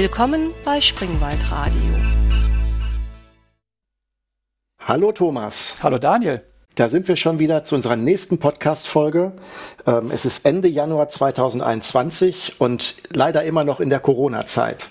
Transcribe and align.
Willkommen 0.00 0.54
bei 0.64 0.80
Springwald 0.80 1.50
Radio. 1.50 1.82
Hallo 4.80 5.12
Thomas. 5.12 5.76
Hallo 5.82 5.98
Daniel. 5.98 6.42
Da 6.74 6.88
sind 6.88 7.06
wir 7.06 7.16
schon 7.16 7.38
wieder 7.38 7.64
zu 7.64 7.74
unserer 7.74 7.96
nächsten 7.96 8.38
Podcast-Folge. 8.38 9.34
Ähm, 9.86 10.10
es 10.10 10.24
ist 10.24 10.46
Ende 10.46 10.68
Januar 10.68 11.10
2021 11.10 12.62
und 12.62 12.94
leider 13.12 13.44
immer 13.44 13.62
noch 13.62 13.78
in 13.78 13.90
der 13.90 14.00
Corona-Zeit. 14.00 14.88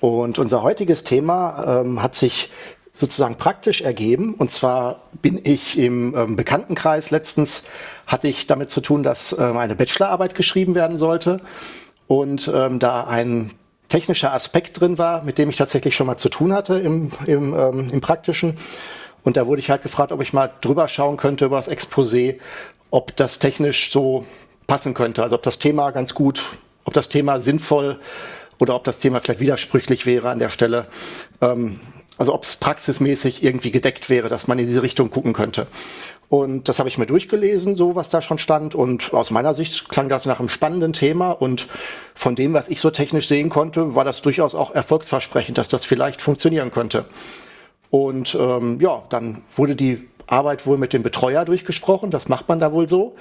Und 0.00 0.38
unser 0.38 0.62
heutiges 0.62 1.02
Thema 1.02 1.80
ähm, 1.80 2.02
hat 2.02 2.14
sich 2.14 2.50
sozusagen 2.92 3.36
praktisch 3.36 3.80
ergeben. 3.80 4.34
Und 4.34 4.50
zwar 4.50 5.00
bin 5.22 5.40
ich 5.44 5.78
im 5.78 6.14
ähm, 6.14 6.36
Bekanntenkreis 6.36 7.10
letztens, 7.10 7.62
hatte 8.06 8.28
ich 8.28 8.46
damit 8.46 8.68
zu 8.68 8.82
tun, 8.82 9.02
dass 9.02 9.32
eine 9.32 9.74
Bachelorarbeit 9.74 10.34
geschrieben 10.34 10.74
werden 10.74 10.98
sollte. 10.98 11.40
Und 12.06 12.46
da 12.46 13.04
ein 13.08 13.52
technischer 13.88 14.32
Aspekt 14.32 14.80
drin 14.80 14.98
war, 14.98 15.22
mit 15.24 15.38
dem 15.38 15.50
ich 15.50 15.56
tatsächlich 15.56 15.94
schon 15.94 16.06
mal 16.06 16.16
zu 16.16 16.28
tun 16.28 16.52
hatte 16.52 16.78
im, 16.78 17.10
im, 17.26 17.54
ähm, 17.54 17.90
im 17.92 18.00
Praktischen. 18.00 18.56
Und 19.22 19.36
da 19.36 19.46
wurde 19.46 19.60
ich 19.60 19.70
halt 19.70 19.82
gefragt, 19.82 20.12
ob 20.12 20.22
ich 20.22 20.32
mal 20.32 20.50
drüber 20.60 20.88
schauen 20.88 21.16
könnte 21.16 21.46
über 21.46 21.56
das 21.56 21.70
Exposé, 21.70 22.38
ob 22.90 23.16
das 23.16 23.38
technisch 23.38 23.90
so 23.90 24.24
passen 24.66 24.94
könnte. 24.94 25.22
Also 25.22 25.36
ob 25.36 25.42
das 25.42 25.58
Thema 25.58 25.90
ganz 25.90 26.14
gut, 26.14 26.42
ob 26.84 26.94
das 26.94 27.08
Thema 27.08 27.40
sinnvoll 27.40 27.98
oder 28.60 28.74
ob 28.74 28.84
das 28.84 28.98
Thema 28.98 29.20
vielleicht 29.20 29.40
widersprüchlich 29.40 30.06
wäre 30.06 30.30
an 30.30 30.38
der 30.38 30.48
Stelle. 30.48 30.86
Ähm, 31.40 31.80
also 32.18 32.32
ob 32.32 32.44
es 32.44 32.56
praxismäßig 32.56 33.42
irgendwie 33.42 33.70
gedeckt 33.70 34.08
wäre, 34.08 34.28
dass 34.28 34.46
man 34.46 34.58
in 34.58 34.66
diese 34.66 34.82
Richtung 34.82 35.10
gucken 35.10 35.32
könnte. 35.32 35.66
Und 36.28 36.68
das 36.68 36.78
habe 36.78 36.88
ich 36.88 36.98
mir 36.98 37.06
durchgelesen, 37.06 37.76
so 37.76 37.94
was 37.94 38.08
da 38.08 38.20
schon 38.20 38.38
stand. 38.38 38.74
Und 38.74 39.14
aus 39.14 39.30
meiner 39.30 39.54
Sicht 39.54 39.88
klang 39.88 40.08
das 40.08 40.26
nach 40.26 40.40
einem 40.40 40.48
spannenden 40.48 40.92
Thema. 40.92 41.30
Und 41.30 41.68
von 42.14 42.34
dem, 42.34 42.52
was 42.52 42.68
ich 42.68 42.80
so 42.80 42.90
technisch 42.90 43.28
sehen 43.28 43.48
konnte, 43.48 43.94
war 43.94 44.04
das 44.04 44.22
durchaus 44.22 44.54
auch 44.54 44.74
erfolgsversprechend, 44.74 45.56
dass 45.58 45.68
das 45.68 45.84
vielleicht 45.84 46.20
funktionieren 46.20 46.70
könnte. 46.72 47.06
Und 47.90 48.36
ähm, 48.38 48.80
ja, 48.80 49.02
dann 49.08 49.44
wurde 49.54 49.76
die 49.76 50.08
Arbeit 50.26 50.66
wohl 50.66 50.78
mit 50.78 50.92
dem 50.92 51.04
Betreuer 51.04 51.44
durchgesprochen. 51.44 52.10
Das 52.10 52.28
macht 52.28 52.48
man 52.48 52.58
da 52.58 52.72
wohl 52.72 52.88
so. 52.88 53.14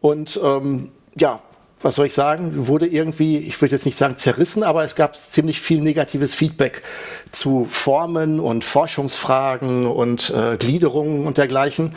Und 0.00 0.38
ähm, 0.42 0.90
ja, 1.16 1.40
was 1.82 1.94
soll 1.94 2.06
ich 2.06 2.14
sagen, 2.14 2.66
wurde 2.66 2.86
irgendwie, 2.86 3.38
ich 3.38 3.60
würde 3.60 3.74
jetzt 3.74 3.86
nicht 3.86 3.96
sagen 3.96 4.16
zerrissen, 4.16 4.62
aber 4.62 4.84
es 4.84 4.94
gab 4.94 5.16
ziemlich 5.16 5.60
viel 5.60 5.80
negatives 5.80 6.34
Feedback 6.34 6.82
zu 7.30 7.66
Formen 7.70 8.40
und 8.40 8.64
Forschungsfragen 8.64 9.86
und 9.86 10.30
äh, 10.30 10.56
Gliederungen 10.56 11.26
und 11.26 11.38
dergleichen. 11.38 11.94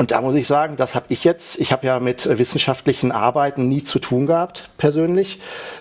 Und 0.00 0.12
da 0.12 0.22
muss 0.22 0.34
ich 0.34 0.46
sagen, 0.46 0.78
das 0.78 0.94
habe 0.94 1.04
ich 1.10 1.24
jetzt, 1.24 1.60
ich 1.60 1.72
habe 1.72 1.86
ja 1.86 2.00
mit 2.00 2.26
wissenschaftlichen 2.38 3.12
Arbeiten 3.12 3.68
nie 3.68 3.82
zu 3.82 3.98
tun 3.98 4.24
gehabt, 4.24 4.70
persönlich. 4.78 5.40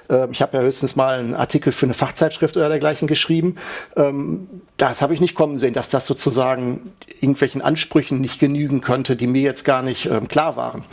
Ähm, 0.09 0.31
ich 0.34 0.41
habe 0.41 0.58
ja 0.58 0.63
höchstens 0.63 0.97
mal 0.97 1.19
einen 1.19 1.36
Artikel 1.36 1.72
für 1.72 1.86
eine 1.86 1.94
Fachzeitschrift 1.94 2.58
oder 2.58 2.67
dergleichen 2.67 3.08
geschrieben. 3.08 3.56
Ähm, 3.95 4.50
das 4.75 5.02
habe 5.02 5.13
ich 5.13 5.22
nicht 5.22 5.36
kommen 5.36 5.58
sehen, 5.58 5.73
dass 5.73 5.88
das 5.88 6.06
sozusagen 6.06 6.91
irgendwelchen 7.22 7.61
Ansprüchen 7.61 8.19
nicht 8.19 8.41
genügen 8.41 8.81
könnte, 8.81 9.16
die 9.16 9.28
mir 9.28 9.41
jetzt 9.41 9.63
gar 9.63 9.81
nicht 9.81 10.08
ähm, 10.08 10.28
klar 10.28 10.58
waren. 10.58 10.84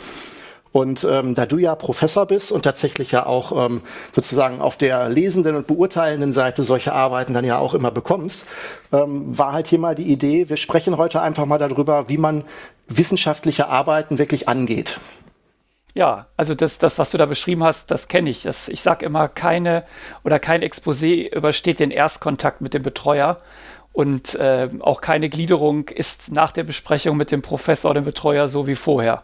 Und 0.77 1.07
ähm, 1.09 1.33
da 1.33 1.47
du 1.47 1.57
ja 1.57 1.73
Professor 1.73 2.27
bist 2.27 2.51
und 2.51 2.61
tatsächlich 2.61 3.11
ja 3.11 3.25
auch 3.25 3.65
ähm, 3.65 3.81
sozusagen 4.13 4.61
auf 4.61 4.77
der 4.77 5.09
lesenden 5.09 5.55
und 5.55 5.65
beurteilenden 5.65 6.33
Seite 6.33 6.63
solche 6.63 6.93
Arbeiten 6.93 7.33
dann 7.33 7.43
ja 7.45 7.57
auch 7.57 7.73
immer 7.73 7.89
bekommst, 7.89 8.47
ähm, 8.93 9.35
war 9.35 9.53
halt 9.53 9.65
hier 9.65 9.79
mal 9.79 9.95
die 9.95 10.03
Idee, 10.03 10.49
wir 10.49 10.57
sprechen 10.57 10.97
heute 10.97 11.19
einfach 11.19 11.47
mal 11.47 11.57
darüber, 11.57 12.09
wie 12.09 12.19
man 12.19 12.43
wissenschaftliche 12.87 13.69
Arbeiten 13.69 14.19
wirklich 14.19 14.47
angeht. 14.47 14.99
Ja, 15.95 16.27
also 16.37 16.53
das, 16.53 16.77
das, 16.77 16.99
was 16.99 17.09
du 17.09 17.17
da 17.17 17.25
beschrieben 17.25 17.63
hast, 17.63 17.89
das 17.89 18.07
kenne 18.07 18.29
ich. 18.29 18.43
Das, 18.43 18.69
ich 18.69 18.83
sage 18.83 19.03
immer, 19.03 19.29
keine 19.29 19.83
oder 20.23 20.37
kein 20.37 20.61
Exposé 20.61 21.35
übersteht 21.35 21.79
den 21.79 21.89
Erstkontakt 21.89 22.61
mit 22.61 22.75
dem 22.75 22.83
Betreuer. 22.83 23.39
Und 23.93 24.35
äh, 24.35 24.69
auch 24.81 25.01
keine 25.01 25.29
Gliederung 25.29 25.87
ist 25.87 26.31
nach 26.31 26.51
der 26.51 26.65
Besprechung 26.65 27.17
mit 27.17 27.31
dem 27.31 27.41
Professor 27.41 27.89
oder 27.89 28.01
dem 28.01 28.05
Betreuer 28.05 28.47
so 28.47 28.67
wie 28.67 28.75
vorher. 28.75 29.23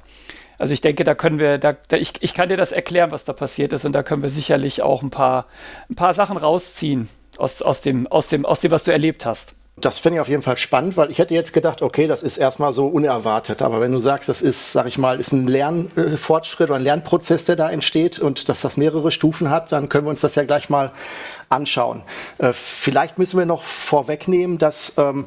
Also 0.58 0.74
ich 0.74 0.81
denke, 0.81 1.03
da 1.03 1.16
können 1.16 1.40
wir, 1.40 1.58
da, 1.58 1.75
da, 1.88 1.97
ich, 1.97 2.14
ich 2.22 2.34
kann 2.34 2.50
dir 2.50 2.58
das 2.58 2.72
erklären, 2.72 3.12
was 3.12 3.25
da 3.25 3.34
passiert 3.34 3.74
ist 3.74 3.86
und 3.86 3.94
da 3.94 4.03
können 4.03 4.22
wir 4.22 4.30
sicherlich 4.30 4.81
auch 4.81 5.02
ein 5.02 5.09
paar, 5.09 5.47
ein 5.90 5.96
paar 5.96 6.14
Sachen 6.14 6.38
rausziehen 6.38 7.09
aus, 7.38 7.62
aus, 7.62 7.81
dem, 7.81 8.08
aus, 8.08 8.28
dem, 8.28 8.46
aus 8.46 8.62
dem, 8.62 8.72
was 8.72 8.84
du 8.84 8.91
erlebt 8.91 9.25
hast. 9.25 9.56
Das 9.75 9.97
finde 9.97 10.18
ich 10.18 10.22
auf 10.22 10.30
jeden 10.30 10.44
Fall 10.44 10.56
spannend, 10.58 10.97
weil 10.97 11.09
ich 11.09 11.18
hätte 11.18 11.34
jetzt 11.34 11.52
gedacht, 11.52 11.81
okay, 11.81 12.06
das 12.06 12.22
ist 12.22 12.38
erstmal 12.38 12.74
so 12.74 12.86
unerwartet. 12.86 13.64
Aber 13.64 13.81
wenn 13.81 13.91
du 13.91 13.97
sagst, 13.97 14.30
das 14.30 14.44
ist, 14.44 14.72
sag 14.72 14.86
ich 14.86 15.00
mal, 15.00 15.19
ist 15.19 15.31
ein 15.31 15.47
Lernfortschritt 15.47 16.70
oder 16.70 16.78
ein 16.78 16.84
Lernprozess, 16.84 17.46
der 17.46 17.56
da 17.56 17.72
entsteht 17.72 18.20
und 18.20 18.50
dass 18.50 18.62
das 18.62 18.78
mehrere 18.78 19.09
Stufen 19.09 19.50
hat, 19.50 19.72
dann 19.72 19.90
können 19.90 20.06
wir 20.06 20.12
uns 20.12 20.22
das 20.22 20.35
ja 20.35 20.44
gleich 20.44 20.70
mal 20.70 20.91
anschauen. 21.50 22.03
Äh, 22.38 22.53
vielleicht 22.53 23.18
müssen 23.18 23.40
wir 23.40 23.47
noch 23.47 23.64
vorwegnehmen, 23.64 24.59
dass 24.59 24.94
ähm, 24.97 25.25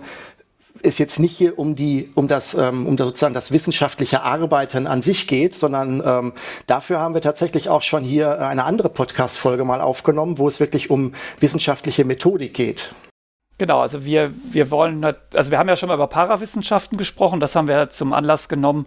es 0.82 0.98
jetzt 0.98 1.18
nicht 1.18 1.36
hier 1.36 1.58
um 1.58 1.76
die, 1.76 2.10
um 2.14 2.28
das, 2.28 2.54
ähm, 2.54 2.86
um 2.86 2.96
sozusagen 2.96 3.34
das 3.34 3.52
wissenschaftliche 3.52 4.22
Arbeiten 4.22 4.86
an 4.86 5.02
sich 5.02 5.26
geht, 5.26 5.54
sondern 5.54 6.02
ähm, 6.04 6.32
dafür 6.66 7.00
haben 7.00 7.14
wir 7.14 7.20
tatsächlich 7.20 7.68
auch 7.68 7.82
schon 7.82 8.04
hier 8.04 8.40
eine 8.40 8.64
andere 8.64 8.88
Podcast-Folge 8.88 9.64
mal 9.64 9.80
aufgenommen, 9.80 10.38
wo 10.38 10.48
es 10.48 10.60
wirklich 10.60 10.90
um 10.90 11.14
wissenschaftliche 11.40 12.04
Methodik 12.04 12.54
geht. 12.54 12.94
Genau, 13.58 13.80
also 13.80 14.04
wir, 14.04 14.32
wir 14.52 14.70
wollen, 14.70 15.02
also 15.04 15.50
wir 15.50 15.58
haben 15.58 15.68
ja 15.68 15.76
schon 15.76 15.88
mal 15.88 15.94
über 15.94 16.08
Parawissenschaften 16.08 16.98
gesprochen, 16.98 17.40
das 17.40 17.56
haben 17.56 17.68
wir 17.68 17.88
zum 17.90 18.12
Anlass 18.12 18.48
genommen, 18.48 18.86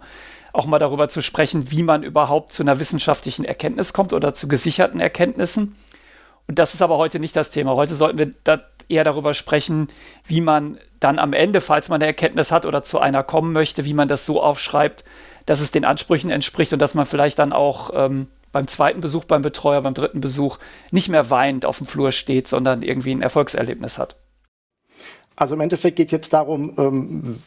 auch 0.52 0.66
mal 0.66 0.78
darüber 0.78 1.08
zu 1.08 1.22
sprechen, 1.22 1.70
wie 1.70 1.82
man 1.82 2.02
überhaupt 2.02 2.52
zu 2.52 2.62
einer 2.62 2.78
wissenschaftlichen 2.78 3.44
Erkenntnis 3.44 3.92
kommt 3.92 4.12
oder 4.12 4.34
zu 4.34 4.46
gesicherten 4.48 5.00
Erkenntnissen. 5.00 5.76
Und 6.46 6.58
das 6.58 6.74
ist 6.74 6.82
aber 6.82 6.98
heute 6.98 7.20
nicht 7.20 7.36
das 7.36 7.50
Thema. 7.50 7.74
Heute 7.74 7.94
sollten 7.94 8.18
wir 8.18 8.32
da 8.44 8.60
eher 8.90 9.04
darüber 9.04 9.34
sprechen, 9.34 9.88
wie 10.24 10.40
man 10.40 10.78
dann 10.98 11.18
am 11.18 11.32
Ende, 11.32 11.60
falls 11.60 11.88
man 11.88 11.96
eine 11.96 12.06
Erkenntnis 12.06 12.52
hat 12.52 12.66
oder 12.66 12.82
zu 12.82 12.98
einer 12.98 13.22
kommen 13.22 13.52
möchte, 13.52 13.84
wie 13.84 13.94
man 13.94 14.08
das 14.08 14.26
so 14.26 14.42
aufschreibt, 14.42 15.04
dass 15.46 15.60
es 15.60 15.70
den 15.70 15.84
Ansprüchen 15.84 16.30
entspricht 16.30 16.72
und 16.72 16.80
dass 16.80 16.94
man 16.94 17.06
vielleicht 17.06 17.38
dann 17.38 17.52
auch 17.52 17.90
ähm, 17.94 18.28
beim 18.52 18.66
zweiten 18.66 19.00
Besuch 19.00 19.24
beim 19.24 19.42
Betreuer, 19.42 19.82
beim 19.82 19.94
dritten 19.94 20.20
Besuch 20.20 20.58
nicht 20.90 21.08
mehr 21.08 21.30
weinend 21.30 21.64
auf 21.64 21.78
dem 21.78 21.86
Flur 21.86 22.12
steht, 22.12 22.48
sondern 22.48 22.82
irgendwie 22.82 23.12
ein 23.14 23.22
Erfolgserlebnis 23.22 23.98
hat. 23.98 24.16
Also 25.36 25.54
im 25.54 25.60
Endeffekt 25.60 25.96
geht 25.96 26.08
es 26.08 26.12
jetzt 26.12 26.32
darum, 26.32 26.74
ähm, 26.76 27.38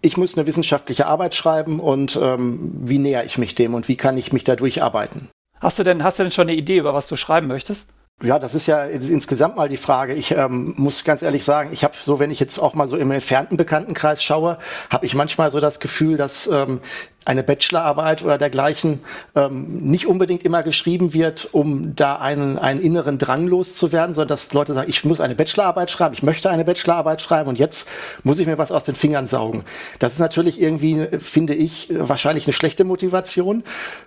ich 0.00 0.16
muss 0.16 0.36
eine 0.36 0.46
wissenschaftliche 0.46 1.06
Arbeit 1.06 1.34
schreiben 1.34 1.80
und 1.80 2.18
ähm, 2.20 2.72
wie 2.84 2.98
näher 2.98 3.24
ich 3.24 3.38
mich 3.38 3.54
dem 3.54 3.74
und 3.74 3.88
wie 3.88 3.96
kann 3.96 4.16
ich 4.16 4.32
mich 4.32 4.44
da 4.44 4.54
durcharbeiten. 4.54 5.28
Hast 5.60 5.78
du 5.78 5.82
denn, 5.82 6.04
hast 6.04 6.18
du 6.18 6.22
denn 6.22 6.32
schon 6.32 6.48
eine 6.48 6.56
Idee, 6.56 6.78
über 6.78 6.94
was 6.94 7.08
du 7.08 7.16
schreiben 7.16 7.48
möchtest? 7.48 7.90
Ja, 8.20 8.40
das 8.40 8.56
ist 8.56 8.66
ja 8.66 8.82
insgesamt 8.82 9.54
mal 9.54 9.68
die 9.68 9.76
Frage. 9.76 10.12
Ich 10.12 10.32
ähm, 10.32 10.74
muss 10.76 11.04
ganz 11.04 11.22
ehrlich 11.22 11.44
sagen, 11.44 11.70
ich 11.72 11.84
habe 11.84 11.94
so, 12.00 12.18
wenn 12.18 12.32
ich 12.32 12.40
jetzt 12.40 12.58
auch 12.58 12.74
mal 12.74 12.88
so 12.88 12.96
im 12.96 13.12
entfernten 13.12 13.56
Bekanntenkreis 13.56 14.24
schaue, 14.24 14.58
habe 14.90 15.06
ich 15.06 15.14
manchmal 15.14 15.52
so 15.52 15.60
das 15.60 15.78
Gefühl, 15.78 16.16
dass 16.16 16.48
ähm, 16.48 16.80
eine 17.24 17.42
Bachelorarbeit 17.42 18.22
oder 18.24 18.38
dergleichen 18.38 19.00
ähm, 19.34 19.66
nicht 19.82 20.06
unbedingt 20.06 20.44
immer 20.44 20.62
geschrieben 20.62 21.12
wird, 21.12 21.48
um 21.52 21.94
da 21.94 22.16
einen, 22.16 22.58
einen 22.58 22.80
inneren 22.80 23.18
Drang 23.18 23.46
loszuwerden, 23.46 24.14
sondern 24.14 24.28
dass 24.28 24.52
Leute 24.54 24.72
sagen, 24.72 24.88
ich 24.88 25.04
muss 25.04 25.20
eine 25.20 25.34
Bachelorarbeit 25.34 25.90
schreiben, 25.90 26.14
ich 26.14 26.22
möchte 26.22 26.48
eine 26.48 26.64
Bachelorarbeit 26.64 27.20
schreiben 27.20 27.50
und 27.50 27.58
jetzt 27.58 27.88
muss 28.22 28.38
ich 28.38 28.46
mir 28.46 28.56
was 28.56 28.72
aus 28.72 28.84
den 28.84 28.94
Fingern 28.94 29.26
saugen. 29.26 29.64
Das 29.98 30.14
ist 30.14 30.20
natürlich 30.20 30.60
irgendwie, 30.60 31.06
finde 31.18 31.54
ich, 31.54 31.88
wahrscheinlich 31.90 32.46
eine 32.46 32.54
schlechte 32.54 32.84
Motivation. 32.84 33.62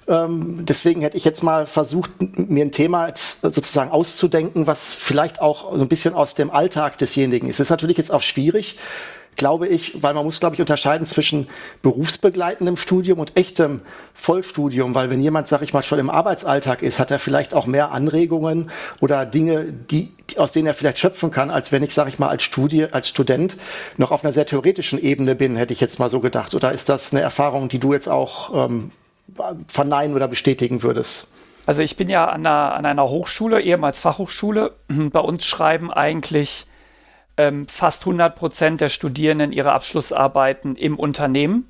Ähm, 0.07 0.65
deswegen 0.65 1.01
hätte 1.01 1.17
ich 1.17 1.23
jetzt 1.23 1.43
mal 1.43 1.67
versucht, 1.67 2.11
mir 2.37 2.65
ein 2.65 2.71
Thema 2.71 3.13
sozusagen 3.15 3.91
auszudenken, 3.91 4.65
was 4.65 4.95
vielleicht 4.95 5.41
auch 5.41 5.75
so 5.75 5.81
ein 5.81 5.87
bisschen 5.87 6.15
aus 6.15 6.33
dem 6.33 6.49
Alltag 6.49 6.97
desjenigen 6.97 7.47
ist. 7.47 7.59
Es 7.59 7.67
ist 7.67 7.69
natürlich 7.69 7.97
jetzt 7.97 8.11
auch 8.11 8.21
schwierig, 8.21 8.77
glaube 9.41 9.67
ich, 9.67 10.03
weil 10.03 10.13
man 10.13 10.23
muss, 10.23 10.39
glaube 10.39 10.53
ich, 10.53 10.61
unterscheiden 10.61 11.07
zwischen 11.07 11.47
berufsbegleitendem 11.81 12.77
Studium 12.77 13.17
und 13.17 13.35
echtem 13.35 13.81
Vollstudium, 14.13 14.93
weil 14.93 15.09
wenn 15.09 15.19
jemand, 15.19 15.47
sag 15.47 15.63
ich 15.63 15.73
mal, 15.73 15.81
schon 15.81 15.97
im 15.97 16.11
Arbeitsalltag 16.11 16.83
ist, 16.83 16.99
hat 16.99 17.09
er 17.09 17.17
vielleicht 17.17 17.55
auch 17.55 17.65
mehr 17.65 17.91
Anregungen 17.91 18.69
oder 18.99 19.25
Dinge, 19.25 19.63
die, 19.73 20.11
aus 20.37 20.51
denen 20.51 20.67
er 20.67 20.75
vielleicht 20.75 20.99
schöpfen 20.99 21.31
kann, 21.31 21.49
als 21.49 21.71
wenn 21.71 21.81
ich, 21.81 21.91
sag 21.91 22.07
ich 22.07 22.19
mal, 22.19 22.27
als 22.27 22.43
Studie, 22.43 22.85
als 22.91 23.09
Student 23.09 23.57
noch 23.97 24.11
auf 24.11 24.23
einer 24.23 24.31
sehr 24.31 24.45
theoretischen 24.45 25.01
Ebene 25.01 25.33
bin, 25.33 25.55
hätte 25.55 25.73
ich 25.73 25.81
jetzt 25.81 25.97
mal 25.97 26.11
so 26.11 26.19
gedacht. 26.19 26.53
Oder 26.53 26.71
ist 26.71 26.87
das 26.87 27.11
eine 27.11 27.21
Erfahrung, 27.23 27.67
die 27.67 27.79
du 27.79 27.93
jetzt 27.93 28.09
auch 28.09 28.67
ähm, 28.67 28.91
verneinen 29.65 30.15
oder 30.15 30.27
bestätigen 30.27 30.83
würdest? 30.83 31.31
Also 31.65 31.81
ich 31.81 31.97
bin 31.97 32.09
ja 32.09 32.27
an 32.27 32.45
einer, 32.45 32.75
an 32.75 32.85
einer 32.85 33.09
Hochschule, 33.09 33.59
ehemals 33.59 33.99
Fachhochschule. 33.99 34.75
Bei 34.87 35.19
uns 35.19 35.47
schreiben 35.47 35.91
eigentlich 35.91 36.67
ähm, 37.41 37.67
fast 37.67 38.03
100 38.03 38.35
Prozent 38.35 38.81
der 38.81 38.89
Studierenden 38.89 39.51
ihre 39.51 39.71
Abschlussarbeiten 39.71 40.75
im 40.75 40.99
Unternehmen. 40.99 41.67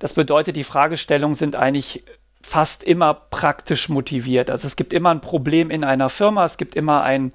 Das 0.00 0.14
bedeutet, 0.14 0.56
die 0.56 0.64
Fragestellungen 0.64 1.34
sind 1.34 1.54
eigentlich 1.54 2.02
fast 2.42 2.82
immer 2.82 3.14
praktisch 3.14 3.88
motiviert. 3.88 4.50
Also 4.50 4.66
es 4.66 4.74
gibt 4.74 4.92
immer 4.92 5.10
ein 5.10 5.20
Problem 5.20 5.70
in 5.70 5.84
einer 5.84 6.08
Firma, 6.08 6.44
es 6.44 6.58
gibt 6.58 6.74
immer 6.74 7.02
ein, 7.02 7.32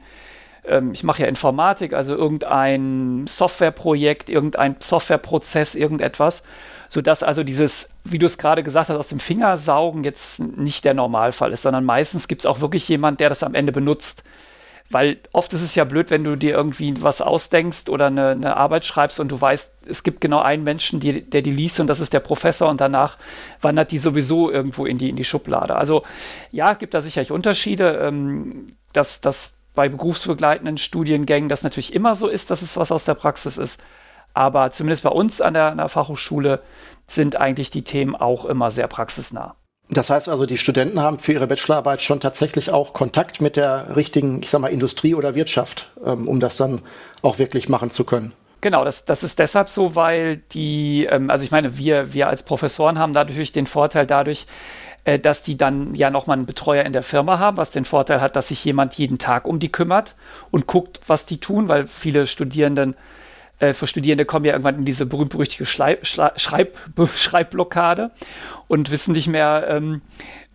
ähm, 0.66 0.92
ich 0.92 1.04
mache 1.04 1.22
ja 1.22 1.30
Informatik, 1.30 1.94
also 1.94 2.14
irgendein 2.16 3.26
Softwareprojekt, 3.28 4.30
irgendein 4.30 4.76
Softwareprozess, 4.80 5.76
irgendetwas, 5.76 6.44
sodass 6.90 7.24
also 7.24 7.44
dieses, 7.46 7.96
wie 8.04 8.20
du 8.20 8.26
es 8.26 8.38
gerade 8.38 8.64
gesagt 8.64 8.90
hast, 8.90 8.98
aus 8.98 9.08
dem 9.08 9.22
Fingersaugen 9.22 10.04
jetzt 10.04 10.40
nicht 10.40 10.84
der 10.84 10.94
Normalfall 10.94 11.54
ist, 11.54 11.62
sondern 11.62 11.86
meistens 11.86 12.28
gibt 12.28 12.42
es 12.42 12.46
auch 12.46 12.60
wirklich 12.60 12.88
jemand, 12.90 13.22
der 13.22 13.30
das 13.30 13.44
am 13.44 13.56
Ende 13.56 13.72
benutzt 13.72 14.24
Weil 14.92 15.20
oft 15.32 15.54
ist 15.54 15.62
es 15.62 15.76
ja 15.76 15.84
blöd, 15.84 16.10
wenn 16.10 16.24
du 16.24 16.36
dir 16.36 16.52
irgendwie 16.52 17.02
was 17.02 17.22
ausdenkst 17.22 17.90
oder 17.90 18.08
eine, 18.08 18.30
eine 18.30 18.58
Arbeit 18.58 18.86
schreibst 18.86 19.20
und 19.20 19.30
du 19.30 19.40
weißt, 19.40 19.88
es 19.88 20.04
gibt 20.04 20.22
genau 20.22 20.40
einen 20.40 20.64
Menschen, 20.64 21.00
die, 21.00 21.22
der 21.22 21.42
die 21.42 21.52
liest 21.52 21.80
und 21.80 21.88
das 21.88 22.00
ist 22.00 22.14
der 22.14 22.20
Professor 22.20 22.70
und 22.70 22.82
danach 22.82 23.18
wandert 23.62 23.92
die 23.92 23.98
sowieso 23.98 24.52
irgendwo 24.52 24.86
in 24.86 24.98
die, 24.98 25.10
in 25.10 25.16
die 25.16 25.24
Schublade. 25.24 25.76
Also 25.76 26.04
ja, 26.52 26.74
gibt 26.74 26.94
da 26.94 27.02
sicherlich 27.02 27.32
Unterschiede, 27.32 28.00
ähm, 28.04 28.76
dass 28.94 29.22
das 29.22 29.54
bei 29.74 29.88
berufsbegleitenden 29.88 30.78
Studiengängen 30.78 31.50
das 31.50 31.64
natürlich 31.64 31.94
immer 31.94 32.16
so 32.16 32.28
ist, 32.28 32.52
dass 32.52 32.62
es 32.62 32.78
was 32.78 32.92
aus 32.92 33.06
der 33.06 33.14
Praxis 33.14 33.58
ist. 33.58 33.82
Aber 34.34 34.72
zumindest 34.72 35.04
bei 35.04 35.10
uns 35.10 35.42
an 35.42 35.54
der, 35.54 35.68
an 35.68 35.78
der 35.78 35.90
Fachhochschule 35.90 36.62
sind 37.08 37.36
eigentlich 37.36 37.72
die 37.72 37.84
Themen 37.84 38.16
auch 38.16 38.46
immer 38.46 38.72
sehr 38.72 38.88
praxisnah. 38.88 39.56
Das 39.94 40.10
heißt 40.10 40.30
also, 40.30 40.46
die 40.46 40.58
Studenten 40.58 41.02
haben 41.02 41.20
für 41.20 41.34
ihre 41.34 41.48
Bachelorarbeit 41.48 42.02
schon 42.02 42.22
tatsächlich 42.22 42.72
auch 42.72 42.94
Kontakt 42.94 43.42
mit 43.42 43.58
der 43.58 43.94
richtigen, 43.98 44.42
ich 44.42 44.50
sag 44.50 44.62
mal, 44.62 44.70
Industrie 44.70 45.16
oder 45.16 45.36
Wirtschaft, 45.36 45.92
ähm, 46.06 46.30
um 46.30 46.40
das 46.40 46.56
dann 46.56 46.82
auch 47.22 47.40
wirklich 47.40 47.68
machen 47.68 47.92
zu 47.92 48.06
können. 48.06 48.32
Genau, 48.62 48.86
das, 48.86 49.04
das 49.04 49.24
ist 49.24 49.40
deshalb 49.40 49.68
so, 49.70 49.96
weil 49.96 50.38
die, 50.54 51.08
ähm, 51.10 51.30
also 51.30 51.44
ich 51.44 51.52
meine, 51.52 51.78
wir, 51.78 52.14
wir 52.14 52.30
als 52.30 52.44
Professoren 52.44 53.00
haben 53.00 53.12
natürlich 53.12 53.52
den 53.52 53.68
Vorteil 53.68 54.08
dadurch, 54.08 54.46
äh, 55.04 55.20
dass 55.20 55.44
die 55.44 55.58
dann 55.58 55.94
ja 55.94 56.10
nochmal 56.10 56.38
einen 56.38 56.46
Betreuer 56.46 56.86
in 56.86 56.94
der 56.94 57.04
Firma 57.04 57.38
haben, 57.38 57.58
was 57.58 57.72
den 57.72 57.84
Vorteil 57.84 58.22
hat, 58.22 58.38
dass 58.38 58.48
sich 58.48 58.64
jemand 58.64 58.94
jeden 58.94 59.18
Tag 59.18 59.46
um 59.46 59.60
die 59.60 59.74
kümmert 59.74 60.16
und 60.52 60.68
guckt, 60.68 61.02
was 61.08 61.26
die 61.26 61.40
tun, 61.40 61.68
weil 61.68 61.88
viele 61.88 62.28
Studierenden 62.28 62.96
äh, 63.62 63.74
für 63.74 63.88
Studierende 63.88 64.26
kommen 64.26 64.46
ja 64.46 64.54
irgendwann 64.54 64.80
in 64.80 64.86
diese 64.86 65.06
berühmt-berüchtigte 65.06 65.66
Schreib, 65.66 66.06
Schreib, 66.06 66.78
Schreibblockade 67.16 68.12
und 68.68 68.92
wissen 68.92 69.14
nicht 69.14 69.28
mehr, 69.28 69.66
ähm, 69.70 70.02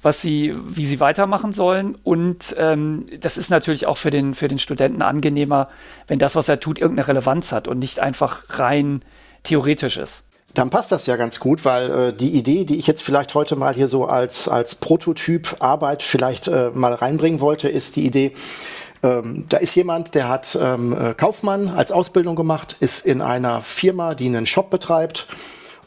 was 0.02 0.20
sie, 0.20 0.54
wie 0.68 0.86
sie 0.86 1.00
weitermachen 1.00 1.52
sollen. 1.52 1.96
Und 2.02 2.54
ähm, 2.58 3.06
das 3.20 3.38
ist 3.38 3.50
natürlich 3.50 3.86
auch 3.86 3.96
für 3.96 4.10
den, 4.10 4.34
für 4.34 4.48
den 4.48 4.58
Studenten 4.58 5.02
angenehmer, 5.02 5.68
wenn 6.06 6.18
das, 6.18 6.36
was 6.36 6.48
er 6.48 6.60
tut, 6.60 6.78
irgendeine 6.78 7.08
Relevanz 7.08 7.52
hat 7.52 7.68
und 7.68 7.78
nicht 7.78 8.00
einfach 8.00 8.44
rein 8.58 9.02
theoretisch 9.42 9.96
ist. 9.96 10.24
Dann 10.54 10.70
passt 10.70 10.90
das 10.90 11.06
ja 11.06 11.16
ganz 11.16 11.38
gut, 11.38 11.64
weil 11.64 11.90
äh, 11.90 12.12
die 12.14 12.30
Idee, 12.30 12.64
die 12.64 12.78
ich 12.78 12.86
jetzt 12.86 13.02
vielleicht 13.02 13.34
heute 13.34 13.56
mal 13.56 13.74
hier 13.74 13.88
so 13.88 14.06
als, 14.06 14.48
als 14.48 14.76
Prototyp 14.76 15.56
Arbeit 15.60 16.02
vielleicht 16.02 16.48
äh, 16.48 16.70
mal 16.72 16.94
reinbringen 16.94 17.40
wollte, 17.40 17.68
ist 17.68 17.96
die 17.96 18.06
Idee, 18.06 18.32
ähm, 19.02 19.44
da 19.48 19.58
ist 19.58 19.74
jemand, 19.74 20.14
der 20.14 20.28
hat 20.28 20.58
ähm, 20.60 20.96
äh, 20.96 21.14
Kaufmann 21.14 21.68
als 21.68 21.92
Ausbildung 21.92 22.36
gemacht, 22.36 22.76
ist 22.80 23.06
in 23.06 23.20
einer 23.20 23.60
Firma, 23.60 24.14
die 24.14 24.26
einen 24.26 24.46
Shop 24.46 24.70
betreibt 24.70 25.28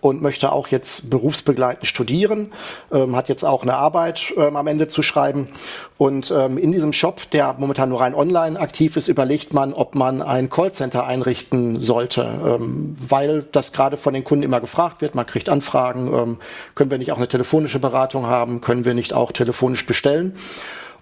und 0.02 0.22
möchte 0.22 0.52
auch 0.52 0.70
jetzt 0.70 1.10
berufsbegleitend 1.10 1.86
studieren, 1.86 2.54
ähm, 2.92 3.16
hat 3.16 3.30
jetzt 3.30 3.44
auch 3.44 3.64
eine 3.64 3.76
Arbeit 3.76 4.34
ähm, 4.38 4.56
am 4.56 4.68
Ende 4.68 4.88
zu 4.88 5.02
schreiben. 5.02 5.50
Und 5.98 6.32
ähm, 6.32 6.58
in 6.58 6.72
diesem 6.72 6.94
Shop, 6.94 7.30
der 7.32 7.56
momentan 7.58 7.90
nur 7.90 8.00
rein 8.00 8.16
online 8.16 8.60
aktiv 8.60 8.96
ist, 8.96 9.08
überlegt 9.08 9.54
man, 9.54 9.74
ob 9.74 9.96
man 9.96 10.22
ein 10.22 10.50
Callcenter 10.50 11.06
einrichten 11.06 11.82
sollte, 11.82 12.22
ähm, 12.22 12.96
weil 13.06 13.46
das 13.52 13.74
gerade 13.74 13.98
von 13.98 14.14
den 14.14 14.24
Kunden 14.24 14.44
immer 14.44 14.62
gefragt 14.62 15.02
wird. 15.02 15.16
Man 15.16 15.26
kriegt 15.26 15.50
Anfragen, 15.50 16.38
können 16.76 16.92
wir 16.92 16.98
nicht 16.98 17.12
auch 17.12 17.18
eine 17.18 17.28
telefonische 17.28 17.80
Beratung 17.80 18.26
haben, 18.26 18.62
können 18.62 18.86
wir 18.86 18.94
nicht 18.94 19.14
auch 19.14 19.32
telefonisch 19.32 19.86
bestellen. 19.86 20.36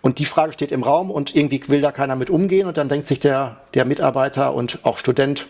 Und 0.01 0.19
die 0.19 0.25
Frage 0.25 0.53
steht 0.53 0.71
im 0.71 0.83
Raum 0.83 1.11
und 1.11 1.35
irgendwie 1.35 1.61
will 1.67 1.81
da 1.81 1.91
keiner 1.91 2.15
mit 2.15 2.29
umgehen. 2.29 2.67
Und 2.67 2.77
dann 2.77 2.89
denkt 2.89 3.07
sich 3.07 3.19
der, 3.19 3.57
der 3.73 3.85
Mitarbeiter 3.85 4.53
und 4.53 4.79
auch 4.83 4.97
Student, 4.97 5.47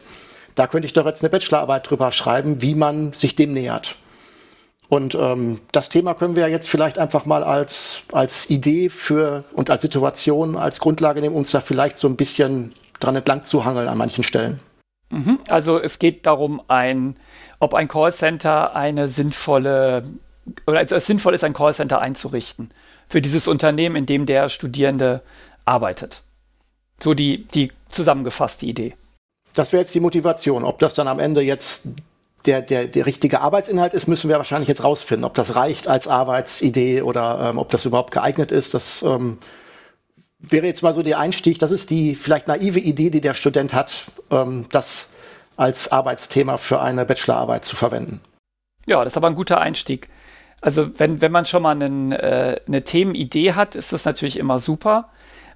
da 0.55 0.67
könnte 0.67 0.85
ich 0.85 0.93
doch 0.93 1.05
jetzt 1.05 1.23
eine 1.23 1.29
Bachelorarbeit 1.29 1.89
drüber 1.89 2.11
schreiben, 2.11 2.61
wie 2.61 2.73
man 2.73 3.13
sich 3.13 3.35
dem 3.35 3.53
nähert. 3.53 3.95
Und 4.89 5.15
ähm, 5.15 5.59
das 5.71 5.89
Thema 5.89 6.13
können 6.13 6.35
wir 6.35 6.47
jetzt 6.47 6.69
vielleicht 6.69 6.97
einfach 6.97 7.25
mal 7.25 7.43
als, 7.43 8.03
als 8.13 8.49
Idee 8.49 8.89
für 8.89 9.43
und 9.53 9.69
als 9.69 9.81
Situation, 9.81 10.55
als 10.55 10.79
Grundlage 10.79 11.19
nehmen, 11.19 11.35
uns 11.35 11.51
da 11.51 11.59
vielleicht 11.59 11.97
so 11.97 12.07
ein 12.07 12.15
bisschen 12.15 12.69
dran 12.99 13.15
entlang 13.15 13.43
zu 13.43 13.65
hangeln 13.65 13.89
an 13.89 13.97
manchen 13.97 14.23
Stellen. 14.23 14.61
Mhm. 15.09 15.39
Also 15.49 15.79
es 15.79 15.99
geht 15.99 16.25
darum, 16.25 16.61
ein, 16.69 17.17
ob 17.59 17.73
ein 17.73 17.87
Callcenter 17.87 18.75
eine 18.75 19.07
sinnvolle 19.07 20.05
oder 20.65 20.79
also 20.79 20.95
es 20.95 21.05
sinnvoll 21.05 21.33
ist, 21.33 21.43
ein 21.43 21.53
Callcenter 21.53 21.99
einzurichten 21.99 22.71
für 23.07 23.21
dieses 23.21 23.47
Unternehmen, 23.47 23.95
in 23.95 24.05
dem 24.05 24.25
der 24.25 24.49
Studierende 24.49 25.21
arbeitet. 25.65 26.23
So 27.01 27.13
die, 27.13 27.47
die 27.47 27.71
zusammengefasste 27.89 28.65
Idee. 28.65 28.95
Das 29.53 29.73
wäre 29.73 29.81
jetzt 29.81 29.95
die 29.95 29.99
Motivation. 29.99 30.63
Ob 30.63 30.79
das 30.79 30.93
dann 30.93 31.07
am 31.07 31.19
Ende 31.19 31.41
jetzt 31.41 31.87
der, 32.45 32.61
der, 32.61 32.85
der 32.85 33.05
richtige 33.05 33.41
Arbeitsinhalt 33.41 33.93
ist, 33.93 34.07
müssen 34.07 34.29
wir 34.29 34.37
wahrscheinlich 34.37 34.69
jetzt 34.69 34.83
rausfinden. 34.83 35.25
Ob 35.25 35.33
das 35.33 35.55
reicht 35.55 35.87
als 35.87 36.07
Arbeitsidee 36.07 37.01
oder 37.01 37.49
ähm, 37.49 37.57
ob 37.57 37.69
das 37.69 37.85
überhaupt 37.85 38.11
geeignet 38.11 38.51
ist, 38.51 38.73
das 38.73 39.01
ähm, 39.03 39.37
wäre 40.39 40.65
jetzt 40.65 40.83
mal 40.83 40.93
so 40.93 41.03
der 41.03 41.19
Einstieg. 41.19 41.59
Das 41.59 41.71
ist 41.71 41.89
die 41.89 42.15
vielleicht 42.15 42.47
naive 42.47 42.79
Idee, 42.79 43.09
die 43.09 43.21
der 43.21 43.33
Student 43.33 43.73
hat, 43.73 44.05
ähm, 44.31 44.65
das 44.71 45.09
als 45.55 45.91
Arbeitsthema 45.91 46.57
für 46.57 46.81
eine 46.81 47.05
Bachelorarbeit 47.05 47.65
zu 47.65 47.75
verwenden. 47.75 48.21
Ja, 48.85 49.03
das 49.03 49.13
ist 49.13 49.17
aber 49.17 49.27
ein 49.27 49.35
guter 49.35 49.59
Einstieg. 49.59 50.07
Also 50.61 50.99
wenn, 50.99 51.21
wenn 51.21 51.31
man 51.31 51.45
schon 51.45 51.63
mal 51.63 51.71
einen, 51.71 52.11
äh, 52.11 52.59
eine 52.67 52.83
Themenidee 52.83 53.53
hat, 53.53 53.75
ist 53.75 53.93
das 53.93 54.05
natürlich 54.05 54.37
immer 54.37 54.59
super. 54.59 55.09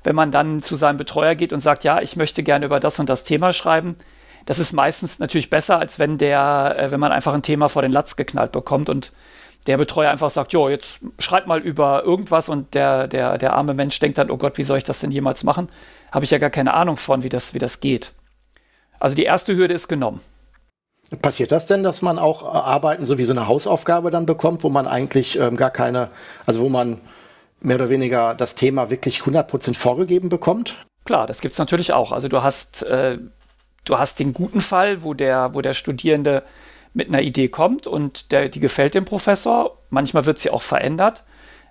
Wenn 0.04 0.16
man 0.16 0.32
dann 0.32 0.62
zu 0.62 0.76
seinem 0.76 0.98
Betreuer 0.98 1.36
geht 1.36 1.54
und 1.54 1.60
sagt, 1.60 1.84
ja, 1.84 2.02
ich 2.02 2.16
möchte 2.16 2.44
gerne 2.44 2.66
über 2.66 2.80
das 2.80 3.00
und 3.00 3.10
das 3.10 3.24
Thema 3.24 3.54
schreiben, 3.54 3.96
das 4.46 4.60
ist 4.60 4.74
meistens 4.74 5.20
natürlich 5.20 5.50
besser, 5.50 5.80
als 5.80 6.00
wenn 6.00 6.18
der, 6.18 6.76
äh, 6.78 6.92
wenn 6.92 7.00
man 7.00 7.12
einfach 7.12 7.34
ein 7.34 7.44
Thema 7.44 7.70
vor 7.70 7.82
den 7.82 7.92
Latz 7.92 8.16
geknallt 8.16 8.52
bekommt 8.52 8.90
und 8.90 9.12
der 9.68 9.78
Betreuer 9.78 10.10
einfach 10.10 10.32
sagt, 10.32 10.54
jo, 10.54 10.70
jetzt 10.70 11.02
schreib 11.20 11.46
mal 11.46 11.60
über 11.60 12.04
irgendwas 12.04 12.50
und 12.50 12.74
der, 12.74 13.08
der, 13.08 13.38
der 13.38 13.54
arme 13.54 13.74
Mensch 13.76 14.00
denkt 14.00 14.18
dann, 14.18 14.32
oh 14.32 14.38
Gott, 14.38 14.58
wie 14.58 14.64
soll 14.64 14.80
ich 14.80 14.84
das 14.84 15.00
denn 15.00 15.12
jemals 15.12 15.44
machen? 15.44 15.70
Habe 16.12 16.26
ich 16.26 16.32
ja 16.32 16.40
gar 16.40 16.50
keine 16.50 16.74
Ahnung 16.74 16.98
von, 16.98 17.24
wie 17.24 17.30
das, 17.30 17.54
wie 17.54 17.60
das 17.60 17.80
geht. 17.80 18.14
Also 19.00 19.16
die 19.16 19.24
erste 19.24 19.56
Hürde 19.56 19.74
ist 19.74 19.88
genommen. 19.88 20.22
Passiert 21.20 21.52
das 21.52 21.66
denn, 21.66 21.84
dass 21.84 22.02
man 22.02 22.18
auch 22.18 22.44
äh, 22.44 22.58
Arbeiten 22.58 23.06
so 23.06 23.18
wie 23.18 23.26
so 23.26 23.34
eine 23.34 23.48
Hausaufgabe 23.48 24.12
dann 24.12 24.26
bekommt, 24.26 24.64
wo 24.64 24.70
man 24.70 24.88
eigentlich 24.88 25.38
ähm, 25.38 25.58
gar 25.58 25.72
keine, 25.72 26.10
also 26.46 26.62
wo 26.62 26.70
man 26.70 27.02
mehr 27.60 27.76
oder 27.76 27.90
weniger 27.90 28.34
das 28.34 28.56
Thema 28.56 28.90
wirklich 28.90 29.20
100% 29.20 29.76
vorgegeben 29.76 30.30
bekommt? 30.30 30.86
Klar, 31.04 31.28
das 31.28 31.42
gibt 31.42 31.54
es 31.54 31.60
natürlich 31.60 31.92
auch. 31.92 32.14
Also 32.14 32.30
du 32.30 32.44
hast, 32.44 32.84
äh, 32.84 33.18
du 33.84 33.98
hast 33.98 34.20
den 34.20 34.34
guten 34.34 34.62
Fall, 34.62 35.04
wo 35.04 35.14
der, 35.14 35.54
wo 35.54 35.62
der 35.62 35.74
Studierende 35.74 36.44
mit 36.94 37.10
einer 37.10 37.22
Idee 37.22 37.50
kommt 37.50 37.88
und 37.88 38.32
der, 38.32 38.48
die 38.48 38.60
gefällt 38.62 38.94
dem 38.94 39.04
Professor. 39.04 39.78
Manchmal 39.90 40.26
wird 40.26 40.40
sie 40.40 40.50
auch 40.50 40.62
verändert. 40.62 41.24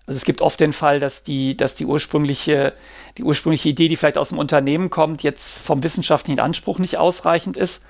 Also 0.06 0.18
es 0.18 0.24
gibt 0.24 0.42
oft 0.42 0.60
den 0.60 0.74
Fall, 0.74 1.00
dass 1.00 1.24
die, 1.24 1.56
dass 1.56 1.74
die 1.74 1.86
ursprüngliche, 1.86 2.74
die 3.16 3.24
ursprüngliche 3.24 3.70
Idee, 3.70 3.88
die 3.88 3.96
vielleicht 3.96 4.18
aus 4.18 4.30
dem 4.30 4.38
Unternehmen 4.38 4.90
kommt, 4.90 5.22
jetzt 5.22 5.60
vom 5.60 5.82
wissenschaftlichen 5.82 6.40
Anspruch 6.40 6.78
nicht 6.78 6.98
ausreichend 6.98 7.56
ist 7.56 7.86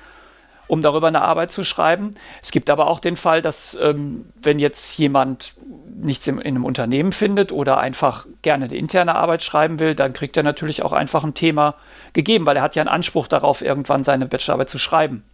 um 0.70 0.82
darüber 0.82 1.08
eine 1.08 1.22
Arbeit 1.22 1.50
zu 1.50 1.64
schreiben. 1.64 2.14
Es 2.42 2.52
gibt 2.52 2.70
aber 2.70 2.86
auch 2.86 3.00
den 3.00 3.16
Fall, 3.16 3.42
dass 3.42 3.76
ähm, 3.82 4.26
wenn 4.40 4.60
jetzt 4.60 4.96
jemand 4.98 5.56
nichts 6.00 6.28
im, 6.28 6.38
in 6.38 6.54
einem 6.54 6.64
Unternehmen 6.64 7.10
findet 7.10 7.50
oder 7.50 7.78
einfach 7.78 8.26
gerne 8.42 8.66
eine 8.66 8.76
interne 8.76 9.16
Arbeit 9.16 9.42
schreiben 9.42 9.80
will, 9.80 9.96
dann 9.96 10.12
kriegt 10.12 10.36
er 10.36 10.44
natürlich 10.44 10.84
auch 10.84 10.92
einfach 10.92 11.24
ein 11.24 11.34
Thema 11.34 11.74
gegeben, 12.12 12.46
weil 12.46 12.56
er 12.56 12.62
hat 12.62 12.76
ja 12.76 12.82
einen 12.82 12.88
Anspruch 12.88 13.26
darauf, 13.26 13.62
irgendwann 13.62 14.04
seine 14.04 14.26
Bachelorarbeit 14.26 14.70
zu 14.70 14.78
schreiben. 14.78 15.24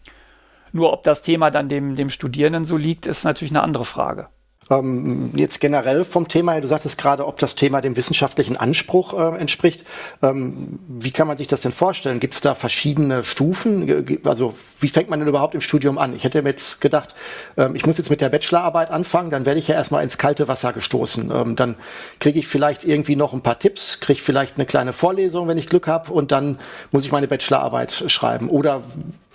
Nur 0.72 0.94
ob 0.94 1.04
das 1.04 1.22
Thema 1.22 1.50
dann 1.50 1.68
dem, 1.68 1.96
dem 1.96 2.08
Studierenden 2.08 2.64
so 2.64 2.78
liegt, 2.78 3.06
ist 3.06 3.24
natürlich 3.24 3.52
eine 3.52 3.62
andere 3.62 3.84
Frage. 3.84 4.28
Ähm, 4.70 5.30
jetzt 5.36 5.60
generell 5.60 6.04
vom 6.04 6.26
Thema 6.28 6.60
du 6.60 6.68
sagtest 6.68 6.98
gerade, 6.98 7.26
ob 7.26 7.38
das 7.38 7.54
Thema 7.54 7.80
dem 7.80 7.96
wissenschaftlichen 7.96 8.56
Anspruch 8.56 9.14
äh, 9.14 9.38
entspricht. 9.38 9.84
Ähm, 10.22 10.78
wie 10.88 11.12
kann 11.12 11.28
man 11.28 11.36
sich 11.36 11.46
das 11.46 11.60
denn 11.60 11.72
vorstellen? 11.72 12.18
Gibt 12.18 12.34
es 12.34 12.40
da 12.40 12.54
verschiedene 12.54 13.22
Stufen? 13.22 14.18
Also 14.24 14.54
wie 14.80 14.88
fängt 14.88 15.08
man 15.08 15.20
denn 15.20 15.28
überhaupt 15.28 15.54
im 15.54 15.60
Studium 15.60 15.98
an? 15.98 16.14
Ich 16.14 16.24
hätte 16.24 16.42
mir 16.42 16.50
jetzt 16.50 16.80
gedacht, 16.80 17.14
ähm, 17.56 17.76
ich 17.76 17.86
muss 17.86 17.98
jetzt 17.98 18.10
mit 18.10 18.20
der 18.20 18.28
Bachelorarbeit 18.28 18.90
anfangen, 18.90 19.30
dann 19.30 19.46
werde 19.46 19.60
ich 19.60 19.68
ja 19.68 19.76
erstmal 19.76 20.02
ins 20.02 20.18
kalte 20.18 20.48
Wasser 20.48 20.72
gestoßen. 20.72 21.30
Ähm, 21.30 21.56
dann 21.56 21.76
kriege 22.18 22.38
ich 22.38 22.48
vielleicht 22.48 22.84
irgendwie 22.84 23.16
noch 23.16 23.32
ein 23.32 23.42
paar 23.42 23.58
Tipps, 23.58 24.00
kriege 24.00 24.20
vielleicht 24.20 24.56
eine 24.56 24.66
kleine 24.66 24.92
Vorlesung, 24.92 25.46
wenn 25.46 25.58
ich 25.58 25.68
Glück 25.68 25.86
habe, 25.86 26.12
und 26.12 26.32
dann 26.32 26.58
muss 26.90 27.04
ich 27.04 27.12
meine 27.12 27.28
Bachelorarbeit 27.28 28.04
schreiben. 28.08 28.48
Oder 28.48 28.82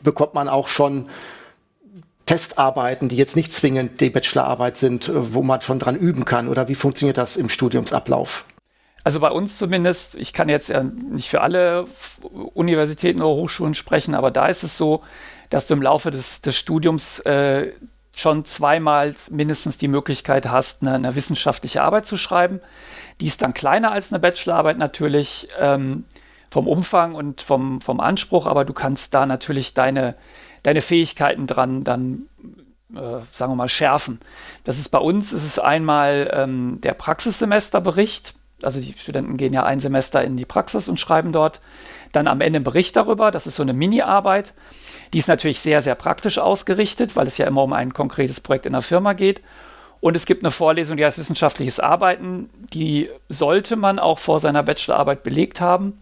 bekommt 0.04 0.34
man 0.34 0.50
auch 0.50 0.68
schon 0.68 1.08
Testarbeiten, 2.26 3.10
die 3.10 3.18
jetzt 3.18 3.36
nicht 3.36 3.54
zwingend 3.54 4.00
die 4.02 4.10
Bachelorarbeit 4.10 4.78
sind, 4.78 5.10
äh, 5.10 5.34
wo 5.34 5.44
man 5.44 5.62
schon 5.62 5.80
dran 5.80 5.96
üben 5.96 6.26
kann? 6.26 6.48
Oder 6.48 6.68
wie 6.68 6.76
funktioniert 6.76 7.18
das 7.18 7.38
im 7.38 7.50
Studiumsablauf? 7.50 8.46
Also 9.04 9.20
bei 9.20 9.32
uns 9.32 9.58
zumindest, 9.58 10.16
ich 10.16 10.32
kann 10.32 10.48
jetzt 10.48 10.70
ja 10.70 10.84
nicht 10.84 11.30
für 11.30 11.42
alle 11.42 11.86
Universitäten 12.54 13.22
oder 13.22 13.36
Hochschulen 13.36 13.74
sprechen, 13.74 14.14
aber 14.14 14.30
da 14.30 14.46
ist 14.46 14.64
es 14.64 14.78
so, 14.78 15.02
dass 15.50 15.68
du 15.68 15.74
im 15.74 15.82
Laufe 15.82 16.12
des, 16.12 16.42
des 16.42 16.56
Studiums 16.56 17.20
äh, 17.22 17.72
schon 18.14 18.46
zweimal 18.46 19.16
mindestens 19.32 19.78
die 19.78 19.88
Möglichkeit 19.88 20.48
hast, 20.48 20.82
eine, 20.82 20.94
eine, 20.94 21.16
wissenschaftliche 21.16 21.82
Arbeit 21.82 22.06
zu 22.06 22.18
schreiben. 22.18 22.62
Die 23.20 23.28
ist 23.28 23.42
dann 23.42 23.54
kleiner 23.54 23.92
als 23.92 24.12
eine 24.12 24.20
Bachelorarbeit 24.20 24.78
natürlich 24.78 25.48
ähm, 25.60 26.06
vom 26.50 26.68
Umfang 26.68 27.16
und 27.16 27.42
vom, 27.42 27.82
vom 27.82 28.00
Anspruch, 28.00 28.46
aber 28.46 28.66
du 28.66 28.74
kannst 28.74 29.14
da 29.14 29.26
natürlich 29.26 29.74
deine, 29.74 30.16
deine 30.64 30.82
Fähigkeiten 30.82 31.48
dran 31.48 31.84
dann, 31.84 32.28
äh, 32.94 33.20
sagen 33.32 33.52
wir 33.52 33.56
mal, 33.56 33.70
schärfen. 33.70 34.20
Das 34.64 34.78
ist 34.78 34.90
bei 34.90 35.00
uns, 35.00 35.34
ist 35.34 35.46
es 35.46 35.60
einmal 35.60 36.32
ähm, 36.34 36.80
der 36.82 36.94
Praxissemesterbericht, 36.94 38.36
Also 38.64 38.80
die 38.80 38.94
Studenten 38.94 39.38
gehen 39.38 39.54
ja 39.54 39.64
ein 39.64 39.80
Semester 39.80 40.24
in 40.24 40.38
die 40.38 40.46
Praxis 40.46 40.88
und 40.88 41.00
schreiben 41.00 41.32
dort 41.32 41.62
dann 42.12 42.28
am 42.28 42.42
Ende 42.42 42.58
einen 42.58 42.64
Bericht 42.64 42.96
darüber. 42.96 43.32
Das 43.32 43.48
ist 43.48 43.56
so 43.56 43.64
eine 43.64 43.74
Mini-Arbeit. 43.74 44.54
Die 45.14 45.18
ist 45.18 45.28
natürlich 45.28 45.60
sehr, 45.60 45.82
sehr 45.82 45.96
praktisch 45.96 46.38
ausgerichtet, 46.38 47.16
weil 47.16 47.28
es 47.28 47.38
ja 47.38 47.48
immer 47.48 47.64
um 47.64 47.74
ein 47.74 47.94
konkretes 47.94 48.40
Projekt 48.40 48.66
in 48.66 48.74
der 48.74 48.82
Firma 48.82 49.14
geht. 49.14 49.42
Und 50.00 50.16
es 50.16 50.26
gibt 50.26 50.44
eine 50.44 50.52
Vorlesung, 50.52 50.98
die 50.98 51.06
heißt 51.06 51.20
wissenschaftliches 51.20 51.80
Arbeiten. 51.80 52.50
Die 52.74 53.10
sollte 53.30 53.76
man 53.76 54.00
auch 54.00 54.20
vor 54.20 54.40
seiner 54.40 54.64
Bachelorarbeit 54.64 55.24
belegt 55.24 55.62
haben, 55.62 55.94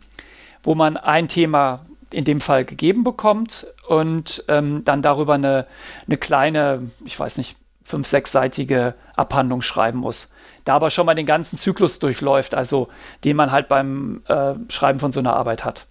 wo 0.63 0.73
man 0.73 0.97
ein 0.97 1.27
Thema 1.27 1.85
in 2.11 2.25
dem 2.25 2.41
Fall 2.41 2.65
gegeben 2.65 3.03
bekommt 3.03 3.67
und 3.87 4.43
ähm, 4.47 4.83
dann 4.85 5.01
darüber 5.01 5.35
eine, 5.35 5.67
eine 6.07 6.17
kleine, 6.17 6.91
ich 7.05 7.19
weiß 7.19 7.37
nicht, 7.37 7.57
fünf-, 7.83 8.07
sechsseitige 8.07 8.95
Abhandlung 9.15 9.61
schreiben 9.61 9.99
muss. 9.99 10.31
Da 10.65 10.75
aber 10.75 10.89
schon 10.89 11.05
mal 11.05 11.15
den 11.15 11.25
ganzen 11.25 11.57
Zyklus 11.57 11.99
durchläuft, 11.99 12.53
also 12.53 12.89
den 13.23 13.35
man 13.35 13.51
halt 13.51 13.67
beim 13.67 14.21
äh, 14.27 14.53
Schreiben 14.69 14.99
von 14.99 15.11
so 15.11 15.19
einer 15.19 15.35
Arbeit 15.35 15.65
hat. 15.65 15.87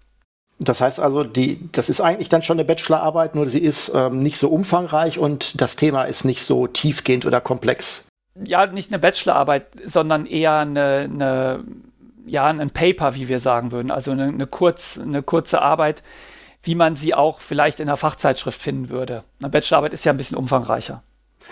Das 0.60 0.80
heißt 0.80 0.98
also, 0.98 1.22
die, 1.22 1.70
das 1.72 1.88
ist 1.88 2.00
eigentlich 2.00 2.28
dann 2.28 2.42
schon 2.42 2.56
eine 2.56 2.64
Bachelorarbeit, 2.64 3.34
nur 3.34 3.46
sie 3.46 3.60
ist 3.60 3.92
ähm, 3.94 4.22
nicht 4.22 4.38
so 4.38 4.48
umfangreich 4.48 5.18
und 5.18 5.60
das 5.60 5.76
Thema 5.76 6.02
ist 6.02 6.24
nicht 6.24 6.42
so 6.42 6.66
tiefgehend 6.66 7.26
oder 7.26 7.40
komplex. 7.40 8.08
Ja, 8.44 8.66
nicht 8.66 8.90
eine 8.90 8.98
Bachelorarbeit, 8.98 9.66
sondern 9.84 10.26
eher 10.26 10.58
eine, 10.58 11.08
eine 11.12 11.64
ja, 12.28 12.46
ein 12.46 12.70
Paper, 12.70 13.14
wie 13.14 13.28
wir 13.28 13.40
sagen 13.40 13.72
würden. 13.72 13.90
Also 13.90 14.12
eine, 14.12 14.24
eine, 14.24 14.46
kurz, 14.46 14.98
eine 14.98 15.22
kurze 15.22 15.62
Arbeit, 15.62 16.02
wie 16.62 16.74
man 16.74 16.96
sie 16.96 17.14
auch 17.14 17.40
vielleicht 17.40 17.80
in 17.80 17.88
einer 17.88 17.96
Fachzeitschrift 17.96 18.60
finden 18.60 18.88
würde. 18.88 19.24
Eine 19.40 19.50
Bachelorarbeit 19.50 19.92
ist 19.92 20.04
ja 20.04 20.12
ein 20.12 20.16
bisschen 20.16 20.36
umfangreicher. 20.36 21.02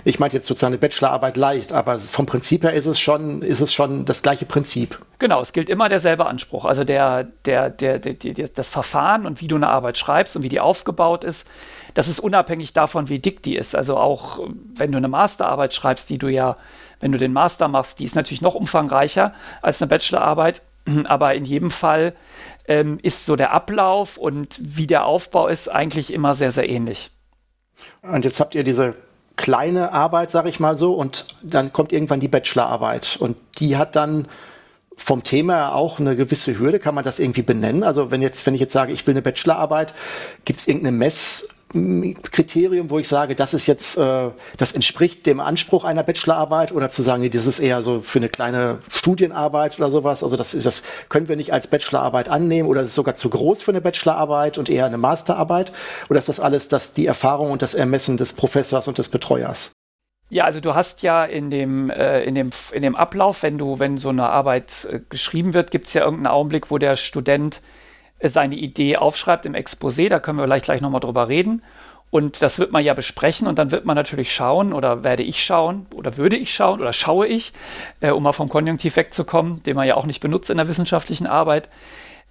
Ich 0.05 0.19
meinte 0.19 0.37
jetzt 0.37 0.47
sozusagen 0.47 0.75
eine 0.75 0.79
Bachelorarbeit 0.79 1.37
leicht, 1.37 1.73
aber 1.73 1.99
vom 1.99 2.27
Prinzip 2.27 2.65
her 2.65 2.75
ist 2.75 2.87
es 2.87 3.01
schon, 3.01 3.43
ist 3.43 3.61
es 3.61 3.73
schon 3.73 4.05
das 4.05 4.23
gleiche 4.23 4.45
Prinzip. 4.45 4.99
Genau, 5.19 5.41
es 5.41 5.53
gilt 5.53 5.71
immer 5.71 5.89
derselbe 5.89 6.27
Anspruch. 6.27 6.65
Also 6.65 6.85
der, 6.85 7.25
der, 7.25 7.71
der, 7.71 7.99
der, 7.99 8.15
der, 8.15 8.49
das 8.49 8.69
Verfahren 8.69 9.27
und 9.27 9.41
wie 9.41 9.49
du 9.49 9.57
eine 9.57 9.69
Arbeit 9.69 9.97
schreibst 9.97 10.37
und 10.37 10.43
wie 10.43 10.49
die 10.49 10.61
aufgebaut 10.61 11.25
ist, 11.25 11.49
das 11.95 12.09
ist 12.09 12.21
unabhängig 12.21 12.75
davon, 12.75 13.09
wie 13.09 13.19
dick 13.19 13.43
die 13.43 13.57
ist. 13.57 13.75
Also 13.75 13.97
auch 13.97 14.41
wenn 14.75 14.93
du 14.93 14.99
eine 14.99 15.09
Masterarbeit 15.09 15.73
schreibst, 15.75 16.11
die 16.11 16.19
du 16.19 16.29
ja, 16.29 16.57
wenn 17.01 17.13
du 17.13 17.19
den 17.19 17.33
Master 17.33 17.69
machst, 17.69 17.99
die 17.99 18.05
ist 18.05 18.15
natürlich 18.15 18.43
noch 18.43 18.55
umfangreicher 18.55 19.33
als 19.63 19.81
eine 19.81 19.89
Bachelorarbeit. 19.89 20.63
Aber 21.05 21.35
in 21.35 21.45
jedem 21.45 21.71
Fall 21.71 22.15
ähm, 22.67 22.99
ist 23.03 23.27
so 23.27 23.37
der 23.37 23.53
Ablauf 23.53 24.17
und 24.17 24.59
wie 24.63 24.87
der 24.87 25.05
Aufbau 25.07 25.49
ist 25.49 25.69
eigentlich 25.69 26.13
immer 26.13 26.35
sehr, 26.35 26.51
sehr 26.51 26.69
ähnlich. 26.69 27.11
Und 28.03 28.25
jetzt 28.25 28.41
habt 28.41 28.55
ihr 28.55 28.65
diese 28.65 28.95
kleine 29.37 29.93
Arbeit, 29.93 30.31
sage 30.31 30.49
ich 30.49 30.61
mal 30.61 30.77
so, 30.77 30.95
und 30.95 31.27
dann 31.43 31.73
kommt 31.73 31.93
irgendwann 31.93 32.21
die 32.21 32.29
Bachelorarbeit 32.29 33.19
und 33.21 33.37
die 33.59 33.77
hat 33.77 33.95
dann 33.95 34.29
vom 34.97 35.23
Thema 35.23 35.75
auch 35.75 36.01
eine 36.01 36.17
gewisse 36.17 36.59
Hürde. 36.59 36.79
Kann 36.79 36.95
man 36.95 37.05
das 37.05 37.19
irgendwie 37.19 37.43
benennen? 37.43 37.83
Also 37.83 38.11
wenn 38.11 38.23
jetzt, 38.23 38.47
wenn 38.47 38.55
ich 38.55 38.61
jetzt 38.61 38.73
sage, 38.73 38.93
ich 38.93 39.07
will 39.07 39.13
eine 39.13 39.23
Bachelorarbeit, 39.23 39.95
gibt 40.47 40.59
es 40.59 40.67
irgendeine 40.67 40.97
Mess 40.97 41.49
Kriterium, 41.73 42.91
wo 42.91 42.99
ich 42.99 43.09
sage, 43.09 43.35
das 43.35 43.53
ist 43.53 43.67
jetzt, 43.67 43.99
äh, 43.99 44.31
das 44.57 44.73
entspricht 44.73 45.27
dem 45.27 45.41
Anspruch 45.41 45.85
einer 45.85 46.05
Bachelorarbeit 46.05 46.73
oder 46.73 46.89
zu 46.89 47.03
sagen, 47.03 47.23
nee, 47.23 47.29
das 47.29 47.47
ist 47.47 47.59
eher 47.59 47.83
so 47.83 48.03
für 48.03 48.21
eine 48.21 48.29
kleine 48.29 48.79
Studienarbeit 48.89 49.79
oder 49.79 49.91
sowas. 49.91 50.23
Also 50.23 50.37
das, 50.37 50.53
das 50.53 50.85
können 51.09 51.29
wir 51.29 51.37
nicht 51.37 51.53
als 51.53 51.67
Bachelorarbeit 51.67 52.29
annehmen 52.29 52.69
oder 52.69 52.83
das 52.83 52.91
ist 52.91 52.97
sogar 52.97 53.17
zu 53.17 53.31
groß 53.31 53.63
für 53.63 53.73
eine 53.73 53.81
Bachelorarbeit 53.81 54.59
und 54.59 54.69
eher 54.69 54.87
eine 54.87 54.99
Masterarbeit 54.99 55.73
oder 56.09 56.21
ist 56.21 56.29
das 56.29 56.39
alles 56.41 56.69
das, 56.69 56.93
die 56.93 57.07
Erfahrung 57.07 57.51
und 57.51 57.63
das 57.63 57.75
Ermessen 57.75 58.17
des 58.17 58.33
Professors 58.33 58.87
und 58.87 58.99
des 58.99 59.09
Betreuers? 59.09 59.73
Ja, 60.29 60.45
also 60.45 60.61
du 60.61 60.75
hast 60.75 61.03
ja 61.03 61.25
in 61.25 61.51
dem, 61.51 61.91
äh, 61.91 62.23
in 62.25 62.35
dem, 62.35 62.51
in 62.73 62.83
dem 62.83 62.97
Ablauf, 62.97 63.43
wenn 63.43 63.59
du, 63.59 63.79
wenn 63.79 63.99
so 63.99 64.09
eine 64.09 64.29
Arbeit 64.29 64.87
äh, 64.91 65.01
geschrieben 65.09 65.55
wird, 65.55 65.71
gibt 65.71 65.87
es 65.87 65.95
ja 65.95 66.03
irgendeinen 66.03 66.33
Augenblick, 66.33 66.71
wo 66.71 66.79
der 66.79 66.97
Student 66.97 67.61
seine 68.23 68.57
Idee 68.57 68.97
aufschreibt 68.97 69.47
im 69.47 69.55
Exposé, 69.55 70.09
da 70.09 70.19
können 70.21 70.39
wir 70.39 70.45
vielleicht 70.45 70.65
gleich 70.65 70.81
nochmal 70.81 71.01
drüber 71.01 71.29
reden. 71.29 71.63
Und 72.11 72.41
das 72.41 72.59
wird 72.59 72.73
man 72.73 72.85
ja 72.85 72.95
besprechen 72.95 73.49
und 73.49 73.59
dann 73.59 73.73
wird 73.73 73.85
man 73.85 73.97
natürlich 73.97 74.33
schauen 74.33 74.73
oder 74.73 75.03
werde 75.03 75.25
ich 75.25 75.45
schauen 75.45 75.87
oder 75.95 76.17
würde 76.17 76.37
ich 76.37 76.55
schauen 76.55 76.81
oder 76.81 76.93
schaue 76.93 77.27
ich, 77.27 77.53
äh, 78.01 78.11
um 78.11 78.23
mal 78.23 78.33
vom 78.33 78.49
Konjunktiv 78.49 78.97
wegzukommen, 78.97 79.63
den 79.65 79.77
man 79.77 79.89
ja 79.89 79.97
auch 79.97 80.07
nicht 80.07 80.21
benutzt 80.21 80.49
in 80.49 80.57
der 80.57 80.69
wissenschaftlichen 80.69 81.27
Arbeit, 81.27 81.69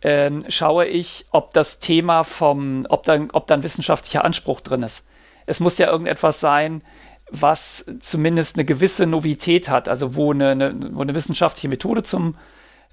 äh, 0.01 0.31
schaue 0.47 0.85
ich, 0.85 1.25
ob 1.31 1.53
das 1.53 1.79
Thema 1.79 2.23
vom, 2.23 2.85
ob 2.89 3.03
dann, 3.03 3.29
ob 3.31 3.47
dann 3.47 3.63
wissenschaftlicher 3.63 4.23
Anspruch 4.23 4.61
drin 4.61 4.81
ist. 4.81 5.07
Es 5.45 5.59
muss 5.59 5.77
ja 5.77 5.91
irgendetwas 5.91 6.39
sein, 6.39 6.81
was 7.29 7.85
zumindest 7.99 8.55
eine 8.55 8.65
gewisse 8.65 9.05
Novität 9.05 9.69
hat, 9.69 9.89
also 9.89 10.15
wo 10.15 10.31
eine, 10.31 10.49
eine, 10.51 10.75
wo 10.93 11.01
eine 11.01 11.15
wissenschaftliche 11.15 11.67
Methode 11.67 12.03
zum, 12.03 12.37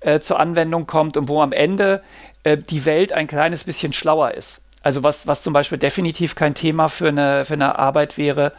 äh, 0.00 0.20
zur 0.20 0.40
Anwendung 0.40 0.86
kommt 0.86 1.16
und 1.16 1.28
wo 1.28 1.42
am 1.42 1.52
Ende 1.52 2.02
äh, 2.44 2.56
die 2.56 2.84
Welt 2.84 3.12
ein 3.12 3.26
kleines 3.26 3.64
bisschen 3.64 3.92
schlauer 3.92 4.32
ist. 4.32 4.66
Also 4.82 5.02
was, 5.02 5.26
was 5.26 5.42
zum 5.42 5.52
Beispiel 5.52 5.78
definitiv 5.78 6.34
kein 6.34 6.54
Thema 6.54 6.88
für 6.88 7.08
eine, 7.08 7.44
für 7.44 7.54
eine 7.54 7.78
Arbeit 7.78 8.18
wäre, 8.18 8.52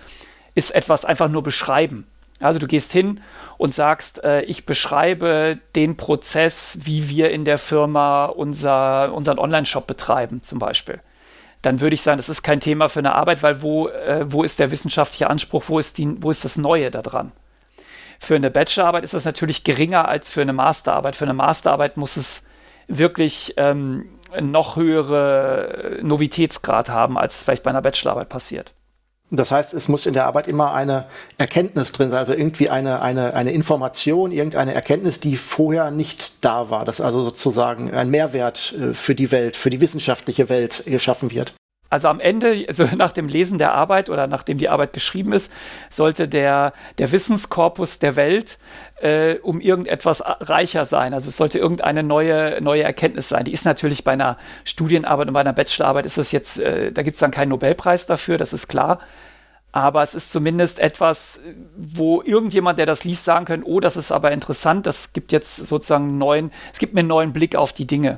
ist 0.56 0.72
etwas 0.72 1.06
einfach 1.06 1.28
nur 1.28 1.44
beschreiben. 1.44 2.08
Also 2.40 2.60
du 2.60 2.68
gehst 2.68 2.92
hin 2.92 3.22
und 3.58 3.74
sagst, 3.74 4.24
äh, 4.24 4.42
ich 4.42 4.66
beschreibe 4.66 5.60
den 5.76 5.98
Prozess, 5.98 6.80
wie 6.84 7.10
wir 7.10 7.32
in 7.32 7.46
der 7.46 7.58
Firma 7.58 8.26
unser, 8.26 9.14
unseren 9.14 9.40
Online-Shop 9.40 9.88
betreiben 9.88 10.42
zum 10.42 10.60
Beispiel. 10.60 11.00
Dann 11.62 11.80
würde 11.80 11.94
ich 11.94 12.02
sagen, 12.02 12.18
das 12.18 12.28
ist 12.28 12.44
kein 12.44 12.60
Thema 12.60 12.90
für 12.90 13.00
eine 13.00 13.16
Arbeit, 13.16 13.44
weil 13.44 13.62
wo, 13.62 13.88
äh, 13.88 14.26
wo 14.30 14.44
ist 14.44 14.60
der 14.60 14.72
wissenschaftliche 14.72 15.30
Anspruch, 15.30 15.64
wo 15.68 15.80
ist, 15.80 15.98
die, 15.98 16.22
wo 16.22 16.32
ist 16.32 16.44
das 16.44 16.58
Neue 16.58 16.92
daran? 16.92 17.32
Für 18.20 18.36
eine 18.36 18.52
Bachelorarbeit 18.52 19.04
ist 19.04 19.14
das 19.14 19.26
natürlich 19.26 19.64
geringer 19.64 20.08
als 20.08 20.32
für 20.32 20.42
eine 20.42 20.54
Masterarbeit. 20.54 21.16
Für 21.16 21.26
eine 21.26 21.34
Masterarbeit 21.34 21.98
muss 21.98 22.18
es 22.18 22.48
wirklich 22.88 23.54
ähm, 23.58 24.10
noch 24.42 24.76
höhere 24.76 26.00
Novitätsgrad 26.02 26.90
haben, 26.90 27.18
als 27.18 27.44
vielleicht 27.44 27.64
bei 27.64 27.70
einer 27.70 27.82
Bachelorarbeit 27.82 28.30
passiert. 28.30 28.74
Das 29.36 29.52
heißt, 29.52 29.74
es 29.74 29.88
muss 29.88 30.06
in 30.06 30.14
der 30.14 30.28
Arbeit 30.28 30.48
immer 30.48 30.74
eine 30.76 31.06
Erkenntnis 31.40 31.92
drin 31.92 32.12
sein, 32.12 32.20
also 32.20 32.34
irgendwie 32.34 32.70
eine, 32.70 33.02
eine, 33.02 33.34
eine 33.34 33.52
Information, 33.52 34.32
irgendeine 34.32 34.76
Erkenntnis, 34.76 35.20
die 35.20 35.38
vorher 35.38 35.90
nicht 35.90 36.46
da 36.46 36.70
war, 36.70 36.86
dass 36.86 37.02
also 37.02 37.22
sozusagen 37.22 37.92
ein 37.92 38.10
Mehrwert 38.12 38.76
äh, 38.80 38.94
für 38.94 39.16
die 39.16 39.32
Welt, 39.32 39.56
für 39.56 39.72
die 39.72 39.82
wissenschaftliche 39.82 40.50
Welt 40.50 40.84
geschaffen 40.86 41.32
wird. 41.32 41.54
Also 41.94 42.08
am 42.08 42.20
Ende, 42.20 42.66
also 42.68 42.86
nach 42.98 43.12
dem 43.12 43.28
Lesen 43.28 43.60
der 43.60 43.74
Arbeit 43.74 44.10
oder 44.10 44.26
nachdem 44.26 44.58
die 44.58 44.68
Arbeit 44.68 44.94
geschrieben 44.94 45.32
ist, 45.32 45.54
sollte 45.92 46.28
der, 46.28 46.74
der 46.98 47.12
Wissenskorpus 47.12 48.00
der 48.00 48.16
Welt 48.16 48.58
äh, 49.00 49.36
um 49.44 49.62
irgendetwas 49.62 50.24
reicher 50.26 50.86
sein. 50.86 51.14
Also 51.14 51.30
es 51.30 51.38
sollte 51.38 51.60
irgendeine 51.60 52.02
neue, 52.02 52.60
neue 52.62 52.82
Erkenntnis 52.82 53.30
sein. 53.30 53.46
Die 53.46 53.54
ist 53.54 53.64
natürlich 53.64 54.04
bei 54.04 54.14
einer 54.14 54.38
Studienarbeit 54.64 55.28
und 55.28 55.36
bei 55.36 55.42
einer 55.42 55.54
Bachelorarbeit 55.54 56.08
ist 56.08 56.18
es 56.18 56.32
jetzt, 56.32 56.58
äh, 56.58 56.92
da 56.92 57.04
gibt 57.04 57.18
es 57.18 57.20
dann 57.20 57.30
keinen 57.30 57.50
Nobelpreis 57.50 58.08
dafür, 58.08 58.40
das 58.40 58.54
ist 58.54 58.68
klar. 58.68 58.98
Aber 59.72 60.02
es 60.02 60.16
ist 60.16 60.32
zumindest 60.32 60.80
etwas, 60.80 61.42
wo 61.76 62.24
irgendjemand, 62.24 62.80
der 62.80 62.88
das 62.88 63.04
liest, 63.04 63.24
sagen 63.24 63.46
kann, 63.46 63.62
oh, 63.62 63.80
das 63.80 63.98
ist 63.98 64.12
aber 64.12 64.32
interessant, 64.32 64.88
das 64.88 65.14
gibt 65.14 65.32
jetzt 65.32 65.58
sozusagen 65.58 66.06
einen 66.06 66.18
neuen, 66.18 66.52
es 66.72 66.80
gibt 66.80 66.96
mir 66.96 67.02
einen 67.02 67.10
neuen 67.10 67.34
Blick 67.34 67.56
auf 67.56 67.72
die 67.72 67.86
Dinge 67.86 68.18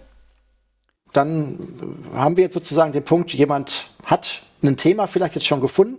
dann 1.15 1.57
haben 2.13 2.37
wir 2.37 2.43
jetzt 2.43 2.53
sozusagen 2.53 2.91
den 2.91 3.03
Punkt, 3.03 3.33
jemand 3.33 3.89
hat 4.05 4.41
ein 4.63 4.77
Thema 4.77 5.07
vielleicht 5.07 5.35
jetzt 5.35 5.47
schon 5.47 5.61
gefunden 5.61 5.97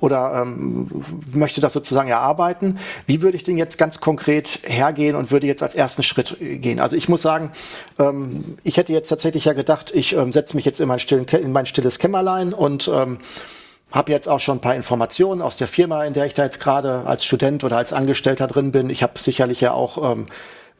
oder 0.00 0.42
ähm, 0.42 0.88
möchte 1.32 1.60
das 1.60 1.72
sozusagen 1.72 2.08
erarbeiten. 2.08 2.78
Wie 3.06 3.22
würde 3.22 3.36
ich 3.36 3.42
denn 3.42 3.56
jetzt 3.56 3.78
ganz 3.78 4.00
konkret 4.00 4.60
hergehen 4.64 5.16
und 5.16 5.30
würde 5.30 5.46
jetzt 5.46 5.62
als 5.62 5.74
ersten 5.74 6.02
Schritt 6.02 6.36
gehen? 6.40 6.80
Also 6.80 6.96
ich 6.96 7.08
muss 7.08 7.22
sagen, 7.22 7.52
ähm, 7.98 8.58
ich 8.64 8.76
hätte 8.76 8.92
jetzt 8.92 9.08
tatsächlich 9.08 9.46
ja 9.46 9.52
gedacht, 9.52 9.92
ich 9.94 10.14
ähm, 10.14 10.32
setze 10.32 10.56
mich 10.56 10.64
jetzt 10.64 10.80
in 10.80 10.88
mein, 10.88 10.98
stillen, 10.98 11.26
in 11.26 11.52
mein 11.52 11.66
stilles 11.66 11.98
Kämmerlein 11.98 12.52
und 12.52 12.90
ähm, 12.92 13.18
habe 13.92 14.12
jetzt 14.12 14.28
auch 14.28 14.40
schon 14.40 14.58
ein 14.58 14.60
paar 14.60 14.74
Informationen 14.74 15.40
aus 15.40 15.56
der 15.56 15.68
Firma, 15.68 16.04
in 16.04 16.12
der 16.12 16.26
ich 16.26 16.34
da 16.34 16.44
jetzt 16.44 16.60
gerade 16.60 17.06
als 17.06 17.24
Student 17.24 17.64
oder 17.64 17.76
als 17.76 17.92
Angestellter 17.92 18.46
drin 18.46 18.72
bin. 18.72 18.90
Ich 18.90 19.02
habe 19.02 19.18
sicherlich 19.18 19.60
ja 19.60 19.72
auch 19.72 20.12
ähm, 20.12 20.26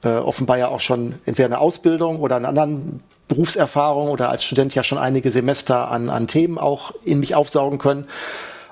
äh, 0.03 0.17
offenbar 0.17 0.59
ja 0.59 0.69
auch 0.69 0.81
schon 0.81 1.15
entweder 1.25 1.47
eine 1.47 1.59
Ausbildung 1.59 2.19
oder 2.19 2.37
einen 2.37 2.45
anderen 2.45 3.01
Berufserfahrung 3.29 4.09
oder 4.09 4.29
als 4.29 4.45
Student 4.45 4.75
ja 4.75 4.83
schon 4.83 4.99
einige 4.99 5.31
Semester 5.31 5.91
an, 5.91 6.11
an 6.11 6.27
Themen 6.27 6.59
auch 6.59 6.93
in 7.05 7.21
mich 7.21 7.35
aufsaugen 7.35 7.79
können. 7.79 8.07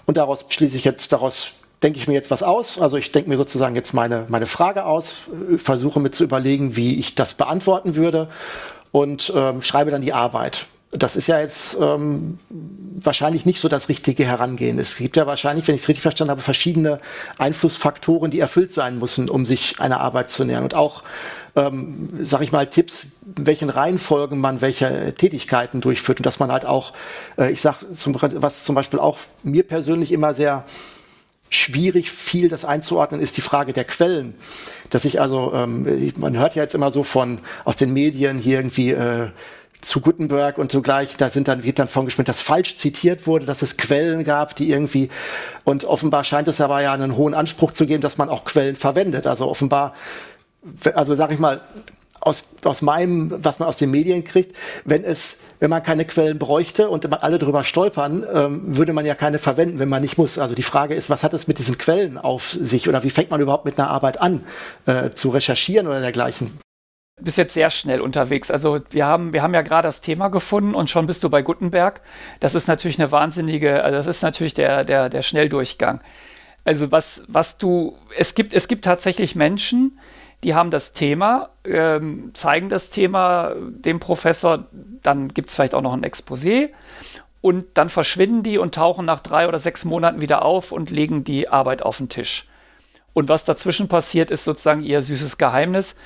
Und 0.05 0.17
daraus 0.17 0.45
schließe 0.49 0.77
ich 0.77 0.85
jetzt, 0.85 1.13
daraus 1.13 1.53
denke 1.83 1.99
ich 1.99 2.07
mir 2.07 2.15
jetzt 2.15 2.31
was 2.31 2.43
aus. 2.43 2.81
Also 2.81 2.97
ich 2.97 3.11
denke 3.11 3.29
mir 3.29 3.37
sozusagen 3.37 3.75
jetzt 3.75 3.93
meine, 3.93 4.25
meine 4.29 4.47
Frage 4.47 4.85
aus, 4.85 5.15
versuche 5.57 6.01
mir 6.01 6.11
zu 6.11 6.25
überlegen, 6.25 6.77
wie 6.77 6.99
ich 6.99 7.15
das 7.15 7.35
beantworten 7.35 7.97
würde 7.97 8.29
und 8.93 9.33
ähm, 9.35 9.63
schreibe 9.63 9.91
dann 9.91 10.03
die 10.03 10.13
Arbeit. 10.13 10.67
Das 10.91 11.17
ist 11.17 11.27
ja 11.27 11.41
jetzt 11.41 11.79
ähm, 11.81 12.39
wahrscheinlich 12.51 13.47
nicht 13.47 13.61
so 13.61 13.69
das 13.69 13.89
richtige 13.89 14.27
Herangehen. 14.27 14.79
Es 14.79 14.97
gibt 14.97 15.17
ja 15.17 15.27
wahrscheinlich, 15.27 15.67
wenn 15.67 15.75
ich 15.75 15.81
es 15.81 15.89
richtig 15.89 16.03
verstanden 16.03 16.31
habe, 16.33 16.43
verschiedene 16.43 17.01
Einflussfaktoren, 17.39 18.31
die 18.31 18.41
erfüllt 18.41 18.71
sein 18.71 18.99
müssen, 18.99 19.31
um 19.31 19.47
sich 19.47 19.81
einer 19.81 20.01
Arbeit 20.01 20.29
zu 20.29 20.45
nähern. 20.45 20.65
Und 20.65 20.75
auch 20.75 21.03
ähm, 21.55 22.09
sag 22.23 22.41
ich 22.41 22.53
mal, 22.53 22.67
Tipps, 22.67 23.09
in 23.37 23.47
welchen 23.47 23.69
Reihenfolgen 23.69 24.39
man 24.39 24.61
welche 24.61 25.15
Tätigkeiten 25.15 25.81
durchführt 25.81 26.19
und 26.19 26.27
dass 26.27 26.39
man 26.39 26.51
halt 26.51 26.65
auch, 26.65 26.93
äh, 27.39 27.53
ich 27.53 27.61
sag, 27.61 27.83
zum, 27.93 28.17
was 28.21 28.65
zum 28.65 28.75
Beispiel 28.75 28.99
auch 28.99 29.19
mir 29.43 29.63
persönlich 29.63 30.13
immer 30.13 30.35
sehr 30.35 30.65
schwierig, 31.51 32.11
viel 32.11 32.49
das 32.49 32.65
einzuordnen, 32.65 33.21
ist 33.21 33.37
die 33.37 33.43
Frage 33.43 33.75
der 33.75 33.85
Quellen. 33.85 34.35
Dass 34.89 35.05
ich 35.05 35.21
also, 35.21 35.53
ähm, 35.55 36.13
man 36.17 36.39
hört 36.39 36.55
ja 36.55 36.63
jetzt 36.63 36.75
immer 36.75 36.91
so 36.91 37.03
von 37.03 37.41
aus 37.65 37.77
den 37.77 37.93
Medien 37.93 38.39
hier 38.39 38.59
irgendwie 38.59 38.93
äh, 38.93 39.29
zu 39.83 40.01
Gutenberg 40.01 40.59
und 40.59 40.73
zugleich, 40.73 41.17
da 41.17 41.29
sind 41.29 41.49
dann, 41.49 41.65
wird 41.65 41.79
dann 41.79 41.89
von 41.89 42.07
gesprochen, 42.07 42.27
dass 42.27 42.41
falsch 42.41 42.77
zitiert 42.77 43.27
wurde, 43.27 43.45
dass 43.45 43.63
es 43.63 43.77
Quellen 43.77 44.25
gab, 44.25 44.57
die 44.57 44.71
irgendwie, 44.71 45.11
und 45.65 45.85
offenbar 45.85 46.25
scheint 46.25 46.49
es 46.49 46.61
aber 46.61 46.81
ja 46.81 46.93
einen 46.93 47.17
hohen 47.17 47.35
Anspruch 47.35 47.73
zu 47.73 47.87
geben, 47.87 48.01
dass 48.01 48.17
man 48.17 48.29
auch 48.29 48.45
Quellen 48.45 48.77
verwendet. 48.77 49.27
Also 49.27 49.49
offenbar, 49.49 49.95
also 50.95 51.15
sag 51.15 51.33
ich 51.33 51.39
mal, 51.39 51.61
aus, 52.21 52.57
aus 52.65 52.83
meinem, 52.83 53.33
was 53.45 53.59
man 53.59 53.69
aus 53.69 53.77
den 53.77 53.91
Medien 53.91 54.23
kriegt, 54.23 54.57
wenn 54.85 55.03
es, 55.03 55.41
wenn 55.59 55.71
man 55.71 55.83
keine 55.83 56.05
Quellen 56.05 56.39
bräuchte 56.39 56.89
und 56.89 57.13
alle 57.23 57.39
drüber 57.39 57.65
stolpern, 57.65 58.25
ähm, 58.33 58.77
würde 58.77 58.93
man 58.93 59.05
ja 59.05 59.17
keine 59.17 59.39
verwenden, 59.39 59.81
wenn 59.81 59.89
man 59.89 60.03
nicht 60.03 60.19
muss. 60.19 60.39
Also 60.39 60.55
die 60.55 60.63
Frage 60.63 60.95
ist, 60.95 61.11
was 61.11 61.25
hat 61.25 61.35
es 61.35 61.49
mit 61.49 61.59
diesen 61.59 61.79
Quellen 61.79 62.19
auf 62.19 62.51
sich 62.51 62.89
oder 62.89 63.03
wie 63.03 63.11
fängt 63.11 63.31
man 63.31 63.41
überhaupt 63.41 63.65
mit 63.65 63.79
einer 63.79 63.91
Arbeit 63.91 64.21
an, 64.21 64.45
äh, 64.87 65.11
zu 65.11 65.31
recherchieren 65.31 65.87
oder 65.87 66.01
dergleichen? 66.01 66.59
bist 67.21 67.39
jetzt 67.39 67.55
sehr 67.55 67.71
schnell 67.71 68.01
unterwegs. 68.01 68.51
Also 68.51 68.81
wir 68.91 69.07
haben, 69.07 69.33
wir 69.33 69.43
haben 69.43 69.55
ja 69.55 69.63
gerade 69.63 69.87
das 69.87 70.01
Thema 70.01 70.29
gefunden 70.29 70.75
und 70.75 70.91
schon 70.91 71.07
bist 71.07 71.23
du 71.23 71.31
bei 71.31 71.43
Gutenberg. 71.43 72.01
Das 72.41 72.55
ist 72.55 72.67
natürlich 72.67 72.99
eine 72.99 73.13
wahnsinnige, 73.13 73.83
also 73.83 73.97
das 73.97 74.07
ist 74.07 74.23
natürlich 74.23 74.55
der, 74.55 74.85
der, 74.85 75.09
der 75.09 75.23
Schnelldurchgang. 75.23 76.01
Also 76.65 76.91
was, 76.91 77.23
was 77.29 77.59
du, 77.59 77.97
es 78.17 78.35
gibt, 78.35 78.55
es 78.55 78.69
gibt 78.69 78.85
tatsächlich 78.85 79.35
Menschen, 79.35 79.99
die 80.43 80.55
haben 80.55 80.71
das 80.71 80.93
Thema, 80.93 81.51
ähm, 81.65 82.33
zeigen 82.35 82.69
das 82.69 82.91
Thema 82.91 83.55
dem 83.59 84.01
Professor, 84.01 84.67
dann 85.03 85.29
gibt 85.29 85.49
es 85.49 85.55
vielleicht 85.55 85.75
auch 85.75 85.83
noch 85.83 85.93
ein 85.93 86.05
Exposé 86.05 86.71
und 87.41 87.67
dann 87.75 87.89
verschwinden 87.89 88.43
die 88.43 88.59
und 88.59 88.75
tauchen 88.75 89.05
nach 89.05 89.21
drei 89.21 89.49
oder 89.49 89.59
sechs 89.59 89.85
Monaten 89.85 90.21
wieder 90.21 90.45
auf 90.45 90.73
und 90.73 90.91
legen 90.91 91.25
die 91.25 91.49
Arbeit 91.49 91.83
auf 91.83 91.99
den 91.99 92.09
Tisch. 92.09 92.49
Und 93.13 93.29
was 93.29 93.45
dazwischen 93.45 93.89
passiert, 93.89 94.31
ist 94.31 94.45
sozusagen 94.45 94.83
ihr 94.83 95.03
süßes 95.03 95.39
Geheimnis. 95.39 95.97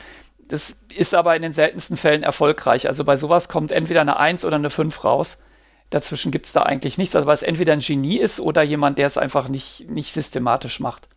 Das 0.49 0.81
ist 0.95 1.14
aber 1.14 1.37
in 1.37 1.43
den 1.43 1.52
seltensten 1.52 1.97
Fällen 1.97 2.23
erfolgreich. 2.23 2.88
Also 2.88 3.05
bei 3.05 3.16
sowas 3.16 3.49
kommt 3.49 3.73
entweder 3.73 4.00
eine 4.00 4.19
1 4.19 4.45
oder 4.45 4.57
eine 4.57 4.71
5 4.71 5.05
raus. 5.05 5.43
Dazwischen 5.90 6.33
gibt 6.33 6.47
es 6.47 6.52
da 6.52 6.62
eigentlich 6.62 6.99
nichts, 6.99 7.14
also 7.14 7.26
weil 7.26 7.35
es 7.35 7.43
entweder 7.43 7.73
ein 7.73 7.81
Genie 7.81 8.19
ist 8.19 8.40
oder 8.40 8.62
jemand, 8.62 8.99
der 8.99 9.07
es 9.07 9.19
einfach 9.19 9.49
nicht, 9.49 9.88
nicht 9.88 10.12
systematisch 10.12 10.81
macht. 10.81 11.09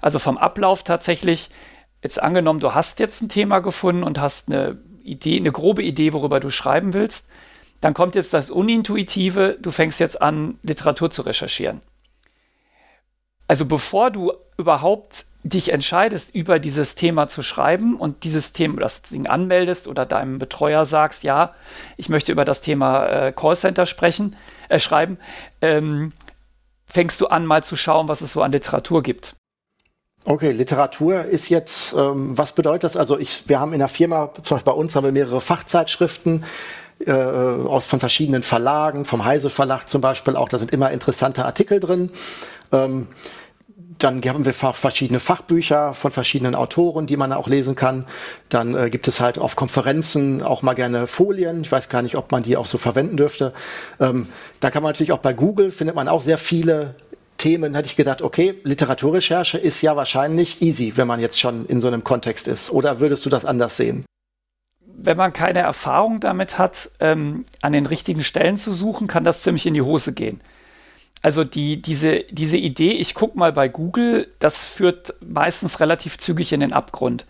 Also 0.00 0.18
vom 0.18 0.38
Ablauf 0.38 0.84
tatsächlich, 0.84 1.50
jetzt 2.06 2.22
angenommen, 2.22 2.60
du 2.60 2.72
hast 2.72 3.00
jetzt 3.00 3.20
ein 3.20 3.28
Thema 3.28 3.58
gefunden 3.58 4.04
und 4.04 4.20
hast 4.20 4.48
eine 4.48 4.78
Idee, 5.02 5.38
eine 5.38 5.50
grobe 5.50 5.82
Idee, 5.82 6.12
worüber 6.12 6.38
du 6.38 6.50
schreiben 6.50 6.94
willst, 6.94 7.28
dann 7.80 7.94
kommt 7.94 8.14
jetzt 8.14 8.32
das 8.32 8.50
Unintuitive, 8.50 9.58
du 9.60 9.70
fängst 9.72 9.98
jetzt 9.98 10.22
an, 10.22 10.58
Literatur 10.62 11.10
zu 11.10 11.22
recherchieren. 11.22 11.82
Also 13.48 13.66
bevor 13.66 14.10
du 14.10 14.32
überhaupt 14.56 15.26
dich 15.42 15.72
entscheidest, 15.72 16.34
über 16.34 16.58
dieses 16.58 16.94
Thema 16.94 17.28
zu 17.28 17.42
schreiben 17.42 17.96
und 17.96 18.24
dieses 18.24 18.52
Thema, 18.52 18.80
das 18.80 19.02
Ding 19.02 19.26
anmeldest 19.26 19.86
oder 19.88 20.06
deinem 20.06 20.38
Betreuer 20.38 20.84
sagst, 20.84 21.24
ja, 21.24 21.54
ich 21.96 22.08
möchte 22.08 22.32
über 22.32 22.44
das 22.44 22.60
Thema 22.60 23.06
äh, 23.06 23.32
Callcenter 23.32 23.86
sprechen, 23.86 24.36
äh, 24.68 24.80
schreiben, 24.80 25.18
ähm, 25.60 26.12
fängst 26.86 27.20
du 27.20 27.26
an, 27.26 27.46
mal 27.46 27.62
zu 27.62 27.76
schauen, 27.76 28.08
was 28.08 28.20
es 28.20 28.32
so 28.32 28.42
an 28.42 28.52
Literatur 28.52 29.02
gibt. 29.02 29.36
Okay, 30.28 30.50
Literatur 30.50 31.24
ist 31.24 31.50
jetzt, 31.50 31.92
ähm, 31.92 32.36
was 32.36 32.52
bedeutet 32.52 32.82
das? 32.82 32.96
Also 32.96 33.16
ich, 33.16 33.44
wir 33.46 33.60
haben 33.60 33.72
in 33.72 33.78
der 33.78 33.86
Firma, 33.86 34.32
zum 34.42 34.56
Beispiel 34.56 34.72
bei 34.72 34.76
uns 34.76 34.96
haben 34.96 35.04
wir 35.04 35.12
mehrere 35.12 35.40
Fachzeitschriften, 35.40 36.44
äh, 37.06 37.12
aus 37.12 37.86
von 37.86 38.00
verschiedenen 38.00 38.42
Verlagen, 38.42 39.04
vom 39.04 39.24
Heise 39.24 39.50
Verlag 39.50 39.86
zum 39.86 40.00
Beispiel 40.00 40.34
auch, 40.34 40.48
da 40.48 40.58
sind 40.58 40.72
immer 40.72 40.90
interessante 40.90 41.44
Artikel 41.44 41.78
drin. 41.78 42.10
Ähm, 42.72 43.06
dann 43.98 44.20
haben 44.24 44.44
wir 44.44 44.52
verschiedene 44.52 45.20
Fachbücher 45.20 45.94
von 45.94 46.10
verschiedenen 46.10 46.56
Autoren, 46.56 47.06
die 47.06 47.16
man 47.16 47.32
auch 47.32 47.46
lesen 47.46 47.76
kann. 47.76 48.04
Dann 48.48 48.74
äh, 48.74 48.90
gibt 48.90 49.06
es 49.06 49.20
halt 49.20 49.38
auf 49.38 49.54
Konferenzen 49.54 50.42
auch 50.42 50.62
mal 50.62 50.74
gerne 50.74 51.06
Folien. 51.06 51.62
Ich 51.62 51.70
weiß 51.70 51.88
gar 51.88 52.02
nicht, 52.02 52.16
ob 52.16 52.32
man 52.32 52.42
die 52.42 52.56
auch 52.56 52.66
so 52.66 52.78
verwenden 52.78 53.16
dürfte. 53.16 53.52
Ähm, 54.00 54.26
da 54.58 54.70
kann 54.70 54.82
man 54.82 54.90
natürlich 54.90 55.12
auch 55.12 55.18
bei 55.18 55.32
Google, 55.32 55.70
findet 55.70 55.94
man 55.94 56.08
auch 56.08 56.20
sehr 56.20 56.36
viele 56.36 56.96
Themen. 57.36 57.74
Hätte 57.74 57.88
ich 57.88 57.96
gedacht, 57.96 58.22
okay, 58.22 58.54
Literaturrecherche 58.64 59.58
ist 59.58 59.82
ja 59.82 59.96
wahrscheinlich 59.96 60.62
easy, 60.62 60.92
wenn 60.96 61.06
man 61.06 61.20
jetzt 61.20 61.40
schon 61.40 61.66
in 61.66 61.80
so 61.80 61.88
einem 61.88 62.04
Kontext 62.04 62.48
ist. 62.48 62.70
Oder 62.70 63.00
würdest 63.00 63.26
du 63.26 63.30
das 63.30 63.44
anders 63.44 63.76
sehen? 63.76 64.04
Wenn 64.98 65.16
man 65.16 65.32
keine 65.32 65.60
Erfahrung 65.60 66.20
damit 66.20 66.58
hat, 66.58 66.90
ähm, 67.00 67.44
an 67.60 67.72
den 67.72 67.86
richtigen 67.86 68.24
Stellen 68.24 68.56
zu 68.56 68.72
suchen, 68.72 69.06
kann 69.06 69.24
das 69.24 69.42
ziemlich 69.42 69.66
in 69.66 69.74
die 69.74 69.82
Hose 69.82 70.14
gehen 70.14 70.40
also 71.22 71.42
die, 71.42 71.82
diese, 71.82 72.20
diese 72.30 72.56
Idee, 72.56 72.92
ich 72.92 73.14
gucke 73.14 73.36
mal 73.36 73.52
bei 73.52 73.68
Google, 73.68 74.30
das 74.38 74.64
führt 74.64 75.14
meistens 75.20 75.80
relativ 75.80 76.18
zügig 76.18 76.52
in 76.52 76.60
den 76.60 76.72
Abgrund. 76.72 77.26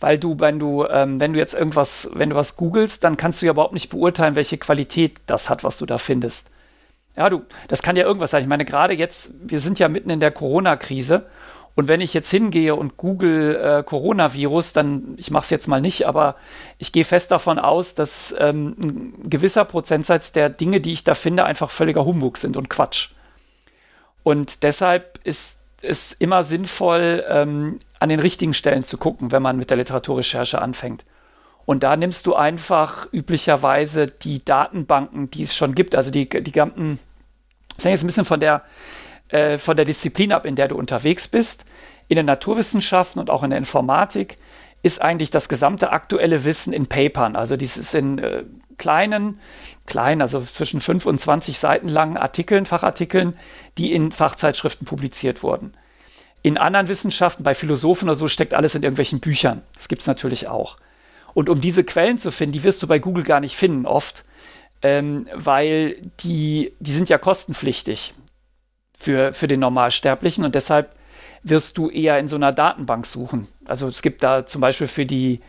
Weil 0.00 0.18
du, 0.18 0.40
wenn 0.40 0.58
du, 0.58 0.84
ähm, 0.86 1.20
wenn 1.20 1.32
du 1.32 1.38
jetzt 1.38 1.54
irgendwas, 1.54 2.10
wenn 2.12 2.30
du 2.30 2.36
was 2.36 2.56
googelst, 2.56 3.02
dann 3.04 3.16
kannst 3.16 3.40
du 3.40 3.46
ja 3.46 3.52
überhaupt 3.52 3.74
nicht 3.74 3.90
beurteilen, 3.90 4.36
welche 4.36 4.58
Qualität 4.58 5.20
das 5.26 5.50
hat, 5.50 5.64
was 5.64 5.78
du 5.78 5.86
da 5.86 5.98
findest. 5.98 6.50
Ja, 7.18 7.28
du, 7.28 7.42
das 7.66 7.82
kann 7.82 7.96
ja 7.96 8.04
irgendwas 8.04 8.30
sein. 8.30 8.42
Ich 8.42 8.48
meine, 8.48 8.64
gerade 8.64 8.94
jetzt, 8.94 9.34
wir 9.42 9.58
sind 9.58 9.80
ja 9.80 9.88
mitten 9.88 10.08
in 10.08 10.20
der 10.20 10.30
Corona-Krise. 10.30 11.26
Und 11.74 11.88
wenn 11.88 12.00
ich 12.00 12.14
jetzt 12.14 12.30
hingehe 12.30 12.76
und 12.76 12.96
google 12.96 13.56
äh, 13.56 13.82
Coronavirus, 13.82 14.72
dann, 14.72 15.14
ich 15.16 15.32
mache 15.32 15.42
es 15.42 15.50
jetzt 15.50 15.66
mal 15.66 15.80
nicht, 15.80 16.06
aber 16.06 16.36
ich 16.78 16.92
gehe 16.92 17.04
fest 17.04 17.32
davon 17.32 17.58
aus, 17.58 17.96
dass 17.96 18.34
ähm, 18.38 18.76
ein 18.78 19.30
gewisser 19.30 19.64
Prozentsatz 19.64 20.30
der 20.30 20.48
Dinge, 20.48 20.80
die 20.80 20.92
ich 20.92 21.02
da 21.02 21.14
finde, 21.14 21.44
einfach 21.44 21.70
völliger 21.70 22.04
Humbug 22.04 22.36
sind 22.36 22.56
und 22.56 22.70
Quatsch. 22.70 23.10
Und 24.22 24.62
deshalb 24.62 25.18
ist 25.24 25.58
es 25.82 26.12
immer 26.12 26.44
sinnvoll, 26.44 27.24
ähm, 27.28 27.80
an 27.98 28.08
den 28.08 28.20
richtigen 28.20 28.54
Stellen 28.54 28.84
zu 28.84 28.96
gucken, 28.96 29.32
wenn 29.32 29.42
man 29.42 29.56
mit 29.56 29.70
der 29.70 29.76
Literaturrecherche 29.76 30.60
anfängt. 30.62 31.04
Und 31.64 31.82
da 31.82 31.96
nimmst 31.96 32.26
du 32.26 32.34
einfach 32.34 33.12
üblicherweise 33.12 34.06
die 34.06 34.44
Datenbanken, 34.44 35.30
die 35.30 35.42
es 35.42 35.54
schon 35.54 35.74
gibt, 35.74 35.94
also 35.94 36.10
die, 36.10 36.28
die 36.28 36.52
ganzen, 36.52 36.98
das 37.78 37.84
hängt 37.84 37.92
jetzt 37.92 38.02
ein 38.02 38.08
bisschen 38.08 38.24
von 38.24 38.40
der, 38.40 38.62
äh, 39.28 39.56
von 39.56 39.76
der 39.76 39.86
Disziplin 39.86 40.32
ab, 40.32 40.44
in 40.44 40.56
der 40.56 40.66
du 40.66 40.76
unterwegs 40.76 41.28
bist. 41.28 41.64
In 42.08 42.16
den 42.16 42.26
Naturwissenschaften 42.26 43.20
und 43.20 43.30
auch 43.30 43.44
in 43.44 43.50
der 43.50 43.58
Informatik 43.58 44.36
ist 44.82 45.00
eigentlich 45.00 45.30
das 45.30 45.48
gesamte 45.48 45.92
aktuelle 45.92 46.44
Wissen 46.44 46.72
in 46.72 46.88
Papern. 46.88 47.36
Also 47.36 47.56
dieses 47.56 47.94
in 47.94 48.18
äh, 48.18 48.42
kleinen, 48.78 49.38
klein, 49.86 50.20
also 50.20 50.40
zwischen 50.40 50.80
5 50.80 51.06
und 51.06 51.20
20 51.20 51.56
Seiten 51.56 51.88
langen 51.88 52.16
Artikeln, 52.16 52.66
Fachartikeln, 52.66 53.38
die 53.76 53.92
in 53.92 54.10
Fachzeitschriften 54.10 54.84
publiziert 54.84 55.44
wurden. 55.44 55.74
In 56.42 56.58
anderen 56.58 56.88
Wissenschaften, 56.88 57.44
bei 57.44 57.54
Philosophen 57.54 58.08
oder 58.08 58.16
so, 58.16 58.26
steckt 58.26 58.54
alles 58.54 58.74
in 58.74 58.82
irgendwelchen 58.82 59.20
Büchern. 59.20 59.62
Das 59.74 59.86
gibt 59.86 60.02
es 60.02 60.08
natürlich 60.08 60.48
auch. 60.48 60.78
Und 61.32 61.48
um 61.48 61.60
diese 61.60 61.84
Quellen 61.84 62.18
zu 62.18 62.32
finden, 62.32 62.54
die 62.54 62.64
wirst 62.64 62.82
du 62.82 62.88
bei 62.88 62.98
Google 62.98 63.22
gar 63.22 63.38
nicht 63.38 63.56
finden, 63.56 63.86
oft, 63.86 64.24
ähm, 64.82 65.26
weil 65.34 65.96
die, 66.20 66.72
die 66.80 66.92
sind 66.92 67.08
ja 67.08 67.18
kostenpflichtig 67.18 68.14
für, 68.96 69.32
für 69.32 69.48
den 69.48 69.60
Normalsterblichen 69.60 70.44
und 70.44 70.54
deshalb 70.54 70.94
wirst 71.42 71.78
du 71.78 71.88
eher 71.88 72.18
in 72.18 72.28
so 72.28 72.36
einer 72.36 72.52
Datenbank 72.52 73.06
suchen. 73.06 73.48
Also 73.64 73.88
es 73.88 74.02
gibt 74.02 74.22
da 74.22 74.46
zum 74.46 74.60
Beispiel 74.60 74.88
für 74.88 75.06
die 75.06 75.40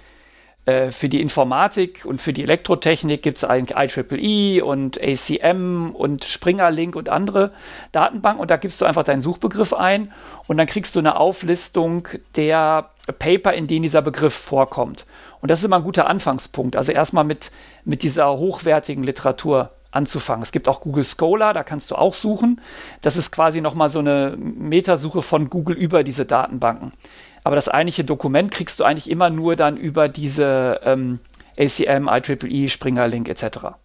äh, 0.70 0.92
für 0.92 1.10
die 1.10 1.20
Informatik 1.20 2.06
und 2.06 2.22
für 2.22 2.32
die 2.32 2.44
Elektrotechnik 2.44 3.24
gibt 3.24 3.42
es 3.42 3.50
IEEE 3.50 4.62
und 4.62 5.02
ACM 5.02 5.92
und 5.96 6.26
Springer 6.26 6.70
Link 6.70 6.96
und 6.96 7.10
andere 7.10 7.54
Datenbanken 7.92 8.40
und 8.40 8.52
da 8.52 8.58
gibst 8.58 8.80
du 8.80 8.86
einfach 8.86 9.04
deinen 9.04 9.24
Suchbegriff 9.24 9.74
ein 9.74 10.12
und 10.48 10.58
dann 10.58 10.68
kriegst 10.68 10.96
du 10.96 11.00
eine 11.00 11.16
Auflistung 11.16 12.08
der 12.36 12.90
Paper, 13.18 13.54
in 13.54 13.66
denen 13.66 13.82
dieser 13.82 14.04
Begriff 14.04 14.36
vorkommt. 14.36 15.08
Und 15.42 15.52
das 15.52 15.60
ist 15.60 15.66
immer 15.66 15.78
ein 15.78 15.84
guter 15.84 16.08
Anfangspunkt. 16.08 16.76
Also 16.76 16.92
erstmal 16.92 17.24
mit, 17.24 17.52
mit 17.86 18.04
dieser 18.04 18.38
hochwertigen 18.38 19.04
Literatur 19.04 19.72
anzufangen. 19.92 20.44
Es 20.44 20.52
gibt 20.52 20.68
auch 20.68 20.82
Google 20.82 21.04
Scholar, 21.04 21.54
da 21.54 21.64
kannst 21.64 21.92
du 21.92 21.96
auch 21.96 22.14
suchen. 22.14 22.62
Das 23.02 23.18
ist 23.18 23.32
quasi 23.32 23.62
nochmal 23.62 23.90
so 23.90 24.00
eine 24.00 24.36
Metasuche 24.38 25.22
von 25.22 25.50
Google 25.50 25.76
über 25.76 26.04
diese 26.04 26.26
Datenbanken. 26.26 26.94
Aber 27.44 27.56
das 27.56 27.70
eigentliche 27.70 28.04
Dokument 28.04 28.52
kriegst 28.52 28.80
du 28.80 28.84
eigentlich 28.84 29.10
immer 29.10 29.30
nur 29.30 29.56
dann 29.56 29.78
über 29.78 30.10
diese 30.10 30.82
ähm, 30.84 31.20
ACM, 31.58 32.08
IEEE, 32.08 32.70
Springer 32.70 33.08
Link 33.08 33.30
etc. 33.30 33.76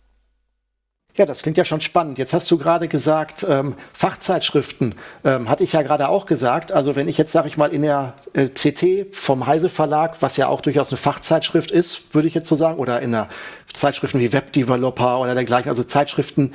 Ja, 1.16 1.26
das 1.26 1.42
klingt 1.42 1.56
ja 1.56 1.64
schon 1.64 1.80
spannend. 1.80 2.18
Jetzt 2.18 2.34
hast 2.34 2.50
du 2.50 2.58
gerade 2.58 2.88
gesagt, 2.88 3.46
ähm, 3.48 3.76
Fachzeitschriften. 3.92 4.96
Ähm, 5.24 5.48
hatte 5.48 5.62
ich 5.62 5.72
ja 5.72 5.82
gerade 5.82 6.08
auch 6.08 6.26
gesagt. 6.26 6.72
Also 6.72 6.96
wenn 6.96 7.06
ich 7.06 7.18
jetzt, 7.18 7.30
sage 7.30 7.46
ich 7.46 7.56
mal, 7.56 7.72
in 7.72 7.82
der 7.82 8.14
äh, 8.32 8.48
CT 8.48 9.14
vom 9.14 9.46
Heise 9.46 9.68
Verlag, 9.68 10.22
was 10.22 10.36
ja 10.36 10.48
auch 10.48 10.60
durchaus 10.60 10.90
eine 10.90 10.96
Fachzeitschrift 10.96 11.70
ist, 11.70 12.16
würde 12.16 12.26
ich 12.26 12.34
jetzt 12.34 12.48
so 12.48 12.56
sagen, 12.56 12.78
oder 12.78 13.00
in 13.00 13.12
der 13.12 13.28
Zeitschriften 13.72 14.18
wie 14.18 14.32
Webdeveloper 14.32 15.20
oder 15.20 15.36
dergleichen, 15.36 15.68
also 15.68 15.84
Zeitschriften, 15.84 16.52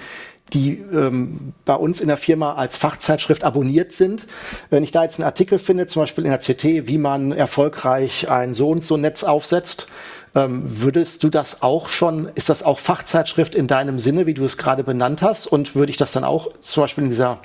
die 0.51 0.83
ähm, 0.91 1.53
bei 1.63 1.75
uns 1.75 2.01
in 2.01 2.09
der 2.09 2.17
Firma 2.17 2.55
als 2.55 2.75
Fachzeitschrift 2.75 3.45
abonniert 3.45 3.93
sind. 3.93 4.25
Wenn 4.69 4.83
ich 4.83 4.91
da 4.91 5.03
jetzt 5.03 5.19
einen 5.19 5.25
Artikel 5.25 5.57
finde, 5.57 5.87
zum 5.87 6.01
Beispiel 6.01 6.25
in 6.25 6.31
der 6.31 6.39
CT, 6.39 6.87
wie 6.87 6.97
man 6.97 7.31
erfolgreich 7.31 8.29
ein 8.29 8.53
so 8.53 8.69
und 8.69 8.83
so 8.83 8.97
Netz 8.97 9.23
aufsetzt, 9.23 9.87
ähm, 10.35 10.61
würdest 10.63 11.23
du 11.23 11.29
das 11.29 11.61
auch 11.61 11.89
schon, 11.89 12.29
ist 12.35 12.49
das 12.49 12.63
auch 12.63 12.79
Fachzeitschrift 12.79 13.55
in 13.55 13.67
deinem 13.67 13.99
Sinne, 13.99 14.25
wie 14.25 14.33
du 14.33 14.45
es 14.45 14.57
gerade 14.57 14.83
benannt 14.83 15.21
hast? 15.21 15.47
Und 15.47 15.75
würde 15.75 15.89
ich 15.91 15.97
das 15.97 16.11
dann 16.11 16.23
auch 16.23 16.49
zum 16.59 16.83
Beispiel 16.83 17.05
in 17.05 17.09
dieser 17.09 17.39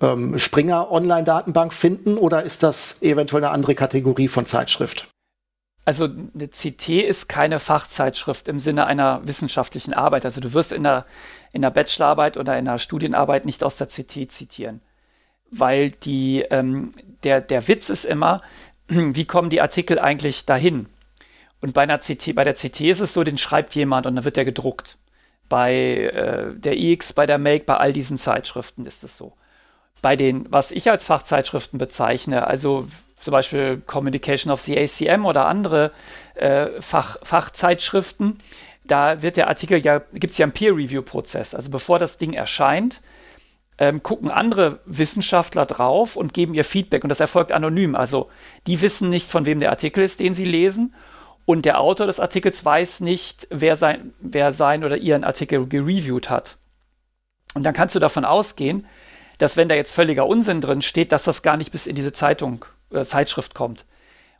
ähm, 0.00 0.38
Springer 0.38 0.90
Online-Datenbank 0.90 1.72
finden 1.72 2.16
oder 2.16 2.42
ist 2.42 2.62
das 2.62 3.02
eventuell 3.02 3.44
eine 3.44 3.52
andere 3.52 3.74
Kategorie 3.74 4.28
von 4.28 4.46
Zeitschrift? 4.46 5.08
Also 5.86 6.04
eine 6.04 6.48
CT 6.48 6.88
ist 6.88 7.28
keine 7.28 7.58
Fachzeitschrift 7.58 8.48
im 8.48 8.58
Sinne 8.58 8.86
einer 8.86 9.20
wissenschaftlichen 9.24 9.92
Arbeit. 9.92 10.24
Also 10.24 10.40
du 10.40 10.54
wirst 10.54 10.72
in 10.72 10.82
der, 10.82 11.04
in 11.52 11.60
der 11.60 11.70
Bachelorarbeit 11.70 12.38
oder 12.38 12.58
in 12.58 12.64
der 12.64 12.78
Studienarbeit 12.78 13.44
nicht 13.44 13.62
aus 13.62 13.76
der 13.76 13.88
CT 13.88 14.32
zitieren. 14.32 14.80
Weil 15.50 15.90
die, 15.90 16.40
ähm, 16.50 16.92
der, 17.22 17.42
der 17.42 17.68
Witz 17.68 17.90
ist 17.90 18.06
immer, 18.06 18.40
wie 18.88 19.26
kommen 19.26 19.50
die 19.50 19.60
Artikel 19.60 19.98
eigentlich 19.98 20.46
dahin? 20.46 20.86
Und 21.64 21.72
bei, 21.72 21.80
einer 21.80 21.96
CT, 21.96 22.34
bei 22.34 22.44
der 22.44 22.52
CT 22.52 22.82
ist 22.82 23.00
es 23.00 23.14
so, 23.14 23.24
den 23.24 23.38
schreibt 23.38 23.74
jemand 23.74 24.04
und 24.04 24.16
dann 24.16 24.24
wird 24.26 24.36
der 24.36 24.44
gedruckt. 24.44 24.98
Bei 25.48 25.74
äh, 25.74 26.54
der 26.54 26.76
X, 26.76 27.14
bei 27.14 27.24
der 27.24 27.38
Make, 27.38 27.64
bei 27.64 27.78
all 27.78 27.94
diesen 27.94 28.18
Zeitschriften 28.18 28.84
ist 28.84 29.02
es 29.02 29.16
so. 29.16 29.32
Bei 30.02 30.14
den, 30.14 30.44
was 30.52 30.72
ich 30.72 30.90
als 30.90 31.06
Fachzeitschriften 31.06 31.78
bezeichne, 31.78 32.46
also 32.46 32.86
zum 33.18 33.32
Beispiel 33.32 33.80
Communication 33.86 34.52
of 34.52 34.60
the 34.60 34.78
ACM 34.78 35.24
oder 35.24 35.46
andere 35.46 35.92
äh, 36.34 36.66
Fach, 36.82 37.16
Fachzeitschriften, 37.22 38.40
da 38.84 39.22
wird 39.22 39.38
der 39.38 39.48
Artikel 39.48 39.82
ja, 39.82 40.02
gibt 40.12 40.32
es 40.32 40.38
ja 40.38 40.44
einen 40.44 40.52
Peer-Review-Prozess. 40.52 41.54
Also 41.54 41.70
bevor 41.70 41.98
das 41.98 42.18
Ding 42.18 42.34
erscheint, 42.34 43.00
ähm, 43.78 44.02
gucken 44.02 44.30
andere 44.30 44.80
Wissenschaftler 44.84 45.64
drauf 45.64 46.14
und 46.14 46.34
geben 46.34 46.52
ihr 46.52 46.64
Feedback. 46.64 47.04
Und 47.04 47.08
das 47.08 47.20
erfolgt 47.20 47.52
anonym. 47.52 47.94
Also 47.94 48.28
die 48.66 48.82
wissen 48.82 49.08
nicht, 49.08 49.30
von 49.30 49.46
wem 49.46 49.60
der 49.60 49.70
Artikel 49.70 50.04
ist, 50.04 50.20
den 50.20 50.34
sie 50.34 50.44
lesen. 50.44 50.92
Und 51.46 51.64
der 51.64 51.80
Autor 51.80 52.06
des 52.06 52.20
Artikels 52.20 52.64
weiß 52.64 53.00
nicht, 53.00 53.46
wer 53.50 53.76
sein, 53.76 54.14
wer 54.20 54.52
sein 54.52 54.84
oder 54.84 54.96
ihren 54.96 55.24
Artikel 55.24 55.66
gereviewt 55.66 56.30
hat. 56.30 56.56
Und 57.54 57.64
dann 57.64 57.74
kannst 57.74 57.94
du 57.94 58.00
davon 58.00 58.24
ausgehen, 58.24 58.86
dass 59.38 59.56
wenn 59.56 59.68
da 59.68 59.74
jetzt 59.74 59.92
völliger 59.92 60.26
Unsinn 60.26 60.60
drin 60.60 60.82
steht, 60.82 61.12
dass 61.12 61.24
das 61.24 61.42
gar 61.42 61.56
nicht 61.56 61.72
bis 61.72 61.86
in 61.86 61.96
diese 61.96 62.12
Zeitung 62.12 62.64
oder 62.90 63.04
Zeitschrift 63.04 63.54
kommt. 63.54 63.84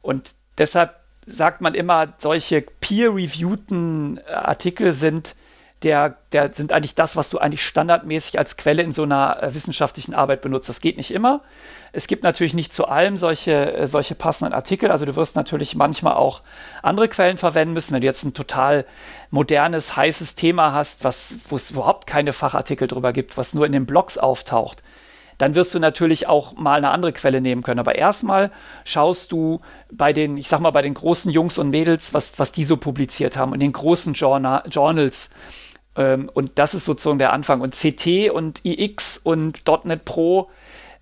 Und 0.02 0.34
deshalb 0.58 0.94
sagt 1.26 1.60
man 1.60 1.74
immer, 1.74 2.14
solche 2.18 2.60
peer-reviewten 2.62 4.18
äh, 4.18 4.30
Artikel 4.30 4.92
sind 4.92 5.36
der, 5.84 6.16
der 6.32 6.52
sind 6.52 6.72
eigentlich 6.72 6.94
das, 6.94 7.16
was 7.16 7.30
du 7.30 7.38
eigentlich 7.38 7.64
standardmäßig 7.64 8.38
als 8.38 8.56
Quelle 8.56 8.82
in 8.82 8.92
so 8.92 9.02
einer 9.02 9.42
äh, 9.42 9.54
wissenschaftlichen 9.54 10.14
Arbeit 10.14 10.40
benutzt. 10.40 10.68
Das 10.68 10.80
geht 10.80 10.96
nicht 10.96 11.12
immer. 11.12 11.42
Es 11.92 12.06
gibt 12.06 12.24
natürlich 12.24 12.54
nicht 12.54 12.72
zu 12.72 12.88
allem 12.88 13.16
solche, 13.16 13.74
äh, 13.74 13.86
solche 13.86 14.14
passenden 14.14 14.54
Artikel. 14.54 14.90
Also 14.90 15.04
du 15.04 15.14
wirst 15.14 15.36
natürlich 15.36 15.74
manchmal 15.74 16.14
auch 16.14 16.42
andere 16.82 17.08
Quellen 17.08 17.38
verwenden 17.38 17.74
müssen. 17.74 17.94
Wenn 17.94 18.00
du 18.00 18.06
jetzt 18.06 18.24
ein 18.24 18.34
total 18.34 18.86
modernes, 19.30 19.94
heißes 19.94 20.34
Thema 20.34 20.72
hast, 20.72 21.04
wo 21.04 21.56
es 21.56 21.70
überhaupt 21.70 22.06
keine 22.06 22.32
Fachartikel 22.32 22.88
drüber 22.88 23.12
gibt, 23.12 23.36
was 23.36 23.54
nur 23.54 23.66
in 23.66 23.72
den 23.72 23.86
Blogs 23.86 24.18
auftaucht, 24.18 24.82
dann 25.38 25.54
wirst 25.54 25.74
du 25.74 25.78
natürlich 25.78 26.26
auch 26.28 26.54
mal 26.54 26.76
eine 26.76 26.90
andere 26.90 27.12
Quelle 27.12 27.40
nehmen 27.40 27.62
können. 27.62 27.80
Aber 27.80 27.96
erstmal 27.96 28.50
schaust 28.84 29.32
du 29.32 29.60
bei 29.90 30.12
den, 30.12 30.36
ich 30.36 30.48
sag 30.48 30.60
mal, 30.60 30.70
bei 30.70 30.82
den 30.82 30.94
großen 30.94 31.30
Jungs 31.30 31.58
und 31.58 31.70
Mädels, 31.70 32.14
was, 32.14 32.38
was 32.38 32.52
die 32.52 32.64
so 32.64 32.76
publiziert 32.76 33.36
haben, 33.36 33.54
in 33.54 33.60
den 33.60 33.72
großen 33.72 34.14
Journal, 34.14 34.62
Journals. 34.68 35.30
Ähm, 35.96 36.30
und 36.32 36.58
das 36.58 36.74
ist 36.74 36.84
sozusagen 36.84 37.18
der 37.18 37.32
Anfang. 37.32 37.60
Und 37.60 37.74
CT 37.74 38.30
und 38.30 38.64
IX 38.64 39.18
und 39.18 39.62
.NET 39.84 40.04
Pro 40.04 40.50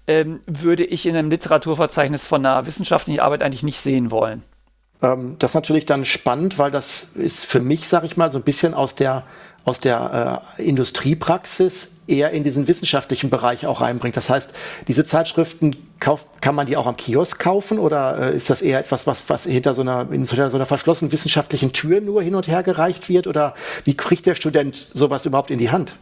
ähm, 0.07 0.40
würde 0.46 0.85
ich 0.85 1.07
in 1.07 1.16
einem 1.16 1.31
Literaturverzeichnis 1.31 2.26
von 2.26 2.44
einer 2.44 2.66
wissenschaftlichen 2.66 3.20
Arbeit 3.20 3.42
eigentlich 3.42 3.62
nicht 3.62 3.81
sehen 3.81 4.11
wollen. 4.11 4.42
Ähm, 5.02 5.37
das 5.38 5.52
ist 5.52 5.55
natürlich 5.55 5.87
dann 5.87 6.05
spannend, 6.05 6.59
weil 6.59 6.70
das 6.70 7.05
ist 7.14 7.44
für 7.44 7.61
mich, 7.61 7.88
sag 7.88 8.05
ich 8.05 8.16
mal, 8.16 8.31
so 8.31 8.38
ein 8.38 8.44
bisschen 8.44 8.74
aus 8.74 8.94
der 8.94 9.24
aus 9.64 9.81
der 9.81 10.42
äh, 10.59 10.62
Industriepraxis 10.62 12.01
eher 12.09 12.33
in 12.33 12.42
diesen 12.42 12.66
wissenschaftlichen 12.66 13.31
Bereich 13.31 13.66
auch 13.66 13.81
reinbringt. 13.81 14.16
Das 14.16 14.29
heißt, 14.29 14.55
diese 14.88 15.07
Zeitschriften 15.07 15.77
kauf, 16.01 16.27
kann 16.40 16.57
man 16.57 16.66
die 16.66 16.77
auch 16.77 16.87
am 16.87 16.96
Kiosk 16.96 17.38
kaufen 17.38 17.79
oder 17.79 18.33
äh, 18.33 18.37
ist 18.37 18.51
das 18.51 18.61
eher 18.61 18.81
etwas, 18.81 19.07
was, 19.07 19.29
was 19.31 19.44
hinter 19.44 19.75
so 19.75 19.83
einer, 19.83 20.11
in 20.11 20.25
so 20.25 20.37
einer 20.37 20.66
verschlossenen 20.66 21.12
wissenschaftlichen 21.12 21.72
Tür 21.72 22.01
nur 22.01 22.22
hin 22.22 22.35
und 22.35 22.48
her 22.48 22.64
gereicht 22.64 23.09
wird 23.09 23.29
oder 23.29 23.55
wie 23.85 23.96
kriegt 23.96 24.27
der 24.27 24.35
Student 24.35 24.75
sowas 24.75 25.27
überhaupt 25.27 25.53
in 25.53 25.61
die 25.61 25.70
Hand? 25.70 25.94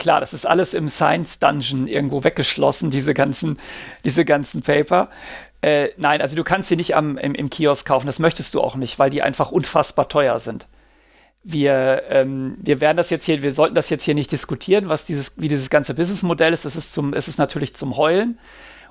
Klar, 0.00 0.18
das 0.20 0.34
ist 0.34 0.46
alles 0.46 0.74
im 0.74 0.88
Science 0.88 1.38
Dungeon 1.38 1.86
irgendwo 1.86 2.24
weggeschlossen, 2.24 2.90
diese 2.90 3.14
ganzen, 3.14 3.58
diese 4.04 4.24
ganzen 4.24 4.62
Paper. 4.62 5.08
Äh, 5.62 5.90
nein, 5.96 6.20
also 6.20 6.34
du 6.34 6.42
kannst 6.42 6.68
sie 6.68 6.76
nicht 6.76 6.96
am, 6.96 7.16
im, 7.16 7.34
im 7.34 7.48
Kiosk 7.48 7.86
kaufen, 7.86 8.06
das 8.06 8.18
möchtest 8.18 8.54
du 8.54 8.60
auch 8.60 8.74
nicht, 8.74 8.98
weil 8.98 9.10
die 9.10 9.22
einfach 9.22 9.52
unfassbar 9.52 10.08
teuer 10.08 10.40
sind 10.40 10.66
wir, 11.50 12.02
ähm, 12.10 12.58
wir 12.60 12.82
werden 12.82 12.98
das 12.98 13.08
jetzt 13.08 13.24
hier, 13.24 13.42
wir 13.42 13.52
sollten 13.52 13.74
das 13.74 13.88
jetzt 13.88 14.04
hier 14.04 14.14
nicht 14.14 14.30
diskutieren, 14.30 14.90
was 14.90 15.06
dieses, 15.06 15.40
wie 15.40 15.48
dieses 15.48 15.70
ganze 15.70 15.94
Businessmodell 15.94 16.52
ist. 16.52 16.66
Es 16.66 16.76
ist 16.76 16.92
zum, 16.92 17.14
es 17.14 17.26
ist 17.26 17.38
natürlich 17.38 17.74
zum 17.74 17.96
Heulen. 17.96 18.38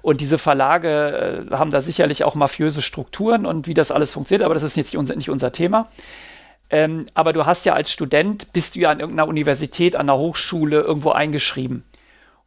Und 0.02 0.22
diese 0.22 0.40
Verlage 0.40 1.46
äh, 1.52 1.56
haben 1.56 1.70
da 1.70 1.82
sicherlich 1.82 2.24
auch 2.24 2.34
mafiöse 2.34 2.82
Strukturen 2.82 3.46
und 3.46 3.68
wie 3.68 3.76
das 3.76 3.92
alles 3.92 4.12
funktioniert, 4.12 4.44
aber 4.44 4.56
das 4.56 4.64
ist 4.64 4.76
jetzt 4.76 4.88
nicht 4.88 4.98
unser, 4.98 5.16
nicht 5.16 5.30
unser 5.30 5.52
Thema. 5.52 5.88
Ähm, 6.72 7.06
aber 7.14 7.32
du 7.32 7.46
hast 7.46 7.66
ja 7.66 7.74
als 7.74 7.92
Student, 7.92 8.52
bist 8.54 8.76
du 8.76 8.80
ja 8.80 8.90
an 8.90 9.00
irgendeiner 9.00 9.30
Universität, 9.30 9.96
an 9.96 10.10
einer 10.10 10.18
Hochschule 10.18 10.82
irgendwo 10.82 11.12
eingeschrieben. 11.12 11.84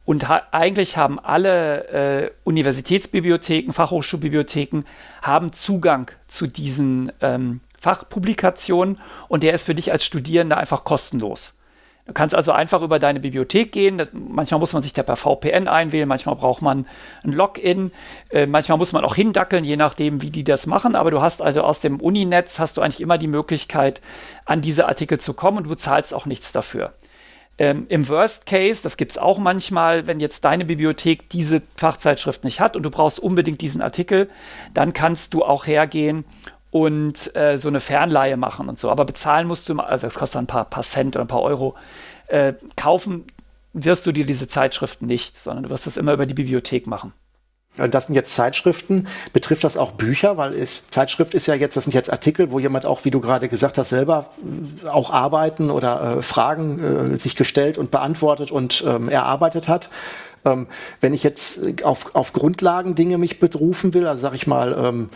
Und 0.03 0.27
ha 0.27 0.41
eigentlich 0.51 0.97
haben 0.97 1.19
alle 1.19 1.87
äh, 1.87 2.31
Universitätsbibliotheken, 2.43 3.71
Fachhochschulbibliotheken, 3.71 4.83
haben 5.21 5.53
Zugang 5.53 6.11
zu 6.27 6.47
diesen 6.47 7.11
ähm, 7.21 7.61
Fachpublikation 7.81 8.99
und 9.27 9.43
der 9.43 9.53
ist 9.53 9.65
für 9.65 9.75
dich 9.75 9.91
als 9.91 10.05
Studierender 10.05 10.57
einfach 10.57 10.83
kostenlos. 10.83 11.57
Du 12.05 12.13
kannst 12.13 12.35
also 12.35 12.51
einfach 12.51 12.81
über 12.81 12.99
deine 12.99 13.19
Bibliothek 13.19 13.71
gehen. 13.71 13.97
Das, 13.97 14.09
manchmal 14.13 14.59
muss 14.59 14.73
man 14.73 14.83
sich 14.83 14.93
da 14.93 15.03
per 15.03 15.15
VPN 15.15 15.67
einwählen, 15.67 16.07
manchmal 16.07 16.35
braucht 16.35 16.61
man 16.61 16.85
ein 17.23 17.31
Login, 17.31 17.91
äh, 18.29 18.45
manchmal 18.45 18.77
muss 18.77 18.91
man 18.91 19.03
auch 19.03 19.15
hindackeln, 19.15 19.63
je 19.63 19.77
nachdem, 19.77 20.21
wie 20.21 20.29
die 20.29 20.43
das 20.43 20.67
machen. 20.67 20.95
Aber 20.95 21.09
du 21.09 21.21
hast 21.21 21.41
also 21.41 21.61
aus 21.61 21.79
dem 21.79 21.99
Uninetz 21.99 22.59
hast 22.59 22.77
du 22.77 22.81
eigentlich 22.81 23.01
immer 23.01 23.17
die 23.17 23.27
Möglichkeit, 23.27 24.01
an 24.45 24.61
diese 24.61 24.87
Artikel 24.87 25.19
zu 25.19 25.33
kommen 25.33 25.57
und 25.57 25.63
du 25.63 25.75
zahlst 25.75 26.13
auch 26.13 26.25
nichts 26.25 26.51
dafür. 26.51 26.93
Ähm, 27.57 27.85
Im 27.89 28.09
Worst 28.09 28.45
Case, 28.47 28.81
das 28.81 28.97
gibt 28.97 29.11
es 29.11 29.17
auch 29.17 29.37
manchmal, 29.37 30.07
wenn 30.07 30.19
jetzt 30.19 30.45
deine 30.45 30.65
Bibliothek 30.65 31.29
diese 31.29 31.61
Fachzeitschrift 31.77 32.43
nicht 32.43 32.59
hat 32.59 32.75
und 32.75 32.83
du 32.83 32.89
brauchst 32.89 33.19
unbedingt 33.19 33.61
diesen 33.61 33.81
Artikel, 33.81 34.29
dann 34.73 34.93
kannst 34.93 35.33
du 35.33 35.43
auch 35.43 35.67
hergehen 35.67 36.25
und 36.71 37.35
äh, 37.35 37.57
so 37.57 37.67
eine 37.67 37.81
Fernleihe 37.81 38.37
machen 38.37 38.69
und 38.69 38.79
so. 38.79 38.89
Aber 38.89 39.05
bezahlen 39.05 39.47
musst 39.47 39.69
du, 39.69 39.77
also 39.79 40.07
das 40.07 40.15
kostet 40.15 40.39
ein 40.39 40.47
paar, 40.47 40.65
paar 40.65 40.83
Cent 40.83 41.15
oder 41.15 41.25
ein 41.25 41.27
paar 41.27 41.41
Euro. 41.41 41.75
Äh, 42.27 42.53
kaufen 42.75 43.25
wirst 43.73 44.05
du 44.05 44.11
dir 44.11 44.25
diese 44.25 44.47
Zeitschriften 44.47 45.05
nicht, 45.05 45.37
sondern 45.37 45.65
du 45.65 45.69
wirst 45.69 45.85
das 45.85 45.97
immer 45.97 46.13
über 46.13 46.25
die 46.25 46.33
Bibliothek 46.33 46.87
machen. 46.87 47.13
Das 47.77 48.07
sind 48.07 48.15
jetzt 48.15 48.35
Zeitschriften. 48.35 49.07
Betrifft 49.31 49.63
das 49.63 49.77
auch 49.77 49.91
Bücher? 49.91 50.35
Weil 50.35 50.53
es, 50.53 50.89
Zeitschrift 50.89 51.33
ist 51.33 51.47
ja 51.47 51.53
jetzt, 51.53 51.77
das 51.77 51.85
sind 51.85 51.93
jetzt 51.93 52.11
Artikel, 52.11 52.51
wo 52.51 52.59
jemand 52.59 52.85
auch, 52.85 53.05
wie 53.05 53.11
du 53.11 53.21
gerade 53.21 53.47
gesagt 53.47 53.77
hast, 53.77 53.89
selber 53.89 54.29
äh, 54.83 54.87
auch 54.87 55.09
arbeiten 55.09 55.69
oder 55.69 56.17
äh, 56.17 56.21
Fragen 56.21 57.13
äh, 57.13 57.17
sich 57.17 57.35
gestellt 57.35 57.77
und 57.77 57.89
beantwortet 57.89 58.51
und 58.51 58.83
ähm, 58.85 59.07
erarbeitet 59.07 59.69
hat. 59.69 59.89
Ähm, 60.43 60.67
wenn 60.99 61.13
ich 61.13 61.23
jetzt 61.23 61.83
auf, 61.83 62.13
auf 62.13 62.33
Grundlagen 62.33 62.95
Dinge 62.95 63.17
mich 63.17 63.39
berufen 63.39 63.93
will, 63.93 64.05
also 64.05 64.21
sag 64.21 64.33
ich 64.33 64.47
mal, 64.47 64.75
ähm, 64.77 65.09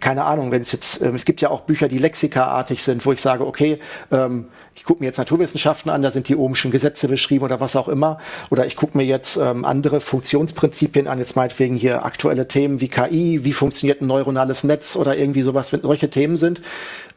keine 0.00 0.24
Ahnung, 0.24 0.50
wenn 0.50 0.62
es 0.62 0.72
jetzt, 0.72 1.02
ähm, 1.02 1.14
es 1.14 1.24
gibt 1.24 1.40
ja 1.40 1.50
auch 1.50 1.62
Bücher, 1.62 1.88
die 1.88 1.98
lexikaartig 1.98 2.82
sind, 2.82 3.04
wo 3.04 3.12
ich 3.12 3.20
sage, 3.20 3.46
okay, 3.46 3.80
ähm, 4.12 4.48
ich 4.76 4.82
gucke 4.82 5.00
mir 5.00 5.06
jetzt 5.06 5.18
Naturwissenschaften 5.18 5.90
an, 5.90 6.02
da 6.02 6.10
sind 6.10 6.28
die 6.28 6.36
ohmischen 6.36 6.70
Gesetze 6.70 7.06
beschrieben 7.06 7.44
oder 7.44 7.60
was 7.60 7.76
auch 7.76 7.88
immer. 7.88 8.18
Oder 8.50 8.66
ich 8.66 8.74
gucke 8.74 8.96
mir 8.96 9.04
jetzt 9.04 9.36
ähm, 9.36 9.64
andere 9.64 10.00
Funktionsprinzipien 10.00 11.06
an, 11.06 11.18
jetzt 11.18 11.36
meinetwegen 11.36 11.76
hier 11.76 12.04
aktuelle 12.04 12.48
Themen 12.48 12.80
wie 12.80 12.88
KI, 12.88 13.44
wie 13.44 13.52
funktioniert 13.52 14.00
ein 14.00 14.08
neuronales 14.08 14.64
Netz 14.64 14.96
oder 14.96 15.16
irgendwie 15.16 15.42
sowas, 15.42 15.72
wenn 15.72 15.82
solche 15.82 16.10
Themen 16.10 16.38
sind. 16.38 16.60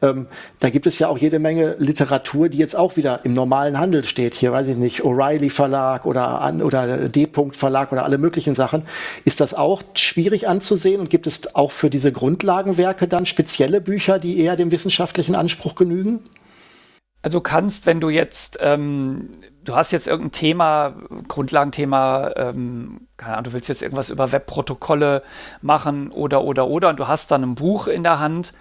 Ähm, 0.02 0.26
da 0.60 0.70
gibt 0.70 0.86
es 0.86 0.98
ja 1.00 1.08
auch 1.08 1.18
jede 1.18 1.40
Menge 1.40 1.74
Literatur, 1.78 2.48
die 2.48 2.58
jetzt 2.58 2.76
auch 2.76 2.96
wieder 2.96 3.24
im 3.24 3.32
normalen 3.32 3.78
Handel 3.80 4.04
steht. 4.04 4.36
Hier 4.36 4.52
weiß 4.52 4.68
ich 4.68 4.76
nicht, 4.76 5.02
O'Reilly 5.02 5.50
Verlag 5.50 6.06
oder, 6.06 6.52
oder 6.62 7.08
D-Punkt 7.08 7.56
Verlag 7.56 7.90
oder 7.90 8.04
alle 8.04 8.18
möglichen 8.18 8.54
Sachen. 8.54 8.82
Ist 9.24 9.40
das 9.40 9.54
auch 9.54 9.82
schwierig 9.94 10.46
anzusehen 10.46 11.00
und 11.00 11.10
gibt 11.10 11.26
es 11.26 11.56
auch 11.56 11.72
für 11.72 11.90
diese 11.90 12.12
Grundlagenwerke 12.12 13.08
dann 13.08 13.26
spezielle 13.26 13.80
Bücher, 13.80 14.20
die 14.20 14.38
eher 14.38 14.54
dem 14.54 14.70
wissenschaftlichen 14.70 15.34
Anspruch 15.34 15.74
genügen? 15.74 16.20
Also 17.22 17.38
du 17.38 17.42
kannst, 17.42 17.86
wenn 17.86 18.00
du 18.00 18.10
jetzt, 18.10 18.58
ähm, 18.60 19.30
du 19.64 19.74
hast 19.74 19.90
jetzt 19.90 20.06
irgendein 20.06 20.32
Thema, 20.32 20.94
Grundlagenthema, 21.26 22.32
ähm, 22.36 23.08
keine 23.16 23.34
Ahnung, 23.34 23.44
du 23.44 23.52
willst 23.54 23.68
jetzt 23.68 23.82
irgendwas 23.82 24.10
über 24.10 24.30
Webprotokolle 24.30 25.22
machen 25.60 26.12
oder, 26.12 26.44
oder, 26.44 26.68
oder, 26.68 26.90
und 26.90 26.98
du 26.98 27.08
hast 27.08 27.30
dann 27.32 27.42
ein 27.42 27.54
Buch 27.56 27.88
in 27.88 28.04
der 28.04 28.20
Hand, 28.20 28.52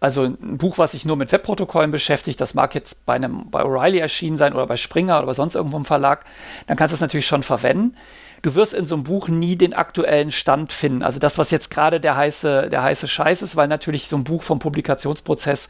also 0.00 0.24
ein 0.24 0.58
Buch, 0.58 0.78
was 0.78 0.92
sich 0.92 1.04
nur 1.04 1.16
mit 1.16 1.30
Webprotokollen 1.30 1.90
beschäftigt, 1.90 2.40
das 2.40 2.54
mag 2.54 2.74
jetzt 2.74 3.06
bei 3.06 3.14
einem, 3.14 3.50
bei 3.50 3.62
O'Reilly 3.62 4.00
erschienen 4.00 4.38
sein 4.38 4.54
oder 4.54 4.66
bei 4.66 4.76
Springer 4.76 5.22
oder 5.22 5.34
sonst 5.34 5.54
irgendwo 5.54 5.76
im 5.76 5.84
Verlag, 5.84 6.24
dann 6.66 6.76
kannst 6.76 6.92
du 6.92 6.94
es 6.96 7.00
natürlich 7.02 7.26
schon 7.26 7.42
verwenden. 7.42 7.96
Du 8.42 8.54
wirst 8.54 8.72
in 8.72 8.86
so 8.86 8.94
einem 8.94 9.04
Buch 9.04 9.28
nie 9.28 9.56
den 9.56 9.74
aktuellen 9.74 10.30
Stand 10.30 10.72
finden. 10.72 11.02
Also 11.02 11.20
das, 11.20 11.36
was 11.36 11.50
jetzt 11.50 11.70
gerade 11.70 12.00
der 12.00 12.16
heiße, 12.16 12.70
der 12.70 12.82
heiße 12.82 13.06
Scheiß 13.06 13.42
ist, 13.42 13.54
weil 13.54 13.68
natürlich 13.68 14.08
so 14.08 14.16
ein 14.16 14.24
Buch 14.24 14.42
vom 14.42 14.58
Publikationsprozess 14.58 15.68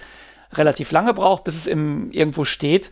relativ 0.53 0.91
lange 0.93 1.15
braucht, 1.15 1.45
bis 1.45 1.57
es 1.57 1.67
im, 1.67 2.11
irgendwo 2.13 2.45
steht. 2.45 2.91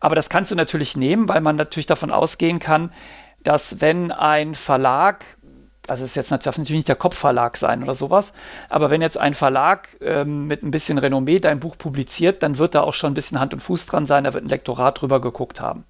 Aber 0.00 0.14
das 0.14 0.28
kannst 0.28 0.50
du 0.50 0.54
natürlich 0.54 0.96
nehmen, 0.96 1.28
weil 1.28 1.40
man 1.40 1.56
natürlich 1.56 1.86
davon 1.86 2.10
ausgehen 2.10 2.58
kann, 2.58 2.92
dass 3.42 3.80
wenn 3.80 4.10
ein 4.10 4.54
Verlag 4.54 5.24
also 5.86 6.04
es 6.04 6.14
jetzt 6.14 6.30
darf 6.30 6.44
natürlich 6.44 6.70
nicht 6.70 6.88
der 6.88 6.96
Kopfverlag 6.96 7.56
sein 7.56 7.82
oder 7.82 7.94
sowas, 7.94 8.32
aber 8.68 8.90
wenn 8.90 9.02
jetzt 9.02 9.18
ein 9.18 9.34
Verlag 9.34 9.96
ähm, 10.00 10.46
mit 10.46 10.62
ein 10.62 10.70
bisschen 10.70 10.98
Renommee 10.98 11.40
dein 11.40 11.60
Buch 11.60 11.76
publiziert, 11.76 12.42
dann 12.42 12.58
wird 12.58 12.74
da 12.74 12.82
auch 12.82 12.94
schon 12.94 13.12
ein 13.12 13.14
bisschen 13.14 13.40
Hand 13.40 13.52
und 13.52 13.60
Fuß 13.60 13.86
dran 13.86 14.06
sein, 14.06 14.24
da 14.24 14.32
wird 14.32 14.44
ein 14.44 14.48
Lektorat 14.48 15.00
drüber 15.00 15.20
geguckt 15.20 15.60
haben. 15.60 15.84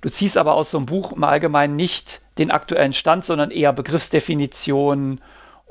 Du 0.00 0.08
ziehst 0.08 0.36
aber 0.36 0.54
aus 0.54 0.72
so 0.72 0.78
einem 0.78 0.86
Buch 0.86 1.12
im 1.12 1.22
Allgemeinen 1.22 1.76
nicht 1.76 2.22
den 2.38 2.50
aktuellen 2.50 2.92
Stand, 2.92 3.24
sondern 3.24 3.52
eher 3.52 3.72
Begriffsdefinitionen 3.72 5.20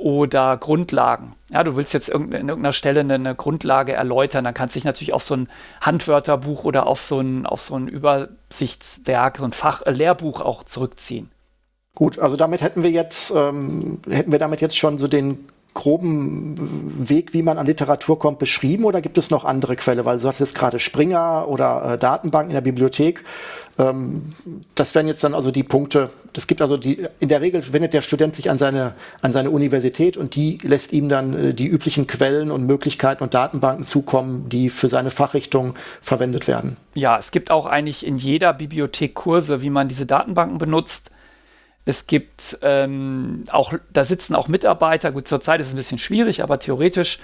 oder 0.01 0.57
Grundlagen. 0.57 1.35
Ja, 1.51 1.63
du 1.63 1.75
willst 1.75 1.93
jetzt 1.93 2.09
in 2.09 2.31
irgendeiner 2.31 2.73
Stelle 2.73 3.01
eine, 3.01 3.13
eine 3.13 3.35
Grundlage 3.35 3.93
erläutern, 3.93 4.43
dann 4.43 4.53
kannst 4.53 4.75
du 4.75 4.79
dich 4.79 4.85
natürlich 4.85 5.13
auf 5.13 5.23
so 5.23 5.35
ein 5.35 5.49
Handwörterbuch 5.79 6.63
oder 6.63 6.87
auf 6.87 7.01
so 7.01 7.19
ein, 7.19 7.45
auf 7.45 7.61
so 7.61 7.75
ein 7.75 7.87
Übersichtswerk, 7.87 9.37
so 9.37 9.45
ein 9.45 9.53
Fach, 9.53 9.83
äh, 9.85 9.91
Lehrbuch 9.91 10.41
auch 10.41 10.63
zurückziehen. 10.63 11.29
Gut, 11.93 12.19
also 12.19 12.35
damit 12.35 12.61
hätten 12.61 12.83
wir 12.83 12.89
jetzt, 12.89 13.31
ähm, 13.35 13.99
hätten 14.09 14.31
wir 14.31 14.39
damit 14.39 14.61
jetzt 14.61 14.77
schon 14.77 14.97
so 14.97 15.07
den 15.07 15.45
groben 15.73 16.55
Weg, 17.10 17.34
wie 17.34 17.41
man 17.41 17.57
an 17.57 17.65
Literatur 17.65 18.19
kommt, 18.19 18.39
beschrieben 18.39 18.84
oder 18.84 19.01
gibt 19.01 19.17
es 19.17 19.31
noch 19.31 19.45
andere 19.45 19.75
Quelle? 19.75 20.03
Weil 20.03 20.17
du 20.17 20.21
sagst 20.21 20.39
jetzt 20.39 20.55
gerade 20.55 20.79
Springer 20.79 21.47
oder 21.47 21.93
äh, 21.93 21.97
Datenbank 21.97 22.49
in 22.49 22.53
der 22.53 22.62
Bibliothek. 22.62 23.23
Ähm, 23.79 24.34
das 24.75 24.93
wären 24.95 25.07
jetzt 25.07 25.23
dann 25.23 25.34
also 25.34 25.49
die 25.51 25.63
Punkte. 25.63 26.10
Das 26.34 26.47
gibt 26.47 26.62
also 26.62 26.77
die, 26.77 27.07
in 27.19 27.29
der 27.29 27.41
Regel 27.41 27.62
wendet 27.71 27.93
der 27.93 28.01
Student 28.01 28.36
sich 28.36 28.49
an 28.49 28.57
seine, 28.57 28.95
an 29.21 29.31
seine 29.31 29.49
Universität 29.49 30.17
und 30.17 30.36
die 30.36 30.57
lässt 30.62 30.91
ihm 30.91 31.07
dann 31.07 31.38
äh, 31.38 31.53
die 31.53 31.67
üblichen 31.67 32.05
Quellen 32.05 32.51
und 32.51 32.65
Möglichkeiten 32.65 33.23
und 33.23 33.34
Datenbanken 33.34 33.86
zukommen, 33.86 34.49
die 34.49 34.69
für 34.69 34.89
seine 34.89 35.10
Fachrichtung 35.10 35.75
verwendet 36.01 36.47
werden. 36.47 36.77
Ja, 36.95 37.17
es 37.17 37.31
gibt 37.31 37.49
auch 37.49 37.65
eigentlich 37.65 38.05
in 38.05 38.17
jeder 38.17 38.53
Bibliothek 38.53 39.13
Kurse, 39.13 39.62
wie 39.62 39.69
man 39.69 39.88
diese 39.88 40.05
Datenbanken 40.05 40.57
benutzt. 40.57 41.12
Es 41.86 42.06
gibt 42.08 42.60
ähm, 42.62 43.44
auch, 43.52 43.74
da 43.91 44.04
sitzen 44.04 44.36
auch 44.36 44.48
Mitarbeiter. 44.48 45.12
Gut, 45.12 45.28
zurzeit 45.28 45.60
ist 45.60 45.67
es 45.67 45.74
ein 45.74 45.78
bisschen 45.78 45.98
schwierig, 45.98 46.44
aber 46.44 46.60
theoretisch 46.60 47.20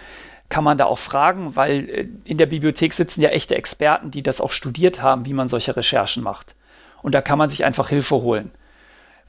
kann 0.50 0.64
man 0.64 0.78
da 0.78 0.86
auch 0.86 0.98
fragen, 0.98 1.56
weil 1.56 1.90
äh, 1.90 2.08
in 2.24 2.38
der 2.38 2.48
Bibliothek 2.48 2.94
sitzen 2.94 3.22
ja 3.22 3.30
echte 3.30 3.56
Experten, 3.56 4.12
die 4.12 4.24
das 4.24 4.42
auch 4.42 4.52
studiert 4.52 5.02
haben, 5.02 5.26
wie 5.26 5.34
man 5.34 5.50
solche 5.50 5.76
Recherchen 5.76 6.24
macht. 6.24 6.56
Und 7.02 7.14
da 7.14 7.22
kann 7.22 7.38
man 7.38 7.50
sich 7.50 7.66
einfach 7.66 7.90
Hilfe 7.90 8.16
holen. 8.16 8.52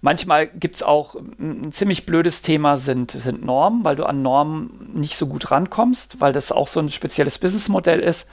Manchmal 0.01 0.47
gibt 0.47 0.77
es 0.77 0.83
auch 0.85 1.17
ein 1.17 1.73
ziemlich 1.73 2.07
blödes 2.07 2.41
Thema, 2.43 2.77
sind, 2.77 3.11
sind 3.11 3.45
Normen, 3.45 3.85
weil 3.85 3.97
du 3.97 4.05
an 4.05 4.23
Normen 4.23 4.93
nicht 4.95 5.17
so 5.17 5.27
gut 5.27 5.51
rankommst, 5.51 6.21
weil 6.21 6.33
das 6.33 6.53
auch 6.53 6.69
so 6.69 6.79
ein 6.79 6.89
spezielles 6.89 7.39
Businessmodell 7.39 7.99
ist. 7.99 8.31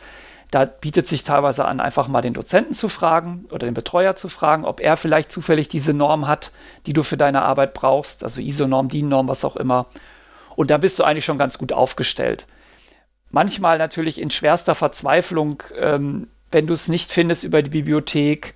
Da 0.51 0.65
bietet 0.65 1.07
sich 1.07 1.23
teilweise 1.23 1.65
an, 1.65 1.79
einfach 1.79 2.07
mal 2.07 2.21
den 2.21 2.33
Dozenten 2.33 2.73
zu 2.73 2.87
fragen 2.87 3.45
oder 3.51 3.67
den 3.67 3.73
Betreuer 3.73 4.15
zu 4.15 4.29
fragen, 4.29 4.65
ob 4.65 4.79
er 4.79 4.97
vielleicht 4.97 5.31
zufällig 5.31 5.67
diese 5.67 5.93
Norm 5.93 6.27
hat, 6.27 6.51
die 6.85 6.93
du 6.93 7.03
für 7.03 7.17
deine 7.17 7.41
Arbeit 7.41 7.73
brauchst, 7.73 8.23
also 8.23 8.41
ISO-Norm, 8.41 8.89
DIN-Norm, 8.89 9.27
was 9.27 9.43
auch 9.43 9.55
immer. 9.55 9.87
Und 10.55 10.71
da 10.71 10.77
bist 10.77 10.99
du 10.99 11.03
eigentlich 11.03 11.25
schon 11.25 11.37
ganz 11.37 11.57
gut 11.57 11.73
aufgestellt. 11.73 12.47
Manchmal 13.31 13.77
natürlich 13.77 14.21
in 14.21 14.31
schwerster 14.31 14.75
Verzweiflung, 14.75 15.61
ähm, 15.77 16.27
wenn 16.51 16.67
du 16.67 16.73
es 16.73 16.87
nicht 16.87 17.11
findest 17.11 17.43
über 17.43 17.61
die 17.61 17.71
Bibliothek 17.71 18.53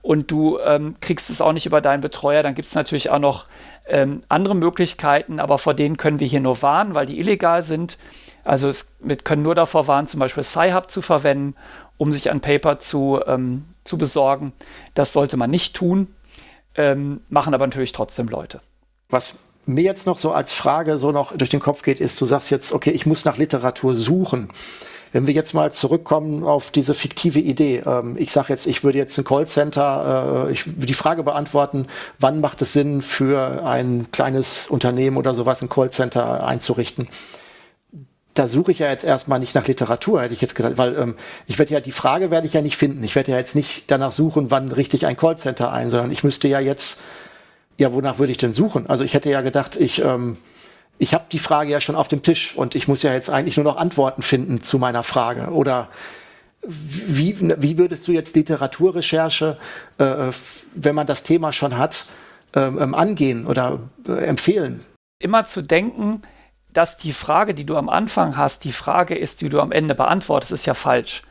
und 0.00 0.30
du 0.30 0.58
ähm, 0.58 0.94
kriegst 1.00 1.28
es 1.28 1.40
auch 1.40 1.52
nicht 1.52 1.66
über 1.66 1.80
deinen 1.80 2.00
Betreuer, 2.00 2.42
dann 2.42 2.54
gibt 2.54 2.68
es 2.68 2.74
natürlich 2.74 3.10
auch 3.10 3.18
noch 3.18 3.46
ähm, 3.86 4.20
andere 4.28 4.54
Möglichkeiten, 4.54 5.40
aber 5.40 5.58
vor 5.58 5.74
denen 5.74 5.96
können 5.96 6.20
wir 6.20 6.26
hier 6.26 6.40
nur 6.40 6.62
warnen, 6.62 6.94
weil 6.94 7.06
die 7.06 7.18
illegal 7.18 7.62
sind. 7.62 7.98
Also 8.44 8.68
es, 8.68 8.96
wir 9.00 9.16
können 9.16 9.42
nur 9.42 9.54
davor 9.54 9.86
warnen, 9.86 10.06
zum 10.06 10.20
Beispiel 10.20 10.42
Sci-Hub 10.42 10.90
zu 10.90 11.02
verwenden, 11.02 11.54
um 11.96 12.12
sich 12.12 12.30
ein 12.30 12.40
Paper 12.40 12.78
zu, 12.78 13.20
ähm, 13.26 13.64
zu 13.84 13.98
besorgen. 13.98 14.52
Das 14.94 15.12
sollte 15.12 15.36
man 15.36 15.50
nicht 15.50 15.74
tun, 15.74 16.08
ähm, 16.74 17.20
machen 17.28 17.54
aber 17.54 17.66
natürlich 17.66 17.92
trotzdem 17.92 18.28
Leute. 18.28 18.60
Was 19.08 19.38
mir 19.66 19.84
jetzt 19.84 20.06
noch 20.06 20.18
so 20.18 20.32
als 20.32 20.52
Frage 20.52 20.98
so 20.98 21.12
noch 21.12 21.36
durch 21.36 21.50
den 21.50 21.60
Kopf 21.60 21.82
geht, 21.82 22.00
ist, 22.00 22.20
du 22.20 22.26
sagst 22.26 22.50
jetzt, 22.50 22.72
okay, 22.72 22.90
ich 22.90 23.06
muss 23.06 23.24
nach 23.24 23.36
Literatur 23.36 23.94
suchen. 23.94 24.50
Wenn 25.12 25.26
wir 25.26 25.34
jetzt 25.34 25.52
mal 25.52 25.70
zurückkommen 25.70 26.42
auf 26.42 26.70
diese 26.70 26.94
fiktive 26.94 27.38
Idee, 27.38 27.82
ähm, 27.86 28.16
ich 28.18 28.32
sage 28.32 28.48
jetzt, 28.48 28.66
ich 28.66 28.82
würde 28.82 28.98
jetzt 28.98 29.18
ein 29.18 29.24
Callcenter, 29.24 30.46
äh, 30.48 30.52
ich 30.52 30.66
würde 30.66 30.86
die 30.86 30.94
Frage 30.94 31.22
beantworten, 31.22 31.86
wann 32.18 32.40
macht 32.40 32.62
es 32.62 32.72
Sinn 32.72 33.02
für 33.02 33.64
ein 33.66 34.08
kleines 34.10 34.68
Unternehmen 34.68 35.16
oder 35.16 35.34
sowas 35.34 35.62
ein 35.62 35.68
Callcenter 35.68 36.44
einzurichten? 36.44 37.08
da 38.34 38.48
suche 38.48 38.72
ich 38.72 38.78
ja 38.78 38.88
jetzt 38.88 39.04
erstmal 39.04 39.38
nicht 39.38 39.54
nach 39.54 39.66
Literatur, 39.66 40.22
hätte 40.22 40.34
ich 40.34 40.40
jetzt 40.40 40.54
gedacht, 40.54 40.78
weil 40.78 40.96
ähm, 40.96 41.16
ich 41.46 41.58
werde 41.58 41.74
ja, 41.74 41.80
die 41.80 41.92
Frage 41.92 42.30
werde 42.30 42.46
ich 42.46 42.54
ja 42.54 42.62
nicht 42.62 42.76
finden. 42.76 43.04
Ich 43.04 43.14
werde 43.14 43.32
ja 43.32 43.36
jetzt 43.36 43.54
nicht 43.54 43.90
danach 43.90 44.12
suchen, 44.12 44.50
wann 44.50 44.72
richte 44.72 44.96
ich 44.96 45.06
ein 45.06 45.16
Callcenter 45.16 45.70
ein, 45.72 45.90
sondern 45.90 46.10
ich 46.10 46.24
müsste 46.24 46.48
ja 46.48 46.58
jetzt, 46.58 47.00
ja, 47.76 47.92
wonach 47.92 48.18
würde 48.18 48.32
ich 48.32 48.38
denn 48.38 48.52
suchen? 48.52 48.88
Also 48.88 49.04
ich 49.04 49.12
hätte 49.14 49.30
ja 49.30 49.42
gedacht, 49.42 49.76
ich, 49.76 50.02
ähm, 50.02 50.38
ich 50.98 51.14
habe 51.14 51.24
die 51.32 51.38
Frage 51.38 51.70
ja 51.70 51.80
schon 51.80 51.96
auf 51.96 52.08
dem 52.08 52.22
Tisch 52.22 52.54
und 52.54 52.74
ich 52.74 52.88
muss 52.88 53.02
ja 53.02 53.12
jetzt 53.12 53.30
eigentlich 53.30 53.56
nur 53.56 53.64
noch 53.64 53.76
Antworten 53.76 54.22
finden 54.22 54.60
zu 54.60 54.78
meiner 54.78 55.02
Frage. 55.02 55.50
Oder 55.50 55.88
wie, 56.62 57.36
wie 57.60 57.78
würdest 57.78 58.06
du 58.06 58.12
jetzt 58.12 58.36
Literaturrecherche, 58.36 59.58
äh, 59.98 60.30
wenn 60.74 60.94
man 60.94 61.06
das 61.06 61.22
Thema 61.24 61.52
schon 61.52 61.76
hat, 61.76 62.06
ähm, 62.54 62.78
ähm 62.80 62.94
angehen 62.94 63.46
oder 63.46 63.80
äh, 64.06 64.24
empfehlen? 64.24 64.84
Immer 65.18 65.44
zu 65.44 65.62
denken, 65.62 66.22
dass 66.72 66.96
die 66.96 67.12
Frage, 67.12 67.54
die 67.54 67.64
du 67.64 67.76
am 67.76 67.88
Anfang 67.88 68.36
hast, 68.36 68.64
die 68.64 68.72
Frage 68.72 69.16
ist, 69.16 69.40
die 69.40 69.48
du 69.48 69.60
am 69.60 69.72
Ende 69.72 69.94
beantwortest, 69.94 70.52
ist 70.52 70.66
ja 70.66 70.74
falsch. 70.74 71.22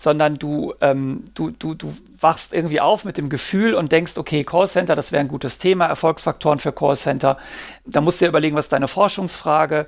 Sondern 0.00 0.38
du, 0.38 0.72
ähm, 0.80 1.24
du, 1.34 1.50
du, 1.50 1.74
du 1.74 1.94
wachst 2.18 2.54
irgendwie 2.54 2.80
auf 2.80 3.04
mit 3.04 3.18
dem 3.18 3.28
Gefühl 3.28 3.74
und 3.74 3.92
denkst, 3.92 4.16
okay, 4.16 4.44
Callcenter, 4.44 4.96
das 4.96 5.12
wäre 5.12 5.20
ein 5.20 5.28
gutes 5.28 5.58
Thema, 5.58 5.84
Erfolgsfaktoren 5.84 6.58
für 6.58 6.72
Callcenter. 6.72 7.36
Da 7.84 8.00
musst 8.00 8.18
du 8.18 8.24
dir 8.24 8.30
überlegen, 8.30 8.56
was 8.56 8.64
ist 8.64 8.72
deine 8.72 8.88
Forschungsfrage. 8.88 9.86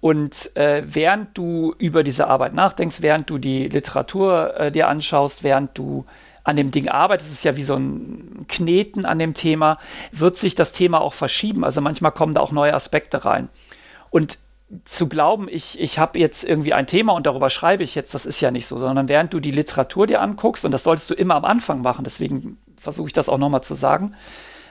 Und 0.00 0.54
äh, 0.56 0.84
während 0.86 1.36
du 1.36 1.74
über 1.76 2.04
diese 2.04 2.28
Arbeit 2.28 2.54
nachdenkst, 2.54 3.02
während 3.02 3.28
du 3.30 3.38
die 3.38 3.68
Literatur 3.68 4.54
äh, 4.56 4.70
dir 4.70 4.86
anschaust, 4.86 5.42
während 5.42 5.76
du 5.76 6.06
an 6.44 6.54
dem 6.54 6.70
Ding 6.70 6.88
arbeitest, 6.88 7.32
ist 7.32 7.44
ja 7.44 7.56
wie 7.56 7.64
so 7.64 7.74
ein 7.74 8.44
Kneten 8.46 9.06
an 9.06 9.18
dem 9.18 9.34
Thema, 9.34 9.78
wird 10.12 10.36
sich 10.36 10.54
das 10.54 10.72
Thema 10.72 11.00
auch 11.00 11.14
verschieben. 11.14 11.64
Also 11.64 11.80
manchmal 11.80 12.12
kommen 12.12 12.32
da 12.32 12.42
auch 12.42 12.52
neue 12.52 12.74
Aspekte 12.74 13.24
rein. 13.24 13.48
Und 14.10 14.38
zu 14.84 15.08
glauben, 15.08 15.48
ich, 15.48 15.80
ich 15.80 15.98
habe 15.98 16.18
jetzt 16.18 16.44
irgendwie 16.44 16.74
ein 16.74 16.86
Thema 16.86 17.14
und 17.14 17.26
darüber 17.26 17.48
schreibe 17.48 17.82
ich 17.82 17.94
jetzt, 17.94 18.12
das 18.12 18.26
ist 18.26 18.40
ja 18.40 18.50
nicht 18.50 18.66
so, 18.66 18.78
sondern 18.78 19.08
während 19.08 19.32
du 19.32 19.40
die 19.40 19.50
Literatur 19.50 20.06
dir 20.06 20.20
anguckst, 20.20 20.64
und 20.64 20.72
das 20.72 20.82
solltest 20.82 21.08
du 21.10 21.14
immer 21.14 21.36
am 21.36 21.44
Anfang 21.44 21.80
machen, 21.80 22.04
deswegen 22.04 22.58
versuche 22.76 23.06
ich 23.08 23.12
das 23.14 23.28
auch 23.28 23.38
nochmal 23.38 23.62
zu 23.62 23.74
sagen, 23.74 24.14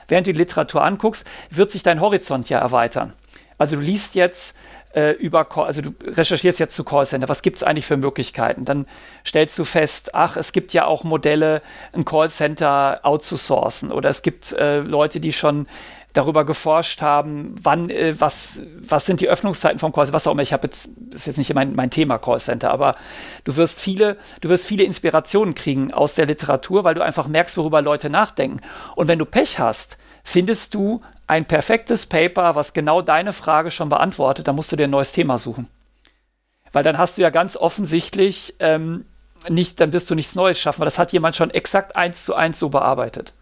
während 0.06 0.26
du 0.26 0.32
die 0.32 0.38
Literatur 0.38 0.84
anguckst, 0.84 1.26
wird 1.50 1.70
sich 1.70 1.82
dein 1.82 2.00
Horizont 2.00 2.48
ja 2.48 2.58
erweitern. 2.58 3.14
Also 3.58 3.74
du 3.74 3.82
liest 3.82 4.14
jetzt 4.14 4.56
äh, 4.94 5.12
über, 5.12 5.46
also 5.58 5.82
du 5.82 5.94
recherchierst 6.04 6.60
jetzt 6.60 6.76
zu 6.76 6.84
Callcenter, 6.84 7.28
was 7.28 7.42
gibt 7.42 7.58
es 7.58 7.62
eigentlich 7.62 7.86
für 7.86 7.96
Möglichkeiten? 7.96 8.64
Dann 8.64 8.86
stellst 9.26 9.58
du 9.58 9.64
fest, 9.64 10.14
ach, 10.14 10.36
es 10.36 10.52
gibt 10.52 10.72
ja 10.72 10.86
auch 10.86 11.04
Modelle, 11.04 11.60
ein 11.92 12.04
Callcenter 12.04 13.00
outzusourcen 13.02 13.92
oder 13.92 14.08
es 14.08 14.22
gibt 14.22 14.52
äh, 14.52 14.78
Leute, 14.78 15.20
die 15.20 15.32
schon 15.32 15.66
darüber 16.18 16.44
geforscht 16.44 17.00
haben, 17.00 17.54
wann, 17.62 17.90
äh, 17.90 18.14
was, 18.18 18.60
was 18.80 19.06
sind 19.06 19.20
die 19.20 19.28
Öffnungszeiten 19.28 19.78
vom 19.78 19.92
Callcenter, 19.92 20.14
was 20.14 20.26
auch 20.26 20.32
immer. 20.32 20.42
Ich 20.42 20.52
habe 20.52 20.66
jetzt, 20.66 20.90
das 20.96 21.22
ist 21.22 21.26
jetzt 21.26 21.38
nicht 21.38 21.54
mein, 21.54 21.74
mein 21.76 21.90
Thema 21.90 22.18
Callcenter, 22.18 22.70
aber 22.72 22.96
du 23.44 23.56
wirst 23.56 23.78
viele, 23.78 24.16
du 24.40 24.48
wirst 24.48 24.66
viele 24.66 24.82
Inspirationen 24.84 25.54
kriegen 25.54 25.94
aus 25.94 26.16
der 26.16 26.26
Literatur, 26.26 26.82
weil 26.82 26.94
du 26.94 27.02
einfach 27.02 27.28
merkst, 27.28 27.56
worüber 27.56 27.82
Leute 27.82 28.10
nachdenken. 28.10 28.60
Und 28.96 29.06
wenn 29.06 29.20
du 29.20 29.24
Pech 29.24 29.60
hast, 29.60 29.96
findest 30.24 30.74
du 30.74 31.02
ein 31.28 31.44
perfektes 31.44 32.06
Paper, 32.06 32.56
was 32.56 32.72
genau 32.72 33.00
deine 33.00 33.32
Frage 33.32 33.70
schon 33.70 33.88
beantwortet, 33.88 34.48
dann 34.48 34.56
musst 34.56 34.72
du 34.72 34.76
dir 34.76 34.84
ein 34.84 34.90
neues 34.90 35.12
Thema 35.12 35.38
suchen. 35.38 35.68
Weil 36.72 36.82
dann 36.82 36.98
hast 36.98 37.16
du 37.16 37.22
ja 37.22 37.30
ganz 37.30 37.56
offensichtlich 37.56 38.56
ähm, 38.58 39.06
nicht, 39.48 39.78
dann 39.78 39.92
wirst 39.92 40.10
du 40.10 40.16
nichts 40.16 40.34
Neues 40.34 40.58
schaffen, 40.58 40.80
weil 40.80 40.86
das 40.86 40.98
hat 40.98 41.12
jemand 41.12 41.36
schon 41.36 41.50
exakt 41.50 41.94
eins 41.94 42.24
zu 42.24 42.34
eins 42.34 42.58
so 42.58 42.70
bearbeitet. 42.70 43.34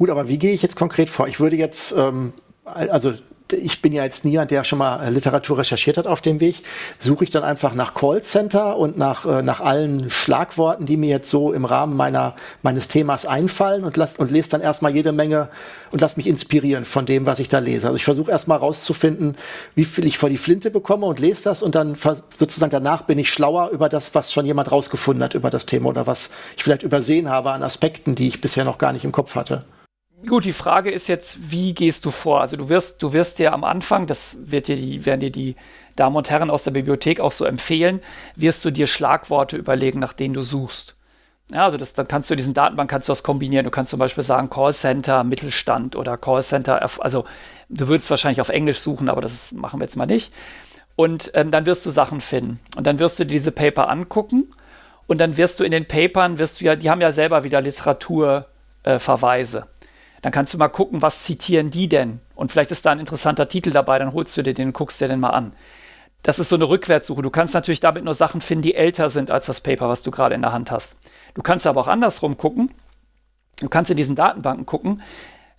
Gut, 0.00 0.08
aber 0.08 0.28
wie 0.28 0.38
gehe 0.38 0.54
ich 0.54 0.62
jetzt 0.62 0.76
konkret 0.76 1.10
vor? 1.10 1.28
Ich 1.28 1.40
würde 1.40 1.56
jetzt, 1.56 1.92
ähm, 1.92 2.32
also 2.64 3.12
ich 3.52 3.82
bin 3.82 3.92
ja 3.92 4.02
jetzt 4.02 4.24
niemand, 4.24 4.50
der 4.50 4.64
schon 4.64 4.78
mal 4.78 5.04
äh, 5.04 5.10
Literatur 5.10 5.58
recherchiert 5.58 5.98
hat 5.98 6.06
auf 6.06 6.22
dem 6.22 6.40
Weg. 6.40 6.62
Suche 6.96 7.24
ich 7.24 7.28
dann 7.28 7.42
einfach 7.42 7.74
nach 7.74 7.92
Callcenter 7.92 8.78
und 8.78 8.96
nach, 8.96 9.26
äh, 9.26 9.42
nach 9.42 9.60
allen 9.60 10.08
Schlagworten, 10.08 10.86
die 10.86 10.96
mir 10.96 11.10
jetzt 11.10 11.28
so 11.28 11.52
im 11.52 11.66
Rahmen 11.66 11.98
meiner, 11.98 12.34
meines 12.62 12.88
Themas 12.88 13.26
einfallen 13.26 13.84
und, 13.84 13.98
lass, 13.98 14.16
und 14.16 14.30
lese 14.30 14.48
dann 14.48 14.62
erstmal 14.62 14.94
jede 14.94 15.12
Menge 15.12 15.50
und 15.90 16.00
lass 16.00 16.16
mich 16.16 16.26
inspirieren 16.26 16.86
von 16.86 17.04
dem, 17.04 17.26
was 17.26 17.38
ich 17.38 17.50
da 17.50 17.58
lese. 17.58 17.88
Also 17.88 17.96
ich 17.96 18.04
versuche 18.04 18.30
erstmal 18.30 18.56
rauszufinden, 18.56 19.36
wie 19.74 19.84
viel 19.84 20.06
ich 20.06 20.16
vor 20.16 20.30
die 20.30 20.38
Flinte 20.38 20.70
bekomme 20.70 21.04
und 21.04 21.20
lese 21.20 21.44
das 21.44 21.62
und 21.62 21.74
dann 21.74 21.94
sozusagen 22.34 22.70
danach 22.70 23.02
bin 23.02 23.18
ich 23.18 23.28
schlauer 23.30 23.68
über 23.68 23.90
das, 23.90 24.14
was 24.14 24.32
schon 24.32 24.46
jemand 24.46 24.72
rausgefunden 24.72 25.22
hat 25.22 25.34
über 25.34 25.50
das 25.50 25.66
Thema 25.66 25.90
oder 25.90 26.06
was 26.06 26.30
ich 26.56 26.64
vielleicht 26.64 26.84
übersehen 26.84 27.28
habe 27.28 27.50
an 27.50 27.62
Aspekten, 27.62 28.14
die 28.14 28.28
ich 28.28 28.40
bisher 28.40 28.64
noch 28.64 28.78
gar 28.78 28.94
nicht 28.94 29.04
im 29.04 29.12
Kopf 29.12 29.34
hatte. 29.34 29.62
Gut, 30.26 30.44
die 30.44 30.52
Frage 30.52 30.90
ist 30.90 31.08
jetzt, 31.08 31.50
wie 31.50 31.72
gehst 31.72 32.04
du 32.04 32.10
vor? 32.10 32.40
Also 32.40 32.56
du 32.56 32.68
wirst, 32.68 33.02
du 33.02 33.12
wirst 33.12 33.38
dir 33.38 33.52
am 33.52 33.64
Anfang, 33.64 34.06
das 34.06 34.36
wird 34.40 34.68
dir 34.68 34.76
die, 34.76 35.06
werden 35.06 35.20
dir 35.20 35.30
die 35.30 35.56
Damen 35.96 36.16
und 36.16 36.28
Herren 36.30 36.50
aus 36.50 36.64
der 36.64 36.72
Bibliothek 36.72 37.20
auch 37.20 37.32
so 37.32 37.44
empfehlen, 37.44 38.00
wirst 38.36 38.64
du 38.64 38.70
dir 38.70 38.86
Schlagworte 38.86 39.56
überlegen, 39.56 39.98
nach 39.98 40.12
denen 40.12 40.34
du 40.34 40.42
suchst. 40.42 40.94
Ja, 41.52 41.64
also 41.64 41.78
das, 41.78 41.94
dann 41.94 42.06
kannst 42.06 42.30
du 42.30 42.36
diesen 42.36 42.54
Datenbank 42.54 42.90
kannst 42.90 43.08
du 43.08 43.12
das 43.12 43.22
kombinieren. 43.22 43.64
Du 43.64 43.70
kannst 43.70 43.90
zum 43.90 43.98
Beispiel 43.98 44.22
sagen 44.22 44.50
Callcenter 44.50 45.24
Mittelstand 45.24 45.96
oder 45.96 46.16
Callcenter, 46.16 46.80
also 47.00 47.24
du 47.68 47.88
würdest 47.88 48.08
wahrscheinlich 48.10 48.40
auf 48.40 48.50
Englisch 48.50 48.80
suchen, 48.80 49.08
aber 49.08 49.20
das 49.20 49.52
machen 49.52 49.80
wir 49.80 49.84
jetzt 49.84 49.96
mal 49.96 50.06
nicht. 50.06 50.32
Und 50.96 51.30
ähm, 51.34 51.50
dann 51.50 51.66
wirst 51.66 51.86
du 51.86 51.90
Sachen 51.90 52.20
finden. 52.20 52.60
Und 52.76 52.86
dann 52.86 52.98
wirst 52.98 53.18
du 53.18 53.24
dir 53.24 53.32
diese 53.32 53.52
Paper 53.52 53.88
angucken 53.88 54.52
und 55.06 55.18
dann 55.18 55.36
wirst 55.36 55.58
du 55.58 55.64
in 55.64 55.70
den 55.70 55.88
Papern, 55.88 56.38
wirst 56.38 56.60
du 56.60 56.66
ja, 56.66 56.76
die 56.76 56.90
haben 56.90 57.00
ja 57.00 57.10
selber 57.10 57.42
wieder 57.42 57.60
Literaturverweise. 57.62 59.58
Äh, 59.58 59.79
dann 60.22 60.32
kannst 60.32 60.52
du 60.52 60.58
mal 60.58 60.68
gucken, 60.68 61.02
was 61.02 61.24
zitieren 61.24 61.70
die 61.70 61.88
denn? 61.88 62.20
Und 62.34 62.52
vielleicht 62.52 62.70
ist 62.70 62.84
da 62.84 62.90
ein 62.90 63.00
interessanter 63.00 63.48
Titel 63.48 63.70
dabei, 63.70 63.98
dann 63.98 64.12
holst 64.12 64.36
du 64.36 64.42
dir 64.42 64.54
den 64.54 64.68
und 64.68 64.72
guckst 64.74 65.00
dir 65.00 65.08
den 65.08 65.20
mal 65.20 65.30
an. 65.30 65.52
Das 66.22 66.38
ist 66.38 66.50
so 66.50 66.56
eine 66.56 66.68
Rückwärtssuche. 66.68 67.22
Du 67.22 67.30
kannst 67.30 67.54
natürlich 67.54 67.80
damit 67.80 68.04
nur 68.04 68.14
Sachen 68.14 68.40
finden, 68.40 68.62
die 68.62 68.74
älter 68.74 69.08
sind 69.08 69.30
als 69.30 69.46
das 69.46 69.62
Paper, 69.62 69.88
was 69.88 70.02
du 70.02 70.10
gerade 70.10 70.34
in 70.34 70.42
der 70.42 70.52
Hand 70.52 70.70
hast. 70.70 70.98
Du 71.34 71.42
kannst 71.42 71.66
aber 71.66 71.80
auch 71.80 71.88
andersrum 71.88 72.36
gucken. 72.36 72.74
Du 73.60 73.68
kannst 73.68 73.90
in 73.90 73.96
diesen 73.96 74.16
Datenbanken 74.16 74.66
gucken, 74.66 75.02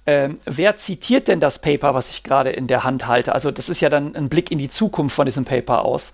ähm, 0.08 0.40
wer 0.46 0.76
zitiert 0.76 1.28
denn 1.28 1.40
das 1.40 1.60
Paper, 1.60 1.94
was 1.94 2.10
ich 2.10 2.24
gerade 2.24 2.50
in 2.50 2.68
der 2.68 2.84
Hand 2.84 3.08
halte? 3.08 3.34
Also 3.34 3.52
das 3.52 3.70
ist 3.70 3.82
ja 3.82 3.90
dann 3.90 4.16
ein 4.16 4.30
Blick 4.30 4.52
in 4.52 4.58
die 4.58 4.70
Zukunft 4.70 5.16
von 5.16 5.26
diesem 5.26 5.46
Paper 5.46 5.86
aus. 5.86 6.14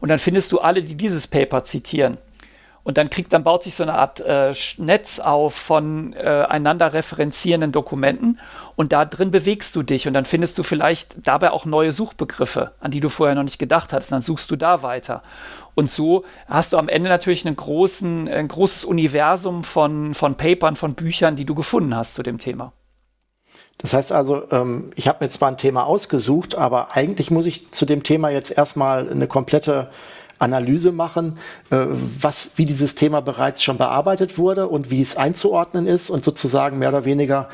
Und 0.00 0.08
dann 0.08 0.18
findest 0.18 0.52
du 0.52 0.60
alle, 0.60 0.82
die 0.82 0.94
dieses 0.94 1.26
Paper 1.26 1.64
zitieren. 1.64 2.18
Und 2.86 2.98
dann 2.98 3.10
kriegt, 3.10 3.32
dann 3.32 3.42
baut 3.42 3.64
sich 3.64 3.74
so 3.74 3.82
eine 3.82 3.94
Art 3.94 4.20
äh, 4.20 4.54
Netz 4.76 5.18
auf 5.18 5.56
von 5.56 6.12
äh, 6.12 6.46
einander 6.48 6.92
referenzierenden 6.92 7.72
Dokumenten 7.72 8.38
und 8.76 8.92
da 8.92 9.04
drin 9.04 9.32
bewegst 9.32 9.74
du 9.74 9.82
dich 9.82 10.06
und 10.06 10.14
dann 10.14 10.24
findest 10.24 10.56
du 10.56 10.62
vielleicht 10.62 11.26
dabei 11.26 11.50
auch 11.50 11.64
neue 11.64 11.92
Suchbegriffe, 11.92 12.74
an 12.78 12.92
die 12.92 13.00
du 13.00 13.08
vorher 13.08 13.34
noch 13.34 13.42
nicht 13.42 13.58
gedacht 13.58 13.92
hattest. 13.92 14.12
Dann 14.12 14.22
suchst 14.22 14.48
du 14.52 14.54
da 14.54 14.84
weiter. 14.84 15.22
Und 15.74 15.90
so 15.90 16.24
hast 16.46 16.74
du 16.74 16.78
am 16.78 16.88
Ende 16.88 17.08
natürlich 17.08 17.44
einen 17.44 17.56
großen, 17.56 18.28
ein 18.28 18.46
großes 18.46 18.84
Universum 18.84 19.64
von, 19.64 20.14
von 20.14 20.36
Papern, 20.36 20.76
von 20.76 20.94
Büchern, 20.94 21.34
die 21.34 21.44
du 21.44 21.56
gefunden 21.56 21.96
hast 21.96 22.14
zu 22.14 22.22
dem 22.22 22.38
Thema. 22.38 22.72
Das 23.78 23.94
heißt 23.94 24.12
also, 24.12 24.48
ähm, 24.52 24.92
ich 24.94 25.08
habe 25.08 25.24
mir 25.24 25.28
zwar 25.28 25.48
ein 25.50 25.58
Thema 25.58 25.86
ausgesucht, 25.86 26.54
aber 26.54 26.94
eigentlich 26.94 27.32
muss 27.32 27.46
ich 27.46 27.72
zu 27.72 27.84
dem 27.84 28.04
Thema 28.04 28.28
jetzt 28.28 28.56
erstmal 28.56 29.10
eine 29.10 29.26
komplette 29.26 29.90
Analyse 30.38 30.92
machen, 30.92 31.38
äh, 31.70 31.86
was, 32.20 32.52
wie 32.56 32.64
dieses 32.64 32.94
Thema 32.94 33.20
bereits 33.20 33.62
schon 33.62 33.78
bearbeitet 33.78 34.38
wurde 34.38 34.68
und 34.68 34.90
wie 34.90 35.00
es 35.00 35.16
einzuordnen 35.16 35.86
ist 35.86 36.10
und 36.10 36.24
sozusagen 36.24 36.78
mehr 36.78 36.90
oder 36.90 37.04
weniger 37.04 37.48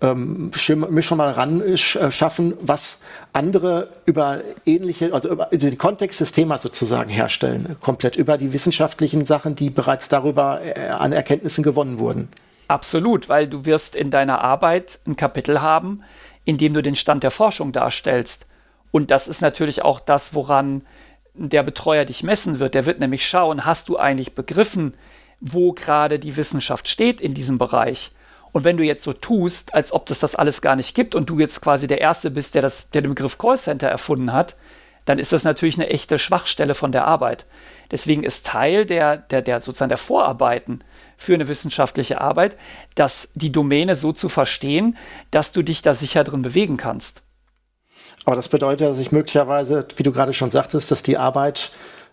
ähm, 0.00 0.50
mir 0.88 1.02
schon 1.02 1.18
mal 1.18 1.30
ran 1.30 1.60
äh, 1.60 1.76
schaffen, 1.76 2.54
was 2.60 3.02
andere 3.32 3.88
über 4.06 4.40
ähnliche, 4.64 5.12
also 5.12 5.30
über 5.30 5.46
den 5.52 5.76
Kontext 5.76 6.20
des 6.20 6.32
Themas 6.32 6.62
sozusagen 6.62 7.10
herstellen, 7.10 7.76
komplett 7.80 8.16
über 8.16 8.38
die 8.38 8.52
wissenschaftlichen 8.52 9.26
Sachen, 9.26 9.54
die 9.54 9.70
bereits 9.70 10.08
darüber 10.08 10.60
äh, 10.62 10.88
an 10.88 11.12
Erkenntnissen 11.12 11.62
gewonnen 11.62 11.98
wurden. 11.98 12.28
Absolut, 12.68 13.28
weil 13.28 13.48
du 13.48 13.64
wirst 13.64 13.96
in 13.96 14.10
deiner 14.10 14.42
Arbeit 14.42 15.00
ein 15.06 15.16
Kapitel 15.16 15.60
haben, 15.60 16.02
in 16.44 16.56
dem 16.56 16.72
du 16.72 16.82
den 16.82 16.96
Stand 16.96 17.22
der 17.22 17.30
Forschung 17.30 17.72
darstellst. 17.72 18.46
Und 18.92 19.10
das 19.10 19.28
ist 19.28 19.42
natürlich 19.42 19.82
auch 19.82 20.00
das, 20.00 20.34
woran 20.34 20.82
der 21.34 21.62
Betreuer 21.62 22.04
dich 22.04 22.22
messen 22.22 22.58
wird. 22.58 22.74
Der 22.74 22.86
wird 22.86 23.00
nämlich 23.00 23.26
schauen, 23.26 23.64
hast 23.64 23.88
du 23.88 23.96
eigentlich 23.98 24.34
begriffen, 24.34 24.94
wo 25.40 25.72
gerade 25.72 26.18
die 26.18 26.36
Wissenschaft 26.36 26.88
steht 26.88 27.20
in 27.20 27.34
diesem 27.34 27.58
Bereich? 27.58 28.12
Und 28.52 28.64
wenn 28.64 28.76
du 28.76 28.84
jetzt 28.84 29.04
so 29.04 29.12
tust, 29.12 29.74
als 29.74 29.92
ob 29.92 30.06
das 30.06 30.18
das 30.18 30.34
alles 30.34 30.60
gar 30.60 30.76
nicht 30.76 30.94
gibt 30.94 31.14
und 31.14 31.30
du 31.30 31.38
jetzt 31.38 31.60
quasi 31.60 31.86
der 31.86 32.00
Erste 32.00 32.30
bist, 32.30 32.54
der, 32.54 32.62
das, 32.62 32.90
der 32.90 33.02
den 33.02 33.10
Begriff 33.10 33.38
Callcenter 33.38 33.88
erfunden 33.88 34.32
hat, 34.32 34.56
dann 35.04 35.18
ist 35.18 35.32
das 35.32 35.44
natürlich 35.44 35.76
eine 35.76 35.88
echte 35.88 36.18
Schwachstelle 36.18 36.74
von 36.74 36.92
der 36.92 37.06
Arbeit. 37.06 37.46
Deswegen 37.90 38.22
ist 38.22 38.46
Teil 38.46 38.84
der, 38.84 39.16
der, 39.16 39.42
der 39.42 39.60
sozusagen 39.60 39.88
der 39.88 39.98
Vorarbeiten 39.98 40.84
für 41.16 41.34
eine 41.34 41.48
wissenschaftliche 41.48 42.20
Arbeit, 42.20 42.56
dass 42.94 43.30
die 43.34 43.52
Domäne 43.52 43.96
so 43.96 44.12
zu 44.12 44.28
verstehen, 44.28 44.96
dass 45.30 45.52
du 45.52 45.62
dich 45.62 45.82
da 45.82 45.94
sicher 45.94 46.24
drin 46.24 46.42
bewegen 46.42 46.76
kannst. 46.76 47.22
Aber 48.30 48.36
das 48.36 48.48
bedeutet, 48.48 48.86
dass 48.86 49.00
ich 49.00 49.10
möglicherweise, 49.10 49.84
wie 49.96 50.04
du 50.04 50.12
gerade 50.12 50.32
schon 50.32 50.50
sagtest, 50.50 50.92
dass 50.92 51.02
die 51.02 51.18
Arbeit, 51.18 51.72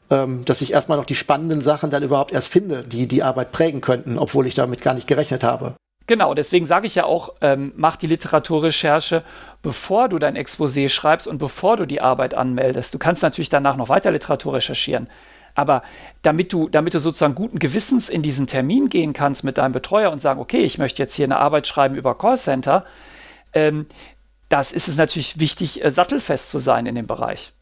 ähm, 0.10 0.46
dass 0.46 0.62
ich 0.62 0.74
erstmal 0.74 0.98
noch 0.98 1.06
die 1.06 1.14
spannenden 1.14 1.62
Sachen 1.62 1.92
dann 1.92 2.02
überhaupt 2.02 2.32
erst 2.32 2.52
finde, 2.52 2.82
die 2.82 3.08
die 3.08 3.22
Arbeit 3.22 3.52
prägen 3.52 3.82
könnten, 3.82 4.18
obwohl 4.18 4.48
ich 4.48 4.56
damit 4.56 4.82
gar 4.82 4.96
nicht 4.96 5.06
gerechnet 5.06 5.44
habe. 5.44 5.76
Genau, 6.08 6.34
deswegen 6.34 6.66
sage 6.66 6.88
ich 6.88 6.96
ja 6.96 7.04
auch, 7.04 7.36
ähm, 7.42 7.72
mach 7.76 7.98
die 7.98 8.08
Literaturrecherche, 8.08 9.22
bevor 9.62 10.10
du 10.10 10.18
dein 10.18 10.36
Exposé 10.36 10.90
schreibst 10.90 11.28
und 11.28 11.38
bevor 11.38 11.78
du 11.78 11.86
die 11.86 12.02
Arbeit 12.02 12.34
anmeldest. 12.34 12.96
Du 12.96 12.98
kannst 12.98 13.22
natürlich 13.22 13.50
danach 13.50 13.78
noch 13.78 13.90
weiter 13.90 14.10
Literatur 14.10 14.56
recherchieren. 14.56 15.10
Aber 15.54 15.84
damit 16.24 16.52
du, 16.52 16.68
damit 16.68 16.96
du 16.96 17.00
sozusagen 17.00 17.36
guten 17.36 17.60
Gewissens 17.60 18.10
in 18.10 18.24
diesen 18.24 18.48
Termin 18.48 18.90
gehen 18.90 19.14
kannst 19.14 19.44
mit 19.44 19.60
deinem 19.60 19.74
Betreuer 19.74 20.12
und 20.12 20.20
sagen, 20.20 20.40
okay, 20.40 20.64
ich 20.64 20.80
möchte 20.80 21.00
jetzt 21.00 21.14
hier 21.14 21.26
eine 21.26 21.38
Arbeit 21.38 21.68
schreiben 21.68 21.94
über 21.94 22.18
Callcenter, 22.18 22.86
ähm, 23.54 23.86
das 24.50 24.72
ist 24.72 24.88
es 24.88 24.96
natürlich 24.98 25.40
wichtig, 25.40 25.84
äh, 25.84 25.92
sattelfest 25.92 26.52
zu 26.52 26.60
sein 26.60 26.86
in 26.86 26.96
dem 26.96 27.08
Bereich. 27.08 27.54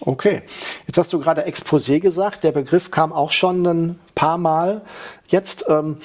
Okay, 0.00 0.42
jetzt 0.86 0.96
hast 0.96 1.12
du 1.12 1.18
gerade 1.18 1.46
Exposé 1.46 1.98
gesagt. 1.98 2.44
Der 2.44 2.52
Begriff 2.52 2.90
kam 2.90 3.12
auch 3.12 3.32
schon 3.32 3.66
ein 3.66 3.98
paar 4.14 4.38
Mal. 4.38 4.82
Jetzt, 5.26 5.64
ähm, 5.68 5.98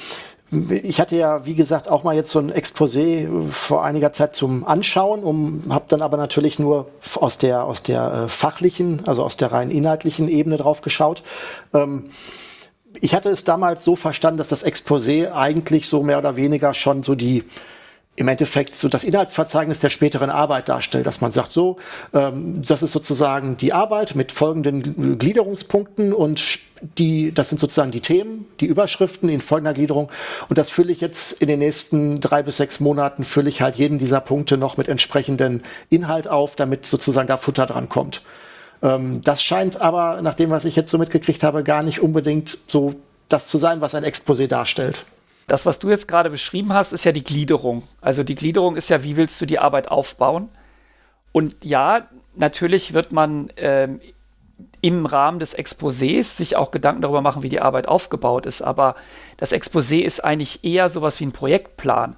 ich 0.70 1.00
hatte 1.00 1.16
ja, 1.16 1.46
wie 1.46 1.54
gesagt, 1.54 1.90
auch 1.90 2.04
mal 2.04 2.16
jetzt 2.16 2.32
so 2.32 2.40
ein 2.40 2.52
Exposé 2.52 3.28
vor 3.52 3.84
einiger 3.84 4.14
Zeit 4.14 4.36
zum 4.36 4.66
Anschauen, 4.66 5.24
um, 5.24 5.64
habe 5.70 5.86
dann 5.88 6.02
aber 6.02 6.18
natürlich 6.18 6.58
nur 6.58 6.90
aus 7.16 7.38
der 7.38 7.66
aus 7.66 7.84
der 7.84 8.14
äh, 8.14 8.30
fachlichen, 8.30 9.06
also 9.06 9.24
aus 9.24 9.38
der 9.38 9.52
rein 9.52 9.70
inhaltlichen 9.70 10.28
Ebene 10.28 10.58
drauf 10.58 10.82
geschaut. 10.82 11.22
Ähm, 11.74 12.10
ich 13.02 13.14
hatte 13.14 13.30
es 13.30 13.44
damals 13.44 13.84
so 13.84 13.96
verstanden, 13.96 14.38
dass 14.38 14.48
das 14.48 14.66
Exposé 14.66 15.32
eigentlich 15.32 15.88
so 15.88 16.04
mehr 16.04 16.18
oder 16.18 16.36
weniger 16.36 16.74
schon 16.74 17.04
so 17.04 17.16
die 17.16 17.44
im 18.16 18.28
Endeffekt 18.28 18.76
so 18.76 18.90
das 18.90 19.04
Inhaltsverzeichnis 19.04 19.80
der 19.80 19.90
späteren 19.90 20.30
Arbeit 20.30 20.70
darstellt, 20.70 21.08
dass 21.08 21.22
man 21.22 21.32
sagt, 21.32 21.52
so, 21.52 21.78
ähm, 22.14 22.62
das 22.62 22.84
ist 22.84 22.92
sozusagen 22.92 23.58
die 23.58 23.74
Arbeit 23.74 24.16
mit 24.16 24.32
folgenden 24.32 25.18
Gliederungspunkten 25.18 26.14
und 26.14 26.60
die, 26.98 27.34
das 27.34 27.50
sind 27.50 27.60
sozusagen 27.60 27.92
die 27.92 28.02
Themen, 28.02 28.46
die 28.60 28.66
Überschriften 28.66 29.30
in 29.30 29.42
folgender 29.42 29.74
Gliederung 29.74 30.12
und 30.50 30.58
das 30.58 30.70
fülle 30.70 30.92
ich 30.92 31.02
jetzt 31.02 31.42
in 31.42 31.48
den 31.48 31.60
nächsten 31.60 32.20
drei 32.20 32.44
bis 32.44 32.58
sechs 32.58 32.80
Monaten, 32.80 33.24
fülle 33.24 33.50
ich 33.50 33.62
halt 33.62 33.76
jeden 33.76 33.98
dieser 33.98 34.20
Punkte 34.20 34.58
noch 34.58 34.78
mit 34.78 34.90
entsprechenden 34.90 35.64
Inhalt 35.90 36.28
auf, 36.28 36.56
damit 36.56 36.86
sozusagen 36.86 37.28
da 37.28 37.38
Futter 37.38 37.66
dran 37.66 37.90
kommt. 37.90 38.22
Ähm, 38.84 39.22
das 39.22 39.42
scheint 39.42 39.82
aber, 39.82 40.22
nach 40.22 40.36
dem, 40.36 40.52
was 40.52 40.66
ich 40.66 40.76
jetzt 40.76 40.92
so 40.92 41.00
mitgekriegt 41.00 41.42
habe, 41.42 41.64
gar 41.64 41.82
nicht 41.82 42.00
unbedingt 42.00 42.60
so 42.68 42.96
das 43.30 43.48
zu 43.48 43.58
sein, 43.58 43.82
was 43.82 43.96
ein 43.96 44.04
Exposé 44.04 44.46
darstellt. 44.48 45.06
Das, 45.48 45.66
was 45.66 45.80
du 45.80 45.90
jetzt 45.90 46.08
gerade 46.08 46.30
beschrieben 46.30 46.74
hast, 46.74 46.94
ist 46.94 47.04
ja 47.04 47.12
die 47.12 47.24
Gliederung. 47.24 47.84
Also 48.02 48.24
die 48.24 48.36
Gliederung 48.36 48.76
ist 48.76 48.90
ja, 48.90 49.04
wie 49.04 49.18
willst 49.18 49.40
du 49.42 49.46
die 49.46 49.60
Arbeit 49.60 49.90
aufbauen? 49.90 50.50
Und 51.32 51.56
ja, 51.64 52.08
natürlich 52.36 52.94
wird 52.94 53.12
man 53.12 53.52
ähm, 53.58 54.00
im 54.82 55.06
Rahmen 55.06 55.40
des 55.40 55.58
Exposés 55.58 56.36
sich 56.36 56.56
auch 56.56 56.72
Gedanken 56.72 57.02
darüber 57.02 57.22
machen, 57.22 57.44
wie 57.44 57.50
die 57.50 57.62
Arbeit 57.62 57.88
aufgebaut 57.88 58.46
ist. 58.46 58.62
Aber 58.62 58.96
das 59.38 59.52
Exposé 59.52 60.02
ist 60.02 60.24
eigentlich 60.24 60.64
eher 60.64 60.90
sowas 60.90 61.20
wie 61.20 61.26
ein 61.26 61.32
Projektplan 61.32 62.16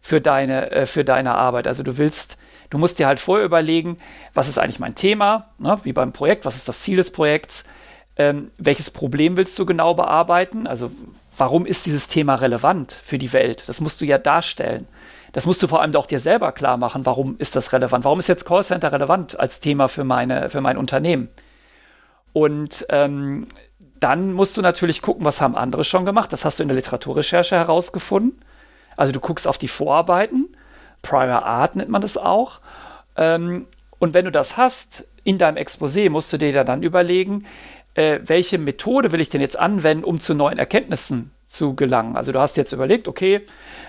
für 0.00 0.20
deine, 0.20 0.70
äh, 0.70 0.86
für 0.86 1.04
deine 1.04 1.34
Arbeit. 1.34 1.66
Also 1.66 1.82
du 1.82 1.96
willst, 1.96 2.38
du 2.70 2.78
musst 2.78 2.98
dir 2.98 3.06
halt 3.06 3.20
vorher 3.20 3.44
überlegen, 3.44 3.96
was 4.34 4.48
ist 4.48 4.58
eigentlich 4.58 4.78
mein 4.78 4.94
Thema, 4.94 5.50
ne, 5.58 5.78
wie 5.82 5.92
beim 5.92 6.12
Projekt, 6.12 6.44
was 6.44 6.56
ist 6.56 6.68
das 6.68 6.80
Ziel 6.80 6.96
des 6.96 7.10
Projekts, 7.10 7.64
ähm, 8.16 8.50
welches 8.58 8.90
Problem 8.90 9.36
willst 9.36 9.58
du 9.58 9.66
genau 9.66 9.94
bearbeiten, 9.94 10.66
also 10.66 10.90
warum 11.38 11.66
ist 11.66 11.86
dieses 11.86 12.08
Thema 12.08 12.36
relevant 12.36 12.92
für 12.92 13.18
die 13.18 13.32
Welt? 13.32 13.68
Das 13.68 13.80
musst 13.80 14.00
du 14.00 14.04
ja 14.04 14.18
darstellen. 14.18 14.86
Das 15.32 15.46
musst 15.46 15.62
du 15.62 15.66
vor 15.66 15.82
allem 15.82 15.94
auch 15.94 16.06
dir 16.06 16.20
selber 16.20 16.52
klar 16.52 16.76
machen, 16.76 17.06
warum 17.06 17.36
ist 17.38 17.54
das 17.54 17.72
relevant? 17.72 18.04
Warum 18.04 18.18
ist 18.18 18.28
jetzt 18.28 18.44
Callcenter 18.44 18.92
relevant 18.92 19.38
als 19.38 19.60
Thema 19.60 19.88
für, 19.88 20.04
meine, 20.04 20.50
für 20.50 20.60
mein 20.60 20.76
Unternehmen? 20.76 21.28
Und 22.32 22.86
ähm, 22.90 23.46
dann 24.00 24.32
musst 24.32 24.56
du 24.56 24.62
natürlich 24.62 25.02
gucken, 25.02 25.24
was 25.24 25.40
haben 25.40 25.56
andere 25.56 25.84
schon 25.84 26.04
gemacht. 26.04 26.32
Das 26.32 26.44
hast 26.44 26.58
du 26.58 26.62
in 26.62 26.68
der 26.68 26.76
Literaturrecherche 26.76 27.56
herausgefunden. 27.56 28.40
Also 28.96 29.12
du 29.12 29.20
guckst 29.20 29.46
auf 29.46 29.58
die 29.58 29.68
Vorarbeiten, 29.68 30.48
Prior 31.02 31.44
Art 31.44 31.76
nennt 31.76 31.90
man 31.90 32.02
das 32.02 32.16
auch. 32.16 32.60
Ähm, 33.16 33.66
und 33.98 34.14
wenn 34.14 34.24
du 34.24 34.32
das 34.32 34.56
hast 34.56 35.04
in 35.24 35.38
deinem 35.38 35.56
Exposé, 35.56 36.10
musst 36.10 36.32
du 36.32 36.38
dir 36.38 36.64
dann 36.64 36.82
überlegen, 36.82 37.46
äh, 37.98 38.20
welche 38.24 38.58
Methode 38.58 39.10
will 39.10 39.20
ich 39.20 39.28
denn 39.28 39.40
jetzt 39.40 39.58
anwenden, 39.58 40.04
um 40.04 40.20
zu 40.20 40.32
neuen 40.32 40.56
Erkenntnissen 40.56 41.32
zu 41.48 41.74
gelangen. 41.74 42.16
Also 42.16 42.30
du 42.30 42.38
hast 42.38 42.56
jetzt 42.56 42.72
überlegt, 42.72 43.08
okay, 43.08 43.40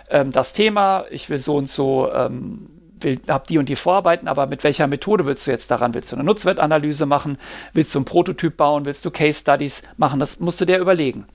ähm, 0.10 0.32
das 0.32 0.54
Thema, 0.54 1.06
ich 1.12 1.30
will 1.30 1.38
so 1.38 1.56
und 1.58 1.70
so, 1.70 2.12
ähm, 2.12 2.70
will, 3.00 3.20
hab 3.28 3.46
die 3.46 3.60
und 3.60 3.70
die 3.70 3.76
Vorarbeiten, 3.76 4.28
aber 4.28 4.48
mit 4.48 4.64
welcher 4.64 4.88
Methode 4.88 5.28
willst 5.28 5.46
du 5.46 5.52
jetzt 5.52 5.70
daran? 5.70 5.94
Willst 5.94 6.12
du 6.12 6.16
eine 6.16 6.26
Nutzwertanalyse 6.26 7.06
machen? 7.06 7.38
Willst 7.74 7.94
du 7.94 8.00
einen 8.00 8.06
Prototyp 8.06 8.58
bauen? 8.58 8.86
Willst 8.86 9.06
du 9.06 9.12
Case 9.12 9.42
Studies 9.42 9.84
machen? 9.98 10.20
Das 10.20 10.40
musst 10.40 10.60
du 10.60 10.66
dir 10.66 10.80
überlegen. 10.80 11.28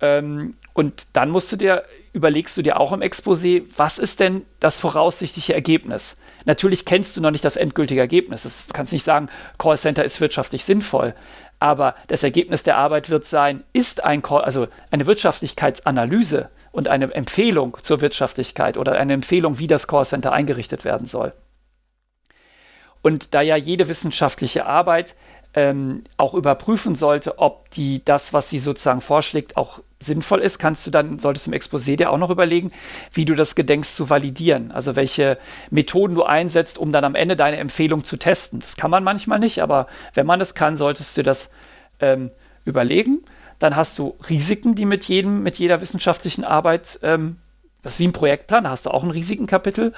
Ähm, 0.00 0.54
und 0.74 1.16
dann 1.16 1.30
musst 1.30 1.50
du 1.50 1.56
dir, 1.56 1.82
überlegst 2.12 2.56
du 2.56 2.62
dir 2.62 2.78
auch 2.78 2.92
im 2.92 3.00
Exposé, 3.00 3.64
was 3.76 3.98
ist 3.98 4.20
denn 4.20 4.42
das 4.60 4.78
voraussichtliche 4.78 5.54
Ergebnis? 5.54 6.20
Natürlich 6.44 6.84
kennst 6.84 7.16
du 7.16 7.20
noch 7.20 7.32
nicht 7.32 7.44
das 7.44 7.56
endgültige 7.56 8.00
Ergebnis. 8.00 8.66
Du 8.68 8.72
kannst 8.72 8.92
nicht 8.92 9.02
sagen, 9.02 9.28
Callcenter 9.58 10.04
ist 10.04 10.20
wirtschaftlich 10.20 10.64
sinnvoll. 10.64 11.14
Aber 11.60 11.94
das 12.06 12.22
Ergebnis 12.22 12.62
der 12.62 12.76
Arbeit 12.76 13.10
wird 13.10 13.26
sein, 13.26 13.64
ist 13.72 14.04
ein 14.04 14.22
Call, 14.22 14.42
also 14.42 14.68
eine 14.90 15.06
Wirtschaftlichkeitsanalyse 15.06 16.50
und 16.70 16.88
eine 16.88 17.12
Empfehlung 17.12 17.76
zur 17.82 18.00
Wirtschaftlichkeit 18.00 18.76
oder 18.76 18.92
eine 18.92 19.14
Empfehlung, 19.14 19.58
wie 19.58 19.66
das 19.66 19.88
Callcenter 19.88 20.32
eingerichtet 20.32 20.84
werden 20.84 21.06
soll. 21.06 21.32
Und 23.02 23.34
da 23.34 23.40
ja 23.42 23.56
jede 23.56 23.88
wissenschaftliche 23.88 24.66
Arbeit 24.66 25.14
ähm, 25.54 26.04
auch 26.16 26.34
überprüfen 26.34 26.94
sollte, 26.94 27.38
ob 27.38 27.70
die 27.70 28.04
das, 28.04 28.32
was 28.32 28.50
sie 28.50 28.58
sozusagen 28.58 29.00
vorschlägt, 29.00 29.56
auch 29.56 29.80
sinnvoll 29.98 30.40
ist, 30.40 30.58
kannst 30.58 30.86
du 30.86 30.90
dann, 30.90 31.18
solltest 31.18 31.46
du 31.46 31.50
im 31.50 31.58
Exposé 31.58 31.96
dir 31.96 32.10
auch 32.10 32.18
noch 32.18 32.30
überlegen, 32.30 32.70
wie 33.12 33.24
du 33.24 33.34
das 33.34 33.54
gedenkst 33.54 33.94
zu 33.94 34.10
validieren. 34.10 34.70
Also 34.70 34.94
welche 34.94 35.38
Methoden 35.70 36.14
du 36.14 36.22
einsetzt, 36.22 36.78
um 36.78 36.92
dann 36.92 37.04
am 37.04 37.14
Ende 37.14 37.34
deine 37.34 37.56
Empfehlung 37.56 38.04
zu 38.04 38.16
testen. 38.16 38.60
Das 38.60 38.76
kann 38.76 38.90
man 38.90 39.02
manchmal 39.02 39.38
nicht, 39.38 39.62
aber 39.62 39.86
wenn 40.14 40.26
man 40.26 40.40
es 40.40 40.54
kann, 40.54 40.76
solltest 40.76 41.16
du 41.16 41.22
das 41.22 41.50
ähm, 42.00 42.30
überlegen. 42.64 43.24
Dann 43.58 43.74
hast 43.74 43.98
du 43.98 44.16
Risiken, 44.28 44.74
die 44.74 44.84
mit 44.84 45.04
jedem, 45.04 45.42
mit 45.42 45.58
jeder 45.58 45.80
wissenschaftlichen 45.80 46.44
Arbeit, 46.44 47.00
ähm, 47.02 47.36
das 47.82 47.94
ist 47.94 48.00
wie 48.00 48.08
ein 48.08 48.12
Projektplan, 48.12 48.64
da 48.64 48.70
hast 48.70 48.86
du 48.86 48.90
auch 48.90 49.02
ein 49.02 49.10
Risikenkapitel 49.10 49.94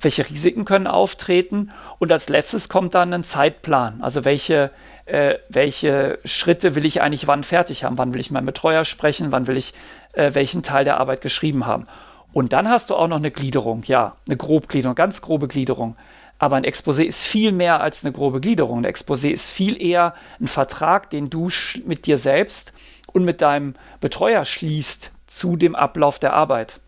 welche 0.00 0.28
Risiken 0.28 0.64
können 0.64 0.86
auftreten 0.86 1.72
und 1.98 2.10
als 2.10 2.28
letztes 2.28 2.68
kommt 2.68 2.94
dann 2.94 3.12
ein 3.12 3.24
Zeitplan, 3.24 4.00
also 4.02 4.24
welche, 4.24 4.70
äh, 5.04 5.34
welche 5.48 6.18
Schritte 6.24 6.74
will 6.74 6.86
ich 6.86 7.02
eigentlich 7.02 7.26
wann 7.26 7.44
fertig 7.44 7.84
haben, 7.84 7.98
wann 7.98 8.14
will 8.14 8.20
ich 8.20 8.30
meinen 8.30 8.46
Betreuer 8.46 8.84
sprechen, 8.84 9.32
wann 9.32 9.46
will 9.46 9.56
ich 9.56 9.74
äh, 10.12 10.34
welchen 10.34 10.62
Teil 10.62 10.84
der 10.84 10.98
Arbeit 10.98 11.20
geschrieben 11.20 11.66
haben. 11.66 11.86
Und 12.32 12.52
dann 12.52 12.68
hast 12.68 12.90
du 12.90 12.94
auch 12.94 13.08
noch 13.08 13.16
eine 13.16 13.30
Gliederung, 13.30 13.82
ja, 13.86 14.16
eine 14.26 14.36
Grobgliederung, 14.36 14.94
ganz 14.94 15.20
grobe 15.20 15.48
Gliederung. 15.48 15.96
Aber 16.38 16.56
ein 16.56 16.64
Exposé 16.64 17.02
ist 17.02 17.22
viel 17.22 17.52
mehr 17.52 17.80
als 17.80 18.04
eine 18.04 18.12
grobe 18.12 18.40
Gliederung. 18.40 18.78
Ein 18.78 18.92
Exposé 18.92 19.30
ist 19.30 19.48
viel 19.50 19.80
eher 19.80 20.14
ein 20.40 20.46
Vertrag, 20.46 21.10
den 21.10 21.28
du 21.28 21.50
mit 21.84 22.06
dir 22.06 22.18
selbst 22.18 22.72
und 23.12 23.24
mit 23.24 23.42
deinem 23.42 23.74
Betreuer 24.00 24.44
schließt 24.44 25.12
zu 25.26 25.56
dem 25.56 25.74
Ablauf 25.74 26.18
der 26.18 26.32
Arbeit. 26.32 26.80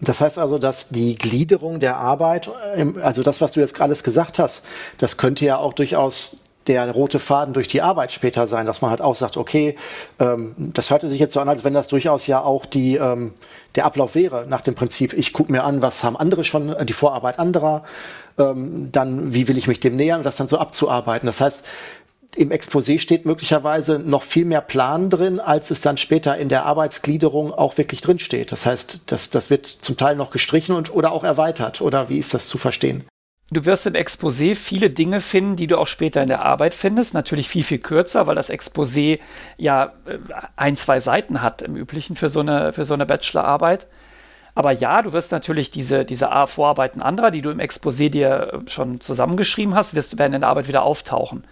Das 0.00 0.20
heißt 0.20 0.38
also, 0.38 0.58
dass 0.58 0.88
die 0.88 1.14
Gliederung 1.14 1.78
der 1.78 1.96
Arbeit, 1.98 2.50
also 3.02 3.22
das, 3.22 3.40
was 3.40 3.52
du 3.52 3.60
jetzt 3.60 3.74
gerade 3.74 3.94
gesagt 3.94 4.38
hast, 4.38 4.64
das 4.98 5.16
könnte 5.16 5.44
ja 5.44 5.58
auch 5.58 5.74
durchaus 5.74 6.38
der 6.66 6.90
rote 6.90 7.18
Faden 7.18 7.54
durch 7.54 7.68
die 7.68 7.82
Arbeit 7.82 8.12
später 8.12 8.46
sein, 8.46 8.66
dass 8.66 8.82
man 8.82 8.90
halt 8.90 9.00
auch 9.00 9.16
sagt, 9.16 9.36
okay, 9.36 9.76
ähm, 10.18 10.54
das 10.56 10.90
hörte 10.90 11.08
sich 11.08 11.18
jetzt 11.18 11.32
so 11.32 11.40
an, 11.40 11.48
als 11.48 11.64
wenn 11.64 11.74
das 11.74 11.88
durchaus 11.88 12.26
ja 12.26 12.42
auch 12.42 12.66
die, 12.66 12.96
ähm, 12.96 13.32
der 13.74 13.86
Ablauf 13.86 14.14
wäre, 14.14 14.46
nach 14.46 14.60
dem 14.60 14.74
Prinzip, 14.74 15.12
ich 15.14 15.32
gucke 15.32 15.50
mir 15.50 15.64
an, 15.64 15.80
was 15.80 16.04
haben 16.04 16.16
andere 16.16 16.44
schon, 16.44 16.74
die 16.86 16.92
Vorarbeit 16.92 17.38
anderer, 17.38 17.82
ähm, 18.38 18.92
dann 18.92 19.32
wie 19.32 19.48
will 19.48 19.56
ich 19.56 19.68
mich 19.68 19.80
dem 19.80 19.96
nähern 19.96 20.22
das 20.22 20.36
dann 20.36 20.48
so 20.48 20.58
abzuarbeiten. 20.58 21.26
Das 21.26 21.40
heißt, 21.40 21.64
im 22.36 22.50
Exposé 22.50 22.98
steht 22.98 23.26
möglicherweise 23.26 23.98
noch 23.98 24.22
viel 24.22 24.44
mehr 24.44 24.60
Plan 24.60 25.10
drin, 25.10 25.40
als 25.40 25.70
es 25.70 25.80
dann 25.80 25.96
später 25.96 26.36
in 26.36 26.48
der 26.48 26.64
Arbeitsgliederung 26.64 27.52
auch 27.52 27.76
wirklich 27.78 28.00
drin 28.00 28.18
steht. 28.18 28.52
Das 28.52 28.66
heißt, 28.66 29.10
das, 29.10 29.30
das 29.30 29.50
wird 29.50 29.66
zum 29.66 29.96
Teil 29.96 30.16
noch 30.16 30.30
gestrichen 30.30 30.74
und 30.74 30.94
oder 30.94 31.12
auch 31.12 31.24
erweitert. 31.24 31.80
Oder 31.80 32.08
wie 32.08 32.18
ist 32.18 32.34
das 32.34 32.48
zu 32.48 32.58
verstehen? 32.58 33.04
Du 33.52 33.66
wirst 33.66 33.86
im 33.86 33.94
Exposé 33.94 34.54
viele 34.54 34.90
Dinge 34.90 35.20
finden, 35.20 35.56
die 35.56 35.66
du 35.66 35.76
auch 35.76 35.88
später 35.88 36.22
in 36.22 36.28
der 36.28 36.42
Arbeit 36.42 36.72
findest. 36.72 37.14
Natürlich 37.14 37.48
viel, 37.48 37.64
viel 37.64 37.78
kürzer, 37.78 38.28
weil 38.28 38.36
das 38.36 38.48
Exposé 38.48 39.18
ja 39.56 39.92
äh, 40.06 40.18
ein, 40.54 40.76
zwei 40.76 41.00
Seiten 41.00 41.42
hat 41.42 41.62
im 41.62 41.74
Üblichen 41.74 42.14
für 42.14 42.28
so 42.28 42.40
eine, 42.40 42.72
für 42.72 42.84
so 42.84 42.94
eine 42.94 43.06
Bachelorarbeit. 43.06 43.88
Aber 44.54 44.70
ja, 44.70 45.02
du 45.02 45.12
wirst 45.12 45.32
natürlich 45.32 45.72
diese, 45.72 46.04
diese 46.04 46.28
Vorarbeiten 46.46 47.02
anderer, 47.02 47.30
die 47.30 47.42
du 47.42 47.50
im 47.50 47.60
Exposé 47.60 48.08
dir 48.08 48.62
schon 48.66 49.00
zusammengeschrieben 49.00 49.74
hast, 49.74 49.94
wirst, 49.94 50.18
werden 50.18 50.34
in 50.34 50.40
der 50.42 50.50
Arbeit 50.50 50.68
wieder 50.68 50.82
auftauchen 50.82 51.44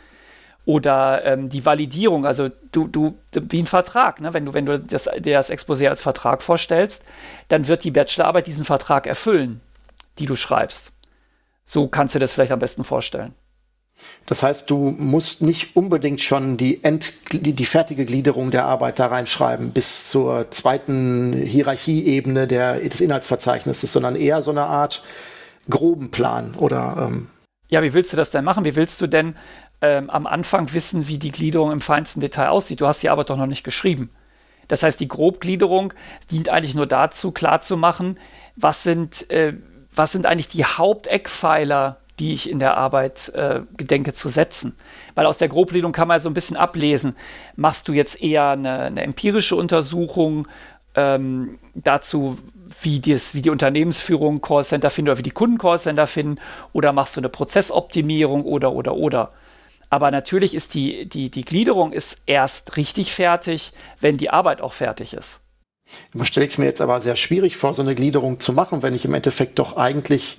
oder 0.69 1.25
ähm, 1.25 1.49
die 1.49 1.65
Validierung, 1.65 2.27
also 2.27 2.51
du, 2.73 2.89
du, 2.89 3.15
wie 3.33 3.63
ein 3.63 3.67
Vertrag, 3.67 4.21
ne? 4.21 4.35
wenn 4.35 4.45
du, 4.45 4.53
wenn 4.53 4.67
du 4.67 4.79
das, 4.79 5.09
dir 5.19 5.33
das 5.33 5.51
Exposé 5.51 5.89
als 5.89 6.03
Vertrag 6.03 6.43
vorstellst, 6.43 7.07
dann 7.49 7.69
wird 7.69 7.85
die 7.85 7.91
Bachelorarbeit 7.91 8.47
diesen 8.47 8.67
Vertrag 8.67 9.07
erfüllen, 9.07 9.63
die 10.19 10.27
du 10.27 10.37
schreibst. 10.37 10.93
So 11.65 11.89
kannst 11.89 12.15
du 12.15 12.19
das 12.19 12.35
vielleicht 12.35 12.53
am 12.53 12.59
besten 12.59 12.85
vorstellen. 12.85 13.33
Das 14.27 14.43
heißt, 14.43 14.69
du 14.69 14.95
musst 14.99 15.41
nicht 15.41 15.75
unbedingt 15.75 16.21
schon 16.21 16.59
die, 16.59 16.85
End, 16.85 17.15
die, 17.33 17.55
die 17.55 17.65
fertige 17.65 18.05
Gliederung 18.05 18.51
der 18.51 18.67
Arbeit 18.67 18.99
da 18.99 19.07
reinschreiben, 19.07 19.71
bis 19.71 20.11
zur 20.11 20.51
zweiten 20.51 21.33
Hierarchieebene 21.33 22.47
der, 22.47 22.79
des 22.79 23.01
Inhaltsverzeichnisses, 23.01 23.91
sondern 23.91 24.17
eher 24.17 24.43
so 24.43 24.51
eine 24.51 24.65
Art 24.65 25.03
groben 25.71 26.11
Plan 26.11 26.55
oder. 26.59 27.09
Ähm 27.09 27.29
ja, 27.71 27.83
wie 27.83 27.95
willst 27.95 28.13
du 28.13 28.19
das 28.19 28.31
denn 28.31 28.45
machen? 28.45 28.67
Wie 28.67 28.77
willst 28.77 29.01
du 29.01 29.07
denn 29.07 29.35
ähm, 29.81 30.11
am 30.11 30.27
Anfang 30.27 30.73
wissen, 30.73 31.09
wie 31.09 31.19
die 31.19 31.31
Gliederung 31.31 31.73
im 31.73 31.81
feinsten 31.81 32.21
Detail 32.21 32.49
aussieht. 32.49 32.81
Du 32.81 32.87
hast 32.87 33.03
die 33.03 33.11
Arbeit 33.11 33.31
doch 33.31 33.37
noch 33.37 33.47
nicht 33.47 33.65
geschrieben. 33.65 34.11
Das 34.67 34.83
heißt, 34.83 35.01
die 35.01 35.09
Grobgliederung 35.09 35.95
dient 36.31 36.49
eigentlich 36.49 36.75
nur 36.75 36.87
dazu, 36.87 37.33
klarzumachen, 37.33 38.19
was 38.57 38.83
sind, 38.83 39.31
äh, 39.31 39.55
was 39.95 40.13
sind 40.13 40.27
eigentlich 40.27 40.49
die 40.49 40.65
Haupteckpfeiler, 40.65 41.99
die 42.19 42.35
ich 42.35 42.51
in 42.51 42.59
der 42.59 42.77
Arbeit 42.77 43.31
äh, 43.31 43.63
gedenke 43.77 44.13
zu 44.13 44.29
setzen. 44.29 44.77
Weil 45.15 45.27
aus 45.27 45.39
der 45.39 45.49
Grobgliederung 45.49 45.93
kann 45.93 46.09
man 46.09 46.21
so 46.21 46.29
ein 46.29 46.35
bisschen 46.35 46.57
ablesen, 46.57 47.17
machst 47.57 47.89
du 47.89 47.93
jetzt 47.93 48.21
eher 48.21 48.51
eine, 48.51 48.81
eine 48.81 49.03
empirische 49.03 49.57
Untersuchung 49.57 50.49
ähm, 50.95 51.59
dazu, 51.75 52.39
wie, 52.83 52.99
dies, 52.99 53.35
wie 53.35 53.43
die 53.43 53.51
Unternehmensführung 53.51 54.41
Callcenter 54.41 54.91
findet 54.91 55.13
oder 55.13 55.19
wie 55.19 55.23
die 55.23 55.31
Kunden 55.31 55.59
Callcenter 55.59 56.07
finden, 56.07 56.41
oder 56.73 56.93
machst 56.93 57.17
du 57.17 57.21
eine 57.21 57.29
Prozessoptimierung 57.29 58.45
oder, 58.45 58.73
oder, 58.73 58.95
oder. 58.95 59.33
Aber 59.91 60.11
natürlich 60.11 60.55
ist 60.55 60.75
die, 60.75 61.09
die, 61.09 61.31
die 61.31 61.45
Gliederung 61.45 61.93
ist 61.93 62.23
erst 62.27 62.77
richtig 62.77 63.13
fertig, 63.13 63.73
wenn 64.01 64.17
die 64.17 64.31
Arbeit 64.31 64.61
auch 64.61 64.73
fertig 64.73 65.15
ist. 65.15 65.41
Da 66.13 66.25
stelle 66.25 66.47
ich 66.47 66.53
es 66.53 66.59
mir 66.59 66.67
jetzt 66.67 66.81
aber 66.81 67.01
sehr 67.01 67.17
schwierig 67.17 67.57
vor, 67.57 67.73
so 67.73 67.83
eine 67.83 67.95
Gliederung 67.95 68.41
zu 68.41 68.53
machen, 68.53 68.83
wenn 68.83 68.95
ich 68.95 69.05
im 69.05 69.15
Endeffekt 69.15 69.59
doch 69.59 69.77
eigentlich 69.77 70.39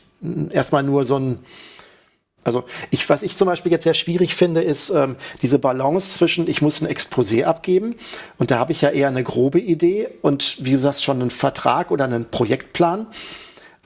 erstmal 0.52 0.84
nur 0.84 1.04
so 1.04 1.18
ein, 1.18 1.40
also 2.44 2.66
ich, 2.92 3.10
was 3.10 3.24
ich 3.24 3.36
zum 3.36 3.48
Beispiel 3.48 3.72
jetzt 3.72 3.84
sehr 3.84 3.94
schwierig 3.94 4.36
finde, 4.36 4.62
ist 4.62 4.90
ähm, 4.92 5.16
diese 5.42 5.60
Balance 5.60 6.18
zwischen, 6.18 6.48
ich 6.48 6.62
muss 6.62 6.82
ein 6.82 6.88
Exposé 6.88 7.44
abgeben 7.44 7.96
und 8.38 8.52
da 8.52 8.60
habe 8.60 8.72
ich 8.72 8.82
ja 8.82 8.90
eher 8.90 9.08
eine 9.08 9.24
grobe 9.24 9.60
Idee 9.60 10.10
und 10.22 10.58
wie 10.60 10.74
du 10.74 10.80
sagst, 10.80 11.04
schon 11.04 11.22
einen 11.22 11.32
Vertrag 11.32 11.92
oder 11.92 12.06
einen 12.06 12.30
Projektplan. 12.30 13.08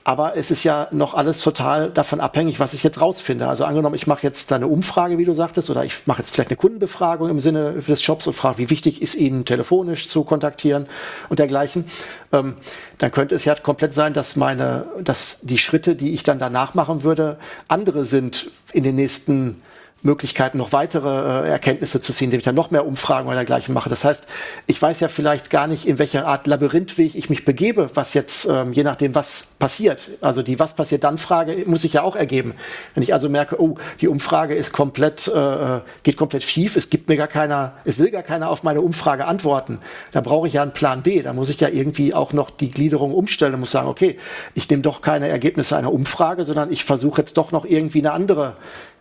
Aber 0.06 0.36
es 0.36 0.50
ist 0.50 0.64
ja 0.64 0.88
noch 0.90 1.14
alles 1.14 1.40
total 1.40 1.90
davon 1.90 2.20
abhängig, 2.20 2.60
was 2.60 2.74
ich 2.74 2.82
jetzt 2.82 3.00
rausfinde. 3.00 3.48
Also 3.48 3.64
angenommen, 3.64 3.94
ich 3.94 4.06
mache 4.06 4.22
jetzt 4.22 4.50
da 4.50 4.56
eine 4.56 4.68
Umfrage, 4.68 5.16
wie 5.16 5.24
du 5.24 5.32
sagtest, 5.32 5.70
oder 5.70 5.82
ich 5.82 6.06
mache 6.06 6.20
jetzt 6.20 6.30
vielleicht 6.30 6.50
eine 6.50 6.58
Kundenbefragung 6.58 7.30
im 7.30 7.40
Sinne 7.40 7.72
des 7.72 8.06
Jobs 8.06 8.26
und 8.26 8.34
frage, 8.34 8.58
wie 8.58 8.68
wichtig 8.68 9.00
ist 9.00 9.14
Ihnen 9.14 9.46
telefonisch 9.46 10.06
zu 10.06 10.24
kontaktieren 10.24 10.86
und 11.30 11.38
dergleichen. 11.38 11.86
Ähm, 12.32 12.56
dann 12.98 13.12
könnte 13.12 13.34
es 13.34 13.46
ja 13.46 13.54
komplett 13.54 13.94
sein, 13.94 14.12
dass 14.12 14.36
meine, 14.36 14.86
dass 15.02 15.38
die 15.40 15.58
Schritte, 15.58 15.96
die 15.96 16.12
ich 16.12 16.22
dann 16.22 16.38
danach 16.38 16.74
machen 16.74 17.02
würde, 17.02 17.38
andere 17.68 18.04
sind 18.04 18.50
in 18.74 18.84
den 18.84 18.96
nächsten 18.96 19.62
Möglichkeiten, 20.04 20.58
noch 20.58 20.72
weitere 20.72 21.46
äh, 21.46 21.50
Erkenntnisse 21.50 22.00
zu 22.00 22.12
ziehen, 22.12 22.26
indem 22.26 22.38
ich 22.38 22.44
dann 22.44 22.54
noch 22.54 22.70
mehr 22.70 22.86
Umfragen 22.86 23.26
oder 23.26 23.36
dergleichen 23.36 23.74
mache. 23.74 23.88
Das 23.88 24.04
heißt, 24.04 24.28
ich 24.66 24.80
weiß 24.80 25.00
ja 25.00 25.08
vielleicht 25.08 25.50
gar 25.50 25.66
nicht, 25.66 25.86
in 25.86 25.98
welcher 25.98 26.26
Art 26.26 26.46
Labyrinthweg 26.46 27.14
ich 27.14 27.30
mich 27.30 27.44
begebe, 27.44 27.90
was 27.94 28.14
jetzt, 28.14 28.46
ähm, 28.46 28.72
je 28.72 28.84
nachdem, 28.84 29.14
was 29.14 29.48
passiert. 29.58 30.10
Also 30.20 30.42
die 30.42 30.58
Was 30.58 30.74
passiert 30.76 31.04
dann 31.04 31.18
Frage 31.18 31.64
muss 31.66 31.82
sich 31.82 31.94
ja 31.94 32.02
auch 32.02 32.16
ergeben. 32.16 32.54
Wenn 32.94 33.02
ich 33.02 33.12
also 33.12 33.28
merke, 33.28 33.60
oh, 33.60 33.76
die 34.00 34.08
Umfrage 34.08 34.54
ist 34.54 34.72
komplett, 34.72 35.26
äh, 35.28 35.80
geht 36.02 36.16
komplett 36.16 36.42
schief, 36.42 36.76
es 36.76 36.90
gibt 36.90 37.08
mir 37.08 37.16
gar 37.16 37.28
keiner, 37.28 37.72
es 37.84 37.98
will 37.98 38.10
gar 38.10 38.22
keiner 38.22 38.50
auf 38.50 38.62
meine 38.62 38.82
Umfrage 38.82 39.24
antworten, 39.26 39.78
da 40.12 40.20
brauche 40.20 40.46
ich 40.46 40.54
ja 40.54 40.62
einen 40.62 40.72
Plan 40.72 41.02
B. 41.02 41.22
Da 41.22 41.32
muss 41.32 41.48
ich 41.48 41.60
ja 41.60 41.68
irgendwie 41.68 42.12
auch 42.12 42.32
noch 42.32 42.50
die 42.50 42.68
Gliederung 42.68 43.14
umstellen 43.14 43.54
und 43.54 43.60
muss 43.60 43.70
sagen, 43.70 43.88
okay, 43.88 44.18
ich 44.54 44.68
nehme 44.68 44.82
doch 44.82 45.00
keine 45.00 45.28
Ergebnisse 45.28 45.76
einer 45.76 45.92
Umfrage, 45.92 46.44
sondern 46.44 46.70
ich 46.70 46.84
versuche 46.84 47.22
jetzt 47.22 47.36
doch 47.38 47.52
noch 47.52 47.64
irgendwie 47.64 48.00
eine 48.00 48.12
andere 48.12 48.56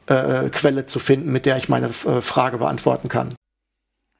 äh, 0.07 0.49
Quelle 0.49 0.85
zu 0.85 0.99
finden, 0.99 1.31
mit 1.31 1.45
der 1.45 1.57
ich 1.57 1.69
meine 1.69 1.87
äh, 1.87 2.21
Frage 2.21 2.57
beantworten 2.57 3.09
kann. 3.09 3.35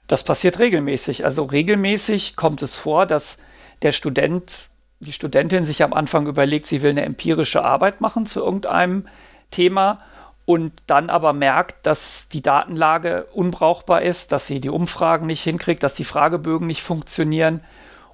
Das 0.08 0.24
passiert 0.24 0.60
regelmäßig. 0.60 1.26
Also 1.26 1.44
regelmäßig 1.44 2.36
kommt 2.36 2.62
es 2.62 2.76
vor, 2.76 3.06
dass 3.06 3.38
der 3.82 3.92
Student, 3.92 4.70
die 5.00 5.14
Studentin 5.14 5.66
sich 5.66 5.84
am 5.84 5.94
Anfang 5.94 6.28
überlegt, 6.28 6.68
sie 6.68 6.82
will 6.82 6.92
eine 6.92 7.04
empirische 7.04 7.64
Arbeit 7.64 8.02
machen 8.02 8.26
zu 8.26 8.42
irgendeinem 8.44 9.08
Thema 9.52 10.00
und 10.46 10.74
dann 10.88 11.10
aber 11.10 11.32
merkt, 11.32 11.86
dass 11.86 12.28
die 12.30 12.42
Datenlage 12.42 13.28
unbrauchbar 13.32 14.02
ist, 14.02 14.32
dass 14.32 14.48
sie 14.48 14.60
die 14.60 14.70
Umfragen 14.70 15.26
nicht 15.26 15.44
hinkriegt, 15.44 15.84
dass 15.84 15.96
die 15.96 16.04
Fragebögen 16.04 16.68
nicht 16.68 16.84
funktionieren. 16.84 17.62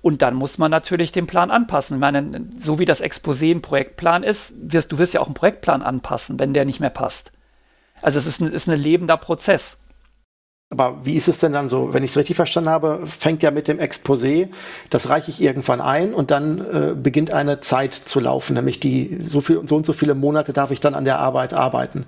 Und 0.02 0.22
dann 0.22 0.36
muss 0.36 0.58
man 0.58 0.72
natürlich 0.72 1.12
den 1.12 1.28
Plan 1.28 1.52
anpassen. 1.52 1.98
Ich 1.98 2.02
meine, 2.02 2.48
so 2.58 2.80
wie 2.80 2.86
das 2.86 3.04
Exposé 3.04 3.52
ein 3.52 3.62
Projektplan 3.62 4.24
ist, 4.24 4.54
wirst, 4.72 4.92
du 4.92 4.98
wirst 4.98 5.14
ja 5.14 5.22
auch 5.22 5.26
einen 5.26 5.34
Projektplan 5.34 5.82
anpassen, 5.82 6.40
wenn 6.40 6.54
der 6.54 6.66
nicht 6.66 6.80
mehr 6.80 6.90
passt. 6.90 7.32
Also 8.02 8.20
es 8.20 8.26
ist 8.26 8.42
ein, 8.42 8.52
ist 8.52 8.68
ein 8.68 8.80
lebender 8.80 9.18
Prozess. 9.18 9.80
Aber 10.72 11.04
wie 11.04 11.16
ist 11.16 11.28
es 11.28 11.40
denn 11.40 11.52
dann 11.52 11.68
so, 11.68 11.96
wenn 11.96 12.04
ich 12.04 12.12
es 12.12 12.18
richtig 12.18 12.36
verstanden 12.36 12.70
habe, 12.70 13.00
fängt 13.08 13.42
ja 13.42 13.50
mit 13.50 13.68
dem 13.68 13.80
Exposé, 13.80 14.50
das 14.92 15.10
reiche 15.10 15.32
ich 15.32 15.42
irgendwann 15.42 15.82
ein 15.82 16.14
und 16.14 16.30
dann 16.30 16.60
äh, 16.60 16.94
beginnt 16.94 17.32
eine 17.32 17.60
Zeit 17.60 17.96
zu 17.96 18.20
laufen, 18.20 18.54
nämlich 18.54 18.80
die 18.80 19.18
so, 19.24 19.42
viel, 19.42 19.62
so 19.66 19.78
und 19.78 19.86
so 19.86 19.94
viele 19.94 20.14
Monate 20.14 20.54
darf 20.54 20.70
ich 20.70 20.80
dann 20.80 20.94
an 20.94 21.06
der 21.06 21.18
Arbeit 21.18 21.56
arbeiten. 21.56 22.06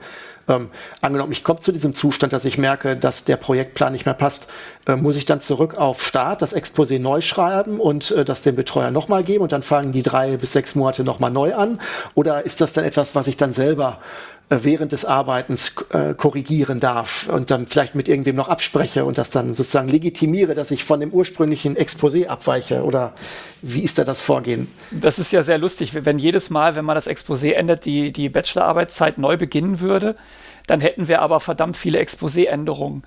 Ähm, 0.48 0.70
angenommen, 1.02 1.32
ich 1.32 1.44
komme 1.44 1.60
zu 1.60 1.72
diesem 1.72 1.96
Zustand, 1.96 2.34
dass 2.34 2.46
ich 2.46 2.60
merke, 2.60 2.96
dass 2.96 3.24
der 3.24 3.38
Projektplan 3.38 3.94
nicht 3.94 4.06
mehr 4.06 4.14
passt, 4.14 4.48
äh, 4.86 4.96
muss 4.96 5.16
ich 5.16 5.26
dann 5.26 5.40
zurück 5.40 5.80
auf 5.80 6.06
Start, 6.06 6.44
das 6.44 6.56
Exposé 6.56 7.00
neu 7.00 7.22
schreiben 7.22 7.80
und 7.80 8.12
äh, 8.12 8.26
das 8.26 8.44
dem 8.44 8.56
Betreuer 8.56 8.92
nochmal 8.92 9.24
geben 9.24 9.42
und 9.42 9.54
dann 9.54 9.64
fangen 9.64 9.92
die 9.92 10.04
drei 10.04 10.38
bis 10.38 10.54
sechs 10.54 10.76
Monate 10.76 11.04
nochmal 11.04 11.32
neu 11.32 11.56
an? 11.56 11.82
Oder 12.14 12.46
ist 12.46 12.62
das 12.62 12.74
dann 12.74 12.86
etwas, 12.86 13.16
was 13.16 13.26
ich 13.26 13.38
dann 13.38 13.54
selber 13.54 13.98
während 14.52 14.92
des 14.92 15.06
Arbeitens 15.06 15.76
äh, 15.92 16.14
korrigieren 16.14 16.82
darf 16.82 17.30
und 17.30 17.50
dann 17.50 17.68
vielleicht 17.68 17.96
mit 17.96 18.10
irgendwem 18.10 18.36
noch 18.36 18.50
abspreche 18.50 19.06
und 19.06 19.18
das 19.18 19.30
dann 19.30 19.56
sozusagen 19.56 19.88
legitimiere, 19.88 20.56
dass 20.56 20.72
ich 20.72 20.84
von 20.84 21.00
dem 21.00 21.12
ursprünglichen 21.12 21.78
Exposé 21.78 22.28
abweiche? 22.28 22.84
Oder 22.84 23.14
wie 23.62 23.82
ist 23.82 23.98
da 23.98 24.04
das 24.04 24.20
Vorgehen? 24.20 24.68
Das 24.92 25.20
ist 25.20 25.32
ja 25.32 25.42
sehr 25.42 25.58
lustig, 25.58 26.06
wenn 26.06 26.20
jedes 26.20 26.50
Mal, 26.50 26.76
wenn 26.76 26.84
man 26.84 26.96
das 26.96 27.08
Exposé 27.08 27.54
ändert, 27.54 27.86
die, 27.86 28.12
die 28.12 28.28
Bachelorarbeitszeit 28.28 29.18
neu 29.18 29.38
beginnen 29.38 29.80
würde, 29.80 30.18
dann 30.68 30.82
hätten 30.82 31.08
wir 31.08 31.22
aber 31.22 31.40
verdammt 31.40 31.78
viele 31.78 32.00
Exposé-Änderungen. 32.00 33.04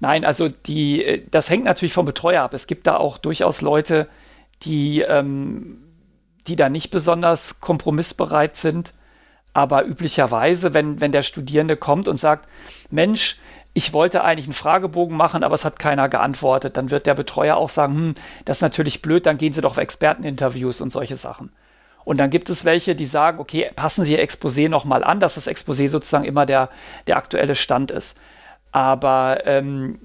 Nein, 0.00 0.24
also 0.24 0.48
die, 0.48 1.04
äh, 1.04 1.22
das 1.30 1.48
hängt 1.48 1.64
natürlich 1.64 1.92
vom 1.92 2.06
Betreuer 2.06 2.42
ab. 2.42 2.54
Es 2.54 2.66
gibt 2.66 2.88
da 2.88 2.96
auch 2.96 3.18
durchaus 3.18 3.60
Leute, 3.60 4.08
die, 4.62 5.02
ähm, 5.02 5.78
die 6.48 6.56
da 6.56 6.68
nicht 6.68 6.90
besonders 6.90 7.60
kompromissbereit 7.60 8.56
sind 8.56 8.94
aber 9.58 9.84
üblicherweise, 9.84 10.72
wenn, 10.72 11.00
wenn 11.00 11.10
der 11.10 11.24
Studierende 11.24 11.76
kommt 11.76 12.06
und 12.06 12.16
sagt, 12.16 12.48
Mensch, 12.92 13.40
ich 13.74 13.92
wollte 13.92 14.22
eigentlich 14.22 14.46
einen 14.46 14.52
Fragebogen 14.52 15.16
machen, 15.16 15.42
aber 15.42 15.56
es 15.56 15.64
hat 15.64 15.80
keiner 15.80 16.08
geantwortet, 16.08 16.76
dann 16.76 16.92
wird 16.92 17.06
der 17.06 17.16
Betreuer 17.16 17.56
auch 17.56 17.68
sagen, 17.68 17.94
hm, 17.94 18.14
das 18.44 18.58
ist 18.58 18.62
natürlich 18.62 19.02
blöd, 19.02 19.26
dann 19.26 19.36
gehen 19.36 19.52
Sie 19.52 19.60
doch 19.60 19.72
auf 19.72 19.78
Experteninterviews 19.78 20.80
und 20.80 20.90
solche 20.90 21.16
Sachen. 21.16 21.50
Und 22.04 22.18
dann 22.18 22.30
gibt 22.30 22.50
es 22.50 22.64
welche, 22.64 22.94
die 22.94 23.04
sagen, 23.04 23.40
okay, 23.40 23.68
passen 23.74 24.04
Sie 24.04 24.12
Ihr 24.12 24.22
Exposé 24.22 24.68
nochmal 24.68 25.02
an, 25.02 25.18
dass 25.18 25.34
das 25.34 25.48
Exposé 25.48 25.88
sozusagen 25.88 26.24
immer 26.24 26.46
der, 26.46 26.70
der 27.08 27.16
aktuelle 27.16 27.56
Stand 27.56 27.90
ist. 27.90 28.16
Aber 28.70 29.44
ähm, 29.44 29.98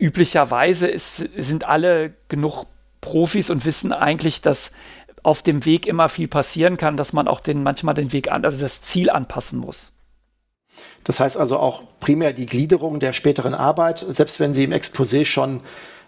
üblicherweise 0.00 0.88
ist, 0.88 1.18
sind 1.18 1.62
alle 1.62 2.12
genug 2.26 2.66
Profis 3.00 3.50
und 3.50 3.64
wissen 3.64 3.92
eigentlich, 3.92 4.40
dass 4.40 4.72
auf 5.26 5.42
dem 5.42 5.64
Weg 5.64 5.86
immer 5.86 6.08
viel 6.08 6.28
passieren 6.28 6.76
kann, 6.76 6.96
dass 6.96 7.12
man 7.12 7.26
auch 7.26 7.40
den, 7.40 7.64
manchmal 7.64 7.94
den 7.94 8.12
Weg 8.12 8.30
an, 8.30 8.44
also 8.44 8.60
das 8.60 8.80
Ziel 8.82 9.10
anpassen 9.10 9.58
muss. 9.58 9.92
Das 11.02 11.18
heißt 11.18 11.36
also 11.36 11.58
auch 11.58 11.82
primär 11.98 12.32
die 12.32 12.46
Gliederung 12.46 13.00
der 13.00 13.12
späteren 13.12 13.52
Arbeit, 13.52 14.04
selbst 14.08 14.38
wenn 14.38 14.54
sie 14.54 14.62
im 14.62 14.72
Exposé 14.72 15.24
schon 15.24 15.62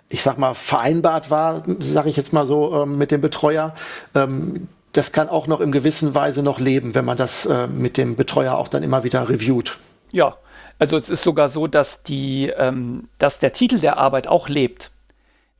ich 0.09 0.23
sag 0.23 0.39
mal, 0.39 0.55
vereinbart 0.55 1.31
war, 1.31 1.65
sage 1.81 2.09
ich 2.09 2.17
jetzt 2.17 2.33
mal 2.33 2.47
so, 2.47 2.83
ähm, 2.83 2.97
mit 2.97 3.11
dem 3.11 3.21
Betreuer. 3.21 3.75
Ähm, 4.15 4.69
das 4.93 5.13
kann 5.13 5.29
auch 5.29 5.47
noch 5.47 5.61
in 5.61 5.71
gewissen 5.71 6.15
Weise 6.15 6.43
noch 6.43 6.61
leben, 6.61 6.95
wenn 6.95 7.05
man 7.05 7.19
das 7.19 7.45
äh, 7.45 7.67
mit 7.67 7.99
dem 7.99 8.17
Betreuer 8.17 8.55
auch 8.55 8.69
dann 8.69 8.83
immer 8.83 9.05
wieder 9.05 9.29
reviewt. 9.29 9.79
Ja, 10.13 10.37
also 10.79 10.97
es 10.97 11.11
ist 11.11 11.23
sogar 11.23 11.49
so, 11.49 11.67
dass, 11.67 12.05
die, 12.05 12.51
ähm, 12.57 13.09
dass 13.19 13.39
der 13.39 13.53
Titel 13.53 13.81
der 13.81 13.99
Arbeit 13.99 14.29
auch 14.29 14.49
lebt. 14.49 14.93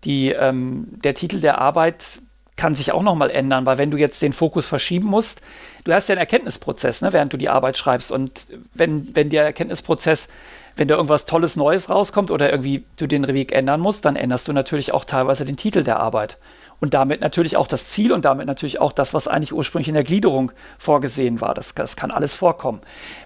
Die, 0.05 0.29
der 0.29 1.15
Titel 1.15 1.41
der 1.41 1.61
Arbeit 1.61 2.23
kann 2.59 2.75
sich 2.75 2.93
auch 2.93 3.03
nochmal 3.03 3.31
ändern, 3.31 3.65
weil 3.65 3.79
wenn 3.79 3.91
du 3.91 3.97
jetzt 3.97 4.21
den 4.21 4.35
Fokus 4.35 4.67
verschieben 4.67 5.07
musst, 5.07 5.41
du 5.85 5.95
hast 5.95 6.09
ja 6.09 6.15
einen 6.15 6.21
Erkenntnisprozess, 6.21 7.01
ne, 7.01 7.13
während 7.15 7.33
du 7.33 7.39
die 7.39 7.49
Arbeit 7.49 7.79
schreibst. 7.79 8.13
Und 8.13 8.49
wenn, 8.75 9.15
wenn 9.15 9.31
der 9.31 9.45
Erkenntnisprozess, 9.45 10.29
wenn 10.77 10.89
da 10.89 10.97
irgendwas 10.97 11.25
Tolles 11.25 11.57
Neues 11.57 11.89
rauskommt 11.89 12.31
oder 12.31 12.51
irgendwie 12.51 12.85
du 12.97 13.07
den 13.07 13.27
Weg 13.29 13.53
ändern 13.53 13.81
musst, 13.81 14.05
dann 14.05 14.17
änderst 14.17 14.49
du 14.49 14.53
natürlich 14.53 14.93
auch 14.93 15.05
teilweise 15.05 15.45
den 15.45 15.57
Titel 15.57 15.83
der 15.83 15.99
Arbeit. 16.01 16.39
Und 16.81 16.95
damit 16.95 17.21
natürlich 17.21 17.57
auch 17.57 17.67
das 17.67 17.89
Ziel 17.89 18.13
und 18.13 18.25
damit 18.25 18.47
natürlich 18.47 18.81
auch 18.81 18.93
das, 18.93 19.13
was 19.13 19.27
eigentlich 19.27 19.53
ursprünglich 19.53 19.89
in 19.89 19.95
der 19.95 20.05
Gliederung 20.05 20.53
vorgesehen 20.79 21.41
war. 21.41 21.55
Das, 21.55 21.75
das 21.75 21.97
kann 21.97 22.13
alles 22.13 22.35
vorkommen. 22.35 22.81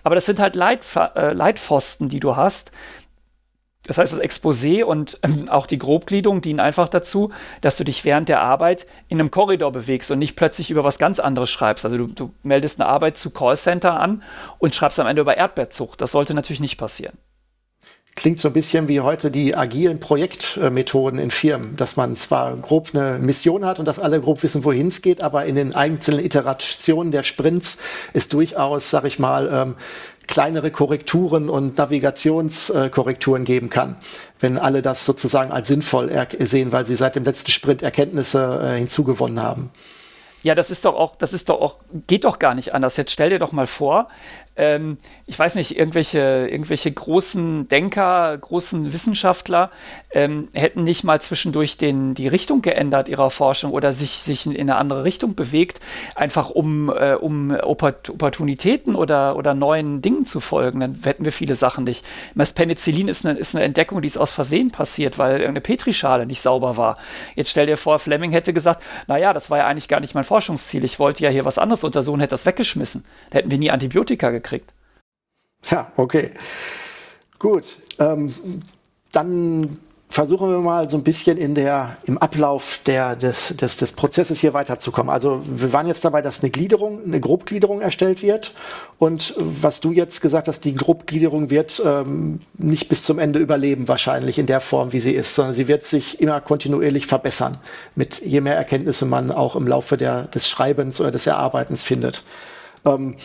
Aber 0.05 0.14
das 0.14 0.24
sind 0.24 0.41
halt 0.41 0.57
Leitf 0.57 0.97
äh, 0.97 1.33
Leitpfosten, 1.33 2.09
die 2.09 2.20
du 2.20 2.37
hast, 2.37 2.70
das 3.87 3.99
heißt, 3.99 4.12
das 4.12 4.20
Exposé 4.20 4.85
und 4.85 5.18
ähm, 5.22 5.49
auch 5.49 5.66
die 5.66 5.78
Grobgliederung 5.78 6.41
dienen 6.41 6.61
einfach 6.61 6.89
dazu, 6.89 7.30
dass 7.61 7.76
du 7.76 7.85
dich 7.85 8.05
während 8.05 8.28
der 8.28 8.41
Arbeit 8.41 8.87
in 9.09 9.18
einem 9.18 9.30
Korridor 9.30 9.72
bewegst 9.72 10.11
und 10.11 10.18
nicht 10.18 10.37
plötzlich 10.37 10.70
über 10.70 10.85
was 10.85 10.99
ganz 10.99 11.18
anderes 11.18 11.51
schreibst. 11.51 11.85
Also 11.85 11.97
du, 11.99 12.07
du 12.07 12.33
meldest 12.43 12.80
eine 12.80 12.89
Arbeit 12.89 13.16
zu 13.16 13.30
Callcenter 13.30 13.99
an 13.99 14.22
und 14.59 14.74
schreibst 14.74 15.01
am 15.01 15.07
Ende 15.07 15.22
über 15.22 15.37
Erdbeerzucht. 15.37 16.01
Das 16.01 16.12
sollte 16.12 16.35
natürlich 16.35 16.61
nicht 16.61 16.76
passieren. 16.76 17.18
Klingt 18.14 18.39
so 18.39 18.49
ein 18.49 18.53
bisschen 18.53 18.89
wie 18.89 19.01
heute 19.01 19.30
die 19.30 19.57
agilen 19.57 19.99
Projektmethoden 19.99 21.18
in 21.18 21.30
Firmen, 21.30 21.76
dass 21.76 21.97
man 21.97 22.14
zwar 22.14 22.55
grob 22.59 22.91
eine 22.93 23.18
Mission 23.18 23.64
hat 23.64 23.78
und 23.78 23.87
dass 23.87 23.99
alle 23.99 24.20
grob 24.20 24.43
wissen, 24.43 24.64
wohin 24.64 24.89
es 24.89 25.01
geht, 25.01 25.22
aber 25.22 25.47
in 25.47 25.55
den 25.55 25.74
einzelnen 25.74 26.22
Iterationen 26.22 27.11
der 27.11 27.22
Sprints 27.22 27.78
ist 28.12 28.35
durchaus, 28.35 28.91
sag 28.91 29.05
ich 29.07 29.18
mal, 29.18 29.49
ähm, 29.51 29.76
kleinere 30.29 30.70
Korrekturen 30.70 31.49
und 31.49 31.79
Navigationskorrekturen 31.79 33.45
geben 33.45 33.70
kann, 33.70 33.97
wenn 34.41 34.59
alle 34.59 34.83
das 34.83 35.07
sozusagen 35.07 35.51
als 35.53 35.68
sinnvoll 35.68 36.11
sehen, 36.41 36.73
weil 36.73 36.87
sie 36.87 36.97
seit 36.97 37.16
dem 37.16 37.25
letzten 37.25 37.51
Sprint 37.51 37.83
Erkenntnisse 37.83 38.61
äh, 38.62 38.79
hinzugewonnen 38.79 39.43
haben. 39.43 39.70
Ja, 40.43 40.57
das 40.57 40.70
ist 40.73 40.85
doch 40.85 40.95
auch, 40.95 41.14
das 41.14 41.33
ist 41.33 41.49
doch 41.49 41.61
auch, 41.61 41.77
geht 42.09 42.25
doch 42.25 42.41
gar 42.41 42.55
nicht 42.55 42.75
anders. 42.75 42.97
Jetzt 42.97 43.12
stell 43.12 43.31
dir 43.31 43.39
doch 43.39 43.53
mal 43.53 43.68
vor, 43.68 44.09
ähm, 44.55 44.98
ich 45.26 45.38
weiß 45.38 45.55
nicht, 45.55 45.78
irgendwelche, 45.78 46.46
irgendwelche 46.50 46.92
großen 46.92 47.68
Denker, 47.68 48.36
großen 48.36 48.92
Wissenschaftler 48.92 49.70
ähm, 50.11 50.48
hätten 50.53 50.84
nicht 50.84 51.05
mal 51.05 51.20
zwischendurch 51.22 51.78
den, 51.78 52.14
die 52.14 52.28
Richtung 52.28 52.61
geändert 52.61 53.09
ihrer 53.09 53.30
Forschung 53.30 53.72
oder 53.72 53.94
sich, 53.94 54.11
sich 54.11 54.44
in 54.44 54.53
eine 54.53 54.76
andere 54.76 55.05
Richtung 55.05 55.34
bewegt, 55.34 55.80
einfach 56.14 56.50
um, 56.50 56.90
äh, 56.90 57.14
um 57.14 57.50
Opportunitäten 57.62 58.94
oder, 58.94 59.36
oder 59.36 59.55
neuen 59.55 60.03
Dingen 60.03 60.26
zu 60.26 60.40
folgen. 60.40 60.80
Dann 60.80 60.98
hätten 61.03 61.24
wir 61.24 61.32
viele 61.32 61.55
Sachen 61.55 61.84
nicht. 61.84 62.05
Das 62.34 62.53
Penicillin 62.53 63.09
ist 63.09 63.24
eine, 63.24 63.38
ist 63.38 63.55
eine 63.55 63.64
Entdeckung, 63.64 64.03
die 64.03 64.09
ist 64.09 64.18
aus 64.18 64.32
Versehen 64.32 64.70
passiert, 64.70 65.18
weil 65.18 65.46
eine 65.46 65.62
Petrischale 65.62 66.26
nicht 66.26 66.42
sauber 66.42 66.76
war. 66.76 66.98
Jetzt 67.36 67.50
stell 67.50 67.66
dir 67.66 67.78
vor, 67.78 67.98
Fleming 67.98 68.32
hätte 68.32 68.53
gesagt, 68.53 68.82
naja, 69.07 69.32
das 69.32 69.48
war 69.48 69.59
ja 69.59 69.66
eigentlich 69.66 69.88
gar 69.88 70.00
nicht 70.00 70.14
mein 70.14 70.24
Forschungsziel. 70.24 70.84
Ich 70.84 70.98
wollte 70.98 71.22
ja 71.22 71.30
hier 71.30 71.46
was 71.46 71.57
anderes 71.57 71.84
untersuchen, 71.84 72.20
hätte 72.20 72.32
das 72.32 72.44
weggeschmissen. 72.44 73.05
Da 73.30 73.38
hätten 73.38 73.50
wir 73.50 73.59
nie 73.59 73.70
Antibiotika 73.70 74.28
gekriegt 74.28 74.41
gekriegt. 74.43 74.74
Ja, 75.70 75.93
okay. 75.97 76.32
Gut. 77.38 77.76
Ähm, 77.99 78.34
dann 79.12 79.70
versuchen 80.12 80.51
wir 80.51 80.59
mal 80.59 80.90
so 80.90 80.99
ein 80.99 81.05
bisschen 81.05 81.38
in 81.38 81.55
der, 81.55 81.97
im 82.05 82.18
Ablauf 82.18 82.80
der, 82.84 83.16
des, 83.16 83.57
des, 83.57 83.78
des 83.78 83.93
Prozesses 83.93 84.40
hier 84.40 84.53
weiterzukommen. 84.53 85.11
Also 85.11 85.43
wir 85.47 85.72
waren 85.72 85.86
jetzt 85.86 86.05
dabei, 86.05 86.20
dass 86.20 86.40
eine 86.40 86.51
Gliederung, 86.51 87.03
eine 87.05 87.18
Grobgliederung 87.18 87.80
erstellt 87.80 88.22
wird. 88.22 88.53
Und 88.99 89.34
was 89.38 89.80
du 89.80 89.90
jetzt 89.90 90.20
gesagt 90.20 90.49
hast, 90.49 90.66
die 90.66 90.74
Grobgliederung 90.74 91.49
wird 91.49 91.82
ähm, 91.84 92.40
nicht 92.59 92.90
bis 92.90 93.05
zum 93.05 93.18
Ende 93.18 93.38
überleben, 93.38 93.88
wahrscheinlich 93.88 94.38
in 94.38 94.47
der 94.47 94.61
Form, 94.61 94.93
wie 94.93 95.01
sie 95.01 95.12
ist, 95.12 95.34
sondern 95.34 95.55
sie 95.55 95.66
wird 95.66 95.86
sich 95.86 96.20
immer 96.20 96.43
kontinuierlich 96.43 97.07
verbessern, 97.07 97.57
mit 97.95 98.20
je 98.20 98.43
mehr 98.43 98.57
Erkenntnisse 98.57 99.07
man 99.07 99.30
auch 99.30 99.57
im 99.57 99.66
Laufe 99.66 99.97
der, 99.97 100.24
des 100.24 100.47
Schreibens 100.47 101.01
oder 101.01 101.11
des 101.11 101.26
Erarbeitens 101.26 101.84
findet. 101.84 102.22
Ähm, 102.84 103.16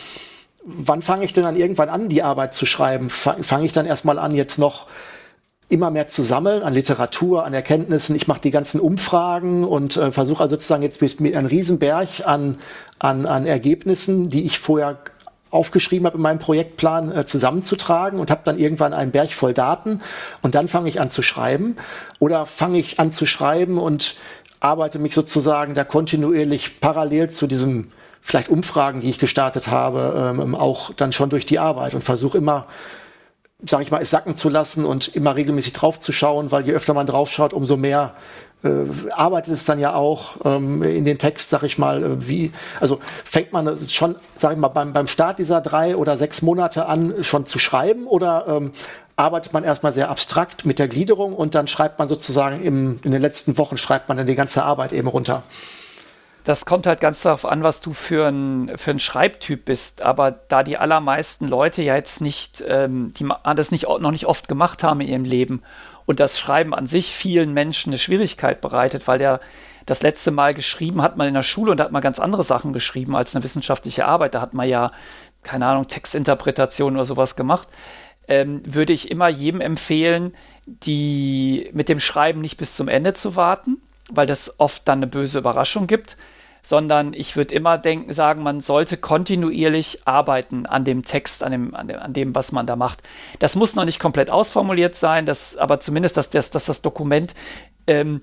wann 0.68 1.02
fange 1.02 1.24
ich 1.24 1.32
denn 1.32 1.44
dann 1.44 1.56
irgendwann 1.56 1.88
an, 1.88 2.08
die 2.08 2.22
Arbeit 2.22 2.54
zu 2.54 2.66
schreiben? 2.66 3.10
Fange 3.10 3.64
ich 3.64 3.72
dann 3.72 3.86
erstmal 3.86 4.18
an, 4.18 4.34
jetzt 4.34 4.58
noch 4.58 4.86
immer 5.70 5.90
mehr 5.90 6.08
zu 6.08 6.22
sammeln 6.22 6.62
an 6.62 6.72
Literatur, 6.72 7.44
an 7.44 7.52
Erkenntnissen. 7.52 8.16
Ich 8.16 8.26
mache 8.26 8.40
die 8.40 8.50
ganzen 8.50 8.80
Umfragen 8.80 9.64
und 9.64 9.96
äh, 9.96 10.12
versuche 10.12 10.42
also 10.42 10.56
sozusagen 10.56 10.82
jetzt 10.82 11.02
mit, 11.02 11.20
mit 11.20 11.36
einem 11.36 11.46
Riesenberg 11.46 12.26
an, 12.26 12.56
an, 12.98 13.26
an 13.26 13.46
Ergebnissen, 13.46 14.30
die 14.30 14.44
ich 14.44 14.58
vorher 14.58 14.98
aufgeschrieben 15.50 16.06
habe 16.06 16.16
in 16.16 16.22
meinem 16.22 16.38
Projektplan, 16.38 17.12
äh, 17.14 17.26
zusammenzutragen 17.26 18.18
und 18.18 18.30
habe 18.30 18.42
dann 18.44 18.58
irgendwann 18.58 18.94
einen 18.94 19.10
Berg 19.10 19.32
voll 19.32 19.52
Daten 19.52 20.00
und 20.42 20.54
dann 20.54 20.68
fange 20.68 20.88
ich 20.88 21.00
an 21.00 21.10
zu 21.10 21.22
schreiben. 21.22 21.76
Oder 22.18 22.46
fange 22.46 22.78
ich 22.78 22.98
an 22.98 23.12
zu 23.12 23.26
schreiben 23.26 23.78
und 23.78 24.16
arbeite 24.60 24.98
mich 24.98 25.14
sozusagen 25.14 25.74
da 25.74 25.84
kontinuierlich 25.84 26.80
parallel 26.80 27.30
zu 27.30 27.46
diesem 27.46 27.92
vielleicht 28.28 28.50
Umfragen, 28.50 29.00
die 29.00 29.08
ich 29.08 29.18
gestartet 29.18 29.68
habe, 29.68 30.34
ähm, 30.38 30.54
auch 30.54 30.92
dann 30.92 31.12
schon 31.12 31.30
durch 31.30 31.46
die 31.46 31.58
Arbeit 31.58 31.94
und 31.94 32.04
versuche 32.04 32.36
immer, 32.36 32.66
sage 33.64 33.84
ich 33.84 33.90
mal, 33.90 34.02
es 34.02 34.10
sacken 34.10 34.34
zu 34.34 34.50
lassen 34.50 34.84
und 34.84 35.08
immer 35.16 35.34
regelmäßig 35.34 35.72
drauf 35.72 35.98
zu 35.98 36.12
schauen, 36.12 36.52
weil 36.52 36.66
je 36.66 36.74
öfter 36.74 36.92
man 36.92 37.06
drauf 37.06 37.30
schaut, 37.30 37.54
umso 37.54 37.78
mehr 37.78 38.12
äh, 38.64 38.68
arbeitet 39.12 39.54
es 39.54 39.64
dann 39.64 39.80
ja 39.80 39.94
auch 39.94 40.44
ähm, 40.44 40.82
in 40.82 41.06
den 41.06 41.16
Text, 41.16 41.48
sag 41.48 41.62
ich 41.62 41.78
mal, 41.78 42.04
äh, 42.04 42.28
wie, 42.28 42.52
also 42.80 43.00
fängt 43.24 43.54
man 43.54 43.78
schon, 43.88 44.16
sag 44.36 44.52
ich 44.52 44.58
mal, 44.58 44.68
beim, 44.68 44.92
beim 44.92 45.08
Start 45.08 45.38
dieser 45.38 45.62
drei 45.62 45.96
oder 45.96 46.18
sechs 46.18 46.42
Monate 46.42 46.84
an, 46.84 47.24
schon 47.24 47.46
zu 47.46 47.58
schreiben 47.58 48.06
oder 48.06 48.44
ähm, 48.46 48.72
arbeitet 49.16 49.54
man 49.54 49.64
erstmal 49.64 49.94
sehr 49.94 50.10
abstrakt 50.10 50.66
mit 50.66 50.78
der 50.78 50.88
Gliederung 50.88 51.32
und 51.34 51.54
dann 51.54 51.66
schreibt 51.66 51.98
man 51.98 52.08
sozusagen 52.08 52.62
im, 52.62 53.00
in 53.04 53.12
den 53.12 53.22
letzten 53.22 53.56
Wochen 53.56 53.78
schreibt 53.78 54.10
man 54.10 54.18
dann 54.18 54.26
die 54.26 54.34
ganze 54.34 54.64
Arbeit 54.64 54.92
eben 54.92 55.08
runter 55.08 55.44
das 56.44 56.64
kommt 56.64 56.86
halt 56.86 57.00
ganz 57.00 57.22
darauf 57.22 57.44
an, 57.44 57.62
was 57.62 57.80
du 57.80 57.92
für 57.92 58.28
ein, 58.28 58.72
für 58.76 58.90
ein 58.90 59.00
Schreibtyp 59.00 59.64
bist. 59.64 60.02
Aber 60.02 60.30
da 60.30 60.62
die 60.62 60.78
allermeisten 60.78 61.46
Leute 61.46 61.82
ja 61.82 61.94
jetzt 61.94 62.20
nicht, 62.20 62.64
ähm, 62.66 63.12
die 63.18 63.28
das 63.54 63.70
nicht, 63.70 63.86
noch 63.88 64.10
nicht 64.10 64.26
oft 64.26 64.48
gemacht 64.48 64.82
haben 64.82 65.00
in 65.00 65.08
ihrem 65.08 65.24
Leben 65.24 65.62
und 66.06 66.20
das 66.20 66.38
Schreiben 66.38 66.74
an 66.74 66.86
sich 66.86 67.14
vielen 67.14 67.52
Menschen 67.52 67.90
eine 67.90 67.98
Schwierigkeit 67.98 68.62
bereitet, 68.62 69.06
weil 69.06 69.18
der 69.18 69.40
das 69.84 70.02
letzte 70.02 70.30
Mal 70.30 70.54
geschrieben 70.54 71.02
hat 71.02 71.16
man 71.16 71.28
in 71.28 71.34
der 71.34 71.42
Schule 71.42 71.70
und 71.70 71.78
da 71.78 71.84
hat 71.84 71.92
man 71.92 72.02
ganz 72.02 72.18
andere 72.18 72.42
Sachen 72.42 72.72
geschrieben 72.72 73.16
als 73.16 73.34
eine 73.34 73.42
wissenschaftliche 73.42 74.06
Arbeit. 74.06 74.34
Da 74.34 74.40
hat 74.40 74.54
man 74.54 74.68
ja, 74.68 74.92
keine 75.42 75.66
Ahnung, 75.66 75.88
Textinterpretation 75.88 76.94
oder 76.94 77.04
sowas 77.04 77.36
gemacht. 77.36 77.68
Ähm, 78.26 78.62
würde 78.66 78.92
ich 78.92 79.10
immer 79.10 79.28
jedem 79.28 79.62
empfehlen, 79.62 80.32
die 80.66 81.70
mit 81.72 81.88
dem 81.88 82.00
Schreiben 82.00 82.42
nicht 82.42 82.58
bis 82.58 82.76
zum 82.76 82.88
Ende 82.88 83.14
zu 83.14 83.36
warten, 83.36 83.80
weil 84.10 84.26
das 84.26 84.58
oft 84.58 84.86
dann 84.88 85.00
eine 85.00 85.06
böse 85.06 85.38
Überraschung 85.38 85.86
gibt, 85.86 86.16
sondern 86.62 87.14
ich 87.14 87.36
würde 87.36 87.54
immer 87.54 87.78
denken, 87.78 88.12
sagen, 88.12 88.42
man 88.42 88.60
sollte 88.60 88.96
kontinuierlich 88.96 90.06
arbeiten 90.06 90.66
an 90.66 90.84
dem 90.84 91.04
Text, 91.04 91.42
an 91.42 91.52
dem, 91.52 91.74
an 91.74 91.88
dem, 91.88 91.98
an 91.98 92.12
dem, 92.12 92.34
was 92.34 92.52
man 92.52 92.66
da 92.66 92.76
macht. 92.76 93.02
Das 93.38 93.56
muss 93.56 93.74
noch 93.74 93.84
nicht 93.84 94.00
komplett 94.00 94.28
ausformuliert 94.28 94.96
sein, 94.96 95.24
das, 95.24 95.56
aber 95.56 95.80
zumindest, 95.80 96.16
dass 96.16 96.30
das, 96.30 96.50
dass 96.50 96.66
das 96.66 96.82
Dokument 96.82 97.34
ähm, 97.86 98.20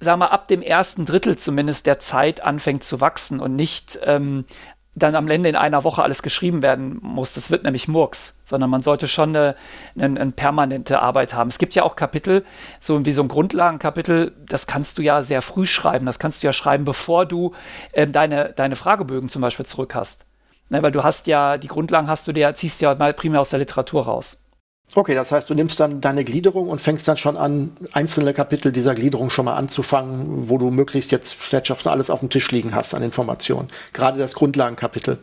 sagen 0.00 0.20
wir, 0.20 0.32
ab 0.32 0.48
dem 0.48 0.62
ersten 0.62 1.06
Drittel 1.06 1.36
zumindest 1.36 1.86
der 1.86 1.98
Zeit 1.98 2.42
anfängt 2.42 2.84
zu 2.84 3.00
wachsen 3.00 3.40
und 3.40 3.56
nicht 3.56 3.98
ähm, 4.04 4.44
dann 4.94 5.14
am 5.14 5.28
Ende 5.28 5.48
in 5.48 5.56
einer 5.56 5.82
Woche 5.84 6.02
alles 6.02 6.22
geschrieben 6.22 6.62
werden 6.62 6.98
muss. 7.02 7.32
Das 7.32 7.50
wird 7.50 7.64
nämlich 7.64 7.88
Murks, 7.88 8.40
sondern 8.44 8.70
man 8.70 8.82
sollte 8.82 9.08
schon 9.08 9.30
eine, 9.30 9.56
eine, 9.98 10.20
eine, 10.20 10.30
permanente 10.30 11.00
Arbeit 11.00 11.34
haben. 11.34 11.48
Es 11.48 11.58
gibt 11.58 11.74
ja 11.74 11.82
auch 11.82 11.96
Kapitel, 11.96 12.44
so 12.78 13.04
wie 13.04 13.12
so 13.12 13.22
ein 13.22 13.28
Grundlagenkapitel, 13.28 14.32
das 14.46 14.66
kannst 14.66 14.98
du 14.98 15.02
ja 15.02 15.22
sehr 15.22 15.42
früh 15.42 15.66
schreiben. 15.66 16.06
Das 16.06 16.18
kannst 16.18 16.42
du 16.42 16.46
ja 16.46 16.52
schreiben, 16.52 16.84
bevor 16.84 17.26
du 17.26 17.54
ähm, 17.92 18.12
deine, 18.12 18.52
deine 18.52 18.76
Fragebögen 18.76 19.28
zum 19.28 19.42
Beispiel 19.42 19.66
zurück 19.66 19.94
hast. 19.94 20.26
Ne, 20.70 20.82
weil 20.82 20.92
du 20.92 21.02
hast 21.02 21.26
ja, 21.26 21.58
die 21.58 21.68
Grundlagen 21.68 22.08
hast 22.08 22.26
du 22.26 22.32
dir, 22.32 22.54
ziehst 22.54 22.80
ja 22.80 22.94
mal 22.94 23.12
primär 23.12 23.40
aus 23.40 23.50
der 23.50 23.58
Literatur 23.58 24.04
raus. 24.06 24.43
Okay, 24.94 25.14
das 25.14 25.32
heißt, 25.32 25.50
du 25.50 25.54
nimmst 25.54 25.80
dann 25.80 26.00
deine 26.00 26.22
Gliederung 26.24 26.68
und 26.68 26.80
fängst 26.80 27.08
dann 27.08 27.16
schon 27.16 27.36
an, 27.36 27.76
einzelne 27.92 28.32
Kapitel 28.32 28.70
dieser 28.70 28.94
Gliederung 28.94 29.30
schon 29.30 29.46
mal 29.46 29.56
anzufangen, 29.56 30.48
wo 30.48 30.58
du 30.58 30.70
möglichst 30.70 31.10
jetzt 31.10 31.34
vielleicht 31.34 31.66
schon 31.66 31.92
alles 31.92 32.10
auf 32.10 32.20
dem 32.20 32.30
Tisch 32.30 32.50
liegen 32.52 32.74
hast 32.74 32.94
an 32.94 33.02
Informationen. 33.02 33.68
Gerade 33.92 34.18
das 34.18 34.34
Grundlagenkapitel. 34.34 35.18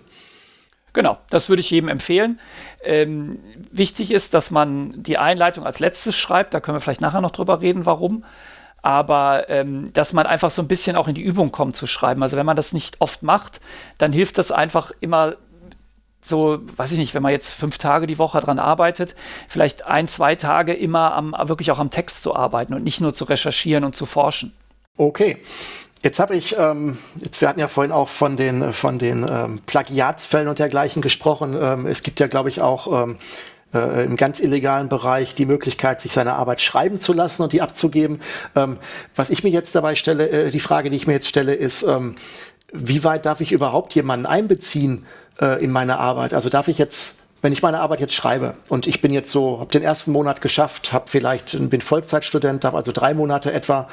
Genau, 0.93 1.18
das 1.30 1.47
würde 1.47 1.62
ich 1.62 1.72
jedem 1.72 1.88
empfehlen. 1.88 2.39
Ähm, 2.84 3.39
wichtig 3.72 4.12
ist, 4.12 4.34
dass 4.34 4.51
man 4.51 5.01
die 5.01 5.18
Einleitung 5.18 5.66
als 5.66 5.80
letztes 5.80 6.18
schreibt. 6.18 6.53
Da 6.53 6.59
können 6.59 6.76
wir 6.76 6.82
vielleicht 6.82 6.99
nachher 6.99 7.22
noch 7.22 7.32
drüber 7.32 7.62
reden, 7.62 7.86
warum. 7.86 8.26
Aber 8.82 9.49
ähm, 9.49 9.93
dass 9.93 10.12
man 10.12 10.26
einfach 10.26 10.51
so 10.51 10.62
ein 10.62 10.68
bisschen 10.68 10.97
auch 10.97 11.07
in 11.07 11.16
die 11.16 11.22
Übung 11.22 11.51
kommt 11.51 11.78
zu 11.78 11.88
schreiben. 11.88 12.24
Also 12.24 12.36
wenn 12.36 12.45
man 12.45 12.57
das 12.57 12.74
nicht 12.74 12.99
oft 12.99 13.24
macht, 13.24 13.62
dann 13.99 14.12
hilft 14.12 14.38
das 14.38 14.51
einfach 14.51 14.91
immer 14.99 15.36
so, 16.22 16.59
weiß 16.76 16.91
ich 16.91 16.97
nicht, 16.97 17.13
wenn 17.13 17.24
man 17.24 17.32
jetzt 17.32 17.51
fünf 17.51 17.78
Tage 17.78 18.07
die 18.07 18.17
Woche 18.17 18.39
dran 18.41 18.59
arbeitet, 18.59 19.15
vielleicht 19.47 19.88
ein, 19.88 20.07
zwei 20.07 20.36
Tage 20.36 20.74
immer 20.74 21.13
am, 21.13 21.36
wirklich 21.45 21.72
auch 21.72 21.80
am 21.80 21.89
Text 21.89 22.22
zu 22.22 22.36
arbeiten 22.36 22.74
und 22.74 22.84
nicht 22.84 23.01
nur 23.01 23.13
zu 23.13 23.26
recherchieren 23.26 23.84
und 23.84 23.95
zu 23.95 24.05
forschen. 24.05 24.53
Okay. 24.97 25.38
Jetzt 26.03 26.19
habe 26.19 26.36
ich, 26.36 26.57
ähm, 26.57 26.97
jetzt 27.17 27.41
wir 27.41 27.47
hatten 27.47 27.59
ja 27.59 27.67
vorhin 27.67 27.91
auch 27.91 28.09
von 28.09 28.36
den 28.36 28.74
von 28.74 28.97
den 28.97 29.26
ähm, 29.30 29.61
Plagiatsfällen 29.67 30.47
und 30.47 30.57
dergleichen 30.57 31.03
gesprochen. 31.03 31.55
Ähm, 31.59 31.86
es 31.86 32.01
gibt 32.01 32.19
ja, 32.19 32.26
glaube 32.26 32.49
ich, 32.49 32.59
auch 32.59 33.03
ähm, 33.03 33.17
äh, 33.74 34.05
im 34.05 34.15
ganz 34.15 34.39
illegalen 34.39 34.89
Bereich 34.89 35.36
die 35.36 35.45
Möglichkeit, 35.45 36.01
sich 36.01 36.11
seine 36.11 36.34
Arbeit 36.34 36.59
schreiben 36.59 36.97
zu 36.97 37.13
lassen 37.13 37.43
und 37.43 37.53
die 37.53 37.61
abzugeben. 37.61 38.19
Ähm, 38.55 38.78
was 39.15 39.30
ich 39.30 39.43
mir 39.43 39.51
jetzt 39.51 39.76
dabei 39.76 39.93
stelle, 39.93 40.28
äh, 40.30 40.49
die 40.49 40.59
Frage, 40.59 40.89
die 40.89 40.95
ich 40.95 41.05
mir 41.05 41.13
jetzt 41.13 41.28
stelle, 41.28 41.53
ist, 41.53 41.84
ähm, 41.84 42.15
wie 42.74 43.03
weit 43.03 43.26
darf 43.26 43.41
ich 43.41 43.51
überhaupt 43.51 43.93
jemanden 43.93 44.26
einbeziehen? 44.26 45.05
Äh, 45.39 45.63
in 45.63 45.71
meine 45.71 45.99
Arbeit. 45.99 46.34
Also 46.34 46.49
darf 46.49 46.67
ich 46.67 46.77
jetzt, 46.77 47.19
wenn 47.41 47.53
ich 47.53 47.61
meine 47.61 47.79
Arbeit 47.79 47.99
jetzt 47.99 48.13
schreibe 48.13 48.55
und 48.67 48.88
ich 48.88 49.01
bin 49.01 49.13
jetzt 49.13 49.32
so, 49.32 49.59
habe 49.59 49.71
den 49.71 49.84
ersten 49.84 50.11
Monat 50.11 50.41
geschafft, 50.41 50.93
habe 50.93 51.05
vielleicht 51.07 51.57
bin 51.69 51.82
Vollzeitstudent, 51.82 52.65
habe 52.65 52.77
also 52.77 52.91
drei 52.91 53.13
Monate 53.13 53.51
etwa, 53.51 53.88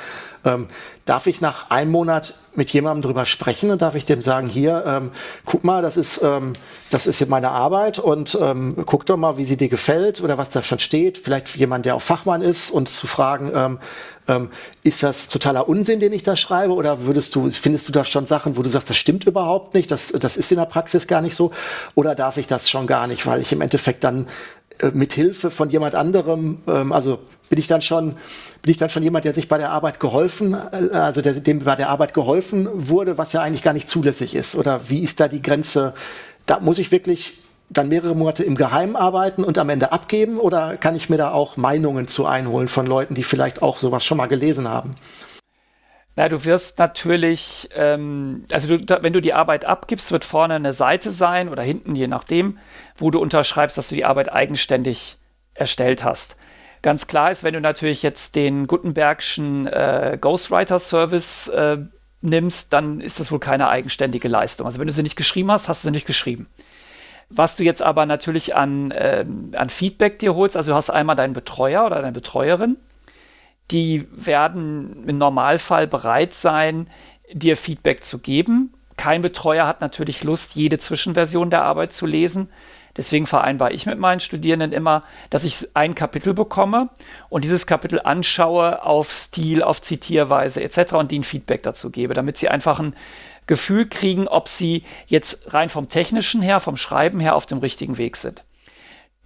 ähm, 0.45 0.69
darf 1.05 1.27
ich 1.27 1.41
nach 1.41 1.71
einem 1.71 1.91
Monat 1.91 2.35
mit 2.55 2.71
jemandem 2.71 3.03
drüber 3.03 3.25
sprechen 3.25 3.71
und 3.71 3.83
darf 3.83 3.95
ich 3.95 4.05
dem 4.05 4.21
sagen, 4.21 4.49
hier, 4.49 4.85
ähm, 4.87 5.13
guck 5.45 5.65
mal, 5.65 5.81
das 5.81 5.97
ist, 5.97 6.21
ähm, 6.23 6.53
das 6.91 7.07
ist 7.07 7.27
meine 7.29 7.51
Arbeit 7.51 7.99
und 7.99 8.37
ähm, 8.41 8.77
guck 8.85 9.07
doch 9.07 9.17
mal, 9.17 9.39
wie 9.39 9.45
sie 9.45 9.57
dir 9.57 9.69
gefällt 9.69 10.21
oder 10.21 10.39
was 10.39 10.51
da 10.51 10.63
schon 10.63 10.81
steht. 10.81 11.19
Vielleicht 11.19 11.55
jemand, 11.57 11.87
der 11.87 11.95
auch 11.95 12.03
Fachmann 12.03 12.43
ist 12.43 12.71
und 12.71 12.89
zu 12.89 13.07
fragen, 13.07 13.79
ähm, 14.29 14.51
ist 14.83 15.03
das 15.03 15.29
totaler 15.29 15.69
Unsinn, 15.69 16.01
den 16.01 16.13
ich 16.13 16.23
da 16.23 16.37
schreibe 16.37 16.75
oder 16.75 17.05
würdest 17.05 17.35
du, 17.35 17.51
findest 17.51 17.89
du 17.89 17.93
da 17.93 18.05
schon 18.05 18.27
Sachen, 18.27 18.57
wo 18.57 18.63
du 18.63 18.69
sagst, 18.69 18.91
das 18.91 18.97
stimmt 18.97 19.25
überhaupt 19.25 19.75
nicht, 19.75 19.91
das, 19.91 20.13
das 20.13 20.37
ist 20.37 20.53
in 20.53 20.59
der 20.59 20.67
Praxis 20.67 21.07
gar 21.07 21.21
nicht 21.21 21.35
so 21.35 21.51
oder 21.95 22.15
darf 22.15 22.37
ich 22.37 22.47
das 22.47 22.71
schon 22.71 22.87
gar 22.87 23.07
nicht, 23.07 23.27
weil 23.27 23.41
ich 23.41 23.53
im 23.53 23.61
Endeffekt 23.61 24.05
dann 24.05 24.27
äh, 24.79 24.91
mit 24.93 25.13
Hilfe 25.15 25.51
von 25.51 25.71
jemand 25.71 25.95
anderem, 25.95 26.59
ähm, 26.69 26.93
also 26.93 27.19
bin 27.49 27.59
ich 27.59 27.67
dann 27.67 27.83
schon, 27.83 28.17
bin 28.63 28.71
ich 28.71 28.77
dann 28.77 28.91
schon 28.91 29.03
jemand, 29.03 29.25
der 29.25 29.35
sich 29.35 29.49
bei 29.49 29.59
der 29.59 29.71
Arbeit 29.71 30.01
geholfen, 30.01 30.55
äh, 30.55 30.95
also 30.95 31.23
der, 31.23 31.35
dem 31.35 31.61
bei 31.61 31.75
der 31.75 31.89
Arbeit 31.89 32.15
geholfen 32.15 32.69
wurde, 32.75 33.19
was 33.19 33.33
ja 33.33 33.43
eigentlich 33.43 33.63
gar 33.63 33.73
nicht 33.73 33.89
zulässig 33.89 34.35
ist? 34.35 34.55
Oder 34.55 34.89
wie 34.89 35.01
ist 35.01 35.21
da 35.21 35.29
die 35.29 35.43
Grenze? 35.43 35.95
Da 36.47 36.61
muss 36.61 36.79
ich 36.79 36.93
wirklich 36.93 37.39
dann 37.71 37.89
mehrere 37.89 38.15
Monate 38.15 38.45
im 38.45 38.55
Geheimen 38.55 38.97
arbeiten 38.97 39.45
und 39.45 39.59
am 39.59 39.69
Ende 39.69 39.93
abgeben? 39.93 40.39
Oder 40.39 40.77
kann 40.77 40.97
ich 40.97 41.11
mir 41.11 41.19
da 41.19 41.33
auch 41.33 41.57
Meinungen 41.57 42.09
zu 42.09 42.27
einholen 42.27 42.69
von 42.69 42.87
Leuten, 42.87 43.15
die 43.15 43.23
vielleicht 43.23 43.63
auch 43.63 43.79
sowas 43.79 44.05
schon 44.05 44.19
mal 44.19 44.27
gelesen 44.27 44.69
haben? 44.69 44.93
Na, 46.17 46.29
du 46.29 46.45
wirst 46.45 46.81
natürlich, 46.81 47.69
ähm, 47.77 48.45
also 48.51 48.77
du, 48.77 49.03
wenn 49.03 49.13
du 49.13 49.21
die 49.21 49.35
Arbeit 49.35 49.65
abgibst, 49.65 50.11
wird 50.11 50.25
vorne 50.25 50.55
eine 50.55 50.73
Seite 50.73 51.13
sein 51.13 51.49
oder 51.49 51.63
hinten, 51.63 51.95
je 51.95 52.09
nachdem, 52.09 52.59
wo 52.97 53.13
du 53.13 53.21
unterschreibst, 53.21 53.79
dass 53.79 53.89
du 53.89 53.95
die 53.95 54.05
Arbeit 54.05 54.33
eigenständig 54.33 55.19
erstellt 55.55 56.03
hast. 56.03 56.37
Ganz 56.83 57.07
klar 57.07 57.31
ist, 57.31 57.45
wenn 57.45 57.55
du 57.55 57.61
natürlich 57.61 58.03
jetzt 58.03 58.35
den 58.35 58.67
Gutenbergschen 58.67 59.67
äh, 59.69 60.19
Ghostwriter 60.21 60.79
Service 60.79 61.49
äh, 61.49 61.79
nimmst, 62.21 62.73
dann 62.73 63.01
ist 63.01 63.21
das 63.21 63.31
wohl 63.31 63.41
keine 63.41 63.69
eigenständige 63.69 64.29
Leistung. 64.29 64.67
Also 64.67 64.81
wenn 64.81 64.87
du 64.87 64.93
sie 64.93 65.03
nicht 65.03 65.17
geschrieben 65.17 65.53
hast, 65.53 65.69
hast 65.69 65.85
du 65.85 65.89
sie 65.89 65.93
nicht 65.93 66.07
geschrieben. 66.07 66.49
Was 67.31 67.57
du 67.57 67.63
jetzt 67.63 67.83
aber 67.83 68.07
natürlich 68.07 68.57
an, 68.57 68.91
äh, 68.91 69.25
an 69.53 69.69
Feedback 69.69 70.19
dir 70.19 70.35
holst, 70.35 70.57
also 70.57 70.71
du 70.71 70.77
hast 70.77 70.91
einmal 70.91 71.17
deinen 71.17 71.35
Betreuer 71.35 71.85
oder 71.85 71.97
deine 71.97 72.13
Betreuerin, 72.13 72.79
die 73.71 74.09
werden 74.13 75.05
im 75.07 75.19
Normalfall 75.19 75.87
bereit 75.87 76.33
sein, 76.33 76.89
dir 77.31 77.57
Feedback 77.57 78.03
zu 78.03 78.19
geben. 78.19 78.73
Kein 78.97 79.21
Betreuer 79.21 79.67
hat 79.67 79.83
natürlich 79.83 80.25
Lust, 80.25 80.55
jede 80.55 80.79
Zwischenversion 80.79 81.51
der 81.51 81.65
Arbeit 81.65 81.93
zu 81.93 82.07
lesen. 82.07 82.49
Deswegen 82.97 83.27
vereinbare 83.27 83.73
ich 83.73 83.87
mit 83.87 83.99
meinen 83.99 84.19
Studierenden 84.19 84.73
immer, 84.73 85.03
dass 85.31 85.45
ich 85.45 85.69
ein 85.75 85.95
Kapitel 85.95 86.35
bekomme 86.35 86.89
und 87.29 87.45
dieses 87.45 87.67
Kapitel 87.67 88.01
anschaue 88.03 88.85
auf 88.85 89.13
Stil, 89.13 89.63
auf 89.63 89.81
Zitierweise 89.81 90.63
etc. 90.65 90.95
und 90.95 91.13
ihnen 91.13 91.23
Feedback 91.23 91.63
dazu 91.63 91.91
gebe, 91.91 92.15
damit 92.15 92.39
sie 92.39 92.49
einfach 92.49 92.81
ein 92.81 92.97
Gefühl 93.49 93.89
kriegen, 93.89 94.29
ob 94.29 94.49
sie 94.49 94.85
jetzt 95.09 95.53
rein 95.53 95.71
vom 95.71 95.89
technischen 95.89 96.43
her, 96.43 96.61
vom 96.61 96.77
Schreiben 96.77 97.19
her 97.19 97.35
auf 97.35 97.47
dem 97.47 97.59
richtigen 97.59 97.99
Weg 97.99 98.17
sind. 98.17 98.45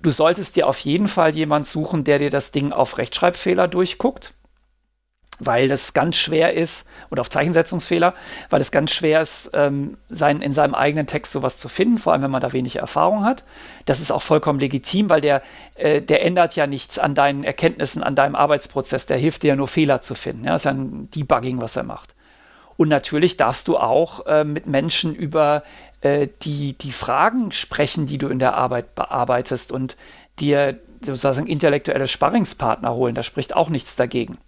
Du 0.01 0.11
solltest 0.11 0.57
dir 0.57 0.67
auf 0.67 0.81
jeden 0.81 1.09
Fall 1.09 1.35
jemand 1.35 1.67
suchen, 1.67 2.05
der 2.05 2.19
dir 2.19 2.31
das 2.31 2.51
Ding 2.51 2.73
auf 2.73 2.99
Rechtschreibfehler 2.99 3.69
durchguckt, 3.69 4.33
weil 5.39 5.69
das 5.69 5.93
ganz 5.93 6.17
schwer 6.17 6.55
ist, 6.55 6.89
oder 7.11 7.21
auf 7.21 7.31
Zeichensetzungsfehler, 7.31 8.15
weil 8.51 8.61
es 8.61 8.71
ganz 8.71 8.93
schwer 8.93 9.21
ist, 9.21 9.51
ähm, 9.55 9.97
sein, 10.09 10.41
in 10.41 10.53
seinem 10.53 10.75
eigenen 10.75 11.07
Text 11.07 11.33
sowas 11.33 11.59
zu 11.59 11.69
finden, 11.69 11.99
vor 11.99 12.13
allem 12.13 12.23
wenn 12.23 12.31
man 12.31 12.41
da 12.41 12.53
wenig 12.53 12.77
Erfahrung 12.77 13.25
hat. 13.25 13.45
Das 13.87 14.01
ist 14.01 14.11
auch 14.11 14.23
vollkommen 14.23 14.61
legitim, 14.61 15.09
weil 15.09 15.21
der, 15.21 15.43
äh, 15.75 16.01
der 16.01 16.25
ändert 16.25 16.55
ja 16.57 16.67
nichts 16.67 16.99
an 16.99 17.15
deinen 17.15 17.45
Erkenntnissen, 17.45 18.03
an 18.03 18.15
deinem 18.15 18.37
Arbeitsprozess. 18.37 19.07
Der 19.07 19.19
hilft 19.19 19.43
dir 19.43 19.49
ja 19.49 19.57
nur 19.57 19.69
Fehler 19.69 20.01
zu 20.01 20.15
finden. 20.15 20.45
Ja, 20.45 20.53
das 20.53 20.63
ist 20.63 20.67
ja 20.67 20.73
ein 20.73 21.11
Debugging, 21.11 21.61
was 21.61 21.77
er 21.77 21.85
macht. 21.85 22.15
Und 22.77 22.89
natürlich 22.89 23.37
darfst 23.37 23.69
du 23.69 23.77
auch 23.77 24.27
äh, 24.27 24.45
mit 24.45 24.67
Menschen 24.67 25.15
über 25.15 25.63
äh, 26.01 26.29
die, 26.43 26.75
die 26.75 26.93
Fragen 26.93 27.53
sprechen, 27.53 28.07
die 28.07 28.19
du 28.19 28.29
in 28.29 28.39
der 28.39 28.55
Arbeit 28.55 28.95
bearbeitest 28.95 29.73
und 29.73 29.97
dir 30.39 30.79
sozusagen 31.05 31.47
intellektuelle 31.47 32.07
Sparringspartner 32.07 32.95
holen. 32.95 33.15
Da 33.15 33.23
spricht 33.23 33.55
auch 33.55 33.69
nichts 33.69 33.97
dagegen. 33.97 34.39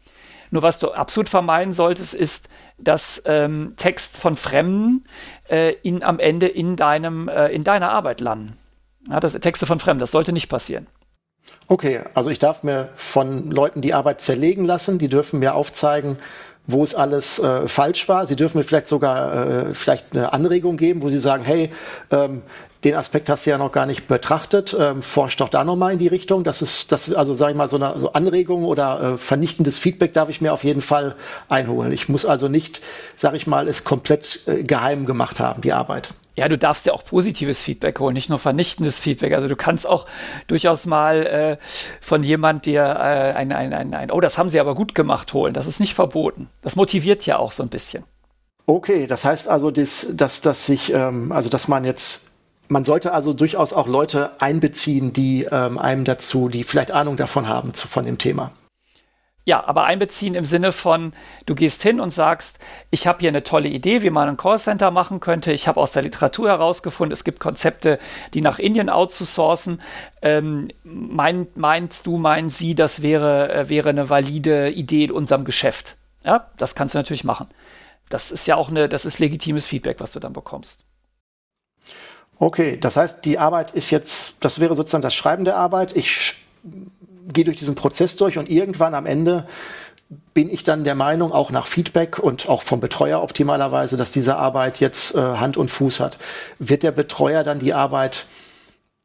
Nur 0.50 0.62
was 0.62 0.78
du 0.78 0.92
absolut 0.92 1.28
vermeiden 1.28 1.72
solltest, 1.72 2.14
ist, 2.14 2.48
dass 2.78 3.22
ähm, 3.26 3.74
Text 3.76 4.16
von 4.16 4.36
Fremden 4.36 5.04
äh, 5.48 5.72
in, 5.82 6.02
am 6.02 6.18
Ende 6.18 6.46
in, 6.46 6.76
deinem, 6.76 7.28
äh, 7.28 7.48
in 7.48 7.64
deiner 7.64 7.90
Arbeit 7.90 8.20
landen. 8.20 8.56
Ja, 9.08 9.20
das, 9.20 9.32
Texte 9.34 9.66
von 9.66 9.80
Fremden, 9.80 10.00
das 10.00 10.10
sollte 10.10 10.32
nicht 10.32 10.48
passieren. 10.48 10.86
Okay, 11.68 12.00
also 12.14 12.30
ich 12.30 12.38
darf 12.38 12.62
mir 12.62 12.90
von 12.94 13.50
Leuten 13.50 13.80
die 13.80 13.94
Arbeit 13.94 14.20
zerlegen 14.20 14.64
lassen, 14.64 14.98
die 14.98 15.08
dürfen 15.08 15.40
mir 15.40 15.54
aufzeigen, 15.54 16.18
wo 16.66 16.82
es 16.82 16.94
alles 16.94 17.38
äh, 17.38 17.68
falsch 17.68 18.08
war. 18.08 18.26
Sie 18.26 18.36
dürfen 18.36 18.58
mir 18.58 18.64
vielleicht 18.64 18.86
sogar 18.86 19.68
äh, 19.68 19.74
vielleicht 19.74 20.12
eine 20.12 20.32
Anregung 20.32 20.76
geben, 20.76 21.02
wo 21.02 21.08
Sie 21.08 21.18
sagen, 21.18 21.44
hey, 21.44 21.70
ähm, 22.10 22.42
den 22.84 22.94
Aspekt 22.94 23.28
hast 23.28 23.46
du 23.46 23.50
ja 23.50 23.58
noch 23.58 23.72
gar 23.72 23.86
nicht 23.86 24.06
betrachtet. 24.06 24.76
Ähm, 24.78 25.02
forscht 25.02 25.40
doch 25.40 25.48
da 25.48 25.64
nochmal 25.64 25.94
in 25.94 25.98
die 25.98 26.08
Richtung. 26.08 26.44
Das 26.44 26.62
ist, 26.62 26.92
das 26.92 27.08
ist 27.08 27.14
also, 27.14 27.34
sage 27.34 27.52
ich 27.52 27.56
mal, 27.56 27.68
so 27.68 27.76
eine 27.76 27.98
so 27.98 28.12
Anregung 28.12 28.64
oder 28.64 29.14
äh, 29.14 29.16
vernichtendes 29.16 29.78
Feedback 29.78 30.12
darf 30.12 30.28
ich 30.28 30.40
mir 30.40 30.52
auf 30.52 30.64
jeden 30.64 30.82
Fall 30.82 31.16
einholen. 31.48 31.92
Ich 31.92 32.08
muss 32.08 32.26
also 32.26 32.48
nicht, 32.48 32.80
sage 33.16 33.36
ich 33.36 33.46
mal, 33.46 33.68
es 33.68 33.84
komplett 33.84 34.42
äh, 34.46 34.62
geheim 34.62 35.06
gemacht 35.06 35.40
haben, 35.40 35.62
die 35.62 35.72
Arbeit. 35.72 36.14
Ja, 36.36 36.48
du 36.48 36.58
darfst 36.58 36.84
ja 36.84 36.92
auch 36.92 37.04
positives 37.04 37.62
Feedback 37.62 38.00
holen, 38.00 38.14
nicht 38.14 38.28
nur 38.28 38.40
vernichtendes 38.40 38.98
Feedback. 38.98 39.32
Also 39.34 39.46
du 39.46 39.54
kannst 39.54 39.86
auch 39.86 40.06
durchaus 40.48 40.84
mal 40.84 41.26
äh, 41.26 41.56
von 42.00 42.24
jemand 42.24 42.66
dir 42.66 42.82
äh, 42.82 43.34
ein, 43.34 43.52
ein, 43.52 43.72
ein, 43.72 43.94
ein, 43.94 44.10
oh, 44.10 44.20
das 44.20 44.36
haben 44.36 44.50
sie 44.50 44.58
aber 44.58 44.74
gut 44.74 44.94
gemacht, 44.96 45.32
holen. 45.32 45.54
Das 45.54 45.66
ist 45.66 45.78
nicht 45.78 45.94
verboten. 45.94 46.48
Das 46.60 46.74
motiviert 46.74 47.24
ja 47.24 47.38
auch 47.38 47.52
so 47.52 47.62
ein 47.62 47.68
bisschen. 47.68 48.04
Okay, 48.66 49.06
das 49.06 49.24
heißt 49.24 49.48
also, 49.48 49.70
dass, 49.70 50.08
dass, 50.12 50.40
dass 50.40 50.66
sich, 50.66 50.92
ähm, 50.92 51.30
also 51.32 51.48
dass 51.48 51.68
man 51.68 51.84
jetzt, 51.84 52.33
man 52.68 52.84
sollte 52.84 53.12
also 53.12 53.32
durchaus 53.32 53.72
auch 53.72 53.86
Leute 53.86 54.40
einbeziehen, 54.40 55.12
die 55.12 55.44
ähm, 55.50 55.78
einem 55.78 56.04
dazu, 56.04 56.48
die 56.48 56.64
vielleicht 56.64 56.92
Ahnung 56.92 57.16
davon 57.16 57.48
haben 57.48 57.74
zu, 57.74 57.88
von 57.88 58.04
dem 58.04 58.18
Thema. 58.18 58.52
Ja, 59.46 59.62
aber 59.66 59.84
einbeziehen 59.84 60.34
im 60.34 60.46
Sinne 60.46 60.72
von, 60.72 61.12
du 61.44 61.54
gehst 61.54 61.82
hin 61.82 62.00
und 62.00 62.10
sagst, 62.10 62.58
ich 62.90 63.06
habe 63.06 63.20
hier 63.20 63.28
eine 63.28 63.44
tolle 63.44 63.68
Idee, 63.68 64.02
wie 64.02 64.08
man 64.08 64.26
ein 64.26 64.36
Callcenter 64.38 64.90
machen 64.90 65.20
könnte. 65.20 65.52
Ich 65.52 65.68
habe 65.68 65.80
aus 65.80 65.92
der 65.92 66.02
Literatur 66.02 66.48
herausgefunden, 66.48 67.12
es 67.12 67.24
gibt 67.24 67.40
Konzepte, 67.40 67.98
die 68.32 68.40
nach 68.40 68.58
Indien 68.58 68.88
outzusourcen. 68.88 69.82
Ähm, 70.22 70.68
mein, 70.82 71.46
meinst 71.56 72.06
du, 72.06 72.16
meinen 72.16 72.48
sie, 72.48 72.74
das 72.74 73.02
wäre, 73.02 73.52
äh, 73.52 73.68
wäre 73.68 73.90
eine 73.90 74.08
valide 74.08 74.70
Idee 74.70 75.04
in 75.04 75.10
unserem 75.10 75.44
Geschäft? 75.44 75.98
Ja, 76.24 76.50
das 76.56 76.74
kannst 76.74 76.94
du 76.94 76.98
natürlich 76.98 77.24
machen. 77.24 77.48
Das 78.08 78.30
ist 78.30 78.46
ja 78.46 78.56
auch 78.56 78.70
eine, 78.70 78.88
das 78.88 79.04
ist 79.04 79.18
legitimes 79.18 79.66
Feedback, 79.66 80.00
was 80.00 80.12
du 80.12 80.20
dann 80.20 80.32
bekommst. 80.32 80.86
Okay, 82.38 82.78
das 82.80 82.96
heißt, 82.96 83.24
die 83.24 83.38
Arbeit 83.38 83.70
ist 83.72 83.90
jetzt, 83.90 84.36
das 84.40 84.60
wäre 84.60 84.74
sozusagen 84.74 85.02
das 85.02 85.14
Schreiben 85.14 85.44
der 85.44 85.56
Arbeit. 85.56 85.96
Ich 85.96 86.44
gehe 87.32 87.44
durch 87.44 87.56
diesen 87.56 87.74
Prozess 87.74 88.16
durch 88.16 88.38
und 88.38 88.50
irgendwann 88.50 88.94
am 88.94 89.06
Ende 89.06 89.46
bin 90.34 90.50
ich 90.50 90.64
dann 90.64 90.84
der 90.84 90.94
Meinung, 90.94 91.32
auch 91.32 91.50
nach 91.50 91.66
Feedback 91.66 92.18
und 92.18 92.48
auch 92.48 92.62
vom 92.62 92.80
Betreuer 92.80 93.22
optimalerweise, 93.22 93.96
dass 93.96 94.10
diese 94.10 94.36
Arbeit 94.36 94.80
jetzt 94.80 95.14
äh, 95.14 95.18
Hand 95.18 95.56
und 95.56 95.70
Fuß 95.70 96.00
hat. 96.00 96.18
Wird 96.58 96.82
der 96.82 96.92
Betreuer 96.92 97.44
dann 97.44 97.58
die 97.58 97.72
Arbeit 97.72 98.26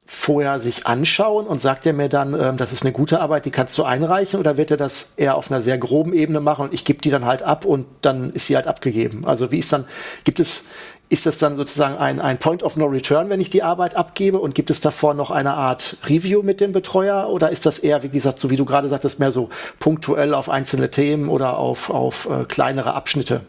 vorher 0.06 0.60
sich 0.60 0.88
anschauen 0.88 1.46
und 1.46 1.62
sagt 1.62 1.86
er 1.86 1.94
mir 1.94 2.10
dann, 2.10 2.34
ähm, 2.34 2.58
das 2.58 2.74
ist 2.74 2.82
eine 2.82 2.92
gute 2.92 3.22
Arbeit, 3.22 3.46
die 3.46 3.52
kannst 3.52 3.78
du 3.78 3.84
einreichen 3.84 4.40
oder 4.40 4.58
wird 4.58 4.72
er 4.72 4.78
das 4.78 5.14
eher 5.18 5.36
auf 5.36 5.52
einer 5.52 5.62
sehr 5.62 5.78
groben 5.78 6.14
Ebene 6.14 6.42
machen 6.42 6.66
und 6.66 6.74
ich 6.74 6.84
gebe 6.84 7.00
die 7.00 7.12
dann 7.12 7.26
halt 7.26 7.44
ab 7.44 7.64
und 7.64 7.86
dann 8.02 8.34
ist 8.34 8.48
sie 8.48 8.56
halt 8.56 8.66
abgegeben? 8.66 9.26
Also 9.26 9.52
wie 9.52 9.60
ist 9.60 9.72
dann, 9.72 9.86
gibt 10.24 10.40
es 10.40 10.66
ist 11.10 11.26
das 11.26 11.40
dann 11.40 11.58
sozusagen 11.58 11.98
ein, 11.98 12.22
ein 12.22 12.38
Point 12.38 12.62
of 12.62 12.78
No 12.78 12.86
Return, 12.86 13.30
wenn 13.30 13.40
ich 13.40 13.50
die 13.50 13.64
Arbeit 13.64 13.96
abgebe? 13.96 14.40
Und 14.40 14.54
gibt 14.54 14.70
es 14.70 14.80
davor 14.80 15.16
noch 15.16 15.32
eine 15.32 15.56
Art 15.56 15.98
Review 16.06 16.44
mit 16.44 16.62
dem 16.62 16.72
Betreuer? 16.72 17.30
Oder 17.30 17.50
ist 17.50 17.66
das 17.66 17.80
eher, 17.80 18.04
wie 18.04 18.10
gesagt, 18.10 18.40
so 18.40 18.52
wie 18.52 18.56
du 18.56 18.66
gerade 18.66 18.90
sagtest, 18.90 19.20
mehr 19.20 19.32
so 19.32 19.50
punktuell 19.80 20.36
auf 20.36 20.50
einzelne 20.50 20.92
Themen 20.92 21.28
oder 21.28 21.58
auf, 21.58 21.90
auf 21.90 22.30
äh, 22.30 22.46
kleinere 22.46 22.94
Abschnitte? 22.94 23.42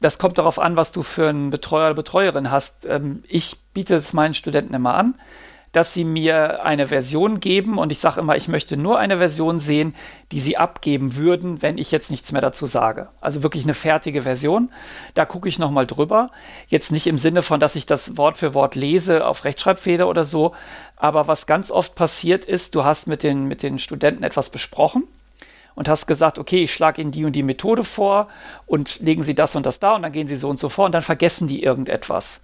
Das 0.00 0.18
kommt 0.18 0.38
darauf 0.38 0.58
an, 0.58 0.74
was 0.74 0.90
du 0.90 1.04
für 1.04 1.28
einen 1.28 1.50
Betreuer 1.50 1.86
oder 1.86 1.94
Betreuerin 1.94 2.50
hast. 2.50 2.84
Ähm, 2.84 3.22
ich 3.28 3.56
biete 3.72 3.94
es 3.94 4.12
meinen 4.12 4.34
Studenten 4.34 4.74
immer 4.74 4.94
an 4.94 5.14
dass 5.72 5.94
sie 5.94 6.04
mir 6.04 6.64
eine 6.64 6.88
Version 6.88 7.40
geben 7.40 7.78
und 7.78 7.90
ich 7.92 7.98
sage 7.98 8.20
immer, 8.20 8.36
ich 8.36 8.46
möchte 8.46 8.76
nur 8.76 8.98
eine 8.98 9.16
Version 9.16 9.58
sehen, 9.58 9.94
die 10.30 10.40
sie 10.40 10.58
abgeben 10.58 11.16
würden, 11.16 11.62
wenn 11.62 11.78
ich 11.78 11.90
jetzt 11.90 12.10
nichts 12.10 12.30
mehr 12.30 12.42
dazu 12.42 12.66
sage. 12.66 13.08
Also 13.22 13.42
wirklich 13.42 13.64
eine 13.64 13.74
fertige 13.74 14.22
Version. 14.22 14.70
Da 15.14 15.24
gucke 15.24 15.48
ich 15.48 15.58
nochmal 15.58 15.86
drüber. 15.86 16.30
Jetzt 16.68 16.92
nicht 16.92 17.06
im 17.06 17.16
Sinne 17.18 17.40
von, 17.40 17.58
dass 17.58 17.74
ich 17.74 17.86
das 17.86 18.18
Wort 18.18 18.36
für 18.36 18.52
Wort 18.52 18.74
lese 18.74 19.26
auf 19.26 19.44
Rechtschreibfehler 19.44 20.08
oder 20.08 20.24
so, 20.24 20.54
aber 20.96 21.26
was 21.26 21.46
ganz 21.46 21.70
oft 21.70 21.94
passiert 21.94 22.44
ist, 22.44 22.74
du 22.74 22.84
hast 22.84 23.08
mit 23.08 23.22
den, 23.22 23.46
mit 23.48 23.62
den 23.62 23.78
Studenten 23.78 24.22
etwas 24.22 24.50
besprochen 24.50 25.04
und 25.74 25.88
hast 25.88 26.06
gesagt, 26.06 26.38
okay, 26.38 26.64
ich 26.64 26.72
schlage 26.72 27.00
Ihnen 27.00 27.12
die 27.12 27.24
und 27.24 27.32
die 27.32 27.42
Methode 27.42 27.82
vor 27.82 28.28
und 28.66 29.00
legen 29.00 29.22
Sie 29.22 29.34
das 29.34 29.54
und 29.56 29.64
das 29.64 29.80
da 29.80 29.94
und 29.94 30.02
dann 30.02 30.12
gehen 30.12 30.28
Sie 30.28 30.36
so 30.36 30.48
und 30.48 30.60
so 30.60 30.68
vor 30.68 30.84
und 30.84 30.92
dann 30.92 31.02
vergessen 31.02 31.48
die 31.48 31.62
irgendetwas. 31.62 32.42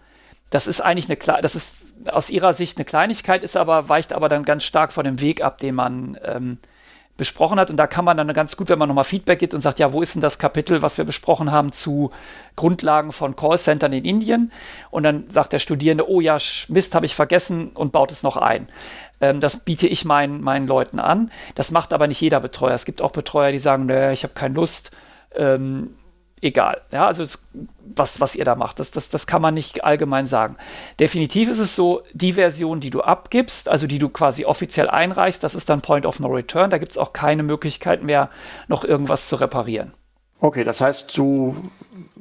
Das 0.50 0.66
ist 0.66 0.80
eigentlich 0.80 1.08
eine, 1.08 1.42
das 1.42 1.54
ist 1.54 1.76
aus 2.06 2.30
ihrer 2.30 2.52
Sicht 2.52 2.78
eine 2.78 2.84
Kleinigkeit, 2.84 3.42
ist 3.42 3.56
aber, 3.56 3.88
weicht 3.88 4.12
aber 4.12 4.28
dann 4.28 4.44
ganz 4.44 4.64
stark 4.64 4.92
von 4.92 5.04
dem 5.04 5.20
Weg 5.20 5.42
ab, 5.42 5.58
den 5.58 5.74
man 5.74 6.18
ähm, 6.24 6.58
besprochen 7.18 7.58
hat. 7.60 7.70
Und 7.70 7.76
da 7.76 7.86
kann 7.86 8.04
man 8.04 8.16
dann 8.16 8.32
ganz 8.32 8.56
gut, 8.56 8.70
wenn 8.70 8.78
man 8.78 8.88
nochmal 8.88 9.04
Feedback 9.04 9.40
gibt 9.40 9.52
und 9.52 9.60
sagt, 9.60 9.78
ja, 9.78 9.92
wo 9.92 10.00
ist 10.00 10.14
denn 10.14 10.22
das 10.22 10.38
Kapitel, 10.38 10.80
was 10.80 10.96
wir 10.96 11.04
besprochen 11.04 11.50
haben 11.50 11.72
zu 11.72 12.12
Grundlagen 12.56 13.12
von 13.12 13.36
Callcentern 13.36 13.92
in 13.92 14.04
Indien? 14.04 14.52
Und 14.90 15.02
dann 15.02 15.28
sagt 15.28 15.52
der 15.52 15.58
Studierende, 15.58 16.08
oh 16.08 16.20
ja, 16.20 16.38
Mist, 16.68 16.94
habe 16.94 17.04
ich 17.04 17.14
vergessen 17.14 17.70
und 17.74 17.92
baut 17.92 18.12
es 18.12 18.22
noch 18.22 18.36
ein. 18.36 18.68
Ähm, 19.20 19.40
das 19.40 19.64
biete 19.64 19.88
ich 19.88 20.04
meinen, 20.04 20.40
meinen 20.40 20.66
Leuten 20.66 21.00
an. 21.00 21.30
Das 21.56 21.72
macht 21.72 21.92
aber 21.92 22.06
nicht 22.06 22.20
jeder 22.20 22.40
Betreuer. 22.40 22.74
Es 22.74 22.84
gibt 22.84 23.02
auch 23.02 23.10
Betreuer, 23.10 23.52
die 23.52 23.58
sagen, 23.58 23.86
nö, 23.86 24.12
ich 24.12 24.22
habe 24.22 24.34
keine 24.34 24.54
Lust. 24.54 24.92
Ähm, 25.34 25.97
egal. 26.40 26.82
Ja, 26.92 27.06
also 27.06 27.24
was, 27.80 28.20
was 28.20 28.36
ihr 28.36 28.44
da 28.44 28.54
macht, 28.54 28.78
das, 28.78 28.90
das, 28.90 29.08
das 29.08 29.26
kann 29.26 29.42
man 29.42 29.54
nicht 29.54 29.84
allgemein 29.84 30.26
sagen. 30.26 30.56
Definitiv 31.00 31.50
ist 31.50 31.58
es 31.58 31.74
so, 31.74 32.02
die 32.12 32.34
Version, 32.34 32.80
die 32.80 32.90
du 32.90 33.00
abgibst, 33.00 33.68
also 33.68 33.86
die 33.86 33.98
du 33.98 34.08
quasi 34.08 34.44
offiziell 34.44 34.88
einreichst, 34.88 35.42
das 35.42 35.54
ist 35.54 35.68
dann 35.68 35.80
Point 35.80 36.06
of 36.06 36.20
No 36.20 36.28
Return. 36.28 36.70
Da 36.70 36.78
gibt 36.78 36.92
es 36.92 36.98
auch 36.98 37.12
keine 37.12 37.42
Möglichkeit 37.42 38.02
mehr, 38.02 38.30
noch 38.68 38.84
irgendwas 38.84 39.28
zu 39.28 39.36
reparieren. 39.36 39.94
Okay, 40.40 40.62
das 40.62 40.80
heißt, 40.80 41.16
du, 41.16 41.56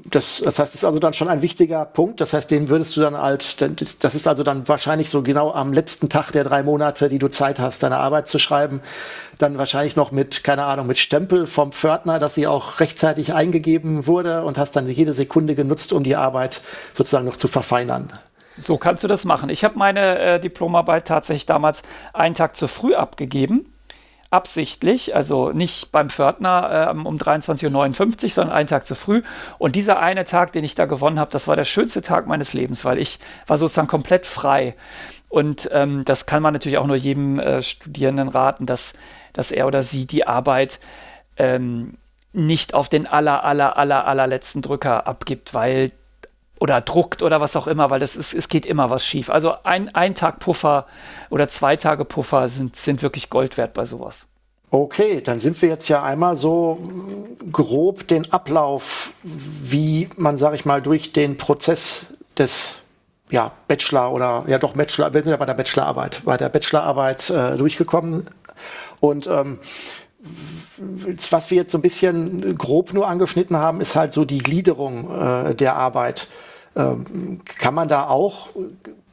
das, 0.10 0.42
das 0.44 0.58
heißt, 0.58 0.74
das 0.74 0.76
ist 0.76 0.84
also 0.84 0.98
dann 0.98 1.14
schon 1.14 1.28
ein 1.28 1.44
wichtiger 1.44 1.86
Punkt. 1.86 2.20
Das 2.20 2.34
heißt, 2.34 2.50
den 2.50 2.68
würdest 2.68 2.98
du 2.98 3.02
dann 3.02 3.16
halt, 3.16 3.62
das 3.62 4.16
ist 4.16 4.28
also 4.28 4.44
dann 4.44 4.68
wahrscheinlich 4.68 5.12
so 5.12 5.22
genau 5.22 5.52
am 5.52 5.72
letzten 5.72 6.10
Tag 6.10 6.32
der 6.32 6.44
drei 6.44 6.64
Monate, 6.64 7.10
die 7.10 7.20
du 7.20 7.28
Zeit 7.28 7.60
hast, 7.60 7.84
deine 7.84 7.98
Arbeit 7.98 8.28
zu 8.28 8.40
schreiben, 8.40 8.82
dann 9.38 9.60
wahrscheinlich 9.60 9.96
noch 9.96 10.12
mit, 10.12 10.44
keine 10.44 10.64
Ahnung, 10.66 10.88
mit 10.88 10.98
Stempel 10.98 11.46
vom 11.46 11.72
Pförtner, 11.72 12.18
dass 12.18 12.34
sie 12.34 12.48
auch 12.48 12.80
rechtzeitig 12.80 13.34
eingegeben 13.34 14.08
wurde 14.08 14.44
und 14.44 14.58
hast 14.58 14.76
dann 14.76 14.90
jede 14.90 15.14
Sekunde 15.14 15.54
genutzt, 15.54 15.94
um 15.94 16.04
die 16.04 16.16
Arbeit 16.16 16.62
sozusagen 16.96 17.26
noch 17.26 17.38
zu 17.38 17.48
verfeinern. 17.48 18.12
So 18.58 18.78
kannst 18.78 19.04
du 19.04 19.08
das 19.08 19.26
machen. 19.26 19.50
Ich 19.50 19.64
habe 19.64 19.78
meine 19.78 20.18
äh, 20.18 20.40
Diplomarbeit 20.40 21.08
tatsächlich 21.08 21.46
damals 21.46 21.84
einen 22.14 22.34
Tag 22.34 22.58
zu 22.58 22.68
früh 22.68 22.96
abgegeben 22.96 23.72
absichtlich, 24.30 25.16
also 25.16 25.52
nicht 25.52 25.92
beim 25.92 26.10
Pförtner 26.10 26.90
äh, 26.90 26.92
um 26.92 27.18
23.59 27.18 28.24
Uhr, 28.24 28.30
sondern 28.30 28.56
einen 28.56 28.68
Tag 28.68 28.86
zu 28.86 28.96
früh. 28.96 29.24
Und 29.58 29.76
dieser 29.76 30.00
eine 30.00 30.26
Tag, 30.26 30.52
den 30.52 30.64
ich 30.64 30.76
da 30.76 30.86
gewonnen 30.86 31.20
habe, 31.20 31.32
das 31.32 31.48
war 31.48 31.56
der 31.56 31.66
schönste 31.66 32.02
Tag 32.02 32.28
meines 32.28 32.54
Lebens, 32.54 32.84
weil 32.86 32.98
ich 32.98 33.20
war 33.46 33.58
sozusagen 33.58 33.88
komplett 33.88 34.26
frei. 34.26 34.76
Und 35.30 35.70
ähm, 35.74 36.04
das 36.06 36.26
kann 36.26 36.44
man 36.44 36.54
natürlich 36.54 36.78
auch 36.78 36.88
nur 36.88 36.96
jedem 36.96 37.40
äh, 37.40 37.62
Studierenden 37.62 38.30
raten, 38.30 38.66
dass, 38.66 38.94
dass 39.34 39.52
er 39.52 39.68
oder 39.68 39.84
sie 39.84 40.06
die 40.06 40.28
Arbeit 40.28 40.80
ähm, 41.38 41.98
nicht 42.34 42.74
auf 42.74 42.90
den 42.90 43.08
aller, 43.08 43.44
aller, 43.44 43.78
aller, 43.78 44.06
allerletzten 44.06 44.62
Drücker 44.62 45.08
abgibt, 45.08 45.54
weil 45.54 45.92
oder 46.60 46.82
druckt 46.82 47.22
oder 47.22 47.42
was 47.42 47.56
auch 47.56 47.68
immer, 47.68 47.90
weil 47.90 48.00
das 48.00 48.16
ist, 48.16 48.34
es 48.34 48.50
geht 48.50 48.66
immer 48.66 48.90
was 48.90 49.06
schief. 49.06 49.30
Also 49.30 49.54
ein, 49.64 49.94
ein 49.96 50.16
Tag 50.16 50.40
Puffer 50.40 50.86
oder 51.30 51.50
zwei 51.50 51.76
Tage 51.76 52.06
Puffer 52.06 52.50
sind, 52.50 52.76
sind 52.76 53.02
wirklich 53.02 53.30
Gold 53.30 53.58
wert 53.58 53.74
bei 53.74 53.86
sowas. 53.86 54.28
Okay, 54.70 55.22
dann 55.22 55.40
sind 55.40 55.62
wir 55.62 55.70
jetzt 55.70 55.88
ja 55.88 56.04
einmal 56.04 56.36
so 56.36 56.78
grob 57.52 58.08
den 58.08 58.32
Ablauf, 58.34 59.14
wie 59.24 60.10
man, 60.18 60.38
sag 60.38 60.54
ich 60.56 60.66
mal, 60.66 60.82
durch 60.82 61.14
den 61.14 61.38
Prozess 61.38 62.08
des 62.38 62.80
ja, 63.30 63.52
Bachelor 63.68 64.12
oder 64.12 64.44
ja 64.48 64.58
doch 64.58 64.74
Bachelor, 64.74 65.14
wir 65.14 65.24
sind 65.24 65.32
ja 65.32 65.38
bei 65.38 65.46
der 65.46 65.54
Bachelorarbeit, 65.54 66.22
bei 66.26 66.36
der 66.38 66.50
Bachelorarbeit 66.50 67.30
äh, 67.30 67.56
durchgekommen. 67.56 68.28
Und 69.00 69.28
ähm, 69.28 69.60
was 71.32 71.52
wir 71.52 71.58
jetzt 71.58 71.72
so 71.72 71.78
ein 71.78 71.82
bisschen 71.82 72.58
grob 72.58 72.94
nur 72.94 73.08
angeschnitten 73.08 73.58
haben, 73.58 73.82
ist 73.82 73.96
halt 73.96 74.14
so 74.14 74.26
die 74.26 74.40
Gliederung 74.40 75.10
äh, 75.12 75.56
der 75.56 75.76
Arbeit. 75.76 76.28
Ähm, 76.78 77.42
kann 77.60 77.74
man 77.74 77.88
da 77.88 78.08
auch 78.08 78.50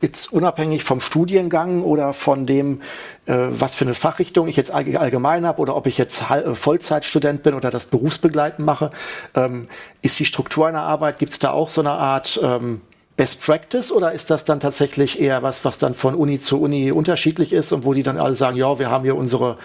jetzt 0.03 0.33
unabhängig 0.33 0.85
vom 0.85 1.01
Studiengang 1.01 1.83
oder 1.83 2.13
von 2.13 2.45
dem, 2.45 2.83
äh, 3.25 3.37
was 3.49 3.75
für 3.75 3.87
eine 3.87 3.95
Fachrichtung 3.95 4.49
ich 4.49 4.57
jetzt 4.57 4.71
allgemein 4.71 5.47
habe 5.47 5.63
oder 5.63 5.75
ob 5.75 5.87
ich 5.87 5.97
jetzt 5.97 6.31
äh, 6.31 6.55
Vollzeitstudent 6.55 7.43
bin 7.43 7.55
oder 7.55 7.71
das 7.71 7.87
berufsbegleitend 7.87 8.67
mache, 8.67 8.91
ähm, 9.35 9.67
ist 10.03 10.19
die 10.19 10.27
Struktur 10.27 10.69
einer 10.69 10.83
Arbeit, 10.83 11.19
gibt 11.19 11.33
es 11.33 11.39
da 11.39 11.53
auch 11.53 11.71
so 11.71 11.81
eine 11.81 11.93
Art 11.93 12.39
ähm, 12.43 12.83
Best 13.17 13.43
Practice 13.43 13.93
oder 13.93 14.13
ist 14.13 14.31
das 14.31 14.45
dann 14.45 14.61
tatsächlich 14.61 15.21
eher 15.21 15.43
was, 15.43 15.65
was 15.65 15.79
dann 15.79 15.95
von 15.95 16.15
Uni 16.15 16.39
zu 16.39 16.61
Uni 16.61 16.93
unterschiedlich 16.93 17.55
ist 17.55 17.73
und 17.73 17.87
wo 17.87 17.95
die 17.95 18.03
dann 18.03 18.19
alle 18.19 18.35
sagen, 18.35 18.59
ja, 18.59 18.79
wir 18.79 18.91
haben 18.91 19.05
hier 19.05 19.17
unsere 19.17 19.57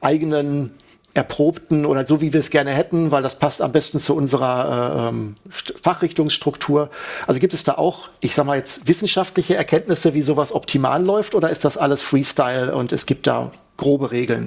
eigenen 0.00 0.72
erprobten 1.16 1.86
oder 1.86 2.06
so, 2.06 2.20
wie 2.20 2.32
wir 2.34 2.40
es 2.40 2.50
gerne 2.50 2.70
hätten, 2.72 3.10
weil 3.10 3.22
das 3.22 3.38
passt 3.38 3.62
am 3.62 3.72
besten 3.72 3.98
zu 3.98 4.14
unserer 4.14 5.06
äh, 5.06 5.08
ähm, 5.08 5.36
Fachrichtungsstruktur. 5.48 6.90
Also 7.26 7.40
gibt 7.40 7.54
es 7.54 7.64
da 7.64 7.72
auch, 7.72 8.10
ich 8.20 8.34
sag 8.34 8.44
mal 8.44 8.58
jetzt, 8.58 8.86
wissenschaftliche 8.86 9.56
Erkenntnisse, 9.56 10.12
wie 10.12 10.20
sowas 10.20 10.52
optimal 10.52 11.02
läuft 11.02 11.34
oder 11.34 11.48
ist 11.48 11.64
das 11.64 11.78
alles 11.78 12.02
Freestyle 12.02 12.74
und 12.74 12.92
es 12.92 13.06
gibt 13.06 13.26
da 13.26 13.50
grobe 13.78 14.10
Regeln? 14.10 14.46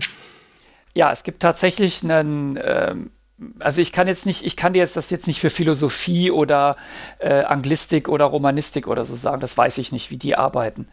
Ja, 0.93 1.11
es 1.11 1.23
gibt 1.23 1.41
tatsächlich 1.41 2.03
einen, 2.03 2.57
äh, 2.57 2.93
also 3.57 3.81
ich 3.81 3.91
kann 3.91 4.07
jetzt 4.07 4.27
nicht, 4.27 4.45
ich 4.45 4.55
kann 4.55 4.73
dir 4.73 4.79
jetzt 4.79 4.95
das 4.95 5.09
jetzt 5.09 5.25
nicht 5.25 5.39
für 5.39 5.49
Philosophie 5.49 6.29
oder 6.29 6.75
äh, 7.17 7.43
Anglistik 7.45 8.09
oder 8.09 8.25
Romanistik 8.25 8.87
oder 8.87 9.05
so 9.05 9.15
sagen. 9.15 9.41
Das 9.41 9.57
weiß 9.57 9.79
ich 9.79 9.91
nicht, 9.91 10.11
wie 10.11 10.17
die 10.17 10.35
arbeiten. 10.35 10.87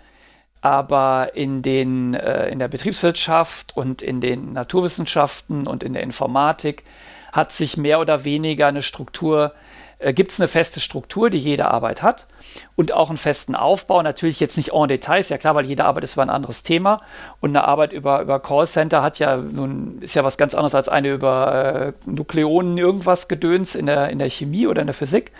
Aber 0.60 1.30
in 1.34 1.62
den 1.62 2.14
äh, 2.14 2.48
in 2.48 2.58
der 2.58 2.68
Betriebswirtschaft 2.68 3.76
und 3.76 4.02
in 4.02 4.20
den 4.20 4.52
Naturwissenschaften 4.52 5.66
und 5.66 5.82
in 5.82 5.92
der 5.92 6.02
Informatik 6.02 6.84
hat 7.32 7.52
sich 7.52 7.76
mehr 7.76 8.00
oder 8.00 8.24
weniger 8.24 8.66
eine 8.66 8.82
Struktur 8.82 9.52
äh, 9.98 10.12
gibt 10.12 10.30
es 10.30 10.40
eine 10.40 10.48
feste 10.48 10.80
Struktur, 10.80 11.30
die 11.30 11.38
jede 11.38 11.70
Arbeit 11.70 12.02
hat 12.02 12.26
und 12.74 12.92
auch 12.92 13.08
einen 13.08 13.16
festen 13.16 13.54
Aufbau. 13.54 14.02
Natürlich 14.02 14.40
jetzt 14.40 14.56
nicht 14.56 14.72
en 14.72 14.88
Details, 14.88 15.30
ja 15.30 15.38
klar, 15.38 15.54
weil 15.54 15.64
jede 15.64 15.84
Arbeit 15.84 16.04
ist 16.04 16.14
über 16.14 16.22
ein 16.22 16.30
anderes 16.30 16.62
Thema 16.62 17.00
und 17.40 17.50
eine 17.50 17.64
Arbeit 17.64 17.92
über, 17.92 18.20
über 18.20 18.40
Callcenter 18.40 19.02
hat 19.02 19.18
ja 19.18 19.36
nun, 19.36 19.98
ist 20.00 20.14
ja 20.14 20.22
was 20.22 20.36
ganz 20.36 20.54
anderes 20.54 20.74
als 20.74 20.88
eine 20.88 21.12
über 21.12 21.94
äh, 22.06 22.10
Nukleonen 22.10 22.76
irgendwas 22.76 23.28
Gedöns 23.28 23.74
in 23.74 23.86
der, 23.86 24.10
in 24.10 24.18
der 24.18 24.28
Chemie 24.28 24.66
oder 24.66 24.82
in 24.82 24.86
der 24.86 24.94
Physik. 24.94 25.32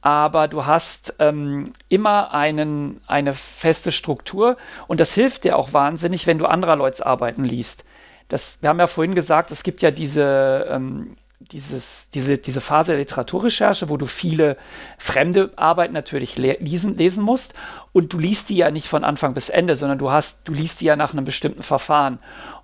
Aber 0.00 0.48
du 0.48 0.64
hast 0.64 1.16
ähm, 1.18 1.72
immer 1.88 2.32
einen, 2.32 3.00
eine 3.06 3.32
feste 3.32 3.92
Struktur 3.92 4.56
und 4.86 5.00
das 5.00 5.12
hilft 5.12 5.44
dir 5.44 5.56
auch 5.56 5.72
wahnsinnig, 5.72 6.26
wenn 6.26 6.38
du 6.38 6.46
anderer 6.46 6.76
Leute 6.76 7.04
Arbeiten 7.04 7.44
liest. 7.44 7.84
Das, 8.28 8.58
wir 8.60 8.68
haben 8.68 8.78
ja 8.78 8.86
vorhin 8.86 9.14
gesagt, 9.14 9.50
es 9.50 9.62
gibt 9.62 9.82
ja 9.82 9.90
diese 9.90 10.66
ähm, 10.70 11.16
dieses, 11.40 12.10
diese, 12.10 12.36
diese 12.38 12.60
Phase 12.60 12.92
der 12.92 12.98
Literaturrecherche, 12.98 13.88
wo 13.88 13.96
du 13.96 14.06
viele 14.06 14.56
fremde 14.98 15.52
Arbeiten 15.56 15.94
natürlich 15.94 16.36
lesen, 16.36 16.96
lesen 16.96 17.22
musst 17.22 17.54
und 17.92 18.12
du 18.12 18.18
liest 18.18 18.50
die 18.50 18.56
ja 18.56 18.70
nicht 18.70 18.88
von 18.88 19.04
Anfang 19.04 19.34
bis 19.34 19.48
Ende, 19.48 19.76
sondern 19.76 19.98
du 19.98 20.10
hast, 20.10 20.48
du 20.48 20.52
liest 20.52 20.80
die 20.80 20.86
ja 20.86 20.96
nach 20.96 21.12
einem 21.12 21.24
bestimmten 21.24 21.62
Verfahren. 21.62 22.18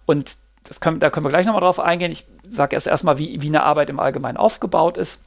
Und 0.07 0.37
können, 0.81 0.99
da 0.99 1.11
können 1.11 1.25
wir 1.25 1.31
gleich 1.31 1.47
nochmal 1.47 1.63
drauf 1.63 1.79
eingehen. 1.79 2.11
Ich 2.11 2.27
sage 2.49 2.75
erst 2.75 2.87
erstmal, 2.87 3.19
wie, 3.19 3.41
wie 3.41 3.49
eine 3.49 3.63
Arbeit 3.63 3.91
im 3.91 4.01
Allgemeinen 4.01 4.37
aufgebaut 4.37 4.97
ist. 4.97 5.25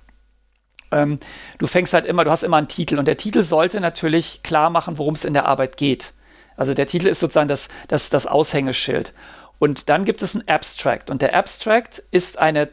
Ähm, 0.92 1.20
du 1.58 1.68
fängst 1.68 1.94
halt 1.94 2.06
immer, 2.06 2.24
du 2.24 2.32
hast 2.32 2.44
immer 2.44 2.58
einen 2.58 2.68
Titel 2.68 3.00
und 3.00 3.08
der 3.08 3.18
Titel 3.18 3.44
sollte 3.44 3.80
natürlich 3.80 4.44
klar 4.44 4.70
machen, 4.70 4.98
worum 4.98 5.14
es 5.14 5.26
in 5.26 5.34
der 5.34 5.46
Arbeit 5.46 5.78
geht. 5.78 6.14
Also 6.56 6.74
der 6.74 6.88
Titel 6.88 7.08
ist 7.08 7.20
sozusagen 7.20 7.48
das, 7.48 7.70
das, 7.88 8.10
das 8.10 8.26
Aushängeschild. 8.26 9.14
Und 9.60 9.90
dann 9.90 10.06
gibt 10.06 10.22
es 10.22 10.36
einen 10.36 10.48
Abstract. 10.48 11.10
Und 11.10 11.22
der 11.22 11.36
Abstract 11.36 12.00
ist 12.12 12.40
eine 12.40 12.70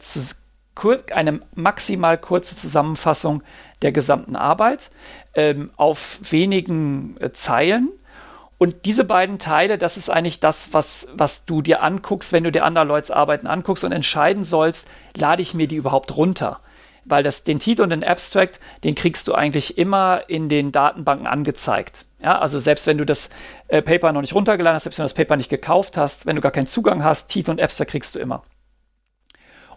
eine 1.13 1.39
maximal 1.53 2.17
kurze 2.17 2.57
Zusammenfassung 2.57 3.43
der 3.81 3.91
gesamten 3.91 4.35
Arbeit 4.35 4.89
ähm, 5.33 5.71
auf 5.77 6.19
wenigen 6.29 7.15
äh, 7.19 7.31
Zeilen. 7.31 7.89
Und 8.57 8.85
diese 8.85 9.03
beiden 9.03 9.37
Teile, 9.37 9.77
das 9.77 9.97
ist 9.97 10.09
eigentlich 10.09 10.39
das, 10.39 10.73
was, 10.73 11.07
was 11.13 11.45
du 11.45 11.61
dir 11.61 11.83
anguckst, 11.83 12.31
wenn 12.31 12.43
du 12.43 12.51
dir 12.51 12.63
andere 12.63 12.85
Leute 12.85 13.15
Arbeiten 13.15 13.47
anguckst 13.47 13.83
und 13.83 13.91
entscheiden 13.91 14.43
sollst, 14.43 14.87
lade 15.15 15.41
ich 15.41 15.53
mir 15.53 15.67
die 15.67 15.75
überhaupt 15.75 16.15
runter. 16.15 16.61
Weil 17.05 17.23
das, 17.23 17.43
den 17.43 17.59
Titel 17.59 17.83
und 17.83 17.91
den 17.91 18.03
Abstract, 18.03 18.59
den 18.83 18.95
kriegst 18.95 19.27
du 19.27 19.35
eigentlich 19.35 19.77
immer 19.77 20.23
in 20.27 20.49
den 20.49 20.71
Datenbanken 20.71 21.27
angezeigt. 21.27 22.05
Ja, 22.19 22.39
also 22.39 22.59
selbst 22.59 22.87
wenn 22.87 22.97
du 22.97 23.05
das 23.05 23.29
äh, 23.67 23.81
Paper 23.81 24.11
noch 24.11 24.21
nicht 24.21 24.33
runtergeladen 24.33 24.75
hast, 24.75 24.83
selbst 24.83 24.97
wenn 24.97 25.03
du 25.03 25.09
das 25.09 25.13
Paper 25.13 25.35
nicht 25.35 25.49
gekauft 25.49 25.97
hast, 25.97 26.25
wenn 26.25 26.35
du 26.35 26.41
gar 26.41 26.51
keinen 26.51 26.65
Zugang 26.65 27.03
hast, 27.03 27.27
Titel 27.27 27.51
und 27.51 27.61
Abstract 27.61 27.91
kriegst 27.91 28.15
du 28.15 28.19
immer. 28.19 28.43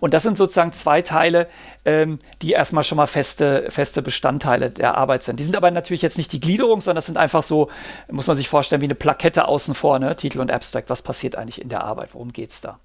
Und 0.01 0.15
das 0.15 0.23
sind 0.23 0.39
sozusagen 0.39 0.73
zwei 0.73 1.03
Teile, 1.03 1.49
ähm, 1.85 2.19
die 2.43 2.53
erstmal 2.53 2.85
schon 2.85 2.97
mal 2.97 3.07
feste, 3.07 3.71
feste 3.71 4.03
Bestandteile 4.03 4.71
der 4.71 4.97
Arbeit 4.97 5.25
sind. 5.25 5.41
Die 5.41 5.45
sind 5.45 5.57
aber 5.57 5.71
natürlich 5.71 6.03
jetzt 6.03 6.19
nicht 6.19 6.33
die 6.33 6.41
Gliederung, 6.41 6.81
sondern 6.81 6.97
das 6.97 7.07
sind 7.07 7.19
einfach 7.19 7.43
so, 7.43 7.69
muss 8.11 8.27
man 8.27 8.37
sich 8.37 8.49
vorstellen, 8.49 8.81
wie 8.81 8.87
eine 8.87 8.95
Plakette 8.95 9.49
außen 9.49 9.75
vor, 9.75 9.99
ne? 9.99 10.15
Titel 10.17 10.41
und 10.41 10.51
Abstract. 10.51 10.91
Was 10.91 11.03
passiert 11.03 11.37
eigentlich 11.37 11.61
in 11.61 11.69
der 11.69 11.85
Arbeit? 11.85 12.11
Worum 12.13 12.33
geht 12.33 12.51
es 12.51 12.61
da? 12.61 12.79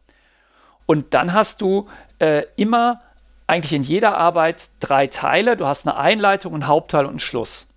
Und 0.86 1.14
dann 1.14 1.34
hast 1.34 1.62
du 1.62 1.88
äh, 2.20 2.44
immer 2.56 3.00
eigentlich 3.48 3.74
in 3.74 3.84
jeder 3.84 4.18
Arbeit 4.18 4.64
drei 4.80 5.08
Teile. 5.08 5.58
Du 5.58 5.66
hast 5.66 5.88
eine 5.88 5.98
Einleitung, 5.98 6.54
einen 6.54 6.68
Hauptteil 6.68 7.06
und 7.06 7.12
einen 7.12 7.20
Schluss. 7.20 7.70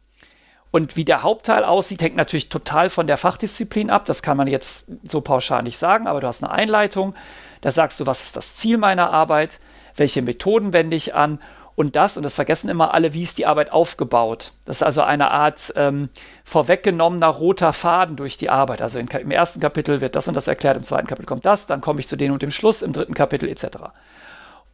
Und 0.71 0.97
wie 0.97 1.05
der 1.05 1.23
Hauptteil 1.23 1.65
aussieht, 1.65 2.03
hängt 2.03 2.17
natürlich 2.17 2.49
total 2.49 2.91
von 2.91 3.07
der 3.07 3.17
Fachdisziplin 3.17 3.89
ab. 3.89 4.05
Das 4.05 4.23
kann 4.23 4.37
man 4.37 4.47
jetzt 4.47 4.87
so 5.09 5.21
pauschal 5.21 5.63
nicht 5.63 5.79
sagen, 5.79 6.07
aber 6.07 6.21
du 6.21 6.27
hast 6.27 6.43
eine 6.43 6.53
Einleitung, 6.53 7.15
da 7.63 7.71
sagst 7.71 7.99
du, 7.99 8.07
was 8.07 8.23
ist 8.23 8.37
das 8.37 8.57
Ziel 8.57 8.77
meiner 8.77 9.11
Arbeit, 9.11 9.59
welche 9.97 10.23
Methoden 10.23 10.73
wende 10.73 10.97
ich 10.97 11.15
an 11.15 11.41
und 11.77 11.95
das, 11.95 12.17
und 12.17 12.23
das 12.23 12.35
vergessen 12.35 12.71
immer 12.71 12.95
alle, 12.95 13.13
wie 13.13 13.23
ist 13.23 13.37
die 13.37 13.45
Arbeit 13.45 13.71
aufgebaut. 13.71 14.53
Das 14.65 14.79
ist 14.79 14.83
also 14.83 15.03
eine 15.03 15.31
Art 15.31 15.75
ähm, 15.77 16.09
vorweggenommener 16.45 17.29
roter 17.29 17.75
Faden 17.75 18.17
durch 18.17 18.39
die 18.39 18.49
Arbeit. 18.49 18.81
Also 18.81 18.99
in, 18.99 19.09
im 19.09 19.31
ersten 19.31 19.61
Kapitel 19.61 20.01
wird 20.01 20.17
das 20.17 20.27
und 20.27 20.35
das 20.35 20.49
erklärt, 20.49 20.79
im 20.79 20.85
zweiten 20.85 21.07
Kapitel 21.07 21.27
kommt 21.27 21.45
das, 21.45 21.67
dann 21.67 21.83
komme 21.83 22.01
ich 22.01 22.09
zu 22.09 22.17
dem 22.17 22.33
und 22.33 22.41
dem 22.41 22.51
Schluss, 22.51 22.81
im 22.81 22.95
dritten 22.95 23.13
Kapitel 23.13 23.47
etc. 23.47 23.67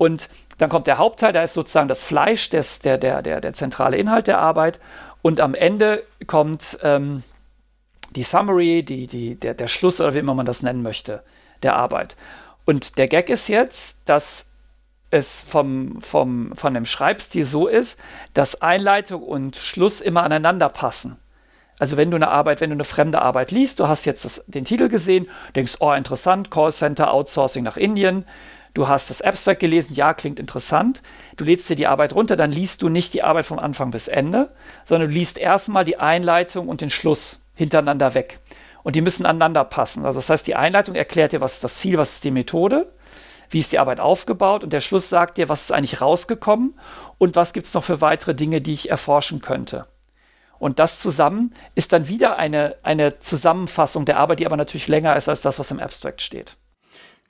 Und 0.02 0.30
dann 0.58 0.68
kommt 0.68 0.88
der 0.88 0.98
Hauptteil, 0.98 1.32
da 1.32 1.44
ist 1.44 1.54
sozusagen 1.54 1.86
das 1.86 2.02
Fleisch, 2.02 2.50
des, 2.50 2.80
der, 2.80 2.98
der, 2.98 3.22
der, 3.22 3.40
der 3.40 3.52
zentrale 3.52 3.96
Inhalt 3.96 4.26
der 4.26 4.40
Arbeit. 4.40 4.80
Und 5.22 5.38
am 5.38 5.54
Ende 5.54 6.02
kommt 6.26 6.80
ähm, 6.82 7.22
die 8.10 8.24
Summary, 8.24 8.82
die, 8.82 9.06
die, 9.06 9.36
der, 9.36 9.54
der 9.54 9.68
Schluss 9.68 10.00
oder 10.00 10.12
wie 10.12 10.18
immer 10.18 10.34
man 10.34 10.44
das 10.44 10.64
nennen 10.64 10.82
möchte, 10.82 11.22
der 11.62 11.76
Arbeit. 11.76 12.16
Und 12.64 12.98
der 12.98 13.06
Gag 13.06 13.30
ist 13.30 13.46
jetzt, 13.46 14.00
dass 14.06 14.50
es 15.12 15.40
vom, 15.40 16.00
vom, 16.00 16.50
von 16.56 16.74
dem 16.74 16.84
Schreibstil 16.84 17.44
so 17.44 17.68
ist, 17.68 18.00
dass 18.34 18.60
Einleitung 18.60 19.22
und 19.22 19.54
Schluss 19.54 20.00
immer 20.00 20.24
aneinander 20.24 20.68
passen. 20.68 21.16
Also 21.78 21.96
wenn 21.96 22.10
du 22.10 22.16
eine 22.16 22.28
Arbeit, 22.28 22.60
wenn 22.60 22.70
du 22.70 22.74
eine 22.74 22.82
fremde 22.82 23.22
Arbeit 23.22 23.52
liest, 23.52 23.78
du 23.78 23.86
hast 23.86 24.04
jetzt 24.04 24.24
das, 24.24 24.46
den 24.48 24.64
Titel 24.64 24.88
gesehen, 24.88 25.28
denkst, 25.54 25.76
oh 25.78 25.92
interessant, 25.92 26.50
Callcenter, 26.50 27.14
Outsourcing 27.14 27.62
nach 27.62 27.76
Indien, 27.76 28.24
du 28.74 28.88
hast 28.88 29.10
das 29.10 29.22
Abstract 29.22 29.60
gelesen, 29.60 29.94
ja, 29.94 30.14
klingt 30.14 30.40
interessant, 30.40 31.02
du 31.36 31.44
lädst 31.44 31.68
dir 31.68 31.76
die 31.76 31.86
Arbeit 31.86 32.14
runter, 32.14 32.36
dann 32.36 32.52
liest 32.52 32.82
du 32.82 32.88
nicht 32.88 33.14
die 33.14 33.22
Arbeit 33.22 33.46
vom 33.46 33.58
Anfang 33.58 33.90
bis 33.90 34.08
Ende, 34.08 34.54
sondern 34.84 35.08
du 35.08 35.14
liest 35.14 35.38
erstmal 35.38 35.84
die 35.84 35.98
Einleitung 35.98 36.68
und 36.68 36.80
den 36.80 36.90
Schluss 36.90 37.44
hintereinander 37.54 38.14
weg 38.14 38.40
und 38.82 38.96
die 38.96 39.00
müssen 39.00 39.26
aneinander 39.26 39.64
passen. 39.64 40.04
Also 40.04 40.18
das 40.18 40.30
heißt, 40.30 40.46
die 40.46 40.56
Einleitung 40.56 40.94
erklärt 40.94 41.32
dir, 41.32 41.40
was 41.40 41.54
ist 41.54 41.64
das 41.64 41.76
Ziel, 41.76 41.98
was 41.98 42.14
ist 42.14 42.24
die 42.24 42.30
Methode, 42.30 42.92
wie 43.50 43.58
ist 43.58 43.72
die 43.72 43.78
Arbeit 43.78 44.00
aufgebaut 44.00 44.64
und 44.64 44.72
der 44.72 44.80
Schluss 44.80 45.08
sagt 45.08 45.38
dir, 45.38 45.48
was 45.48 45.62
ist 45.62 45.72
eigentlich 45.72 46.00
rausgekommen 46.00 46.78
und 47.18 47.36
was 47.36 47.52
gibt 47.52 47.66
es 47.66 47.74
noch 47.74 47.84
für 47.84 48.00
weitere 48.00 48.34
Dinge, 48.34 48.60
die 48.60 48.72
ich 48.72 48.90
erforschen 48.90 49.40
könnte. 49.40 49.86
Und 50.58 50.78
das 50.78 51.00
zusammen 51.00 51.52
ist 51.74 51.92
dann 51.92 52.06
wieder 52.06 52.38
eine, 52.38 52.76
eine 52.84 53.18
Zusammenfassung 53.18 54.04
der 54.04 54.18
Arbeit, 54.18 54.38
die 54.38 54.46
aber 54.46 54.56
natürlich 54.56 54.86
länger 54.86 55.16
ist 55.16 55.28
als 55.28 55.42
das, 55.42 55.58
was 55.58 55.70
im 55.72 55.80
Abstract 55.80 56.22
steht. 56.22 56.56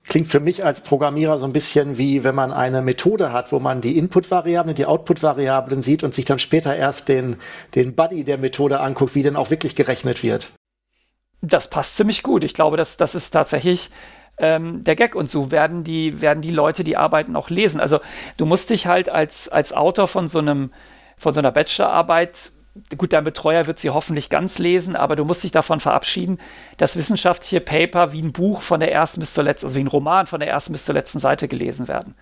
Klingt 0.09 0.29
für 0.29 0.41
mich 0.41 0.65
als 0.65 0.83
Programmierer 0.83 1.39
so 1.39 1.47
ein 1.47 1.53
bisschen 1.53 1.97
wie 1.97 2.25
wenn 2.25 2.35
man 2.35 2.53
eine 2.53 2.83
Methode 2.83 3.33
hat, 3.33 3.53
wo 3.53 3.61
man 3.61 3.81
die 3.81 3.97
Input-Variablen, 3.99 4.75
die 4.75 4.87
Output-Variablen 4.87 5.83
sieht 5.83 6.03
und 6.03 6.15
sich 6.15 6.25
dann 6.25 6.39
später 6.39 6.75
erst 6.75 7.09
den, 7.09 7.37
den 7.75 7.95
Buddy 7.95 8.25
der 8.25 8.39
Methode 8.39 8.81
anguckt, 8.81 9.15
wie 9.15 9.23
denn 9.23 9.37
auch 9.37 9.51
wirklich 9.51 9.77
gerechnet 9.77 10.23
wird 10.23 10.53
das 11.43 11.69
passt 11.69 11.97
ziemlich 11.97 12.23
gut. 12.23 12.45
Ich 12.45 12.55
glaube, 12.55 12.77
das, 12.77 12.97
das 12.97 13.15
ist 13.15 13.31
tatsächlich 13.31 13.91
ähm, 14.39 14.85
der 14.85 14.97
Gag. 14.97 15.15
Und 15.15 15.31
so 15.31 15.51
werden 15.51 15.85
die, 15.85 16.21
werden 16.21 16.41
die 16.41 16.53
Leute 16.53 16.85
die 16.85 16.97
Arbeiten 16.97 17.37
auch 17.37 17.51
lesen. 17.51 17.81
Also 17.81 18.01
du 18.37 18.47
musst 18.47 18.71
dich 18.71 18.87
halt 18.87 19.11
als, 19.11 19.49
als 19.49 19.73
Autor 19.73 20.07
von 20.07 20.29
so 20.29 20.39
einem, 20.39 20.73
von 21.19 21.35
so 21.35 21.41
einer 21.41 21.51
Bachelorarbeit 21.51 22.53
gut, 22.97 23.13
dein 23.13 23.25
Betreuer 23.25 23.67
wird 23.67 23.79
sie 23.79 23.91
hoffentlich 23.91 24.31
ganz 24.31 24.59
lesen, 24.59 24.97
aber 24.97 25.17
du 25.17 25.25
musst 25.25 25.45
dich 25.45 25.53
davon 25.53 25.81
verabschieden, 25.81 26.39
dass 26.79 26.97
wissenschaftliche 26.97 27.61
Paper 27.61 28.13
wie 28.13 28.23
ein 28.23 28.33
Buch 28.33 28.63
von 28.63 28.81
der 28.81 28.93
ersten 28.93 29.21
bis 29.21 29.35
zur 29.35 29.45
letzten, 29.45 29.67
also 29.67 29.77
wie 29.77 29.81
ein 29.81 29.89
Roman 29.89 30.27
von 30.27 30.41
der 30.41 30.49
ersten 30.49 30.73
bis 30.73 30.85
zur 30.85 30.95
letzten 30.95 31.19
Seite 31.19 31.49
gelesen 31.49 31.89
werden. 31.89 32.15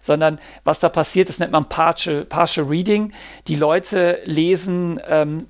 Sondern 0.00 0.38
was 0.64 0.80
da 0.80 0.88
passiert, 0.88 1.28
das 1.28 1.38
nennt 1.38 1.52
man 1.52 1.68
Partial, 1.68 2.24
Partial 2.24 2.66
Reading. 2.66 3.12
Die 3.48 3.56
Leute 3.56 4.20
lesen 4.24 4.98
ähm, 5.06 5.46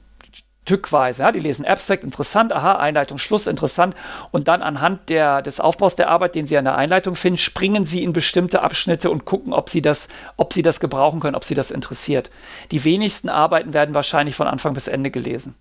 stückweise. 0.65 1.23
Ja, 1.23 1.33
die 1.33 1.41
lesen 1.41 1.65
Abstract, 1.65 2.05
interessant, 2.05 2.53
aha, 2.53 2.75
Einleitung, 2.75 3.19
Schluss, 3.19 3.47
interessant. 3.47 3.97
Und 4.31 4.47
dann 4.47 4.63
anhand 4.63 5.09
der, 5.09 5.43
des 5.43 5.59
Aufbaus 5.59 5.97
der 5.97 6.09
Arbeit, 6.09 6.35
den 6.35 6.47
sie 6.47 6.57
an 6.57 6.65
der 6.65 6.77
Einleitung 6.77 7.17
finden, 7.17 7.39
springen 7.39 7.85
sie 7.85 8.05
in 8.05 8.13
bestimmte 8.13 8.63
Abschnitte 8.63 9.11
und 9.11 9.25
gucken, 9.25 9.53
ob 9.53 9.69
sie, 9.69 9.83
das, 9.83 10.09
ob 10.37 10.53
sie 10.53 10.63
das 10.63 10.79
gebrauchen 10.79 11.21
können, 11.21 11.35
ob 11.35 11.45
sie 11.45 11.55
das 11.55 11.71
interessiert. 11.73 12.31
Die 12.71 12.85
wenigsten 12.85 13.29
Arbeiten 13.29 13.75
werden 13.75 13.95
wahrscheinlich 13.95 14.37
von 14.37 14.47
Anfang 14.47 14.75
bis 14.75 14.87
Ende 14.87 15.11
gelesen. 15.11 15.57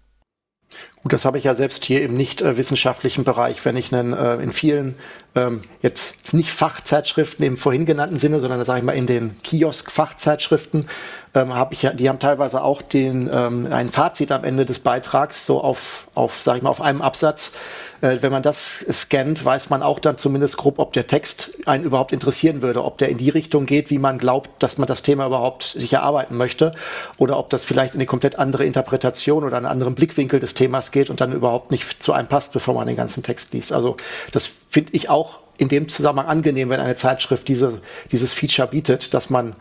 Gut, 1.01 1.13
das 1.13 1.23
habe 1.23 1.37
ich 1.37 1.45
ja 1.45 1.55
selbst 1.55 1.85
hier 1.85 2.01
im 2.01 2.15
nicht 2.15 2.41
äh, 2.41 2.57
wissenschaftlichen 2.57 3.23
Bereich, 3.23 3.63
wenn 3.63 3.77
ich 3.77 3.93
einen, 3.93 4.11
äh, 4.11 4.35
in 4.35 4.51
vielen 4.51 4.95
ähm, 5.33 5.61
jetzt 5.81 6.33
nicht 6.33 6.51
Fachzeitschriften 6.51 7.45
im 7.45 7.55
vorhin 7.55 7.85
genannten 7.85 8.19
Sinne, 8.19 8.41
sondern 8.41 8.65
sage 8.65 8.79
ich 8.79 8.85
mal 8.85 8.91
in 8.93 9.05
den 9.05 9.41
Kiosk-Fachzeitschriften 9.41 10.87
ähm, 11.35 11.53
habe 11.53 11.73
ich 11.73 11.83
ja, 11.83 11.93
die 11.93 12.09
haben 12.09 12.19
teilweise 12.19 12.63
auch 12.63 12.81
den 12.81 13.29
ähm, 13.31 13.67
ein 13.71 13.89
Fazit 13.89 14.31
am 14.31 14.43
Ende 14.43 14.65
des 14.65 14.79
Beitrags 14.79 15.45
so 15.45 15.61
auf 15.61 16.07
auf 16.15 16.41
sage 16.41 16.57
ich 16.57 16.63
mal 16.63 16.69
auf 16.69 16.81
einem 16.81 17.01
Absatz. 17.01 17.53
Äh, 18.01 18.17
wenn 18.21 18.31
man 18.31 18.41
das 18.41 18.79
scannt, 18.91 19.43
weiß 19.43 19.69
man 19.69 19.83
auch 19.83 19.99
dann 19.99 20.17
zumindest 20.17 20.57
grob, 20.57 20.79
ob 20.79 20.93
der 20.93 21.05
Text 21.05 21.67
einen 21.67 21.83
überhaupt 21.83 22.13
interessieren 22.13 22.61
würde, 22.61 22.83
ob 22.83 22.97
der 22.97 23.09
in 23.09 23.17
die 23.17 23.29
Richtung 23.29 23.65
geht, 23.65 23.89
wie 23.89 23.97
man 23.97 24.17
glaubt, 24.17 24.49
dass 24.63 24.77
man 24.77 24.87
das 24.87 25.01
Thema 25.01 25.27
überhaupt 25.27 25.63
sich 25.63 25.93
erarbeiten 25.93 26.35
möchte, 26.37 26.71
oder 27.17 27.37
ob 27.37 27.49
das 27.49 27.65
vielleicht 27.65 27.95
in 27.95 27.99
eine 27.99 28.07
komplett 28.07 28.39
andere 28.39 28.63
Interpretation 28.65 29.43
oder 29.43 29.57
einen 29.57 29.65
anderen 29.65 29.95
Blickwinkel 29.95 30.39
des 30.39 30.53
Themas 30.53 30.88
geht 30.91 31.09
und 31.09 31.21
dann 31.21 31.33
überhaupt 31.33 31.71
nicht 31.71 32.01
zu 32.01 32.13
einem 32.13 32.27
passt, 32.27 32.53
bevor 32.53 32.73
man 32.73 32.87
den 32.87 32.95
ganzen 32.95 33.23
Text 33.23 33.53
liest. 33.53 33.73
Also 33.73 33.97
das 34.31 34.49
finde 34.69 34.93
ich 34.93 35.09
auch 35.09 35.39
in 35.57 35.67
dem 35.67 35.89
Zusammenhang 35.89 36.27
angenehm, 36.27 36.69
wenn 36.69 36.79
eine 36.79 36.95
Zeitschrift 36.95 37.47
diese, 37.47 37.81
dieses 38.11 38.33
Feature 38.33 38.67
bietet, 38.67 39.13
dass 39.13 39.29
man 39.29 39.55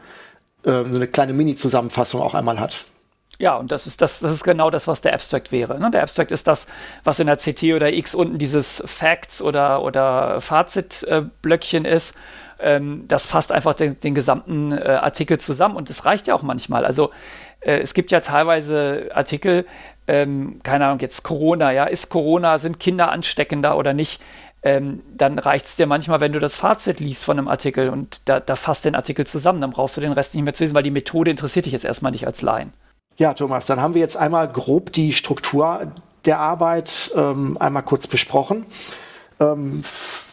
äh, 0.64 0.84
so 0.84 0.96
eine 0.96 1.08
kleine 1.08 1.32
Mini-Zusammenfassung 1.32 2.22
auch 2.22 2.34
einmal 2.34 2.60
hat. 2.60 2.84
Ja, 3.40 3.56
und 3.56 3.70
das 3.70 3.86
ist, 3.86 4.00
das, 4.00 4.18
das 4.18 4.32
ist 4.32 4.42
genau 4.42 4.68
das, 4.68 4.88
was 4.88 5.00
der 5.00 5.14
Abstract 5.14 5.52
wäre. 5.52 5.78
Ne? 5.78 5.90
Der 5.92 6.02
Abstract 6.02 6.32
ist 6.32 6.48
das, 6.48 6.66
was 7.04 7.20
in 7.20 7.28
der 7.28 7.36
CT 7.36 7.62
oder 7.74 7.92
X 7.92 8.14
unten 8.14 8.38
dieses 8.38 8.82
Facts 8.84 9.40
oder, 9.42 9.82
oder 9.82 10.40
Fazit-Blöckchen 10.40 11.84
äh, 11.84 11.94
ist. 11.94 12.16
Ähm, 12.58 13.04
das 13.06 13.26
fasst 13.26 13.52
einfach 13.52 13.74
den, 13.74 13.98
den 14.00 14.16
gesamten 14.16 14.72
äh, 14.72 14.98
Artikel 15.00 15.38
zusammen 15.38 15.76
und 15.76 15.88
das 15.88 16.04
reicht 16.04 16.26
ja 16.26 16.34
auch 16.34 16.42
manchmal. 16.42 16.84
Also 16.84 17.10
äh, 17.60 17.78
es 17.78 17.94
gibt 17.94 18.10
ja 18.10 18.18
teilweise 18.18 19.10
Artikel, 19.14 19.66
ähm, 20.08 20.60
keine 20.62 20.86
Ahnung, 20.86 21.00
jetzt 21.00 21.22
Corona, 21.22 21.70
ja, 21.72 21.84
ist 21.84 22.08
Corona, 22.08 22.58
sind 22.58 22.80
Kinder 22.80 23.12
ansteckender 23.12 23.76
oder 23.76 23.94
nicht? 23.94 24.20
Ähm, 24.62 25.02
dann 25.16 25.38
reicht 25.38 25.66
es 25.66 25.76
dir 25.76 25.86
manchmal, 25.86 26.20
wenn 26.20 26.32
du 26.32 26.40
das 26.40 26.56
Fazit 26.56 26.98
liest 26.98 27.24
von 27.24 27.38
einem 27.38 27.46
Artikel 27.46 27.90
und 27.90 28.22
da, 28.24 28.40
da 28.40 28.56
fasst 28.56 28.84
den 28.84 28.96
Artikel 28.96 29.26
zusammen, 29.26 29.60
dann 29.60 29.70
brauchst 29.70 29.96
du 29.96 30.00
den 30.00 30.12
Rest 30.12 30.34
nicht 30.34 30.42
mehr 30.42 30.54
zu 30.54 30.64
lesen, 30.64 30.74
weil 30.74 30.82
die 30.82 30.90
Methode 30.90 31.30
interessiert 31.30 31.66
dich 31.66 31.72
jetzt 31.72 31.84
erstmal 31.84 32.10
nicht 32.10 32.26
als 32.26 32.42
Laien. 32.42 32.72
Ja, 33.18 33.34
Thomas, 33.34 33.66
dann 33.66 33.80
haben 33.80 33.94
wir 33.94 34.00
jetzt 34.00 34.16
einmal 34.16 34.48
grob 34.48 34.92
die 34.92 35.12
Struktur 35.12 35.92
der 36.24 36.38
Arbeit 36.40 37.12
ähm, 37.14 37.56
einmal 37.60 37.82
kurz 37.82 38.06
besprochen. 38.06 38.66
Ähm, 39.38 39.82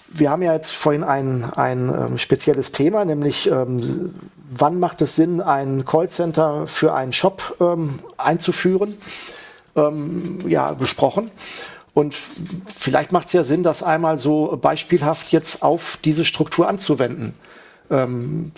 wir 0.10 0.30
haben 0.30 0.42
ja 0.42 0.54
jetzt 0.54 0.72
vorhin 0.72 1.04
ein, 1.04 1.46
ein 1.56 1.90
ähm, 1.90 2.18
spezielles 2.18 2.72
Thema, 2.72 3.06
nämlich 3.06 3.50
ähm, 3.50 4.14
wann 4.50 4.80
macht 4.80 5.02
es 5.02 5.16
Sinn, 5.16 5.42
ein 5.42 5.86
Callcenter 5.86 6.68
für 6.68 6.94
einen 6.94 7.14
Shop 7.14 7.58
ähm, 7.60 8.00
einzuführen, 8.18 8.96
ähm, 9.76 10.40
ja, 10.48 10.72
besprochen. 10.72 11.32
Und 11.94 12.14
vielleicht 12.14 13.12
macht 13.12 13.28
es 13.28 13.34
ja 13.34 13.44
Sinn, 13.44 13.64
das 13.64 13.82
einmal 13.82 14.18
so 14.18 14.60
beispielhaft 14.62 15.32
jetzt 15.32 15.64
auf 15.64 15.98
diese 16.04 16.26
Struktur 16.26 16.68
anzuwenden. 16.68 17.34
Ähm, 17.90 18.52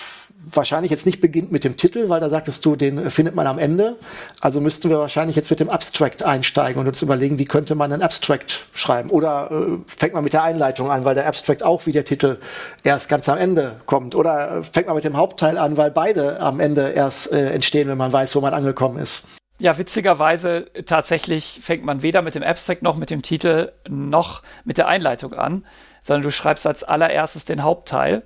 wahrscheinlich 0.52 0.92
jetzt 0.92 1.06
nicht 1.06 1.22
beginnt 1.22 1.52
mit 1.52 1.64
dem 1.64 1.78
Titel, 1.78 2.10
weil 2.10 2.20
da 2.20 2.30
sagtest 2.30 2.66
du, 2.66 2.76
den 2.76 3.10
findet 3.10 3.36
man 3.36 3.48
am 3.48 3.60
Ende. 3.60 3.98
Also 4.42 4.62
müssten 4.62 4.90
wir 4.90 5.00
wahrscheinlich 5.00 5.36
jetzt 5.36 5.50
mit 5.50 5.60
dem 5.60 5.70
Abstract 5.70 6.24
einsteigen 6.24 6.80
und 6.80 6.88
uns 6.88 7.02
überlegen, 7.02 7.38
wie 7.38 7.46
könnte 7.46 7.76
man 7.76 7.92
einen 7.92 8.02
Abstract 8.02 8.66
schreiben. 8.74 9.10
Oder 9.10 9.52
äh, 9.52 9.78
fängt 9.86 10.14
man 10.14 10.24
mit 10.24 10.34
der 10.34 10.44
Einleitung 10.44 10.90
an, 10.90 11.06
weil 11.06 11.16
der 11.16 11.28
Abstract 11.28 11.64
auch 11.64 11.86
wie 11.86 11.92
der 11.92 12.06
Titel 12.06 12.38
erst 12.84 13.10
ganz 13.10 13.28
am 13.30 13.38
Ende 13.38 13.76
kommt. 13.86 14.16
Oder 14.16 14.58
äh, 14.58 14.64
fängt 14.64 14.88
man 14.88 14.96
mit 14.96 15.04
dem 15.04 15.18
Hauptteil 15.18 15.58
an, 15.58 15.78
weil 15.78 15.92
beide 15.92 16.40
am 16.40 16.60
Ende 16.60 16.90
erst 16.90 17.32
äh, 17.32 17.50
entstehen, 17.50 17.88
wenn 17.88 17.98
man 17.98 18.14
weiß, 18.14 18.36
wo 18.36 18.42
man 18.42 18.54
angekommen 18.54 19.00
ist. 19.00 19.28
Ja, 19.60 19.78
witzigerweise 19.78 20.70
tatsächlich 20.86 21.60
fängt 21.64 21.84
man 21.84 22.04
weder 22.04 22.22
mit 22.22 22.36
dem 22.36 22.44
Abstract 22.44 22.84
noch 22.84 22.96
mit 22.96 23.10
dem 23.10 23.24
Titel 23.24 23.72
noch 23.88 24.44
mit 24.66 24.78
der 24.78 24.88
Einleitung 24.88 25.34
an, 25.34 25.66
sondern 26.04 26.22
du 26.22 26.32
schreibst 26.32 26.68
als 26.68 26.84
allererstes 26.84 27.46
den 27.46 27.64
Hauptteil, 27.64 28.24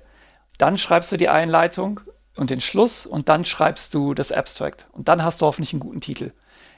dann 0.58 0.76
schreibst 0.76 1.10
du 1.10 1.16
die 1.16 1.30
Einleitung 1.30 2.00
und 2.36 2.50
den 2.50 2.60
Schluss 2.60 3.06
und 3.06 3.30
dann 3.30 3.46
schreibst 3.46 3.94
du 3.94 4.12
das 4.12 4.30
Abstract. 4.30 4.86
Und 4.92 5.08
dann 5.08 5.24
hast 5.24 5.40
du 5.40 5.46
hoffentlich 5.46 5.72
einen 5.72 5.80
guten 5.80 6.00
Titel. 6.02 6.32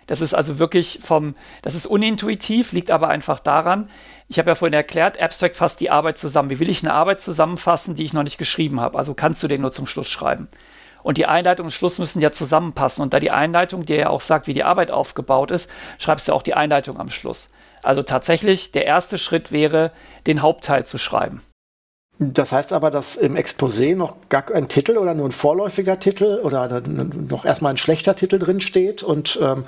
Das 0.07 0.21
ist 0.21 0.35
also 0.35 0.59
wirklich 0.59 1.01
vom, 1.03 1.35
das 1.63 1.75
ist 1.75 1.87
unintuitiv, 1.87 2.73
liegt 2.73 2.91
aber 2.91 3.09
einfach 3.09 3.41
daran, 3.41 3.89
ich 4.29 4.39
habe 4.39 4.51
ja 4.51 4.55
vorhin 4.55 4.75
erklärt, 4.75 5.21
Abstract 5.21 5.57
fasst 5.57 5.81
die 5.81 5.91
Arbeit 5.91 6.19
zusammen. 6.19 6.51
Wie 6.51 6.61
will 6.61 6.69
ich 6.69 6.83
eine 6.83 6.93
Arbeit 6.93 7.21
zusammenfassen, 7.21 7.95
die 7.95 8.05
ich 8.05 8.13
noch 8.13 8.23
nicht 8.23 8.39
geschrieben 8.39 8.81
habe? 8.81 8.99
Also 8.99 9.15
kannst 9.15 9.43
du 9.43 9.49
den 9.49 9.63
nur 9.63 9.73
zum 9.73 9.87
Schluss 9.87 10.09
schreiben. 10.09 10.49
Und 11.05 11.19
die 11.19 11.27
Einleitung 11.27 11.67
und 11.67 11.71
Schluss 11.71 12.01
müssen 12.01 12.21
ja 12.21 12.33
zusammenpassen. 12.33 13.03
Und 13.03 13.15
da 13.15 13.21
die 13.21 13.31
Einleitung 13.31 13.85
dir 13.87 13.97
ja 13.97 14.09
auch 14.09 14.23
sagt, 14.23 14.49
wie 14.49 14.55
die 14.55 14.65
Arbeit 14.65 14.91
aufgebaut 14.91 15.53
ist, 15.53 15.71
schreibst 15.99 16.27
du 16.27 16.33
auch 16.33 16.43
die 16.43 16.55
Einleitung 16.55 16.99
am 16.99 17.11
Schluss. 17.11 17.51
Also 17.83 18.03
tatsächlich, 18.03 18.73
der 18.73 18.87
erste 18.87 19.19
Schritt 19.19 19.53
wäre, 19.53 19.93
den 20.27 20.41
Hauptteil 20.41 20.87
zu 20.87 20.97
schreiben. 20.97 21.43
Das 22.19 22.53
heißt 22.53 22.73
aber, 22.73 22.91
dass 22.91 23.17
im 23.17 23.37
Exposé 23.37 23.95
noch 23.95 24.17
gar 24.31 24.51
ein 24.53 24.69
Titel 24.69 24.97
oder 24.97 25.15
nur 25.15 25.29
ein 25.29 25.33
vorläufiger 25.33 25.99
Titel 25.99 26.41
oder 26.43 26.81
noch 26.81 27.45
erstmal 27.45 27.75
ein 27.75 27.77
schlechter 27.77 28.15
Titel 28.15 28.39
drin 28.39 28.61
steht 28.61 29.03
und 29.03 29.39
ähm, 29.43 29.65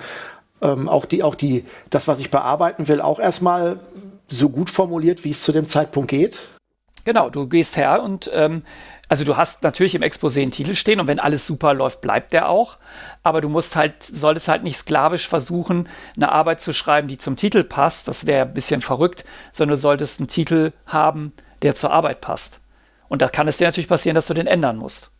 ähm, 0.62 0.88
auch 0.88 1.04
die, 1.04 1.22
auch 1.22 1.34
die, 1.34 1.64
das, 1.90 2.08
was 2.08 2.20
ich 2.20 2.30
bearbeiten 2.30 2.88
will, 2.88 3.00
auch 3.00 3.18
erstmal 3.18 3.80
so 4.28 4.48
gut 4.48 4.70
formuliert, 4.70 5.24
wie 5.24 5.30
es 5.30 5.42
zu 5.42 5.52
dem 5.52 5.66
Zeitpunkt 5.66 6.08
geht. 6.08 6.48
Genau, 7.06 7.30
du 7.30 7.46
gehst 7.46 7.76
her 7.76 8.02
und 8.02 8.28
ähm, 8.34 8.64
also 9.08 9.22
du 9.22 9.36
hast 9.36 9.62
natürlich 9.62 9.94
im 9.94 10.02
Exposé 10.02 10.42
einen 10.42 10.50
Titel 10.50 10.74
stehen 10.74 10.98
und 10.98 11.06
wenn 11.06 11.20
alles 11.20 11.46
super 11.46 11.72
läuft, 11.72 12.00
bleibt 12.00 12.32
der 12.32 12.48
auch. 12.48 12.78
Aber 13.22 13.40
du 13.40 13.48
musst 13.48 13.76
halt, 13.76 14.02
solltest 14.02 14.48
halt 14.48 14.64
nicht 14.64 14.76
sklavisch 14.76 15.28
versuchen, 15.28 15.88
eine 16.16 16.32
Arbeit 16.32 16.60
zu 16.60 16.72
schreiben, 16.72 17.06
die 17.06 17.16
zum 17.16 17.36
Titel 17.36 17.62
passt. 17.62 18.08
Das 18.08 18.26
wäre 18.26 18.44
ein 18.44 18.54
bisschen 18.54 18.80
verrückt, 18.80 19.24
sondern 19.52 19.76
du 19.76 19.80
solltest 19.80 20.18
einen 20.18 20.26
Titel 20.26 20.72
haben, 20.84 21.32
der 21.62 21.76
zur 21.76 21.92
Arbeit 21.92 22.20
passt. 22.20 22.58
Und 23.06 23.22
da 23.22 23.28
kann 23.28 23.46
es 23.46 23.58
dir 23.58 23.68
natürlich 23.68 23.86
passieren, 23.86 24.16
dass 24.16 24.26
du 24.26 24.34
den 24.34 24.48
ändern 24.48 24.76
musst. 24.76 25.12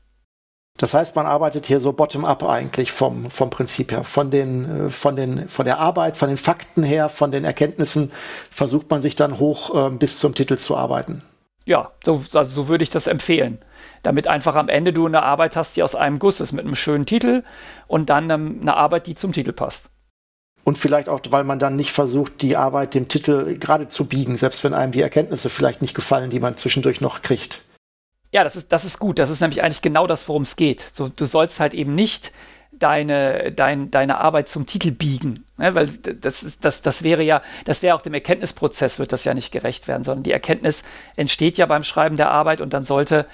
Das 0.79 0.93
heißt, 0.93 1.15
man 1.15 1.27
arbeitet 1.27 1.67
hier 1.67 1.79
so 1.79 1.93
bottom-up 1.93 2.43
eigentlich 2.43 2.91
vom, 2.91 3.31
vom 3.31 3.49
Prinzip 3.51 3.93
her. 3.93 4.03
Von, 4.03 4.33
den, 4.33 4.89
äh, 4.89 4.91
von, 4.91 5.15
den, 5.15 5.49
von 5.49 5.65
der 5.65 5.79
Arbeit, 5.79 6.17
von 6.17 6.27
den 6.29 6.37
Fakten 6.37 6.83
her, 6.83 7.09
von 7.09 7.31
den 7.31 7.45
Erkenntnissen 7.45 8.11
versucht 8.51 8.91
man 8.91 9.03
sich 9.03 9.15
dann 9.15 9.39
hoch 9.39 9.87
äh, 9.87 9.91
bis 9.91 10.19
zum 10.19 10.35
Titel 10.35 10.59
zu 10.59 10.77
arbeiten. 10.77 11.23
Ja, 11.67 11.91
so, 12.05 12.23
also 12.33 12.45
so 12.45 12.69
würde 12.69 12.85
ich 12.85 12.91
das 12.91 13.09
empfehlen. 13.09 13.59
Damit 14.03 14.29
einfach 14.29 14.55
am 14.55 14.69
Ende 14.69 14.93
du 14.93 15.07
eine 15.07 15.23
Arbeit 15.23 15.57
hast, 15.57 15.77
die 15.77 15.83
aus 15.83 15.97
einem 15.97 16.21
Guss 16.21 16.41
ist, 16.41 16.53
mit 16.53 16.65
einem 16.65 16.77
schönen 16.77 17.07
Titel 17.07 17.43
und 17.89 18.09
dann 18.09 18.31
ähm, 18.31 18.61
eine 18.63 18.77
Arbeit, 18.77 19.09
die 19.09 19.17
zum 19.17 19.33
Titel 19.33 19.53
passt. 19.53 19.91
Und 20.63 20.79
vielleicht 20.79 21.09
auch, 21.09 21.21
weil 21.31 21.45
man 21.45 21.59
dann 21.59 21.77
nicht 21.77 21.93
versucht, 21.93 22.41
die 22.43 22.57
Arbeit 22.57 22.95
dem 22.95 23.09
Titel 23.09 23.59
gerade 23.59 23.89
zu 23.89 24.07
biegen, 24.07 24.37
selbst 24.37 24.65
wenn 24.65 24.75
einem 24.75 24.93
die 24.93 25.03
Erkenntnisse 25.03 25.51
vielleicht 25.51 25.83
nicht 25.83 25.95
gefallen, 25.95 26.31
die 26.31 26.41
man 26.41 26.57
zwischendurch 26.57 27.01
noch 27.01 27.23
kriegt. 27.23 27.63
Ja, 28.33 28.45
das 28.45 28.57
ist, 28.57 28.73
das 28.73 28.85
ist 28.85 28.99
gut. 28.99 29.19
Das 29.19 29.31
ist 29.31 29.41
nämlich 29.41 29.63
eigentlich 29.63 29.83
genau 29.83 30.07
das, 30.07 30.29
worum 30.29 30.43
es 30.43 30.57
geht. 30.57 30.85
So, 30.93 31.09
du 31.09 31.27
sollst 31.27 31.59
halt 31.61 31.75
eben 31.75 31.95
nicht 31.95 32.33
deine, 32.79 33.53
dein, 33.53 33.91
deine 33.91 34.19
Arbeit 34.19 34.49
zum 34.49 34.67
Titel 34.67 34.91
biegen. 34.91 35.45
Ne? 35.57 35.75
Weil 35.75 35.89
das, 35.89 36.59
das, 36.61 36.83
das 36.83 37.03
wäre 37.03 37.23
ja, 37.23 37.43
das 37.65 37.83
wäre 37.83 37.97
auch 37.97 38.03
dem 38.03 38.15
Erkenntnisprozess, 38.15 38.99
wird 38.99 39.13
das 39.13 39.25
ja 39.25 39.35
nicht 39.35 39.53
gerecht 39.53 39.89
werden, 39.89 40.05
sondern 40.05 40.23
die 40.23 40.33
Erkenntnis 40.33 40.85
entsteht 41.17 41.59
ja 41.59 41.67
beim 41.67 41.83
Schreiben 41.83 42.17
der 42.17 42.31
Arbeit 42.31 42.61
und 42.61 42.73
dann 42.73 42.85
sollte 42.85 43.27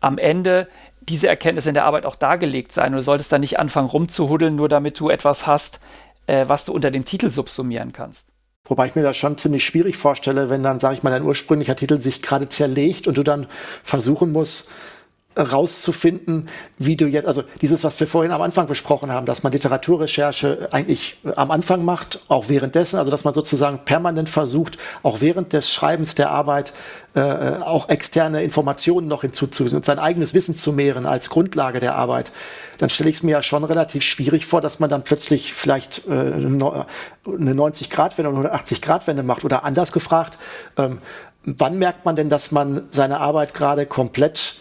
am 0.00 0.18
Ende 0.18 0.68
diese 1.08 1.28
Erkenntnis 1.28 1.66
in 1.66 1.74
der 1.74 1.84
Arbeit 1.84 2.06
auch 2.06 2.16
dargelegt 2.16 2.72
sein. 2.72 2.92
Und 2.92 2.98
du 2.98 3.02
solltest 3.02 3.32
dann 3.32 3.40
nicht 3.40 3.58
anfangen 3.58 3.88
rumzuhuddeln, 3.88 4.56
nur 4.56 4.68
damit 4.68 4.98
du 4.98 5.10
etwas 5.10 5.46
hast, 5.46 5.80
äh, 6.26 6.44
was 6.48 6.64
du 6.64 6.72
unter 6.72 6.90
dem 6.90 7.04
Titel 7.04 7.30
subsumieren 7.30 7.92
kannst. 7.92 8.28
Wobei 8.64 8.88
ich 8.88 8.96
mir 8.96 9.02
das 9.02 9.16
schon 9.16 9.38
ziemlich 9.38 9.64
schwierig 9.64 9.96
vorstelle, 9.96 10.50
wenn 10.50 10.64
dann, 10.64 10.80
sage 10.80 10.96
ich 10.96 11.02
mal, 11.04 11.10
dein 11.10 11.22
ursprünglicher 11.22 11.76
Titel 11.76 12.00
sich 12.00 12.20
gerade 12.20 12.48
zerlegt 12.48 13.06
und 13.06 13.16
du 13.16 13.22
dann 13.22 13.46
versuchen 13.84 14.32
musst, 14.32 14.68
rauszufinden, 15.36 16.48
wie 16.78 16.96
du 16.96 17.06
jetzt, 17.06 17.26
also 17.26 17.42
dieses, 17.60 17.84
was 17.84 18.00
wir 18.00 18.06
vorhin 18.06 18.32
am 18.32 18.40
Anfang 18.40 18.66
besprochen 18.66 19.12
haben, 19.12 19.26
dass 19.26 19.42
man 19.42 19.52
Literaturrecherche 19.52 20.68
eigentlich 20.72 21.18
am 21.36 21.50
Anfang 21.50 21.84
macht, 21.84 22.20
auch 22.28 22.48
währenddessen, 22.48 22.98
also 22.98 23.10
dass 23.10 23.24
man 23.24 23.34
sozusagen 23.34 23.80
permanent 23.84 24.28
versucht, 24.28 24.78
auch 25.02 25.20
während 25.20 25.52
des 25.52 25.72
Schreibens 25.72 26.14
der 26.14 26.30
Arbeit 26.30 26.72
äh, 27.14 27.20
auch 27.20 27.88
externe 27.88 28.42
Informationen 28.42 29.08
noch 29.08 29.22
hinzuzufügen 29.22 29.76
und 29.76 29.84
sein 29.84 29.98
eigenes 29.98 30.32
Wissen 30.32 30.54
zu 30.54 30.72
mehren 30.72 31.06
als 31.06 31.28
Grundlage 31.28 31.80
der 31.80 31.96
Arbeit, 31.96 32.32
dann 32.78 32.88
stelle 32.88 33.10
ich 33.10 33.16
es 33.16 33.22
mir 33.22 33.32
ja 33.32 33.42
schon 33.42 33.64
relativ 33.64 34.02
schwierig 34.02 34.46
vor, 34.46 34.60
dass 34.60 34.80
man 34.80 34.88
dann 34.88 35.04
plötzlich 35.04 35.52
vielleicht 35.52 36.06
äh, 36.08 36.12
eine 36.12 36.66
90-Grad-Wende 37.26 38.30
oder 38.30 38.54
180-Grad-Wende 38.54 39.22
macht 39.22 39.44
oder 39.44 39.64
anders 39.64 39.92
gefragt, 39.92 40.38
ähm, 40.78 40.98
wann 41.44 41.78
merkt 41.78 42.04
man 42.04 42.16
denn, 42.16 42.30
dass 42.30 42.52
man 42.52 42.82
seine 42.90 43.20
Arbeit 43.20 43.54
gerade 43.54 43.86
komplett 43.86 44.56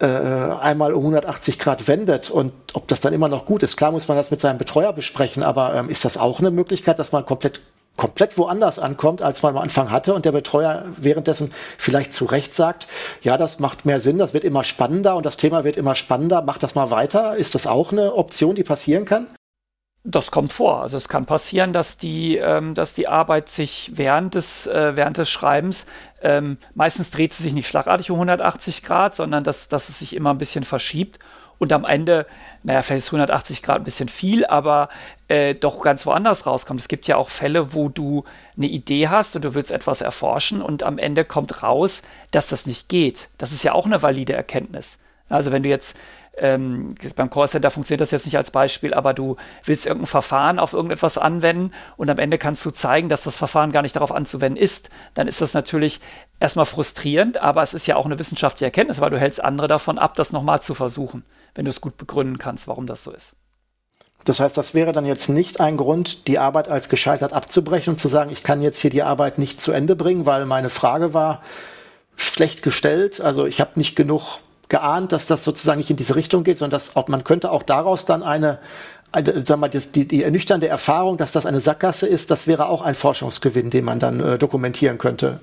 äh, 0.00 0.06
einmal 0.06 0.92
um 0.92 1.02
180 1.02 1.58
Grad 1.58 1.86
wendet 1.88 2.30
und 2.30 2.52
ob 2.74 2.88
das 2.88 3.00
dann 3.00 3.12
immer 3.12 3.28
noch 3.28 3.46
gut 3.46 3.62
ist. 3.62 3.76
Klar 3.76 3.92
muss 3.92 4.08
man 4.08 4.16
das 4.16 4.30
mit 4.30 4.40
seinem 4.40 4.58
Betreuer 4.58 4.92
besprechen, 4.92 5.42
aber 5.42 5.74
ähm, 5.74 5.88
ist 5.88 6.04
das 6.04 6.16
auch 6.16 6.40
eine 6.40 6.50
Möglichkeit, 6.50 6.98
dass 6.98 7.12
man 7.12 7.24
komplett 7.24 7.60
komplett 7.96 8.36
woanders 8.38 8.78
ankommt, 8.78 9.22
als 9.22 9.42
man 9.42 9.56
am 9.56 9.62
Anfang 9.62 9.90
hatte 9.90 10.14
und 10.14 10.24
der 10.24 10.32
Betreuer 10.32 10.84
währenddessen 10.96 11.50
vielleicht 11.78 12.12
zu 12.12 12.24
Recht 12.24 12.54
sagt, 12.54 12.88
ja, 13.22 13.36
das 13.36 13.60
macht 13.60 13.86
mehr 13.86 14.00
Sinn, 14.00 14.18
das 14.18 14.34
wird 14.34 14.42
immer 14.44 14.64
spannender 14.64 15.14
und 15.16 15.24
das 15.24 15.36
Thema 15.36 15.62
wird 15.62 15.76
immer 15.76 15.94
spannender, 15.94 16.42
mach 16.42 16.58
das 16.58 16.74
mal 16.74 16.90
weiter. 16.90 17.36
Ist 17.36 17.54
das 17.54 17.66
auch 17.66 17.92
eine 17.92 18.14
Option, 18.14 18.56
die 18.56 18.64
passieren 18.64 19.04
kann? 19.04 19.28
Das 20.06 20.30
kommt 20.30 20.52
vor. 20.52 20.82
Also 20.82 20.98
es 20.98 21.08
kann 21.08 21.24
passieren, 21.24 21.72
dass 21.72 21.96
die, 21.96 22.36
ähm, 22.36 22.74
dass 22.74 22.92
die 22.92 23.08
Arbeit 23.08 23.48
sich 23.48 23.92
während 23.94 24.34
des, 24.34 24.66
äh, 24.66 24.96
während 24.96 25.16
des 25.16 25.30
Schreibens, 25.30 25.86
ähm, 26.24 26.58
meistens 26.74 27.10
dreht 27.10 27.32
sie 27.32 27.42
sich 27.42 27.52
nicht 27.52 27.68
schlagartig 27.68 28.10
um 28.10 28.16
180 28.16 28.82
Grad, 28.82 29.14
sondern 29.14 29.44
dass, 29.44 29.68
dass 29.68 29.88
es 29.88 29.98
sich 30.00 30.16
immer 30.16 30.30
ein 30.30 30.38
bisschen 30.38 30.64
verschiebt 30.64 31.18
und 31.58 31.72
am 31.72 31.84
Ende, 31.84 32.26
naja, 32.62 32.82
vielleicht 32.82 33.06
ist 33.06 33.08
180 33.08 33.62
Grad 33.62 33.78
ein 33.78 33.84
bisschen 33.84 34.08
viel, 34.08 34.44
aber 34.46 34.88
äh, 35.28 35.54
doch 35.54 35.82
ganz 35.82 36.04
woanders 36.06 36.46
rauskommt. 36.46 36.80
Es 36.80 36.88
gibt 36.88 37.06
ja 37.06 37.16
auch 37.16 37.28
Fälle, 37.28 37.74
wo 37.74 37.88
du 37.88 38.24
eine 38.56 38.66
Idee 38.66 39.08
hast 39.08 39.36
und 39.36 39.44
du 39.44 39.54
willst 39.54 39.70
etwas 39.70 40.00
erforschen 40.00 40.62
und 40.62 40.82
am 40.82 40.98
Ende 40.98 41.24
kommt 41.24 41.62
raus, 41.62 42.02
dass 42.30 42.48
das 42.48 42.66
nicht 42.66 42.88
geht. 42.88 43.28
Das 43.38 43.52
ist 43.52 43.62
ja 43.62 43.72
auch 43.72 43.86
eine 43.86 44.02
valide 44.02 44.32
Erkenntnis. 44.32 45.00
Also 45.28 45.52
wenn 45.52 45.62
du 45.62 45.68
jetzt 45.68 45.96
ähm, 46.36 46.94
beim 47.16 47.30
Callcenter 47.30 47.70
funktioniert 47.70 48.00
das 48.00 48.10
jetzt 48.10 48.24
nicht 48.26 48.36
als 48.36 48.50
Beispiel, 48.50 48.92
aber 48.92 49.14
du 49.14 49.36
willst 49.64 49.86
irgendein 49.86 50.06
Verfahren 50.06 50.58
auf 50.58 50.72
irgendetwas 50.72 51.18
anwenden 51.18 51.72
und 51.96 52.10
am 52.10 52.18
Ende 52.18 52.38
kannst 52.38 52.64
du 52.64 52.70
zeigen, 52.70 53.08
dass 53.08 53.22
das 53.22 53.36
Verfahren 53.36 53.72
gar 53.72 53.82
nicht 53.82 53.96
darauf 53.96 54.12
anzuwenden 54.12 54.62
ist, 54.62 54.90
dann 55.14 55.28
ist 55.28 55.40
das 55.40 55.54
natürlich 55.54 56.00
erstmal 56.40 56.64
frustrierend, 56.64 57.38
aber 57.38 57.62
es 57.62 57.74
ist 57.74 57.86
ja 57.86 57.96
auch 57.96 58.06
eine 58.06 58.18
wissenschaftliche 58.18 58.64
Erkenntnis, 58.64 59.00
weil 59.00 59.10
du 59.10 59.18
hältst 59.18 59.42
andere 59.42 59.68
davon 59.68 59.98
ab, 59.98 60.14
das 60.16 60.32
nochmal 60.32 60.60
zu 60.60 60.74
versuchen, 60.74 61.24
wenn 61.54 61.64
du 61.64 61.70
es 61.70 61.80
gut 61.80 61.96
begründen 61.96 62.38
kannst, 62.38 62.66
warum 62.66 62.86
das 62.86 63.04
so 63.04 63.12
ist. 63.12 63.36
Das 64.24 64.40
heißt, 64.40 64.56
das 64.56 64.72
wäre 64.74 64.92
dann 64.92 65.04
jetzt 65.04 65.28
nicht 65.28 65.60
ein 65.60 65.76
Grund, 65.76 66.26
die 66.28 66.38
Arbeit 66.38 66.68
als 66.68 66.88
gescheitert 66.88 67.34
abzubrechen 67.34 67.92
und 67.92 67.98
zu 67.98 68.08
sagen, 68.08 68.30
ich 68.30 68.42
kann 68.42 68.62
jetzt 68.62 68.80
hier 68.80 68.90
die 68.90 69.02
Arbeit 69.02 69.38
nicht 69.38 69.60
zu 69.60 69.70
Ende 69.70 69.96
bringen, 69.96 70.24
weil 70.24 70.46
meine 70.46 70.70
Frage 70.70 71.12
war 71.12 71.42
schlecht 72.16 72.62
gestellt. 72.62 73.20
Also 73.20 73.46
ich 73.46 73.60
habe 73.60 73.72
nicht 73.74 73.96
genug 73.96 74.38
geahnt, 74.74 75.12
dass 75.12 75.28
das 75.28 75.44
sozusagen 75.44 75.78
nicht 75.78 75.90
in 75.90 75.96
diese 75.96 76.16
Richtung 76.16 76.42
geht, 76.42 76.58
sondern 76.58 76.76
dass 76.76 76.96
auch, 76.96 77.06
man 77.06 77.22
könnte 77.22 77.52
auch 77.52 77.62
daraus 77.62 78.06
dann 78.06 78.24
eine, 78.24 78.58
eine 79.12 79.46
sagen 79.46 79.60
wir, 79.60 79.68
die, 79.68 80.08
die 80.08 80.24
ernüchternde 80.24 80.66
Erfahrung, 80.66 81.16
dass 81.16 81.30
das 81.30 81.46
eine 81.46 81.60
Sackgasse 81.60 82.08
ist, 82.08 82.32
das 82.32 82.48
wäre 82.48 82.66
auch 82.66 82.82
ein 82.82 82.96
Forschungsgewinn, 82.96 83.70
den 83.70 83.84
man 83.84 84.00
dann 84.00 84.18
äh, 84.18 84.36
dokumentieren 84.36 84.98
könnte. 84.98 85.38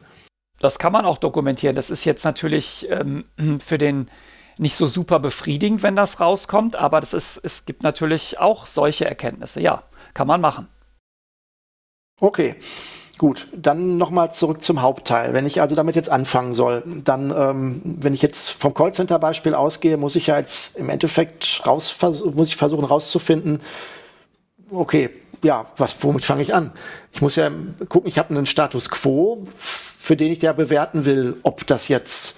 Das 0.60 0.80
kann 0.80 0.92
man 0.92 1.06
auch 1.06 1.18
dokumentieren. 1.18 1.78
Das 1.78 1.90
ist 1.90 2.04
jetzt 2.04 2.26
natürlich 2.26 2.90
ähm, 2.90 3.24
für 3.66 3.78
den 3.78 4.12
nicht 4.58 4.76
so 4.76 4.86
super 4.86 5.20
befriedigend, 5.20 5.82
wenn 5.82 5.96
das 5.96 6.20
rauskommt, 6.20 6.76
aber 6.76 7.00
das 7.00 7.14
ist, 7.14 7.38
es 7.38 7.66
gibt 7.66 7.84
natürlich 7.84 8.38
auch 8.38 8.68
solche 8.68 9.06
Erkenntnisse. 9.06 9.62
Ja, 9.62 9.84
kann 10.14 10.28
man 10.28 10.42
machen. 10.42 10.68
Okay. 12.20 12.58
Gut, 13.22 13.46
dann 13.56 13.98
nochmal 13.98 14.32
zurück 14.32 14.64
zum 14.64 14.82
Hauptteil. 14.82 15.36
Wenn 15.36 15.46
ich 15.46 15.62
also 15.62 15.76
damit 15.76 15.96
jetzt 15.96 16.10
anfangen 16.10 16.56
soll, 16.56 16.82
dann, 17.04 17.30
ähm, 17.30 17.82
wenn 17.84 18.16
ich 18.16 18.24
jetzt 18.24 18.50
vom 18.50 18.74
Callcenter-Beispiel 18.74 19.54
ausgehe, 19.54 19.96
muss 19.96 20.16
ich 20.16 20.26
ja 20.26 20.40
jetzt 20.40 20.76
im 20.76 20.90
Endeffekt 20.90 21.62
raus, 21.68 21.96
muss 22.34 22.48
ich 22.48 22.56
versuchen 22.56 22.84
rauszufinden, 22.84 23.62
okay, 24.72 25.12
ja, 25.44 25.68
was, 25.78 25.96
womit 26.04 26.26
fange 26.26 26.42
ich 26.42 26.56
an? 26.56 26.72
Ich 27.12 27.22
muss 27.22 27.36
ja 27.36 27.52
gucken, 27.90 28.10
ich 28.10 28.18
habe 28.18 28.32
einen 28.32 28.48
Status 28.48 28.90
quo, 28.90 29.46
für 29.56 30.16
den 30.16 30.32
ich 30.32 30.42
ja 30.42 30.52
bewerten 30.52 31.06
will, 31.06 31.38
ob 31.44 31.68
das 31.68 31.90
jetzt 31.90 32.38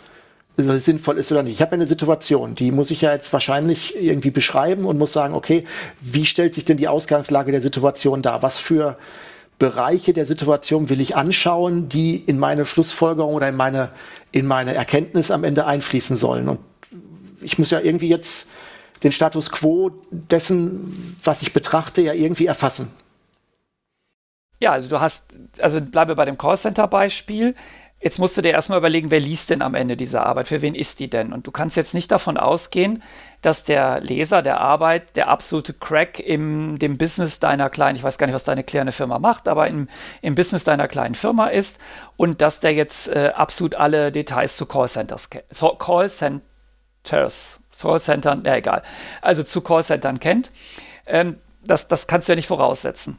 sinnvoll 0.58 1.18
ist 1.18 1.32
oder 1.32 1.44
nicht. 1.44 1.54
Ich 1.54 1.62
habe 1.62 1.72
eine 1.72 1.88
Situation, 1.88 2.56
die 2.56 2.74
muss 2.74 2.92
ich 2.92 3.00
ja 3.00 3.14
jetzt 3.14 3.32
wahrscheinlich 3.32 3.96
irgendwie 3.96 4.32
beschreiben 4.32 4.84
und 4.84 4.98
muss 4.98 5.14
sagen, 5.14 5.34
okay, 5.34 5.64
wie 6.02 6.26
stellt 6.26 6.54
sich 6.54 6.66
denn 6.66 6.76
die 6.76 6.90
Ausgangslage 6.90 7.54
der 7.54 7.62
Situation 7.62 8.22
dar? 8.22 8.42
Was 8.42 8.60
für 8.60 8.98
Bereiche 9.64 10.12
der 10.12 10.26
Situation 10.26 10.90
will 10.90 11.00
ich 11.00 11.16
anschauen, 11.16 11.88
die 11.88 12.18
in 12.18 12.38
meine 12.38 12.66
Schlussfolgerung 12.66 13.34
oder 13.34 13.48
in 13.48 13.56
meine, 13.56 13.92
in 14.34 14.46
meine 14.46 14.74
Erkenntnis 14.74 15.32
am 15.32 15.46
Ende 15.46 15.66
einfließen 15.66 16.18
sollen? 16.18 16.50
Und 16.50 16.60
ich 17.40 17.58
muss 17.58 17.72
ja 17.72 17.80
irgendwie 17.80 18.10
jetzt 18.10 18.50
den 19.04 19.14
Status 19.14 19.52
quo 19.52 19.92
dessen, 20.12 21.18
was 21.24 21.42
ich 21.42 21.54
betrachte, 21.54 22.02
ja 22.02 22.12
irgendwie 22.12 22.46
erfassen. 22.46 22.90
Ja, 24.60 24.74
also 24.74 24.90
du 24.90 25.00
hast, 25.00 25.40
also 25.62 25.80
bleibe 25.80 26.14
bei 26.18 26.26
dem 26.26 26.38
Callcenter-Beispiel. 26.38 27.56
Jetzt 28.04 28.20
musst 28.20 28.36
du 28.36 28.42
dir 28.42 28.52
erstmal 28.52 28.80
überlegen, 28.80 29.12
wer 29.12 29.22
liest 29.22 29.50
denn 29.50 29.62
am 29.62 29.76
Ende 29.76 29.96
diese 29.96 30.26
Arbeit? 30.26 30.50
Für 30.50 30.62
wen 30.62 30.76
ist 30.76 31.00
die 31.00 31.10
denn? 31.10 31.32
Und 31.32 31.48
du 31.48 31.52
kannst 31.52 31.78
jetzt 31.78 31.94
nicht 31.94 32.12
davon 32.12 32.36
ausgehen, 32.36 33.02
dass 33.42 33.64
der 33.64 34.02
Leser 34.02 34.42
der 34.42 34.60
Arbeit 34.60 35.16
der 35.16 35.30
absolute 35.30 35.72
Crack 35.72 36.20
im 36.20 36.80
dem 36.80 36.98
Business 36.98 37.40
deiner 37.40 37.70
kleinen, 37.70 37.96
ich 37.96 38.04
weiß 38.04 38.18
gar 38.18 38.28
nicht, 38.28 38.34
was 38.34 38.44
deine 38.44 38.66
kleine 38.66 38.92
Firma 38.92 39.20
macht, 39.20 39.48
aber 39.48 39.70
im, 39.70 39.88
im 40.22 40.36
Business 40.36 40.66
deiner 40.66 40.90
kleinen 40.90 41.16
Firma 41.16 41.48
ist 41.48 41.80
und 42.18 42.42
dass 42.42 42.60
der 42.60 42.74
jetzt 42.74 43.08
äh, 43.08 43.32
absolut 43.34 43.76
alle 43.76 44.12
Details 44.12 44.58
zu 44.58 44.66
Callcenters 44.66 45.30
kennt. 45.30 45.46
Callcenters, 45.80 47.62
Callcentern, 47.80 48.44
ja 48.46 48.58
egal. 48.58 48.84
Also 49.22 49.44
zu 49.44 49.62
Callcentern 49.62 50.20
kennt. 50.20 50.52
Ähm, 51.06 51.38
das, 51.64 51.88
das 51.88 52.08
kannst 52.08 52.28
du 52.28 52.34
ja 52.34 52.36
nicht 52.36 52.48
voraussetzen. 52.48 53.18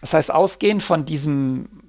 Das 0.00 0.12
heißt, 0.12 0.34
ausgehend 0.34 0.82
von 0.82 1.04
diesem 1.04 1.87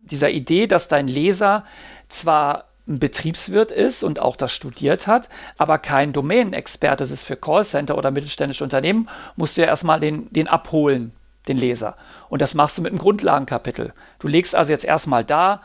dieser 0.00 0.30
Idee, 0.30 0.66
dass 0.66 0.88
dein 0.88 1.08
Leser 1.08 1.64
zwar 2.08 2.64
ein 2.88 2.98
Betriebswirt 2.98 3.70
ist 3.70 4.02
und 4.02 4.18
auch 4.18 4.36
das 4.36 4.50
studiert 4.50 5.06
hat, 5.06 5.28
aber 5.58 5.78
kein 5.78 6.12
Domänenexperte 6.12 7.04
ist 7.04 7.24
für 7.24 7.36
Callcenter 7.36 7.98
oder 7.98 8.10
mittelständische 8.10 8.64
Unternehmen, 8.64 9.08
musst 9.36 9.56
du 9.56 9.60
ja 9.60 9.66
erstmal 9.66 10.00
den, 10.00 10.32
den 10.32 10.48
abholen, 10.48 11.12
den 11.48 11.58
Leser. 11.58 11.96
Und 12.30 12.40
das 12.40 12.54
machst 12.54 12.78
du 12.78 12.82
mit 12.82 12.92
einem 12.92 12.98
Grundlagenkapitel. 12.98 13.92
Du 14.18 14.28
legst 14.28 14.54
also 14.54 14.72
jetzt 14.72 14.84
erstmal 14.84 15.24
da, 15.24 15.60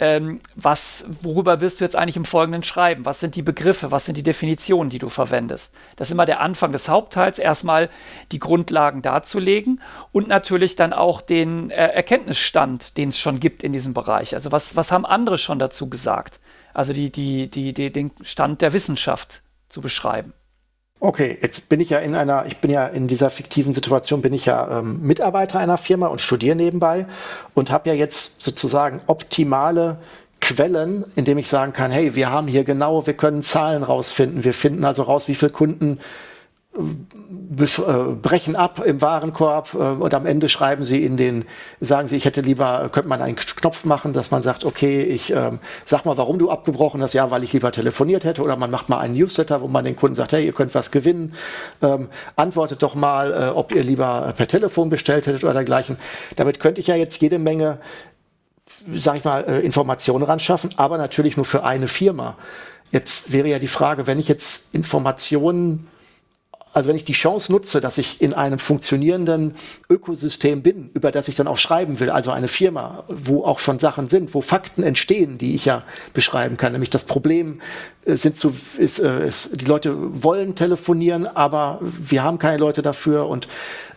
ähm, 0.00 0.40
was, 0.54 1.06
worüber 1.22 1.60
wirst 1.60 1.80
du 1.80 1.84
jetzt 1.84 1.96
eigentlich 1.96 2.16
im 2.16 2.24
Folgenden 2.24 2.62
schreiben? 2.62 3.04
Was 3.04 3.20
sind 3.20 3.34
die 3.34 3.42
Begriffe? 3.42 3.90
Was 3.90 4.06
sind 4.06 4.16
die 4.16 4.22
Definitionen, 4.22 4.90
die 4.90 4.98
du 4.98 5.08
verwendest? 5.08 5.74
Das 5.96 6.08
ist 6.08 6.12
immer 6.12 6.26
der 6.26 6.40
Anfang 6.40 6.72
des 6.72 6.88
Hauptteils, 6.88 7.38
erstmal 7.38 7.90
die 8.30 8.38
Grundlagen 8.38 9.02
darzulegen 9.02 9.80
und 10.12 10.28
natürlich 10.28 10.76
dann 10.76 10.92
auch 10.92 11.20
den 11.20 11.70
äh, 11.70 11.88
Erkenntnisstand, 11.88 12.96
den 12.96 13.08
es 13.08 13.18
schon 13.18 13.40
gibt 13.40 13.64
in 13.64 13.72
diesem 13.72 13.92
Bereich. 13.92 14.34
Also 14.34 14.52
was, 14.52 14.76
was 14.76 14.92
haben 14.92 15.04
andere 15.04 15.38
schon 15.38 15.58
dazu 15.58 15.90
gesagt? 15.90 16.38
Also 16.74 16.92
die, 16.92 17.10
die, 17.10 17.50
die, 17.50 17.72
die, 17.72 17.92
den 17.92 18.12
Stand 18.22 18.62
der 18.62 18.72
Wissenschaft 18.72 19.42
zu 19.68 19.80
beschreiben. 19.80 20.32
Okay, 21.00 21.38
jetzt 21.40 21.68
bin 21.68 21.78
ich 21.78 21.90
ja 21.90 21.98
in 21.98 22.16
einer, 22.16 22.46
ich 22.46 22.56
bin 22.56 22.72
ja 22.72 22.86
in 22.86 23.06
dieser 23.06 23.30
fiktiven 23.30 23.72
Situation, 23.72 24.20
bin 24.20 24.32
ich 24.34 24.46
ja 24.46 24.80
ähm, 24.80 25.00
Mitarbeiter 25.02 25.60
einer 25.60 25.78
Firma 25.78 26.08
und 26.08 26.20
studiere 26.20 26.56
nebenbei 26.56 27.06
und 27.54 27.70
habe 27.70 27.88
ja 27.90 27.94
jetzt 27.94 28.42
sozusagen 28.42 29.00
optimale 29.06 29.98
Quellen, 30.40 31.04
indem 31.14 31.38
ich 31.38 31.48
sagen 31.48 31.72
kann, 31.72 31.92
hey, 31.92 32.16
wir 32.16 32.30
haben 32.30 32.48
hier 32.48 32.64
genau, 32.64 33.06
wir 33.06 33.14
können 33.14 33.44
Zahlen 33.44 33.84
rausfinden, 33.84 34.42
wir 34.42 34.54
finden 34.54 34.84
also 34.84 35.04
raus, 35.04 35.28
wie 35.28 35.36
viele 35.36 35.52
Kunden 35.52 36.00
brechen 37.50 38.54
ab 38.54 38.82
im 38.84 39.00
Warenkorb 39.00 39.74
äh, 39.74 39.78
und 39.78 40.14
am 40.14 40.26
Ende 40.26 40.48
schreiben 40.48 40.84
sie 40.84 41.04
in 41.04 41.16
den, 41.16 41.44
sagen 41.80 42.06
sie, 42.08 42.16
ich 42.16 42.24
hätte 42.24 42.40
lieber, 42.40 42.88
könnte 42.92 43.08
man 43.08 43.20
einen 43.20 43.36
Knopf 43.36 43.84
machen, 43.84 44.12
dass 44.12 44.30
man 44.30 44.42
sagt, 44.42 44.64
okay, 44.64 45.02
ich 45.02 45.32
ähm, 45.32 45.58
sag 45.84 46.04
mal, 46.04 46.16
warum 46.16 46.38
du 46.38 46.50
abgebrochen 46.50 47.02
hast, 47.02 47.14
ja, 47.14 47.30
weil 47.30 47.42
ich 47.42 47.52
lieber 47.52 47.72
telefoniert 47.72 48.24
hätte 48.24 48.42
oder 48.42 48.56
man 48.56 48.70
macht 48.70 48.88
mal 48.88 48.98
einen 48.98 49.14
Newsletter, 49.14 49.60
wo 49.60 49.68
man 49.68 49.84
den 49.84 49.96
Kunden 49.96 50.14
sagt, 50.14 50.32
hey, 50.32 50.44
ihr 50.44 50.52
könnt 50.52 50.74
was 50.74 50.90
gewinnen, 50.90 51.34
ähm, 51.82 52.08
antwortet 52.36 52.82
doch 52.82 52.94
mal, 52.94 53.32
äh, 53.32 53.48
ob 53.48 53.72
ihr 53.72 53.82
lieber 53.82 54.32
per 54.36 54.46
Telefon 54.46 54.88
bestellt 54.88 55.26
hättet 55.26 55.42
oder 55.42 55.54
dergleichen. 55.54 55.96
Damit 56.36 56.60
könnte 56.60 56.80
ich 56.80 56.86
ja 56.86 56.94
jetzt 56.94 57.20
jede 57.20 57.38
Menge, 57.38 57.78
sag 58.90 59.16
ich 59.16 59.24
mal, 59.24 59.44
äh, 59.48 59.60
Informationen 59.60 60.22
ran 60.22 60.38
schaffen, 60.38 60.70
aber 60.76 60.98
natürlich 60.98 61.36
nur 61.36 61.46
für 61.46 61.64
eine 61.64 61.88
Firma. 61.88 62.36
Jetzt 62.92 63.32
wäre 63.32 63.48
ja 63.48 63.58
die 63.58 63.68
Frage, 63.68 64.06
wenn 64.06 64.18
ich 64.18 64.28
jetzt 64.28 64.74
Informationen 64.74 65.88
also 66.72 66.88
wenn 66.88 66.96
ich 66.96 67.04
die 67.04 67.12
Chance 67.12 67.50
nutze, 67.52 67.80
dass 67.80 67.98
ich 67.98 68.20
in 68.20 68.34
einem 68.34 68.58
funktionierenden 68.58 69.54
Ökosystem 69.88 70.62
bin, 70.62 70.90
über 70.94 71.10
das 71.10 71.28
ich 71.28 71.36
dann 71.36 71.46
auch 71.46 71.56
schreiben 71.56 72.00
will, 72.00 72.10
also 72.10 72.30
eine 72.30 72.48
Firma, 72.48 73.04
wo 73.08 73.44
auch 73.44 73.58
schon 73.58 73.78
Sachen 73.78 74.08
sind, 74.08 74.34
wo 74.34 74.42
Fakten 74.42 74.82
entstehen, 74.82 75.38
die 75.38 75.54
ich 75.54 75.64
ja 75.64 75.82
beschreiben 76.12 76.56
kann, 76.56 76.72
nämlich 76.72 76.90
das 76.90 77.04
Problem 77.04 77.60
äh, 78.04 78.16
sind 78.16 78.36
zu, 78.36 78.54
ist, 78.76 78.98
äh, 78.98 79.26
ist, 79.26 79.60
die 79.60 79.64
Leute 79.64 80.22
wollen 80.22 80.54
telefonieren, 80.54 81.26
aber 81.26 81.78
wir 81.80 82.22
haben 82.22 82.38
keine 82.38 82.58
Leute 82.58 82.82
dafür 82.82 83.26
und 83.28 83.48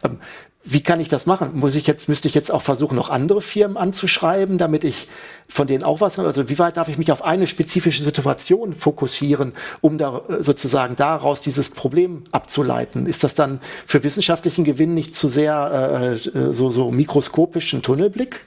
ähm, 0.03 0.19
wie 0.63 0.81
kann 0.81 0.99
ich 0.99 1.07
das 1.07 1.25
machen? 1.25 1.51
Muss 1.55 1.73
ich 1.73 1.87
jetzt, 1.87 2.07
müsste 2.07 2.27
ich 2.27 2.35
jetzt 2.35 2.51
auch 2.51 2.61
versuchen, 2.61 2.95
noch 2.95 3.09
andere 3.09 3.41
Firmen 3.41 3.77
anzuschreiben, 3.77 4.59
damit 4.59 4.83
ich 4.83 5.07
von 5.47 5.65
denen 5.65 5.83
auch 5.83 6.01
was, 6.01 6.19
also 6.19 6.49
wie 6.49 6.59
weit 6.59 6.77
darf 6.77 6.87
ich 6.87 6.99
mich 6.99 7.11
auf 7.11 7.23
eine 7.23 7.47
spezifische 7.47 8.03
Situation 8.03 8.73
fokussieren, 8.73 9.53
um 9.81 9.97
da 9.97 10.21
äh, 10.29 10.43
sozusagen 10.43 10.95
daraus 10.95 11.41
dieses 11.41 11.71
Problem 11.71 12.25
abzuleiten? 12.31 13.07
Ist 13.07 13.23
das 13.23 13.33
dann 13.33 13.59
für 13.87 14.03
wissenschaftlichen 14.03 14.63
Gewinn 14.63 14.93
nicht 14.93 15.15
zu 15.15 15.29
sehr 15.29 16.19
äh, 16.23 16.37
äh 16.37 16.53
so, 16.53 16.69
so 16.69 16.91
mikroskopischen 16.91 17.81
Tunnelblick? 17.81 18.41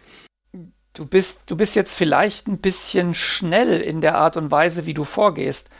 Du 0.93 1.07
bist, 1.07 1.43
du 1.47 1.57
bist 1.57 1.75
jetzt 1.75 1.95
vielleicht 1.95 2.47
ein 2.47 2.59
bisschen 2.59 3.15
schnell 3.15 3.81
in 3.81 4.01
der 4.01 4.15
Art 4.15 4.37
und 4.37 4.53
Weise, 4.53 4.87
wie 4.87 4.95
du 4.95 5.03
vorgehst. 5.03 5.71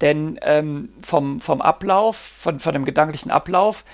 Denn 0.00 0.38
ähm, 0.42 0.90
vom, 1.00 1.40
vom 1.40 1.62
Ablauf, 1.62 2.16
von, 2.16 2.58
von 2.58 2.72
dem 2.72 2.84
gedanklichen 2.84 3.30
Ablauf, 3.30 3.84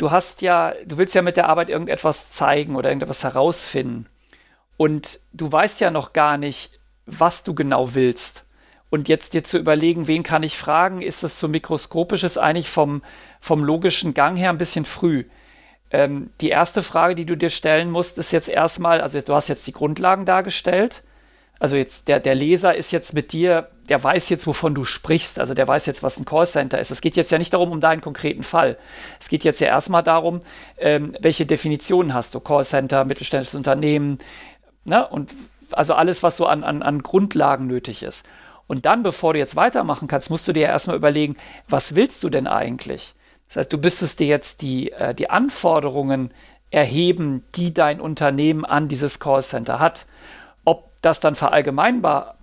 du 0.00 0.10
hast 0.10 0.40
ja, 0.40 0.72
du 0.86 0.96
willst 0.96 1.14
ja 1.14 1.22
mit 1.22 1.36
der 1.36 1.48
Arbeit 1.48 1.68
irgendetwas 1.68 2.30
zeigen 2.30 2.74
oder 2.74 2.88
irgendetwas 2.88 3.22
herausfinden. 3.22 4.06
Und 4.78 5.20
du 5.34 5.52
weißt 5.52 5.80
ja 5.82 5.90
noch 5.90 6.14
gar 6.14 6.38
nicht, 6.38 6.80
was 7.04 7.44
du 7.44 7.54
genau 7.54 7.94
willst. 7.94 8.46
Und 8.88 9.08
jetzt 9.08 9.34
dir 9.34 9.44
zu 9.44 9.58
überlegen, 9.58 10.08
wen 10.08 10.22
kann 10.22 10.42
ich 10.42 10.56
fragen, 10.56 11.02
ist 11.02 11.22
das 11.22 11.38
so 11.38 11.48
mikroskopisch, 11.48 12.24
ist 12.24 12.38
eigentlich 12.38 12.70
vom, 12.70 13.02
vom 13.40 13.62
logischen 13.62 14.14
Gang 14.14 14.38
her 14.38 14.48
ein 14.48 14.58
bisschen 14.58 14.86
früh. 14.86 15.24
Ähm, 15.90 16.30
die 16.40 16.48
erste 16.48 16.82
Frage, 16.82 17.14
die 17.14 17.26
du 17.26 17.36
dir 17.36 17.50
stellen 17.50 17.90
musst, 17.90 18.16
ist 18.16 18.32
jetzt 18.32 18.48
erstmal, 18.48 19.02
also 19.02 19.20
du 19.20 19.34
hast 19.34 19.48
jetzt 19.48 19.66
die 19.66 19.72
Grundlagen 19.72 20.24
dargestellt. 20.24 21.02
Also 21.58 21.76
jetzt 21.76 22.08
der, 22.08 22.20
der 22.20 22.34
Leser 22.34 22.74
ist 22.74 22.90
jetzt 22.90 23.12
mit 23.12 23.32
dir, 23.32 23.70
der 23.90 24.02
weiß 24.02 24.28
jetzt, 24.28 24.46
wovon 24.46 24.74
du 24.74 24.84
sprichst. 24.84 25.40
Also 25.40 25.52
der 25.52 25.66
weiß 25.66 25.84
jetzt, 25.86 26.02
was 26.04 26.16
ein 26.16 26.24
Callcenter 26.24 26.78
ist. 26.78 26.92
Es 26.92 27.00
geht 27.00 27.16
jetzt 27.16 27.32
ja 27.32 27.38
nicht 27.38 27.52
darum, 27.52 27.72
um 27.72 27.80
deinen 27.80 28.00
konkreten 28.00 28.44
Fall. 28.44 28.78
Es 29.18 29.28
geht 29.28 29.42
jetzt 29.42 29.60
ja 29.60 29.66
erstmal 29.66 30.04
darum, 30.04 30.40
ähm, 30.78 31.14
welche 31.20 31.44
Definitionen 31.44 32.14
hast 32.14 32.34
du? 32.34 32.40
Callcenter, 32.40 33.04
mittelständisches 33.04 33.56
Unternehmen, 33.56 34.18
ne? 34.84 35.06
Und 35.06 35.30
also 35.72 35.94
alles, 35.94 36.22
was 36.22 36.36
so 36.36 36.46
an, 36.46 36.64
an, 36.64 36.82
an 36.82 37.02
Grundlagen 37.02 37.66
nötig 37.66 38.02
ist. 38.02 38.24
Und 38.66 38.86
dann, 38.86 39.02
bevor 39.02 39.32
du 39.32 39.40
jetzt 39.40 39.56
weitermachen 39.56 40.06
kannst, 40.06 40.30
musst 40.30 40.46
du 40.46 40.52
dir 40.52 40.62
ja 40.62 40.68
erstmal 40.68 40.96
überlegen, 40.96 41.36
was 41.68 41.96
willst 41.96 42.22
du 42.22 42.30
denn 42.30 42.46
eigentlich? 42.46 43.14
Das 43.48 43.56
heißt, 43.56 43.72
du 43.72 43.78
müsstest 43.78 44.20
dir 44.20 44.28
jetzt 44.28 44.62
die, 44.62 44.92
äh, 44.92 45.14
die 45.14 45.30
Anforderungen 45.30 46.32
erheben, 46.70 47.44
die 47.56 47.74
dein 47.74 48.00
Unternehmen 48.00 48.64
an 48.64 48.86
dieses 48.86 49.18
Callcenter 49.18 49.80
hat. 49.80 50.06
Ob 50.64 50.90
das 51.02 51.18
dann 51.18 51.34
verallgemeinbar 51.34 52.36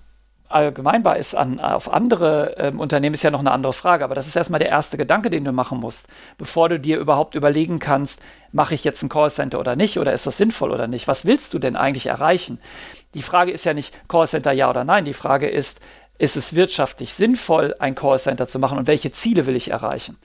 allgemeinbar 0.50 1.18
ist 1.18 1.36
an, 1.36 1.60
auf 1.60 1.92
andere 1.92 2.56
ähm, 2.58 2.80
Unternehmen, 2.80 3.14
ist 3.14 3.24
ja 3.24 3.32
noch 3.32 3.40
eine 3.40 3.52
andere 3.52 3.74
Frage. 3.74 4.04
Aber 4.04 4.16
das 4.16 4.28
ist 4.28 4.36
erstmal 4.36 4.60
der 4.60 4.70
erste 4.70 4.98
Gedanke, 4.98 5.30
den 5.30 5.44
du 5.44 5.52
machen 5.52 5.80
musst, 5.80 6.08
bevor 6.38 6.70
du 6.70 6.80
dir 6.80 6.98
überhaupt 6.98 7.36
überlegen 7.36 7.80
kannst, 7.80 8.22
mache 8.52 8.74
ich 8.74 8.84
jetzt 8.84 9.04
ein 9.04 9.10
Callcenter 9.10 9.60
oder 9.60 9.76
nicht 9.76 10.00
oder 10.00 10.14
ist 10.14 10.26
das 10.26 10.38
sinnvoll 10.38 10.72
oder 10.72 10.88
nicht? 10.88 11.08
Was 11.08 11.26
willst 11.26 11.54
du 11.54 11.60
denn 11.60 11.76
eigentlich 11.76 12.08
erreichen? 12.08 12.60
Die 13.14 13.22
Frage 13.22 13.52
ist 13.52 13.66
ja 13.66 13.74
nicht 13.74 14.08
Callcenter 14.08 14.52
ja 14.52 14.70
oder 14.70 14.84
nein. 14.84 15.06
Die 15.06 15.14
Frage 15.14 15.50
ist, 15.50 15.82
ist 16.18 16.38
es 16.38 16.56
wirtschaftlich 16.56 17.14
sinnvoll, 17.14 17.76
ein 17.80 17.96
Callcenter 17.96 18.48
zu 18.48 18.60
machen 18.60 18.78
und 18.78 18.88
welche 18.88 19.12
Ziele 19.12 19.46
will 19.46 19.56
ich 19.56 19.72
erreichen? 19.72 20.18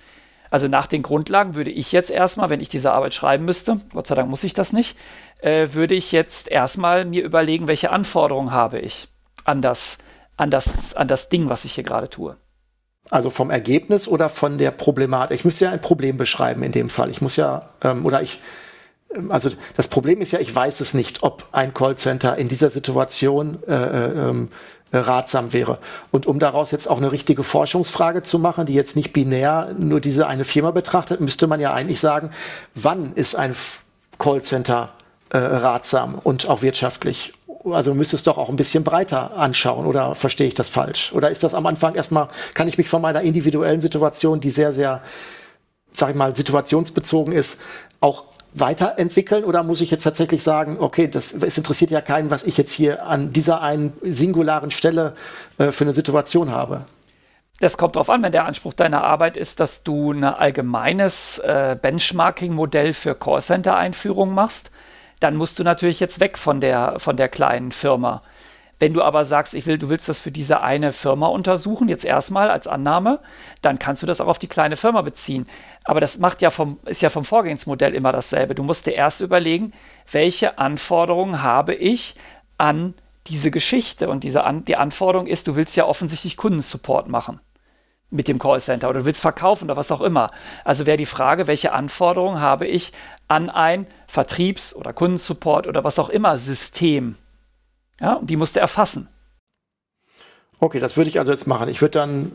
Also 0.50 0.68
nach 0.68 0.86
den 0.86 1.02
Grundlagen 1.02 1.54
würde 1.54 1.70
ich 1.70 1.92
jetzt 1.92 2.10
erstmal, 2.10 2.50
wenn 2.50 2.60
ich 2.60 2.68
diese 2.68 2.92
Arbeit 2.92 3.14
schreiben 3.14 3.46
müsste, 3.46 3.80
Gott 3.92 4.06
sei 4.06 4.14
Dank 4.14 4.28
muss 4.28 4.44
ich 4.44 4.52
das 4.52 4.72
nicht, 4.72 4.98
äh, 5.38 5.68
würde 5.72 5.94
ich 5.94 6.12
jetzt 6.12 6.46
erstmal 6.48 7.06
mir 7.06 7.24
überlegen, 7.24 7.68
welche 7.68 7.90
Anforderungen 7.90 8.52
habe 8.52 8.78
ich 8.78 9.08
an 9.44 9.62
das, 9.62 9.98
an 10.36 10.50
das, 10.50 10.94
an 10.94 11.08
das 11.08 11.28
Ding, 11.28 11.48
was 11.48 11.64
ich 11.64 11.74
hier 11.74 11.84
gerade 11.84 12.08
tue. 12.08 12.36
Also 13.10 13.30
vom 13.30 13.50
Ergebnis 13.50 14.06
oder 14.06 14.28
von 14.28 14.58
der 14.58 14.70
Problematik? 14.70 15.36
Ich 15.36 15.44
müsste 15.44 15.64
ja 15.66 15.70
ein 15.72 15.80
Problem 15.80 16.16
beschreiben 16.16 16.62
in 16.62 16.72
dem 16.72 16.88
Fall. 16.88 17.10
Ich 17.10 17.20
muss 17.20 17.36
ja, 17.36 17.60
ähm, 17.82 18.06
oder 18.06 18.22
ich, 18.22 18.40
ähm, 19.14 19.30
also 19.30 19.50
das 19.76 19.88
Problem 19.88 20.20
ist 20.20 20.32
ja, 20.32 20.38
ich 20.38 20.54
weiß 20.54 20.80
es 20.80 20.94
nicht, 20.94 21.22
ob 21.22 21.46
ein 21.52 21.74
Callcenter 21.74 22.38
in 22.38 22.48
dieser 22.48 22.70
Situation 22.70 23.62
äh, 23.66 23.74
äh, 23.74 24.28
ähm, 24.28 24.48
äh, 24.92 24.98
ratsam 24.98 25.52
wäre. 25.52 25.78
Und 26.10 26.26
um 26.26 26.38
daraus 26.38 26.70
jetzt 26.70 26.88
auch 26.88 26.98
eine 26.98 27.10
richtige 27.12 27.42
Forschungsfrage 27.42 28.22
zu 28.22 28.38
machen, 28.38 28.66
die 28.66 28.74
jetzt 28.74 28.94
nicht 28.94 29.12
binär 29.12 29.74
nur 29.76 30.00
diese 30.00 30.28
eine 30.28 30.44
Firma 30.44 30.70
betrachtet, 30.70 31.20
müsste 31.20 31.46
man 31.46 31.60
ja 31.60 31.72
eigentlich 31.72 31.98
sagen, 31.98 32.30
wann 32.74 33.14
ist 33.14 33.34
ein 33.34 33.56
Callcenter 34.18 34.90
äh, 35.30 35.38
ratsam 35.38 36.14
und 36.22 36.48
auch 36.48 36.62
wirtschaftlich 36.62 37.32
also 37.64 37.94
müsste 37.94 38.16
es 38.16 38.22
doch 38.22 38.38
auch 38.38 38.48
ein 38.48 38.56
bisschen 38.56 38.84
breiter 38.84 39.36
anschauen 39.36 39.86
oder 39.86 40.14
verstehe 40.14 40.46
ich 40.46 40.54
das 40.54 40.68
falsch? 40.68 41.12
Oder 41.12 41.30
ist 41.30 41.44
das 41.44 41.54
am 41.54 41.66
Anfang 41.66 41.94
erstmal, 41.94 42.28
kann 42.54 42.68
ich 42.68 42.78
mich 42.78 42.88
von 42.88 43.02
meiner 43.02 43.22
individuellen 43.22 43.80
Situation, 43.80 44.40
die 44.40 44.50
sehr, 44.50 44.72
sehr, 44.72 45.02
sag 45.92 46.10
ich 46.10 46.16
mal, 46.16 46.34
situationsbezogen 46.34 47.32
ist, 47.32 47.62
auch 48.00 48.24
weiterentwickeln 48.54 49.44
oder 49.44 49.62
muss 49.62 49.80
ich 49.80 49.90
jetzt 49.90 50.02
tatsächlich 50.02 50.42
sagen, 50.42 50.76
okay, 50.80 51.08
das, 51.08 51.32
es 51.32 51.56
interessiert 51.56 51.90
ja 51.90 52.00
keinen, 52.00 52.30
was 52.30 52.44
ich 52.44 52.56
jetzt 52.58 52.72
hier 52.72 53.06
an 53.06 53.32
dieser 53.32 53.62
einen 53.62 53.92
singularen 54.02 54.70
Stelle 54.70 55.14
äh, 55.58 55.72
für 55.72 55.84
eine 55.84 55.92
Situation 55.92 56.50
habe? 56.50 56.84
Das 57.60 57.76
kommt 57.78 57.94
darauf 57.94 58.10
an, 58.10 58.22
wenn 58.22 58.32
der 58.32 58.44
Anspruch 58.44 58.74
deiner 58.74 59.04
Arbeit 59.04 59.36
ist, 59.36 59.60
dass 59.60 59.84
du 59.84 60.12
ein 60.12 60.24
allgemeines 60.24 61.38
äh, 61.38 61.76
Benchmarking-Modell 61.80 62.92
für 62.92 63.14
Callcenter-Einführung 63.14 64.34
machst 64.34 64.70
dann 65.22 65.36
musst 65.36 65.58
du 65.58 65.64
natürlich 65.64 66.00
jetzt 66.00 66.20
weg 66.20 66.38
von 66.38 66.60
der, 66.60 66.98
von 66.98 67.16
der 67.16 67.28
kleinen 67.28 67.72
Firma. 67.72 68.22
Wenn 68.78 68.94
du 68.94 69.02
aber 69.02 69.24
sagst, 69.24 69.54
ich 69.54 69.66
will, 69.66 69.78
du 69.78 69.90
willst 69.90 70.08
das 70.08 70.18
für 70.18 70.32
diese 70.32 70.60
eine 70.60 70.90
Firma 70.90 71.28
untersuchen, 71.28 71.88
jetzt 71.88 72.04
erstmal 72.04 72.50
als 72.50 72.66
Annahme, 72.66 73.20
dann 73.60 73.78
kannst 73.78 74.02
du 74.02 74.06
das 74.06 74.20
auch 74.20 74.26
auf 74.26 74.40
die 74.40 74.48
kleine 74.48 74.76
Firma 74.76 75.02
beziehen. 75.02 75.46
Aber 75.84 76.00
das 76.00 76.18
macht 76.18 76.42
ja 76.42 76.50
vom, 76.50 76.80
ist 76.86 77.00
ja 77.00 77.08
vom 77.08 77.24
Vorgehensmodell 77.24 77.94
immer 77.94 78.10
dasselbe. 78.10 78.56
Du 78.56 78.64
musst 78.64 78.86
dir 78.86 78.94
erst 78.94 79.20
überlegen, 79.20 79.72
welche 80.10 80.58
Anforderungen 80.58 81.42
habe 81.42 81.74
ich 81.74 82.16
an 82.58 82.94
diese 83.28 83.52
Geschichte. 83.52 84.08
Und 84.08 84.24
diese 84.24 84.42
an, 84.42 84.64
die 84.64 84.76
Anforderung 84.76 85.28
ist, 85.28 85.46
du 85.46 85.54
willst 85.54 85.76
ja 85.76 85.86
offensichtlich 85.86 86.36
Kundensupport 86.36 87.08
machen 87.08 87.38
mit 88.12 88.28
dem 88.28 88.38
Callcenter 88.38 88.88
oder 88.88 89.00
du 89.00 89.06
willst 89.06 89.20
verkaufen 89.20 89.64
oder 89.64 89.76
was 89.76 89.90
auch 89.90 90.00
immer. 90.00 90.30
Also 90.64 90.86
wäre 90.86 90.96
die 90.96 91.06
Frage, 91.06 91.46
welche 91.46 91.72
Anforderungen 91.72 92.40
habe 92.40 92.66
ich 92.66 92.92
an 93.28 93.50
ein 93.50 93.86
Vertriebs- 94.06 94.74
oder 94.74 94.92
Kundensupport 94.92 95.66
oder 95.66 95.82
was 95.82 95.98
auch 95.98 96.08
immer 96.08 96.38
System? 96.38 97.16
Ja, 98.00 98.14
und 98.14 98.28
die 98.28 98.36
musst 98.36 98.56
du 98.56 98.60
erfassen. 98.60 99.08
Okay, 100.60 100.78
das 100.78 100.96
würde 100.96 101.10
ich 101.10 101.18
also 101.18 101.32
jetzt 101.32 101.46
machen. 101.46 101.68
Ich 101.68 101.80
würde 101.80 101.98
dann 101.98 102.32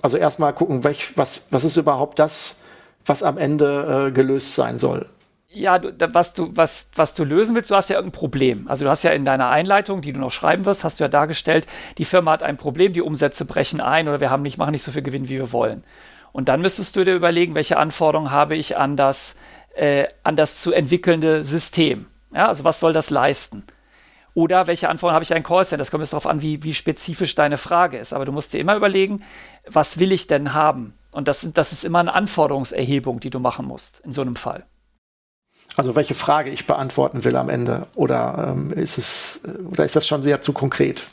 also 0.00 0.16
erstmal 0.16 0.52
gucken, 0.52 0.82
welch, 0.82 1.16
was, 1.16 1.48
was 1.50 1.64
ist 1.64 1.76
überhaupt 1.76 2.18
das, 2.18 2.62
was 3.06 3.22
am 3.22 3.38
Ende 3.38 4.08
äh, 4.08 4.12
gelöst 4.12 4.54
sein 4.54 4.78
soll 4.78 5.08
ja, 5.52 5.78
du, 5.78 5.92
was, 6.14 6.34
du, 6.34 6.50
was, 6.54 6.88
was 6.94 7.14
du 7.14 7.24
lösen 7.24 7.54
willst, 7.54 7.70
du 7.70 7.76
hast 7.76 7.90
ja 7.90 7.96
irgendein 7.96 8.18
Problem. 8.18 8.68
Also 8.68 8.84
du 8.84 8.90
hast 8.90 9.02
ja 9.02 9.10
in 9.10 9.24
deiner 9.24 9.50
Einleitung, 9.50 10.00
die 10.00 10.12
du 10.12 10.20
noch 10.20 10.30
schreiben 10.30 10.64
wirst, 10.64 10.84
hast 10.84 11.00
du 11.00 11.04
ja 11.04 11.08
dargestellt, 11.08 11.66
die 11.98 12.04
Firma 12.04 12.32
hat 12.32 12.42
ein 12.42 12.56
Problem, 12.56 12.92
die 12.92 13.02
Umsätze 13.02 13.44
brechen 13.44 13.80
ein 13.80 14.08
oder 14.08 14.20
wir 14.20 14.30
haben 14.30 14.42
nicht, 14.42 14.58
machen 14.58 14.72
nicht 14.72 14.82
so 14.82 14.92
viel 14.92 15.02
Gewinn, 15.02 15.28
wie 15.28 15.38
wir 15.38 15.52
wollen. 15.52 15.84
Und 16.32 16.48
dann 16.48 16.62
müsstest 16.62 16.96
du 16.96 17.04
dir 17.04 17.14
überlegen, 17.14 17.54
welche 17.54 17.76
Anforderungen 17.76 18.30
habe 18.30 18.56
ich 18.56 18.76
an 18.78 18.96
das, 18.96 19.36
äh, 19.74 20.06
an 20.22 20.36
das 20.36 20.60
zu 20.60 20.72
entwickelnde 20.72 21.44
System. 21.44 22.06
Ja, 22.34 22.48
also 22.48 22.64
was 22.64 22.80
soll 22.80 22.94
das 22.94 23.10
leisten? 23.10 23.64
Oder 24.34 24.66
welche 24.66 24.88
Anforderungen 24.88 25.16
habe 25.16 25.24
ich 25.24 25.32
an 25.32 25.36
ein 25.36 25.42
Callcenter? 25.42 25.76
Das 25.76 25.90
kommt 25.90 26.02
jetzt 26.02 26.14
darauf 26.14 26.26
an, 26.26 26.40
wie, 26.40 26.62
wie 26.62 26.72
spezifisch 26.72 27.34
deine 27.34 27.58
Frage 27.58 27.98
ist. 27.98 28.14
Aber 28.14 28.24
du 28.24 28.32
musst 28.32 28.54
dir 28.54 28.60
immer 28.60 28.76
überlegen, 28.76 29.22
was 29.68 29.98
will 29.98 30.10
ich 30.10 30.26
denn 30.26 30.54
haben? 30.54 30.94
Und 31.10 31.28
das, 31.28 31.46
das 31.52 31.72
ist 31.72 31.84
immer 31.84 31.98
eine 31.98 32.14
Anforderungserhebung, 32.14 33.20
die 33.20 33.28
du 33.28 33.38
machen 33.38 33.66
musst 33.66 34.00
in 34.00 34.14
so 34.14 34.22
einem 34.22 34.36
Fall. 34.36 34.64
Also 35.76 35.96
welche 35.96 36.14
Frage 36.14 36.50
ich 36.50 36.66
beantworten 36.66 37.24
will 37.24 37.36
am 37.36 37.48
Ende. 37.48 37.86
Oder 37.94 38.54
ähm, 38.54 38.72
ist 38.72 38.98
es, 38.98 39.40
oder 39.70 39.84
ist 39.84 39.96
das 39.96 40.06
schon 40.06 40.24
wieder 40.24 40.40
zu 40.40 40.52
konkret? 40.52 41.04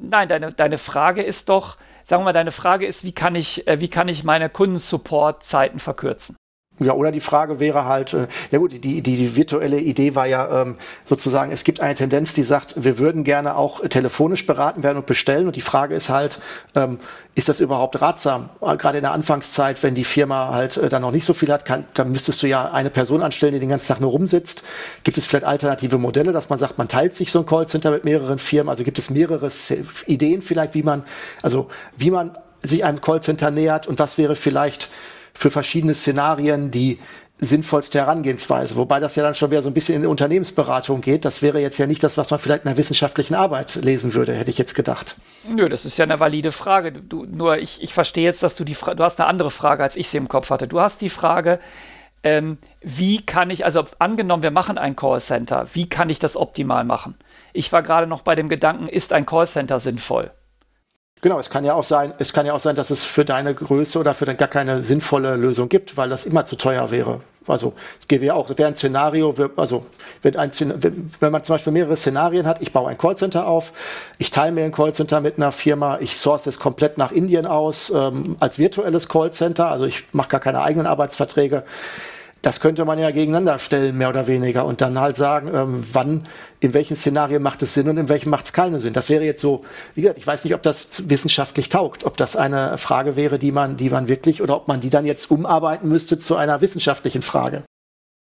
Nein, 0.00 0.28
deine, 0.28 0.52
deine 0.52 0.78
Frage 0.78 1.22
ist 1.22 1.48
doch, 1.48 1.76
sagen 2.04 2.20
wir 2.20 2.26
mal, 2.26 2.32
deine 2.32 2.52
Frage 2.52 2.86
ist, 2.86 3.04
wie 3.04 3.12
kann 3.12 3.34
ich, 3.34 3.66
äh, 3.66 3.80
wie 3.80 3.88
kann 3.88 4.08
ich 4.08 4.22
meine 4.24 4.48
Kundensupport-Zeiten 4.48 5.78
verkürzen? 5.78 6.36
Ja, 6.80 6.92
oder 6.92 7.10
die 7.10 7.20
Frage 7.20 7.58
wäre 7.58 7.86
halt, 7.86 8.12
äh, 8.12 8.28
ja 8.50 8.58
gut, 8.58 8.72
die, 8.72 8.78
die, 8.78 9.02
die 9.02 9.36
virtuelle 9.36 9.80
Idee 9.80 10.14
war 10.14 10.26
ja 10.26 10.62
ähm, 10.62 10.76
sozusagen, 11.04 11.50
es 11.50 11.64
gibt 11.64 11.80
eine 11.80 11.94
Tendenz, 11.94 12.34
die 12.34 12.44
sagt, 12.44 12.84
wir 12.84 12.98
würden 12.98 13.24
gerne 13.24 13.56
auch 13.56 13.86
telefonisch 13.88 14.46
beraten 14.46 14.82
werden 14.82 14.98
und 14.98 15.06
bestellen. 15.06 15.46
Und 15.46 15.56
die 15.56 15.60
Frage 15.60 15.94
ist 15.94 16.08
halt, 16.08 16.38
ähm, 16.76 16.98
ist 17.34 17.48
das 17.48 17.60
überhaupt 17.60 18.00
ratsam? 18.00 18.48
Äh, 18.60 18.76
gerade 18.76 18.98
in 18.98 19.02
der 19.02 19.12
Anfangszeit, 19.12 19.82
wenn 19.82 19.94
die 19.94 20.04
Firma 20.04 20.50
halt 20.52 20.76
äh, 20.76 20.88
dann 20.88 21.02
noch 21.02 21.10
nicht 21.10 21.24
so 21.24 21.34
viel 21.34 21.52
hat, 21.52 21.64
kann, 21.64 21.84
dann 21.94 22.12
müsstest 22.12 22.42
du 22.42 22.46
ja 22.46 22.70
eine 22.70 22.90
Person 22.90 23.22
anstellen, 23.22 23.54
die 23.54 23.60
den 23.60 23.70
ganzen 23.70 23.88
Tag 23.88 24.00
nur 24.00 24.10
rumsitzt. 24.10 24.62
Gibt 25.02 25.18
es 25.18 25.26
vielleicht 25.26 25.46
alternative 25.46 25.98
Modelle, 25.98 26.32
dass 26.32 26.48
man 26.48 26.58
sagt, 26.58 26.78
man 26.78 26.88
teilt 26.88 27.16
sich 27.16 27.32
so 27.32 27.40
ein 27.40 27.46
Callcenter 27.46 27.90
mit 27.90 28.04
mehreren 28.04 28.38
Firmen? 28.38 28.68
Also 28.68 28.84
gibt 28.84 28.98
es 28.98 29.10
mehrere 29.10 29.48
Ideen 30.06 30.42
vielleicht, 30.42 30.74
wie 30.74 30.82
man, 30.82 31.02
also 31.42 31.68
wie 31.96 32.10
man 32.10 32.32
sich 32.62 32.84
einem 32.84 33.00
Callcenter 33.00 33.50
nähert 33.50 33.86
und 33.86 33.98
was 33.98 34.18
wäre 34.18 34.34
vielleicht 34.34 34.90
für 35.38 35.50
verschiedene 35.50 35.94
Szenarien 35.94 36.72
die 36.72 36.98
sinnvollste 37.38 38.00
Herangehensweise. 38.00 38.74
Wobei 38.74 38.98
das 38.98 39.14
ja 39.14 39.22
dann 39.22 39.36
schon 39.36 39.52
wieder 39.52 39.62
so 39.62 39.70
ein 39.70 39.74
bisschen 39.74 40.02
in 40.02 40.08
Unternehmensberatung 40.08 41.00
geht. 41.00 41.24
Das 41.24 41.42
wäre 41.42 41.60
jetzt 41.60 41.78
ja 41.78 41.86
nicht 41.86 42.02
das, 42.02 42.16
was 42.16 42.30
man 42.30 42.40
vielleicht 42.40 42.64
in 42.64 42.68
einer 42.68 42.76
wissenschaftlichen 42.76 43.36
Arbeit 43.36 43.76
lesen 43.76 44.14
würde, 44.14 44.34
hätte 44.34 44.50
ich 44.50 44.58
jetzt 44.58 44.74
gedacht. 44.74 45.14
Nö, 45.48 45.68
das 45.68 45.84
ist 45.84 45.96
ja 45.96 46.04
eine 46.04 46.18
valide 46.18 46.50
Frage. 46.50 46.90
Du, 46.90 47.24
nur 47.24 47.58
ich, 47.58 47.80
ich 47.80 47.94
verstehe 47.94 48.24
jetzt, 48.24 48.42
dass 48.42 48.56
du 48.56 48.64
die 48.64 48.74
Frage, 48.74 48.96
du 48.96 49.04
hast 49.04 49.20
eine 49.20 49.28
andere 49.28 49.50
Frage, 49.50 49.84
als 49.84 49.94
ich 49.94 50.08
sie 50.08 50.16
im 50.16 50.26
Kopf 50.26 50.50
hatte. 50.50 50.66
Du 50.66 50.80
hast 50.80 51.00
die 51.00 51.10
Frage, 51.10 51.60
ähm, 52.24 52.58
wie 52.80 53.24
kann 53.24 53.50
ich, 53.50 53.64
also 53.64 53.84
angenommen, 54.00 54.42
wir 54.42 54.50
machen 54.50 54.76
ein 54.76 54.96
Callcenter, 54.96 55.68
wie 55.74 55.88
kann 55.88 56.10
ich 56.10 56.18
das 56.18 56.36
optimal 56.36 56.82
machen? 56.82 57.14
Ich 57.52 57.72
war 57.72 57.84
gerade 57.84 58.08
noch 58.08 58.22
bei 58.22 58.34
dem 58.34 58.48
Gedanken, 58.48 58.88
ist 58.88 59.12
ein 59.12 59.24
Callcenter 59.24 59.78
sinnvoll? 59.78 60.32
Genau, 61.20 61.40
es 61.40 61.50
kann 61.50 61.64
ja 61.64 61.74
auch 61.74 61.84
sein, 61.84 62.12
es 62.18 62.32
kann 62.32 62.46
ja 62.46 62.52
auch 62.52 62.60
sein, 62.60 62.76
dass 62.76 62.90
es 62.90 63.04
für 63.04 63.24
deine 63.24 63.52
Größe 63.52 63.98
oder 63.98 64.14
für 64.14 64.24
deine 64.24 64.38
gar 64.38 64.48
keine 64.48 64.82
sinnvolle 64.82 65.34
Lösung 65.34 65.68
gibt, 65.68 65.96
weil 65.96 66.08
das 66.08 66.26
immer 66.26 66.44
zu 66.44 66.56
teuer 66.56 66.90
wäre. 66.92 67.20
Also 67.48 67.72
es 67.98 68.06
gäbe 68.06 68.26
ja 68.26 68.34
auch, 68.34 68.50
wäre 68.50 68.68
ein 68.68 68.76
Szenario, 68.76 69.34
also 69.56 69.86
wenn, 70.22 70.36
ein, 70.36 70.50
wenn 71.20 71.32
man 71.32 71.42
zum 71.42 71.54
Beispiel 71.54 71.72
mehrere 71.72 71.96
Szenarien 71.96 72.46
hat, 72.46 72.60
ich 72.60 72.72
baue 72.72 72.88
ein 72.88 72.98
Callcenter 72.98 73.48
auf, 73.48 73.72
ich 74.18 74.30
teile 74.30 74.52
mir 74.52 74.64
ein 74.64 74.72
Callcenter 74.72 75.20
mit 75.20 75.38
einer 75.38 75.50
Firma, 75.50 75.98
ich 76.00 76.16
source 76.16 76.46
es 76.46 76.60
komplett 76.60 76.98
nach 76.98 77.10
Indien 77.10 77.46
aus 77.46 77.90
ähm, 77.90 78.36
als 78.38 78.58
virtuelles 78.58 79.08
Callcenter, 79.08 79.70
also 79.70 79.86
ich 79.86 80.04
mache 80.12 80.28
gar 80.28 80.40
keine 80.40 80.60
eigenen 80.60 80.86
Arbeitsverträge 80.86 81.64
das 82.42 82.60
könnte 82.60 82.84
man 82.84 82.98
ja 82.98 83.10
gegeneinander 83.10 83.58
stellen, 83.58 83.96
mehr 83.96 84.08
oder 84.08 84.26
weniger, 84.26 84.64
und 84.64 84.80
dann 84.80 84.98
halt 84.98 85.16
sagen, 85.16 85.50
ähm, 85.54 85.84
wann, 85.92 86.24
in 86.60 86.74
welchen 86.74 86.96
Szenarien 86.96 87.42
macht 87.42 87.62
es 87.62 87.74
Sinn 87.74 87.88
und 87.88 87.96
in 87.96 88.08
welchen 88.08 88.30
macht 88.30 88.46
es 88.46 88.52
keinen 88.52 88.80
Sinn. 88.80 88.92
Das 88.92 89.08
wäre 89.08 89.24
jetzt 89.24 89.40
so, 89.40 89.64
wie 89.94 90.02
gesagt, 90.02 90.18
ich 90.18 90.26
weiß 90.26 90.44
nicht, 90.44 90.54
ob 90.54 90.62
das 90.62 91.08
wissenschaftlich 91.08 91.68
taugt, 91.68 92.04
ob 92.04 92.16
das 92.16 92.36
eine 92.36 92.78
Frage 92.78 93.16
wäre, 93.16 93.38
die 93.38 93.52
man, 93.52 93.76
die 93.76 93.90
man 93.90 94.08
wirklich, 94.08 94.42
oder 94.42 94.56
ob 94.56 94.68
man 94.68 94.80
die 94.80 94.90
dann 94.90 95.06
jetzt 95.06 95.30
umarbeiten 95.30 95.88
müsste 95.88 96.18
zu 96.18 96.36
einer 96.36 96.60
wissenschaftlichen 96.60 97.22
Frage. 97.22 97.64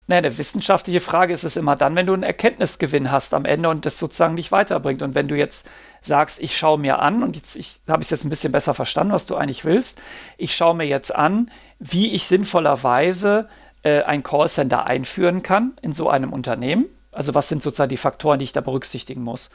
Naja, 0.10 0.24
eine 0.24 0.38
wissenschaftliche 0.40 1.02
Frage 1.02 1.34
ist 1.34 1.44
es 1.44 1.56
immer 1.56 1.76
dann, 1.76 1.96
wenn 1.96 2.08
du 2.08 2.14
einen 2.14 2.24
Erkenntnisgewinn 2.24 3.12
hast 3.12 3.36
am 3.36 3.46
Ende 3.46 3.70
und 3.70 3.86
das 3.86 4.00
sozusagen 4.00 4.34
nicht 4.34 4.52
weiterbringt. 4.52 5.04
Und 5.04 5.14
wenn 5.14 5.28
du 5.28 5.36
jetzt 5.36 5.68
sagst, 6.02 6.40
ich 6.42 6.58
schaue 6.58 6.80
mir 6.80 6.98
an, 6.98 7.22
und 7.22 7.36
jetzt 7.36 7.56
ich, 7.56 7.76
habe 7.88 8.02
ich 8.02 8.08
es 8.08 8.10
jetzt 8.10 8.24
ein 8.24 8.32
bisschen 8.32 8.52
besser 8.52 8.74
verstanden, 8.74 9.14
was 9.14 9.28
du 9.28 9.36
eigentlich 9.36 9.66
willst, 9.66 10.02
ich 10.40 10.56
schaue 10.56 10.74
mir 10.74 10.88
jetzt 10.88 11.14
an, 11.14 11.52
wie 11.78 12.16
ich 12.16 12.26
sinnvollerweise 12.26 13.50
äh, 13.84 14.04
ein 14.04 14.24
Callcenter 14.24 14.86
einführen 14.86 15.44
kann 15.44 15.74
in 15.82 15.94
so 15.94 16.10
einem 16.10 16.34
Unternehmen. 16.34 16.86
Also 17.12 17.34
was 17.34 17.50
sind 17.50 17.64
sozusagen 17.64 17.90
die 17.90 17.98
Faktoren, 17.98 18.40
die 18.40 18.46
ich 18.46 18.54
da 18.54 18.62
berücksichtigen 18.62 19.24
muss? 19.24 19.50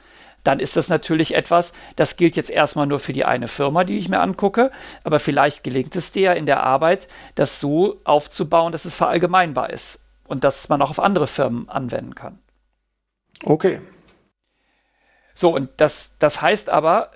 dann 0.44 0.60
ist 0.60 0.76
das 0.76 0.88
natürlich 0.88 1.34
etwas, 1.34 1.72
das 1.96 2.16
gilt 2.16 2.36
jetzt 2.36 2.50
erstmal 2.50 2.86
nur 2.86 3.00
für 3.00 3.12
die 3.14 3.24
eine 3.24 3.48
Firma, 3.48 3.82
die 3.82 3.96
ich 3.96 4.08
mir 4.08 4.20
angucke, 4.20 4.70
aber 5.02 5.18
vielleicht 5.18 5.64
gelingt 5.64 5.96
es 5.96 6.12
dir 6.12 6.34
in 6.34 6.46
der 6.46 6.62
Arbeit, 6.62 7.08
das 7.34 7.58
so 7.60 8.00
aufzubauen, 8.04 8.70
dass 8.70 8.84
es 8.84 8.94
verallgemeinbar 8.94 9.70
ist 9.70 10.06
und 10.28 10.44
dass 10.44 10.68
man 10.68 10.82
auch 10.82 10.90
auf 10.90 11.00
andere 11.00 11.26
Firmen 11.26 11.68
anwenden 11.68 12.14
kann. 12.14 12.38
Okay. 13.42 13.80
So, 15.32 15.52
und 15.52 15.70
das, 15.78 16.16
das 16.18 16.42
heißt 16.42 16.68
aber, 16.68 17.10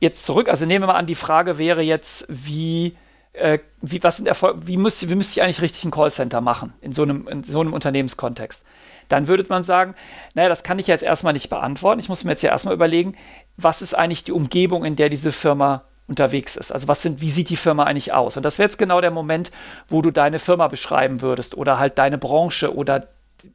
jetzt 0.00 0.24
zurück, 0.24 0.48
also 0.48 0.64
nehmen 0.64 0.82
wir 0.82 0.88
mal 0.88 0.98
an, 0.98 1.06
die 1.06 1.14
Frage 1.14 1.58
wäre 1.58 1.82
jetzt, 1.82 2.24
wie, 2.28 2.96
äh, 3.32 3.58
wie, 3.80 4.02
was 4.02 4.16
sind 4.16 4.26
Erfolg, 4.26 4.58
wie, 4.66 4.76
müsste, 4.76 5.08
wie 5.08 5.14
müsste 5.14 5.38
ich 5.38 5.42
eigentlich 5.42 5.62
richtig 5.62 5.84
ein 5.84 5.90
Callcenter 5.90 6.40
machen 6.40 6.72
in 6.80 6.92
so 6.92 7.02
einem, 7.02 7.28
in 7.28 7.44
so 7.44 7.60
einem 7.60 7.72
Unternehmenskontext? 7.72 8.64
Dann 9.08 9.26
würde 9.26 9.44
man 9.48 9.64
sagen, 9.64 9.94
naja, 10.34 10.48
das 10.48 10.62
kann 10.62 10.78
ich 10.78 10.86
jetzt 10.86 11.02
erstmal 11.02 11.32
nicht 11.32 11.50
beantworten. 11.50 12.00
Ich 12.00 12.08
muss 12.08 12.24
mir 12.24 12.32
jetzt 12.32 12.42
ja 12.42 12.50
erstmal 12.50 12.74
überlegen, 12.74 13.16
was 13.56 13.82
ist 13.82 13.94
eigentlich 13.94 14.24
die 14.24 14.32
Umgebung, 14.32 14.84
in 14.84 14.96
der 14.96 15.08
diese 15.08 15.32
Firma 15.32 15.82
unterwegs 16.06 16.56
ist. 16.56 16.72
Also 16.72 16.88
was 16.88 17.02
sind, 17.02 17.20
wie 17.20 17.30
sieht 17.30 17.50
die 17.50 17.56
Firma 17.56 17.84
eigentlich 17.84 18.12
aus? 18.12 18.36
Und 18.36 18.44
das 18.44 18.58
wäre 18.58 18.68
jetzt 18.68 18.78
genau 18.78 19.00
der 19.00 19.10
Moment, 19.10 19.50
wo 19.88 20.02
du 20.02 20.10
deine 20.10 20.38
Firma 20.38 20.68
beschreiben 20.68 21.22
würdest 21.22 21.56
oder 21.56 21.78
halt 21.78 21.98
deine 21.98 22.18
Branche 22.18 22.74
oder 22.74 23.08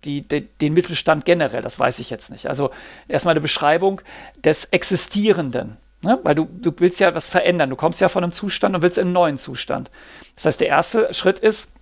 die, 0.04 0.22
die, 0.22 0.42
den 0.42 0.74
Mittelstand 0.74 1.26
generell, 1.26 1.62
das 1.62 1.78
weiß 1.78 2.00
ich 2.00 2.10
jetzt 2.10 2.32
nicht. 2.32 2.48
Also 2.48 2.72
erstmal 3.08 3.34
eine 3.34 3.42
Beschreibung 3.42 4.02
des 4.44 4.66
Existierenden. 4.66 5.78
Ne? 6.06 6.20
Weil 6.24 6.36
du, 6.36 6.46
du 6.46 6.72
willst 6.78 7.00
ja 7.00 7.14
was 7.16 7.30
verändern. 7.30 7.72
Du 7.72 7.76
kommst 7.76 8.00
ja 8.00 8.10
von 8.10 8.24
einem 8.24 8.32
Zustand 8.32 8.76
und 8.76 8.82
willst 8.82 8.98
in 8.98 9.06
einen 9.06 9.14
neuen 9.14 9.38
Zustand. 9.38 9.90
Das 10.36 10.46
heißt, 10.46 10.62
der 10.62 10.68
erste 10.68 11.14
Schritt 11.14 11.40
ist 11.40 11.76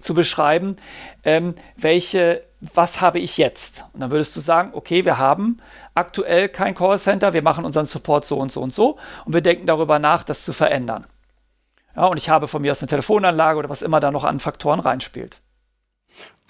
zu 0.00 0.12
beschreiben, 0.12 0.76
ähm, 1.24 1.54
welche, 1.76 2.44
was 2.60 3.00
habe 3.00 3.18
ich 3.18 3.38
jetzt? 3.38 3.86
Und 3.94 4.00
dann 4.00 4.10
würdest 4.10 4.36
du 4.36 4.40
sagen, 4.40 4.70
okay, 4.74 5.06
wir 5.06 5.16
haben 5.16 5.62
aktuell 5.94 6.50
kein 6.50 6.74
Callcenter, 6.74 7.32
wir 7.32 7.40
machen 7.40 7.64
unseren 7.64 7.86
Support 7.86 8.26
so 8.26 8.36
und 8.36 8.52
so 8.52 8.60
und 8.60 8.74
so 8.74 8.98
und 9.24 9.32
wir 9.32 9.40
denken 9.40 9.66
darüber 9.66 9.98
nach, 9.98 10.22
das 10.24 10.44
zu 10.44 10.52
verändern. 10.52 11.06
Ja, 11.96 12.06
und 12.06 12.18
ich 12.18 12.28
habe 12.28 12.48
von 12.48 12.60
mir 12.60 12.72
aus 12.72 12.82
eine 12.82 12.88
Telefonanlage 12.88 13.58
oder 13.58 13.70
was 13.70 13.80
immer 13.80 14.00
da 14.00 14.10
noch 14.10 14.24
an 14.24 14.40
Faktoren 14.40 14.80
reinspielt. 14.80 15.40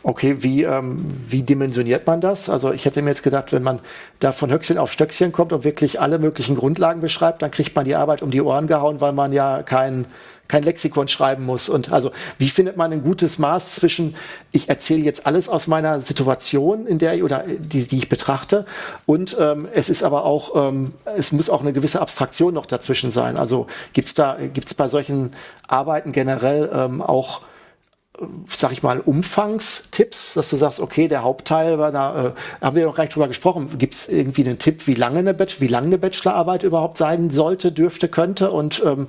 Okay, 0.06 0.42
wie, 0.42 0.64
ähm, 0.64 1.06
wie 1.26 1.42
dimensioniert 1.42 2.06
man 2.06 2.20
das? 2.20 2.50
Also 2.50 2.72
ich 2.72 2.84
hätte 2.84 3.00
mir 3.00 3.08
jetzt 3.08 3.22
gedacht, 3.22 3.54
wenn 3.54 3.62
man 3.62 3.78
da 4.20 4.32
von 4.32 4.50
Höchstchen 4.50 4.76
auf 4.76 4.92
Stöckchen 4.92 5.32
kommt 5.32 5.54
und 5.54 5.64
wirklich 5.64 5.98
alle 5.98 6.18
möglichen 6.18 6.56
Grundlagen 6.56 7.00
beschreibt, 7.00 7.40
dann 7.40 7.50
kriegt 7.50 7.74
man 7.74 7.86
die 7.86 7.96
Arbeit 7.96 8.20
um 8.20 8.30
die 8.30 8.42
Ohren 8.42 8.66
gehauen, 8.66 9.00
weil 9.00 9.12
man 9.12 9.32
ja 9.32 9.62
kein, 9.62 10.04
kein 10.46 10.62
Lexikon 10.62 11.08
schreiben 11.08 11.46
muss. 11.46 11.70
Und 11.70 11.90
also, 11.90 12.10
wie 12.36 12.50
findet 12.50 12.76
man 12.76 12.92
ein 12.92 13.00
gutes 13.00 13.38
Maß 13.38 13.76
zwischen, 13.76 14.14
ich 14.52 14.68
erzähle 14.68 15.04
jetzt 15.04 15.24
alles 15.24 15.48
aus 15.48 15.68
meiner 15.68 16.00
Situation, 16.00 16.86
in 16.86 16.98
der 16.98 17.14
ich, 17.14 17.22
oder 17.22 17.42
die, 17.46 17.86
die 17.86 17.96
ich 17.96 18.10
betrachte, 18.10 18.66
und 19.06 19.34
ähm, 19.40 19.68
es 19.72 19.88
ist 19.88 20.02
aber 20.02 20.26
auch, 20.26 20.68
ähm, 20.68 20.92
es 21.16 21.32
muss 21.32 21.48
auch 21.48 21.62
eine 21.62 21.72
gewisse 21.72 22.02
Abstraktion 22.02 22.52
noch 22.52 22.66
dazwischen 22.66 23.10
sein. 23.10 23.38
Also 23.38 23.68
gibt's 23.94 24.12
da, 24.12 24.36
gibt's 24.52 24.74
bei 24.74 24.86
solchen 24.86 25.30
Arbeiten 25.66 26.12
generell 26.12 26.70
ähm, 26.74 27.00
auch 27.00 27.40
sag 28.48 28.72
ich 28.72 28.82
mal, 28.82 29.00
Umfangstipps, 29.00 30.34
dass 30.34 30.50
du 30.50 30.56
sagst, 30.56 30.80
okay, 30.80 31.08
der 31.08 31.24
Hauptteil 31.24 31.78
war 31.78 31.90
da, 31.90 32.26
äh, 32.26 32.32
haben 32.64 32.76
wir 32.76 32.86
noch 32.86 32.94
gar 32.94 33.04
nicht 33.04 33.14
drüber 33.14 33.28
gesprochen. 33.28 33.76
Gibt 33.76 33.94
es 33.94 34.08
irgendwie 34.08 34.44
einen 34.44 34.58
Tipp, 34.58 34.86
wie 34.86 34.94
lange 34.94 35.18
eine, 35.18 35.36
wie 35.38 35.66
lange 35.66 35.88
eine 35.88 35.98
Bachelorarbeit 35.98 36.62
überhaupt 36.62 36.96
sein 36.96 37.30
sollte, 37.30 37.72
dürfte, 37.72 38.08
könnte? 38.08 38.52
Und 38.52 38.82
ähm, 38.84 39.08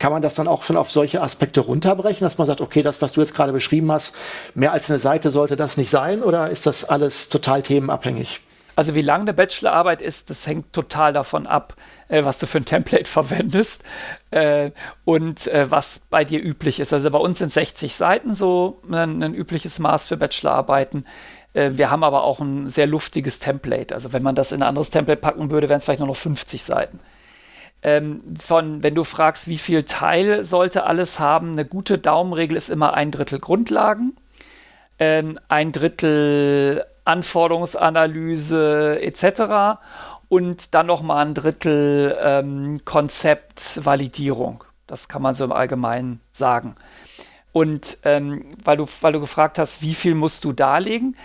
kann 0.00 0.12
man 0.12 0.22
das 0.22 0.34
dann 0.34 0.48
auch 0.48 0.64
schon 0.64 0.76
auf 0.76 0.90
solche 0.90 1.22
Aspekte 1.22 1.60
runterbrechen, 1.60 2.24
dass 2.24 2.38
man 2.38 2.46
sagt, 2.46 2.60
okay, 2.60 2.82
das, 2.82 3.00
was 3.02 3.12
du 3.12 3.20
jetzt 3.20 3.34
gerade 3.34 3.52
beschrieben 3.52 3.92
hast, 3.92 4.16
mehr 4.54 4.72
als 4.72 4.90
eine 4.90 4.98
Seite 4.98 5.30
sollte 5.30 5.54
das 5.56 5.76
nicht 5.76 5.90
sein? 5.90 6.22
Oder 6.22 6.50
ist 6.50 6.66
das 6.66 6.84
alles 6.84 7.28
total 7.28 7.62
themenabhängig? 7.62 8.40
Also 8.80 8.94
wie 8.94 9.02
lange 9.02 9.24
eine 9.24 9.34
Bachelorarbeit 9.34 10.00
ist, 10.00 10.30
das 10.30 10.46
hängt 10.46 10.72
total 10.72 11.12
davon 11.12 11.46
ab, 11.46 11.76
äh, 12.08 12.24
was 12.24 12.38
du 12.38 12.46
für 12.46 12.56
ein 12.56 12.64
Template 12.64 13.04
verwendest 13.04 13.82
äh, 14.30 14.70
und 15.04 15.48
äh, 15.48 15.70
was 15.70 16.06
bei 16.08 16.24
dir 16.24 16.42
üblich 16.42 16.80
ist. 16.80 16.94
Also 16.94 17.10
bei 17.10 17.18
uns 17.18 17.40
sind 17.40 17.52
60 17.52 17.94
Seiten 17.94 18.34
so 18.34 18.80
ein, 18.90 19.22
ein 19.22 19.34
übliches 19.34 19.80
Maß 19.80 20.06
für 20.06 20.16
Bachelorarbeiten. 20.16 21.06
Äh, 21.52 21.72
wir 21.74 21.90
haben 21.90 22.02
aber 22.02 22.24
auch 22.24 22.40
ein 22.40 22.70
sehr 22.70 22.86
luftiges 22.86 23.38
Template. 23.38 23.94
Also 23.94 24.14
wenn 24.14 24.22
man 24.22 24.34
das 24.34 24.50
in 24.50 24.62
ein 24.62 24.68
anderes 24.68 24.88
Template 24.88 25.20
packen 25.20 25.50
würde, 25.50 25.68
wären 25.68 25.76
es 25.76 25.84
vielleicht 25.84 26.00
nur 26.00 26.08
noch 26.08 26.16
50 26.16 26.64
Seiten. 26.64 27.00
Ähm, 27.82 28.22
von, 28.40 28.82
wenn 28.82 28.94
du 28.94 29.04
fragst, 29.04 29.46
wie 29.46 29.58
viel 29.58 29.82
Teil 29.82 30.42
sollte 30.42 30.84
alles 30.84 31.18
haben, 31.18 31.52
eine 31.52 31.66
gute 31.66 31.98
Daumenregel 31.98 32.56
ist 32.56 32.70
immer 32.70 32.94
ein 32.94 33.10
Drittel 33.10 33.40
Grundlagen, 33.40 34.16
ähm, 34.98 35.38
ein 35.48 35.70
Drittel 35.72 36.86
Anforderungsanalyse 37.10 39.00
etc 39.02 39.78
und 40.30 40.74
dann 40.74 40.86
noch 40.86 41.02
mal 41.02 41.26
ein 41.26 41.34
Drittel 41.34 42.16
ähm, 42.22 42.80
Konzeptvalidierung. 42.84 44.64
Das 44.86 45.08
kann 45.08 45.22
man 45.22 45.34
so 45.34 45.44
im 45.44 45.52
Allgemeinen 45.52 46.20
sagen. 46.32 46.76
Und 47.52 47.98
ähm, 48.04 48.44
weil, 48.64 48.76
du, 48.76 48.86
weil 49.00 49.12
du 49.12 49.20
gefragt 49.20 49.58
hast, 49.58 49.82
wie 49.82 49.92
viel 49.94 50.14
musst 50.14 50.44
du 50.44 50.52
darlegen? 50.52 51.16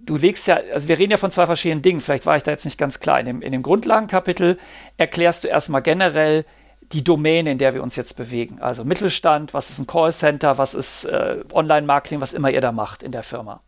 Du 0.00 0.16
legst 0.16 0.46
ja, 0.46 0.58
also 0.72 0.88
wir 0.88 0.98
reden 0.98 1.12
ja 1.12 1.18
von 1.18 1.30
zwei 1.30 1.44
verschiedenen 1.44 1.82
Dingen, 1.82 2.00
vielleicht 2.00 2.24
war 2.24 2.36
ich 2.36 2.42
da 2.42 2.50
jetzt 2.50 2.64
nicht 2.64 2.78
ganz 2.78 3.00
klar. 3.00 3.20
In 3.20 3.26
dem, 3.26 3.42
in 3.42 3.52
dem 3.52 3.62
Grundlagenkapitel 3.62 4.58
erklärst 4.96 5.44
du 5.44 5.48
erstmal 5.48 5.82
generell 5.82 6.46
die 6.92 7.04
Domäne, 7.04 7.50
in 7.50 7.58
der 7.58 7.74
wir 7.74 7.82
uns 7.82 7.96
jetzt 7.96 8.16
bewegen. 8.16 8.60
Also 8.60 8.84
Mittelstand, 8.84 9.52
was 9.52 9.68
ist 9.68 9.78
ein 9.78 9.86
Callcenter, 9.86 10.56
was 10.56 10.72
ist 10.72 11.04
äh, 11.04 11.44
Online-Marketing, 11.52 12.22
was 12.22 12.32
immer 12.32 12.50
ihr 12.50 12.60
da 12.62 12.72
macht 12.72 13.02
in 13.02 13.12
der 13.12 13.22
Firma. 13.22 13.60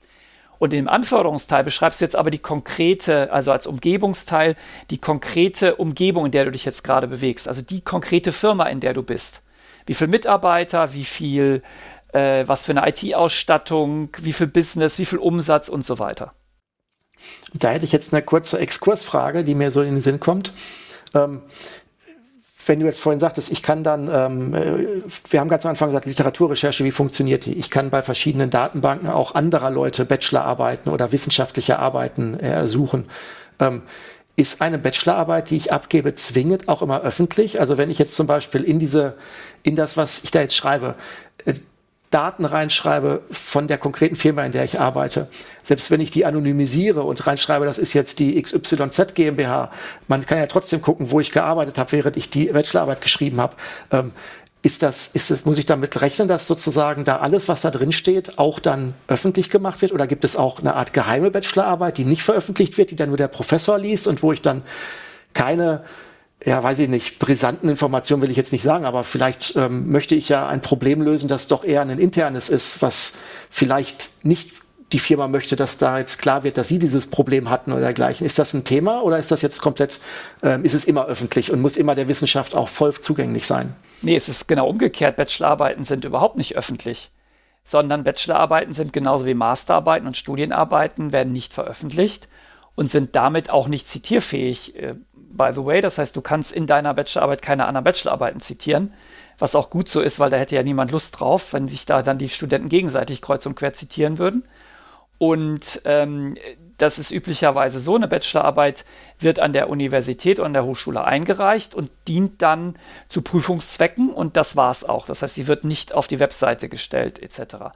Und 0.59 0.73
im 0.73 0.89
Anforderungsteil 0.89 1.65
beschreibst 1.65 2.01
du 2.01 2.05
jetzt 2.05 2.17
aber 2.17 2.31
die 2.31 2.39
konkrete, 2.39 3.33
also 3.33 3.53
als 3.53 3.67
Umgebungsteil, 3.67 4.57
die 4.91 4.99
konkrete 4.99 5.77
Umgebung, 5.77 6.27
in 6.27 6.33
der 6.33 6.47
du 6.47 6.51
dich 6.51 6.65
jetzt 6.65 6.83
gerade 6.85 7.07
bewegst. 7.07 7.49
Also 7.49 7.63
die 7.63 7.81
konkrete 7.83 8.33
Firma, 8.33 8.67
in 8.67 8.81
der 8.81 8.95
du 8.95 9.03
bist. 9.03 9.43
Wie 9.87 9.95
viele 9.95 10.11
Mitarbeiter, 10.11 10.93
wie 10.93 11.05
viel, 11.05 11.63
äh, 12.13 12.45
was 12.47 12.65
für 12.65 12.73
eine 12.73 12.89
IT-Ausstattung, 12.89 14.11
wie 14.19 14.33
viel 14.33 14.49
Business, 14.49 14.99
wie 14.99 15.07
viel 15.07 15.19
Umsatz 15.19 15.69
und 15.69 15.85
so 15.85 15.99
weiter. 15.99 16.33
Da 17.55 17.71
hätte 17.71 17.85
ich 17.85 17.93
jetzt 17.93 18.13
eine 18.13 18.23
kurze 18.23 18.59
Exkursfrage, 18.59 19.45
die 19.45 19.55
mir 19.55 19.71
so 19.71 19.83
in 19.83 19.95
den 19.95 20.01
Sinn 20.01 20.21
kommt. 20.21 20.53
Ähm, 21.15 21.43
wenn 22.67 22.81
du 22.81 22.87
jetzt 22.87 23.01
vorhin 23.01 23.21
sagtest, 23.21 23.51
ich 23.53 23.63
kann 23.63 23.85
dann, 23.85 24.11
ähm, 24.13 24.55
äh, 24.55 25.03
wir 25.31 25.41
haben 25.41 25.49
ganz 25.49 25.65
am 25.65 25.71
Anfang 25.71 25.89
gesagt, 25.89 26.07
Literaturrecherche, 26.07 26.85
wie 26.85 26.91
funktioniert 26.91 27.47
die? 27.47 27.55
Ich 27.55 27.71
kann 27.71 27.91
bei 27.91 28.03
verschiedenen 28.03 28.51
Datenbanken 28.51 29.09
auch 29.09 29.35
anderer 29.35 29.71
Leute 29.71 30.05
Bachelorarbeiten 30.05 30.91
oder 30.91 31.13
wissenschaftliche 31.13 31.79
Arbeiten 31.79 32.39
äh, 32.41 32.67
suchen. 32.67 33.07
Ähm, 33.61 33.83
ist 34.35 34.61
eine 34.61 34.79
Bachelorarbeit, 34.79 35.49
die 35.51 35.57
ich 35.57 35.73
abgebe, 35.73 36.15
zwingend 36.15 36.69
auch 36.69 36.83
immer 36.83 37.01
öffentlich? 37.01 37.59
Also 37.59 37.79
wenn 37.79 37.91
ich 37.91 37.99
jetzt 37.99 38.15
zum 38.15 38.27
Beispiel 38.27 38.63
in 38.63 38.79
diese, 38.79 39.15
in 39.63 39.77
das, 39.77 39.97
was 39.97 40.25
ich 40.25 40.31
da 40.31 40.41
jetzt 40.41 40.57
schreibe, 40.57 40.95
äh, 41.45 41.55
Daten 42.17 42.47
reinschreibe 42.47 43.21
von 43.31 43.69
der 43.69 43.77
konkreten 43.77 44.17
Firma, 44.17 44.43
in 44.43 44.51
der 44.51 44.65
ich 44.65 44.81
arbeite, 44.81 45.29
selbst 45.63 45.91
wenn 45.91 46.01
ich 46.01 46.11
die 46.11 46.25
anonymisiere 46.25 47.03
und 47.03 47.27
reinschreibe, 47.27 47.67
das 47.67 47.77
ist 47.77 47.93
jetzt 47.93 48.21
die 48.21 48.41
XYZ 48.41 49.15
GmbH, 49.15 49.71
man 50.09 50.25
kann 50.25 50.39
ja 50.39 50.47
trotzdem 50.47 50.81
gucken, 50.81 51.11
wo 51.11 51.21
ich 51.21 51.31
gearbeitet 51.31 51.77
habe, 51.77 51.93
während 51.93 52.17
ich 52.17 52.31
die 52.31 52.47
Bachelorarbeit 52.47 53.03
geschrieben 53.03 53.39
habe. 53.39 53.55
Ähm, 53.91 54.13
ist 54.63 54.83
das, 54.83 55.09
ist 55.09 55.31
das, 55.31 55.45
muss 55.45 55.59
ich 55.59 55.67
damit 55.67 56.01
rechnen, 56.01 56.27
dass 56.27 56.49
sozusagen 56.49 57.05
da 57.05 57.19
alles, 57.19 57.49
was 57.49 57.61
da 57.61 57.71
drin 57.71 57.93
steht, 57.93 58.39
auch 58.39 58.61
dann 58.61 58.95
öffentlich 59.09 59.51
gemacht 59.51 59.83
wird? 59.83 59.93
Oder 59.93 60.07
gibt 60.07 60.25
es 60.25 60.37
auch 60.37 60.61
eine 60.61 60.75
Art 60.75 60.95
geheime 60.95 61.31
Bachelorarbeit, 61.31 61.99
die 61.99 62.07
nicht 62.07 62.23
veröffentlicht 62.23 62.79
wird, 62.79 62.93
die 62.93 62.97
dann 62.97 63.11
nur 63.11 63.19
der 63.19 63.29
Professor 63.29 63.79
liest 63.79 64.09
und 64.09 64.23
wo 64.23 64.33
ich 64.33 64.41
dann 64.41 64.63
keine 65.35 65.85
ja, 66.45 66.63
weiß 66.63 66.79
ich 66.81 66.89
nicht, 66.89 67.19
brisanten 67.19 67.69
Informationen 67.69 68.23
will 68.23 68.31
ich 68.31 68.37
jetzt 68.37 68.53
nicht 68.53 68.63
sagen, 68.63 68.85
aber 68.85 69.05
vielleicht 69.05 69.57
ähm, 69.57 69.91
möchte 69.91 70.15
ich 70.15 70.29
ja 70.29 70.47
ein 70.47 70.61
Problem 70.61 71.01
lösen, 71.01 71.29
das 71.29 71.49
doch 71.49 71.65
eher 71.65 71.81
ein 71.81 71.99
internes 71.99 72.51
ist, 72.51 72.83
was 72.83 73.15
vielleicht 73.49 74.25
nicht 74.25 74.53
die 74.93 74.99
Firma 74.99 75.27
möchte, 75.27 75.57
dass 75.57 75.79
da 75.79 75.99
jetzt 75.99 76.19
klar 76.21 76.45
wird, 76.45 76.59
dass 76.59 76.69
sie 76.69 76.79
dieses 76.79 77.09
Problem 77.09 77.51
hatten 77.51 77.73
oder 77.73 77.81
dergleichen. 77.81 78.25
Ist 78.27 78.39
das 78.39 78.55
ein 78.55 78.65
Thema 78.65 79.03
oder 79.03 79.19
ist 79.19 79.33
das 79.33 79.43
jetzt 79.43 79.61
komplett, 79.61 79.99
ähm, 80.43 80.65
ist 80.65 80.75
es 80.75 80.85
immer 80.85 81.07
öffentlich 81.07 81.51
und 81.51 81.61
muss 81.61 81.77
immer 81.77 81.95
der 81.95 82.07
Wissenschaft 82.07 82.55
auch 82.55 82.69
voll 82.69 82.95
zugänglich 82.95 83.47
sein? 83.47 83.75
Nee, 84.03 84.15
es 84.15 84.29
ist 84.29 84.47
genau 84.47 84.69
umgekehrt. 84.69 85.17
Bachelorarbeiten 85.17 85.85
sind 85.85 86.05
überhaupt 86.05 86.37
nicht 86.37 86.57
öffentlich, 86.57 87.11
sondern 87.65 88.05
Bachelorarbeiten 88.05 88.75
sind 88.75 88.93
genauso 88.93 89.27
wie 89.27 89.35
Masterarbeiten 89.35 90.07
und 90.07 90.17
Studienarbeiten 90.17 91.13
werden 91.13 91.33
nicht 91.33 91.53
veröffentlicht 91.53 92.29
und 92.77 92.91
sind 92.91 93.17
damit 93.17 93.51
auch 93.51 93.67
nicht 93.67 93.89
zitierfähig. 93.89 94.77
By 95.29 95.51
the 95.53 95.65
way, 95.65 95.81
das 95.81 95.99
heißt, 95.99 96.17
du 96.17 96.21
kannst 96.21 96.53
in 96.53 96.67
deiner 96.67 96.95
Bachelorarbeit 96.95 97.43
keine 97.43 97.67
anderen 97.67 97.85
Bachelorarbeiten 97.85 98.41
zitieren, 98.41 98.95
was 99.39 99.55
auch 99.55 99.71
gut 99.71 99.89
so 99.89 100.01
ist, 100.01 100.19
weil 100.19 100.31
da 100.31 100.37
hätte 100.37 100.57
ja 100.57 100.63
niemand 100.63 100.93
Lust 100.93 101.19
drauf, 101.19 101.53
wenn 101.53 101.69
sich 101.69 101.85
da 101.85 102.03
dann 102.03 102.19
die 102.19 102.29
Studenten 102.29 102.69
gegenseitig 102.69 103.21
kreuz 103.21 103.45
und 103.45 103.55
quer 103.55 103.73
zitieren 103.73 104.19
würden. 104.19 104.45
Und 105.19 105.83
ähm, 105.85 106.35
das 106.79 106.99
ist 106.99 107.11
üblicherweise 107.11 107.81
so, 107.81 107.97
eine 107.97 108.07
Bachelorarbeit 108.07 108.85
wird 109.19 109.41
an 109.41 109.53
der 109.53 109.71
Universität 109.71 110.39
oder 110.39 110.47
an 110.47 110.53
der 110.53 110.65
Hochschule 110.65 111.05
eingereicht 111.05 111.75
und 111.75 111.91
dient 112.07 112.43
dann 112.43 112.77
zu 113.09 113.23
Prüfungszwecken 113.23 114.11
und 114.11 114.37
das 114.37 114.57
war 114.57 114.71
es 114.71 114.85
auch. 114.85 115.07
Das 115.07 115.23
heißt, 115.23 115.35
sie 115.35 115.47
wird 115.47 115.65
nicht 115.65 115.95
auf 115.95 116.07
die 116.07 116.21
Webseite 116.21 116.69
gestellt 116.69 117.23
etc. 117.23 117.73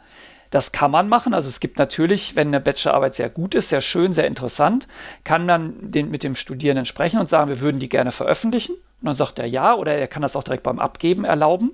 Das 0.51 0.73
kann 0.73 0.91
man 0.91 1.09
machen. 1.09 1.33
Also 1.33 1.49
es 1.49 1.61
gibt 1.61 1.79
natürlich, 1.79 2.35
wenn 2.35 2.49
eine 2.49 2.61
Bachelorarbeit 2.61 3.15
sehr 3.15 3.31
gut 3.31 3.55
ist, 3.55 3.69
sehr 3.69 3.81
schön, 3.81 4.13
sehr 4.13 4.27
interessant, 4.27 4.89
kann 5.23 5.47
man 5.47 5.91
den, 5.91 6.11
mit 6.11 6.25
dem 6.25 6.35
Studierenden 6.35 6.87
sprechen 6.87 7.21
und 7.21 7.29
sagen, 7.29 7.49
wir 7.49 7.61
würden 7.61 7.79
die 7.79 7.89
gerne 7.89 8.11
veröffentlichen. 8.11 8.73
Und 8.73 9.07
dann 9.07 9.15
sagt 9.15 9.39
er 9.39 9.47
ja 9.47 9.75
oder 9.75 9.95
er 9.95 10.09
kann 10.09 10.23
das 10.23 10.37
auch 10.37 10.45
direkt 10.45 10.65
beim 10.65 10.81
Abgeben 10.81 11.25
erlauben. 11.25 11.71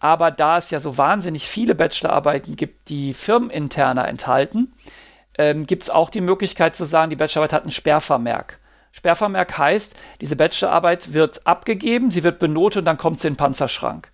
Aber 0.00 0.30
da 0.30 0.58
es 0.58 0.70
ja 0.70 0.80
so 0.80 0.96
wahnsinnig 0.96 1.48
viele 1.48 1.74
Bachelorarbeiten 1.74 2.56
gibt, 2.56 2.88
die 2.88 3.14
firmeninterner 3.14 4.06
enthalten, 4.06 4.72
ähm, 5.36 5.66
gibt 5.66 5.84
es 5.84 5.90
auch 5.90 6.10
die 6.10 6.20
Möglichkeit 6.20 6.76
zu 6.76 6.84
sagen, 6.84 7.10
die 7.10 7.16
Bachelorarbeit 7.16 7.52
hat 7.52 7.62
einen 7.62 7.72
Sperrvermerk. 7.72 8.58
Sperrvermerk 8.92 9.58
heißt, 9.58 9.94
diese 10.20 10.36
Bachelorarbeit 10.36 11.12
wird 11.14 11.46
abgegeben, 11.46 12.10
sie 12.10 12.22
wird 12.22 12.38
benotet 12.38 12.80
und 12.80 12.84
dann 12.84 12.98
kommt 12.98 13.20
sie 13.20 13.28
in 13.28 13.34
den 13.34 13.38
Panzerschrank. 13.38 14.10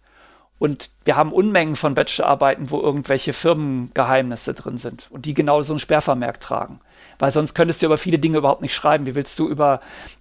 Und 0.59 0.90
wir 1.05 1.16
haben 1.16 1.32
Unmengen 1.32 1.76
von 1.76 1.94
Bachelorarbeiten, 1.94 2.70
wo 2.70 2.81
irgendwelche 2.81 3.32
Firmengeheimnisse 3.32 4.55
drin 4.55 4.78
sind 4.78 5.09
und 5.10 5.26
die 5.26 5.35
genau 5.35 5.62
so 5.62 5.74
ein 5.74 5.78
Sperrvermerk 5.78 6.40
tragen. 6.40 6.81
Weil 7.18 7.32
sonst 7.32 7.55
könntest 7.55 7.82
du 7.82 7.86
über 7.86 7.98
viele 7.98 8.18
Dinge 8.18 8.39
überhaupt 8.39 8.62
nicht 8.62 8.74
schreiben. 8.74 9.06
Wie 9.06 9.14
willst 9.14 9.39
du 9.39 9.48
über 9.48 9.81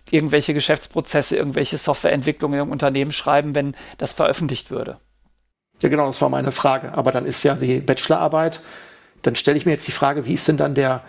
irgendwelche 0.09 0.53
Geschäftsprozesse, 0.53 1.37
irgendwelche 1.37 1.77
Softwareentwicklungen 1.77 2.59
im 2.59 2.71
Unternehmen 2.71 3.11
schreiben, 3.11 3.55
wenn 3.55 3.75
das 3.97 4.13
veröffentlicht 4.13 4.71
würde? 4.71 4.97
Ja, 5.81 5.89
genau, 5.89 6.07
das 6.07 6.21
war 6.21 6.29
meine 6.29 6.51
Frage. 6.51 6.93
Aber 6.93 7.11
dann 7.11 7.25
ist 7.25 7.43
ja 7.43 7.55
die 7.55 7.79
Bachelorarbeit, 7.79 8.61
dann 9.21 9.35
stelle 9.35 9.57
ich 9.57 9.65
mir 9.65 9.73
jetzt 9.73 9.87
die 9.87 9.91
Frage, 9.91 10.25
wie 10.25 10.33
ist 10.33 10.47
denn 10.47 10.57
dann 10.57 10.75
der, 10.75 11.03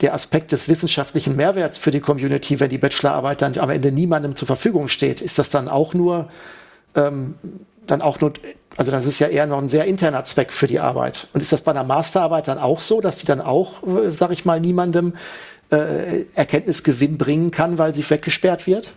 der 0.00 0.14
Aspekt 0.14 0.52
des 0.52 0.68
wissenschaftlichen 0.68 1.36
Mehrwerts 1.36 1.78
für 1.78 1.90
die 1.90 2.00
Community, 2.00 2.60
wenn 2.60 2.70
die 2.70 2.78
Bachelorarbeit 2.78 3.42
dann 3.42 3.56
am 3.58 3.70
Ende 3.70 3.92
niemandem 3.92 4.34
zur 4.34 4.46
Verfügung 4.46 4.88
steht? 4.88 5.20
Ist 5.20 5.38
das 5.38 5.50
dann 5.50 5.68
auch 5.68 5.94
nur, 5.94 6.28
ähm, 6.94 7.34
dann 7.86 8.02
auch 8.02 8.20
nur, 8.20 8.32
also 8.78 8.92
das 8.92 9.06
ist 9.06 9.18
ja 9.18 9.26
eher 9.26 9.46
noch 9.46 9.58
ein 9.58 9.68
sehr 9.68 9.86
interner 9.86 10.22
Zweck 10.22 10.52
für 10.52 10.68
die 10.68 10.78
Arbeit. 10.78 11.26
Und 11.32 11.42
ist 11.42 11.52
das 11.52 11.62
bei 11.62 11.72
einer 11.72 11.82
Masterarbeit 11.82 12.46
dann 12.46 12.58
auch 12.58 12.78
so, 12.78 13.00
dass 13.00 13.18
die 13.18 13.26
dann 13.26 13.40
auch, 13.40 13.82
äh, 13.82 14.12
sag 14.12 14.30
ich 14.30 14.44
mal, 14.44 14.60
niemandem 14.60 15.16
äh, 15.72 16.26
Erkenntnisgewinn 16.34 17.18
bringen 17.18 17.50
kann, 17.50 17.76
weil 17.76 17.92
sie 17.92 18.08
weggesperrt 18.08 18.68
wird? 18.68 18.88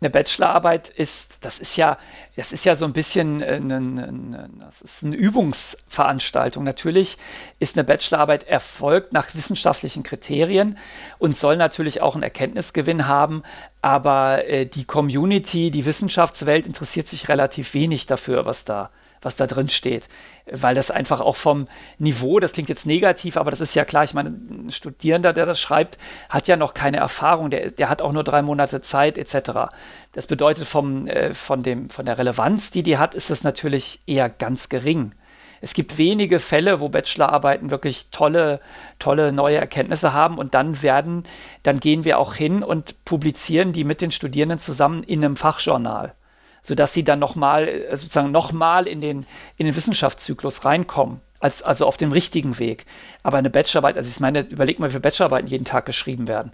eine 0.00 0.10
Bachelorarbeit 0.10 0.90
ist, 0.90 1.44
das 1.44 1.58
ist 1.58 1.76
ja, 1.76 1.98
das 2.36 2.52
ist 2.52 2.64
ja 2.64 2.76
so 2.76 2.84
ein 2.84 2.92
bisschen 2.92 3.42
eine, 3.42 3.76
eine, 3.76 4.48
das 4.60 4.80
ist 4.80 5.02
eine 5.02 5.16
Übungsveranstaltung. 5.16 6.62
Natürlich 6.62 7.18
ist 7.58 7.76
eine 7.76 7.84
Bachelorarbeit 7.84 8.44
erfolgt 8.44 9.12
nach 9.12 9.34
wissenschaftlichen 9.34 10.04
Kriterien 10.04 10.78
und 11.18 11.36
soll 11.36 11.56
natürlich 11.56 12.00
auch 12.00 12.14
einen 12.14 12.22
Erkenntnisgewinn 12.22 13.08
haben, 13.08 13.42
aber 13.88 14.46
äh, 14.46 14.66
die 14.66 14.84
Community, 14.84 15.70
die 15.70 15.86
Wissenschaftswelt 15.86 16.66
interessiert 16.66 17.08
sich 17.08 17.30
relativ 17.30 17.72
wenig 17.72 18.04
dafür, 18.06 18.44
was 18.44 18.66
da 18.66 18.90
was 19.20 19.34
da 19.34 19.48
drin 19.48 19.68
steht. 19.68 20.08
Weil 20.48 20.76
das 20.76 20.92
einfach 20.92 21.20
auch 21.20 21.34
vom 21.34 21.66
Niveau, 21.98 22.38
das 22.38 22.52
klingt 22.52 22.68
jetzt 22.68 22.86
negativ, 22.86 23.36
aber 23.36 23.50
das 23.50 23.60
ist 23.60 23.74
ja 23.74 23.84
klar, 23.84 24.04
ich 24.04 24.14
meine, 24.14 24.28
ein 24.28 24.70
Studierender, 24.70 25.32
der 25.32 25.44
das 25.44 25.60
schreibt, 25.60 25.98
hat 26.28 26.46
ja 26.46 26.56
noch 26.56 26.72
keine 26.72 26.98
Erfahrung, 26.98 27.50
der, 27.50 27.72
der 27.72 27.88
hat 27.88 28.00
auch 28.00 28.12
nur 28.12 28.22
drei 28.22 28.42
Monate 28.42 28.80
Zeit 28.80 29.18
etc. 29.18 29.72
Das 30.12 30.28
bedeutet, 30.28 30.68
vom, 30.68 31.08
äh, 31.08 31.34
von, 31.34 31.64
dem, 31.64 31.90
von 31.90 32.06
der 32.06 32.16
Relevanz, 32.16 32.70
die 32.70 32.84
die 32.84 32.98
hat, 32.98 33.16
ist 33.16 33.30
es 33.30 33.42
natürlich 33.42 34.00
eher 34.06 34.30
ganz 34.30 34.68
gering. 34.68 35.14
Es 35.60 35.74
gibt 35.74 35.98
wenige 35.98 36.38
Fälle, 36.38 36.80
wo 36.80 36.88
Bachelorarbeiten 36.88 37.70
wirklich 37.70 38.10
tolle, 38.10 38.60
tolle 38.98 39.32
neue 39.32 39.56
Erkenntnisse 39.56 40.12
haben 40.12 40.38
und 40.38 40.54
dann 40.54 40.82
werden, 40.82 41.24
dann 41.62 41.80
gehen 41.80 42.04
wir 42.04 42.18
auch 42.18 42.34
hin 42.34 42.62
und 42.62 43.04
publizieren 43.04 43.72
die 43.72 43.84
mit 43.84 44.00
den 44.00 44.10
Studierenden 44.10 44.58
zusammen 44.58 45.02
in 45.02 45.24
einem 45.24 45.36
Fachjournal 45.36 46.14
sodass 46.62 46.92
sie 46.92 47.02
dann 47.02 47.18
nochmal, 47.18 47.66
äh, 47.66 47.96
sozusagen 47.96 48.30
nochmal 48.30 48.86
in 48.86 49.00
den, 49.00 49.26
in 49.56 49.66
den 49.66 49.74
Wissenschaftszyklus 49.74 50.64
reinkommen. 50.64 51.20
Als, 51.40 51.62
also 51.62 51.86
auf 51.86 51.96
dem 51.96 52.10
richtigen 52.10 52.58
Weg. 52.58 52.84
Aber 53.22 53.38
eine 53.38 53.48
Bachelorarbeit, 53.48 53.96
also 53.96 54.10
ich 54.10 54.18
meine, 54.18 54.40
überleg 54.40 54.80
mal, 54.80 54.88
wie 54.88 54.90
viele 54.90 55.02
Bachelorarbeiten 55.02 55.48
jeden 55.48 55.64
Tag 55.64 55.86
geschrieben 55.86 56.26
werden. 56.26 56.52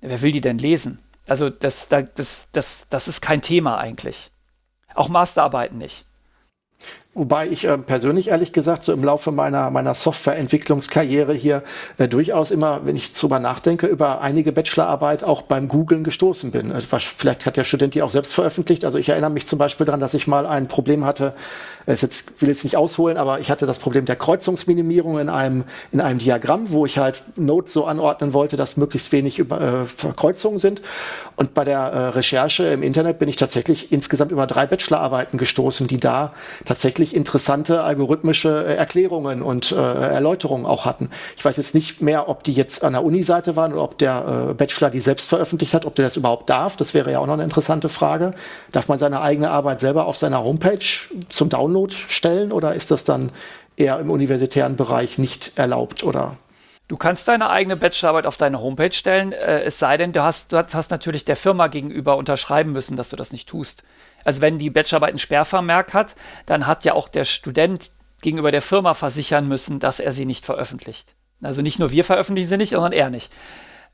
Wer 0.00 0.22
will 0.22 0.32
die 0.32 0.40
denn 0.40 0.58
lesen? 0.58 0.98
Also 1.28 1.50
das, 1.50 1.88
das, 1.88 2.48
das, 2.50 2.86
das 2.90 3.08
ist 3.08 3.20
kein 3.20 3.42
Thema 3.42 3.78
eigentlich. 3.78 4.32
Auch 4.96 5.08
Masterarbeiten 5.08 5.78
nicht. 5.78 6.04
Wobei 7.16 7.46
ich 7.46 7.64
äh, 7.64 7.78
persönlich 7.78 8.28
ehrlich 8.28 8.52
gesagt 8.52 8.82
so 8.82 8.92
im 8.92 9.04
Laufe 9.04 9.30
meiner, 9.30 9.70
meiner 9.70 9.94
Softwareentwicklungskarriere 9.94 11.32
hier 11.32 11.62
äh, 11.96 12.08
durchaus 12.08 12.50
immer, 12.50 12.80
wenn 12.86 12.96
ich 12.96 13.12
drüber 13.12 13.38
nachdenke, 13.38 13.86
über 13.86 14.20
einige 14.20 14.50
Bachelorarbeit 14.50 15.22
auch 15.22 15.42
beim 15.42 15.68
Googlen 15.68 16.02
gestoßen 16.02 16.50
bin. 16.50 16.72
Äh, 16.72 16.80
vielleicht 16.80 17.46
hat 17.46 17.56
der 17.56 17.62
Student 17.62 17.94
die 17.94 18.02
auch 18.02 18.10
selbst 18.10 18.34
veröffentlicht. 18.34 18.84
Also 18.84 18.98
ich 18.98 19.10
erinnere 19.10 19.30
mich 19.30 19.46
zum 19.46 19.60
Beispiel 19.60 19.86
daran, 19.86 20.00
dass 20.00 20.12
ich 20.14 20.26
mal 20.26 20.44
ein 20.44 20.66
Problem 20.66 21.04
hatte, 21.04 21.34
ich 21.86 22.02
jetzt, 22.02 22.40
will 22.40 22.48
jetzt 22.48 22.64
nicht 22.64 22.76
ausholen, 22.76 23.16
aber 23.16 23.38
ich 23.40 23.50
hatte 23.50 23.66
das 23.66 23.78
Problem 23.78 24.06
der 24.06 24.16
Kreuzungsminimierung 24.16 25.18
in 25.20 25.28
einem, 25.28 25.64
in 25.92 26.00
einem 26.00 26.18
Diagramm, 26.18 26.70
wo 26.70 26.86
ich 26.86 26.98
halt 26.98 27.22
Nodes 27.36 27.72
so 27.72 27.84
anordnen 27.84 28.32
wollte, 28.32 28.56
dass 28.56 28.76
möglichst 28.76 29.12
wenig 29.12 29.38
über, 29.38 29.60
äh, 29.60 29.84
Verkreuzungen 29.84 30.58
sind. 30.58 30.82
Und 31.36 31.54
bei 31.54 31.64
der 31.64 31.78
äh, 31.78 32.08
Recherche 32.08 32.64
im 32.64 32.82
Internet 32.82 33.18
bin 33.18 33.28
ich 33.28 33.36
tatsächlich 33.36 33.92
insgesamt 33.92 34.32
über 34.32 34.46
drei 34.46 34.66
Bachelorarbeiten 34.66 35.38
gestoßen, 35.38 35.86
die 35.86 35.98
da 35.98 36.32
tatsächlich 36.64 37.03
interessante 37.12 37.82
algorithmische 37.82 38.64
äh, 38.66 38.76
Erklärungen 38.76 39.42
und 39.42 39.72
äh, 39.72 39.74
Erläuterungen 39.74 40.64
auch 40.64 40.86
hatten. 40.86 41.10
Ich 41.36 41.44
weiß 41.44 41.56
jetzt 41.56 41.74
nicht 41.74 42.00
mehr, 42.00 42.28
ob 42.28 42.44
die 42.44 42.52
jetzt 42.52 42.84
an 42.84 42.92
der 42.92 43.02
Uni-Seite 43.02 43.56
waren 43.56 43.72
oder 43.72 43.82
ob 43.82 43.98
der 43.98 44.48
äh, 44.50 44.54
Bachelor 44.54 44.90
die 44.90 45.00
selbst 45.00 45.28
veröffentlicht 45.28 45.74
hat, 45.74 45.86
ob 45.86 45.96
der 45.96 46.04
das 46.04 46.16
überhaupt 46.16 46.48
darf. 46.48 46.76
Das 46.76 46.94
wäre 46.94 47.10
ja 47.10 47.18
auch 47.18 47.26
noch 47.26 47.34
eine 47.34 47.42
interessante 47.42 47.88
Frage. 47.88 48.32
Darf 48.70 48.86
man 48.86 49.00
seine 49.00 49.20
eigene 49.20 49.50
Arbeit 49.50 49.80
selber 49.80 50.06
auf 50.06 50.16
seiner 50.16 50.44
Homepage 50.44 50.78
zum 51.28 51.48
Download 51.48 51.74
Download 51.74 51.94
stellen 52.08 52.52
oder 52.52 52.74
ist 52.74 52.90
das 52.90 53.04
dann 53.04 53.30
eher 53.76 53.98
im 53.98 54.10
universitären 54.10 54.76
Bereich 54.76 55.18
nicht 55.18 55.52
erlaubt 55.56 56.04
oder? 56.04 56.36
Du 56.86 56.98
kannst 56.98 57.26
deine 57.28 57.48
eigene 57.48 57.76
Bachelorarbeit 57.76 58.26
auf 58.26 58.36
deine 58.36 58.60
Homepage 58.60 58.92
stellen, 58.92 59.32
äh, 59.32 59.62
es 59.62 59.78
sei 59.78 59.96
denn, 59.96 60.12
du 60.12 60.22
hast, 60.22 60.52
du 60.52 60.58
hast 60.58 60.90
natürlich 60.90 61.24
der 61.24 61.36
Firma 61.36 61.68
gegenüber 61.68 62.16
unterschreiben 62.16 62.72
müssen, 62.72 62.96
dass 62.96 63.08
du 63.08 63.16
das 63.16 63.32
nicht 63.32 63.48
tust. 63.48 63.82
Also 64.24 64.40
wenn 64.40 64.58
die 64.58 64.70
Bachelorarbeit 64.70 65.14
ein 65.14 65.18
Sperrvermerk 65.18 65.94
hat, 65.94 66.16
dann 66.46 66.66
hat 66.66 66.84
ja 66.84 66.94
auch 66.94 67.08
der 67.08 67.24
Student 67.24 67.90
gegenüber 68.22 68.50
der 68.50 68.62
Firma 68.62 68.94
versichern 68.94 69.46
müssen, 69.46 69.80
dass 69.80 70.00
er 70.00 70.12
sie 70.12 70.24
nicht 70.24 70.46
veröffentlicht. 70.46 71.14
Also 71.42 71.62
nicht 71.62 71.78
nur 71.78 71.90
wir 71.90 72.04
veröffentlichen 72.04 72.48
sie 72.48 72.56
nicht, 72.56 72.70
sondern 72.70 72.92
er 72.92 73.10
nicht. 73.10 73.30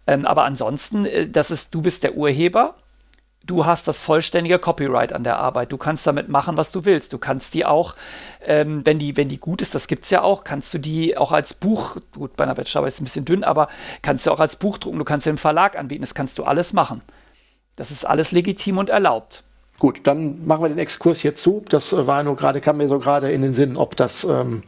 Ähm, 0.06 0.24
aber 0.24 0.44
ansonsten, 0.44 1.04
äh, 1.04 1.28
das 1.28 1.50
ist, 1.50 1.74
du 1.74 1.82
bist 1.82 2.04
der 2.04 2.16
Urheber 2.16 2.76
du 3.44 3.66
hast 3.66 3.88
das 3.88 3.98
vollständige 3.98 4.58
Copyright 4.58 5.12
an 5.12 5.24
der 5.24 5.38
Arbeit. 5.38 5.72
Du 5.72 5.78
kannst 5.78 6.06
damit 6.06 6.28
machen, 6.28 6.56
was 6.56 6.72
du 6.72 6.84
willst. 6.84 7.12
Du 7.12 7.18
kannst 7.18 7.54
die 7.54 7.64
auch, 7.64 7.94
ähm, 8.42 8.84
wenn, 8.84 8.98
die, 8.98 9.16
wenn 9.16 9.28
die 9.28 9.38
gut 9.38 9.62
ist, 9.62 9.74
das 9.74 9.88
gibt 9.88 10.04
es 10.04 10.10
ja 10.10 10.22
auch, 10.22 10.44
kannst 10.44 10.72
du 10.74 10.78
die 10.78 11.16
auch 11.16 11.32
als 11.32 11.54
Buch, 11.54 11.96
gut, 12.14 12.36
bei 12.36 12.44
einer 12.44 12.54
Bachelorarbeit 12.54 12.88
ist 12.88 12.94
es 12.94 13.00
ein 13.00 13.04
bisschen 13.04 13.24
dünn, 13.24 13.44
aber 13.44 13.68
kannst 14.02 14.26
du 14.26 14.30
auch 14.30 14.40
als 14.40 14.56
Buch 14.56 14.78
drucken, 14.78 14.98
du 14.98 15.04
kannst 15.04 15.24
sie 15.24 15.30
im 15.30 15.38
Verlag 15.38 15.78
anbieten, 15.78 16.02
das 16.02 16.14
kannst 16.14 16.38
du 16.38 16.44
alles 16.44 16.72
machen. 16.72 17.02
Das 17.76 17.90
ist 17.90 18.04
alles 18.04 18.32
legitim 18.32 18.78
und 18.78 18.90
erlaubt. 18.90 19.44
Gut, 19.80 20.02
dann 20.04 20.46
machen 20.46 20.62
wir 20.62 20.68
den 20.68 20.78
Exkurs 20.78 21.18
hier 21.18 21.34
zu. 21.34 21.64
Das 21.68 21.92
äh, 21.92 22.06
war 22.06 22.22
nur 22.22 22.36
gerade, 22.36 22.60
kam 22.60 22.76
mir 22.76 22.86
so 22.86 23.00
gerade 23.00 23.32
in 23.32 23.42
den 23.42 23.54
Sinn, 23.54 23.76
ob 23.76 23.96
das, 23.96 24.22
ähm, 24.22 24.62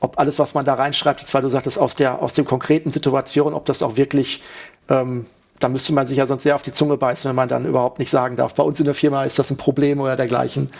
ob 0.00 0.18
alles, 0.18 0.38
was 0.38 0.52
man 0.52 0.66
da 0.66 0.74
reinschreibt, 0.74 1.20
jetzt 1.20 1.32
weil 1.32 1.40
du 1.40 1.48
sagtest, 1.48 1.78
aus 1.78 1.94
der, 1.94 2.20
aus 2.20 2.34
der 2.34 2.44
konkreten 2.44 2.90
Situation, 2.90 3.54
ob 3.54 3.64
das 3.64 3.82
auch 3.82 3.96
wirklich 3.96 4.42
ähm, 4.90 5.24
da 5.58 5.68
müsste 5.68 5.92
man 5.92 6.06
sich 6.06 6.18
ja 6.18 6.26
sonst 6.26 6.42
sehr 6.42 6.54
auf 6.54 6.62
die 6.62 6.72
Zunge 6.72 6.96
beißen, 6.96 7.28
wenn 7.28 7.36
man 7.36 7.48
dann 7.48 7.64
überhaupt 7.64 7.98
nicht 7.98 8.10
sagen 8.10 8.36
darf, 8.36 8.54
bei 8.54 8.62
uns 8.62 8.78
in 8.78 8.84
der 8.84 8.94
Firma 8.94 9.24
ist 9.24 9.38
das 9.38 9.50
ein 9.50 9.56
Problem 9.56 10.00
oder 10.00 10.16
dergleichen, 10.16 10.70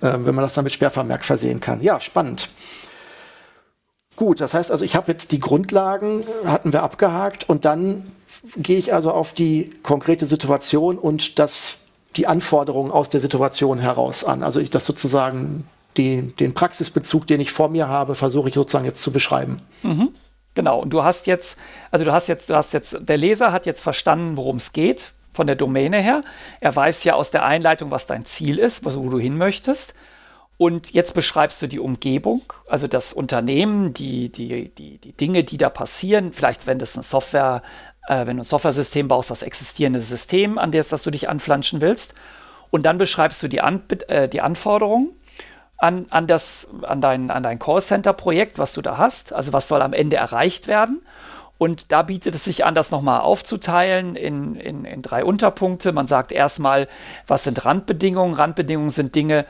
äh, 0.00 0.12
wenn 0.12 0.34
man 0.34 0.42
das 0.42 0.54
dann 0.54 0.64
mit 0.64 0.72
Sperrvermerk 0.72 1.24
versehen 1.24 1.60
kann. 1.60 1.82
Ja, 1.82 2.00
spannend. 2.00 2.48
Gut, 4.16 4.40
das 4.40 4.52
heißt 4.52 4.70
also, 4.70 4.84
ich 4.84 4.96
habe 4.96 5.10
jetzt 5.10 5.32
die 5.32 5.40
Grundlagen, 5.40 6.24
hatten 6.44 6.72
wir 6.72 6.82
abgehakt 6.82 7.48
und 7.48 7.64
dann 7.64 8.12
gehe 8.56 8.78
ich 8.78 8.92
also 8.92 9.12
auf 9.12 9.32
die 9.32 9.70
konkrete 9.82 10.26
Situation 10.26 10.98
und 10.98 11.38
das, 11.38 11.78
die 12.16 12.26
Anforderungen 12.26 12.90
aus 12.90 13.10
der 13.10 13.20
Situation 13.20 13.78
heraus 13.78 14.24
an. 14.24 14.42
Also 14.42 14.60
ich 14.60 14.70
das 14.70 14.86
sozusagen, 14.86 15.66
die, 15.96 16.34
den 16.36 16.54
Praxisbezug, 16.54 17.26
den 17.26 17.40
ich 17.40 17.52
vor 17.52 17.68
mir 17.68 17.88
habe, 17.88 18.14
versuche 18.14 18.48
ich 18.48 18.54
sozusagen 18.54 18.84
jetzt 18.84 19.02
zu 19.02 19.12
beschreiben. 19.12 19.62
Mhm. 19.82 20.10
Genau, 20.54 20.80
und 20.80 20.90
du 20.90 21.04
hast 21.04 21.26
jetzt, 21.26 21.58
also 21.90 22.04
du 22.04 22.12
hast 22.12 22.26
jetzt, 22.26 22.50
du 22.50 22.56
hast 22.56 22.72
jetzt, 22.72 22.96
der 23.00 23.16
Leser 23.16 23.52
hat 23.52 23.66
jetzt 23.66 23.82
verstanden, 23.82 24.36
worum 24.36 24.56
es 24.56 24.72
geht, 24.72 25.12
von 25.32 25.46
der 25.46 25.56
Domäne 25.56 25.98
her. 25.98 26.22
Er 26.60 26.74
weiß 26.74 27.04
ja 27.04 27.14
aus 27.14 27.30
der 27.30 27.44
Einleitung, 27.44 27.90
was 27.90 28.06
dein 28.06 28.24
Ziel 28.24 28.58
ist, 28.58 28.84
wo 28.84 29.08
du 29.08 29.18
hin 29.18 29.36
möchtest. 29.36 29.94
Und 30.56 30.90
jetzt 30.90 31.14
beschreibst 31.14 31.62
du 31.62 31.68
die 31.68 31.78
Umgebung, 31.78 32.42
also 32.68 32.86
das 32.86 33.14
Unternehmen, 33.14 33.94
die, 33.94 34.28
die, 34.28 34.68
die, 34.68 34.98
die 34.98 35.12
Dinge, 35.12 35.42
die 35.42 35.56
da 35.56 35.70
passieren. 35.70 36.34
Vielleicht, 36.34 36.66
wenn 36.66 36.78
das 36.78 36.96
eine 36.96 37.02
Software, 37.02 37.62
äh, 38.10 38.26
wenn 38.26 38.36
du 38.36 38.42
ein 38.42 38.44
Software-System 38.44 39.08
baust, 39.08 39.30
das 39.30 39.42
existierende 39.42 40.02
System, 40.02 40.58
an 40.58 40.72
das, 40.72 40.88
das 40.88 41.02
du 41.02 41.10
dich 41.10 41.28
anflanschen 41.28 41.80
willst. 41.80 42.14
Und 42.70 42.84
dann 42.84 42.98
beschreibst 42.98 43.42
du 43.42 43.48
die, 43.48 43.60
an, 43.60 43.82
äh, 44.08 44.28
die 44.28 44.40
Anforderungen 44.40 45.10
an, 45.78 46.06
an, 46.10 46.26
das, 46.26 46.74
an 46.82 47.00
dein, 47.00 47.30
an 47.30 47.42
dein 47.42 47.58
Callcenter-Projekt, 47.58 48.58
was 48.58 48.72
du 48.72 48.82
da 48.82 48.98
hast. 48.98 49.32
Also 49.32 49.52
was 49.52 49.68
soll 49.68 49.80
am 49.80 49.92
Ende 49.92 50.16
erreicht 50.16 50.66
werden. 50.66 51.02
Und 51.56 51.92
da 51.92 52.02
bietet 52.02 52.34
es 52.34 52.44
sich 52.44 52.64
an, 52.64 52.74
das 52.74 52.90
nochmal 52.90 53.20
aufzuteilen 53.20 54.16
in, 54.16 54.56
in, 54.56 54.84
in 54.84 55.02
drei 55.02 55.24
Unterpunkte. 55.24 55.92
Man 55.92 56.06
sagt 56.06 56.32
erstmal, 56.32 56.88
was 57.26 57.44
sind 57.44 57.64
Randbedingungen? 57.64 58.34
Randbedingungen 58.34 58.90
sind 58.90 59.14
Dinge, 59.14 59.46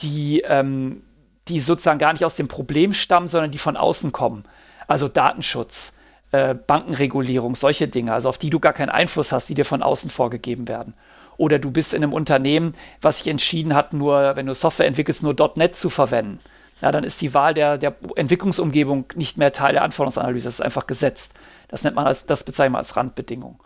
die, 0.00 0.40
ähm, 0.46 1.02
die 1.48 1.60
sozusagen 1.60 1.98
gar 1.98 2.12
nicht 2.12 2.24
aus 2.24 2.36
dem 2.36 2.48
Problem 2.48 2.92
stammen, 2.92 3.28
sondern 3.28 3.50
die 3.50 3.58
von 3.58 3.76
außen 3.76 4.12
kommen. 4.12 4.44
Also 4.86 5.08
Datenschutz, 5.08 5.97
äh, 6.32 6.54
Bankenregulierung, 6.54 7.54
solche 7.54 7.88
Dinge, 7.88 8.12
also 8.12 8.28
auf 8.28 8.38
die 8.38 8.50
du 8.50 8.60
gar 8.60 8.72
keinen 8.72 8.90
Einfluss 8.90 9.32
hast, 9.32 9.48
die 9.48 9.54
dir 9.54 9.64
von 9.64 9.82
außen 9.82 10.10
vorgegeben 10.10 10.68
werden. 10.68 10.94
Oder 11.36 11.58
du 11.58 11.70
bist 11.70 11.94
in 11.94 12.02
einem 12.02 12.12
Unternehmen, 12.12 12.74
was 13.00 13.18
sich 13.18 13.28
entschieden 13.28 13.74
hat, 13.74 13.92
nur, 13.92 14.36
wenn 14.36 14.46
du 14.46 14.54
Software 14.54 14.86
entwickelst, 14.86 15.22
nur 15.22 15.36
.NET 15.56 15.76
zu 15.76 15.88
verwenden. 15.88 16.40
Ja, 16.80 16.92
dann 16.92 17.04
ist 17.04 17.20
die 17.22 17.34
Wahl 17.34 17.54
der, 17.54 17.78
der 17.78 17.94
Entwicklungsumgebung 18.16 19.06
nicht 19.14 19.36
mehr 19.38 19.52
Teil 19.52 19.72
der 19.72 19.82
Anforderungsanalyse, 19.82 20.44
das 20.44 20.54
ist 20.54 20.60
einfach 20.60 20.86
gesetzt. 20.86 21.34
Das 21.68 21.82
nennt 21.82 21.96
man 21.96 22.06
als, 22.06 22.26
das 22.26 22.44
bezeichnet 22.44 22.72
man 22.72 22.80
als 22.80 22.96
Randbedingung. 22.96 23.60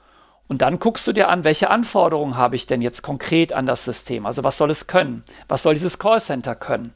Und 0.49 0.61
dann 0.61 0.79
guckst 0.79 1.07
du 1.07 1.13
dir 1.13 1.29
an, 1.29 1.45
welche 1.45 1.71
Anforderungen 1.71 2.37
habe 2.37 2.57
ich 2.57 2.67
denn 2.67 2.83
jetzt 2.83 3.03
konkret 3.03 3.53
an 3.53 3.67
das 3.67 3.85
System? 3.85 4.27
Also 4.27 4.45
was 4.45 4.59
soll 4.59 4.71
es 4.71 4.87
können? 4.87 5.25
Was 5.49 5.63
soll 5.63 5.75
dieses 5.75 5.99
Callcenter 5.99 6.55
können? 6.55 6.93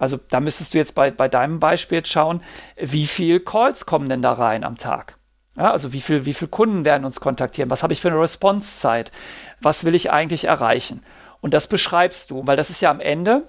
Also 0.00 0.18
da 0.30 0.40
müsstest 0.40 0.74
du 0.74 0.78
jetzt 0.78 0.96
bei, 0.96 1.12
bei 1.12 1.28
deinem 1.28 1.60
Beispiel 1.60 1.98
jetzt 1.98 2.10
schauen, 2.10 2.42
wie 2.76 3.06
viele 3.06 3.38
Calls 3.38 3.86
kommen 3.86 4.08
denn 4.08 4.22
da 4.22 4.32
rein 4.32 4.64
am 4.64 4.78
Tag? 4.78 5.16
Ja, 5.56 5.70
also 5.70 5.92
wie 5.92 6.00
viele 6.00 6.24
wie 6.24 6.34
viel 6.34 6.48
Kunden 6.48 6.84
werden 6.84 7.04
uns 7.04 7.20
kontaktieren? 7.20 7.70
Was 7.70 7.82
habe 7.82 7.92
ich 7.92 8.00
für 8.00 8.08
eine 8.08 8.20
Response-Zeit? 8.20 9.12
Was 9.60 9.84
will 9.84 9.94
ich 9.94 10.10
eigentlich 10.10 10.44
erreichen? 10.44 11.02
Und 11.42 11.54
das 11.54 11.68
beschreibst 11.68 12.30
du, 12.30 12.46
weil 12.46 12.56
das 12.56 12.70
ist 12.70 12.80
ja 12.80 12.90
am 12.90 13.00
Ende 13.00 13.42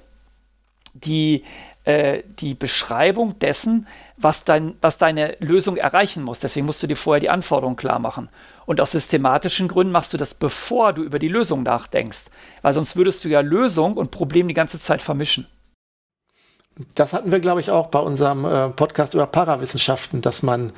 die, 0.93 1.45
äh, 1.85 2.23
die 2.39 2.53
Beschreibung 2.53 3.39
dessen, 3.39 3.87
was, 4.17 4.43
dein, 4.43 4.75
was 4.81 4.97
deine 4.97 5.37
Lösung 5.39 5.77
erreichen 5.77 6.23
muss. 6.23 6.39
Deswegen 6.39 6.65
musst 6.65 6.83
du 6.83 6.87
dir 6.87 6.97
vorher 6.97 7.21
die 7.21 7.29
Anforderungen 7.29 7.77
klar 7.77 7.99
machen. 7.99 8.29
Und 8.65 8.81
aus 8.81 8.91
systematischen 8.91 9.67
Gründen 9.67 9.93
machst 9.93 10.13
du 10.13 10.17
das, 10.17 10.33
bevor 10.33 10.93
du 10.93 11.03
über 11.03 11.17
die 11.17 11.27
Lösung 11.27 11.63
nachdenkst. 11.63 12.25
Weil 12.61 12.73
sonst 12.73 12.95
würdest 12.95 13.23
du 13.23 13.29
ja 13.29 13.41
Lösung 13.41 13.95
und 13.95 14.11
Problem 14.11 14.47
die 14.47 14.53
ganze 14.53 14.79
Zeit 14.79 15.01
vermischen. 15.01 15.47
Das 16.95 17.13
hatten 17.13 17.31
wir, 17.31 17.39
glaube 17.39 17.61
ich, 17.61 17.71
auch 17.71 17.87
bei 17.87 17.99
unserem 17.99 18.45
äh, 18.45 18.69
Podcast 18.69 19.13
über 19.13 19.27
Parawissenschaften, 19.27 20.21
dass 20.21 20.43
man 20.43 20.73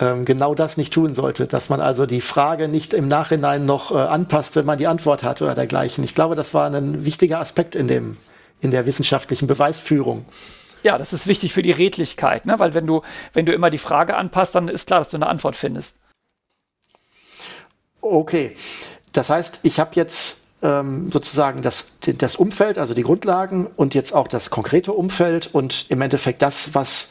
ähm, 0.00 0.24
genau 0.24 0.54
das 0.54 0.76
nicht 0.76 0.92
tun 0.92 1.14
sollte, 1.14 1.46
dass 1.46 1.68
man 1.68 1.80
also 1.80 2.06
die 2.06 2.20
Frage 2.20 2.68
nicht 2.68 2.94
im 2.94 3.08
Nachhinein 3.08 3.66
noch 3.66 3.90
äh, 3.90 3.94
anpasst, 3.94 4.56
wenn 4.56 4.66
man 4.66 4.78
die 4.78 4.86
Antwort 4.86 5.22
hat 5.22 5.42
oder 5.42 5.54
dergleichen. 5.54 6.04
Ich 6.04 6.14
glaube, 6.14 6.34
das 6.34 6.54
war 6.54 6.70
ein 6.70 7.04
wichtiger 7.04 7.40
Aspekt 7.40 7.74
in, 7.74 7.88
dem, 7.88 8.16
in 8.60 8.70
der 8.70 8.86
wissenschaftlichen 8.86 9.46
Beweisführung. 9.46 10.24
Ja, 10.82 10.98
das 10.98 11.12
ist 11.12 11.26
wichtig 11.26 11.52
für 11.52 11.62
die 11.62 11.72
Redlichkeit, 11.72 12.46
ne? 12.46 12.58
weil 12.58 12.74
wenn 12.74 12.86
du, 12.86 13.02
wenn 13.32 13.46
du 13.46 13.52
immer 13.52 13.70
die 13.70 13.78
Frage 13.78 14.16
anpasst, 14.16 14.54
dann 14.54 14.68
ist 14.68 14.86
klar, 14.86 15.00
dass 15.00 15.08
du 15.08 15.16
eine 15.16 15.26
Antwort 15.26 15.56
findest. 15.56 15.98
Okay, 18.00 18.56
das 19.12 19.28
heißt, 19.28 19.60
ich 19.64 19.80
habe 19.80 19.90
jetzt 19.94 20.38
ähm, 20.62 21.10
sozusagen 21.12 21.62
das, 21.62 21.92
das 22.00 22.36
Umfeld, 22.36 22.78
also 22.78 22.94
die 22.94 23.02
Grundlagen 23.02 23.68
und 23.76 23.94
jetzt 23.94 24.14
auch 24.14 24.28
das 24.28 24.50
konkrete 24.50 24.92
Umfeld 24.92 25.48
und 25.52 25.86
im 25.88 26.00
Endeffekt 26.00 26.42
das, 26.42 26.74
was 26.74 27.10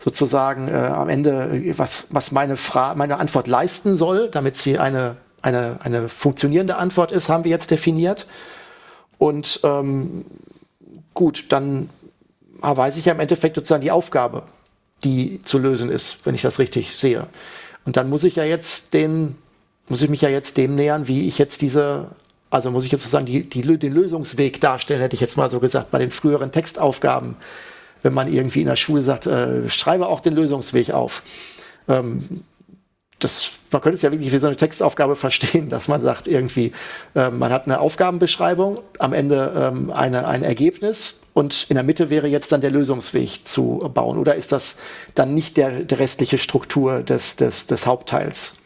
sozusagen 0.00 0.68
äh, 0.68 0.74
am 0.74 1.08
Ende, 1.08 1.74
was, 1.76 2.08
was 2.10 2.32
meine, 2.32 2.56
meine 2.94 3.18
Antwort 3.18 3.46
leisten 3.48 3.96
soll, 3.96 4.28
damit 4.30 4.56
sie 4.56 4.78
eine, 4.78 5.16
eine, 5.42 5.78
eine 5.82 6.08
funktionierende 6.08 6.76
Antwort 6.76 7.12
ist, 7.12 7.28
haben 7.28 7.44
wir 7.44 7.50
jetzt 7.50 7.70
definiert. 7.70 8.26
Und 9.18 9.60
ähm, 9.64 10.24
gut, 11.14 11.46
dann 11.50 11.90
weiß 12.60 12.96
ich 12.96 13.06
ja 13.06 13.12
im 13.12 13.20
Endeffekt 13.20 13.56
sozusagen 13.56 13.82
die 13.82 13.90
Aufgabe, 13.90 14.44
die 15.04 15.42
zu 15.42 15.58
lösen 15.58 15.90
ist, 15.90 16.24
wenn 16.26 16.34
ich 16.34 16.42
das 16.42 16.58
richtig 16.58 16.96
sehe. 16.96 17.26
Und 17.84 17.96
dann 17.96 18.08
muss 18.08 18.24
ich 18.24 18.36
ja 18.36 18.44
jetzt 18.44 18.94
den, 18.94 19.36
muss 19.88 20.02
ich 20.02 20.10
mich 20.10 20.20
ja 20.20 20.28
jetzt 20.28 20.56
dem 20.56 20.74
nähern, 20.74 21.08
wie 21.08 21.26
ich 21.26 21.38
jetzt 21.38 21.62
diese, 21.62 22.08
also 22.50 22.70
muss 22.70 22.84
ich 22.84 22.92
jetzt 22.92 23.02
sozusagen 23.02 23.26
die, 23.26 23.48
die, 23.48 23.78
den 23.78 23.92
Lösungsweg 23.92 24.60
darstellen, 24.60 25.00
hätte 25.00 25.14
ich 25.14 25.20
jetzt 25.20 25.36
mal 25.36 25.50
so 25.50 25.60
gesagt, 25.60 25.90
bei 25.90 25.98
den 25.98 26.10
früheren 26.10 26.50
Textaufgaben, 26.50 27.36
wenn 28.02 28.14
man 28.14 28.32
irgendwie 28.32 28.60
in 28.60 28.66
der 28.66 28.76
Schule 28.76 29.02
sagt, 29.02 29.26
äh, 29.26 29.68
schreibe 29.68 30.06
auch 30.06 30.20
den 30.20 30.34
Lösungsweg 30.34 30.90
auf. 30.92 31.22
Ähm, 31.88 32.44
das, 33.18 33.50
man 33.72 33.82
könnte 33.82 33.96
es 33.96 34.02
ja 34.02 34.12
wirklich 34.12 34.32
wie 34.32 34.38
so 34.38 34.46
eine 34.46 34.56
Textaufgabe 34.56 35.16
verstehen, 35.16 35.68
dass 35.68 35.88
man 35.88 36.02
sagt 36.02 36.28
irgendwie, 36.28 36.72
äh, 37.14 37.30
man 37.30 37.52
hat 37.52 37.66
eine 37.66 37.80
Aufgabenbeschreibung, 37.80 38.78
am 38.98 39.12
Ende 39.12 39.52
ähm, 39.56 39.90
eine, 39.90 40.26
ein 40.26 40.42
Ergebnis 40.42 41.20
und 41.34 41.66
in 41.68 41.74
der 41.74 41.84
Mitte 41.84 42.10
wäre 42.10 42.28
jetzt 42.28 42.52
dann 42.52 42.60
der 42.60 42.70
Lösungsweg 42.70 43.46
zu 43.46 43.90
bauen. 43.92 44.18
Oder 44.18 44.36
ist 44.36 44.52
das 44.52 44.78
dann 45.14 45.34
nicht 45.34 45.56
der, 45.56 45.84
der 45.84 45.98
restliche 45.98 46.38
Struktur 46.38 47.02
des, 47.02 47.36
des, 47.36 47.66
des 47.66 47.86
Hauptteils? 47.86 48.56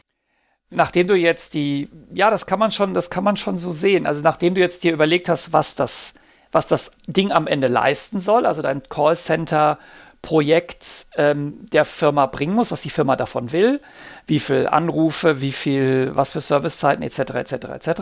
Nachdem 0.75 1.07
du 1.07 1.15
jetzt 1.15 1.55
die, 1.55 1.89
ja, 2.13 2.31
das 2.31 2.47
kann 2.47 2.59
man 2.59 2.71
schon, 2.71 2.95
das 2.95 3.11
kann 3.11 3.25
man 3.25 3.37
schon 3.37 3.59
so 3.59 3.73
sehen. 3.73 4.07
Also 4.07 4.23
nachdem 4.23 4.55
du 4.55 4.61
jetzt 4.61 4.85
dir 4.85 4.93
überlegt 4.93 5.29
hast, 5.29 5.53
was 5.53 5.75
das, 5.75 6.15
was 6.51 6.67
das 6.67 6.93
Ding 7.07 7.33
am 7.33 7.47
Ende 7.47 7.67
leisten 7.67 8.21
soll, 8.21 8.47
also 8.47 8.63
dein 8.63 8.83
Callcenter 8.89 9.79
Projekt 10.23 11.07
ähm, 11.17 11.69
der 11.73 11.85
Firma 11.85 12.27
bringen 12.27 12.55
muss, 12.55 12.71
was 12.71 12.81
die 12.81 12.91
Firma 12.91 13.17
davon 13.17 13.51
will, 13.51 13.81
wie 14.27 14.39
viel 14.39 14.69
Anrufe, 14.69 15.41
wie 15.41 15.51
viel, 15.51 16.13
was 16.15 16.31
für 16.31 16.41
Servicezeiten 16.41 17.03
etc. 17.03 17.19
etc. 17.19 17.53
etc. 17.53 18.01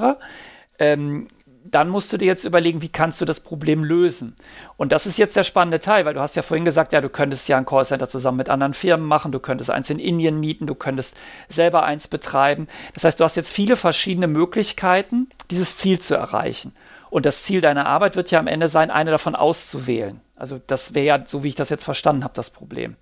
dann 1.65 1.89
musst 1.89 2.13
du 2.13 2.17
dir 2.17 2.27
jetzt 2.27 2.45
überlegen, 2.45 2.83
wie 2.83 2.89
kannst 2.89 3.21
du 3.21 3.25
das 3.25 3.41
Problem 3.41 3.85
lösen. 3.85 4.35
Und 4.77 4.93
das 4.93 5.07
ist 5.07 5.19
jetzt 5.19 5.37
der 5.37 5.43
spannende 5.43 5.79
Teil, 5.79 6.05
weil 6.05 6.15
du 6.15 6.21
hast 6.21 6.37
ja 6.37 6.43
vorhin 6.43 6.65
gesagt, 6.65 6.93
ja, 6.93 7.01
du 7.01 7.09
könntest 7.09 7.49
ja 7.49 7.59
ein 7.59 7.67
Callcenter 7.67 8.09
zusammen 8.09 8.39
mit 8.39 8.49
anderen 8.49 8.75
Firmen 8.75 9.07
machen, 9.07 9.33
du 9.33 9.41
könntest 9.41 9.71
eins 9.71 9.91
in 9.91 9.99
Indien 9.99 10.41
mieten, 10.41 10.67
du 10.67 10.75
könntest 10.75 11.17
selber 11.49 11.85
eins 11.85 12.09
betreiben. 12.09 12.67
Das 12.95 13.05
heißt, 13.05 13.21
du 13.21 13.25
hast 13.25 13.37
jetzt 13.37 13.53
viele 13.53 13.77
verschiedene 13.77 14.27
Möglichkeiten, 14.27 15.29
dieses 15.51 15.77
Ziel 15.77 15.99
zu 15.99 16.15
erreichen. 16.15 16.75
Und 17.11 17.27
das 17.27 17.43
Ziel 17.43 17.61
deiner 17.61 17.87
Arbeit 17.87 18.17
wird 18.17 18.31
ja 18.31 18.39
am 18.39 18.47
Ende 18.47 18.69
sein, 18.69 18.91
eine 18.91 19.11
davon 19.11 19.35
auszuwählen. 19.35 20.21
Also 20.37 20.61
das 20.67 20.95
wäre 20.95 21.07
ja, 21.07 21.25
so 21.27 21.43
wie 21.43 21.49
ich 21.49 21.57
das 21.57 21.69
jetzt 21.69 21.85
verstanden 21.85 22.25
habe, 22.25 22.35
das 22.35 22.51
Problem. 22.51 22.97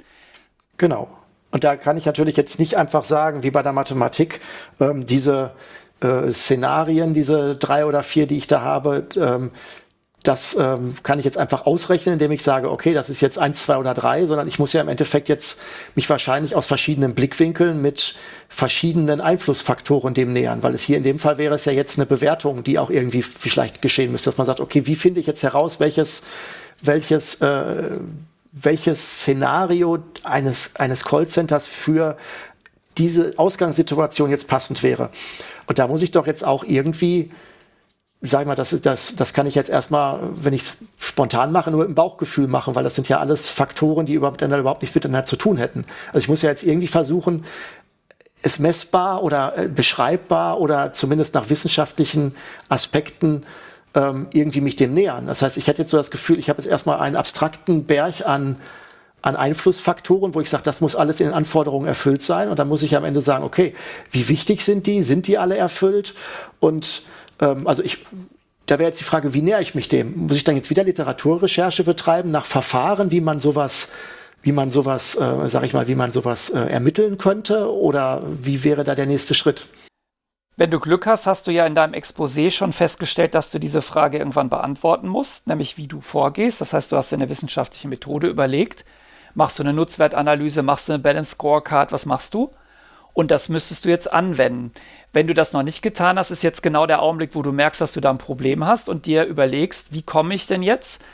Genau. 0.78 1.08
Und 1.50 1.64
da 1.64 1.76
kann 1.76 1.96
ich 1.96 2.06
natürlich 2.06 2.36
jetzt 2.36 2.58
nicht 2.58 2.76
einfach 2.76 3.04
sagen, 3.04 3.42
wie 3.42 3.50
bei 3.50 3.62
der 3.62 3.72
Mathematik, 3.72 4.40
ähm, 4.80 5.06
diese 5.06 5.52
äh, 6.00 6.30
Szenarien, 6.30 7.14
diese 7.14 7.56
drei 7.56 7.84
oder 7.84 8.02
vier, 8.02 8.26
die 8.26 8.36
ich 8.36 8.46
da 8.46 8.60
habe, 8.60 9.06
ähm, 9.16 9.50
das 10.24 10.56
ähm, 10.58 10.94
kann 11.02 11.18
ich 11.18 11.24
jetzt 11.24 11.38
einfach 11.38 11.64
ausrechnen, 11.64 12.14
indem 12.14 12.32
ich 12.32 12.42
sage, 12.42 12.70
okay, 12.70 12.92
das 12.92 13.08
ist 13.08 13.20
jetzt 13.20 13.38
eins, 13.38 13.64
zwei 13.64 13.78
oder 13.78 13.94
drei, 13.94 14.26
sondern 14.26 14.48
ich 14.48 14.58
muss 14.58 14.72
ja 14.72 14.80
im 14.80 14.88
Endeffekt 14.88 15.28
jetzt 15.28 15.60
mich 15.94 16.10
wahrscheinlich 16.10 16.56
aus 16.56 16.66
verschiedenen 16.66 17.14
Blickwinkeln 17.14 17.80
mit 17.80 18.16
verschiedenen 18.48 19.20
Einflussfaktoren 19.20 20.14
dem 20.14 20.32
nähern, 20.32 20.62
weil 20.62 20.74
es 20.74 20.82
hier 20.82 20.96
in 20.96 21.04
dem 21.04 21.18
Fall 21.18 21.38
wäre 21.38 21.54
es 21.54 21.64
ja 21.66 21.72
jetzt 21.72 21.98
eine 21.98 22.06
Bewertung, 22.06 22.64
die 22.64 22.78
auch 22.78 22.90
irgendwie 22.90 23.22
vielleicht 23.22 23.80
geschehen 23.80 24.10
müsste, 24.10 24.28
dass 24.28 24.38
man 24.38 24.46
sagt, 24.46 24.60
okay, 24.60 24.86
wie 24.86 24.96
finde 24.96 25.20
ich 25.20 25.26
jetzt 25.26 25.44
heraus, 25.44 25.78
welches, 25.78 26.24
welches, 26.82 27.36
äh, 27.36 27.98
welches 28.52 29.20
Szenario 29.20 29.98
eines, 30.24 30.74
eines 30.76 31.04
Callcenters 31.04 31.68
für 31.68 32.16
diese 32.98 33.32
Ausgangssituation 33.36 34.30
jetzt 34.30 34.48
passend 34.48 34.82
wäre. 34.82 35.10
Und 35.68 35.78
da 35.78 35.86
muss 35.86 36.02
ich 36.02 36.10
doch 36.10 36.26
jetzt 36.26 36.44
auch 36.44 36.64
irgendwie 36.64 37.30
sag 38.20 38.46
mal, 38.46 38.56
das 38.56 38.72
ist 38.72 38.84
das, 38.84 39.14
das 39.14 39.32
kann 39.32 39.46
ich 39.46 39.54
jetzt 39.54 39.70
erstmal, 39.70 40.18
wenn 40.34 40.52
ich 40.52 40.62
es 40.62 40.76
spontan 40.98 41.52
mache, 41.52 41.70
nur 41.70 41.84
im 41.84 41.94
Bauchgefühl 41.94 42.48
machen, 42.48 42.74
weil 42.74 42.82
das 42.82 42.96
sind 42.96 43.08
ja 43.08 43.20
alles 43.20 43.48
Faktoren, 43.48 44.06
die 44.06 44.14
überhaupt, 44.14 44.42
überhaupt 44.42 44.82
nichts 44.82 44.94
miteinander 44.94 45.24
zu 45.24 45.36
tun 45.36 45.56
hätten. 45.56 45.84
Also 46.08 46.18
ich 46.18 46.28
muss 46.28 46.42
ja 46.42 46.50
jetzt 46.50 46.64
irgendwie 46.64 46.88
versuchen, 46.88 47.44
es 48.42 48.58
messbar 48.58 49.22
oder 49.22 49.56
äh, 49.56 49.68
beschreibbar 49.68 50.60
oder 50.60 50.92
zumindest 50.92 51.34
nach 51.34 51.48
wissenschaftlichen 51.48 52.34
Aspekten 52.68 53.42
ähm, 53.94 54.26
irgendwie 54.32 54.60
mich 54.60 54.76
dem 54.76 54.94
nähern. 54.94 55.26
Das 55.26 55.42
heißt, 55.42 55.56
ich 55.56 55.66
hätte 55.68 55.82
jetzt 55.82 55.90
so 55.90 55.96
das 55.96 56.10
Gefühl, 56.10 56.38
ich 56.38 56.48
habe 56.48 56.60
jetzt 56.60 56.70
erstmal 56.70 56.98
einen 56.98 57.16
abstrakten 57.16 57.84
Berg 57.84 58.26
an 58.26 58.56
an 59.22 59.36
Einflussfaktoren, 59.36 60.34
wo 60.34 60.40
ich 60.40 60.48
sage, 60.48 60.62
das 60.62 60.80
muss 60.80 60.96
alles 60.96 61.20
in 61.20 61.26
den 61.26 61.34
Anforderungen 61.34 61.86
erfüllt 61.86 62.22
sein. 62.22 62.48
Und 62.48 62.58
dann 62.58 62.68
muss 62.68 62.82
ich 62.82 62.96
am 62.96 63.04
Ende 63.04 63.20
sagen, 63.20 63.44
okay, 63.44 63.74
wie 64.10 64.28
wichtig 64.28 64.62
sind 64.62 64.86
die? 64.86 65.02
Sind 65.02 65.26
die 65.26 65.38
alle 65.38 65.56
erfüllt? 65.56 66.14
Und 66.60 67.02
ähm, 67.40 67.66
also 67.66 67.82
ich, 67.82 68.06
da 68.66 68.78
wäre 68.78 68.88
jetzt 68.88 69.00
die 69.00 69.04
Frage, 69.04 69.34
wie 69.34 69.42
näher 69.42 69.60
ich 69.60 69.74
mich 69.74 69.88
dem? 69.88 70.26
Muss 70.26 70.36
ich 70.36 70.44
dann 70.44 70.56
jetzt 70.56 70.70
wieder 70.70 70.84
Literaturrecherche 70.84 71.84
betreiben 71.84 72.30
nach 72.30 72.46
Verfahren, 72.46 73.10
wie 73.10 73.20
man 73.20 73.40
sowas, 73.40 73.92
wie 74.42 74.52
man 74.52 74.70
sowas, 74.70 75.16
äh, 75.16 75.48
sag 75.48 75.64
ich 75.64 75.72
mal, 75.72 75.88
wie 75.88 75.96
man 75.96 76.12
sowas 76.12 76.50
äh, 76.50 76.60
ermitteln 76.60 77.18
könnte? 77.18 77.72
Oder 77.72 78.22
wie 78.24 78.62
wäre 78.62 78.84
da 78.84 78.94
der 78.94 79.06
nächste 79.06 79.34
Schritt? 79.34 79.66
Wenn 80.56 80.72
du 80.72 80.80
Glück 80.80 81.06
hast, 81.06 81.26
hast 81.26 81.46
du 81.46 81.52
ja 81.52 81.66
in 81.66 81.76
deinem 81.76 81.94
Exposé 81.94 82.50
schon 82.50 82.72
festgestellt, 82.72 83.34
dass 83.34 83.52
du 83.52 83.60
diese 83.60 83.80
Frage 83.80 84.18
irgendwann 84.18 84.48
beantworten 84.48 85.06
musst, 85.06 85.46
nämlich 85.46 85.76
wie 85.76 85.86
du 85.86 86.00
vorgehst. 86.00 86.60
Das 86.60 86.72
heißt, 86.72 86.90
du 86.90 86.96
hast 86.96 87.12
dir 87.12 87.16
eine 87.16 87.28
wissenschaftliche 87.28 87.86
Methode 87.86 88.26
überlegt. 88.26 88.84
Machst 89.38 89.60
du 89.60 89.62
eine 89.62 89.72
Nutzwertanalyse, 89.72 90.64
machst 90.64 90.88
du 90.88 90.94
eine 90.94 90.98
Balance 91.00 91.30
Scorecard, 91.30 91.92
was 91.92 92.06
machst 92.06 92.34
du? 92.34 92.50
Und 93.12 93.30
das 93.30 93.48
müsstest 93.48 93.84
du 93.84 93.88
jetzt 93.88 94.12
anwenden. 94.12 94.72
Wenn 95.12 95.28
du 95.28 95.32
das 95.32 95.52
noch 95.52 95.62
nicht 95.62 95.80
getan 95.80 96.18
hast, 96.18 96.32
ist 96.32 96.42
jetzt 96.42 96.60
genau 96.60 96.88
der 96.88 97.02
Augenblick, 97.02 97.36
wo 97.36 97.42
du 97.42 97.52
merkst, 97.52 97.80
dass 97.80 97.92
du 97.92 98.00
da 98.00 98.10
ein 98.10 98.18
Problem 98.18 98.66
hast 98.66 98.88
und 98.88 99.06
dir 99.06 99.26
überlegst, 99.26 99.92
wie 99.92 100.02
komme 100.02 100.34
ich 100.34 100.48
denn 100.48 100.64
jetzt 100.64 101.04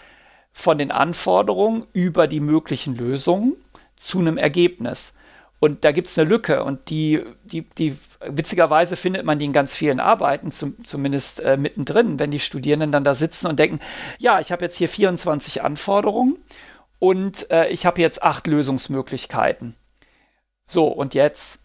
von 0.54 0.78
den 0.78 0.90
Anforderungen 0.90 1.86
über 1.92 2.26
die 2.26 2.40
möglichen 2.40 2.96
Lösungen 2.96 3.56
zu 3.98 4.20
einem 4.20 4.38
Ergebnis. 4.38 5.12
Und 5.60 5.84
da 5.84 5.92
gibt 5.92 6.08
es 6.08 6.18
eine 6.18 6.26
Lücke 6.26 6.64
und 6.64 6.88
die, 6.88 7.22
die, 7.42 7.68
die, 7.76 7.94
witzigerweise 8.26 8.96
findet 8.96 9.26
man 9.26 9.38
die 9.38 9.44
in 9.44 9.52
ganz 9.52 9.76
vielen 9.76 10.00
Arbeiten, 10.00 10.50
zum, 10.50 10.82
zumindest 10.82 11.40
äh, 11.40 11.58
mittendrin, 11.58 12.18
wenn 12.18 12.30
die 12.30 12.40
Studierenden 12.40 12.90
dann 12.90 13.04
da 13.04 13.14
sitzen 13.14 13.48
und 13.48 13.58
denken, 13.58 13.80
ja, 14.18 14.40
ich 14.40 14.50
habe 14.50 14.64
jetzt 14.64 14.78
hier 14.78 14.88
24 14.88 15.62
Anforderungen 15.62 16.38
und 17.04 17.50
äh, 17.50 17.68
ich 17.68 17.84
habe 17.84 18.00
jetzt 18.00 18.22
acht 18.22 18.46
Lösungsmöglichkeiten. 18.46 19.76
So, 20.66 20.88
und 20.88 21.12
jetzt 21.12 21.60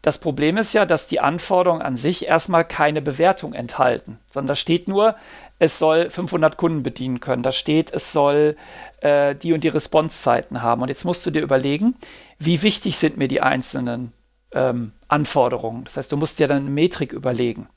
das 0.00 0.18
Problem 0.18 0.56
ist 0.56 0.72
ja, 0.72 0.86
dass 0.86 1.06
die 1.06 1.20
Anforderungen 1.20 1.82
an 1.82 1.98
sich 1.98 2.26
erstmal 2.26 2.64
keine 2.64 3.02
Bewertung 3.02 3.52
enthalten, 3.52 4.18
sondern 4.32 4.48
da 4.48 4.54
steht 4.54 4.88
nur, 4.88 5.16
es 5.58 5.78
soll 5.78 6.08
500 6.08 6.56
Kunden 6.56 6.82
bedienen 6.82 7.20
können. 7.20 7.42
Da 7.42 7.52
steht, 7.52 7.92
es 7.92 8.10
soll 8.10 8.56
äh, 9.02 9.34
die 9.34 9.52
und 9.52 9.62
die 9.62 9.68
Responsezeiten 9.68 10.62
haben. 10.62 10.80
Und 10.80 10.88
jetzt 10.88 11.04
musst 11.04 11.26
du 11.26 11.30
dir 11.30 11.42
überlegen, 11.42 11.96
wie 12.38 12.62
wichtig 12.62 12.96
sind 12.96 13.18
mir 13.18 13.28
die 13.28 13.42
einzelnen 13.42 14.14
ähm, 14.52 14.92
Anforderungen. 15.08 15.84
Das 15.84 15.98
heißt, 15.98 16.10
du 16.10 16.16
musst 16.16 16.38
dir 16.38 16.48
dann 16.48 16.62
eine 16.62 16.70
Metrik 16.70 17.12
überlegen. 17.12 17.68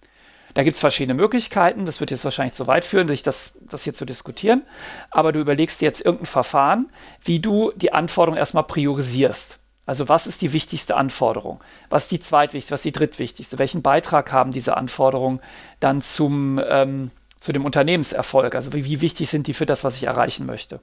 Da 0.54 0.64
gibt 0.64 0.76
es 0.76 0.82
verschiedene 0.82 1.16
Möglichkeiten. 1.16 1.86
Das 1.86 2.00
wird 2.00 2.12
jetzt 2.12 2.24
wahrscheinlich 2.24 2.54
zu 2.54 2.68
weit 2.68 2.86
führen, 2.86 3.08
sich 3.08 3.24
das, 3.24 3.58
das 3.62 3.84
hier 3.84 3.94
zu 3.94 4.06
diskutieren. 4.06 4.64
Aber 5.10 5.32
du 5.32 5.40
überlegst 5.40 5.82
dir 5.82 5.86
jetzt 5.86 6.06
irgendein 6.06 6.28
Verfahren, 6.28 6.92
wie 7.22 7.40
du 7.40 7.72
die 7.76 7.94
Anforderungen 7.94 8.38
erstmal 8.38 8.64
priorisierst. 8.64 9.60
Also 9.86 10.08
was 10.08 10.28
ist 10.28 10.42
die 10.42 10.54
wichtigste 10.54 10.96
Anforderung? 10.96 11.60
Was 11.90 12.04
ist 12.04 12.12
die 12.12 12.20
zweitwichtigste? 12.20 12.74
Was 12.74 12.82
ist 12.82 12.86
die 12.86 12.92
drittwichtigste? 12.94 13.60
Welchen 13.60 13.82
Beitrag 13.82 14.32
haben 14.32 14.52
diese 14.52 14.78
Anforderungen 14.78 15.42
dann 15.80 16.02
zum, 16.02 16.62
ähm, 16.66 17.12
zu 17.40 17.52
dem 17.52 17.66
Unternehmenserfolg? 17.66 18.56
Also 18.56 18.74
wie, 18.74 18.86
wie 18.86 19.02
wichtig 19.02 19.30
sind 19.30 19.48
die 19.48 19.54
für 19.54 19.66
das, 19.66 19.84
was 19.84 19.98
ich 19.98 20.04
erreichen 20.04 20.46
möchte? 20.46 20.80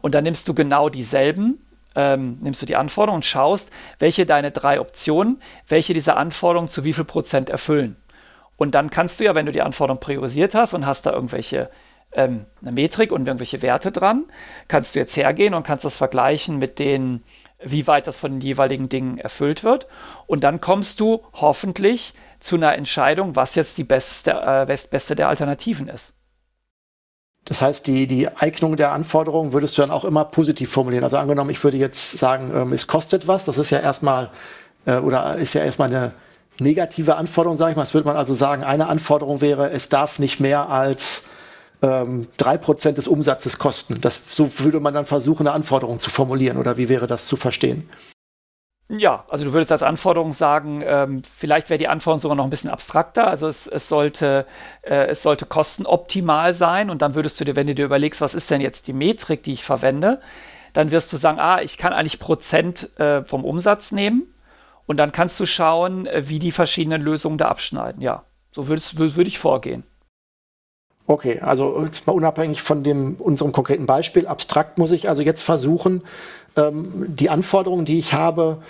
Und 0.00 0.14
dann 0.14 0.22
nimmst 0.22 0.46
du 0.46 0.54
genau 0.54 0.88
dieselben, 0.88 1.66
ähm, 1.96 2.38
nimmst 2.40 2.62
du 2.62 2.66
die 2.66 2.76
Anforderungen 2.76 3.18
und 3.18 3.24
schaust, 3.24 3.70
welche 3.98 4.26
deine 4.26 4.52
drei 4.52 4.78
Optionen, 4.78 5.42
welche 5.66 5.94
dieser 5.94 6.18
Anforderungen 6.18 6.68
zu 6.68 6.84
wie 6.84 6.92
viel 6.92 7.04
Prozent 7.04 7.50
erfüllen. 7.50 7.96
Und 8.56 8.74
dann 8.74 8.90
kannst 8.90 9.20
du 9.20 9.24
ja, 9.24 9.34
wenn 9.34 9.46
du 9.46 9.52
die 9.52 9.62
Anforderungen 9.62 10.00
priorisiert 10.00 10.54
hast 10.54 10.74
und 10.74 10.86
hast 10.86 11.06
da 11.06 11.12
irgendwelche 11.12 11.70
ähm, 12.12 12.46
eine 12.62 12.72
Metrik 12.72 13.12
und 13.12 13.26
irgendwelche 13.26 13.62
Werte 13.62 13.92
dran, 13.92 14.24
kannst 14.68 14.94
du 14.94 14.98
jetzt 14.98 15.16
hergehen 15.16 15.54
und 15.54 15.64
kannst 15.64 15.84
das 15.84 15.96
vergleichen 15.96 16.58
mit 16.58 16.78
den 16.78 17.22
wie 17.62 17.86
weit 17.86 18.06
das 18.06 18.18
von 18.18 18.32
den 18.32 18.40
jeweiligen 18.40 18.88
Dingen 18.88 19.18
erfüllt 19.18 19.64
wird. 19.64 19.86
Und 20.26 20.44
dann 20.44 20.60
kommst 20.60 21.00
du 21.00 21.24
hoffentlich 21.32 22.14
zu 22.38 22.56
einer 22.56 22.74
Entscheidung, 22.74 23.34
was 23.34 23.54
jetzt 23.54 23.78
die 23.78 23.84
beste, 23.84 24.32
äh, 24.32 24.66
beste 24.66 25.16
der 25.16 25.28
Alternativen 25.28 25.88
ist. 25.88 26.14
Das 27.46 27.62
heißt, 27.62 27.86
die, 27.86 28.06
die 28.06 28.28
Eignung 28.28 28.76
der 28.76 28.92
Anforderungen 28.92 29.52
würdest 29.52 29.78
du 29.78 29.82
dann 29.82 29.90
auch 29.90 30.04
immer 30.04 30.24
positiv 30.24 30.70
formulieren. 30.70 31.04
Also 31.04 31.16
angenommen, 31.16 31.50
ich 31.50 31.62
würde 31.62 31.76
jetzt 31.76 32.18
sagen, 32.18 32.50
ähm, 32.54 32.72
es 32.72 32.88
kostet 32.88 33.28
was. 33.28 33.44
Das 33.44 33.56
ist 33.56 33.70
ja 33.70 33.78
erstmal, 33.78 34.30
äh, 34.84 34.96
oder 34.96 35.36
ist 35.36 35.54
ja 35.54 35.62
erstmal 35.62 35.88
eine 35.88 36.12
negative 36.60 37.16
Anforderung, 37.16 37.56
sage 37.56 37.72
ich 37.72 37.76
mal. 37.76 37.82
Das 37.82 37.94
würde 37.94 38.06
man 38.06 38.16
also 38.16 38.34
sagen, 38.34 38.64
eine 38.64 38.88
Anforderung 38.88 39.40
wäre, 39.40 39.70
es 39.70 39.88
darf 39.88 40.18
nicht 40.18 40.40
mehr 40.40 40.68
als 40.68 41.26
ähm, 41.82 42.28
drei 42.36 42.56
Prozent 42.56 42.98
des 42.98 43.08
Umsatzes 43.08 43.58
kosten. 43.58 44.00
Das, 44.00 44.20
so 44.30 44.58
würde 44.60 44.80
man 44.80 44.94
dann 44.94 45.06
versuchen, 45.06 45.46
eine 45.46 45.54
Anforderung 45.54 45.98
zu 45.98 46.10
formulieren. 46.10 46.56
Oder 46.56 46.76
wie 46.76 46.88
wäre 46.88 47.06
das 47.06 47.26
zu 47.26 47.36
verstehen? 47.36 47.88
Ja, 48.88 49.24
also 49.28 49.44
du 49.44 49.52
würdest 49.52 49.72
als 49.72 49.82
Anforderung 49.82 50.32
sagen, 50.32 50.80
ähm, 50.84 51.22
vielleicht 51.24 51.70
wäre 51.70 51.78
die 51.78 51.88
Anforderung 51.88 52.20
sogar 52.20 52.36
noch 52.36 52.44
ein 52.44 52.50
bisschen 52.50 52.70
abstrakter. 52.70 53.26
Also 53.26 53.48
es, 53.48 53.66
es, 53.66 53.88
sollte, 53.88 54.46
äh, 54.82 55.06
es 55.08 55.22
sollte 55.22 55.44
kostenoptimal 55.44 56.54
sein 56.54 56.88
und 56.88 57.02
dann 57.02 57.16
würdest 57.16 57.40
du 57.40 57.44
dir, 57.44 57.56
wenn 57.56 57.66
du 57.66 57.74
dir 57.74 57.84
überlegst, 57.84 58.20
was 58.20 58.36
ist 58.36 58.48
denn 58.48 58.60
jetzt 58.60 58.86
die 58.86 58.92
Metrik, 58.92 59.42
die 59.42 59.54
ich 59.54 59.64
verwende, 59.64 60.20
dann 60.72 60.92
wirst 60.92 61.12
du 61.12 61.16
sagen, 61.16 61.40
ah, 61.40 61.60
ich 61.62 61.78
kann 61.78 61.92
eigentlich 61.92 62.20
Prozent 62.20 62.96
äh, 63.00 63.24
vom 63.24 63.44
Umsatz 63.44 63.90
nehmen 63.90 64.32
und 64.86 64.96
dann 64.96 65.12
kannst 65.12 65.38
du 65.40 65.46
schauen, 65.46 66.06
äh, 66.06 66.28
wie 66.28 66.38
die 66.38 66.52
verschiedenen 66.52 67.02
Lösungen 67.02 67.38
da 67.38 67.48
abschneiden. 67.48 68.00
Ja, 68.00 68.24
so 68.50 68.68
würde 68.68 68.82
würd 68.94 69.28
ich 69.28 69.38
vorgehen. 69.38 69.84
Okay, 71.08 71.38
also 71.40 71.84
jetzt 71.84 72.06
mal 72.06 72.14
unabhängig 72.14 72.62
von 72.62 72.82
dem, 72.82 73.14
unserem 73.16 73.52
konkreten 73.52 73.86
Beispiel, 73.86 74.26
abstrakt 74.26 74.78
muss 74.78 74.90
ich 74.90 75.08
also 75.08 75.22
jetzt 75.22 75.42
versuchen, 75.42 76.02
ähm, 76.56 77.06
die 77.08 77.30
Anforderungen, 77.30 77.84
die 77.84 77.98
ich 77.98 78.12
habe, 78.12 78.62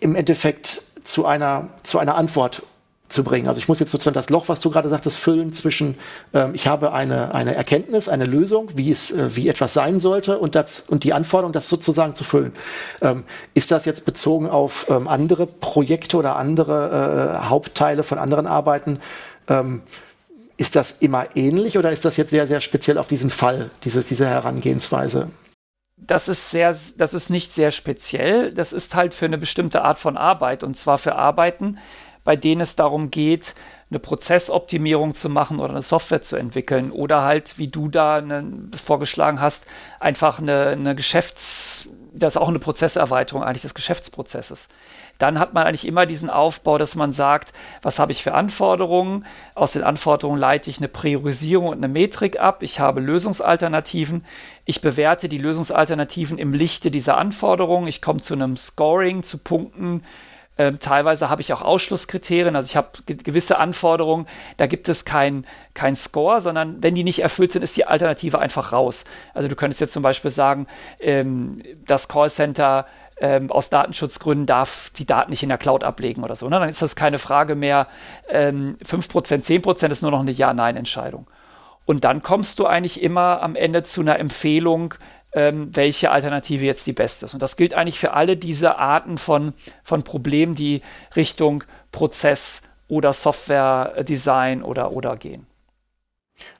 im 0.00 0.14
Endeffekt 0.14 0.82
zu 1.02 1.26
einer, 1.26 1.68
zu 1.82 1.98
einer 1.98 2.14
Antwort 2.14 2.62
zu 3.10 3.24
bringen. 3.24 3.48
Also 3.48 3.58
ich 3.58 3.68
muss 3.68 3.80
jetzt 3.80 3.90
sozusagen 3.90 4.14
das 4.14 4.30
Loch, 4.30 4.48
was 4.48 4.60
du 4.60 4.70
gerade 4.70 4.88
sagtest, 4.88 5.18
füllen 5.18 5.52
zwischen, 5.52 5.98
ähm, 6.32 6.52
ich 6.54 6.66
habe 6.66 6.92
eine, 6.92 7.34
eine 7.34 7.54
Erkenntnis, 7.54 8.08
eine 8.08 8.24
Lösung, 8.24 8.70
wie 8.74 8.90
es, 8.90 9.10
äh, 9.10 9.36
wie 9.36 9.48
etwas 9.48 9.74
sein 9.74 9.98
sollte 9.98 10.38
und 10.38 10.54
das, 10.54 10.84
und 10.88 11.04
die 11.04 11.12
Anforderung, 11.12 11.52
das 11.52 11.68
sozusagen 11.68 12.14
zu 12.14 12.24
füllen. 12.24 12.52
Ähm, 13.02 13.24
ist 13.54 13.70
das 13.70 13.84
jetzt 13.84 14.04
bezogen 14.04 14.48
auf 14.48 14.86
ähm, 14.88 15.08
andere 15.08 15.46
Projekte 15.46 16.16
oder 16.16 16.36
andere 16.36 17.38
äh, 17.42 17.48
Hauptteile 17.48 18.02
von 18.02 18.18
anderen 18.18 18.46
Arbeiten? 18.46 19.00
Ähm, 19.48 19.82
ist 20.56 20.76
das 20.76 20.98
immer 21.00 21.24
ähnlich 21.36 21.78
oder 21.78 21.90
ist 21.90 22.04
das 22.04 22.16
jetzt 22.16 22.30
sehr, 22.30 22.46
sehr 22.46 22.60
speziell 22.60 22.98
auf 22.98 23.08
diesen 23.08 23.30
Fall, 23.30 23.70
dieses, 23.84 24.06
diese 24.06 24.26
Herangehensweise? 24.26 25.28
Das 25.96 26.28
ist 26.28 26.50
sehr, 26.50 26.74
das 26.96 27.14
ist 27.14 27.30
nicht 27.30 27.52
sehr 27.52 27.70
speziell. 27.70 28.52
Das 28.52 28.72
ist 28.72 28.94
halt 28.94 29.14
für 29.14 29.26
eine 29.26 29.38
bestimmte 29.38 29.82
Art 29.82 29.98
von 29.98 30.16
Arbeit 30.16 30.62
und 30.62 30.76
zwar 30.76 30.98
für 30.98 31.14
Arbeiten, 31.14 31.78
bei 32.24 32.36
denen 32.36 32.60
es 32.60 32.76
darum 32.76 33.10
geht, 33.10 33.54
eine 33.90 33.98
Prozessoptimierung 33.98 35.14
zu 35.14 35.28
machen 35.28 35.58
oder 35.58 35.70
eine 35.70 35.82
Software 35.82 36.22
zu 36.22 36.36
entwickeln 36.36 36.92
oder 36.92 37.22
halt, 37.22 37.58
wie 37.58 37.68
du 37.68 37.88
da 37.88 38.16
eine, 38.16 38.44
vorgeschlagen 38.72 39.40
hast, 39.40 39.66
einfach 39.98 40.38
eine, 40.38 40.68
eine 40.68 40.94
Geschäfts-, 40.94 41.88
das 42.12 42.34
ist 42.34 42.40
auch 42.40 42.48
eine 42.48 42.60
Prozesserweiterung 42.60 43.42
eigentlich 43.42 43.62
des 43.62 43.74
Geschäftsprozesses 43.74 44.68
dann 45.20 45.38
hat 45.38 45.52
man 45.52 45.66
eigentlich 45.66 45.86
immer 45.86 46.06
diesen 46.06 46.30
Aufbau, 46.30 46.78
dass 46.78 46.94
man 46.94 47.12
sagt, 47.12 47.52
was 47.82 47.98
habe 47.98 48.10
ich 48.10 48.22
für 48.22 48.32
Anforderungen? 48.32 49.26
Aus 49.54 49.72
den 49.72 49.82
Anforderungen 49.82 50.40
leite 50.40 50.70
ich 50.70 50.78
eine 50.78 50.88
Priorisierung 50.88 51.68
und 51.68 51.76
eine 51.76 51.88
Metrik 51.88 52.40
ab. 52.40 52.62
Ich 52.62 52.80
habe 52.80 53.00
Lösungsalternativen. 53.00 54.24
Ich 54.64 54.80
bewerte 54.80 55.28
die 55.28 55.38
Lösungsalternativen 55.38 56.38
im 56.38 56.54
Lichte 56.54 56.90
dieser 56.90 57.18
Anforderungen. 57.18 57.86
Ich 57.86 58.00
komme 58.00 58.20
zu 58.20 58.32
einem 58.32 58.56
Scoring, 58.56 59.22
zu 59.22 59.36
Punkten. 59.36 60.04
Ähm, 60.60 60.78
teilweise 60.78 61.30
habe 61.30 61.40
ich 61.40 61.54
auch 61.54 61.62
Ausschlusskriterien, 61.62 62.54
also 62.54 62.66
ich 62.66 62.76
habe 62.76 62.90
ge 63.06 63.16
gewisse 63.16 63.58
Anforderungen, 63.58 64.26
da 64.58 64.66
gibt 64.66 64.90
es 64.90 65.06
kein, 65.06 65.46
kein 65.72 65.96
Score, 65.96 66.42
sondern 66.42 66.82
wenn 66.82 66.94
die 66.94 67.02
nicht 67.02 67.22
erfüllt 67.22 67.52
sind, 67.52 67.62
ist 67.62 67.78
die 67.78 67.86
Alternative 67.86 68.38
einfach 68.38 68.74
raus. 68.74 69.04
Also 69.32 69.48
du 69.48 69.56
könntest 69.56 69.80
jetzt 69.80 69.94
zum 69.94 70.02
Beispiel 70.02 70.30
sagen, 70.30 70.66
ähm, 70.98 71.62
das 71.86 72.08
Callcenter 72.08 72.86
ähm, 73.22 73.50
aus 73.50 73.70
Datenschutzgründen 73.70 74.44
darf 74.44 74.90
die 74.90 75.06
Daten 75.06 75.30
nicht 75.30 75.42
in 75.42 75.48
der 75.48 75.56
Cloud 75.56 75.82
ablegen 75.82 76.24
oder 76.24 76.34
so. 76.34 76.46
Ne? 76.50 76.60
Dann 76.60 76.68
ist 76.68 76.82
das 76.82 76.94
keine 76.94 77.16
Frage 77.16 77.54
mehr, 77.54 77.86
ähm, 78.28 78.76
5%, 78.84 79.42
10% 79.42 79.90
ist 79.90 80.02
nur 80.02 80.10
noch 80.10 80.20
eine 80.20 80.30
Ja-Nein-Entscheidung. 80.30 81.26
Und 81.86 82.04
dann 82.04 82.20
kommst 82.20 82.58
du 82.58 82.66
eigentlich 82.66 83.02
immer 83.02 83.42
am 83.42 83.56
Ende 83.56 83.82
zu 83.82 84.02
einer 84.02 84.18
Empfehlung, 84.18 84.94
ähm, 85.32 85.70
welche 85.72 86.10
Alternative 86.10 86.64
jetzt 86.64 86.86
die 86.86 86.92
beste 86.92 87.26
ist. 87.26 87.34
Und 87.34 87.42
das 87.42 87.56
gilt 87.56 87.74
eigentlich 87.74 87.98
für 87.98 88.12
alle 88.14 88.36
diese 88.36 88.78
Arten 88.78 89.18
von, 89.18 89.54
von 89.84 90.02
Problemen, 90.02 90.54
die 90.54 90.82
Richtung 91.16 91.64
Prozess 91.92 92.62
oder 92.88 93.12
Software-Design 93.12 94.62
oder, 94.62 94.92
oder 94.92 95.16
gehen. 95.16 95.46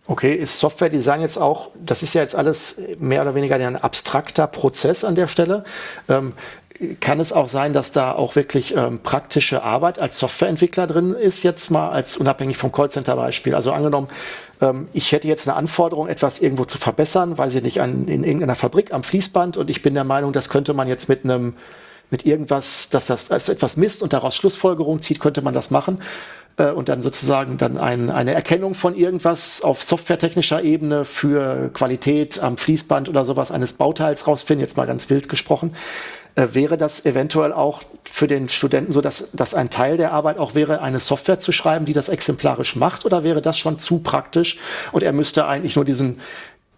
Okay, 0.06 0.34
ist 0.34 0.58
Software-Design 0.58 1.20
jetzt 1.20 1.38
auch, 1.38 1.70
das 1.74 2.02
ist 2.02 2.14
ja 2.14 2.22
jetzt 2.22 2.34
alles 2.34 2.80
mehr 2.98 3.22
oder 3.22 3.34
weniger 3.34 3.56
ein 3.56 3.76
abstrakter 3.76 4.46
Prozess 4.46 5.04
an 5.04 5.14
der 5.14 5.26
Stelle. 5.26 5.64
Ähm, 6.08 6.34
kann 7.00 7.20
es 7.20 7.32
auch 7.32 7.48
sein, 7.48 7.72
dass 7.72 7.92
da 7.92 8.12
auch 8.12 8.36
wirklich 8.36 8.74
ähm, 8.74 9.00
praktische 9.02 9.62
Arbeit 9.62 9.98
als 9.98 10.18
Softwareentwickler 10.18 10.86
drin 10.86 11.14
ist, 11.14 11.42
jetzt 11.42 11.70
mal 11.70 11.90
als 11.90 12.16
unabhängig 12.16 12.56
vom 12.56 12.72
Callcenter-Beispiel? 12.72 13.54
Also 13.54 13.72
angenommen, 13.72 14.08
ähm, 14.60 14.88
ich 14.92 15.12
hätte 15.12 15.28
jetzt 15.28 15.48
eine 15.48 15.56
Anforderung, 15.56 16.08
etwas 16.08 16.40
irgendwo 16.40 16.64
zu 16.64 16.78
verbessern, 16.78 17.38
weiß 17.38 17.54
ich 17.56 17.62
nicht, 17.62 17.80
an, 17.80 18.06
in 18.08 18.24
irgendeiner 18.24 18.54
Fabrik 18.54 18.92
am 18.92 19.02
Fließband. 19.02 19.56
Und 19.56 19.70
ich 19.70 19.82
bin 19.82 19.94
der 19.94 20.04
Meinung, 20.04 20.32
das 20.32 20.48
könnte 20.48 20.74
man 20.74 20.88
jetzt 20.88 21.08
mit 21.08 21.24
einem 21.24 21.54
mit 22.12 22.26
irgendwas, 22.26 22.90
dass 22.90 23.06
das 23.06 23.30
als 23.30 23.48
etwas 23.48 23.76
misst 23.76 24.02
und 24.02 24.12
daraus 24.12 24.34
Schlussfolgerungen 24.34 25.00
zieht, 25.00 25.20
könnte 25.20 25.42
man 25.42 25.54
das 25.54 25.70
machen. 25.70 26.00
Äh, 26.56 26.70
und 26.70 26.88
dann 26.88 27.02
sozusagen 27.02 27.56
dann 27.56 27.78
ein, 27.78 28.10
eine 28.10 28.34
Erkennung 28.34 28.74
von 28.74 28.96
irgendwas 28.96 29.62
auf 29.62 29.82
softwaretechnischer 29.82 30.62
Ebene 30.62 31.04
für 31.04 31.70
Qualität 31.72 32.42
am 32.42 32.56
Fließband 32.56 33.08
oder 33.08 33.24
sowas 33.24 33.50
eines 33.50 33.74
Bauteils 33.74 34.26
rausfinden, 34.26 34.64
jetzt 34.64 34.76
mal 34.76 34.86
ganz 34.86 35.08
wild 35.08 35.28
gesprochen. 35.28 35.74
Äh, 36.34 36.48
wäre 36.52 36.76
das 36.76 37.04
eventuell 37.04 37.52
auch 37.52 37.82
für 38.04 38.26
den 38.26 38.48
Studenten 38.48 38.92
so, 38.92 39.00
dass, 39.00 39.32
dass 39.32 39.54
ein 39.54 39.70
Teil 39.70 39.96
der 39.96 40.12
Arbeit 40.12 40.38
auch 40.38 40.54
wäre, 40.54 40.80
eine 40.80 41.00
Software 41.00 41.38
zu 41.38 41.52
schreiben, 41.52 41.84
die 41.84 41.92
das 41.92 42.08
exemplarisch 42.08 42.76
macht, 42.76 43.04
oder 43.04 43.24
wäre 43.24 43.42
das 43.42 43.58
schon 43.58 43.78
zu 43.78 43.98
praktisch 43.98 44.58
und 44.92 45.02
er 45.02 45.12
müsste 45.12 45.46
eigentlich 45.46 45.76
nur 45.76 45.84
diesen 45.84 46.20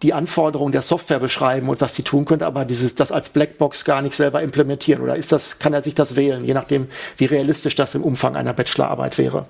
die 0.01 0.13
Anforderungen 0.13 0.73
der 0.73 0.81
Software 0.81 1.19
beschreiben 1.19 1.69
und 1.69 1.79
was 1.79 1.93
die 1.93 2.03
tun 2.03 2.25
könnte, 2.25 2.45
aber 2.45 2.65
dieses, 2.65 2.93
das 2.93 3.13
als 3.13 3.29
Blackbox 3.29 3.85
gar 3.85 4.01
nicht 4.01 4.15
selber 4.15 4.41
implementieren? 4.41 5.01
Oder 5.01 5.15
ist 5.15 5.31
das, 5.31 5.59
kann 5.59 5.73
er 5.73 5.81
sich 5.81 5.95
das 5.95 6.17
wählen, 6.17 6.43
je 6.43 6.53
nachdem, 6.53 6.89
wie 7.15 7.23
realistisch 7.25 7.75
das 7.75 7.95
im 7.95 8.03
Umfang 8.03 8.35
einer 8.35 8.51
Bachelorarbeit 8.51 9.17
wäre? 9.17 9.47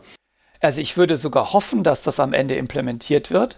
Also 0.62 0.80
ich 0.80 0.96
würde 0.96 1.18
sogar 1.18 1.54
hoffen, 1.54 1.84
dass 1.84 2.04
das 2.04 2.20
am 2.20 2.34
Ende 2.34 2.56
implementiert 2.56 3.32
wird. 3.32 3.58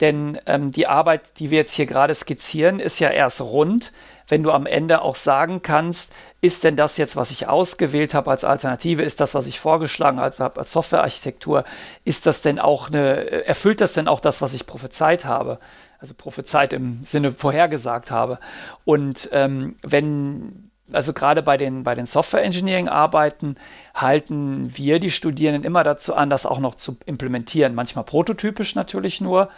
Denn 0.00 0.38
ähm, 0.46 0.72
die 0.72 0.88
Arbeit, 0.88 1.38
die 1.38 1.50
wir 1.50 1.58
jetzt 1.58 1.74
hier 1.74 1.86
gerade 1.86 2.14
skizzieren, 2.14 2.80
ist 2.80 2.98
ja 2.98 3.08
erst 3.10 3.40
rund, 3.40 3.92
wenn 4.32 4.42
du 4.42 4.50
am 4.50 4.64
Ende 4.64 5.02
auch 5.02 5.14
sagen 5.14 5.60
kannst, 5.60 6.14
ist 6.40 6.64
denn 6.64 6.74
das 6.74 6.96
jetzt, 6.96 7.16
was 7.16 7.30
ich 7.30 7.48
ausgewählt 7.48 8.14
habe 8.14 8.30
als 8.30 8.44
Alternative, 8.44 9.02
ist 9.02 9.20
das, 9.20 9.34
was 9.34 9.46
ich 9.46 9.60
vorgeschlagen 9.60 10.18
habe 10.20 10.58
als 10.58 10.72
Softwarearchitektur, 10.72 11.64
ist 12.06 12.24
das 12.24 12.40
denn 12.40 12.58
auch 12.58 12.88
eine, 12.88 13.44
erfüllt 13.44 13.82
das 13.82 13.92
denn 13.92 14.08
auch 14.08 14.20
das, 14.20 14.40
was 14.40 14.54
ich 14.54 14.64
prophezeit 14.64 15.26
habe? 15.26 15.58
Also 15.98 16.14
prophezeit 16.14 16.72
im 16.72 17.02
Sinne 17.02 17.32
vorhergesagt 17.32 18.10
habe. 18.10 18.38
Und 18.86 19.28
ähm, 19.32 19.76
wenn 19.82 20.70
Also 20.92 21.12
gerade 21.12 21.42
bei 21.42 21.56
den, 21.56 21.84
bei 21.84 21.94
den 21.94 22.06
Software 22.06 22.42
Engineering 22.42 22.88
Arbeiten 22.88 23.56
halten 23.94 24.76
wir 24.76 24.98
die 24.98 25.10
Studierenden 25.10 25.64
immer 25.64 25.84
dazu 25.84 26.14
an, 26.14 26.30
das 26.30 26.44
auch 26.44 26.58
noch 26.58 26.74
zu 26.74 26.96
implementieren. 27.06 27.74
Manchmal 27.74 28.04
prototypisch 28.04 28.74
natürlich 28.74 29.20
nur, 29.20 29.48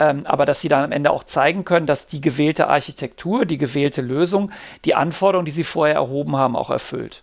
ähm, 0.00 0.26
aber 0.26 0.46
dass 0.46 0.62
sie 0.62 0.68
dann 0.68 0.82
am 0.82 0.92
Ende 0.92 1.10
auch 1.10 1.22
zeigen 1.22 1.64
können, 1.64 1.86
dass 1.86 2.06
die 2.06 2.22
gewählte 2.22 2.68
Architektur, 2.68 3.44
die 3.44 3.58
gewählte 3.58 4.00
Lösung, 4.00 4.50
die 4.86 4.94
Anforderungen, 4.94 5.44
die 5.44 5.52
sie 5.52 5.62
vorher 5.62 5.96
erhoben 5.96 6.36
haben, 6.36 6.56
auch 6.56 6.70
erfüllt. 6.70 7.22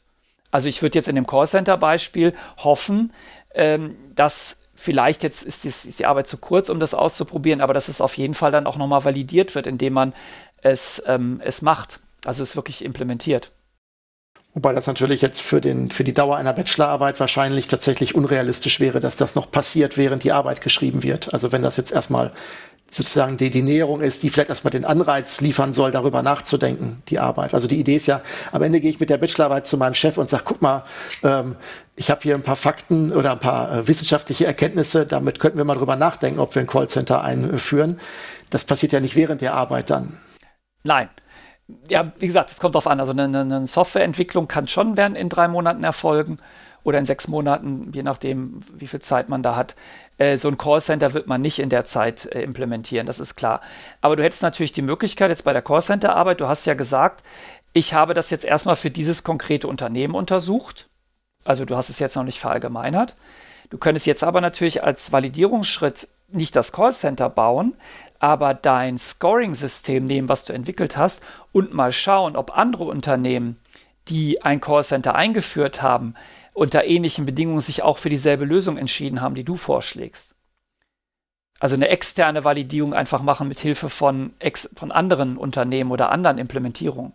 Also 0.52 0.70
ich 0.70 0.82
würde 0.84 0.98
jetzt 0.98 1.08
in 1.08 1.16
dem 1.16 1.26
Callcenter-Beispiel 1.26 2.34
hoffen, 2.58 3.14
ähm, 3.56 3.98
dass 4.16 4.62
vielleicht 4.76 5.24
jetzt 5.24 5.42
ist 5.42 5.64
die, 5.64 5.70
ist 5.70 6.00
die, 6.00 6.06
Arbeit 6.06 6.28
zu 6.28 6.38
kurz, 6.38 6.70
um 6.70 6.80
das 6.80 6.94
auszuprobieren, 6.94 7.62
aber 7.62 7.74
dass 7.74 7.88
es 7.88 8.00
auf 8.00 8.16
jeden 8.16 8.36
Fall 8.36 8.52
dann 8.52 8.68
auch 8.68 8.78
nochmal 8.78 9.04
validiert 9.04 9.56
wird, 9.56 9.66
indem 9.66 9.94
man 9.94 10.14
es, 10.62 11.02
ähm, 11.08 11.42
es 11.44 11.64
macht, 11.64 12.00
also 12.26 12.44
es 12.44 12.56
wirklich 12.56 12.86
implementiert. 12.86 13.52
Wobei 14.58 14.74
das 14.74 14.88
natürlich 14.88 15.22
jetzt 15.22 15.40
für, 15.40 15.62
den, 15.62 15.92
für 15.92 16.04
die 16.04 16.14
Dauer 16.14 16.36
einer 16.36 16.52
Bachelorarbeit 16.52 17.20
wahrscheinlich 17.20 17.68
tatsächlich 17.68 18.16
unrealistisch 18.16 18.80
wäre, 18.80 19.00
dass 19.00 19.16
das 19.16 19.36
noch 19.36 19.52
passiert, 19.52 19.98
während 19.98 20.24
die 20.24 20.32
Arbeit 20.32 20.62
geschrieben 20.62 21.04
wird. 21.04 21.32
Also 21.32 21.52
wenn 21.52 21.62
das 21.62 21.78
jetzt 21.78 21.92
erstmal 21.92 22.32
sozusagen 22.90 23.38
die, 23.38 23.50
die 23.50 23.62
Näherung 23.62 24.02
ist, 24.02 24.24
die 24.24 24.30
vielleicht 24.30 24.50
erstmal 24.50 24.72
den 24.72 24.86
Anreiz 24.86 25.42
liefern 25.42 25.74
soll, 25.74 25.92
darüber 25.92 26.24
nachzudenken, 26.24 27.04
die 27.10 27.20
Arbeit. 27.20 27.54
Also 27.54 27.68
die 27.68 27.80
Idee 27.80 27.98
ist 27.98 28.08
ja, 28.08 28.22
am 28.52 28.62
Ende 28.62 28.80
gehe 28.80 28.90
ich 28.90 29.00
mit 29.00 29.10
der 29.10 29.18
Bachelorarbeit 29.18 29.68
zu 29.68 29.78
meinem 29.78 29.94
Chef 29.94 30.18
und 30.18 30.30
sage, 30.30 30.44
guck 30.46 30.62
mal, 30.62 30.84
ähm, 31.24 31.56
ich 31.96 32.10
habe 32.10 32.22
hier 32.22 32.36
ein 32.36 32.44
paar 32.44 32.56
Fakten 32.56 33.12
oder 33.12 33.32
ein 33.32 33.40
paar 33.40 33.72
äh, 33.72 33.88
wissenschaftliche 33.88 34.46
Erkenntnisse, 34.46 35.06
damit 35.06 35.40
könnten 35.40 35.58
wir 35.58 35.66
mal 35.66 35.76
drüber 35.76 35.96
nachdenken, 35.96 36.40
ob 36.40 36.56
wir 36.56 36.62
ein 36.62 36.68
Callcenter 36.68 37.24
einführen. 37.24 38.00
Das 38.50 38.64
passiert 38.64 38.94
ja 38.94 39.00
nicht 39.00 39.16
während 39.16 39.42
der 39.42 39.54
Arbeit 39.54 39.90
dann. 39.90 40.18
Nein. 40.84 41.10
Ja, 41.90 42.14
wie 42.18 42.28
gesagt, 42.28 42.50
es 42.50 42.60
kommt 42.60 42.76
darauf 42.76 42.88
an. 42.88 43.02
Also 43.02 43.12
eine, 43.12 43.24
eine 43.24 43.68
Softwareentwicklung 43.68 44.48
kann 44.48 44.70
schon 44.70 44.96
werden 44.96 45.18
in 45.18 45.28
drei 45.28 45.50
Monaten 45.50 45.84
erfolgen 45.84 46.38
oder 46.84 47.00
in 47.00 47.06
sechs 47.06 47.28
Monaten, 47.28 47.92
je 47.94 48.04
nachdem, 48.04 48.62
wie 48.74 48.88
viel 48.88 49.02
Zeit 49.02 49.28
man 49.28 49.44
da 49.44 49.58
hat. 49.58 49.76
Äh, 50.18 50.38
so 50.38 50.48
ein 50.48 50.58
Callcenter 50.58 51.14
wird 51.14 51.28
man 51.28 51.42
nicht 51.42 51.60
in 51.60 51.70
der 51.70 51.86
Zeit 51.86 52.26
äh, 52.26 52.42
implementieren, 52.42 53.08
das 53.08 53.20
ist 53.20 53.36
klar. 53.36 53.62
Aber 54.02 54.16
du 54.16 54.24
hättest 54.24 54.42
natürlich 54.42 54.74
die 54.74 54.82
Möglichkeit 54.82 55.30
jetzt 55.30 55.44
bei 55.44 55.54
der 55.54 55.62
Callcenter-Arbeit, 55.62 56.42
du 56.42 56.48
hast 56.48 56.66
ja 56.66 56.74
gesagt, 56.74 57.24
ich 57.74 57.94
habe 57.94 58.14
das 58.14 58.30
jetzt 58.30 58.46
erstmal 58.46 58.76
für 58.76 58.90
dieses 58.90 59.24
konkrete 59.24 59.68
Unternehmen 59.68 60.16
untersucht. 60.16 60.90
Also 61.46 61.64
du 61.66 61.76
hast 61.76 61.90
es 61.90 62.00
jetzt 62.00 62.16
noch 62.16 62.24
nicht 62.24 62.40
verallgemeinert. 62.40 63.16
Du 63.70 63.78
könntest 63.78 64.06
jetzt 64.06 64.24
aber 64.24 64.42
natürlich 64.42 64.84
als 64.84 65.12
Validierungsschritt 65.12 66.08
nicht 66.30 66.56
das 66.56 66.72
Callcenter 66.72 67.30
bauen, 67.30 67.76
aber 68.20 68.54
dein 68.54 68.98
Scoring-System 68.98 70.06
nehmen, 70.06 70.30
was 70.30 70.46
du 70.46 70.54
entwickelt 70.54 70.98
hast, 70.98 71.22
und 71.52 71.74
mal 71.74 71.92
schauen, 71.92 72.36
ob 72.36 72.58
andere 72.58 72.86
Unternehmen, 72.86 73.60
die 74.08 74.42
ein 74.42 74.62
Callcenter 74.62 75.16
eingeführt 75.16 75.82
haben, 75.82 76.16
unter 76.58 76.86
ähnlichen 76.86 77.28
Bedingungen 77.28 77.62
sich 77.62 77.84
auch 77.84 78.00
für 78.00 78.10
dieselbe 78.10 78.44
Lösung 78.44 78.78
entschieden 78.78 79.22
haben, 79.22 79.36
die 79.36 79.44
du 79.44 79.58
vorschlägst. 79.58 80.34
Also 81.60 81.76
eine 81.76 81.90
externe 81.90 82.44
Validierung 82.44 82.96
einfach 82.96 83.22
machen 83.22 83.48
mit 83.48 83.60
Hilfe 83.60 83.90
von, 83.90 84.34
von 84.76 84.92
anderen 84.92 85.38
Unternehmen 85.38 85.92
oder 85.92 86.10
anderen 86.10 86.40
Implementierungen. 86.40 87.14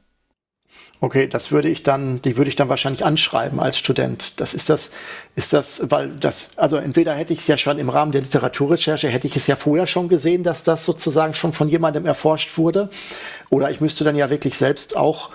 Okay, 1.00 1.26
das 1.26 1.50
würde 1.50 1.68
ich 1.68 1.82
dann, 1.82 2.22
die 2.22 2.36
würde 2.36 2.50
ich 2.50 2.56
dann 2.56 2.68
wahrscheinlich 2.68 3.04
anschreiben 3.04 3.58
als 3.58 3.78
Student. 3.78 4.40
Das 4.40 4.54
ist 4.54 4.70
das, 4.70 4.92
ist 5.34 5.52
das, 5.52 5.90
weil 5.90 6.10
das, 6.10 6.56
also 6.56 6.76
entweder 6.76 7.12
hätte 7.14 7.32
ich 7.32 7.40
es 7.40 7.48
ja 7.48 7.58
schon 7.58 7.80
im 7.80 7.88
Rahmen 7.88 8.12
der 8.12 8.22
Literaturrecherche, 8.22 9.08
hätte 9.08 9.26
ich 9.26 9.36
es 9.36 9.48
ja 9.48 9.56
vorher 9.56 9.88
schon 9.88 10.08
gesehen, 10.08 10.44
dass 10.44 10.62
das 10.62 10.86
sozusagen 10.86 11.34
schon 11.34 11.52
von 11.52 11.68
jemandem 11.68 12.06
erforscht 12.06 12.56
wurde. 12.58 12.90
Oder 13.50 13.72
ich 13.72 13.80
müsste 13.80 14.04
dann 14.04 14.14
ja 14.14 14.30
wirklich 14.30 14.56
selbst 14.56 14.96
auch 14.96 15.30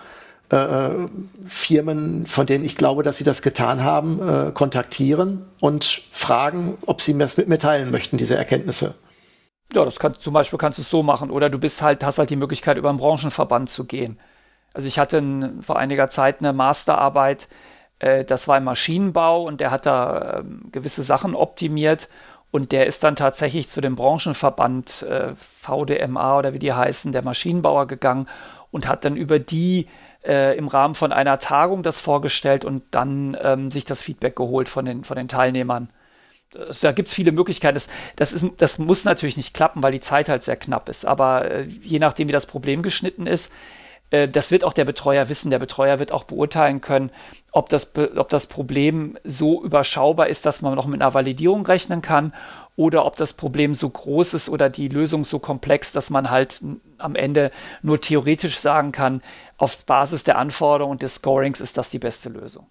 Firmen, 0.50 2.26
von 2.26 2.46
denen 2.46 2.64
ich 2.64 2.78
glaube, 2.78 3.04
dass 3.04 3.18
sie 3.18 3.26
das 3.26 3.42
getan 3.42 3.84
haben, 3.84 4.22
äh, 4.22 4.52
kontaktieren 4.52 5.46
und 5.60 6.04
fragen, 6.12 6.78
ob 6.86 7.02
sie 7.02 7.14
mir 7.14 7.26
das 7.26 7.36
mit 7.36 7.50
mir 7.50 7.60
teilen 7.60 7.92
möchten, 7.92 8.18
diese 8.18 8.38
Erkenntnisse. 8.38 8.96
Ja, 9.74 9.84
das 9.84 10.00
kann, 10.00 10.16
zum 10.18 10.34
Beispiel 10.34 10.58
kannst 10.58 10.78
du 10.78 10.84
es 10.84 10.90
so 10.90 11.04
machen. 11.04 11.32
Oder 11.32 11.50
du 11.50 11.60
bist 11.60 11.82
halt, 11.82 12.04
hast 12.04 12.20
halt 12.20 12.30
die 12.30 12.38
Möglichkeit, 12.38 12.78
über 12.78 12.90
einen 12.90 13.00
Branchenverband 13.00 13.70
zu 13.70 13.86
gehen. 13.86 14.18
Also 14.74 14.88
ich 14.88 15.00
hatte 15.00 15.18
ein, 15.18 15.62
vor 15.62 15.78
einiger 15.78 16.10
Zeit 16.10 16.40
eine 16.40 16.54
Masterarbeit, 16.54 17.50
äh, 18.00 18.24
das 18.24 18.48
war 18.48 18.58
im 18.58 18.64
Maschinenbau 18.64 19.44
und 19.44 19.60
der 19.60 19.72
hat 19.72 19.86
da 19.86 20.40
äh, 20.40 20.44
gewisse 20.72 21.04
Sachen 21.04 21.36
optimiert 21.36 22.10
und 22.52 22.72
der 22.72 22.86
ist 22.86 23.04
dann 23.04 23.16
tatsächlich 23.16 23.68
zu 23.68 23.82
dem 23.82 23.96
Branchenverband 23.96 25.04
äh, 25.04 25.34
VDMA 25.36 26.38
oder 26.38 26.54
wie 26.54 26.60
die 26.60 26.74
heißen, 26.74 27.12
der 27.12 27.24
Maschinenbauer 27.24 27.88
gegangen 27.88 28.28
und 28.72 28.88
hat 28.88 29.04
dann 29.04 29.18
über 29.18 29.40
die 29.40 29.88
äh, 30.28 30.58
im 30.58 30.68
Rahmen 30.68 30.94
von 30.94 31.12
einer 31.12 31.40
Tagung 31.40 31.84
das 31.84 32.00
vorgestellt 32.00 32.66
und 32.66 32.84
dann 32.92 33.38
ähm, 33.42 33.72
sich 33.72 33.86
das 33.86 34.02
Feedback 34.02 34.36
geholt 34.36 34.70
von 34.70 34.86
den, 34.86 35.04
von 35.04 35.16
den 35.18 35.28
Teilnehmern. 35.28 35.90
Das, 36.52 36.82
da 36.82 36.92
gibt 36.92 37.08
es 37.08 37.14
viele 37.14 37.32
Möglichkeiten. 37.32 37.76
Das, 37.76 37.88
das, 38.16 38.34
ist, 38.34 38.46
das 38.58 38.78
muss 38.78 39.06
natürlich 39.06 39.38
nicht 39.38 39.54
klappen, 39.54 39.82
weil 39.84 39.92
die 39.92 40.00
Zeit 40.00 40.30
halt 40.30 40.44
sehr 40.44 40.58
knapp 40.58 40.90
ist. 40.90 41.06
Aber 41.06 41.50
äh, 41.50 41.64
je 41.64 42.00
nachdem, 42.00 42.28
wie 42.28 42.34
das 42.34 42.46
Problem 42.46 42.84
geschnitten 42.84 43.26
ist, 43.26 43.54
äh, 44.12 44.28
das 44.28 44.52
wird 44.52 44.64
auch 44.64 44.74
der 44.74 44.86
Betreuer 44.86 45.30
wissen. 45.30 45.50
Der 45.50 45.60
Betreuer 45.60 46.00
wird 46.00 46.12
auch 46.12 46.26
beurteilen 46.26 46.82
können, 46.82 47.12
ob 47.52 47.70
das, 47.70 47.94
ob 48.16 48.30
das 48.30 48.48
Problem 48.48 49.18
so 49.24 49.64
überschaubar 49.64 50.28
ist, 50.28 50.46
dass 50.46 50.62
man 50.62 50.76
noch 50.76 50.88
mit 50.88 51.02
einer 51.02 51.14
Validierung 51.14 51.66
rechnen 51.66 52.02
kann 52.02 52.34
oder 52.78 53.06
ob 53.06 53.16
das 53.18 53.34
Problem 53.34 53.76
so 53.76 53.90
groß 53.90 54.36
ist 54.36 54.50
oder 54.50 54.70
die 54.70 54.88
Lösung 54.88 55.26
so 55.26 55.40
komplex, 55.40 55.92
dass 55.92 56.10
man 56.10 56.30
halt 56.30 56.62
am 57.00 57.16
Ende 57.16 57.52
nur 57.82 58.00
theoretisch 58.00 58.58
sagen 58.58 58.94
kann, 58.94 59.22
auf 59.58 59.84
Basis 59.86 60.24
der 60.24 60.38
Anforderungen 60.38 60.92
und 60.94 61.02
des 61.02 61.16
Scorings 61.16 61.60
ist 61.60 61.78
das 61.78 61.90
die 61.90 62.00
beste 62.00 62.30
Lösung. 62.30 62.68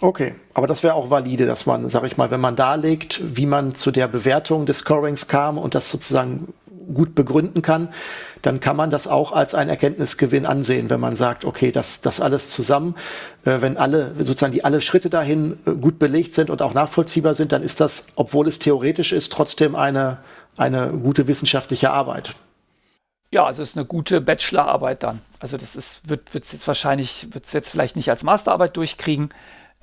Okay, 0.00 0.34
aber 0.52 0.66
das 0.66 0.82
wäre 0.82 0.94
auch 0.94 1.08
valide, 1.08 1.46
dass 1.46 1.66
man, 1.66 1.88
sag 1.88 2.04
ich 2.04 2.16
mal, 2.16 2.30
wenn 2.30 2.40
man 2.40 2.56
darlegt, 2.56 3.20
wie 3.24 3.46
man 3.46 3.74
zu 3.74 3.92
der 3.92 4.08
Bewertung 4.08 4.66
des 4.66 4.78
Scorings 4.78 5.26
kam 5.26 5.56
und 5.56 5.74
das 5.74 5.90
sozusagen 5.90 6.52
gut 6.92 7.14
begründen 7.14 7.62
kann, 7.62 7.88
dann 8.42 8.60
kann 8.60 8.76
man 8.76 8.90
das 8.90 9.06
auch 9.06 9.32
als 9.32 9.54
einen 9.54 9.70
Erkenntnisgewinn 9.70 10.46
ansehen, 10.46 10.90
wenn 10.90 11.00
man 11.00 11.16
sagt, 11.16 11.44
okay, 11.44 11.72
das, 11.72 12.00
das 12.00 12.20
alles 12.20 12.50
zusammen, 12.50 12.94
äh, 13.44 13.60
wenn 13.60 13.76
alle, 13.76 14.12
sozusagen 14.18 14.52
die 14.52 14.64
alle 14.64 14.80
Schritte 14.80 15.10
dahin 15.10 15.58
äh, 15.66 15.72
gut 15.72 15.98
belegt 15.98 16.34
sind 16.34 16.50
und 16.50 16.62
auch 16.62 16.74
nachvollziehbar 16.74 17.34
sind, 17.34 17.52
dann 17.52 17.62
ist 17.62 17.80
das, 17.80 18.08
obwohl 18.16 18.48
es 18.48 18.58
theoretisch 18.58 19.12
ist, 19.12 19.32
trotzdem 19.32 19.74
eine, 19.76 20.18
eine 20.56 20.88
gute 20.88 21.26
wissenschaftliche 21.28 21.90
Arbeit. 21.90 22.34
Ja, 23.30 23.46
also 23.46 23.62
es 23.62 23.70
ist 23.70 23.76
eine 23.76 23.86
gute 23.86 24.20
Bachelorarbeit 24.20 25.02
dann. 25.02 25.20
Also 25.40 25.56
das 25.56 25.74
ist, 25.74 26.08
wird 26.08 26.32
es 26.32 26.52
jetzt 26.52 26.68
wahrscheinlich, 26.68 27.34
wird 27.34 27.46
es 27.46 27.52
jetzt 27.52 27.68
vielleicht 27.68 27.96
nicht 27.96 28.08
als 28.08 28.22
Masterarbeit 28.22 28.76
durchkriegen, 28.76 29.30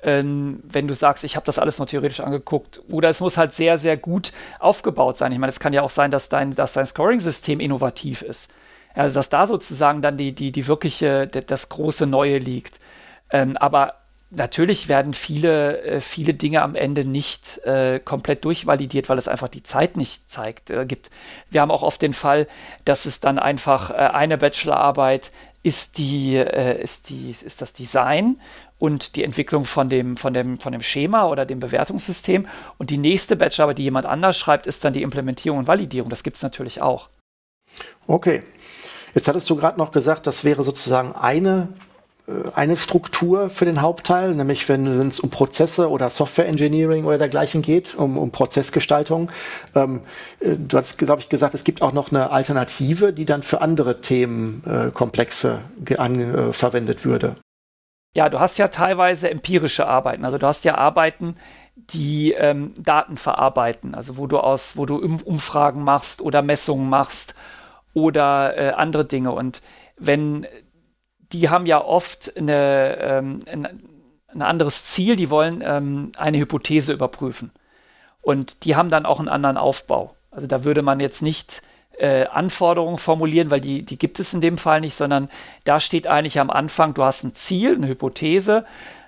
ähm, 0.02 0.60
wenn 0.64 0.88
du 0.88 0.94
sagst, 0.94 1.24
ich 1.24 1.36
habe 1.36 1.46
das 1.46 1.58
alles 1.58 1.78
nur 1.78 1.86
theoretisch 1.86 2.20
angeguckt. 2.20 2.80
Oder 2.90 3.08
es 3.08 3.20
muss 3.20 3.36
halt 3.36 3.52
sehr, 3.52 3.78
sehr 3.78 3.96
gut 3.96 4.32
aufgebaut 4.58 5.16
sein. 5.16 5.32
Ich 5.32 5.38
meine, 5.38 5.50
es 5.50 5.60
kann 5.60 5.72
ja 5.72 5.82
auch 5.82 5.90
sein, 5.90 6.10
dass 6.10 6.28
dein, 6.28 6.54
dass 6.54 6.72
dein 6.72 6.86
Scoring-System 6.86 7.60
innovativ 7.60 8.22
ist. 8.22 8.50
Also 8.94 9.14
dass 9.14 9.28
da 9.28 9.46
sozusagen 9.46 10.02
dann 10.02 10.16
die, 10.16 10.32
die, 10.32 10.52
die 10.52 10.66
wirkliche, 10.66 11.26
das 11.26 11.68
große 11.68 12.06
Neue 12.06 12.38
liegt. 12.38 12.80
Ähm, 13.30 13.56
aber 13.56 13.94
natürlich 14.30 14.88
werden 14.88 15.14
viele, 15.14 15.82
äh, 15.82 16.00
viele 16.00 16.34
Dinge 16.34 16.62
am 16.62 16.74
Ende 16.74 17.04
nicht 17.04 17.58
äh, 17.64 18.00
komplett 18.00 18.44
durchvalidiert, 18.44 19.08
weil 19.08 19.18
es 19.18 19.28
einfach 19.28 19.48
die 19.48 19.62
Zeit 19.62 19.96
nicht 19.96 20.30
zeigt, 20.30 20.70
äh, 20.70 20.84
gibt. 20.84 21.10
Wir 21.50 21.60
haben 21.60 21.70
auch 21.70 21.82
oft 21.82 22.02
den 22.02 22.14
Fall, 22.14 22.48
dass 22.84 23.06
es 23.06 23.20
dann 23.20 23.38
einfach 23.38 23.90
äh, 23.90 23.94
eine 23.94 24.38
Bachelorarbeit 24.38 25.30
ist 25.62 25.98
die, 25.98 26.36
äh, 26.36 26.82
ist 26.82 27.08
die, 27.08 27.30
ist 27.30 27.62
das 27.62 27.72
Design 27.72 28.40
und 28.82 29.14
die 29.14 29.22
Entwicklung 29.22 29.64
von 29.64 29.88
dem, 29.88 30.16
von 30.16 30.34
dem, 30.34 30.58
von 30.58 30.72
dem 30.72 30.82
Schema 30.82 31.28
oder 31.28 31.46
dem 31.46 31.60
Bewertungssystem. 31.60 32.48
Und 32.78 32.90
die 32.90 32.98
nächste 32.98 33.36
Bachelorarbeit, 33.36 33.78
die 33.78 33.84
jemand 33.84 34.06
anders 34.06 34.36
schreibt, 34.36 34.66
ist 34.66 34.84
dann 34.84 34.92
die 34.92 35.02
Implementierung 35.02 35.60
und 35.60 35.68
Validierung. 35.68 36.10
Das 36.10 36.24
gibt 36.24 36.36
es 36.38 36.42
natürlich 36.42 36.82
auch. 36.82 37.08
Okay. 38.08 38.42
Jetzt 39.14 39.28
hattest 39.28 39.48
du 39.48 39.54
gerade 39.54 39.78
noch 39.78 39.92
gesagt, 39.92 40.26
das 40.26 40.42
wäre 40.42 40.64
sozusagen 40.64 41.12
eine 41.12 41.68
äh, 42.26 42.32
eine 42.56 42.76
Struktur 42.76 43.50
für 43.50 43.66
den 43.66 43.82
Hauptteil, 43.82 44.34
nämlich 44.34 44.68
wenn 44.68 44.84
es 45.06 45.20
um 45.20 45.30
Prozesse 45.30 45.88
oder 45.88 46.10
Software 46.10 46.48
Engineering 46.48 47.04
oder 47.04 47.18
dergleichen 47.18 47.62
geht, 47.62 47.94
um, 47.94 48.18
um 48.18 48.32
Prozessgestaltung. 48.32 49.30
Ähm, 49.76 50.00
äh, 50.40 50.56
du 50.56 50.76
hast, 50.76 50.98
glaube 50.98 51.20
ich, 51.20 51.28
gesagt, 51.28 51.54
es 51.54 51.62
gibt 51.62 51.82
auch 51.82 51.92
noch 51.92 52.10
eine 52.10 52.30
Alternative, 52.30 53.12
die 53.12 53.26
dann 53.26 53.44
für 53.44 53.60
andere 53.60 54.00
Themenkomplexe 54.00 55.60
äh, 55.88 55.94
äh, 55.94 56.52
verwendet 56.52 57.04
würde. 57.04 57.36
Ja, 58.14 58.28
du 58.28 58.40
hast 58.40 58.58
ja 58.58 58.68
teilweise 58.68 59.30
empirische 59.30 59.86
Arbeiten. 59.86 60.24
Also 60.24 60.38
du 60.38 60.46
hast 60.46 60.64
ja 60.64 60.76
Arbeiten, 60.76 61.36
die 61.74 62.32
ähm, 62.32 62.74
Daten 62.78 63.16
verarbeiten, 63.16 63.94
also 63.94 64.18
wo 64.18 64.26
du 64.26 64.38
aus, 64.38 64.76
wo 64.76 64.84
du 64.84 64.96
Umfragen 64.98 65.82
machst 65.82 66.20
oder 66.20 66.42
Messungen 66.42 66.88
machst 66.90 67.34
oder 67.94 68.56
äh, 68.56 68.70
andere 68.72 69.06
Dinge. 69.06 69.32
Und 69.32 69.62
wenn 69.96 70.46
die 71.32 71.48
haben 71.48 71.64
ja 71.66 71.82
oft 71.82 72.36
eine, 72.36 72.98
ähm, 73.00 73.40
ein, 73.46 74.42
anderes 74.42 74.84
Ziel, 74.84 75.16
die 75.16 75.30
wollen 75.30 75.62
ähm, 75.64 76.12
eine 76.18 76.38
Hypothese 76.38 76.92
überprüfen. 76.92 77.52
Und 78.20 78.64
die 78.64 78.76
haben 78.76 78.90
dann 78.90 79.06
auch 79.06 79.18
einen 79.18 79.28
anderen 79.28 79.56
Aufbau. 79.56 80.14
Also 80.30 80.46
da 80.46 80.64
würde 80.64 80.82
man 80.82 81.00
jetzt 81.00 81.22
nicht 81.22 81.62
äh, 81.98 82.26
Anforderungen 82.26 82.98
formulieren, 82.98 83.50
weil 83.50 83.60
die, 83.60 83.82
die 83.82 83.98
gibt 83.98 84.18
es 84.20 84.34
in 84.34 84.40
dem 84.40 84.58
Fall 84.58 84.80
nicht, 84.80 84.94
sondern 84.94 85.28
da 85.64 85.80
steht 85.80 86.06
eigentlich 86.06 86.40
am 86.40 86.50
Anfang, 86.50 86.94
du 86.94 87.04
hast 87.04 87.24
ein 87.24 87.34
Ziel, 87.34 87.74
eine 87.74 87.88
Hypothese. 87.88 88.64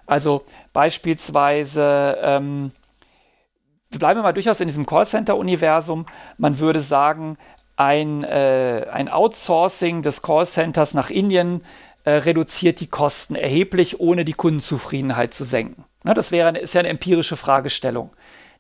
Also 0.07 0.45
beispielsweise, 0.73 2.19
ähm, 2.23 2.73
bleiben 3.91 4.19
wir 4.19 4.23
mal 4.23 4.33
durchaus 4.33 4.61
in 4.61 4.69
diesem 4.69 4.87
Callcenter-Universum. 4.87 6.07
Man 6.37 6.59
würde 6.59 6.81
sagen, 6.81 7.39
ein, 7.77 8.25
äh, 8.25 8.87
ein 8.93 9.09
Outsourcing 9.09 10.03
des 10.03 10.23
Callcenters 10.23 10.95
nach 10.95 11.11
Indien 11.11 11.63
äh, 12.05 12.13
reduziert 12.13 12.81
die 12.81 12.87
Kosten 12.87 13.35
erheblich, 13.35 14.01
ohne 14.01 14.25
die 14.25 14.33
Kundenzufriedenheit 14.33 15.35
zu 15.35 15.45
senken. 15.45 15.85
Ne, 16.05 16.15
das 16.15 16.33
wäre, 16.33 16.57
ist 16.59 16.75
ja 16.75 16.81
eine 16.81 16.91
empirische 16.91 17.37
Fragestellung. 17.37 18.11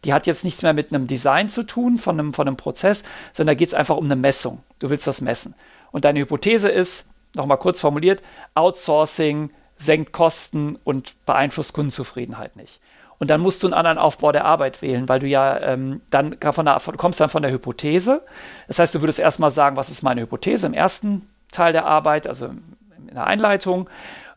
Die 0.04 0.12
hat 0.12 0.26
jetzt 0.26 0.44
nichts 0.44 0.62
mehr 0.62 0.72
mit 0.72 0.92
einem 0.92 1.06
Design 1.06 1.48
zu 1.48 1.62
tun 1.62 1.98
von 1.98 2.18
einem, 2.18 2.32
von 2.32 2.46
einem 2.46 2.56
Prozess, 2.56 3.04
sondern 3.32 3.54
da 3.54 3.58
geht 3.58 3.68
es 3.68 3.74
einfach 3.74 3.96
um 3.96 4.04
eine 4.04 4.16
Messung. 4.16 4.62
Du 4.78 4.90
willst 4.90 5.06
das 5.06 5.20
messen. 5.20 5.54
Und 5.92 6.04
deine 6.04 6.20
Hypothese 6.20 6.68
ist, 6.68 7.10
nochmal 7.34 7.58
kurz 7.58 7.80
formuliert, 7.80 8.22
Outsourcing 8.54 9.50
senkt 9.76 10.12
Kosten 10.12 10.78
und 10.84 11.14
beeinflusst 11.26 11.72
Kundenzufriedenheit 11.72 12.56
nicht. 12.56 12.80
Und 13.18 13.30
dann 13.30 13.40
musst 13.40 13.62
du 13.62 13.68
einen 13.68 13.74
anderen 13.74 13.98
Aufbau 13.98 14.32
der 14.32 14.44
Arbeit 14.44 14.82
wählen, 14.82 15.08
weil 15.08 15.20
du 15.20 15.26
ja 15.26 15.58
ähm, 15.60 16.02
dann 16.10 16.36
von 16.40 16.66
der, 16.66 16.78
du 16.78 16.92
kommst 16.92 17.20
dann 17.20 17.30
von 17.30 17.42
der 17.42 17.52
Hypothese. 17.52 18.22
Das 18.66 18.78
heißt, 18.78 18.94
du 18.94 19.02
würdest 19.02 19.18
erstmal 19.18 19.50
sagen, 19.50 19.76
was 19.76 19.88
ist 19.88 20.02
meine 20.02 20.22
Hypothese 20.22 20.66
im 20.66 20.74
ersten 20.74 21.28
Teil 21.50 21.72
der 21.72 21.86
Arbeit, 21.86 22.26
also 22.26 22.46
in 22.46 23.14
der 23.14 23.26
Einleitung. 23.26 23.88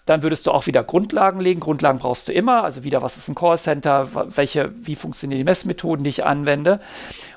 Dann 0.07 0.23
würdest 0.23 0.47
du 0.47 0.51
auch 0.51 0.65
wieder 0.65 0.83
Grundlagen 0.83 1.39
legen. 1.39 1.59
Grundlagen 1.59 1.99
brauchst 1.99 2.27
du 2.27 2.33
immer. 2.33 2.63
Also 2.63 2.83
wieder, 2.83 3.03
was 3.03 3.17
ist 3.17 3.27
ein 3.27 3.35
Callcenter? 3.35 4.35
Welche, 4.35 4.73
wie 4.81 4.95
funktionieren 4.95 5.37
die 5.37 5.43
Messmethoden, 5.43 6.03
die 6.03 6.09
ich 6.09 6.25
anwende? 6.25 6.79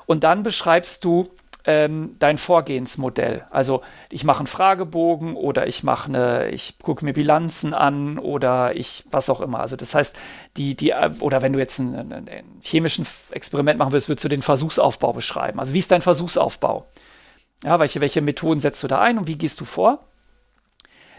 Und 0.06 0.24
dann 0.24 0.42
beschreibst 0.42 1.04
du 1.04 1.28
ähm, 1.64 2.12
dein 2.18 2.38
Vorgehensmodell. 2.38 3.44
Also 3.50 3.82
ich 4.08 4.24
mache 4.24 4.38
einen 4.38 4.46
Fragebogen 4.46 5.36
oder 5.36 5.66
ich 5.66 5.82
mache 5.82 6.08
eine, 6.08 6.50
ich 6.50 6.78
gucke 6.80 7.04
mir 7.04 7.12
Bilanzen 7.12 7.74
an 7.74 8.18
oder 8.18 8.76
ich 8.76 9.04
was 9.10 9.28
auch 9.28 9.40
immer. 9.40 9.60
Also 9.60 9.76
das 9.76 9.94
heißt, 9.94 10.16
die, 10.56 10.74
die, 10.74 10.94
oder 11.20 11.42
wenn 11.42 11.52
du 11.52 11.58
jetzt 11.58 11.78
ein, 11.78 11.94
ein, 11.94 12.12
ein 12.12 12.44
chemischen 12.62 13.06
Experiment 13.30 13.78
machen 13.78 13.92
willst, 13.92 14.08
würdest 14.08 14.24
du 14.24 14.28
den 14.28 14.42
Versuchsaufbau 14.42 15.12
beschreiben. 15.12 15.60
Also 15.60 15.74
wie 15.74 15.80
ist 15.80 15.90
dein 15.90 16.02
Versuchsaufbau? 16.02 16.86
Ja, 17.64 17.78
welche, 17.78 18.00
welche 18.00 18.22
Methoden 18.22 18.60
setzt 18.60 18.82
du 18.82 18.88
da 18.88 19.00
ein 19.00 19.18
und 19.18 19.26
wie 19.26 19.36
gehst 19.36 19.60
du 19.60 19.64
vor? 19.64 20.06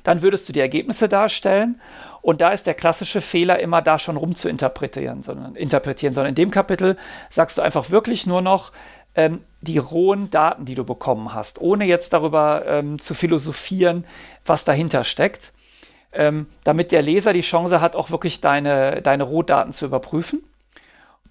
Dann 0.04 0.22
würdest 0.22 0.48
du 0.48 0.54
die 0.54 0.60
Ergebnisse 0.60 1.10
darstellen. 1.10 1.80
Und 2.22 2.42
da 2.42 2.50
ist 2.50 2.68
der 2.68 2.76
klassische 2.76 3.22
Fehler 3.22 3.60
immer 3.60 3.82
da 3.82 3.98
schon 3.98 4.18
rum 4.18 4.36
zu 4.36 4.48
interpretieren, 4.48 5.24
sondern, 5.24 5.56
interpretieren, 5.56 6.14
sondern 6.14 6.30
in 6.30 6.36
dem 6.36 6.52
Kapitel 6.52 6.98
sagst 7.30 7.58
du 7.58 7.62
einfach 7.62 7.90
wirklich 7.90 8.28
nur 8.28 8.42
noch 8.42 8.72
ähm, 9.16 9.42
die 9.62 9.78
rohen 9.78 10.30
Daten, 10.30 10.66
die 10.66 10.76
du 10.76 10.84
bekommen 10.84 11.34
hast, 11.34 11.60
ohne 11.60 11.86
jetzt 11.86 12.14
darüber 12.14 12.64
ähm, 12.66 13.00
zu 13.00 13.14
philosophieren, 13.14 14.06
was 14.46 14.66
dahinter 14.66 15.04
steckt, 15.04 15.52
ähm, 16.14 16.48
damit 16.64 16.92
der 16.92 17.02
Leser 17.02 17.34
die 17.34 17.42
Chance 17.42 17.82
hat, 17.82 17.96
auch 17.96 18.12
wirklich 18.12 18.42
deine, 18.42 19.02
deine 19.02 19.24
Rohdaten 19.24 19.74
zu 19.74 19.86
überprüfen. 19.86 20.44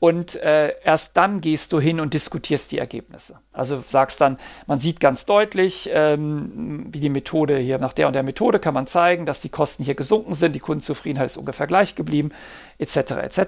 Und 0.00 0.34
äh, 0.36 0.74
erst 0.82 1.18
dann 1.18 1.42
gehst 1.42 1.74
du 1.74 1.78
hin 1.78 2.00
und 2.00 2.14
diskutierst 2.14 2.72
die 2.72 2.78
Ergebnisse. 2.78 3.38
Also 3.52 3.84
sagst 3.86 4.22
dann, 4.22 4.38
man 4.66 4.80
sieht 4.80 4.98
ganz 4.98 5.26
deutlich, 5.26 5.90
ähm, 5.92 6.86
wie 6.90 7.00
die 7.00 7.10
Methode 7.10 7.58
hier, 7.58 7.78
nach 7.78 7.92
der 7.92 8.06
und 8.06 8.14
der 8.14 8.22
Methode 8.22 8.58
kann 8.60 8.72
man 8.72 8.86
zeigen, 8.86 9.26
dass 9.26 9.40
die 9.40 9.50
Kosten 9.50 9.84
hier 9.84 9.94
gesunken 9.94 10.32
sind, 10.32 10.54
die 10.54 10.60
Kundenzufriedenheit 10.60 11.26
ist 11.26 11.36
ungefähr 11.36 11.66
gleich 11.66 11.96
geblieben, 11.96 12.30
etc. 12.78 12.96
etc. 12.96 13.38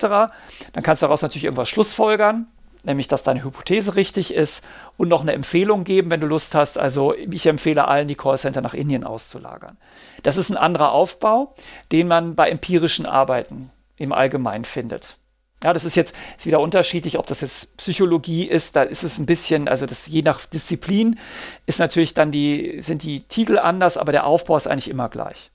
Dann 0.74 0.82
kannst 0.82 1.00
du 1.02 1.06
daraus 1.06 1.22
natürlich 1.22 1.44
irgendwas 1.44 1.70
schlussfolgern, 1.70 2.46
nämlich 2.82 3.08
dass 3.08 3.22
deine 3.22 3.42
Hypothese 3.42 3.96
richtig 3.96 4.34
ist 4.34 4.66
und 4.98 5.08
noch 5.08 5.22
eine 5.22 5.32
Empfehlung 5.32 5.84
geben, 5.84 6.10
wenn 6.10 6.20
du 6.20 6.26
Lust 6.26 6.54
hast. 6.54 6.76
Also 6.76 7.14
ich 7.14 7.46
empfehle 7.46 7.88
allen, 7.88 8.08
die 8.08 8.14
Callcenter 8.14 8.60
nach 8.60 8.74
Indien 8.74 9.04
auszulagern. 9.04 9.78
Das 10.22 10.36
ist 10.36 10.50
ein 10.50 10.58
anderer 10.58 10.92
Aufbau, 10.92 11.54
den 11.92 12.08
man 12.08 12.34
bei 12.34 12.50
empirischen 12.50 13.06
Arbeiten 13.06 13.70
im 13.96 14.12
Allgemeinen 14.12 14.66
findet. 14.66 15.16
Ja, 15.62 15.72
das 15.72 15.84
ist 15.84 15.94
jetzt 15.94 16.14
ist 16.36 16.46
wieder 16.46 16.60
unterschiedlich, 16.60 17.18
ob 17.18 17.26
das 17.26 17.40
jetzt 17.40 17.76
Psychologie 17.76 18.44
ist, 18.44 18.76
da 18.76 18.82
ist 18.82 19.02
es 19.02 19.18
ein 19.18 19.26
bisschen, 19.26 19.68
also 19.68 19.86
das 19.86 20.06
je 20.06 20.22
nach 20.22 20.44
Disziplin 20.46 21.18
ist 21.66 21.78
natürlich 21.78 22.14
dann 22.14 22.32
die, 22.32 22.80
sind 22.80 23.02
die 23.02 23.20
Titel 23.20 23.58
anders, 23.58 23.96
aber 23.96 24.12
der 24.12 24.26
Aufbau 24.26 24.56
ist 24.56 24.66
eigentlich 24.66 24.90
immer 24.90 25.08
gleich. 25.08 25.50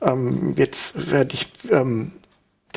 Ähm, 0.00 0.54
jetzt 0.56 1.10
werde 1.10 1.34
ich, 1.34 1.48
ähm, 1.70 2.12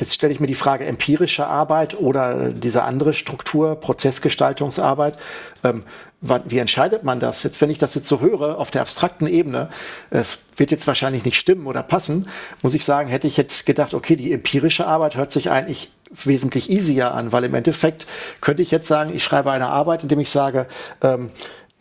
jetzt 0.00 0.14
stelle 0.14 0.32
ich 0.32 0.40
mir 0.40 0.46
die 0.46 0.54
Frage 0.54 0.84
empirische 0.84 1.46
Arbeit 1.46 1.98
oder 1.98 2.50
diese 2.50 2.84
andere 2.84 3.14
Struktur, 3.14 3.76
Prozessgestaltungsarbeit. 3.76 5.18
Ähm, 5.64 5.84
wie 6.20 6.58
entscheidet 6.58 7.02
man 7.02 7.18
das? 7.18 7.42
Jetzt, 7.42 7.60
wenn 7.60 7.70
ich 7.70 7.78
das 7.78 7.96
jetzt 7.96 8.06
so 8.06 8.20
höre 8.20 8.58
auf 8.58 8.70
der 8.70 8.82
abstrakten 8.82 9.26
Ebene, 9.26 9.70
es 10.10 10.44
wird 10.56 10.70
jetzt 10.70 10.86
wahrscheinlich 10.86 11.24
nicht 11.24 11.36
stimmen 11.36 11.66
oder 11.66 11.82
passen, 11.82 12.28
muss 12.62 12.74
ich 12.74 12.84
sagen, 12.84 13.08
hätte 13.08 13.26
ich 13.26 13.36
jetzt 13.36 13.66
gedacht, 13.66 13.92
okay, 13.92 14.14
die 14.14 14.32
empirische 14.32 14.86
Arbeit 14.86 15.16
hört 15.16 15.32
sich 15.32 15.50
eigentlich 15.50 15.90
wesentlich 16.24 16.70
easier 16.70 17.12
an, 17.12 17.32
weil 17.32 17.44
im 17.44 17.54
Endeffekt 17.54 18.06
könnte 18.40 18.62
ich 18.62 18.70
jetzt 18.70 18.86
sagen, 18.86 19.10
ich 19.14 19.24
schreibe 19.24 19.50
eine 19.50 19.68
Arbeit, 19.68 20.04
indem 20.04 20.20
ich 20.20 20.30
sage, 20.30 20.66
ähm, 21.02 21.30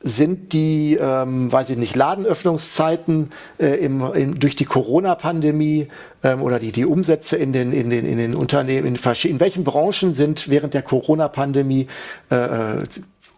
sind 0.03 0.53
die, 0.53 0.98
ähm, 0.99 1.52
weiß 1.52 1.69
ich 1.69 1.78
nicht, 1.78 1.95
Ladenöffnungszeiten 1.95 3.30
äh, 3.60 3.68
im, 3.84 4.02
in, 4.14 4.40
durch 4.40 4.56
die 4.56 4.65
Corona-Pandemie 4.65 5.88
ähm, 6.23 6.41
oder 6.41 6.60
die, 6.60 6.72
die 6.72 6.86
Umsätze 6.86 7.38
in 7.38 7.53
den, 7.53 7.72
in 7.72 7.90
den, 7.90 8.06
in 8.06 8.18
den 8.18 8.36
Unternehmen, 8.36 8.88
in, 8.88 8.95
in 8.95 9.40
welchen 9.40 9.64
Branchen 9.64 10.14
sind 10.14 10.49
während 10.49 10.73
der 10.73 10.82
Corona-Pandemie 10.82 11.88
äh, 12.32 12.36
äh 12.36 12.84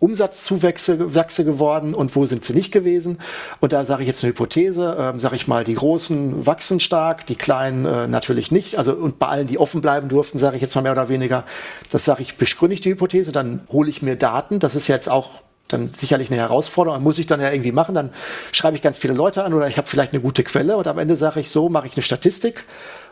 Umsatzzuwächse 0.03 1.45
geworden 1.45 1.93
und 1.93 2.13
wo 2.17 2.25
sind 2.25 2.43
sie 2.43 2.53
nicht 2.53 2.73
gewesen. 2.73 3.19
Und 3.61 3.71
da 3.71 3.85
sage 3.85 4.03
ich 4.03 4.07
jetzt 4.07 4.21
eine 4.21 4.31
Hypothese, 4.31 4.97
ähm, 4.99 5.19
sage 5.19 5.37
ich 5.37 5.47
mal, 5.47 5.63
die 5.63 5.75
Großen 5.75 6.45
wachsen 6.45 6.81
stark, 6.81 7.25
die 7.25 7.37
Kleinen 7.37 7.85
äh, 7.85 8.07
natürlich 8.07 8.51
nicht. 8.51 8.77
Also 8.77 8.95
und 8.95 9.17
bei 9.17 9.27
allen, 9.27 9.47
die 9.47 9.57
offen 9.57 9.79
bleiben 9.79 10.09
durften, 10.09 10.37
sage 10.37 10.57
ich 10.57 10.61
jetzt 10.61 10.75
mal 10.75 10.81
mehr 10.81 10.91
oder 10.91 11.07
weniger, 11.07 11.45
das 11.89 12.03
sage 12.03 12.21
ich, 12.21 12.35
begründe 12.35 12.73
ich 12.73 12.81
die 12.81 12.89
Hypothese, 12.89 13.31
dann 13.31 13.61
hole 13.71 13.89
ich 13.89 14.01
mir 14.01 14.17
Daten. 14.17 14.59
Das 14.59 14.75
ist 14.75 14.89
jetzt 14.89 15.09
auch 15.09 15.42
dann 15.67 15.89
sicherlich 15.89 16.29
eine 16.29 16.39
Herausforderung, 16.39 17.01
muss 17.01 17.17
ich 17.17 17.25
dann 17.25 17.41
ja 17.41 17.51
irgendwie 17.51 17.71
machen. 17.71 17.95
Dann 17.95 18.11
schreibe 18.51 18.77
ich 18.77 18.83
ganz 18.83 18.97
viele 18.97 19.13
Leute 19.13 19.43
an 19.43 19.53
oder 19.53 19.67
ich 19.67 19.77
habe 19.77 19.87
vielleicht 19.87 20.13
eine 20.13 20.21
gute 20.21 20.43
Quelle 20.43 20.77
und 20.77 20.87
am 20.87 20.99
Ende 20.99 21.17
sage 21.17 21.39
ich 21.39 21.49
so, 21.49 21.69
mache 21.69 21.87
ich 21.87 21.93
eine 21.93 22.03
Statistik 22.03 22.65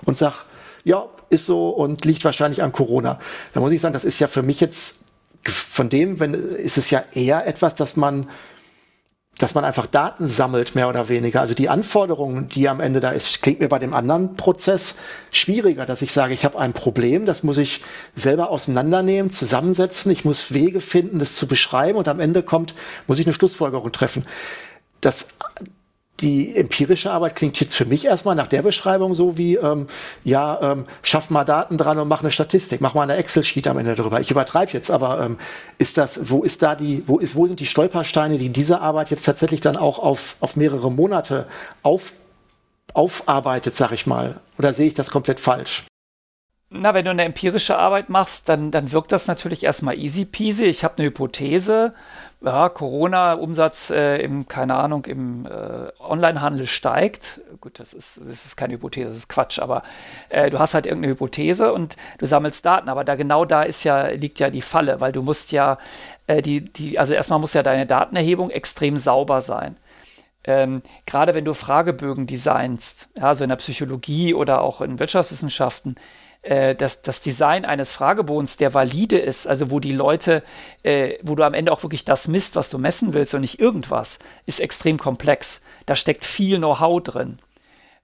und 0.06 0.18
sage, 0.18 0.36
ja, 0.84 1.06
ist 1.30 1.46
so 1.46 1.70
und 1.70 2.06
liegt 2.06 2.26
wahrscheinlich 2.26 2.62
an 2.62 2.72
Corona. 2.72 3.20
Da 3.54 3.60
muss 3.60 3.72
ich 3.72 3.82
sagen, 3.82 3.94
das 3.94 4.06
ist 4.06 4.20
ja 4.20 4.28
für 4.28 4.44
mich 4.44 4.60
jetzt 4.60 4.98
von 5.44 5.90
dem, 5.90 6.20
wenn, 6.20 6.34
ist 6.34 6.78
es 6.78 6.90
ja 6.92 7.04
eher 7.14 7.48
etwas, 7.48 7.76
dass 7.76 7.96
man, 7.96 8.30
dass 9.42 9.56
man 9.56 9.64
einfach 9.64 9.88
Daten 9.88 10.28
sammelt, 10.28 10.76
mehr 10.76 10.88
oder 10.90 11.10
weniger. 11.10 11.42
Also 11.42 11.54
die 11.54 11.70
Anforderungen, 11.70 12.50
die 12.50 12.70
am 12.70 12.80
Ende 12.80 13.00
da 13.00 13.10
ist, 13.10 13.42
klingt 13.42 13.60
mir 13.60 13.70
bei 13.70 13.80
dem 13.80 13.94
anderen 13.94 14.36
Prozess 14.36 14.96
schwieriger, 15.32 15.86
dass 15.86 16.02
ich 16.02 16.12
sage, 16.12 16.34
ich 16.34 16.46
habe 16.46 16.60
ein 16.60 16.74
Problem, 16.74 17.26
das 17.26 17.44
muss 17.44 17.58
ich 17.58 17.84
selber 18.16 18.50
auseinandernehmen, 18.50 19.32
zusammensetzen, 19.32 20.12
ich 20.12 20.26
muss 20.26 20.54
Wege 20.54 20.80
finden, 20.80 21.20
das 21.20 21.36
zu 21.36 21.48
beschreiben 21.48 21.98
und 21.98 22.08
am 22.08 22.20
Ende 22.20 22.44
kommt, 22.44 22.76
muss 23.08 23.20
ich 23.20 23.26
eine 23.26 23.34
Schlussfolgerung 23.34 23.92
treffen. 23.92 24.24
Das, 25.00 25.30
die 26.22 26.56
empirische 26.56 27.12
Arbeit 27.12 27.36
klingt 27.36 27.60
jetzt 27.60 27.76
für 27.76 27.86
mich 27.86 28.06
erstmal 28.06 28.36
nach 28.36 28.48
der 28.48 28.62
Beschreibung 28.62 29.16
so 29.16 29.38
wie, 29.38 29.56
ähm, 29.56 29.88
ja, 30.24 30.60
ähm, 30.62 30.86
schaff 31.02 31.30
mal 31.30 31.44
Daten 31.44 31.78
dran 31.78 32.00
und 32.00 32.08
mach 32.08 32.22
eine 32.22 32.32
Statistik, 32.32 32.82
mach 32.82 32.94
mal 32.94 33.04
eine 33.04 33.16
Excel-Sheet 33.16 33.68
am 33.68 33.78
Ende 33.78 33.96
drüber. 33.96 34.22
Ich 34.22 34.32
übertreibe 34.32 34.72
jetzt, 34.72 34.92
aber 34.92 35.22
ähm, 35.22 35.38
ist 35.78 35.98
das, 35.98 36.30
wo 36.30 36.44
ist 36.44 36.62
da 36.62 36.76
die, 36.76 37.04
wo 37.08 37.18
ist, 37.18 37.36
wo 37.36 37.48
sind 37.48 37.60
die 37.60 37.66
Stolpersteine, 37.66 38.38
die 38.38 38.50
diese 38.50 38.82
Arbeit 38.82 39.10
jetzt 39.10 39.26
tatsächlich 39.26 39.62
dann 39.62 39.78
auch 39.78 40.00
auf, 40.00 40.38
auf 40.40 40.56
mehrere 40.56 40.92
Monate 40.92 41.48
auf, 41.84 42.14
aufarbeitet, 42.94 43.76
sag 43.76 43.92
ich 43.92 44.06
mal? 44.06 44.40
Oder 44.58 44.74
sehe 44.74 44.88
ich 44.88 44.94
das 44.94 45.12
komplett 45.12 45.40
falsch? 45.40 45.84
Na, 46.74 46.94
wenn 46.94 47.04
du 47.04 47.12
eine 47.12 47.26
empirische 47.26 47.78
Arbeit 47.78 48.10
machst, 48.10 48.48
dann, 48.48 48.72
dann 48.72 48.94
wirkt 48.94 49.12
das 49.12 49.28
natürlich 49.28 49.64
erstmal 49.64 50.00
easy 50.00 50.24
peasy. 50.24 50.64
Ich 50.64 50.86
habe 50.86 50.98
eine 50.98 51.08
Hypothese, 51.08 51.94
ja, 52.44 52.70
Corona-Umsatz 52.70 53.92
äh, 53.92 54.18
im, 54.18 54.48
keine 54.48 54.76
Ahnung, 54.76 55.06
im 55.06 55.46
äh, 55.46 55.88
Onlinehandel 56.00 56.66
steigt. 56.66 57.42
Gut, 57.62 57.80
das 57.80 57.94
ist, 57.94 58.20
das 58.28 58.46
ist 58.46 58.58
keine 58.58 58.74
Hypothese, 58.74 59.08
das 59.08 59.18
ist 59.18 59.30
Quatsch, 59.30 59.60
aber 59.60 59.84
äh, 60.30 60.50
du 60.50 60.58
hast 60.58 60.74
halt 60.74 60.86
irgendeine 60.86 61.14
Hypothese 61.14 61.72
und 61.72 61.98
du 62.18 62.26
sammelst 62.26 62.66
Daten, 62.66 62.90
aber 62.90 63.04
da 63.04 63.16
genau 63.16 63.46
da 63.46 63.62
ist 63.62 63.84
ja, 63.84 64.08
liegt 64.08 64.40
ja 64.40 64.50
die 64.50 64.64
Falle, 64.64 65.00
weil 65.00 65.12
du 65.12 65.22
musst 65.22 65.52
ja 65.52 65.78
äh, 66.28 66.42
die, 66.42 66.62
die, 66.62 66.98
also 66.98 67.14
erstmal 67.14 67.40
muss 67.40 67.54
ja 67.54 67.62
deine 67.64 67.86
Datenerhebung 67.86 68.50
extrem 68.50 68.98
sauber 68.98 69.42
sein. 69.42 69.78
Ähm, 70.44 70.82
gerade 71.06 71.36
wenn 71.36 71.46
du 71.46 71.54
Fragebögen 71.54 72.26
designst, 72.26 73.10
ja, 73.16 73.24
also 73.26 73.44
in 73.44 73.50
der 73.50 73.58
Psychologie 73.58 74.34
oder 74.34 74.62
auch 74.62 74.82
in 74.82 74.98
Wirtschaftswissenschaften, 74.98 75.96
äh, 76.42 76.76
das, 76.76 77.02
das 77.02 77.22
Design 77.22 77.66
eines 77.66 77.92
Fragebodens, 77.92 78.58
der 78.58 78.74
valide 78.74 79.20
ist, 79.20 79.48
also 79.48 79.70
wo 79.72 79.80
die 79.80 79.94
Leute, 79.94 80.44
äh, 80.84 81.16
wo 81.22 81.36
du 81.36 81.44
am 81.44 81.54
Ende 81.54 81.72
auch 81.72 81.84
wirklich 81.84 82.06
das 82.06 82.28
misst, 82.28 82.56
was 82.56 82.70
du 82.70 82.78
messen 82.78 83.14
willst 83.14 83.34
und 83.34 83.42
nicht 83.42 83.60
irgendwas, 83.60 84.20
ist 84.46 84.60
extrem 84.60 84.98
komplex. 84.98 85.62
Da 85.86 85.96
steckt 85.96 86.26
viel 86.26 86.58
Know-how 86.58 87.02
drin. 87.04 87.40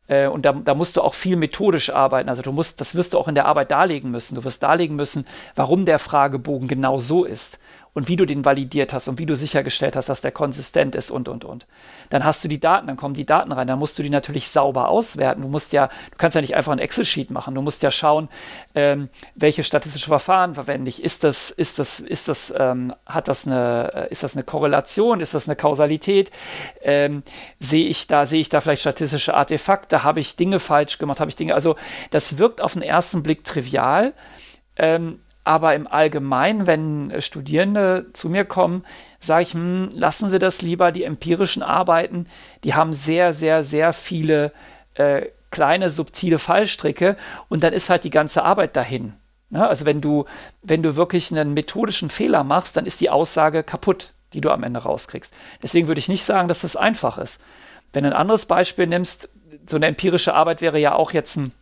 Äh, 0.07 0.27
und 0.27 0.45
da, 0.45 0.53
da, 0.53 0.73
musst 0.73 0.97
du 0.97 1.01
auch 1.01 1.13
viel 1.13 1.35
methodisch 1.35 1.89
arbeiten. 1.89 2.29
Also 2.29 2.41
du 2.41 2.51
musst, 2.51 2.79
das 2.79 2.95
wirst 2.95 3.13
du 3.13 3.17
auch 3.17 3.27
in 3.27 3.35
der 3.35 3.45
Arbeit 3.45 3.71
darlegen 3.71 4.11
müssen. 4.11 4.35
Du 4.35 4.43
wirst 4.43 4.63
darlegen 4.63 4.95
müssen, 4.95 5.27
warum 5.55 5.85
der 5.85 5.99
Fragebogen 5.99 6.67
genau 6.67 6.99
so 6.99 7.25
ist. 7.25 7.59
Und 7.97 8.07
wie 8.07 8.15
du 8.15 8.27
den 8.27 8.45
validiert 8.45 8.93
hast 8.93 9.07
und 9.07 9.17
wie 9.17 9.25
du 9.25 9.35
sichergestellt 9.35 9.95
hast, 9.95 10.07
dass 10.07 10.21
der 10.21 10.31
konsistent 10.31 10.93
ist 10.93 11.09
und, 11.09 11.27
und, 11.27 11.43
und. 11.43 11.65
Dann 12.11 12.23
hast 12.23 12.43
du 12.43 12.47
die 12.47 12.59
Daten, 12.59 12.85
dann 12.85 12.95
kommen 12.95 13.15
die 13.15 13.25
Daten 13.25 13.51
rein, 13.51 13.65
dann 13.65 13.79
musst 13.79 13.97
du 13.97 14.03
die 14.03 14.11
natürlich 14.11 14.49
sauber 14.49 14.89
auswerten. 14.89 15.41
Du 15.41 15.47
musst 15.47 15.73
ja, 15.73 15.87
du 15.87 16.17
kannst 16.19 16.35
ja 16.35 16.41
nicht 16.41 16.55
einfach 16.55 16.71
ein 16.71 16.77
Excel-Sheet 16.77 17.31
machen, 17.31 17.55
du 17.55 17.61
musst 17.63 17.81
ja 17.81 17.89
schauen, 17.89 18.29
ähm, 18.75 19.09
welche 19.33 19.63
statistische 19.63 20.09
Verfahren 20.09 20.53
verwende 20.53 20.89
ich. 20.89 21.03
Ist 21.03 21.23
das, 21.23 21.49
ist 21.49 21.79
das, 21.79 21.99
ist 21.99 22.27
das, 22.27 22.53
ähm, 22.55 22.93
hat 23.07 23.27
das 23.29 23.47
eine, 23.47 23.91
äh, 23.95 24.11
ist 24.11 24.21
das 24.21 24.35
eine 24.35 24.43
Korrelation, 24.43 25.19
ist 25.19 25.33
das 25.33 25.47
eine 25.47 25.55
Kausalität? 25.55 26.29
Ähm, 26.83 27.23
sehe 27.57 27.87
ich 27.87 28.05
da, 28.05 28.27
sehe 28.27 28.41
ich 28.41 28.49
da 28.49 28.61
vielleicht 28.61 28.81
statistische 28.81 29.33
Artefakte? 29.33 30.03
Habe 30.03 30.19
ich 30.19 30.35
Dinge 30.35 30.59
falsch 30.59 30.99
gemacht? 30.99 31.19
Habe 31.19 31.31
ich 31.31 31.35
Dinge, 31.35 31.55
also 31.55 31.75
das 32.11 32.37
wirkt 32.37 32.61
auf 32.61 32.73
den 32.73 32.83
ersten 32.83 33.23
Blick 33.23 33.43
trivial. 33.43 34.13
Ähm, 34.75 35.19
aber 35.47 35.75
im 35.75 35.87
Allgemeinen, 35.87 36.67
wenn 36.67 37.21
Studierende 37.21 38.07
zu 38.13 38.29
mir 38.29 38.45
kommen, 38.45 38.83
sage 39.19 39.43
ich, 39.43 39.53
hm, 39.53 39.89
lassen 39.93 40.29
Sie 40.29 40.39
das 40.39 40.61
lieber, 40.61 40.91
die 40.91 41.03
empirischen 41.03 41.63
Arbeiten, 41.63 42.27
die 42.63 42.73
haben 42.73 42.93
sehr, 42.93 43.33
sehr, 43.33 43.63
sehr 43.63 43.93
viele 43.93 44.51
äh, 44.95 45.27
kleine, 45.49 45.89
subtile 45.89 46.37
Fallstricke 46.37 47.15
und 47.47 47.63
dann 47.63 47.73
ist 47.73 47.89
halt 47.89 48.03
die 48.03 48.09
ganze 48.09 48.43
Arbeit 48.43 48.75
dahin. 48.75 49.13
Ne? 49.49 49.65
also 49.65 49.85
wenn 49.85 50.01
du, 50.01 50.25
wenn 50.61 50.83
du 50.83 50.97
wirklich 50.97 51.31
einen 51.31 51.53
methodischen 51.53 52.09
Fehler 52.09 52.43
machst, 52.43 52.75
dann 52.75 52.85
ist 52.85 52.99
die 52.99 53.09
Aussage 53.09 53.63
kaputt, 53.63 54.13
die 54.33 54.41
du 54.41 54.51
am 54.51 54.63
Ende 54.63 54.81
rauskriegst. 54.81 55.33
Deswegen 55.63 55.87
würde 55.87 55.99
ich 55.99 56.09
nicht 56.09 56.25
sagen, 56.25 56.49
dass 56.49 56.61
das 56.61 56.75
einfach 56.75 57.17
ist. 57.17 57.41
Wenn 57.93 58.03
du 58.03 58.09
ein 58.09 58.17
anderes 58.17 58.45
Beispiel 58.45 58.87
nimmst, 58.87 59.29
so 59.65 59.77
eine 59.77 59.87
empirische 59.87 60.33
Arbeit 60.33 60.59
wäre 60.59 60.79
ja 60.79 60.93
auch 60.93 61.11
jetzt 61.11 61.37
ein 61.37 61.53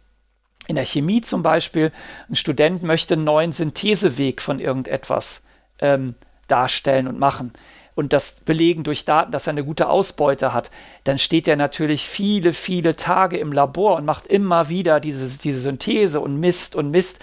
in 0.68 0.76
der 0.76 0.86
Chemie 0.86 1.22
zum 1.22 1.44
Beispiel, 1.44 1.92
ein 2.30 2.36
Student 2.36 2.84
möchte 2.84 3.14
einen 3.14 3.24
neuen 3.24 3.52
Syntheseweg 3.52 4.42
von 4.42 4.60
irgendetwas 4.60 5.46
ähm, 5.80 6.16
darstellen 6.48 7.08
und 7.08 7.20
machen 7.20 7.54
und 7.96 8.12
das 8.12 8.36
belegen 8.44 8.84
durch 8.84 9.06
Daten, 9.06 9.32
dass 9.32 9.48
er 9.48 9.52
eine 9.52 9.64
gute 9.64 9.88
Ausbeute 9.88 10.54
hat, 10.54 10.70
dann 11.06 11.18
steht 11.18 11.48
er 11.48 11.56
natürlich 11.56 12.08
viele, 12.08 12.54
viele 12.54 12.96
Tage 12.96 13.38
im 13.38 13.52
Labor 13.52 13.96
und 13.96 14.06
macht 14.06 14.28
immer 14.28 14.70
wieder 14.70 15.00
diese, 15.00 15.40
diese 15.40 15.62
Synthese 15.62 16.20
und 16.20 16.40
misst 16.40 16.76
und 16.76 16.92
misst. 16.92 17.20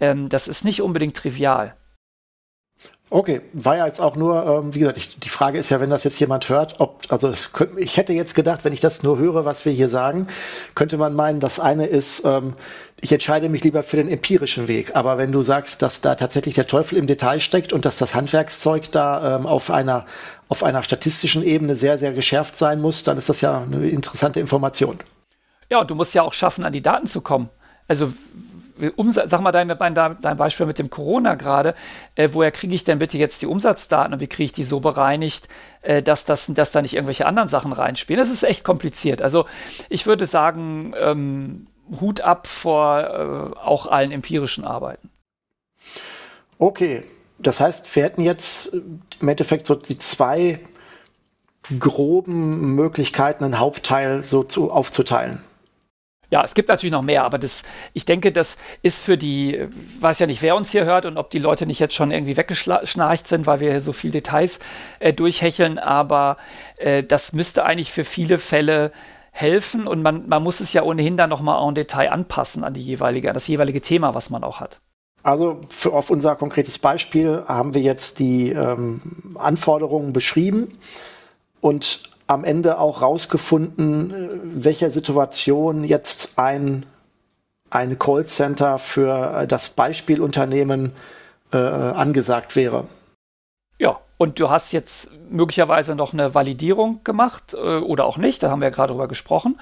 Ähm, 0.00 0.28
das 0.28 0.48
ist 0.48 0.64
nicht 0.64 0.80
unbedingt 0.80 1.16
trivial. 1.16 1.74
Okay, 3.14 3.42
war 3.52 3.76
ja 3.76 3.84
jetzt 3.84 4.00
auch 4.00 4.16
nur, 4.16 4.46
ähm, 4.46 4.74
wie 4.74 4.78
gesagt, 4.78 4.96
ich, 4.96 5.18
die 5.18 5.28
Frage 5.28 5.58
ist 5.58 5.68
ja, 5.68 5.80
wenn 5.80 5.90
das 5.90 6.02
jetzt 6.02 6.18
jemand 6.18 6.48
hört, 6.48 6.80
ob, 6.80 7.02
also 7.10 7.28
es, 7.28 7.50
ich 7.76 7.98
hätte 7.98 8.14
jetzt 8.14 8.34
gedacht, 8.34 8.64
wenn 8.64 8.72
ich 8.72 8.80
das 8.80 9.02
nur 9.02 9.18
höre, 9.18 9.44
was 9.44 9.66
wir 9.66 9.72
hier 9.72 9.90
sagen, 9.90 10.28
könnte 10.74 10.96
man 10.96 11.12
meinen, 11.12 11.38
das 11.38 11.60
eine 11.60 11.84
ist, 11.84 12.24
ähm, 12.24 12.54
ich 13.02 13.12
entscheide 13.12 13.50
mich 13.50 13.64
lieber 13.64 13.82
für 13.82 13.98
den 13.98 14.08
empirischen 14.08 14.66
Weg. 14.66 14.96
Aber 14.96 15.18
wenn 15.18 15.30
du 15.30 15.42
sagst, 15.42 15.82
dass 15.82 16.00
da 16.00 16.14
tatsächlich 16.14 16.54
der 16.54 16.66
Teufel 16.66 16.96
im 16.96 17.06
Detail 17.06 17.40
steckt 17.40 17.74
und 17.74 17.84
dass 17.84 17.98
das 17.98 18.14
Handwerkszeug 18.14 18.90
da 18.92 19.36
ähm, 19.36 19.44
auf 19.44 19.70
einer 19.70 20.06
auf 20.48 20.62
einer 20.62 20.82
statistischen 20.82 21.42
Ebene 21.42 21.76
sehr, 21.76 21.98
sehr 21.98 22.12
geschärft 22.12 22.56
sein 22.56 22.80
muss, 22.80 23.02
dann 23.02 23.18
ist 23.18 23.28
das 23.28 23.42
ja 23.42 23.60
eine 23.60 23.88
interessante 23.90 24.40
Information. 24.40 24.98
Ja, 25.68 25.80
und 25.80 25.90
du 25.90 25.94
musst 25.94 26.14
ja 26.14 26.22
auch 26.22 26.32
schaffen, 26.32 26.64
an 26.64 26.72
die 26.72 26.82
Daten 26.82 27.06
zu 27.06 27.20
kommen. 27.20 27.50
Also 27.88 28.10
Umsatz, 28.90 29.30
sag 29.30 29.40
mal 29.40 29.52
dein, 29.52 29.68
dein, 29.68 29.94
dein 29.94 30.36
Beispiel 30.36 30.66
mit 30.66 30.78
dem 30.78 30.90
Corona 30.90 31.34
gerade, 31.34 31.74
äh, 32.14 32.28
woher 32.32 32.50
kriege 32.50 32.74
ich 32.74 32.84
denn 32.84 32.98
bitte 32.98 33.18
jetzt 33.18 33.42
die 33.42 33.46
Umsatzdaten 33.46 34.14
und 34.14 34.20
wie 34.20 34.26
kriege 34.26 34.44
ich 34.44 34.52
die 34.52 34.64
so 34.64 34.80
bereinigt, 34.80 35.48
äh, 35.82 36.02
dass, 36.02 36.24
das, 36.24 36.46
dass 36.46 36.72
da 36.72 36.82
nicht 36.82 36.94
irgendwelche 36.94 37.26
anderen 37.26 37.48
Sachen 37.48 37.72
reinspielen? 37.72 38.18
Das 38.18 38.30
ist 38.30 38.42
echt 38.42 38.64
kompliziert. 38.64 39.22
Also 39.22 39.46
ich 39.88 40.06
würde 40.06 40.26
sagen, 40.26 40.94
ähm, 40.98 41.66
Hut 42.00 42.20
ab 42.20 42.46
vor 42.46 43.54
äh, 43.54 43.58
auch 43.58 43.86
allen 43.86 44.12
empirischen 44.12 44.64
Arbeiten. 44.64 45.10
Okay, 46.58 47.04
das 47.38 47.60
heißt, 47.60 47.94
wir 47.94 48.04
hätten 48.04 48.22
jetzt 48.22 48.74
im 49.20 49.28
Endeffekt 49.28 49.66
so 49.66 49.74
die 49.74 49.98
zwei 49.98 50.60
groben 51.78 52.74
Möglichkeiten, 52.74 53.44
einen 53.44 53.58
Hauptteil 53.58 54.24
so 54.24 54.42
zu, 54.42 54.70
aufzuteilen. 54.70 55.40
Ja, 56.32 56.42
es 56.42 56.54
gibt 56.54 56.70
natürlich 56.70 56.92
noch 56.92 57.02
mehr, 57.02 57.24
aber 57.24 57.38
das, 57.38 57.62
ich 57.92 58.06
denke, 58.06 58.32
das 58.32 58.56
ist 58.80 59.04
für 59.04 59.18
die, 59.18 59.68
weiß 60.00 60.18
ja 60.18 60.26
nicht, 60.26 60.40
wer 60.40 60.56
uns 60.56 60.70
hier 60.70 60.86
hört 60.86 61.04
und 61.04 61.18
ob 61.18 61.28
die 61.28 61.38
Leute 61.38 61.66
nicht 61.66 61.78
jetzt 61.78 61.94
schon 61.94 62.10
irgendwie 62.10 62.38
weggeschnarcht 62.38 63.28
sind, 63.28 63.46
weil 63.46 63.60
wir 63.60 63.70
hier 63.70 63.82
so 63.82 63.92
viele 63.92 64.12
Details 64.12 64.58
äh, 64.98 65.12
durchhecheln, 65.12 65.78
aber 65.78 66.38
äh, 66.78 67.02
das 67.04 67.34
müsste 67.34 67.66
eigentlich 67.66 67.92
für 67.92 68.04
viele 68.04 68.38
Fälle 68.38 68.92
helfen 69.30 69.86
und 69.86 70.00
man, 70.00 70.26
man 70.26 70.42
muss 70.42 70.60
es 70.60 70.72
ja 70.72 70.82
ohnehin 70.84 71.18
dann 71.18 71.28
nochmal 71.28 71.68
en 71.68 71.74
Detail 71.74 72.10
anpassen 72.10 72.64
an 72.64 72.72
die 72.72 72.80
jeweilige, 72.80 73.28
an 73.28 73.34
das 73.34 73.46
jeweilige 73.46 73.82
Thema, 73.82 74.14
was 74.14 74.30
man 74.30 74.42
auch 74.42 74.58
hat. 74.58 74.80
Also 75.22 75.60
für, 75.68 75.92
auf 75.92 76.08
unser 76.08 76.34
konkretes 76.36 76.78
Beispiel 76.78 77.42
haben 77.46 77.74
wir 77.74 77.82
jetzt 77.82 78.20
die 78.20 78.52
ähm, 78.52 79.02
Anforderungen 79.34 80.14
beschrieben 80.14 80.78
und 81.60 82.00
am 82.26 82.44
Ende 82.44 82.78
auch 82.78 83.02
rausgefunden, 83.02 84.21
welcher 84.54 84.90
Situation 84.90 85.84
jetzt 85.84 86.38
ein, 86.38 86.86
ein 87.70 87.98
Callcenter 87.98 88.78
für 88.78 89.42
äh, 89.42 89.46
das 89.46 89.70
Beispielunternehmen 89.70 90.92
äh, 91.52 91.56
angesagt 91.56 92.56
wäre. 92.56 92.86
Ja, 93.78 93.98
und 94.16 94.38
du 94.38 94.50
hast 94.50 94.72
jetzt 94.72 95.10
möglicherweise 95.30 95.94
noch 95.94 96.12
eine 96.12 96.34
Validierung 96.34 97.00
gemacht 97.04 97.54
äh, 97.54 97.78
oder 97.78 98.04
auch 98.04 98.16
nicht, 98.16 98.42
da 98.42 98.50
haben 98.50 98.60
wir 98.60 98.68
ja 98.68 98.74
gerade 98.74 98.92
drüber 98.92 99.08
gesprochen, 99.08 99.58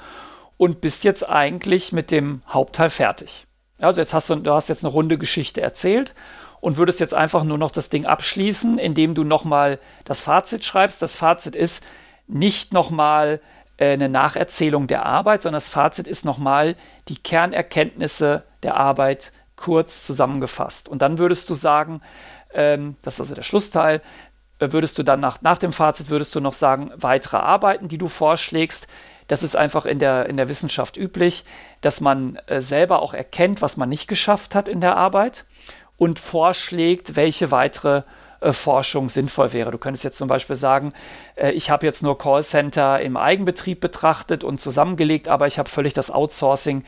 und 0.56 0.82
bist 0.82 1.04
jetzt 1.04 1.28
eigentlich 1.28 1.92
mit 1.92 2.10
dem 2.10 2.42
Hauptteil 2.46 2.90
fertig. 2.90 3.46
Also 3.78 4.00
jetzt 4.00 4.12
hast 4.12 4.28
du, 4.28 4.36
du 4.36 4.52
hast 4.52 4.68
jetzt 4.68 4.84
eine 4.84 4.92
runde 4.92 5.16
Geschichte 5.16 5.62
erzählt 5.62 6.14
und 6.60 6.76
würdest 6.76 7.00
jetzt 7.00 7.14
einfach 7.14 7.44
nur 7.44 7.56
noch 7.56 7.70
das 7.70 7.88
Ding 7.88 8.04
abschließen, 8.04 8.78
indem 8.78 9.14
du 9.14 9.24
nochmal 9.24 9.78
das 10.04 10.20
Fazit 10.20 10.64
schreibst. 10.64 11.00
Das 11.00 11.16
Fazit 11.16 11.56
ist, 11.56 11.82
nicht 12.26 12.72
nochmal 12.72 13.40
eine 13.80 14.08
Nacherzählung 14.08 14.86
der 14.86 15.06
Arbeit, 15.06 15.42
sondern 15.42 15.56
das 15.56 15.68
Fazit 15.68 16.06
ist 16.06 16.24
nochmal 16.24 16.76
die 17.08 17.16
Kernerkenntnisse 17.16 18.44
der 18.62 18.76
Arbeit 18.76 19.32
kurz 19.56 20.06
zusammengefasst. 20.06 20.88
Und 20.88 21.02
dann 21.02 21.18
würdest 21.18 21.48
du 21.50 21.54
sagen, 21.54 22.00
ähm, 22.52 22.96
das 23.02 23.14
ist 23.14 23.20
also 23.20 23.34
der 23.34 23.42
Schlussteil, 23.42 24.02
äh, 24.58 24.72
würdest 24.72 24.98
du 24.98 25.02
dann 25.02 25.20
nach, 25.20 25.40
nach 25.42 25.58
dem 25.58 25.72
Fazit, 25.72 26.10
würdest 26.10 26.34
du 26.34 26.40
noch 26.40 26.52
sagen, 26.52 26.92
weitere 26.96 27.38
Arbeiten, 27.38 27.88
die 27.88 27.98
du 27.98 28.08
vorschlägst. 28.08 28.86
Das 29.28 29.42
ist 29.42 29.56
einfach 29.56 29.86
in 29.86 29.98
der, 29.98 30.26
in 30.26 30.36
der 30.36 30.48
Wissenschaft 30.48 30.96
üblich, 30.96 31.44
dass 31.80 32.00
man 32.00 32.36
äh, 32.46 32.60
selber 32.60 33.00
auch 33.00 33.14
erkennt, 33.14 33.62
was 33.62 33.76
man 33.76 33.88
nicht 33.88 34.08
geschafft 34.08 34.54
hat 34.54 34.68
in 34.68 34.80
der 34.80 34.96
Arbeit 34.96 35.44
und 35.96 36.18
vorschlägt, 36.18 37.16
welche 37.16 37.50
weitere 37.50 37.98
äh, 37.98 38.02
Forschung 38.40 39.08
sinnvoll 39.08 39.52
wäre. 39.52 39.70
Du 39.70 39.78
könntest 39.78 40.04
jetzt 40.04 40.18
zum 40.18 40.28
Beispiel 40.28 40.56
sagen, 40.56 40.92
äh, 41.36 41.52
ich 41.52 41.70
habe 41.70 41.86
jetzt 41.86 42.02
nur 42.02 42.18
Callcenter 42.18 43.00
im 43.00 43.16
Eigenbetrieb 43.16 43.80
betrachtet 43.80 44.44
und 44.44 44.60
zusammengelegt, 44.60 45.28
aber 45.28 45.46
ich 45.46 45.58
habe 45.58 45.68
völlig 45.68 45.92
das 45.92 46.10
Outsourcing 46.10 46.84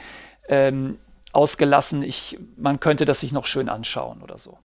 ähm, 0.49 0.99
ausgelassen. 1.33 2.03
Ich, 2.03 2.39
man 2.57 2.81
könnte 2.81 3.05
das 3.05 3.21
sich 3.21 3.33
noch 3.33 3.47
schön 3.47 3.69
anschauen 3.69 4.23
oder 4.23 4.39
so. 4.39 4.59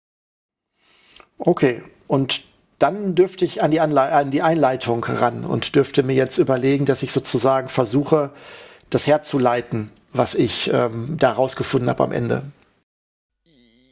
Okay, 1.38 1.82
und 2.06 2.42
dann 2.78 3.14
dürfte 3.14 3.44
ich 3.44 3.62
an 3.62 3.70
die, 3.70 3.80
Anle 3.80 4.12
an 4.12 4.30
die 4.30 4.42
Einleitung 4.42 5.04
ran 5.04 5.44
und 5.44 5.74
dürfte 5.74 6.02
mir 6.02 6.14
jetzt 6.14 6.38
überlegen, 6.38 6.84
dass 6.84 7.02
ich 7.02 7.12
sozusagen 7.12 7.68
versuche, 7.68 8.30
das 8.90 9.06
herzuleiten, 9.06 9.90
was 10.12 10.34
ich 10.34 10.70
ähm, 10.72 11.16
da 11.18 11.32
rausgefunden 11.32 11.88
habe 11.88 12.04
am 12.04 12.12
Ende 12.12 12.42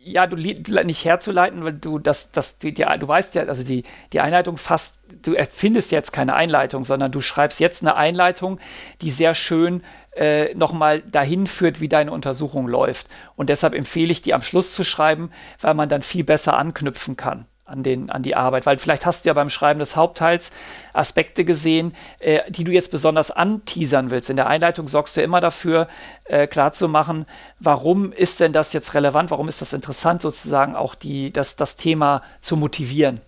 ja, 0.05 0.27
du 0.27 0.37
nicht 0.37 1.05
herzuleiten, 1.05 1.65
weil 1.65 1.75
du 1.75 1.99
das, 1.99 2.33
das, 2.33 2.59
die, 2.59 2.75
die, 2.75 2.85
du 2.99 3.09
weißt 3.09 3.35
ja, 3.35 3.45
also 3.45 3.63
die, 3.63 3.85
die 4.13 4.21
Einleitung 4.21 4.57
fast, 4.57 5.01
du 5.23 5.35
erfindest 5.35 5.93
jetzt 5.93 6.13
keine 6.13 6.35
Einleitung, 6.35 6.85
sondern 6.85 7.13
du 7.13 7.21
schreibst 7.21 7.61
jetzt 7.61 7.83
eine 7.83 7.97
Einleitung, 7.97 8.59
die 9.01 9.11
sehr 9.11 9.35
schön 9.35 9.83
äh, 10.15 10.55
nochmal 10.55 11.01
dahin 11.03 11.47
führt, 11.47 11.81
wie 11.81 11.89
deine 11.89 12.13
Untersuchung 12.13 12.67
läuft. 12.67 13.09
Und 13.37 13.49
deshalb 13.49 13.75
empfehle 13.75 14.13
ich, 14.13 14.23
die 14.23 14.35
am 14.35 14.43
Schluss 14.43 14.73
zu 14.73 14.85
schreiben, 14.85 15.31
weil 15.61 15.75
man 15.75 15.89
dann 15.89 16.03
viel 16.03 16.25
besser 16.25 16.59
anknüpfen 16.59 17.17
kann 17.17 17.47
an, 17.73 17.83
den, 17.83 18.11
an 18.11 18.23
die 18.23 18.37
Arbeit. 18.37 18.67
Weil 18.67 18.79
vielleicht 18.79 19.07
hast 19.07 19.25
du 19.25 19.29
ja 19.29 19.33
beim 19.33 19.51
Schreiben 19.51 19.81
des 19.81 19.97
Hauptteils 19.97 20.53
Aspekte 20.93 21.45
gesehen, 21.45 21.95
äh, 22.19 22.51
die 22.51 22.65
du 22.65 22.73
jetzt 22.73 22.91
besonders 22.91 23.31
anteasern 23.31 24.11
willst. 24.11 24.31
In 24.31 24.37
der 24.37 24.47
Einleitung 24.47 24.89
sorgst 24.89 25.17
du 25.17 25.23
immer 25.23 25.41
dafür, 25.41 25.89
äh, 26.25 26.47
klarzumachen, 26.47 27.27
warum 27.59 28.13
ist 28.13 28.41
denn 28.41 28.53
das 28.53 28.73
jetzt 28.73 28.95
relevant, 28.95 29.31
warum 29.31 29.49
ist 29.49 29.61
das 29.61 29.73
interessant, 29.73 30.23
sozusagen 30.23 30.77
auch 30.77 30.95
die, 30.95 31.33
das, 31.33 31.57
das 31.57 31.77
Thema 31.77 32.23
zu 32.41 32.57
motivieren. 32.57 33.21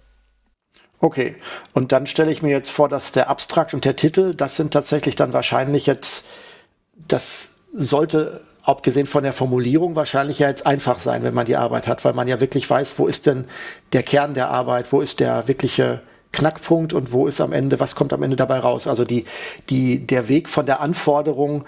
Okay, 1.00 1.36
und 1.72 1.92
dann 1.92 2.06
stelle 2.06 2.30
ich 2.30 2.42
mir 2.42 2.50
jetzt 2.50 2.70
vor, 2.70 2.88
dass 2.88 3.12
der 3.12 3.28
Abstrakt 3.28 3.74
und 3.74 3.84
der 3.84 3.96
Titel, 3.96 4.34
das 4.34 4.56
sind 4.56 4.72
tatsächlich 4.72 5.14
dann 5.14 5.32
wahrscheinlich 5.32 5.86
jetzt, 5.86 6.26
das 6.96 7.56
sollte 7.72 8.42
abgesehen 8.64 9.06
von 9.06 9.22
der 9.22 9.32
Formulierung 9.32 9.94
wahrscheinlich 9.94 10.38
ja 10.38 10.48
jetzt 10.48 10.66
einfach 10.66 10.98
sein, 10.98 11.22
wenn 11.22 11.34
man 11.34 11.46
die 11.46 11.56
Arbeit 11.56 11.86
hat, 11.86 12.04
weil 12.04 12.14
man 12.14 12.28
ja 12.28 12.40
wirklich 12.40 12.68
weiß, 12.68 12.98
wo 12.98 13.06
ist 13.06 13.26
denn 13.26 13.44
der 13.92 14.02
Kern 14.02 14.34
der 14.34 14.50
Arbeit, 14.50 14.92
wo 14.92 15.00
ist 15.00 15.20
der 15.20 15.46
wirkliche 15.48 16.00
Knackpunkt 16.32 16.92
und 16.92 17.12
wo 17.12 17.26
ist 17.26 17.40
am 17.40 17.52
Ende, 17.52 17.78
was 17.78 17.94
kommt 17.94 18.12
am 18.12 18.22
Ende 18.22 18.36
dabei 18.36 18.58
raus. 18.58 18.86
Also 18.86 19.04
die, 19.04 19.24
die, 19.68 20.06
der 20.06 20.28
Weg 20.28 20.48
von 20.48 20.66
der 20.66 20.80
Anforderung 20.80 21.64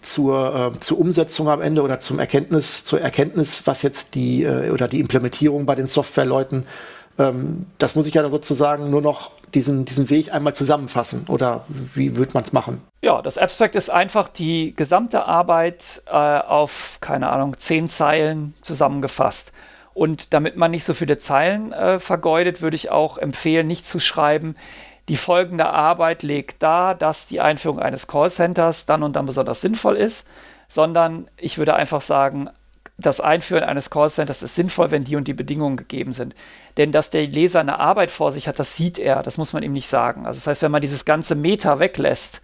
zur, 0.00 0.72
äh, 0.76 0.78
zur 0.78 0.98
Umsetzung 1.00 1.48
am 1.48 1.60
Ende 1.60 1.82
oder 1.82 1.98
zum 1.98 2.18
Erkenntnis, 2.18 2.84
zur 2.84 3.00
Erkenntnis, 3.00 3.66
was 3.66 3.82
jetzt 3.82 4.14
die 4.14 4.44
äh, 4.44 4.70
oder 4.70 4.88
die 4.88 5.00
Implementierung 5.00 5.66
bei 5.66 5.74
den 5.74 5.86
Softwareleuten 5.86 6.66
ähm, 7.18 7.66
das 7.78 7.94
muss 7.94 8.06
ich 8.06 8.14
ja 8.14 8.22
dann 8.22 8.30
sozusagen 8.30 8.90
nur 8.90 9.02
noch 9.02 9.30
diesen, 9.54 9.84
diesen 9.84 10.10
Weg 10.10 10.32
einmal 10.34 10.54
zusammenfassen. 10.54 11.26
Oder 11.28 11.64
wie 11.68 12.16
würde 12.16 12.32
man 12.34 12.42
es 12.42 12.52
machen? 12.52 12.82
Ja, 13.02 13.22
das 13.22 13.38
Abstract 13.38 13.74
ist 13.74 13.90
einfach 13.90 14.28
die 14.28 14.74
gesamte 14.74 15.24
Arbeit 15.24 16.02
äh, 16.06 16.10
auf, 16.10 16.98
keine 17.00 17.30
Ahnung, 17.30 17.56
zehn 17.58 17.88
Zeilen 17.88 18.54
zusammengefasst. 18.62 19.52
Und 19.94 20.34
damit 20.34 20.56
man 20.56 20.72
nicht 20.72 20.84
so 20.84 20.92
viele 20.92 21.16
Zeilen 21.16 21.72
äh, 21.72 21.98
vergeudet, 21.98 22.60
würde 22.60 22.76
ich 22.76 22.90
auch 22.90 23.16
empfehlen, 23.16 23.66
nicht 23.66 23.86
zu 23.86 23.98
schreiben, 23.98 24.56
die 25.08 25.16
folgende 25.16 25.66
Arbeit 25.68 26.22
legt 26.22 26.62
dar, 26.62 26.94
dass 26.94 27.28
die 27.28 27.40
Einführung 27.40 27.78
eines 27.78 28.08
Callcenters 28.08 28.86
dann 28.86 29.02
und 29.02 29.14
dann 29.14 29.26
besonders 29.26 29.60
sinnvoll 29.60 29.96
ist, 29.96 30.28
sondern 30.68 31.28
ich 31.36 31.58
würde 31.58 31.74
einfach 31.74 32.00
sagen, 32.00 32.50
das 32.98 33.20
Einführen 33.20 33.64
eines 33.64 33.90
Callcenters 33.90 34.42
ist 34.42 34.54
sinnvoll, 34.54 34.90
wenn 34.90 35.04
die 35.04 35.16
und 35.16 35.28
die 35.28 35.34
Bedingungen 35.34 35.76
gegeben 35.76 36.12
sind. 36.12 36.34
Denn 36.78 36.92
dass 36.92 37.10
der 37.10 37.26
Leser 37.26 37.60
eine 37.60 37.78
Arbeit 37.78 38.10
vor 38.10 38.32
sich 38.32 38.48
hat, 38.48 38.58
das 38.58 38.76
sieht 38.76 38.98
er, 38.98 39.22
das 39.22 39.36
muss 39.36 39.52
man 39.52 39.62
ihm 39.62 39.72
nicht 39.72 39.88
sagen. 39.88 40.26
Also 40.26 40.38
das 40.38 40.46
heißt, 40.46 40.62
wenn 40.62 40.70
man 40.70 40.80
dieses 40.80 41.04
ganze 41.04 41.34
Meta 41.34 41.78
weglässt 41.78 42.40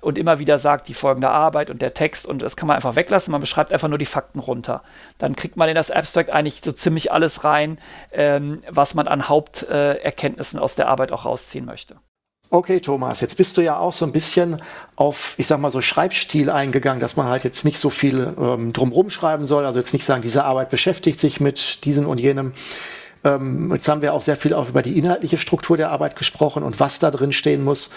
und 0.00 0.18
immer 0.18 0.40
wieder 0.40 0.58
sagt, 0.58 0.88
die 0.88 0.94
folgende 0.94 1.30
Arbeit 1.30 1.70
und 1.70 1.80
der 1.80 1.94
Text 1.94 2.26
und 2.26 2.42
das 2.42 2.56
kann 2.56 2.66
man 2.66 2.74
einfach 2.74 2.96
weglassen, 2.96 3.30
man 3.30 3.40
beschreibt 3.40 3.72
einfach 3.72 3.88
nur 3.88 3.98
die 3.98 4.04
Fakten 4.04 4.40
runter. 4.40 4.82
Dann 5.18 5.36
kriegt 5.36 5.56
man 5.56 5.68
in 5.68 5.76
das 5.76 5.92
Abstract 5.92 6.30
eigentlich 6.30 6.60
so 6.64 6.72
ziemlich 6.72 7.12
alles 7.12 7.44
rein, 7.44 7.78
ähm, 8.10 8.60
was 8.68 8.94
man 8.94 9.06
an 9.06 9.28
Haupterkenntnissen 9.28 10.58
äh, 10.58 10.62
aus 10.62 10.74
der 10.74 10.88
Arbeit 10.88 11.12
auch 11.12 11.24
rausziehen 11.24 11.64
möchte. 11.64 11.96
Okay, 12.54 12.80
Thomas, 12.80 13.22
jetzt 13.22 13.38
bist 13.38 13.56
du 13.56 13.62
ja 13.62 13.78
auch 13.78 13.94
so 13.94 14.04
ein 14.04 14.12
bisschen 14.12 14.58
auf, 14.94 15.34
ich 15.38 15.46
sag 15.46 15.58
mal 15.58 15.70
so 15.70 15.80
Schreibstil 15.80 16.50
eingegangen, 16.50 17.00
dass 17.00 17.16
man 17.16 17.26
halt 17.26 17.44
jetzt 17.44 17.64
nicht 17.64 17.78
so 17.78 17.88
viel 17.88 18.34
ähm, 18.38 18.74
drumrum 18.74 19.08
schreiben 19.08 19.46
soll, 19.46 19.64
also 19.64 19.78
jetzt 19.78 19.94
nicht 19.94 20.04
sagen, 20.04 20.20
diese 20.20 20.44
Arbeit 20.44 20.68
beschäftigt 20.68 21.18
sich 21.18 21.40
mit 21.40 21.82
diesem 21.86 22.06
und 22.06 22.20
jenem. 22.20 22.52
Ähm, 23.24 23.72
jetzt 23.72 23.88
haben 23.88 24.02
wir 24.02 24.12
auch 24.12 24.20
sehr 24.20 24.36
viel 24.36 24.52
auch 24.52 24.68
über 24.68 24.82
die 24.82 24.98
inhaltliche 24.98 25.38
Struktur 25.38 25.78
der 25.78 25.92
Arbeit 25.92 26.14
gesprochen 26.14 26.62
und 26.62 26.78
was 26.78 26.98
da 26.98 27.10
drin 27.10 27.32
stehen 27.32 27.64
muss. 27.64 27.88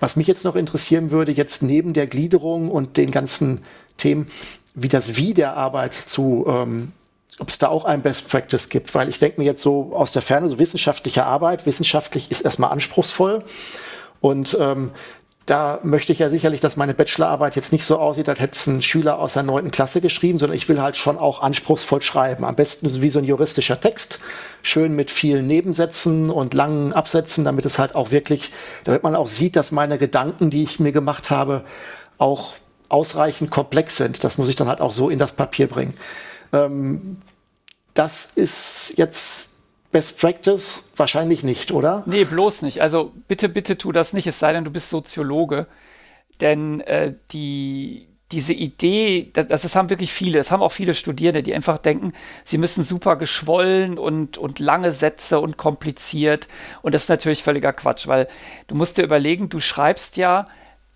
Was 0.00 0.16
mich 0.16 0.26
jetzt 0.26 0.44
noch 0.44 0.56
interessieren 0.56 1.12
würde, 1.12 1.30
jetzt 1.30 1.62
neben 1.62 1.92
der 1.92 2.08
Gliederung 2.08 2.68
und 2.68 2.96
den 2.96 3.12
ganzen 3.12 3.60
Themen, 3.96 4.26
wie 4.74 4.88
das 4.88 5.14
Wie 5.14 5.34
der 5.34 5.56
Arbeit 5.56 5.94
zu 5.94 6.46
ähm, 6.48 6.90
ob 7.38 7.48
es 7.48 7.58
da 7.58 7.68
auch 7.68 7.84
ein 7.84 8.02
Best 8.02 8.28
Practice 8.28 8.68
gibt, 8.68 8.94
weil 8.94 9.08
ich 9.08 9.18
denke 9.18 9.40
mir 9.40 9.46
jetzt 9.46 9.62
so 9.62 9.92
aus 9.94 10.12
der 10.12 10.20
Ferne, 10.20 10.48
so 10.50 10.58
wissenschaftliche 10.58 11.24
Arbeit, 11.24 11.64
wissenschaftlich 11.64 12.30
ist 12.30 12.42
erstmal 12.42 12.70
anspruchsvoll 12.70 13.44
und 14.20 14.56
ähm, 14.60 14.90
da 15.50 15.80
möchte 15.82 16.12
ich 16.12 16.20
ja 16.20 16.30
sicherlich, 16.30 16.60
dass 16.60 16.76
meine 16.76 16.94
Bachelorarbeit 16.94 17.56
jetzt 17.56 17.72
nicht 17.72 17.84
so 17.84 17.98
aussieht, 17.98 18.28
als 18.28 18.38
hätte 18.38 18.56
es 18.56 18.68
ein 18.68 18.82
Schüler 18.82 19.18
aus 19.18 19.32
der 19.32 19.42
neunten 19.42 19.72
Klasse 19.72 20.00
geschrieben, 20.00 20.38
sondern 20.38 20.56
ich 20.56 20.68
will 20.68 20.80
halt 20.80 20.96
schon 20.96 21.18
auch 21.18 21.42
anspruchsvoll 21.42 22.02
schreiben. 22.02 22.44
Am 22.44 22.54
besten 22.54 22.88
wie 23.02 23.08
so 23.08 23.18
ein 23.18 23.24
juristischer 23.24 23.80
Text, 23.80 24.20
schön 24.62 24.94
mit 24.94 25.10
vielen 25.10 25.48
Nebensätzen 25.48 26.30
und 26.30 26.54
langen 26.54 26.92
Absätzen, 26.92 27.44
damit 27.44 27.66
es 27.66 27.80
halt 27.80 27.96
auch 27.96 28.12
wirklich, 28.12 28.52
damit 28.84 29.02
man 29.02 29.16
auch 29.16 29.26
sieht, 29.26 29.56
dass 29.56 29.72
meine 29.72 29.98
Gedanken, 29.98 30.50
die 30.50 30.62
ich 30.62 30.78
mir 30.78 30.92
gemacht 30.92 31.32
habe, 31.32 31.64
auch 32.18 32.54
ausreichend 32.88 33.50
komplex 33.50 33.96
sind. 33.96 34.22
Das 34.22 34.38
muss 34.38 34.48
ich 34.48 34.56
dann 34.56 34.68
halt 34.68 34.80
auch 34.80 34.92
so 34.92 35.10
in 35.10 35.18
das 35.18 35.32
Papier 35.32 35.66
bringen. 35.66 35.94
Ähm, 36.52 37.22
das 37.94 38.24
ist 38.36 38.94
jetzt 38.98 39.56
Best 39.92 40.20
Practice 40.20 40.84
wahrscheinlich 40.96 41.42
nicht, 41.42 41.72
oder? 41.72 42.02
Nee, 42.06 42.24
bloß 42.24 42.62
nicht. 42.62 42.80
Also 42.80 43.12
bitte, 43.26 43.48
bitte 43.48 43.76
tu 43.76 43.90
das 43.92 44.12
nicht, 44.12 44.26
es 44.26 44.38
sei 44.38 44.52
denn, 44.52 44.64
du 44.64 44.70
bist 44.70 44.88
Soziologe. 44.88 45.66
Denn 46.40 46.80
äh, 46.82 47.14
die, 47.32 48.08
diese 48.32 48.52
Idee, 48.52 49.30
das, 49.32 49.48
das 49.48 49.74
haben 49.74 49.90
wirklich 49.90 50.12
viele, 50.12 50.38
das 50.38 50.52
haben 50.52 50.62
auch 50.62 50.72
viele 50.72 50.94
Studierende, 50.94 51.42
die 51.42 51.54
einfach 51.54 51.78
denken, 51.78 52.12
sie 52.44 52.58
müssen 52.58 52.84
super 52.84 53.16
geschwollen 53.16 53.98
und, 53.98 54.38
und 54.38 54.60
lange 54.60 54.92
Sätze 54.92 55.40
und 55.40 55.56
kompliziert. 55.56 56.46
Und 56.82 56.94
das 56.94 57.02
ist 57.02 57.08
natürlich 57.08 57.42
völliger 57.42 57.72
Quatsch, 57.72 58.06
weil 58.06 58.28
du 58.68 58.76
musst 58.76 58.96
dir 58.96 59.02
überlegen, 59.02 59.48
du 59.48 59.58
schreibst 59.58 60.16
ja, 60.16 60.44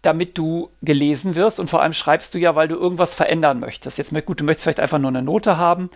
damit 0.02 0.36
du 0.38 0.70
gelesen 0.82 1.34
wirst 1.34 1.58
und 1.58 1.70
vor 1.70 1.82
allem 1.82 1.94
schreibst 1.94 2.34
du 2.34 2.38
ja, 2.38 2.54
weil 2.54 2.68
du 2.68 2.76
irgendwas 2.76 3.14
verändern 3.14 3.58
möchtest. 3.58 3.98
Jetzt 3.98 4.14
gut, 4.26 4.40
du 4.40 4.44
möchtest 4.44 4.64
vielleicht 4.64 4.80
einfach 4.80 4.98
nur 4.98 5.08
eine 5.08 5.22
Note 5.22 5.56
haben, 5.56 5.90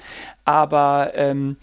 aber 0.44 1.12
ähm, 1.14 1.58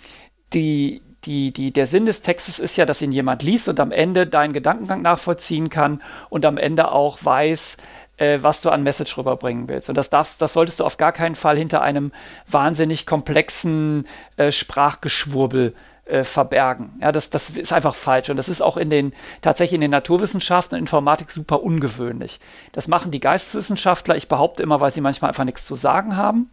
die, 0.54 1.02
die, 1.26 1.52
die, 1.52 1.72
der 1.72 1.86
Sinn 1.86 2.06
des 2.06 2.22
Textes 2.22 2.60
ist 2.60 2.78
ja, 2.78 2.86
dass 2.86 3.02
ihn 3.02 3.12
jemand 3.12 3.44
liest 3.44 3.68
und 3.68 3.80
am 3.80 3.92
Ende 3.92 4.28
deinen 4.28 4.54
Gedankengang 4.54 5.02
nachvollziehen 5.02 5.70
kann 5.70 6.02
und 6.30 6.46
am 6.46 6.58
Ende 6.58 6.92
auch 6.92 7.20
weiß, 7.22 7.78
äh, 8.18 8.40
was 8.42 8.62
du 8.62 8.70
an 8.70 8.84
Message 8.84 9.18
rüberbringen 9.18 9.68
willst. 9.68 9.90
Und 9.90 9.96
das, 9.96 10.10
darfst, 10.10 10.42
das 10.42 10.54
solltest 10.54 10.80
du 10.80 10.86
auf 10.86 10.98
gar 10.98 11.12
keinen 11.12 11.36
Fall 11.36 11.58
hinter 11.58 11.82
einem 11.82 12.12
wahnsinnig 12.48 13.06
komplexen 13.06 14.08
äh, 14.38 14.52
Sprachgeschwurbel 14.52 15.76
äh, 16.06 16.24
verbergen. 16.24 16.94
Ja, 17.02 17.12
das, 17.12 17.30
das 17.30 17.50
ist 17.50 17.74
einfach 17.74 17.96
falsch. 17.96 18.30
Und 18.30 18.38
das 18.38 18.50
ist 18.50 18.62
auch 18.62 18.78
in 18.78 18.90
den, 18.90 19.14
tatsächlich 19.42 19.76
in 19.76 19.82
den 19.82 19.92
Naturwissenschaften 19.92 20.76
und 20.76 20.80
Informatik 20.80 21.32
super 21.32 21.64
ungewöhnlich. 21.64 22.40
Das 22.72 22.88
machen 22.88 23.12
die 23.12 23.20
Geisteswissenschaftler, 23.20 24.16
ich 24.16 24.28
behaupte 24.28 24.64
immer, 24.64 24.80
weil 24.80 24.92
sie 24.92 25.02
manchmal 25.02 25.30
einfach 25.30 25.46
nichts 25.46 25.66
zu 25.66 25.76
sagen 25.76 26.16
haben. 26.16 26.52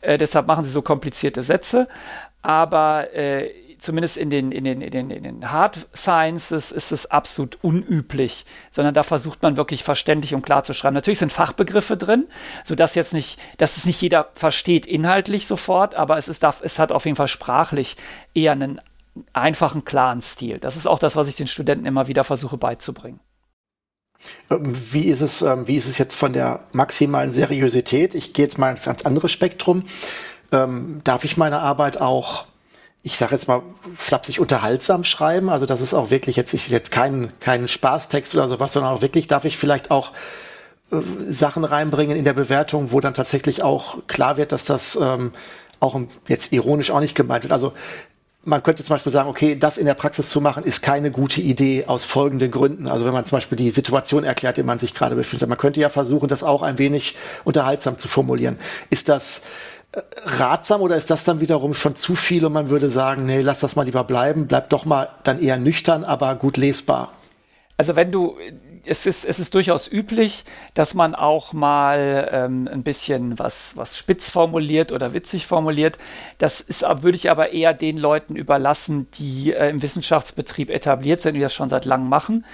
Äh, 0.00 0.18
deshalb 0.18 0.46
machen 0.46 0.64
sie 0.64 0.70
so 0.70 0.82
komplizierte 0.82 1.42
Sätze. 1.42 1.88
Aber 2.42 3.12
äh, 3.14 3.50
zumindest 3.82 4.16
in 4.16 4.30
den, 4.30 4.52
in 4.52 4.64
den, 4.64 4.80
in 4.80 4.90
den, 4.90 5.10
in 5.10 5.24
den 5.24 5.52
Hard 5.52 5.86
Sciences 5.94 6.70
ist 6.70 6.92
es 6.92 7.10
absolut 7.10 7.58
unüblich, 7.62 8.46
sondern 8.70 8.94
da 8.94 9.02
versucht 9.02 9.42
man 9.42 9.56
wirklich 9.56 9.82
verständlich 9.82 10.34
und 10.34 10.42
klar 10.42 10.64
zu 10.64 10.72
schreiben. 10.72 10.94
Natürlich 10.94 11.18
sind 11.18 11.32
Fachbegriffe 11.32 11.96
drin, 11.96 12.28
sodass 12.64 12.94
jetzt 12.94 13.12
nicht, 13.12 13.38
dass 13.58 13.76
es 13.76 13.84
nicht 13.84 14.00
jeder 14.00 14.30
versteht 14.34 14.86
inhaltlich 14.86 15.46
sofort, 15.46 15.94
aber 15.96 16.16
es, 16.16 16.28
ist, 16.28 16.44
es 16.62 16.78
hat 16.78 16.92
auf 16.92 17.04
jeden 17.04 17.16
Fall 17.16 17.28
sprachlich 17.28 17.96
eher 18.34 18.52
einen 18.52 18.80
einfachen, 19.32 19.84
klaren 19.84 20.22
Stil. 20.22 20.58
Das 20.58 20.76
ist 20.76 20.86
auch 20.86 20.98
das, 20.98 21.16
was 21.16 21.28
ich 21.28 21.36
den 21.36 21.48
Studenten 21.48 21.84
immer 21.84 22.06
wieder 22.06 22.24
versuche 22.24 22.56
beizubringen. 22.56 23.20
Wie 24.48 25.06
ist 25.06 25.20
es, 25.20 25.42
ähm, 25.42 25.66
wie 25.66 25.76
ist 25.76 25.88
es 25.88 25.98
jetzt 25.98 26.14
von 26.14 26.32
der 26.32 26.60
maximalen 26.70 27.32
Seriosität? 27.32 28.14
Ich 28.14 28.32
gehe 28.32 28.44
jetzt 28.44 28.56
mal 28.56 28.70
ins 28.70 28.84
ganz 28.84 29.02
andere 29.02 29.28
Spektrum. 29.28 29.84
Ähm, 30.52 31.00
darf 31.02 31.24
ich 31.24 31.36
meine 31.36 31.58
Arbeit 31.58 32.00
auch 32.00 32.46
ich 33.02 33.16
sage 33.16 33.34
jetzt 33.34 33.48
mal, 33.48 33.62
flapsig 33.96 34.38
unterhaltsam 34.38 35.02
schreiben. 35.04 35.50
Also 35.50 35.66
das 35.66 35.80
ist 35.80 35.92
auch 35.94 36.10
wirklich 36.10 36.36
jetzt, 36.36 36.54
ich 36.54 36.68
jetzt 36.68 36.92
kein, 36.92 37.32
kein 37.40 37.66
Spaßtext 37.66 38.34
oder 38.36 38.48
sowas, 38.48 38.72
sondern 38.72 38.92
auch 38.92 39.02
wirklich 39.02 39.26
darf 39.26 39.44
ich 39.44 39.56
vielleicht 39.56 39.90
auch 39.90 40.12
äh, 40.92 40.96
Sachen 41.28 41.64
reinbringen 41.64 42.16
in 42.16 42.24
der 42.24 42.34
Bewertung, 42.34 42.92
wo 42.92 43.00
dann 43.00 43.14
tatsächlich 43.14 43.62
auch 43.62 44.06
klar 44.06 44.36
wird, 44.36 44.52
dass 44.52 44.66
das 44.66 44.96
ähm, 45.00 45.32
auch 45.80 46.00
jetzt 46.28 46.52
ironisch 46.52 46.92
auch 46.92 47.00
nicht 47.00 47.16
gemeint 47.16 47.42
wird. 47.42 47.52
Also 47.52 47.72
man 48.44 48.62
könnte 48.62 48.82
zum 48.82 48.94
Beispiel 48.94 49.12
sagen, 49.12 49.28
okay, 49.28 49.56
das 49.56 49.78
in 49.78 49.86
der 49.86 49.94
Praxis 49.94 50.30
zu 50.30 50.40
machen, 50.40 50.64
ist 50.64 50.82
keine 50.82 51.10
gute 51.10 51.40
Idee 51.40 51.86
aus 51.86 52.04
folgenden 52.04 52.50
Gründen. 52.50 52.88
Also 52.88 53.04
wenn 53.04 53.12
man 53.12 53.24
zum 53.24 53.36
Beispiel 53.36 53.56
die 53.56 53.70
Situation 53.70 54.24
erklärt, 54.24 54.58
in 54.58 54.62
der 54.62 54.66
man 54.66 54.78
sich 54.78 54.94
gerade 54.94 55.14
befindet. 55.14 55.48
Man 55.48 55.58
könnte 55.58 55.80
ja 55.80 55.88
versuchen, 55.88 56.28
das 56.28 56.42
auch 56.42 56.62
ein 56.62 56.78
wenig 56.78 57.16
unterhaltsam 57.44 57.98
zu 57.98 58.08
formulieren. 58.08 58.58
Ist 58.90 59.08
das 59.08 59.42
ratsam 60.24 60.80
oder 60.80 60.96
ist 60.96 61.10
das 61.10 61.24
dann 61.24 61.40
wiederum 61.40 61.74
schon 61.74 61.94
zu 61.94 62.14
viel 62.14 62.44
und 62.44 62.52
man 62.52 62.70
würde 62.70 62.90
sagen, 62.90 63.26
nee, 63.26 63.40
lass 63.40 63.60
das 63.60 63.76
mal 63.76 63.84
lieber 63.84 64.04
bleiben, 64.04 64.46
bleib 64.46 64.70
doch 64.70 64.84
mal 64.84 65.10
dann 65.24 65.40
eher 65.42 65.58
nüchtern, 65.58 66.04
aber 66.04 66.34
gut 66.36 66.56
lesbar? 66.56 67.12
Also 67.76 67.96
wenn 67.96 68.12
du, 68.12 68.36
es 68.84 69.06
ist, 69.06 69.24
es 69.24 69.38
ist 69.38 69.54
durchaus 69.54 69.90
üblich, 69.90 70.44
dass 70.74 70.94
man 70.94 71.14
auch 71.14 71.52
mal 71.52 72.28
ähm, 72.30 72.68
ein 72.70 72.82
bisschen 72.82 73.38
was, 73.38 73.76
was 73.76 73.96
spitz 73.96 74.30
formuliert 74.30 74.92
oder 74.92 75.12
witzig 75.12 75.46
formuliert. 75.46 75.98
Das 76.38 76.60
ist, 76.60 76.82
würde 76.82 77.16
ich 77.16 77.30
aber 77.30 77.52
eher 77.52 77.74
den 77.74 77.98
Leuten 77.98 78.36
überlassen, 78.36 79.08
die 79.14 79.52
äh, 79.52 79.68
im 79.68 79.82
Wissenschaftsbetrieb 79.82 80.70
etabliert 80.70 81.20
sind, 81.20 81.34
die 81.34 81.40
das 81.40 81.54
schon 81.54 81.68
seit 81.68 81.84
langem 81.84 82.08
machen, 82.08 82.44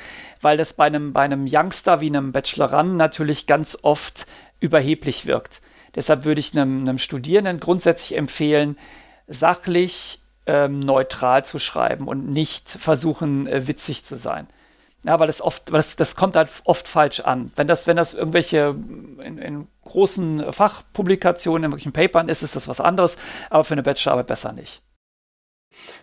weil 0.40 0.56
das 0.56 0.73
bei 0.73 0.86
einem, 0.86 1.12
bei 1.12 1.23
einem 1.23 1.47
Youngster 1.51 2.01
wie 2.01 2.09
einem 2.09 2.32
Bachelorand 2.32 2.97
natürlich 2.97 3.47
ganz 3.47 3.78
oft 3.82 4.27
überheblich 4.60 5.27
wirkt. 5.27 5.60
Deshalb 5.98 6.24
würde 6.24 6.38
ich 6.38 6.56
einem, 6.56 6.82
einem 6.82 6.98
Studierenden 6.98 7.58
grundsätzlich 7.58 8.16
empfehlen, 8.16 8.78
sachlich 9.26 10.20
ähm, 10.46 10.78
neutral 10.78 11.44
zu 11.44 11.58
schreiben 11.58 12.06
und 12.06 12.30
nicht 12.30 12.68
versuchen, 12.68 13.48
äh, 13.48 13.66
witzig 13.66 14.04
zu 14.04 14.16
sein. 14.16 14.46
Ja, 15.04 15.18
weil 15.18 15.26
das 15.26 15.42
oft, 15.42 15.74
das, 15.74 15.96
das 15.96 16.14
kommt 16.14 16.36
halt 16.36 16.50
oft 16.62 16.86
falsch 16.86 17.18
an. 17.18 17.50
Wenn 17.56 17.66
das, 17.66 17.88
wenn 17.88 17.96
das 17.96 18.14
irgendwelche 18.14 18.76
in, 19.24 19.38
in 19.38 19.66
großen 19.82 20.52
Fachpublikationen, 20.52 21.64
in 21.64 21.72
irgendwelchen 21.72 21.92
Papern 21.92 22.28
ist, 22.28 22.44
ist 22.44 22.54
das 22.54 22.68
was 22.68 22.80
anderes, 22.80 23.18
aber 23.50 23.64
für 23.64 23.74
eine 23.74 23.82
Bachelorarbeit 23.82 24.28
besser 24.28 24.52
nicht. 24.52 24.82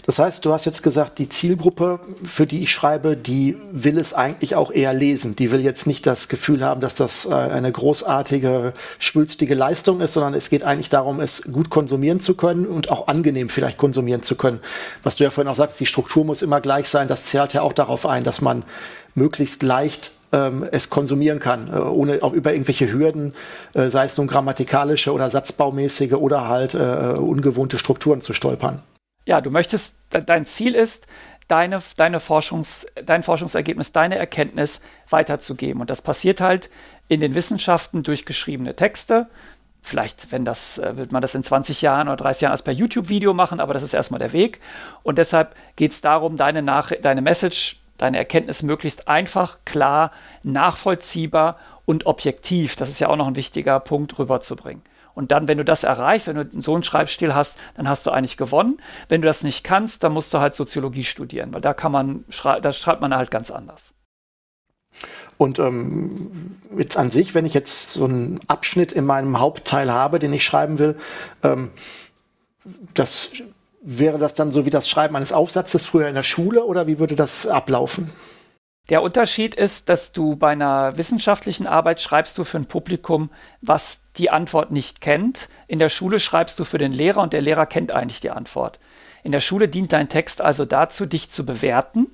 Das 0.06 0.20
heißt, 0.20 0.46
du 0.46 0.54
hast 0.54 0.66
jetzt 0.66 0.84
gesagt, 0.84 1.18
die 1.18 1.30
Zielgruppe, 1.30 2.00
für 2.24 2.46
die 2.46 2.62
ich 2.62 2.72
schreibe, 2.72 3.18
die 3.18 3.58
will 3.72 3.98
es 3.98 4.14
eigentlich 4.14 4.56
auch 4.56 4.72
eher 4.72 4.94
lesen. 4.94 5.36
Die 5.36 5.50
will 5.50 5.62
jetzt 5.62 5.88
nicht 5.88 6.06
das 6.06 6.28
Gefühl 6.28 6.64
haben, 6.64 6.80
dass 6.80 6.94
das 6.94 7.26
äh, 7.26 7.34
eine 7.34 7.72
großartige, 7.72 8.74
schwülstige 9.00 9.56
Leistung 9.56 10.02
ist, 10.02 10.14
sondern 10.14 10.36
es 10.36 10.50
geht 10.52 10.64
eigentlich 10.64 10.90
darum, 10.90 11.20
es 11.20 11.52
gut 11.52 11.72
konsumieren 11.72 12.20
zu 12.20 12.36
können 12.36 12.68
und 12.68 12.92
auch 12.92 13.08
angenehm 13.08 13.50
vielleicht 13.50 13.78
konsumieren 13.78 14.22
zu 14.22 14.36
können. 14.36 14.60
Was 15.02 15.16
du 15.16 15.24
ja 15.24 15.32
vorhin 15.32 15.52
auch 15.52 15.56
sagst, 15.56 15.80
die 15.80 15.88
Struktur 15.88 16.24
muss 16.24 16.44
immer 16.44 16.62
gleich 16.62 16.88
sein. 16.88 17.08
Das 17.08 17.26
zahlt 17.26 17.54
ja 17.54 17.64
auch 17.64 17.74
darauf 17.74 18.06
ein, 18.06 18.24
dass 18.24 18.42
man 18.42 18.64
möglichst 19.16 19.64
leicht 19.64 20.12
ähm, 20.34 20.68
es 20.72 20.92
konsumieren 20.92 21.40
kann, 21.40 21.74
äh, 21.74 21.78
ohne 21.80 22.22
auch 22.22 22.34
über 22.34 22.54
irgendwelche 22.54 22.92
Hürden, 22.92 23.34
äh, 23.74 23.90
sei 23.90 24.06
es 24.06 24.18
nun 24.20 24.28
grammatikalische 24.28 25.12
oder 25.12 25.32
satzbaumäßige 25.32 26.14
oder 26.14 26.48
halt 26.48 26.76
äh, 26.76 27.16
ungewohnte 27.18 27.80
Strukturen 27.80 28.22
zu 28.22 28.34
stolpern 28.34 28.84
ja, 29.26 29.42
du 29.42 29.50
möchtest, 29.50 30.00
dein 30.10 30.46
Ziel 30.46 30.76
ist, 30.76 31.08
deine, 31.48 31.82
deine 31.98 32.20
Forschungs, 32.20 32.88
dein 33.04 33.24
Forschungsergebnis, 33.24 33.92
deine 33.92 34.18
Erkenntnis 34.18 34.82
weiterzugeben. 35.10 35.82
Und 35.82 35.90
das 35.90 36.02
passiert 36.02 36.42
halt 36.42 36.70
in 37.08 37.20
den 37.20 37.36
Wissenschaften 37.36 38.04
durch 38.04 38.26
geschriebene 38.26 38.76
Texte. 38.76 39.28
Vielleicht, 39.82 40.32
wenn 40.32 40.46
das, 40.46 40.80
äh, 40.80 40.98
wird 40.98 41.12
man 41.12 41.22
das 41.22 41.36
in 41.36 41.44
20 41.44 41.82
Jahren 41.82 42.08
oder 42.08 42.18
30 42.18 42.42
Jahren 42.42 42.52
als 42.52 42.64
per 42.64 42.74
YouTube-Video 42.74 43.34
machen, 43.34 43.60
aber 43.60 43.74
das 43.74 43.84
ist 43.84 43.94
erstmal 43.94 44.20
der 44.20 44.34
Weg. 44.34 44.60
Und 45.04 45.18
deshalb 45.18 45.56
geht 45.76 45.92
es 45.92 46.02
darum, 46.02 46.38
deine, 46.38 46.64
Nach 46.64 46.92
deine 47.02 47.22
Message, 47.22 47.80
deine 47.98 48.18
Erkenntnis 48.18 48.64
möglichst 48.64 49.08
einfach, 49.08 49.60
klar, 49.66 50.12
nachvollziehbar 50.42 51.60
und 51.86 52.08
objektiv, 52.08 52.76
das 52.76 52.90
ist 52.90 53.00
ja 53.00 53.10
auch 53.10 53.16
noch 53.16 53.28
ein 53.28 53.36
wichtiger 53.36 53.80
Punkt, 53.80 54.18
rüberzubringen. 54.18 54.82
Und 55.16 55.32
dann, 55.32 55.48
wenn 55.48 55.58
du 55.58 55.66
das 55.66 55.84
erreichst, 55.84 56.28
wenn 56.28 56.36
du 56.36 56.62
so 56.62 56.76
einen 56.76 56.84
Schreibstil 56.84 57.34
hast, 57.34 57.58
dann 57.76 57.90
hast 57.90 58.06
du 58.06 58.12
eigentlich 58.12 58.38
gewonnen. 58.38 58.80
Wenn 59.08 59.22
du 59.22 59.28
das 59.28 59.42
nicht 59.44 59.64
kannst, 59.64 60.04
dann 60.04 60.14
musst 60.14 60.34
du 60.34 60.40
halt 60.40 60.56
Soziologie 60.56 61.06
studieren, 61.06 61.54
weil 61.54 61.62
da 61.62 61.74
kann 61.74 61.92
man, 61.92 62.26
da 62.44 62.72
schreibt 62.72 63.02
man 63.02 63.16
halt 63.16 63.32
ganz 63.32 63.50
anders. 63.50 63.94
Und 65.38 65.60
ähm, 65.60 66.60
jetzt 66.78 66.98
an 66.98 67.12
sich, 67.12 67.34
wenn 67.34 67.46
ich 67.46 67.54
jetzt 67.54 67.94
so 67.94 68.06
einen 68.06 68.40
Abschnitt 68.48 68.92
in 68.92 69.06
meinem 69.06 69.40
Hauptteil 69.40 69.92
habe, 69.92 70.20
den 70.20 70.32
ich 70.32 70.46
schreiben 70.46 70.80
will, 70.80 70.96
ähm, 71.44 71.72
das 72.94 73.32
wäre 73.82 74.18
das 74.18 74.34
dann 74.34 74.52
so 74.52 74.66
wie 74.66 74.70
das 74.70 74.90
Schreiben 74.90 75.16
eines 75.16 75.34
Aufsatzes 75.34 75.86
früher 75.86 76.08
in 76.08 76.16
der 76.16 76.24
Schule 76.24 76.64
oder 76.64 76.88
wie 76.88 77.00
würde 77.00 77.16
das 77.16 77.48
ablaufen? 77.48 78.12
Der 78.90 79.02
Unterschied 79.02 79.56
ist, 79.56 79.90
dass 79.90 80.12
du 80.12 80.36
bei 80.36 80.52
einer 80.52 80.96
wissenschaftlichen 80.96 81.66
Arbeit 81.66 82.02
schreibst 82.02 82.38
du 82.38 82.44
für 82.44 82.58
ein 82.58 82.68
Publikum, 82.68 83.32
was 83.62 84.02
die 84.18 84.30
Antwort 84.30 84.72
nicht 84.72 85.02
kennt. 85.02 85.50
In 85.68 85.80
der 85.80 85.90
Schule 85.90 86.20
schreibst 86.20 86.60
du 86.60 86.66
für 86.66 86.78
den 86.78 86.92
Lehrer 86.92 87.22
und 87.22 87.34
der 87.34 87.42
Lehrer 87.42 87.66
kennt 87.66 87.92
eigentlich 87.92 88.22
die 88.22 88.30
Antwort. 88.30 88.80
In 89.24 89.32
der 89.32 89.40
Schule 89.40 89.68
dient 89.68 89.92
dein 89.92 90.08
Text 90.08 90.40
also 90.40 90.66
dazu, 90.66 91.08
dich 91.08 91.32
zu 91.32 91.48
bewerten. 91.48 92.08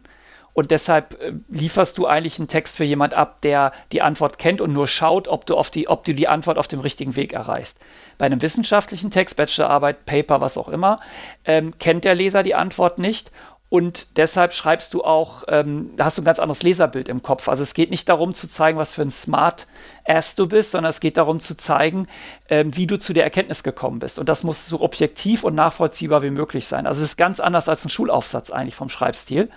Und 0.53 0.71
deshalb 0.71 1.21
äh, 1.21 1.33
lieferst 1.49 1.97
du 1.97 2.07
eigentlich 2.07 2.37
einen 2.37 2.47
Text 2.47 2.75
für 2.75 2.83
jemand 2.83 3.13
ab, 3.13 3.41
der 3.41 3.71
die 3.91 4.01
Antwort 4.01 4.37
kennt 4.37 4.59
und 4.59 4.73
nur 4.73 4.87
schaut, 4.87 5.27
ob 5.27 5.45
du, 5.45 5.61
die, 5.73 5.87
ob 5.87 6.03
du 6.03 6.13
die 6.13 6.27
Antwort 6.27 6.57
auf 6.57 6.67
dem 6.67 6.81
richtigen 6.81 7.15
Weg 7.15 7.33
erreichst. 7.33 7.79
Bei 8.17 8.25
einem 8.25 8.41
wissenschaftlichen 8.41 9.11
Text, 9.11 9.37
Bachelorarbeit, 9.37 10.05
Paper, 10.05 10.41
was 10.41 10.57
auch 10.57 10.67
immer, 10.67 10.99
ähm, 11.45 11.77
kennt 11.79 12.03
der 12.03 12.15
Leser 12.15 12.43
die 12.43 12.55
Antwort 12.55 12.97
nicht 12.97 13.31
und 13.71 14.17
deshalb 14.17 14.53
schreibst 14.53 14.93
du 14.93 15.05
auch, 15.05 15.45
ähm, 15.47 15.91
da 15.95 16.03
hast 16.03 16.17
du 16.17 16.21
ein 16.21 16.25
ganz 16.25 16.39
anderes 16.39 16.61
Leserbild 16.61 17.07
im 17.07 17.23
Kopf. 17.23 17.47
Also 17.47 17.63
es 17.63 17.73
geht 17.73 17.89
nicht 17.89 18.09
darum 18.09 18.33
zu 18.33 18.49
zeigen, 18.49 18.77
was 18.77 18.93
für 18.93 19.01
ein 19.01 19.11
Smart 19.11 19.65
Ass 20.05 20.35
du 20.35 20.45
bist, 20.45 20.71
sondern 20.71 20.89
es 20.89 20.99
geht 20.99 21.15
darum 21.15 21.39
zu 21.39 21.55
zeigen, 21.55 22.07
ähm, 22.49 22.75
wie 22.75 22.85
du 22.85 22.99
zu 22.99 23.13
der 23.13 23.23
Erkenntnis 23.23 23.63
gekommen 23.63 23.99
bist. 23.99 24.19
Und 24.19 24.27
das 24.27 24.43
muss 24.43 24.67
so 24.67 24.81
objektiv 24.81 25.45
und 25.45 25.55
nachvollziehbar 25.55 26.21
wie 26.21 26.31
möglich 26.31 26.67
sein. 26.67 26.85
Also 26.85 27.01
es 27.01 27.11
ist 27.11 27.15
ganz 27.15 27.39
anders 27.39 27.69
als 27.69 27.85
ein 27.85 27.89
Schulaufsatz 27.89 28.51
eigentlich 28.51 28.75
vom 28.75 28.89
Schreibstil. 28.89 29.49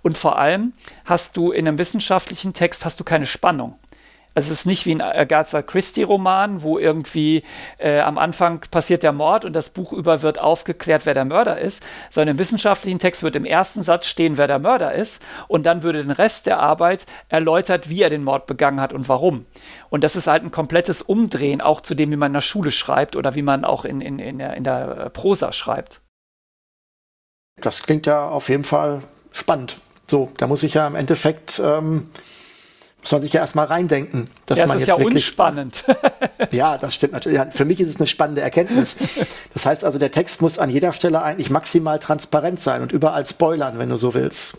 Und 0.00 0.16
vor 0.16 0.38
allem 0.38 0.72
hast 1.04 1.36
du 1.36 1.52
in 1.52 1.68
einem 1.68 1.76
wissenschaftlichen 1.76 2.54
Text 2.54 2.86
hast 2.86 2.98
du 2.98 3.04
keine 3.04 3.26
Spannung. 3.26 3.78
Es 4.34 4.48
ist 4.48 4.64
nicht 4.64 4.86
wie 4.86 4.94
ein 4.94 5.00
Agatha 5.00 5.62
Christie-Roman, 5.62 6.62
wo 6.62 6.78
irgendwie 6.78 7.42
äh, 7.78 8.00
am 8.00 8.16
Anfang 8.16 8.60
passiert 8.70 9.02
der 9.02 9.12
Mord 9.12 9.44
und 9.44 9.54
das 9.54 9.70
Buch 9.70 9.92
über 9.92 10.22
wird 10.22 10.38
aufgeklärt, 10.38 11.04
wer 11.04 11.14
der 11.14 11.24
Mörder 11.24 11.58
ist, 11.58 11.84
sondern 12.10 12.36
im 12.36 12.38
wissenschaftlichen 12.38 12.98
Text 12.98 13.22
wird 13.22 13.36
im 13.36 13.44
ersten 13.44 13.82
Satz 13.82 14.06
stehen, 14.06 14.38
wer 14.38 14.46
der 14.46 14.58
Mörder 14.58 14.94
ist 14.94 15.22
und 15.48 15.66
dann 15.66 15.82
würde 15.82 16.02
den 16.02 16.12
Rest 16.12 16.46
der 16.46 16.60
Arbeit 16.60 17.06
erläutert, 17.28 17.88
wie 17.88 18.02
er 18.02 18.10
den 18.10 18.24
Mord 18.24 18.46
begangen 18.46 18.80
hat 18.80 18.92
und 18.92 19.08
warum. 19.08 19.46
Und 19.88 20.04
das 20.04 20.14
ist 20.14 20.28
halt 20.28 20.44
ein 20.44 20.52
komplettes 20.52 21.02
Umdrehen 21.02 21.60
auch 21.60 21.80
zu 21.80 21.94
dem, 21.94 22.10
wie 22.12 22.16
man 22.16 22.28
in 22.28 22.34
der 22.34 22.40
Schule 22.40 22.70
schreibt 22.70 23.16
oder 23.16 23.34
wie 23.34 23.42
man 23.42 23.64
auch 23.64 23.84
in, 23.84 24.00
in, 24.00 24.18
in, 24.18 24.38
der, 24.38 24.54
in 24.54 24.64
der 24.64 25.10
Prosa 25.10 25.52
schreibt. 25.52 26.00
Das 27.60 27.82
klingt 27.82 28.06
ja 28.06 28.28
auf 28.28 28.48
jeden 28.48 28.64
Fall 28.64 29.02
spannend. 29.32 29.78
So, 30.06 30.30
da 30.38 30.46
muss 30.46 30.62
ich 30.62 30.74
ja 30.74 30.86
im 30.86 30.94
Endeffekt 30.96 31.60
ähm, 31.64 32.08
muss 33.00 33.12
man 33.12 33.22
sich 33.22 33.32
ja 33.32 33.40
erstmal 33.40 33.66
reindenken. 33.66 34.28
Dass 34.46 34.58
ja, 34.58 34.66
man 34.66 34.76
ist 34.76 34.86
jetzt 34.86 34.96
ja 34.96 34.98
wirklich, 34.98 35.26
unspannend. 35.26 35.84
ja, 36.52 36.78
das 36.78 36.94
stimmt 36.94 37.12
natürlich. 37.12 37.38
Ja, 37.38 37.50
für 37.50 37.64
mich 37.64 37.80
ist 37.80 37.88
es 37.88 37.96
eine 37.96 38.06
spannende 38.06 38.40
Erkenntnis. 38.40 38.96
Das 39.54 39.66
heißt 39.66 39.84
also, 39.84 39.98
der 39.98 40.10
Text 40.10 40.42
muss 40.42 40.58
an 40.58 40.70
jeder 40.70 40.92
Stelle 40.92 41.22
eigentlich 41.22 41.50
maximal 41.50 41.98
transparent 41.98 42.60
sein 42.60 42.82
und 42.82 42.92
überall 42.92 43.24
spoilern, 43.24 43.78
wenn 43.78 43.88
du 43.88 43.96
so 43.96 44.14
willst. 44.14 44.58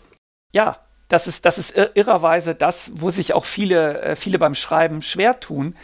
Ja, 0.52 0.78
das 1.08 1.26
ist, 1.26 1.44
das 1.44 1.58
ist 1.58 1.76
irrerweise 1.94 2.54
das, 2.54 2.92
wo 2.96 3.10
sich 3.10 3.34
auch 3.34 3.44
viele, 3.44 4.00
äh, 4.00 4.16
viele 4.16 4.38
beim 4.38 4.54
Schreiben 4.54 5.02
schwer 5.02 5.40
tun. 5.40 5.76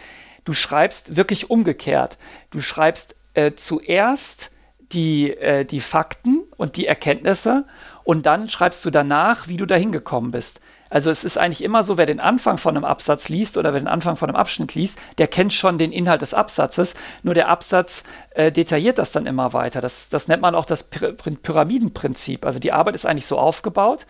Du 0.44 0.54
schreibst 0.54 1.16
wirklich 1.16 1.50
umgekehrt. 1.50 2.18
Du 2.50 2.60
schreibst 2.60 3.16
äh, 3.34 3.52
zuerst 3.54 4.50
die, 4.92 5.36
äh, 5.36 5.64
die 5.64 5.80
Fakten 5.80 6.44
und 6.56 6.76
die 6.76 6.86
Erkenntnisse 6.86 7.66
und 8.04 8.24
dann 8.24 8.48
schreibst 8.48 8.84
du 8.84 8.90
danach, 8.90 9.48
wie 9.48 9.58
du 9.58 9.66
dahin 9.66 9.92
gekommen 9.92 10.30
bist. 10.30 10.60
Also 10.90 11.10
es 11.10 11.24
ist 11.24 11.38
eigentlich 11.38 11.62
immer 11.62 11.82
so, 11.82 11.96
wer 11.98 12.06
den 12.06 12.20
Anfang 12.20 12.58
von 12.58 12.76
einem 12.76 12.84
Absatz 12.84 13.28
liest 13.28 13.56
oder 13.56 13.72
wer 13.72 13.80
den 13.80 13.88
Anfang 13.88 14.16
von 14.16 14.28
einem 14.28 14.36
Abschnitt 14.36 14.74
liest, 14.74 14.98
der 15.18 15.26
kennt 15.26 15.52
schon 15.52 15.78
den 15.78 15.92
Inhalt 15.92 16.22
des 16.22 16.34
Absatzes, 16.34 16.94
nur 17.22 17.34
der 17.34 17.48
Absatz 17.48 18.04
äh, 18.30 18.52
detailliert 18.52 18.98
das 18.98 19.12
dann 19.12 19.26
immer 19.26 19.52
weiter. 19.52 19.80
Das, 19.80 20.08
das 20.08 20.28
nennt 20.28 20.42
man 20.42 20.54
auch 20.54 20.64
das 20.64 20.84
Py 20.84 21.12
Pyramidenprinzip. 21.42 22.44
Also 22.44 22.58
die 22.58 22.72
Arbeit 22.72 22.94
ist 22.94 23.06
eigentlich 23.06 23.26
so 23.26 23.38
aufgebaut. 23.38 24.06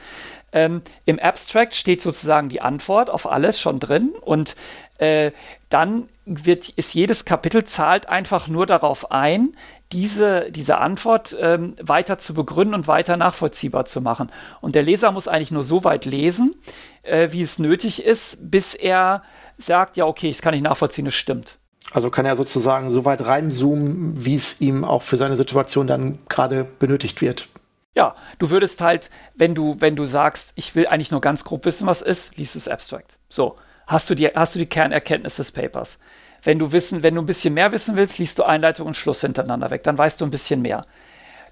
Ähm, 0.53 0.83
Im 1.05 1.19
Abstract 1.19 1.75
steht 1.75 2.01
sozusagen 2.03 2.49
die 2.49 2.61
Antwort 2.61 3.11
auf 3.11 3.31
alles 3.31 3.61
schon 3.61 3.81
drin 3.81 4.13
und 4.21 4.57
äh, 4.99 5.33
dann 5.69 6.09
wird, 6.25 6.69
ist 6.71 6.95
jedes 6.95 7.25
Kapitel 7.25 7.65
zahlt 7.65 8.09
einfach 8.09 8.49
nur 8.49 8.67
darauf 8.67 9.11
ein, 9.11 9.55
diese, 9.93 10.51
diese 10.51 10.79
Antwort 10.79 11.37
ähm, 11.41 11.75
weiter 11.83 12.19
zu 12.19 12.35
begründen 12.35 12.75
und 12.75 12.89
weiter 12.89 13.17
nachvollziehbar 13.17 13.87
zu 13.87 14.01
machen. 14.01 14.31
Und 14.61 14.75
der 14.75 14.83
Leser 14.83 15.13
muss 15.13 15.29
eigentlich 15.29 15.51
nur 15.51 15.65
so 15.65 15.85
weit 15.85 16.05
lesen, 16.05 16.55
äh, 17.03 17.29
wie 17.33 17.43
es 17.43 17.59
nötig 17.59 18.05
ist, 18.05 18.51
bis 18.51 18.75
er 18.75 19.23
sagt, 19.57 19.97
ja, 19.97 20.07
okay, 20.07 20.29
das 20.29 20.43
kann 20.43 20.55
ich 20.55 20.63
nachvollziehen, 20.63 21.07
es 21.07 21.15
stimmt. 21.15 21.59
Also 21.93 22.11
kann 22.11 22.27
er 22.27 22.37
sozusagen 22.37 22.91
so 22.91 23.05
weit 23.05 23.25
reinzoomen, 23.25 24.25
wie 24.25 24.35
es 24.35 24.61
ihm 24.61 24.85
auch 24.85 25.03
für 25.03 25.17
seine 25.17 25.37
Situation 25.37 25.87
dann 25.87 26.19
gerade 26.29 26.65
benötigt 26.65 27.23
wird. 27.23 27.49
Ja, 27.95 28.15
du 28.39 28.51
würdest 28.51 28.81
halt, 28.81 29.11
wenn 29.35 29.55
du, 29.55 29.77
wenn 29.81 29.97
du 29.97 30.05
sagst, 30.05 30.53
ich 30.55 30.75
will 30.75 30.87
eigentlich 30.87 31.11
nur 31.11 31.21
ganz 31.21 31.45
grob 31.45 31.65
wissen, 31.65 31.87
was 31.87 32.03
ist, 32.03 32.37
liest 32.37 32.55
du 32.55 32.59
es 32.59 32.69
Abstract. 32.69 33.19
So, 33.29 33.57
hast 33.87 34.11
du 34.11 34.15
die, 34.15 34.27
hast 34.29 34.55
du 34.55 34.59
die 34.59 34.67
Kernerkenntnis 34.67 35.37
des 35.37 35.51
Papers. 35.51 35.99
Wenn 36.43 36.59
du 36.59 36.73
wissen, 36.73 37.03
wenn 37.03 37.15
du 37.15 37.23
ein 37.23 37.27
bisschen 37.27 37.55
mehr 37.55 37.73
wissen 37.73 37.97
willst, 37.97 38.19
liest 38.19 38.39
du 38.39 38.45
Einleitung 38.45 38.87
und 38.87 38.97
Schluss 38.97 39.21
hintereinander 39.21 39.71
weg. 39.71 39.83
Dann 39.83 39.99
weißt 39.99 40.21
du 40.21 40.25
ein 40.25 40.31
bisschen 40.31 40.63
mehr. 40.63 40.87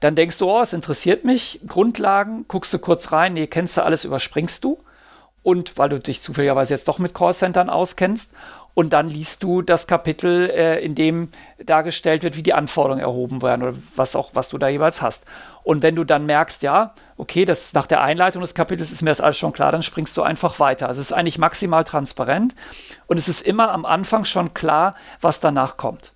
Dann 0.00 0.14
denkst 0.14 0.38
du, 0.38 0.50
oh, 0.50 0.60
es 0.60 0.72
interessiert 0.72 1.24
mich. 1.24 1.60
Grundlagen, 1.66 2.44
guckst 2.48 2.72
du 2.72 2.78
kurz 2.78 3.12
rein, 3.12 3.32
nee, 3.32 3.46
kennst 3.46 3.76
du 3.76 3.82
alles, 3.82 4.04
überspringst 4.04 4.62
du. 4.62 4.78
Und 5.42 5.78
weil 5.78 5.88
du 5.88 6.00
dich 6.00 6.20
zufälligerweise 6.20 6.74
jetzt 6.74 6.88
doch 6.88 6.98
mit 6.98 7.14
Callcentern 7.14 7.70
auskennst. 7.70 8.32
Und 8.74 8.92
dann 8.92 9.08
liest 9.08 9.42
du 9.42 9.62
das 9.62 9.86
Kapitel, 9.86 10.50
äh, 10.50 10.84
in 10.84 10.94
dem 10.94 11.30
dargestellt 11.64 12.22
wird, 12.22 12.36
wie 12.36 12.42
die 12.42 12.52
Anforderungen 12.52 13.00
erhoben 13.00 13.40
werden 13.40 13.62
oder 13.62 13.78
was 13.94 14.14
auch, 14.14 14.30
was 14.34 14.50
du 14.50 14.58
da 14.58 14.68
jeweils 14.68 15.00
hast. 15.00 15.24
Und 15.66 15.82
wenn 15.82 15.96
du 15.96 16.04
dann 16.04 16.26
merkst, 16.26 16.62
ja, 16.62 16.94
okay, 17.16 17.44
das 17.44 17.72
nach 17.72 17.88
der 17.88 18.00
Einleitung 18.00 18.40
des 18.40 18.54
Kapitels 18.54 18.92
ist 18.92 19.02
mir 19.02 19.10
das 19.10 19.20
alles 19.20 19.36
schon 19.36 19.52
klar, 19.52 19.72
dann 19.72 19.82
springst 19.82 20.16
du 20.16 20.22
einfach 20.22 20.60
weiter. 20.60 20.86
Also 20.86 21.00
es 21.00 21.10
ist 21.10 21.12
eigentlich 21.12 21.38
maximal 21.38 21.82
transparent 21.82 22.54
und 23.08 23.18
es 23.18 23.28
ist 23.28 23.44
immer 23.44 23.72
am 23.72 23.84
Anfang 23.84 24.24
schon 24.24 24.54
klar, 24.54 24.94
was 25.20 25.40
danach 25.40 25.76
kommt. 25.76 26.12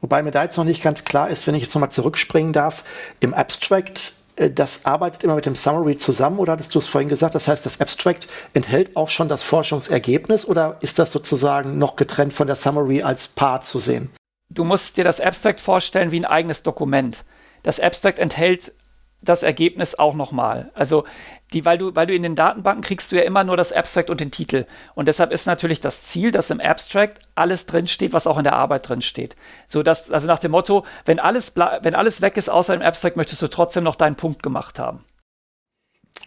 Wobei 0.00 0.22
mir 0.22 0.30
da 0.30 0.42
jetzt 0.42 0.56
noch 0.56 0.64
nicht 0.64 0.82
ganz 0.82 1.04
klar 1.04 1.28
ist, 1.28 1.46
wenn 1.46 1.54
ich 1.54 1.64
jetzt 1.64 1.74
nochmal 1.74 1.90
zurückspringen 1.90 2.54
darf, 2.54 2.82
im 3.20 3.34
Abstract, 3.34 4.14
äh, 4.36 4.50
das 4.50 4.86
arbeitet 4.86 5.22
immer 5.22 5.34
mit 5.34 5.44
dem 5.44 5.54
Summary 5.54 5.98
zusammen 5.98 6.38
oder 6.38 6.54
hattest 6.54 6.74
du 6.74 6.78
es 6.78 6.88
vorhin 6.88 7.10
gesagt? 7.10 7.34
Das 7.34 7.48
heißt, 7.48 7.66
das 7.66 7.82
Abstract 7.82 8.26
enthält 8.54 8.96
auch 8.96 9.10
schon 9.10 9.28
das 9.28 9.42
Forschungsergebnis 9.42 10.46
oder 10.46 10.78
ist 10.80 10.98
das 10.98 11.12
sozusagen 11.12 11.76
noch 11.76 11.94
getrennt 11.94 12.32
von 12.32 12.46
der 12.46 12.56
Summary 12.56 13.02
als 13.02 13.28
Paar 13.28 13.60
zu 13.60 13.78
sehen? 13.78 14.08
Du 14.48 14.64
musst 14.64 14.96
dir 14.96 15.04
das 15.04 15.20
Abstract 15.20 15.60
vorstellen 15.60 16.10
wie 16.10 16.20
ein 16.20 16.24
eigenes 16.24 16.62
Dokument 16.62 17.22
das 17.66 17.80
Abstract 17.80 18.20
enthält 18.20 18.72
das 19.20 19.42
Ergebnis 19.42 19.96
auch 19.96 20.14
nochmal. 20.14 20.70
Also 20.74 21.04
die, 21.52 21.64
weil 21.64 21.78
du, 21.78 21.96
weil 21.96 22.06
du 22.06 22.14
in 22.14 22.22
den 22.22 22.36
Datenbanken 22.36 22.84
kriegst 22.84 23.10
du 23.10 23.16
ja 23.16 23.22
immer 23.22 23.42
nur 23.42 23.56
das 23.56 23.72
Abstract 23.72 24.08
und 24.08 24.20
den 24.20 24.30
Titel. 24.30 24.66
Und 24.94 25.08
deshalb 25.08 25.32
ist 25.32 25.46
natürlich 25.46 25.80
das 25.80 26.04
Ziel, 26.04 26.30
dass 26.30 26.50
im 26.50 26.60
Abstract 26.60 27.18
alles 27.34 27.66
drinsteht, 27.66 28.12
was 28.12 28.28
auch 28.28 28.38
in 28.38 28.44
der 28.44 28.52
Arbeit 28.52 28.88
drinsteht. 28.88 29.34
So 29.66 29.82
dass, 29.82 30.12
also 30.12 30.28
nach 30.28 30.38
dem 30.38 30.52
Motto, 30.52 30.86
wenn 31.06 31.18
alles, 31.18 31.56
wenn 31.56 31.96
alles 31.96 32.22
weg 32.22 32.36
ist 32.36 32.48
außer 32.48 32.72
im 32.72 32.82
Abstract, 32.82 33.16
möchtest 33.16 33.42
du 33.42 33.48
trotzdem 33.48 33.82
noch 33.82 33.96
deinen 33.96 34.14
Punkt 34.14 34.44
gemacht 34.44 34.78
haben. 34.78 35.04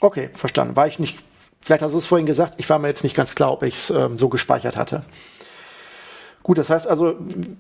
Okay, 0.02 0.32
verstanden. 0.34 0.76
War 0.76 0.88
ich 0.88 1.00
nicht, 1.00 1.20
vielleicht 1.62 1.84
hast 1.84 1.94
du 1.94 2.00
es 2.00 2.06
vorhin 2.06 2.28
gesagt, 2.28 2.56
ich 2.58 2.70
war 2.70 2.80
mir 2.80 2.90
jetzt 2.90 3.06
nicht 3.06 3.16
ganz 3.16 3.34
klar, 3.34 3.54
ob 3.54 3.64
ich 3.64 3.76
es 3.76 3.92
ähm, 3.92 4.20
so 4.20 4.28
gespeichert 4.28 4.76
hatte. 4.76 5.06
Gut, 6.44 6.58
das 6.58 6.70
heißt 6.70 6.88
also, 6.88 7.16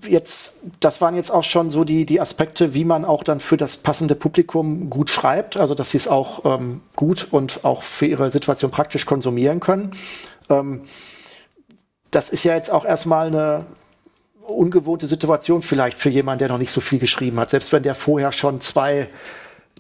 jetzt, 0.08 0.60
das 0.80 1.02
waren 1.02 1.16
jetzt 1.16 1.32
auch 1.32 1.44
schon 1.44 1.70
so 1.70 1.84
die, 1.84 2.06
die 2.06 2.22
Aspekte, 2.22 2.74
wie 2.74 2.86
man 2.86 3.06
auch 3.06 3.24
dann 3.24 3.40
für 3.40 3.58
das 3.58 3.78
passende 3.78 4.16
Publikum 4.16 4.90
gut 4.90 5.10
schreibt, 5.10 5.58
also 5.58 5.76
dass 5.76 5.92
sie 5.92 5.98
es 5.98 6.08
auch 6.08 6.46
ähm, 6.46 6.82
gut 6.96 7.28
und 7.32 7.66
auch 7.66 7.84
für 7.84 8.06
ihre 8.06 8.30
Situation 8.30 8.72
praktisch 8.72 9.06
konsumieren 9.06 9.60
können. 9.60 9.92
Ähm, 10.50 10.84
das 12.12 12.30
ist 12.30 12.44
ja 12.44 12.56
jetzt 12.56 12.72
auch 12.72 12.86
erstmal 12.86 13.28
eine 13.28 13.66
ungewohnte 14.42 15.08
Situation 15.08 15.62
vielleicht 15.62 16.00
für 16.00 16.10
jemanden, 16.10 16.40
der 16.40 16.50
noch 16.50 16.58
nicht 16.58 16.72
so 16.72 16.82
viel 16.82 17.00
geschrieben 17.00 17.40
hat, 17.40 17.52
selbst 17.52 17.72
wenn 17.72 17.84
der 17.84 17.96
vorher 17.96 18.32
schon 18.32 18.60
zwei 18.60 19.10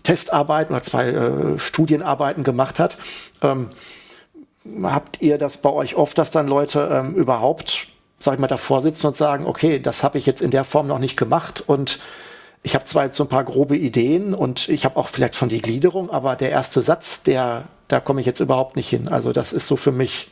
Testarbeiten 0.03 0.73
oder 0.73 0.84
zwei 0.84 1.09
äh, 1.09 1.59
Studienarbeiten 1.59 2.43
gemacht 2.43 2.80
hat. 2.80 2.97
Ähm, 3.41 3.69
habt 4.84 5.21
ihr 5.21 5.38
das 5.38 5.57
bei 5.57 5.71
euch 5.71 5.95
oft, 5.95 6.17
dass 6.17 6.31
dann 6.31 6.47
Leute 6.47 6.89
ähm, 6.91 7.15
überhaupt, 7.15 7.88
sag 8.19 8.35
ich 8.35 8.39
mal, 8.39 8.47
davor 8.47 8.81
sitzen 8.81 9.07
und 9.07 9.15
sagen, 9.15 9.45
okay, 9.45 9.79
das 9.79 10.03
habe 10.03 10.17
ich 10.17 10.25
jetzt 10.25 10.41
in 10.41 10.51
der 10.51 10.63
Form 10.63 10.87
noch 10.87 10.99
nicht 10.99 11.17
gemacht 11.17 11.63
und 11.65 11.99
ich 12.61 12.75
habe 12.75 12.83
zwar 12.85 13.05
jetzt 13.05 13.15
so 13.15 13.23
ein 13.23 13.29
paar 13.29 13.45
grobe 13.45 13.77
Ideen 13.77 14.33
und 14.33 14.67
ich 14.67 14.83
habe 14.85 14.97
auch 14.97 15.07
vielleicht 15.07 15.35
schon 15.35 15.49
die 15.49 15.61
Gliederung, 15.61 16.09
aber 16.09 16.35
der 16.35 16.49
erste 16.51 16.81
Satz, 16.81 17.23
der, 17.23 17.63
da 17.87 17.99
komme 17.99 18.19
ich 18.19 18.27
jetzt 18.27 18.41
überhaupt 18.41 18.75
nicht 18.75 18.89
hin. 18.89 19.07
Also 19.07 19.31
das 19.31 19.53
ist 19.53 19.67
so 19.67 19.77
für 19.77 19.93
mich, 19.93 20.29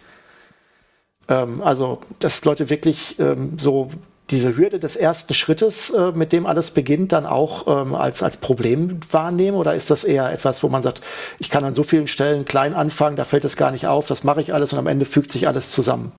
ähm, 1.30 1.61
also 1.64 2.01
dass 2.19 2.43
Leute 2.43 2.69
wirklich 2.69 3.18
ähm, 3.19 3.57
so 3.57 3.89
diese 4.30 4.57
Hürde 4.57 4.77
des 4.77 4.97
ersten 4.97 5.34
Schrittes, 5.34 5.89
äh, 5.89 6.11
mit 6.11 6.34
dem 6.34 6.45
alles 6.45 6.72
beginnt, 6.72 7.14
dann 7.14 7.26
auch 7.26 7.65
ähm, 7.68 7.95
als, 7.95 8.22
als 8.22 8.38
Problem 8.38 8.99
wahrnehmen? 9.09 9.55
Oder 9.55 9.73
ist 9.73 9.89
das 9.89 10.03
eher 10.03 10.30
etwas, 10.31 10.64
wo 10.64 10.68
man 10.68 10.84
sagt, 10.84 11.01
ich 11.39 11.49
kann 11.49 11.64
an 11.64 11.73
so 11.73 11.84
vielen 11.84 12.07
Stellen 12.07 12.43
klein 12.43 12.73
anfangen, 12.73 13.15
da 13.15 13.23
fällt 13.23 13.45
es 13.45 13.55
gar 13.55 13.72
nicht 13.72 13.88
auf, 13.88 14.07
das 14.07 14.26
mache 14.26 14.41
ich 14.41 14.53
alles 14.53 14.73
und 14.73 14.80
am 14.80 14.88
Ende 14.88 15.05
fügt 15.05 15.31
sich 15.31 15.47
alles 15.47 15.72
zusammen? 15.72 16.11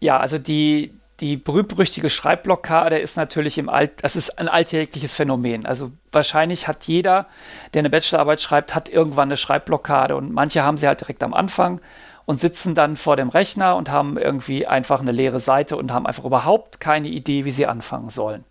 Ja, 0.00 0.18
also 0.18 0.38
die, 0.38 0.98
die 1.20 1.36
berühmt-berüchtigte 1.36 2.10
Schreibblockade 2.10 2.98
ist 2.98 3.16
natürlich 3.16 3.58
im 3.58 3.68
Alt, 3.68 4.02
das 4.02 4.16
ist 4.16 4.38
ein 4.38 4.48
alltägliches 4.48 5.14
Phänomen. 5.14 5.66
Also 5.66 5.92
wahrscheinlich 6.10 6.66
hat 6.66 6.84
jeder, 6.84 7.26
der 7.74 7.80
eine 7.80 7.90
Bachelorarbeit 7.90 8.40
schreibt, 8.40 8.74
hat 8.74 8.88
irgendwann 8.88 9.28
eine 9.28 9.36
Schreibblockade 9.36 10.16
und 10.16 10.32
manche 10.32 10.62
haben 10.62 10.78
sie 10.78 10.88
halt 10.88 11.00
direkt 11.00 11.22
am 11.22 11.34
Anfang 11.34 11.80
und 12.24 12.40
sitzen 12.40 12.74
dann 12.74 12.96
vor 12.96 13.16
dem 13.16 13.28
Rechner 13.28 13.76
und 13.76 13.90
haben 13.90 14.16
irgendwie 14.16 14.66
einfach 14.66 15.00
eine 15.00 15.12
leere 15.12 15.40
Seite 15.40 15.76
und 15.76 15.92
haben 15.92 16.06
einfach 16.06 16.24
überhaupt 16.24 16.80
keine 16.80 17.08
Idee, 17.08 17.44
wie 17.44 17.52
sie 17.52 17.66
anfangen 17.66 18.08
sollen. 18.08 18.44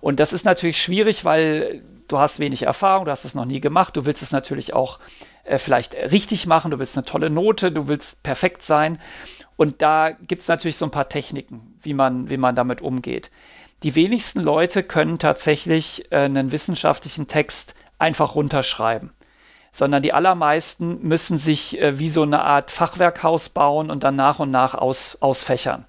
Und 0.00 0.20
das 0.20 0.34
ist 0.34 0.44
natürlich 0.44 0.82
schwierig, 0.82 1.24
weil 1.24 1.82
du 2.08 2.18
hast 2.18 2.38
wenig 2.38 2.64
Erfahrung, 2.64 3.06
du 3.06 3.10
hast 3.10 3.24
es 3.24 3.34
noch 3.34 3.46
nie 3.46 3.60
gemacht, 3.60 3.96
du 3.96 4.04
willst 4.04 4.22
es 4.22 4.32
natürlich 4.32 4.74
auch 4.74 4.98
äh, 5.44 5.58
vielleicht 5.58 5.94
richtig 5.94 6.46
machen, 6.46 6.70
du 6.70 6.78
willst 6.78 6.96
eine 6.96 7.06
tolle 7.06 7.30
Note, 7.30 7.72
du 7.72 7.88
willst 7.88 8.22
perfekt 8.22 8.62
sein. 8.62 8.98
Und 9.56 9.82
da 9.82 10.10
gibt 10.10 10.42
es 10.42 10.48
natürlich 10.48 10.76
so 10.76 10.84
ein 10.84 10.90
paar 10.90 11.08
Techniken, 11.08 11.76
wie 11.80 11.94
man, 11.94 12.28
wie 12.30 12.36
man 12.36 12.56
damit 12.56 12.80
umgeht. 12.80 13.30
Die 13.82 13.94
wenigsten 13.94 14.40
Leute 14.40 14.82
können 14.82 15.18
tatsächlich 15.18 16.10
äh, 16.10 16.20
einen 16.20 16.52
wissenschaftlichen 16.52 17.28
Text 17.28 17.74
einfach 17.98 18.34
runterschreiben, 18.34 19.12
sondern 19.72 20.02
die 20.02 20.12
allermeisten 20.12 21.02
müssen 21.02 21.38
sich 21.38 21.80
äh, 21.80 21.98
wie 21.98 22.08
so 22.08 22.22
eine 22.22 22.42
Art 22.42 22.70
Fachwerkhaus 22.70 23.50
bauen 23.50 23.90
und 23.90 24.02
dann 24.02 24.16
nach 24.16 24.38
und 24.38 24.50
nach 24.50 24.74
aus, 24.74 25.18
ausfächern. 25.20 25.84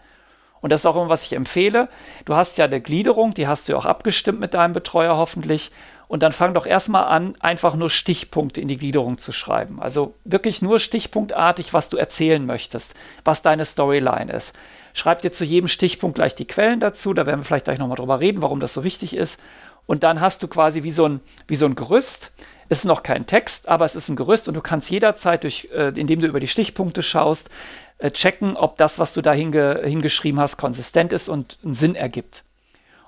Und 0.61 0.71
das 0.71 0.81
ist 0.81 0.85
auch 0.87 0.95
immer, 0.95 1.09
was 1.09 1.23
ich 1.23 1.33
empfehle. 1.33 1.89
Du 2.25 2.35
hast 2.35 2.57
ja 2.57 2.65
eine 2.65 2.81
Gliederung, 2.81 3.33
die 3.33 3.47
hast 3.47 3.67
du 3.67 3.73
ja 3.73 3.77
auch 3.77 3.85
abgestimmt 3.85 4.39
mit 4.39 4.55
deinem 4.55 4.73
Betreuer 4.73 5.15
hoffentlich. 5.15 5.71
Und 6.07 6.21
dann 6.21 6.31
fang 6.31 6.53
doch 6.53 6.65
erstmal 6.65 7.05
an, 7.05 7.35
einfach 7.39 7.75
nur 7.75 7.89
Stichpunkte 7.89 8.61
in 8.61 8.67
die 8.67 8.77
Gliederung 8.77 9.17
zu 9.17 9.31
schreiben. 9.31 9.81
Also 9.81 10.13
wirklich 10.23 10.61
nur 10.61 10.79
stichpunktartig, 10.79 11.73
was 11.73 11.89
du 11.89 11.97
erzählen 11.97 12.45
möchtest, 12.45 12.93
was 13.23 13.41
deine 13.41 13.65
Storyline 13.65 14.31
ist. 14.31 14.55
Schreib 14.93 15.21
dir 15.21 15.31
zu 15.31 15.43
jedem 15.43 15.67
Stichpunkt 15.67 16.15
gleich 16.15 16.35
die 16.35 16.45
Quellen 16.45 16.79
dazu, 16.79 17.13
da 17.13 17.25
werden 17.25 17.41
wir 17.41 17.45
vielleicht 17.45 17.65
gleich 17.65 17.79
nochmal 17.79 17.97
drüber 17.97 18.19
reden, 18.21 18.41
warum 18.41 18.59
das 18.59 18.73
so 18.73 18.83
wichtig 18.83 19.15
ist. 19.15 19.41
Und 19.87 20.03
dann 20.03 20.21
hast 20.21 20.41
du 20.41 20.47
quasi 20.47 20.83
wie 20.83 20.91
so 20.91 21.07
ein, 21.07 21.19
wie 21.47 21.55
so 21.55 21.65
ein 21.65 21.75
Gerüst. 21.75 22.31
Es 22.69 22.79
ist 22.79 22.85
noch 22.85 23.03
kein 23.03 23.27
Text, 23.27 23.67
aber 23.67 23.85
es 23.85 23.95
ist 23.95 24.09
ein 24.09 24.15
Gerüst 24.15 24.47
und 24.47 24.55
du 24.55 24.61
kannst 24.61 24.89
jederzeit, 24.89 25.43
durch, 25.43 25.69
äh, 25.73 25.89
indem 25.99 26.21
du 26.21 26.27
über 26.27 26.39
die 26.39 26.47
Stichpunkte 26.47 27.03
schaust, 27.03 27.49
äh, 27.97 28.09
checken, 28.09 28.57
ob 28.57 28.77
das, 28.77 28.97
was 28.97 29.13
du 29.13 29.21
da 29.21 29.33
hinge 29.33 29.81
hingeschrieben 29.83 30.39
hast, 30.39 30.57
konsistent 30.57 31.13
ist 31.13 31.29
und 31.29 31.59
einen 31.63 31.75
Sinn 31.75 31.95
ergibt. 31.95 32.43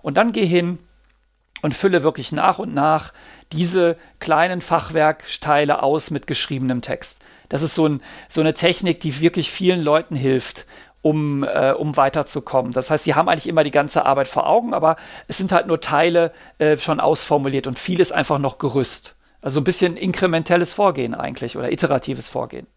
Und 0.02 0.15
dann 0.15 0.32
geh 0.32 0.45
hin, 0.45 0.80
und 1.61 1.73
fülle 1.73 2.03
wirklich 2.03 2.31
nach 2.31 2.59
und 2.59 2.73
nach 2.73 3.13
diese 3.51 3.97
kleinen 4.19 4.61
Fachwerkteile 4.61 5.81
aus 5.84 6.11
mit 6.11 6.27
geschriebenem 6.27 6.81
Text. 6.81 7.19
Das 7.49 7.61
ist 7.61 7.75
so, 7.75 7.88
ein, 7.88 8.01
so 8.27 8.41
eine 8.41 8.53
Technik, 8.53 8.99
die 8.99 9.21
wirklich 9.21 9.51
vielen 9.51 9.81
Leuten 9.81 10.15
hilft, 10.15 10.65
um, 11.01 11.43
äh, 11.43 11.71
um 11.71 11.95
weiterzukommen. 11.95 12.73
Das 12.73 12.91
heißt, 12.91 13.05
sie 13.05 13.15
haben 13.15 13.29
eigentlich 13.29 13.47
immer 13.47 13.63
die 13.63 13.71
ganze 13.71 14.05
Arbeit 14.05 14.27
vor 14.27 14.47
Augen, 14.47 14.73
aber 14.73 14.97
es 15.27 15.38
sind 15.38 15.51
halt 15.51 15.67
nur 15.67 15.79
Teile 15.79 16.34
äh, 16.57 16.77
schon 16.77 16.99
ausformuliert 16.99 17.67
und 17.67 17.79
vieles 17.79 18.11
einfach 18.11 18.39
noch 18.39 18.57
Gerüst. 18.57 19.15
Also 19.41 19.61
ein 19.61 19.63
bisschen 19.63 19.95
inkrementelles 19.95 20.73
Vorgehen 20.73 21.15
eigentlich 21.15 21.55
oder 21.57 21.71
iteratives 21.71 22.27
Vorgehen. 22.27 22.67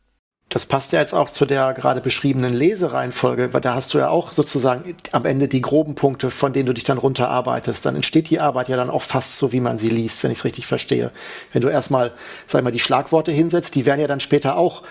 Das 0.50 0.66
passt 0.66 0.92
ja 0.92 0.98
jetzt 0.98 1.14
auch 1.14 1.30
zu 1.30 1.46
der 1.46 1.74
gerade 1.74 2.00
beschriebenen 2.00 2.52
Lesereihenfolge, 2.52 3.54
weil 3.54 3.60
da 3.60 3.76
hast 3.76 3.94
du 3.94 3.98
ja 3.98 4.08
auch 4.08 4.32
sozusagen 4.32 4.96
am 5.12 5.24
Ende 5.24 5.46
die 5.46 5.62
groben 5.62 5.94
Punkte, 5.94 6.28
von 6.28 6.52
denen 6.52 6.66
du 6.66 6.72
dich 6.72 6.82
dann 6.82 6.98
runterarbeitest. 6.98 7.86
Dann 7.86 7.94
entsteht 7.94 8.30
die 8.30 8.40
Arbeit 8.40 8.68
ja 8.68 8.76
dann 8.76 8.90
auch 8.90 9.02
fast 9.02 9.38
so, 9.38 9.52
wie 9.52 9.60
man 9.60 9.78
sie 9.78 9.90
liest, 9.90 10.24
wenn 10.24 10.32
ich 10.32 10.38
es 10.38 10.44
richtig 10.44 10.66
verstehe. 10.66 11.12
Wenn 11.52 11.62
du 11.62 11.68
erstmal, 11.68 12.10
sag 12.48 12.64
mal, 12.64 12.72
die 12.72 12.80
Schlagworte 12.80 13.30
hinsetzt, 13.30 13.76
die 13.76 13.86
werden 13.86 14.00
ja 14.00 14.08
dann 14.08 14.18
später 14.18 14.56
auch 14.56 14.82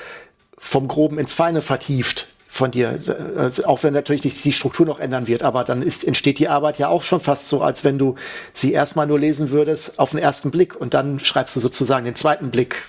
vom 0.58 0.88
Groben 0.88 1.20
ins 1.20 1.34
Feine 1.34 1.62
vertieft 1.62 2.28
von 2.48 2.72
dir, 2.72 2.98
äh, 3.08 3.64
auch 3.66 3.84
wenn 3.84 3.94
natürlich 3.94 4.22
die 4.22 4.54
Struktur 4.54 4.86
noch 4.86 5.00
ändern 5.00 5.28
wird, 5.28 5.44
aber 5.44 5.66
dann 5.66 5.82
ist, 5.82 6.06
entsteht 6.06 6.40
die 6.40 6.48
Arbeit 6.48 6.80
ja 6.80 6.88
auch 6.88 7.04
schon 7.04 7.20
fast 7.20 7.50
so, 7.50 7.62
als 7.62 7.84
wenn 7.84 8.00
du 8.00 8.16
sie 8.54 8.72
erstmal 8.72 9.08
nur 9.08 9.20
lesen 9.20 9.52
würdest 9.52 10.00
auf 10.00 10.12
den 10.12 10.20
ersten 10.20 10.52
Blick 10.52 10.80
und 10.80 10.94
dann 10.94 11.20
schreibst 11.20 11.56
du 11.58 11.60
sozusagen 11.60 12.06
den 12.06 12.16
zweiten 12.16 12.50
Blick 12.50 12.84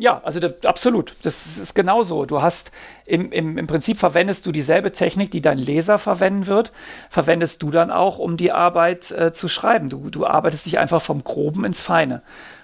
ja, 0.00 0.20
also 0.24 0.40
da, 0.40 0.50
absolut. 0.64 1.14
Das 1.22 1.58
ist 1.58 1.74
genauso. 1.74 2.24
Du 2.24 2.40
hast 2.40 2.72
im, 3.04 3.30
im, 3.32 3.58
im 3.58 3.66
Prinzip 3.66 3.98
verwendest 3.98 4.46
du 4.46 4.52
dieselbe 4.52 4.92
Technik, 4.92 5.30
die 5.30 5.42
dein 5.42 5.58
Leser 5.58 5.98
verwenden 5.98 6.46
wird, 6.46 6.72
verwendest 7.10 7.62
du 7.62 7.70
dann 7.70 7.90
auch, 7.90 8.18
um 8.18 8.36
die 8.36 8.50
Arbeit 8.50 9.10
äh, 9.10 9.32
zu 9.32 9.46
schreiben. 9.46 9.90
Du, 9.90 10.08
du 10.08 10.26
arbeitest 10.26 10.64
dich 10.66 10.78
einfach 10.78 11.02
vom 11.02 11.22
Groben 11.22 11.64
ins 11.64 11.82
Feine 11.82 12.22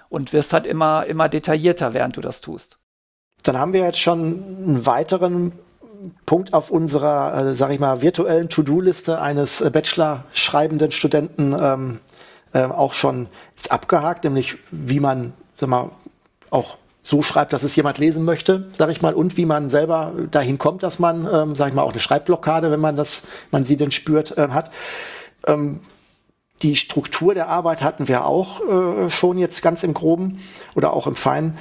und 0.09 0.33
wirst 0.33 0.51
halt 0.51 0.65
immer, 0.65 1.05
immer 1.05 1.29
detaillierter, 1.29 1.93
während 1.93 2.17
du 2.17 2.21
das 2.21 2.41
tust. 2.41 2.79
Dann 3.43 3.57
haben 3.57 3.71
wir 3.71 3.81
jetzt 3.81 3.99
schon 3.99 4.43
einen 4.65 4.85
weiteren 4.87 5.51
Punkt 6.25 6.53
auf 6.53 6.71
unserer, 6.71 7.49
äh, 7.49 7.55
sag 7.55 7.69
ich 7.69 7.79
mal, 7.79 8.01
virtuellen 8.01 8.49
To-Do-Liste 8.49 9.21
eines 9.21 9.61
äh, 9.61 9.69
Bachelor-schreibenden 9.69 10.91
Studenten 10.91 11.55
ähm, 11.59 11.99
äh, 12.53 12.63
auch 12.63 12.93
schon 12.93 13.27
abgehakt, 13.69 14.23
nämlich 14.23 14.57
wie 14.71 14.99
man, 14.99 15.33
sag 15.57 15.69
mal, 15.69 15.91
auch 16.49 16.77
so 17.07 17.21
schreibt, 17.21 17.53
dass 17.53 17.63
es 17.63 17.73
jemand 17.77 17.99
lesen 17.99 18.25
möchte, 18.25 18.67
sage 18.77 18.91
ich 18.91 19.01
mal, 19.01 19.13
und 19.13 19.37
wie 19.37 19.45
man 19.45 19.69
selber 19.69 20.11
dahin 20.29 20.57
kommt, 20.57 20.83
dass 20.83 20.99
man, 20.99 21.25
ähm, 21.31 21.55
sage 21.55 21.69
ich 21.69 21.75
mal, 21.75 21.83
auch 21.83 21.91
eine 21.91 22.01
Schreibblockade, 22.01 22.69
wenn 22.69 22.81
man 22.81 22.97
das, 22.97 23.23
man 23.49 23.63
sie 23.63 23.77
denn 23.77 23.91
spürt, 23.91 24.37
äh, 24.37 24.49
hat. 24.49 24.71
Ähm, 25.45 25.79
die 26.63 26.75
Struktur 26.75 27.33
der 27.33 27.47
Arbeit 27.47 27.81
hatten 27.81 28.09
wir 28.09 28.25
auch 28.25 28.59
äh, 28.59 29.09
schon 29.09 29.37
jetzt 29.37 29.61
ganz 29.61 29.83
im 29.83 29.93
Groben 29.93 30.39
oder 30.75 30.91
auch 30.91 31.07
im 31.07 31.15
Feinen. 31.15 31.57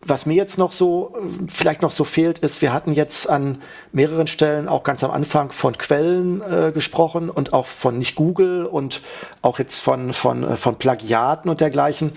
Was 0.00 0.26
mir 0.26 0.34
jetzt 0.34 0.58
noch 0.58 0.70
so, 0.70 1.16
äh, 1.16 1.48
vielleicht 1.48 1.82
noch 1.82 1.90
so 1.90 2.04
fehlt, 2.04 2.38
ist, 2.38 2.62
wir 2.62 2.72
hatten 2.72 2.92
jetzt 2.92 3.28
an 3.28 3.60
mehreren 3.90 4.28
Stellen 4.28 4.68
auch 4.68 4.84
ganz 4.84 5.02
am 5.02 5.10
Anfang 5.10 5.50
von 5.50 5.76
Quellen 5.76 6.40
äh, 6.40 6.70
gesprochen 6.70 7.30
und 7.30 7.52
auch 7.52 7.66
von 7.66 7.98
nicht 7.98 8.14
Google 8.14 8.64
und 8.66 9.00
auch 9.42 9.58
jetzt 9.58 9.80
von, 9.80 10.12
von, 10.12 10.44
äh, 10.44 10.56
von 10.56 10.76
Plagiaten 10.76 11.48
und 11.48 11.60
dergleichen. 11.60 12.12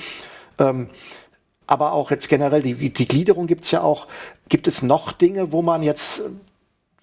Ähm, 0.60 0.90
aber 1.70 1.94
auch 1.94 2.10
jetzt 2.10 2.30
generell, 2.30 2.64
die, 2.64 2.90
die 2.90 3.08
Gliederung 3.08 3.46
gibt's 3.46 3.70
ja 3.70 3.82
auch. 3.82 4.08
Gibt 4.50 4.68
es 4.68 4.82
noch 4.82 5.12
Dinge, 5.12 5.52
wo 5.52 5.62
man 5.62 5.84
jetzt 5.84 6.24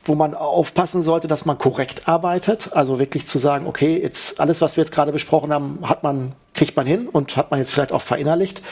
wo 0.09 0.15
man 0.15 0.35
aufpassen 0.35 1.03
sollte, 1.03 1.27
dass 1.27 1.47
man 1.47 1.59
korrekt 1.59 2.07
arbeitet. 2.09 2.71
Also 2.75 3.01
wirklich 3.01 3.27
zu 3.27 3.39
sagen, 3.39 3.67
okay, 3.67 4.01
jetzt 4.01 4.39
alles, 4.39 4.61
was 4.61 4.77
wir 4.77 4.85
jetzt 4.85 4.93
gerade 4.93 5.11
besprochen 5.11 5.53
haben, 5.53 5.81
hat 5.83 6.05
man, 6.05 6.31
kriegt 6.55 6.77
man 6.77 6.87
hin 6.87 7.09
und 7.09 7.37
hat 7.37 7.51
man 7.51 7.59
jetzt 7.59 7.73
vielleicht 7.73 7.91
auch 7.91 8.03
verinnerlicht 8.03 8.63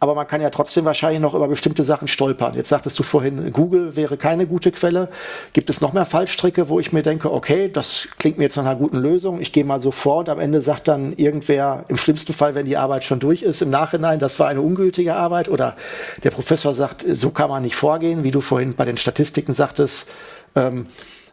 aber 0.00 0.14
man 0.14 0.26
kann 0.26 0.40
ja 0.40 0.50
trotzdem 0.50 0.84
wahrscheinlich 0.84 1.20
noch 1.20 1.34
über 1.34 1.48
bestimmte 1.48 1.84
Sachen 1.84 2.08
stolpern. 2.08 2.54
Jetzt 2.54 2.68
sagtest 2.68 2.98
du 2.98 3.02
vorhin, 3.02 3.52
Google 3.52 3.96
wäre 3.96 4.16
keine 4.16 4.46
gute 4.46 4.70
Quelle. 4.70 5.08
Gibt 5.52 5.70
es 5.70 5.80
noch 5.80 5.92
mehr 5.92 6.04
Fallstricke, 6.04 6.68
wo 6.68 6.78
ich 6.78 6.92
mir 6.92 7.02
denke, 7.02 7.32
okay, 7.32 7.68
das 7.68 8.08
klingt 8.18 8.38
mir 8.38 8.44
jetzt 8.44 8.56
nach 8.56 8.64
einer 8.64 8.76
guten 8.76 8.98
Lösung, 8.98 9.40
ich 9.40 9.52
gehe 9.52 9.64
mal 9.64 9.80
so 9.80 9.90
vor 9.90 10.18
und 10.18 10.28
am 10.28 10.38
Ende 10.38 10.62
sagt 10.62 10.88
dann 10.88 11.14
irgendwer, 11.16 11.84
im 11.88 11.96
schlimmsten 11.96 12.32
Fall, 12.32 12.54
wenn 12.54 12.66
die 12.66 12.76
Arbeit 12.76 13.04
schon 13.04 13.18
durch 13.18 13.42
ist, 13.42 13.62
im 13.62 13.70
Nachhinein, 13.70 14.18
das 14.18 14.38
war 14.38 14.48
eine 14.48 14.60
ungültige 14.60 15.14
Arbeit. 15.14 15.48
Oder 15.48 15.76
der 16.22 16.30
Professor 16.30 16.74
sagt, 16.74 17.04
so 17.10 17.30
kann 17.30 17.50
man 17.50 17.62
nicht 17.62 17.76
vorgehen, 17.76 18.22
wie 18.24 18.30
du 18.30 18.40
vorhin 18.40 18.74
bei 18.74 18.84
den 18.84 18.96
Statistiken 18.96 19.52
sagtest, 19.52 20.10
ähm, 20.54 20.84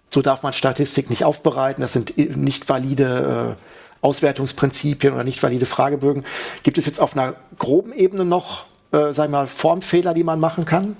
so 0.10 0.22
darf 0.22 0.44
man 0.44 0.54
Statistik 0.54 1.10
nicht 1.10 1.26
aufbereiten, 1.26 1.82
das 1.82 1.94
sind 1.94 2.18
nicht 2.18 2.70
valide 2.70 3.56
äh, 3.58 3.75
Auswertungsprinzipien 4.06 5.14
oder 5.14 5.24
nicht 5.24 5.42
valide 5.42 5.66
Fragebögen. 5.66 6.24
Gibt 6.64 6.78
es 6.78 6.86
jetzt 6.86 7.00
auf 7.02 7.18
einer 7.18 7.34
groben 7.58 7.92
Ebene 7.92 8.24
noch, 8.24 8.66
äh, 8.92 9.12
sag 9.12 9.32
mal, 9.32 9.48
Formfehler, 9.48 10.14
die 10.14 10.24
man 10.24 10.40
machen 10.40 10.66
kann? 10.66 10.96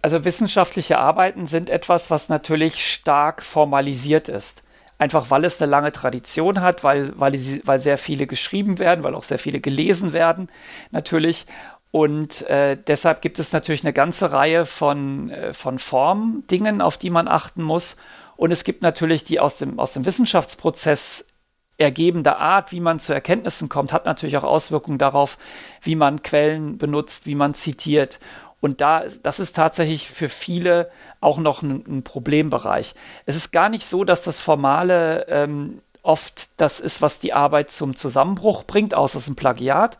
Also 0.00 0.24
wissenschaftliche 0.24 0.98
Arbeiten 0.98 1.46
sind 1.46 1.68
etwas, 1.68 2.10
was 2.10 2.28
natürlich 2.28 2.86
stark 2.86 3.42
formalisiert 3.42 4.28
ist. 4.28 4.62
Einfach 4.98 5.30
weil 5.30 5.44
es 5.44 5.60
eine 5.60 5.70
lange 5.70 5.92
Tradition 5.92 6.60
hat, 6.60 6.84
weil, 6.84 7.12
weil, 7.18 7.32
weil 7.64 7.80
sehr 7.80 7.98
viele 7.98 8.26
geschrieben 8.26 8.78
werden, 8.78 9.02
weil 9.02 9.14
auch 9.14 9.24
sehr 9.24 9.38
viele 9.38 9.60
gelesen 9.60 10.12
werden, 10.12 10.48
natürlich. 10.90 11.46
Und 11.90 12.42
äh, 12.48 12.76
deshalb 12.86 13.20
gibt 13.22 13.38
es 13.40 13.52
natürlich 13.52 13.82
eine 13.82 13.92
ganze 13.92 14.30
Reihe 14.30 14.64
von, 14.64 15.30
äh, 15.30 15.52
von 15.52 15.78
Formdingen, 15.78 16.80
auf 16.80 16.96
die 16.96 17.10
man 17.10 17.26
achten 17.26 17.62
muss. 17.62 17.96
Und 18.36 18.52
es 18.52 18.62
gibt 18.62 18.82
natürlich 18.82 19.24
die 19.24 19.40
aus 19.40 19.56
dem, 19.58 19.80
aus 19.80 19.94
dem 19.94 20.06
Wissenschaftsprozess 20.06 21.29
ergebende 21.80 22.36
Art, 22.36 22.72
wie 22.72 22.80
man 22.80 23.00
zu 23.00 23.12
Erkenntnissen 23.12 23.68
kommt, 23.68 23.92
hat 23.92 24.06
natürlich 24.06 24.36
auch 24.36 24.44
Auswirkungen 24.44 24.98
darauf, 24.98 25.38
wie 25.82 25.96
man 25.96 26.22
Quellen 26.22 26.78
benutzt, 26.78 27.26
wie 27.26 27.34
man 27.34 27.54
zitiert. 27.54 28.20
Und 28.60 28.82
da, 28.82 29.04
das 29.22 29.40
ist 29.40 29.56
tatsächlich 29.56 30.10
für 30.10 30.28
viele 30.28 30.90
auch 31.20 31.38
noch 31.38 31.62
ein, 31.62 31.82
ein 31.88 32.02
Problembereich. 32.02 32.94
Es 33.24 33.34
ist 33.34 33.52
gar 33.52 33.70
nicht 33.70 33.86
so, 33.86 34.04
dass 34.04 34.22
das 34.22 34.40
Formale 34.40 35.26
ähm, 35.28 35.80
oft 36.02 36.60
das 36.60 36.80
ist, 36.80 37.00
was 37.00 37.20
die 37.20 37.32
Arbeit 37.32 37.70
zum 37.70 37.96
Zusammenbruch 37.96 38.64
bringt, 38.64 38.94
außer 38.94 39.18
es 39.18 39.24
ist 39.24 39.30
ein 39.30 39.36
Plagiat. 39.36 39.98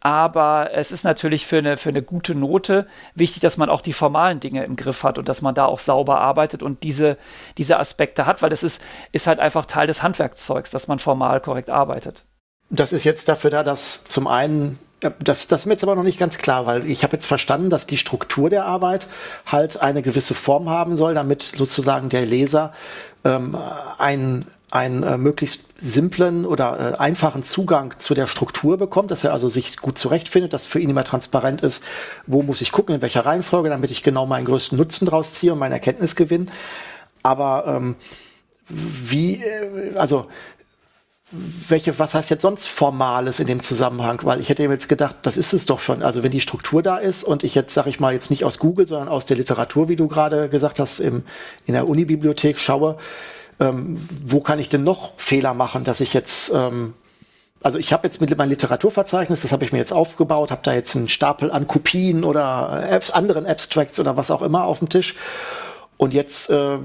Aber 0.00 0.70
es 0.72 0.92
ist 0.92 1.04
natürlich 1.04 1.46
für 1.46 1.58
eine, 1.58 1.76
für 1.76 1.90
eine 1.90 2.02
gute 2.02 2.34
Note 2.34 2.86
wichtig, 3.14 3.42
dass 3.42 3.58
man 3.58 3.68
auch 3.68 3.82
die 3.82 3.92
formalen 3.92 4.40
Dinge 4.40 4.64
im 4.64 4.76
Griff 4.76 5.04
hat 5.04 5.18
und 5.18 5.28
dass 5.28 5.42
man 5.42 5.54
da 5.54 5.66
auch 5.66 5.78
sauber 5.78 6.20
arbeitet 6.20 6.62
und 6.62 6.82
diese, 6.82 7.18
diese 7.58 7.78
Aspekte 7.78 8.24
hat, 8.24 8.40
weil 8.40 8.50
das 8.50 8.62
ist, 8.62 8.80
ist 9.12 9.26
halt 9.26 9.40
einfach 9.40 9.66
Teil 9.66 9.86
des 9.86 10.02
Handwerkszeugs, 10.02 10.70
dass 10.70 10.88
man 10.88 10.98
formal 10.98 11.40
korrekt 11.40 11.68
arbeitet. 11.68 12.24
Das 12.70 12.92
ist 12.92 13.04
jetzt 13.04 13.28
dafür 13.28 13.50
da, 13.50 13.62
dass 13.62 14.04
zum 14.04 14.26
einen 14.26 14.78
das, 15.18 15.46
das 15.46 15.60
ist 15.60 15.66
mir 15.66 15.72
jetzt 15.72 15.82
aber 15.82 15.94
noch 15.94 16.02
nicht 16.02 16.18
ganz 16.18 16.36
klar, 16.36 16.66
weil 16.66 16.86
ich 16.86 17.02
habe 17.04 17.16
jetzt 17.16 17.26
verstanden, 17.26 17.70
dass 17.70 17.86
die 17.86 17.96
Struktur 17.96 18.50
der 18.50 18.66
Arbeit 18.66 19.08
halt 19.46 19.80
eine 19.80 20.02
gewisse 20.02 20.34
Form 20.34 20.68
haben 20.68 20.96
soll, 20.96 21.14
damit 21.14 21.42
sozusagen 21.42 22.10
der 22.10 22.26
Leser 22.26 22.74
ähm, 23.24 23.56
ein 23.98 24.44
einen 24.70 25.02
äh, 25.02 25.18
möglichst 25.18 25.66
simplen 25.78 26.46
oder 26.46 26.94
äh, 26.94 26.96
einfachen 26.98 27.42
Zugang 27.42 27.94
zu 27.98 28.14
der 28.14 28.26
Struktur 28.26 28.78
bekommt, 28.78 29.10
dass 29.10 29.24
er 29.24 29.32
also 29.32 29.48
sich 29.48 29.78
gut 29.78 29.98
zurechtfindet, 29.98 30.52
dass 30.52 30.66
für 30.66 30.78
ihn 30.78 30.90
immer 30.90 31.04
transparent 31.04 31.62
ist, 31.62 31.84
wo 32.26 32.42
muss 32.42 32.60
ich 32.60 32.70
gucken, 32.70 32.94
in 32.94 33.02
welcher 33.02 33.26
Reihenfolge, 33.26 33.68
damit 33.68 33.90
ich 33.90 34.02
genau 34.02 34.26
meinen 34.26 34.44
größten 34.44 34.78
Nutzen 34.78 35.06
draus 35.06 35.34
ziehe 35.34 35.52
und 35.52 35.58
meine 35.58 35.74
Erkenntnis 35.74 36.14
gewinne. 36.14 36.46
Aber 37.22 37.64
ähm, 37.66 37.96
wie, 38.68 39.42
äh, 39.42 39.96
also 39.96 40.26
welche, 41.32 41.98
was 41.98 42.14
heißt 42.14 42.30
jetzt 42.30 42.42
sonst 42.42 42.66
Formales 42.66 43.38
in 43.38 43.46
dem 43.46 43.60
Zusammenhang? 43.60 44.20
Weil 44.24 44.40
ich 44.40 44.48
hätte 44.48 44.64
jetzt 44.64 44.88
gedacht, 44.88 45.16
das 45.22 45.36
ist 45.36 45.52
es 45.52 45.66
doch 45.66 45.78
schon. 45.78 46.02
Also 46.02 46.22
wenn 46.22 46.32
die 46.32 46.40
Struktur 46.40 46.82
da 46.82 46.96
ist 46.96 47.22
und 47.22 47.44
ich 47.44 47.54
jetzt, 47.54 47.72
sag 47.72 47.86
ich 47.86 48.00
mal, 48.00 48.12
jetzt 48.12 48.30
nicht 48.30 48.44
aus 48.44 48.58
Google, 48.58 48.86
sondern 48.86 49.08
aus 49.08 49.26
der 49.26 49.36
Literatur, 49.36 49.88
wie 49.88 49.96
du 49.96 50.08
gerade 50.08 50.48
gesagt 50.48 50.80
hast, 50.80 50.98
im, 50.98 51.24
in 51.66 51.74
der 51.74 51.88
Unibibliothek 51.88 52.58
schaue, 52.58 52.98
ähm, 53.60 53.96
wo 54.24 54.40
kann 54.40 54.58
ich 54.58 54.68
denn 54.68 54.82
noch 54.82 55.12
Fehler 55.18 55.54
machen, 55.54 55.84
dass 55.84 56.00
ich 56.00 56.14
jetzt, 56.14 56.52
ähm, 56.54 56.94
also 57.62 57.78
ich 57.78 57.92
habe 57.92 58.06
jetzt 58.06 58.20
mit 58.20 58.36
meinem 58.36 58.48
Literaturverzeichnis, 58.48 59.42
das 59.42 59.52
habe 59.52 59.64
ich 59.64 59.72
mir 59.72 59.78
jetzt 59.78 59.92
aufgebaut, 59.92 60.50
habe 60.50 60.62
da 60.64 60.72
jetzt 60.72 60.96
einen 60.96 61.08
Stapel 61.08 61.50
an 61.50 61.68
Kopien 61.68 62.24
oder 62.24 62.86
Apps, 62.90 63.10
anderen 63.10 63.46
Abstracts 63.46 64.00
oder 64.00 64.16
was 64.16 64.30
auch 64.30 64.42
immer 64.42 64.64
auf 64.64 64.78
dem 64.78 64.88
Tisch. 64.88 65.14
Und 65.98 66.14
jetzt 66.14 66.48
äh, 66.48 66.78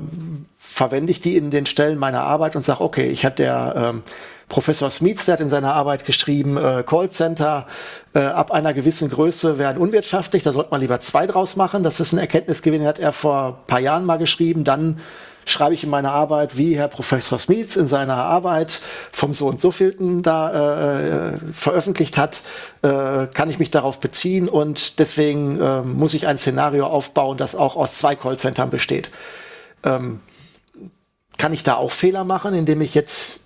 verwende 0.57 1.11
ich 1.11 1.21
die 1.21 1.37
in 1.37 1.49
den 1.49 1.65
Stellen 1.65 1.97
meiner 1.97 2.23
Arbeit 2.23 2.57
und 2.57 2.65
sage, 2.65 2.81
okay, 2.81 3.07
ich 3.07 3.23
hatte 3.23 3.43
der 3.43 3.73
ähm, 3.77 4.03
Professor 4.49 4.91
Smith, 4.91 5.23
der 5.23 5.33
hat 5.33 5.39
in 5.39 5.49
seiner 5.49 5.73
Arbeit 5.73 6.05
geschrieben, 6.05 6.57
äh, 6.57 6.83
Callcenter 6.85 7.65
äh, 8.13 8.19
ab 8.19 8.51
einer 8.51 8.73
gewissen 8.73 9.09
Größe 9.09 9.57
werden 9.57 9.81
unwirtschaftlich, 9.81 10.43
da 10.43 10.51
sollte 10.51 10.71
man 10.71 10.81
lieber 10.81 10.99
zwei 10.99 11.25
draus 11.27 11.55
machen. 11.55 11.81
Das 11.81 12.01
ist 12.01 12.11
ein 12.11 12.19
Erkenntnisgewinn, 12.19 12.85
hat 12.85 12.99
er 12.99 13.13
vor 13.13 13.47
ein 13.47 13.67
paar 13.67 13.79
Jahren 13.79 14.03
mal 14.03 14.17
geschrieben. 14.17 14.65
Dann 14.65 14.99
schreibe 15.45 15.73
ich 15.73 15.83
in 15.83 15.89
meiner 15.89 16.11
Arbeit, 16.11 16.57
wie 16.57 16.75
Herr 16.77 16.87
Professor 16.87 17.39
Smith 17.39 17.75
in 17.75 17.87
seiner 17.87 18.17
Arbeit 18.17 18.81
vom 19.11 19.33
so 19.33 19.47
und 19.47 19.61
so 19.61 19.71
vielten 19.71 20.21
da 20.21 20.51
äh, 20.51 21.07
äh, 21.07 21.37
veröffentlicht 21.53 22.17
hat, 22.17 22.41
äh, 22.81 23.27
kann 23.27 23.49
ich 23.49 23.59
mich 23.59 23.71
darauf 23.71 23.99
beziehen 23.99 24.49
und 24.49 24.99
deswegen 24.99 25.61
äh, 25.61 25.81
muss 25.81 26.13
ich 26.13 26.27
ein 26.27 26.37
Szenario 26.37 26.87
aufbauen, 26.87 27.37
das 27.37 27.55
auch 27.55 27.75
aus 27.75 27.97
zwei 27.97 28.15
Callcentern 28.15 28.69
besteht. 28.69 29.09
Ähm, 29.83 30.19
kann 31.37 31.53
ich 31.53 31.63
da 31.63 31.75
auch 31.75 31.91
Fehler 31.91 32.23
machen, 32.23 32.53
indem 32.53 32.81
ich 32.81 32.95
jetzt 32.95 33.39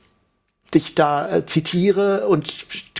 dich 0.73 0.95
da 0.95 1.30
äh, 1.30 1.45
zitiere 1.45 2.27
und 2.27 2.47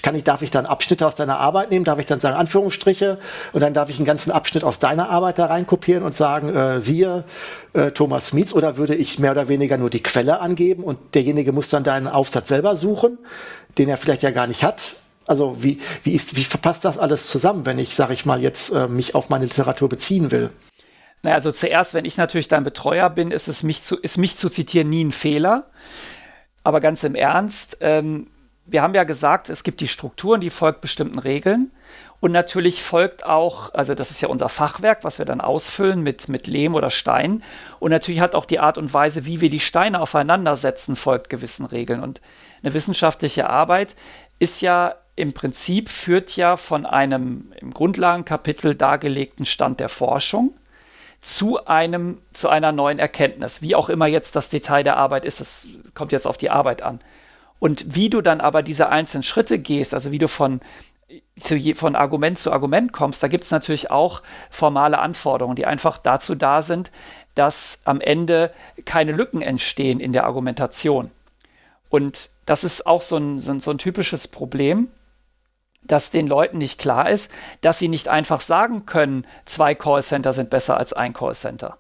kann 0.02 0.16
ich, 0.16 0.24
darf 0.24 0.42
ich 0.42 0.52
dann 0.52 0.66
Abschnitte 0.66 1.06
aus 1.06 1.16
deiner 1.16 1.40
Arbeit 1.40 1.72
nehmen, 1.72 1.86
darf 1.86 2.00
ich 2.00 2.06
dann 2.06 2.20
sagen 2.20 2.36
Anführungsstriche 2.36 3.20
und 3.54 3.62
dann 3.62 3.74
darf 3.74 3.90
ich 3.90 3.98
einen 3.98 4.06
ganzen 4.06 4.32
Abschnitt 4.32 4.64
aus 4.64 4.80
deiner 4.80 5.10
Arbeit 5.10 5.40
da 5.40 5.46
reinkopieren 5.46 6.04
und 6.04 6.16
sagen, 6.16 6.56
äh, 6.56 6.82
siehe 6.82 7.24
äh, 7.74 7.92
Thomas 7.92 8.28
Smith 8.28 8.54
oder 8.54 8.78
würde 8.78 8.96
ich 8.96 9.20
mehr 9.20 9.32
oder 9.32 9.48
weniger 9.48 9.78
nur 9.78 9.90
die 9.90 10.04
Quelle 10.04 10.40
angeben 10.40 10.84
und 10.84 11.16
derjenige 11.16 11.52
muss 11.52 11.70
dann 11.70 11.84
deinen 11.84 12.08
Aufsatz 12.08 12.50
selber 12.50 12.76
suchen, 12.76 13.18
den 13.78 13.90
er 13.90 13.98
vielleicht 13.98 14.24
ja 14.24 14.32
gar 14.32 14.48
nicht 14.48 14.64
hat. 14.64 14.94
Also 15.28 15.62
wie, 15.62 15.80
wie, 16.04 16.14
ist, 16.14 16.36
wie 16.36 16.44
verpasst 16.44 16.86
das 16.86 16.98
alles 16.98 17.28
zusammen, 17.28 17.66
wenn 17.66 17.78
ich, 17.78 17.94
sage 17.96 18.14
ich 18.14 18.26
mal, 18.26 18.42
jetzt 18.42 18.72
äh, 18.72 18.88
mich 18.88 19.14
auf 19.14 19.30
meine 19.30 19.46
Literatur 19.46 19.88
beziehen 19.88 20.32
will? 20.32 20.50
Naja, 21.22 21.36
also 21.36 21.52
zuerst, 21.52 21.94
wenn 21.94 22.06
ich 22.06 22.18
natürlich 22.18 22.48
dein 22.48 22.64
Betreuer 22.64 23.10
bin, 23.10 23.32
ist 23.32 23.48
es 23.48 23.62
mich 23.62 23.84
zu, 23.84 23.98
ist 23.98 24.18
mich 24.18 24.38
zu 24.38 24.50
zitieren 24.50 24.90
nie 24.90 25.04
ein 25.04 25.12
Fehler. 25.12 25.70
Aber 26.64 26.82
ganz 26.82 27.04
im 27.04 27.16
Ernst, 27.16 27.78
ähm, 27.82 28.28
wir 28.72 28.82
haben 28.82 28.96
ja 28.96 29.04
gesagt, 29.04 29.50
es 29.50 29.64
gibt 29.64 29.82
die 29.82 29.88
Strukturen, 29.88 30.42
die 30.42 30.50
folgt 30.50 30.82
bestimmten 30.82 31.20
Regeln. 31.20 31.72
Und 32.22 32.34
natürlich 32.34 32.84
folgt 32.84 33.26
auch, 33.26 33.74
also 33.74 33.96
das 33.96 34.12
ist 34.12 34.22
ja 34.22 34.28
unser 34.28 34.50
Fachwerk, 34.50 35.04
was 35.04 35.20
wir 35.20 35.26
dann 35.26 35.40
ausfüllen 35.40 36.02
mit, 36.02 36.28
mit 36.28 36.48
Lehm 36.48 36.76
oder 36.76 36.90
Stein. 36.90 37.44
Und 37.80 37.92
natürlich 37.92 38.20
hat 38.20 38.36
auch 38.36 38.46
die 38.46 38.60
Art 38.60 38.78
und 38.78 38.94
Weise, 38.94 39.26
wie 39.26 39.40
wir 39.40 39.50
die 39.50 39.62
Steine 39.62 40.02
aufeinandersetzen, 40.02 40.98
folgt 40.98 41.30
gewissen 41.30 41.66
Regeln. 41.66 42.04
Und 42.04 42.20
eine 42.62 42.74
wissenschaftliche 42.74 43.50
Arbeit 43.50 43.96
ist 44.38 44.62
ja 44.62 44.96
im 45.16 45.34
Prinzip, 45.34 45.90
führt 45.90 46.36
ja 46.36 46.58
von 46.58 46.86
einem 46.86 47.54
im 47.60 47.74
Grundlagenkapitel 47.74 48.76
dargelegten 48.76 49.46
Stand 49.46 49.80
der 49.80 49.90
Forschung 49.90 50.56
zu 51.22 51.66
einem, 51.66 52.22
zu 52.34 52.50
einer 52.50 52.72
neuen 52.72 53.00
Erkenntnis. 53.00 53.62
Wie 53.62 53.76
auch 53.76 53.90
immer 53.90 54.08
jetzt 54.08 54.36
das 54.36 54.50
Detail 54.50 54.84
der 54.84 54.98
Arbeit 54.98 55.26
ist, 55.26 55.40
das 55.40 55.68
kommt 55.94 56.12
jetzt 56.12 56.28
auf 56.28 56.38
die 56.38 56.50
Arbeit 56.50 56.82
an. 56.82 57.00
Und 57.60 57.96
wie 57.96 58.10
du 58.10 58.22
dann 58.22 58.42
aber 58.42 58.64
diese 58.64 58.90
einzelnen 58.90 59.24
Schritte 59.24 59.60
gehst, 59.60 59.94
also 59.94 60.12
wie 60.12 60.18
du 60.18 60.28
von, 60.28 60.62
je, 61.36 61.76
von 61.76 61.96
Argument 61.96 62.40
zu 62.40 62.52
Argument 62.52 62.94
kommst, 62.94 63.22
da 63.22 63.28
gibt 63.28 63.44
es 63.44 63.52
natürlich 63.52 63.92
auch 63.92 64.22
formale 64.50 65.00
Anforderungen, 65.00 65.56
die 65.56 65.66
einfach 65.66 65.98
dazu 65.98 66.36
da 66.36 66.62
sind, 66.62 66.92
dass 67.36 67.82
am 67.86 68.02
Ende 68.02 68.52
keine 68.86 69.12
Lücken 69.12 69.42
entstehen 69.42 70.00
in 70.00 70.14
der 70.14 70.26
Argumentation. 70.26 71.12
Und 71.90 72.30
das 72.46 72.64
ist 72.64 72.86
auch 72.88 73.02
so 73.02 73.18
ein, 73.18 73.40
so 73.40 73.52
ein, 73.52 73.60
so 73.60 73.72
ein 73.72 73.78
typisches 73.78 74.28
Problem, 74.28 74.90
dass 75.82 76.12
den 76.12 76.28
Leuten 76.28 76.58
nicht 76.58 76.80
klar 76.80 77.10
ist, 77.10 77.32
dass 77.62 77.80
sie 77.80 77.88
nicht 77.88 78.08
einfach 78.08 78.42
sagen 78.42 78.86
können, 78.86 79.26
zwei 79.46 79.76
Callcenter 79.76 80.34
sind 80.34 80.50
besser 80.50 80.78
als 80.78 80.94
ein 80.94 81.14
Callcenter, 81.14 81.78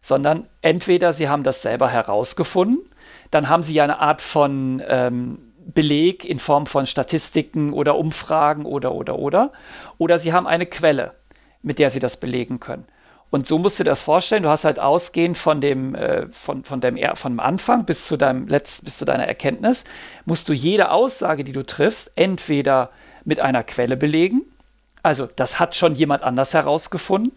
sondern 0.00 0.48
entweder 0.62 1.12
sie 1.12 1.28
haben 1.28 1.42
das 1.42 1.62
selber 1.62 1.88
herausgefunden 1.88 2.91
dann 3.32 3.48
haben 3.48 3.64
sie 3.64 3.74
ja 3.74 3.82
eine 3.82 3.98
Art 3.98 4.22
von 4.22 4.80
ähm, 4.86 5.38
Beleg 5.64 6.24
in 6.24 6.38
Form 6.38 6.66
von 6.66 6.86
Statistiken 6.86 7.72
oder 7.72 7.96
Umfragen 7.96 8.64
oder 8.66 8.94
oder 8.94 9.18
oder. 9.18 9.52
Oder 9.98 10.18
sie 10.18 10.32
haben 10.32 10.46
eine 10.46 10.66
Quelle, 10.66 11.14
mit 11.62 11.78
der 11.78 11.90
sie 11.90 11.98
das 11.98 12.20
belegen 12.20 12.60
können. 12.60 12.84
Und 13.30 13.46
so 13.46 13.58
musst 13.58 13.78
du 13.78 13.84
dir 13.84 13.90
das 13.90 14.02
vorstellen. 14.02 14.42
Du 14.42 14.50
hast 14.50 14.64
halt 14.66 14.78
ausgehend 14.78 15.38
von 15.38 15.62
dem, 15.62 15.94
äh, 15.94 16.28
von, 16.28 16.64
von 16.64 16.82
dem, 16.82 16.98
von 17.14 17.40
Anfang 17.40 17.86
bis 17.86 18.06
zu, 18.06 18.18
deinem 18.18 18.46
Letz-, 18.48 18.84
bis 18.84 18.98
zu 18.98 19.06
deiner 19.06 19.26
Erkenntnis, 19.26 19.84
musst 20.26 20.50
du 20.50 20.52
jede 20.52 20.90
Aussage, 20.90 21.42
die 21.42 21.52
du 21.52 21.64
triffst, 21.64 22.12
entweder 22.16 22.90
mit 23.24 23.40
einer 23.40 23.62
Quelle 23.62 23.96
belegen. 23.96 24.42
Also, 25.02 25.26
das 25.34 25.58
hat 25.58 25.74
schon 25.74 25.94
jemand 25.94 26.22
anders 26.22 26.52
herausgefunden. 26.52 27.32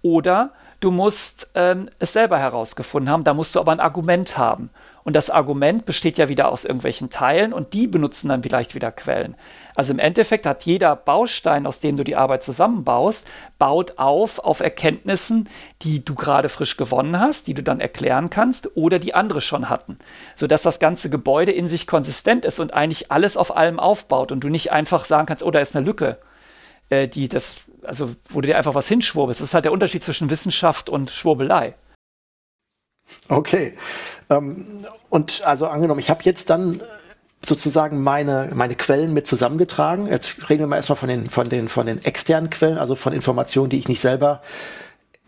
Oder 0.00 0.52
du 0.80 0.90
musst 0.90 1.50
ähm, 1.54 1.90
es 1.98 2.14
selber 2.14 2.38
herausgefunden 2.38 3.10
haben. 3.10 3.24
Da 3.24 3.34
musst 3.34 3.54
du 3.54 3.60
aber 3.60 3.72
ein 3.72 3.80
Argument 3.80 4.38
haben. 4.38 4.70
Und 5.06 5.14
das 5.14 5.30
Argument 5.30 5.86
besteht 5.86 6.18
ja 6.18 6.28
wieder 6.28 6.48
aus 6.50 6.64
irgendwelchen 6.64 7.10
Teilen 7.10 7.52
und 7.52 7.74
die 7.74 7.86
benutzen 7.86 8.28
dann 8.28 8.42
vielleicht 8.42 8.74
wieder 8.74 8.90
Quellen. 8.90 9.36
Also 9.76 9.92
im 9.92 10.00
Endeffekt 10.00 10.46
hat 10.46 10.64
jeder 10.64 10.96
Baustein, 10.96 11.64
aus 11.64 11.78
dem 11.78 11.96
du 11.96 12.02
die 12.02 12.16
Arbeit 12.16 12.42
zusammenbaust, 12.42 13.24
baut 13.56 13.98
auf 13.98 14.40
auf 14.40 14.58
Erkenntnissen, 14.58 15.48
die 15.82 16.04
du 16.04 16.16
gerade 16.16 16.48
frisch 16.48 16.76
gewonnen 16.76 17.20
hast, 17.20 17.46
die 17.46 17.54
du 17.54 17.62
dann 17.62 17.78
erklären 17.78 18.30
kannst 18.30 18.76
oder 18.76 18.98
die 18.98 19.14
andere 19.14 19.40
schon 19.40 19.68
hatten. 19.68 19.96
Sodass 20.34 20.62
das 20.62 20.80
ganze 20.80 21.08
Gebäude 21.08 21.52
in 21.52 21.68
sich 21.68 21.86
konsistent 21.86 22.44
ist 22.44 22.58
und 22.58 22.74
eigentlich 22.74 23.12
alles 23.12 23.36
auf 23.36 23.56
allem 23.56 23.78
aufbaut 23.78 24.32
und 24.32 24.40
du 24.40 24.48
nicht 24.48 24.72
einfach 24.72 25.04
sagen 25.04 25.26
kannst, 25.26 25.44
oh, 25.44 25.52
da 25.52 25.60
ist 25.60 25.76
eine 25.76 25.86
Lücke, 25.86 26.18
äh, 26.90 27.06
die 27.06 27.28
das, 27.28 27.58
also 27.84 28.10
wo 28.28 28.40
du 28.40 28.48
dir 28.48 28.58
einfach 28.58 28.74
was 28.74 28.88
hinschwurbelst. 28.88 29.40
Das 29.40 29.50
ist 29.50 29.54
halt 29.54 29.66
der 29.66 29.72
Unterschied 29.72 30.02
zwischen 30.02 30.30
Wissenschaft 30.30 30.88
und 30.88 31.12
Schwurbelei. 31.12 31.76
Okay. 33.28 33.74
Ähm, 34.30 34.84
und 35.10 35.42
also 35.44 35.66
angenommen, 35.66 36.00
ich 36.00 36.10
habe 36.10 36.20
jetzt 36.24 36.50
dann 36.50 36.80
sozusagen 37.44 38.02
meine, 38.02 38.50
meine 38.54 38.74
Quellen 38.74 39.12
mit 39.12 39.26
zusammengetragen. 39.26 40.06
Jetzt 40.06 40.48
reden 40.50 40.60
wir 40.60 40.66
mal 40.66 40.76
erstmal 40.76 40.96
von 40.96 41.08
den, 41.08 41.30
von, 41.30 41.48
den, 41.48 41.68
von 41.68 41.86
den 41.86 42.04
externen 42.04 42.50
Quellen, 42.50 42.78
also 42.78 42.94
von 42.94 43.12
Informationen, 43.12 43.70
die 43.70 43.78
ich 43.78 43.88
nicht 43.88 44.00
selber 44.00 44.42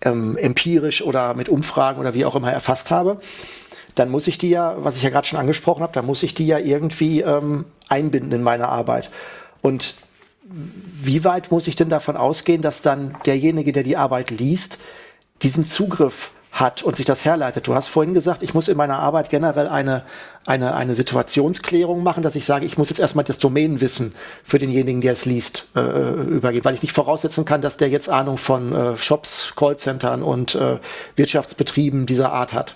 ähm, 0.03 0.37
empirisch 0.37 1.03
oder 1.03 1.35
mit 1.35 1.49
Umfragen 1.49 2.01
oder 2.01 2.15
wie 2.15 2.25
auch 2.25 2.35
immer 2.35 2.53
erfasst 2.53 2.91
habe. 2.91 3.21
Dann 3.95 4.11
muss 4.11 4.27
ich 4.27 4.39
die 4.39 4.51
ja, 4.51 4.77
was 4.79 4.97
ich 4.97 5.03
ja 5.03 5.11
gerade 5.11 5.27
schon 5.27 5.39
angesprochen 5.39 5.83
habe, 5.83 5.93
dann 5.93 6.07
muss 6.07 6.23
ich 6.23 6.35
die 6.35 6.47
ja 6.47 6.59
irgendwie 6.59 7.21
ähm, 7.21 7.65
einbinden 7.89 8.33
in 8.33 8.43
meine 8.43 8.69
Arbeit. 8.69 9.11
Und 9.63 9.95
wie 10.43 11.25
weit 11.25 11.51
muss 11.51 11.67
ich 11.67 11.75
denn 11.75 11.89
davon 11.89 12.17
ausgehen, 12.17 12.63
dass 12.63 12.81
dann 12.83 13.17
derjenige, 13.27 13.73
der 13.73 13.83
die 13.83 13.97
Arbeit 13.97 14.31
liest, 14.31 14.79
diesen 15.43 15.65
Zugriff 15.65 16.33
hat 16.61 16.83
und 16.83 16.97
sich 16.97 17.07
das 17.07 17.25
herleitet. 17.25 17.67
Du 17.67 17.75
hast 17.75 17.89
vorhin 17.89 18.15
gesagt, 18.15 18.43
ich 18.43 18.55
muss 18.55 18.69
in 18.69 18.77
meiner 18.77 18.99
Arbeit 18.99 19.29
generell 19.31 19.69
eine, 19.69 20.03
eine, 20.47 20.75
eine 20.75 20.95
Situationsklärung 20.95 22.03
machen, 22.03 22.23
dass 22.23 22.35
ich 22.35 22.45
sage, 22.45 22.67
ich 22.67 22.79
muss 22.79 22.89
jetzt 22.89 22.99
erstmal 22.99 23.25
das 23.25 23.39
Domänenwissen 23.39 24.11
für 24.45 24.59
denjenigen, 24.59 25.01
der 25.01 25.13
es 25.13 25.25
liest, 25.25 25.69
äh, 25.77 25.81
übergeben, 25.81 26.65
weil 26.65 26.75
ich 26.75 26.83
nicht 26.83 26.95
voraussetzen 26.95 27.45
kann, 27.45 27.61
dass 27.61 27.77
der 27.77 27.89
jetzt 27.89 28.09
Ahnung 28.09 28.39
von 28.39 28.75
äh, 28.75 28.97
Shops, 28.97 29.53
Callcentern 29.57 30.23
und 30.23 30.55
äh, 30.55 30.79
Wirtschaftsbetrieben 31.17 32.07
dieser 32.07 32.33
Art 32.33 32.55
hat. 32.55 32.75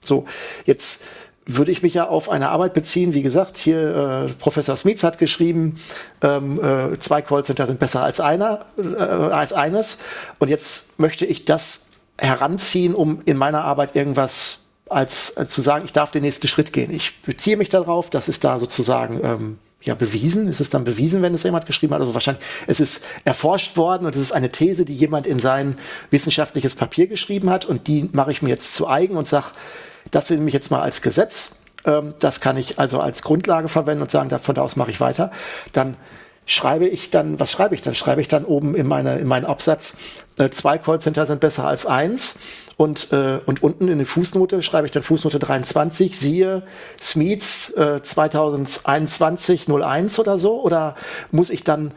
So, 0.00 0.24
jetzt 0.64 1.02
würde 1.48 1.72
ich 1.72 1.82
mich 1.82 1.94
ja 1.94 2.06
auf 2.06 2.28
eine 2.28 2.50
Arbeit 2.50 2.74
beziehen. 2.74 3.14
Wie 3.14 3.22
gesagt, 3.22 3.56
hier 3.56 4.26
äh, 4.28 4.32
Professor 4.34 4.76
Smith 4.76 5.02
hat 5.02 5.18
geschrieben, 5.18 5.80
ähm, 6.20 6.60
äh, 6.62 6.98
zwei 6.98 7.22
Callcenter 7.22 7.66
sind 7.66 7.80
besser 7.80 8.02
als 8.02 8.20
einer, 8.20 8.66
äh, 8.76 9.02
als 9.02 9.54
eines. 9.54 9.98
Und 10.38 10.48
jetzt 10.48 11.00
möchte 11.00 11.24
ich 11.24 11.46
das 11.46 11.87
heranziehen, 12.18 12.94
um 12.94 13.22
in 13.24 13.36
meiner 13.36 13.64
Arbeit 13.64 13.96
irgendwas 13.96 14.60
als, 14.88 15.36
als 15.36 15.52
zu 15.52 15.62
sagen, 15.62 15.84
ich 15.84 15.92
darf 15.92 16.10
den 16.10 16.22
nächsten 16.22 16.48
Schritt 16.48 16.72
gehen. 16.72 16.90
Ich 16.92 17.22
beziehe 17.22 17.56
mich 17.56 17.68
darauf, 17.68 18.10
das 18.10 18.28
ist 18.28 18.44
da 18.44 18.58
sozusagen 18.58 19.20
ähm, 19.22 19.58
ja 19.82 19.94
bewiesen. 19.94 20.48
Ist 20.48 20.60
es 20.60 20.70
dann 20.70 20.84
bewiesen, 20.84 21.22
wenn 21.22 21.34
es 21.34 21.42
jemand 21.42 21.66
geschrieben 21.66 21.94
hat? 21.94 22.00
Also 22.00 22.14
wahrscheinlich, 22.14 22.44
es 22.66 22.80
ist 22.80 23.04
erforscht 23.24 23.76
worden 23.76 24.06
und 24.06 24.16
es 24.16 24.22
ist 24.22 24.32
eine 24.32 24.50
These, 24.50 24.84
die 24.84 24.94
jemand 24.94 25.26
in 25.26 25.38
sein 25.40 25.76
wissenschaftliches 26.10 26.76
Papier 26.76 27.06
geschrieben 27.06 27.50
hat 27.50 27.64
und 27.64 27.86
die 27.86 28.08
mache 28.12 28.30
ich 28.30 28.42
mir 28.42 28.50
jetzt 28.50 28.74
zu 28.74 28.88
eigen 28.88 29.16
und 29.16 29.26
sage, 29.26 29.46
das 30.10 30.30
nehme 30.30 30.48
ich 30.48 30.54
jetzt 30.54 30.70
mal 30.70 30.80
als 30.80 31.02
Gesetz. 31.02 31.52
Ähm, 31.84 32.14
das 32.18 32.40
kann 32.40 32.56
ich 32.56 32.78
also 32.78 33.00
als 33.00 33.22
Grundlage 33.22 33.68
verwenden 33.68 34.02
und 34.02 34.10
sagen, 34.10 34.36
von 34.38 34.54
da 34.54 34.62
aus 34.62 34.76
mache 34.76 34.90
ich 34.90 35.00
weiter. 35.00 35.30
Dann 35.72 35.96
schreibe 36.48 36.88
ich 36.88 37.10
dann, 37.10 37.38
was 37.38 37.52
schreibe 37.52 37.74
ich 37.74 37.82
dann? 37.82 37.94
Schreibe 37.94 38.20
ich 38.22 38.26
dann 38.26 38.44
oben 38.44 38.74
in, 38.74 38.86
meine, 38.86 39.18
in 39.18 39.28
meinen 39.28 39.44
Absatz, 39.44 39.96
äh, 40.38 40.48
zwei 40.48 40.78
Callcenter 40.78 41.26
sind 41.26 41.40
besser 41.40 41.66
als 41.66 41.86
eins. 41.86 42.38
Und, 42.78 43.12
äh, 43.12 43.38
und 43.44 43.62
unten 43.62 43.88
in 43.88 43.98
die 43.98 44.04
Fußnote 44.04 44.62
schreibe 44.62 44.86
ich 44.86 44.92
dann 44.92 45.02
Fußnote 45.02 45.38
23, 45.38 46.18
siehe 46.18 46.62
Smiths 47.00 47.70
äh, 47.74 48.00
2021 48.02 49.68
01 49.68 50.18
oder 50.18 50.38
so. 50.38 50.62
Oder 50.62 50.96
muss 51.30 51.50
ich 51.50 51.64
dann 51.64 51.92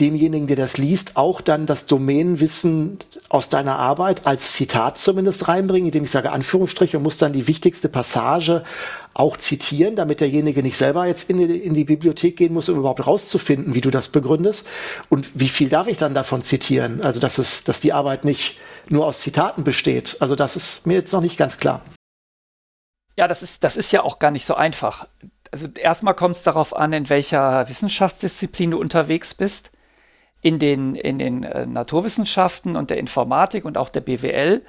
demjenigen, 0.00 0.46
der 0.46 0.56
das 0.56 0.78
liest, 0.78 1.16
auch 1.16 1.40
dann 1.40 1.66
das 1.66 1.86
Domänenwissen 1.86 2.98
aus 3.28 3.48
deiner 3.48 3.76
Arbeit 3.76 4.26
als 4.26 4.52
Zitat 4.52 4.98
zumindest 4.98 5.48
reinbringen, 5.48 5.86
indem 5.86 6.04
ich 6.04 6.10
sage 6.10 6.32
Anführungsstriche 6.32 6.96
und 6.96 7.02
muss 7.02 7.18
dann 7.18 7.32
die 7.32 7.46
wichtigste 7.46 7.88
Passage 7.88 8.64
auch 9.14 9.36
zitieren, 9.36 9.96
damit 9.96 10.20
derjenige 10.20 10.62
nicht 10.62 10.76
selber 10.76 11.06
jetzt 11.06 11.28
in 11.28 11.38
die, 11.38 11.56
in 11.58 11.74
die 11.74 11.84
Bibliothek 11.84 12.36
gehen 12.36 12.54
muss, 12.54 12.68
um 12.68 12.78
überhaupt 12.78 13.06
rauszufinden, 13.06 13.74
wie 13.74 13.80
du 13.80 13.90
das 13.90 14.08
begründest. 14.08 14.66
Und 15.08 15.28
wie 15.34 15.48
viel 15.48 15.68
darf 15.68 15.88
ich 15.88 15.98
dann 15.98 16.14
davon 16.14 16.42
zitieren? 16.42 17.02
Also, 17.02 17.18
dass 17.18 17.38
es, 17.38 17.64
dass 17.64 17.80
die 17.80 17.92
Arbeit 17.92 18.24
nicht 18.24 18.58
nur 18.88 19.06
aus 19.06 19.20
Zitaten 19.20 19.64
besteht. 19.64 20.16
Also, 20.20 20.36
das 20.36 20.56
ist 20.56 20.86
mir 20.86 20.94
jetzt 20.94 21.12
noch 21.12 21.20
nicht 21.20 21.36
ganz 21.36 21.58
klar. 21.58 21.82
Ja, 23.16 23.26
das 23.26 23.42
ist, 23.42 23.64
das 23.64 23.76
ist 23.76 23.90
ja 23.90 24.04
auch 24.04 24.20
gar 24.20 24.30
nicht 24.30 24.46
so 24.46 24.54
einfach. 24.54 25.08
Also 25.50 25.66
erstmal 25.66 26.14
kommt 26.14 26.36
es 26.36 26.42
darauf 26.42 26.76
an, 26.76 26.92
in 26.92 27.08
welcher 27.08 27.68
Wissenschaftsdisziplin 27.68 28.70
du 28.70 28.78
unterwegs 28.78 29.34
bist 29.34 29.72
in 30.40 30.58
den, 30.58 30.94
in 30.94 31.18
den 31.18 31.42
äh, 31.42 31.66
Naturwissenschaften 31.66 32.76
und 32.76 32.90
der 32.90 32.98
Informatik 32.98 33.64
und 33.64 33.76
auch 33.76 33.88
der 33.88 34.00
BWL 34.00 34.62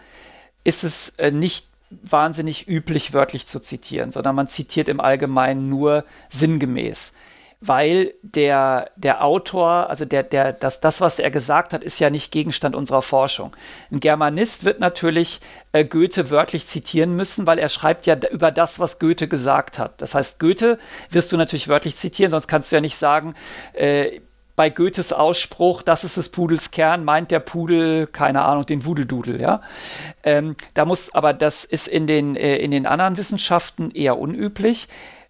ist 0.64 0.84
es 0.84 1.10
äh, 1.20 1.32
nicht 1.32 1.68
wahnsinnig 1.90 2.68
üblich, 2.68 3.14
wörtlich 3.14 3.48
zu 3.48 3.60
zitieren, 3.60 4.12
sondern 4.12 4.36
man 4.36 4.48
zitiert 4.48 4.88
im 4.88 5.00
Allgemeinen 5.00 5.70
nur 5.70 6.06
sinngemäß. 6.30 7.14
Weil 7.62 8.14
der, 8.22 8.90
der 8.96 9.22
Autor, 9.22 9.90
also 9.90 10.06
der, 10.06 10.24
der, 10.24 10.54
das, 10.54 10.80
das, 10.80 11.02
was 11.02 11.20
er 11.20 11.30
gesagt 11.30 11.74
hat, 11.74 11.84
ist 11.84 12.00
ja 12.00 12.10
nicht 12.10 12.32
Gegenstand 12.32 12.74
unserer 12.74 13.02
Forschung. 13.02 13.54
Ein 13.92 14.00
Germanist 14.00 14.64
wird 14.64 14.80
natürlich 14.80 15.42
äh, 15.74 15.84
Goethe 15.84 16.30
wörtlich 16.30 16.68
zitieren 16.68 17.18
müssen, 17.18 17.48
weil 17.48 17.60
er 17.60 17.68
schreibt 17.68 18.06
ja 18.06 18.16
über 18.32 18.52
das, 18.52 18.80
was 18.80 18.98
Goethe 18.98 19.28
gesagt 19.28 19.78
hat. 19.78 20.02
Das 20.02 20.16
heißt, 20.16 20.40
Goethe 20.40 20.80
wirst 21.10 21.34
du 21.34 21.38
natürlich 21.38 21.68
wörtlich 21.68 21.98
zitieren, 21.98 22.32
sonst 22.32 22.48
kannst 22.48 22.72
du 22.72 22.78
ja 22.78 22.82
nicht 22.82 22.96
sagen, 22.96 23.36
äh, 23.74 24.22
bei 24.60 24.70
Goethes 24.70 25.14
Ausspruch, 25.14 25.84
das 25.84 26.04
ist 26.04 26.18
des 26.18 26.28
Pudels 26.28 26.72
Kern, 26.72 27.06
meint 27.06 27.32
der 27.32 27.40
Pudel, 27.40 28.08
keine 28.08 28.44
Ahnung, 28.44 28.66
den 28.66 28.84
Wudeldudel, 28.84 29.40
ja. 29.40 29.62
Ähm, 30.22 30.58
da 30.74 30.84
muss, 30.84 31.16
aber 31.16 31.32
das 31.32 31.64
ist 31.64 31.88
in 31.88 32.08
den, 32.08 32.36
äh, 32.36 32.58
in 32.58 32.72
den 32.72 32.86
anderen 32.86 33.16
Wissenschaften 33.16 33.90
eher 33.92 34.20
unüblich, 34.20 34.90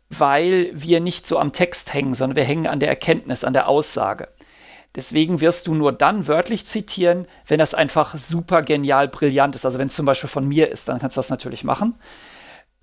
weil 0.10 0.72
wir 0.74 1.00
nicht 1.00 1.28
so 1.28 1.38
am 1.38 1.54
Text 1.54 1.94
hängen, 1.94 2.16
sondern 2.16 2.38
wir 2.38 2.44
hängen 2.44 2.66
an 2.66 2.80
der 2.80 2.90
Erkenntnis, 2.90 3.44
an 3.44 3.54
der 3.54 3.68
Aussage. 3.68 4.30
Deswegen 4.96 5.42
wirst 5.42 5.68
du 5.68 5.76
nur 5.76 5.92
dann 5.92 6.28
wörtlich 6.28 6.66
zitieren, 6.66 7.28
wenn 7.46 7.60
das 7.60 7.76
einfach 7.76 8.18
super 8.18 8.64
genial 8.64 9.10
brillant 9.10 9.54
ist. 9.54 9.64
Also 9.64 9.78
wenn 9.78 9.90
es 9.90 9.96
zum 9.96 10.08
Beispiel 10.08 10.28
von 10.28 10.48
mir 10.48 10.72
ist, 10.72 10.90
dann 10.90 10.98
kannst 10.98 11.18
du 11.18 11.20
das 11.20 11.30
natürlich 11.30 11.64
machen. 11.64 12.00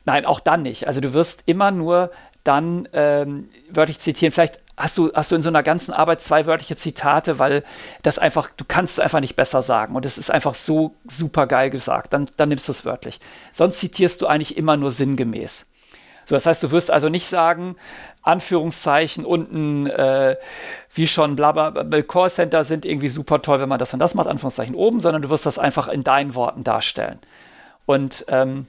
Nein, 0.04 0.24
auch 0.24 0.38
dann 0.38 0.62
nicht. 0.62 0.86
Also 0.86 1.00
du 1.00 1.12
wirst 1.12 1.42
immer 1.46 1.72
nur 1.72 2.12
dann 2.44 2.88
ähm, 2.92 3.48
wörtlich 3.68 3.98
zitieren. 3.98 4.30
Vielleicht 4.30 4.60
hast 4.76 4.98
du, 4.98 5.10
hast 5.14 5.30
du 5.30 5.36
in 5.36 5.42
so 5.42 5.48
einer 5.48 5.62
ganzen 5.62 5.92
Arbeit 5.92 6.20
zwei 6.20 6.46
wörtliche 6.46 6.76
Zitate, 6.76 7.38
weil 7.38 7.64
das 8.02 8.18
einfach, 8.18 8.50
du 8.56 8.64
kannst 8.66 8.94
es 8.94 9.00
einfach 9.00 9.20
nicht 9.20 9.36
besser 9.36 9.62
sagen 9.62 9.96
und 9.96 10.04
es 10.04 10.18
ist 10.18 10.30
einfach 10.30 10.54
so 10.54 10.94
super 11.08 11.46
geil 11.46 11.70
gesagt, 11.70 12.12
dann, 12.12 12.28
dann 12.36 12.50
nimmst 12.50 12.68
du 12.68 12.72
es 12.72 12.84
wörtlich. 12.84 13.20
Sonst 13.52 13.80
zitierst 13.80 14.20
du 14.20 14.26
eigentlich 14.26 14.56
immer 14.56 14.76
nur 14.76 14.90
sinngemäß. 14.90 15.66
So, 16.26 16.34
das 16.34 16.44
heißt, 16.44 16.62
du 16.62 16.72
wirst 16.72 16.90
also 16.90 17.08
nicht 17.08 17.26
sagen, 17.26 17.76
Anführungszeichen 18.22 19.24
unten, 19.24 19.86
äh, 19.86 20.36
wie 20.92 21.06
schon, 21.06 21.36
bla, 21.36 21.52
bla, 21.52 21.70
bla 21.70 22.02
Callcenter 22.02 22.64
sind 22.64 22.84
irgendwie 22.84 23.08
super 23.08 23.40
toll, 23.40 23.60
wenn 23.60 23.68
man 23.68 23.78
das 23.78 23.92
und 23.92 24.00
das 24.00 24.14
macht, 24.14 24.26
Anführungszeichen 24.26 24.74
oben, 24.74 25.00
sondern 25.00 25.22
du 25.22 25.30
wirst 25.30 25.46
das 25.46 25.58
einfach 25.58 25.86
in 25.86 26.02
deinen 26.02 26.34
Worten 26.34 26.64
darstellen. 26.64 27.20
Und 27.86 28.24
ähm, 28.28 28.66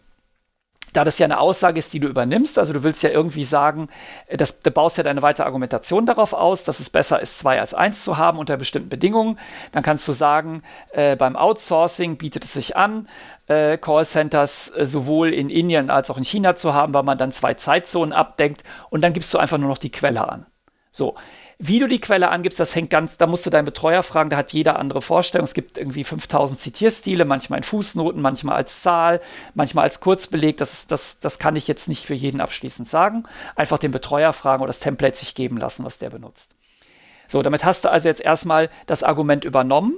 da 0.93 1.03
das 1.03 1.19
ja 1.19 1.25
eine 1.25 1.39
Aussage 1.39 1.79
ist, 1.79 1.93
die 1.93 1.99
du 1.99 2.07
übernimmst, 2.07 2.57
also 2.57 2.73
du 2.73 2.83
willst 2.83 3.03
ja 3.03 3.09
irgendwie 3.09 3.43
sagen, 3.43 3.89
das, 4.29 4.61
du 4.61 4.71
baust 4.71 4.97
ja 4.97 5.03
deine 5.03 5.21
weitere 5.21 5.45
Argumentation 5.45 6.05
darauf 6.05 6.33
aus, 6.33 6.63
dass 6.63 6.79
es 6.79 6.89
besser 6.89 7.21
ist, 7.21 7.39
zwei 7.39 7.59
als 7.59 7.73
eins 7.73 8.03
zu 8.03 8.17
haben 8.17 8.39
unter 8.39 8.57
bestimmten 8.57 8.89
Bedingungen, 8.89 9.37
dann 9.71 9.83
kannst 9.83 10.07
du 10.07 10.11
sagen, 10.11 10.63
äh, 10.91 11.15
beim 11.15 11.35
Outsourcing 11.35 12.17
bietet 12.17 12.45
es 12.45 12.53
sich 12.53 12.77
an, 12.77 13.07
äh, 13.47 13.77
Callcenters 13.77 14.75
äh, 14.75 14.85
sowohl 14.85 15.33
in 15.33 15.49
Indien 15.49 15.89
als 15.89 16.09
auch 16.09 16.17
in 16.17 16.23
China 16.23 16.55
zu 16.55 16.73
haben, 16.73 16.93
weil 16.93 17.03
man 17.03 17.17
dann 17.17 17.31
zwei 17.31 17.53
Zeitzonen 17.53 18.13
abdenkt 18.13 18.63
und 18.89 19.01
dann 19.01 19.13
gibst 19.13 19.33
du 19.33 19.37
einfach 19.37 19.57
nur 19.57 19.69
noch 19.69 19.77
die 19.77 19.91
Quelle 19.91 20.27
an. 20.27 20.45
So, 20.91 21.15
wie 21.59 21.79
du 21.79 21.87
die 21.87 21.99
Quelle 21.99 22.29
angibst, 22.29 22.59
das 22.59 22.75
hängt 22.75 22.91
ganz, 22.91 23.17
da 23.17 23.25
musst 23.25 23.45
du 23.45 23.49
deinen 23.49 23.65
Betreuer 23.65 24.03
fragen, 24.03 24.29
da 24.29 24.37
hat 24.37 24.53
jeder 24.53 24.77
andere 24.77 25.01
Vorstellung. 25.01 25.45
Es 25.45 25.55
gibt 25.55 25.79
irgendwie 25.79 26.03
5000 26.03 26.59
Zitierstile, 26.59 27.25
manchmal 27.25 27.57
in 27.57 27.63
Fußnoten, 27.63 28.21
manchmal 28.21 28.57
als 28.57 28.81
Zahl, 28.83 29.21
manchmal 29.55 29.85
als 29.85 29.99
Kurzbeleg. 29.99 30.57
Das, 30.57 30.85
das, 30.85 31.19
das 31.19 31.39
kann 31.39 31.55
ich 31.55 31.67
jetzt 31.67 31.87
nicht 31.87 32.05
für 32.05 32.13
jeden 32.13 32.41
abschließend 32.41 32.87
sagen. 32.87 33.23
Einfach 33.55 33.79
den 33.79 33.91
Betreuer 33.91 34.33
fragen 34.33 34.61
oder 34.61 34.69
das 34.69 34.79
Template 34.79 35.17
sich 35.17 35.33
geben 35.33 35.57
lassen, 35.57 35.83
was 35.83 35.97
der 35.97 36.11
benutzt. 36.11 36.53
So, 37.27 37.41
damit 37.41 37.65
hast 37.65 37.85
du 37.85 37.91
also 37.91 38.07
jetzt 38.07 38.21
erstmal 38.21 38.69
das 38.85 39.01
Argument 39.01 39.43
übernommen 39.43 39.95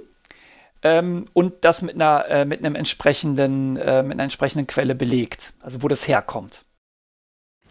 ähm, 0.81 1.25
und 1.33 1.65
das 1.65 1.81
mit 1.81 1.95
einer, 1.95 2.25
äh, 2.29 2.45
mit 2.45 2.59
einem 2.59 2.75
entsprechenden, 2.75 3.75
äh, 3.75 4.01
mit 4.01 4.13
einer 4.13 4.23
entsprechenden 4.23 4.65
Quelle 4.65 4.95
belegt, 4.95 5.53
also 5.59 5.83
wo 5.83 5.89
das 5.89 6.07
herkommt. 6.07 6.63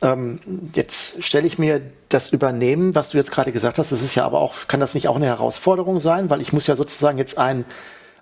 Ähm, 0.01 0.39
jetzt 0.75 1.25
stelle 1.25 1.47
ich 1.47 1.59
mir 1.59 1.81
das 2.09 2.29
Übernehmen, 2.29 2.95
was 2.95 3.11
du 3.11 3.19
jetzt 3.19 3.33
gerade 3.33 3.53
gesagt 3.53 3.79
hast, 3.79 3.93
das 3.93 4.03
ist 4.03 4.15
ja 4.15 4.25
aber 4.25 4.41
auch, 4.41 4.55
kann 4.69 4.81
das 4.81 4.95
nicht 4.95 5.09
auch 5.09 5.17
eine 5.17 5.27
Herausforderung 5.27 5.99
sein, 6.01 6.31
weil 6.31 6.41
ich 6.41 6.53
muss 6.53 6.67
ja 6.67 6.77
sozusagen 6.77 7.19
jetzt 7.19 7.39
ein, 7.39 7.65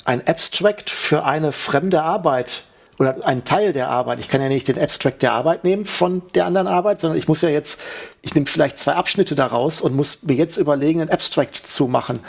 ein 0.04 0.26
Abstract 0.26 0.88
für 0.88 1.24
eine 1.24 1.52
fremde 1.52 2.02
Arbeit 2.02 2.64
oder 2.98 3.26
einen 3.26 3.44
Teil 3.44 3.72
der 3.72 3.90
Arbeit. 3.90 4.20
Ich 4.20 4.28
kann 4.28 4.40
ja 4.40 4.48
nicht 4.48 4.68
den 4.68 4.80
Abstract 4.80 5.22
der 5.22 5.32
Arbeit 5.32 5.64
nehmen 5.64 5.84
von 5.84 6.22
der 6.34 6.46
anderen 6.46 6.66
Arbeit, 6.66 7.00
sondern 7.00 7.18
ich 7.18 7.28
muss 7.28 7.42
ja 7.42 7.50
jetzt, 7.50 7.80
ich 8.22 8.34
nehme 8.34 8.46
vielleicht 8.46 8.78
zwei 8.78 8.94
Abschnitte 8.94 9.34
daraus 9.34 9.82
und 9.82 9.94
muss 9.94 10.22
mir 10.22 10.34
jetzt 10.34 10.56
überlegen, 10.56 11.02
einen 11.02 11.10
Abstract 11.10 11.56
zu 11.56 11.88
machen, 11.88 12.20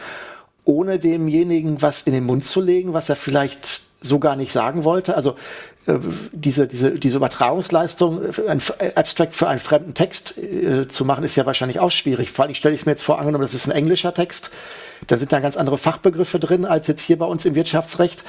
ohne 0.65 0.99
demjenigen 0.99 1.82
was 1.82 2.03
in 2.03 2.11
den 2.14 2.26
Mund 2.26 2.44
zu 2.44 2.60
legen, 2.60 2.94
was 2.94 3.07
er 3.07 3.15
vielleicht 3.15 3.86
so 4.02 4.19
gar 4.19 4.36
nicht 4.36 4.52
sagen 4.52 4.84
wollte. 4.84 5.15
Also 5.15 5.36
äh, 5.88 5.95
diese, 6.32 6.68
diese, 6.68 6.99
diese 6.99 7.18
Übertragungsleistung, 7.18 8.22
ein 8.48 8.61
Abstract 8.95 9.36
für 9.36 9.48
einen 9.48 9.60
fremden 9.60 9.94
Text 9.94 10.38
äh, 10.38 10.88
zu 10.88 11.06
machen, 11.06 11.24
ist 11.24 11.36
ja 11.36 11.45
wahrscheinlich 11.45 11.80
auch 11.80 11.91
schwierig. 11.91 12.32
Vor 12.32 12.45
allem 12.45 12.56
stelle 12.56 12.76
ich 12.76 12.86
mir 12.86 12.91
jetzt 12.91 13.03
vor, 13.03 13.19
angenommen, 13.19 13.41
das 13.41 13.53
ist 13.53 13.68
ein 13.68 13.76
englischer 13.76 14.14
Text, 14.14 14.52
da 15.07 15.18
sind 15.18 15.32
da 15.32 15.40
ganz 15.40 15.57
andere 15.57 15.78
Fachbegriffe 15.78 16.40
drin 16.40 16.65
als 16.65 16.88
jetzt 16.88 17.03
hier 17.03 17.18
bei 17.18 17.26
uns 17.26 17.45
im 17.45 17.56
Wirtschaftsrecht. 17.56 18.24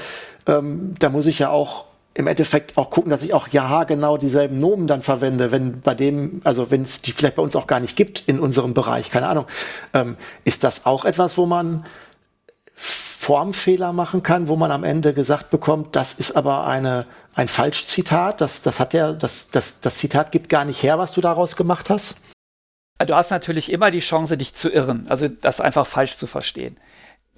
Ähm, 0.46 0.94
da 0.98 1.10
muss 1.10 1.26
ich 1.26 1.38
ja 1.38 1.50
auch 1.50 1.86
im 2.14 2.26
Endeffekt 2.26 2.76
auch 2.76 2.90
gucken, 2.90 3.10
dass 3.10 3.22
ich 3.22 3.32
auch 3.32 3.46
ja 3.48 3.84
genau 3.84 4.16
dieselben 4.16 4.58
Nomen 4.58 4.88
dann 4.88 5.02
verwende, 5.02 5.52
wenn 5.52 5.80
bei 5.80 5.94
dem, 5.94 6.40
also 6.42 6.70
wenn 6.70 6.82
es 6.82 7.00
die 7.00 7.12
vielleicht 7.12 7.36
bei 7.36 7.42
uns 7.42 7.54
auch 7.54 7.68
gar 7.68 7.78
nicht 7.78 7.96
gibt 7.96 8.24
in 8.26 8.40
unserem 8.40 8.74
Bereich, 8.74 9.10
keine 9.10 9.28
Ahnung. 9.28 9.46
Ähm, 9.94 10.16
ist 10.44 10.64
das 10.64 10.84
auch 10.84 11.04
etwas, 11.04 11.38
wo 11.38 11.46
man 11.46 11.84
Formfehler 13.28 13.92
machen 13.92 14.22
kann, 14.22 14.48
wo 14.48 14.56
man 14.56 14.70
am 14.70 14.84
Ende 14.84 15.12
gesagt 15.12 15.50
bekommt, 15.50 15.94
das 15.96 16.14
ist 16.14 16.34
aber 16.34 16.66
eine, 16.66 17.04
ein 17.34 17.48
Falschzitat, 17.48 18.40
das, 18.40 18.62
das 18.62 18.80
hat 18.80 18.94
der, 18.94 19.12
das, 19.12 19.50
das, 19.50 19.82
das 19.82 19.96
Zitat 19.96 20.32
gibt 20.32 20.48
gar 20.48 20.64
nicht 20.64 20.82
her, 20.82 20.98
was 20.98 21.12
du 21.12 21.20
daraus 21.20 21.54
gemacht 21.54 21.90
hast? 21.90 22.22
Du 23.06 23.14
hast 23.14 23.30
natürlich 23.30 23.70
immer 23.70 23.90
die 23.90 23.98
Chance, 23.98 24.38
dich 24.38 24.54
zu 24.54 24.70
irren, 24.70 25.04
also 25.10 25.28
das 25.28 25.60
einfach 25.60 25.86
falsch 25.86 26.14
zu 26.14 26.26
verstehen. 26.26 26.78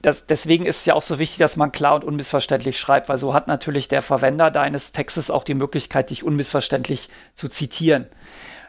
das, 0.01 0.27
deswegen 0.27 0.65
ist 0.65 0.79
es 0.79 0.87
ja 0.87 0.95
auch 0.95 1.03
so 1.03 1.19
wichtig, 1.19 1.39
dass 1.39 1.57
man 1.57 1.73
klar 1.73 1.97
und 1.97 2.05
unmissverständlich 2.05 2.79
schreibt, 2.79 3.09
weil 3.09 3.19
so 3.19 3.35
hat 3.35 3.49
natürlich 3.49 3.89
der 3.89 4.03
Verwender 4.03 4.53
deines 4.53 4.93
Textes 4.93 5.29
auch 5.29 5.43
die 5.43 5.55
Möglichkeit, 5.55 6.11
dich 6.11 6.23
unmissverständlich 6.23 7.09
zu 7.35 7.49
zitieren. 7.49 8.07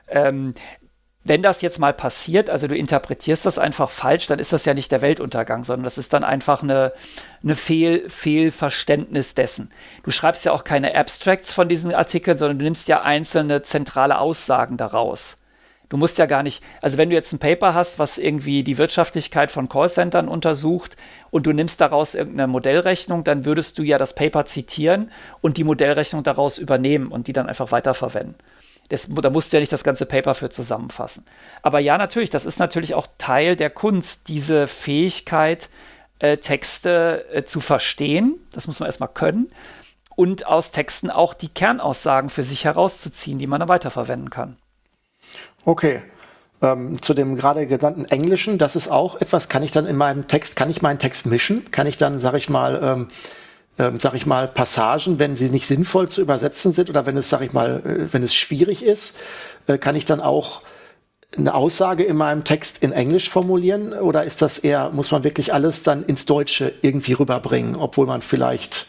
Ähm, 0.08 0.56
wenn 1.24 1.44
das 1.44 1.62
jetzt 1.62 1.78
mal 1.78 1.94
passiert, 1.94 2.50
also 2.50 2.68
du 2.68 2.76
interpretierst 2.76 3.46
das 3.46 3.60
einfach 3.60 3.92
falsch, 3.92 4.28
dann 4.28 4.40
ist 4.40 4.54
das 4.54 4.66
ja 4.66 4.74
nicht 4.74 4.92
der 4.92 5.02
Weltuntergang, 5.02 5.64
sondern 5.64 5.84
das 5.84 6.00
ist 6.00 6.14
dann 6.14 6.24
einfach 6.24 6.64
eine, 6.64 6.94
eine 7.44 7.56
Fehl, 7.56 8.10
Fehlverständnis 8.10 9.36
dessen. 9.36 9.70
Du 10.04 10.10
schreibst 10.10 10.46
ja 10.46 10.52
auch 10.52 10.64
keine 10.64 10.96
Abstracts 10.96 11.54
von 11.54 11.70
diesen 11.70 11.94
Artikeln, 11.94 12.38
sondern 12.38 12.58
du 12.58 12.66
nimmst 12.66 12.88
ja 12.88 13.04
einzelne 13.04 13.62
zentrale 13.62 14.20
Aussagen 14.20 14.78
daraus. 14.78 15.38
Du 15.90 15.98
musst 15.98 16.18
ja 16.18 16.26
gar 16.26 16.42
nicht, 16.42 16.64
also 16.82 16.98
wenn 16.98 17.10
du 17.10 17.16
jetzt 17.16 17.34
ein 17.34 17.40
Paper 17.40 17.74
hast, 17.74 18.00
was 18.00 18.18
irgendwie 18.18 18.64
die 18.64 18.78
Wirtschaftlichkeit 18.78 19.52
von 19.52 19.68
Callcentern 19.68 20.30
untersucht 20.30 20.96
und 21.32 21.46
du 21.46 21.52
nimmst 21.52 21.82
daraus 21.82 22.16
irgendeine 22.16 22.48
Modellrechnung, 22.48 23.26
dann 23.26 23.44
würdest 23.44 23.78
du 23.78 23.84
ja 23.84 23.98
das 23.98 24.16
Paper 24.16 24.46
zitieren 24.46 25.12
und 25.42 25.58
die 25.58 25.66
Modellrechnung 25.66 26.24
daraus 26.24 26.60
übernehmen 26.60 27.10
und 27.10 27.28
die 27.28 27.34
dann 27.34 27.48
einfach 27.48 27.74
weiterverwenden. 27.74 28.36
Das, 28.92 29.08
da 29.10 29.30
musst 29.30 29.54
du 29.54 29.58
ja 29.58 29.62
nicht 29.62 29.72
das 29.72 29.86
ganze 29.86 30.06
Paper 30.06 30.36
für 30.36 30.50
zusammenfassen. 30.50 31.26
Aber 31.62 31.80
ja, 31.80 31.98
natürlich, 31.98 32.30
das 32.30 32.46
ist 32.46 32.60
natürlich 32.60 32.94
auch 32.94 33.08
Teil 33.18 33.56
der 33.56 33.70
Kunst, 33.70 34.28
diese 34.28 34.68
Fähigkeit, 34.68 35.70
äh, 36.20 36.38
Texte 36.38 37.26
äh, 37.32 37.44
zu 37.46 37.62
verstehen. 37.62 38.36
Das 38.52 38.68
muss 38.68 38.82
man 38.82 38.88
erstmal 38.88 39.08
können. 39.08 39.50
Und 40.18 40.46
aus 40.46 40.72
Texten 40.72 41.10
auch 41.10 41.34
die 41.34 41.48
Kernaussagen 41.48 42.30
für 42.30 42.44
sich 42.44 42.66
herauszuziehen, 42.66 43.40
die 43.40 43.48
man 43.48 43.62
dann 43.62 43.70
weiterverwenden 43.70 44.30
kann. 44.30 44.58
Okay. 45.64 46.02
Ähm, 46.62 47.02
zu 47.02 47.14
dem 47.14 47.38
gerade 47.38 47.68
genannten 47.68 48.04
Englischen, 48.06 48.58
das 48.58 48.76
ist 48.76 48.90
auch 48.90 49.20
etwas, 49.22 49.48
kann 49.48 49.64
ich 49.64 49.72
dann 49.72 49.88
in 49.88 49.96
meinem 49.96 50.28
Text, 50.28 50.58
kann 50.58 50.70
ich 50.70 50.82
meinen 50.82 51.00
Text 51.00 51.28
mischen? 51.28 51.72
Kann 51.72 51.88
ich 51.88 51.96
dann, 51.96 52.20
sag 52.20 52.36
ich 52.36 52.50
mal, 52.50 52.80
ähm, 52.84 53.08
ähm, 53.80 54.00
sag 54.00 54.14
ich 54.14 54.26
mal, 54.26 54.48
Passagen, 54.48 55.20
wenn 55.20 55.36
sie 55.36 55.50
nicht 55.50 55.68
sinnvoll 55.68 56.08
zu 56.08 56.22
übersetzen 56.22 56.74
sind 56.74 56.90
oder 56.90 57.06
wenn 57.06 57.18
es, 57.18 57.30
sag 57.30 57.42
ich 57.42 57.54
mal, 57.54 57.82
äh, 57.86 58.14
wenn 58.14 58.24
es 58.24 58.36
schwierig 58.36 58.84
ist, 58.84 59.18
äh, 59.68 59.78
kann 59.78 59.96
ich 59.96 60.06
dann 60.06 60.20
auch 60.20 60.62
eine 61.38 61.54
Aussage 61.54 62.04
in 62.04 62.18
meinem 62.18 62.44
Text 62.44 62.84
in 62.84 62.92
Englisch 62.92 63.30
formulieren? 63.30 63.94
Oder 63.94 64.24
ist 64.24 64.42
das 64.42 64.60
eher, 64.60 64.90
muss 64.92 65.12
man 65.12 65.24
wirklich 65.24 65.54
alles 65.54 65.84
dann 65.84 66.04
ins 66.06 66.26
Deutsche 66.26 66.74
irgendwie 66.82 67.14
rüberbringen, 67.14 67.76
obwohl 67.76 68.06
man 68.06 68.22
vielleicht 68.22 68.88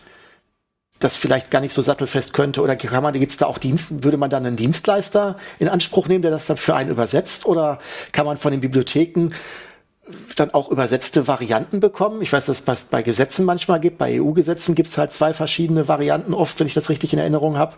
das 0.99 1.17
vielleicht 1.17 1.51
gar 1.51 1.61
nicht 1.61 1.73
so 1.73 1.83
sattelfest 1.83 2.33
könnte? 2.33 2.61
Oder 2.63 2.77
kann 2.77 3.03
man, 3.03 3.13
gibt 3.15 3.33
es 3.33 3.39
da 3.39 3.47
auch 3.47 3.59
Dienst, 3.59 4.05
würde 4.05 4.17
man 4.17 4.31
dann 4.31 4.47
einen 4.47 4.57
Dienstleister 4.57 5.37
in 5.59 5.69
Anspruch 5.69 6.09
nehmen, 6.09 6.23
der 6.23 6.31
das 6.31 6.47
dann 6.47 6.57
für 6.57 6.75
einen 6.75 6.91
übersetzt? 6.91 7.47
Oder 7.47 7.79
kann 8.13 8.27
man 8.27 8.37
von 8.37 8.51
den 8.51 8.61
Bibliotheken 8.61 9.29
dann 10.37 10.53
auch 10.55 10.71
übersetzte 10.71 11.29
Varianten 11.29 11.81
bekommen. 11.81 12.23
Ich 12.23 12.33
weiß, 12.33 12.47
dass 12.47 12.65
es 12.67 12.85
bei 12.85 13.03
Gesetzen 13.03 13.45
manchmal 13.45 13.81
gibt. 13.81 13.99
Bei 13.99 14.21
EU-Gesetzen 14.21 14.75
gibt 14.75 14.89
es 14.89 14.99
halt 14.99 15.13
zwei 15.13 15.35
verschiedene 15.35 15.89
Varianten 15.89 16.35
oft, 16.35 16.59
wenn 16.61 16.67
ich 16.67 16.75
das 16.75 16.89
richtig 16.89 17.13
in 17.13 17.19
Erinnerung 17.19 17.57
habe. 17.57 17.77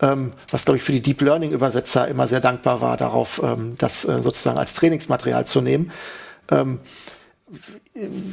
Ähm, 0.00 0.32
was, 0.50 0.64
glaube 0.64 0.78
ich, 0.78 0.82
für 0.82 0.92
die 0.92 1.02
Deep 1.02 1.20
Learning-Übersetzer 1.20 2.08
immer 2.08 2.26
sehr 2.26 2.40
dankbar 2.40 2.80
war, 2.80 2.96
darauf 2.96 3.40
ähm, 3.42 3.74
das 3.78 4.04
äh, 4.04 4.22
sozusagen 4.22 4.58
als 4.58 4.74
Trainingsmaterial 4.74 5.46
zu 5.46 5.60
nehmen. 5.60 5.92
Ähm, 6.50 6.80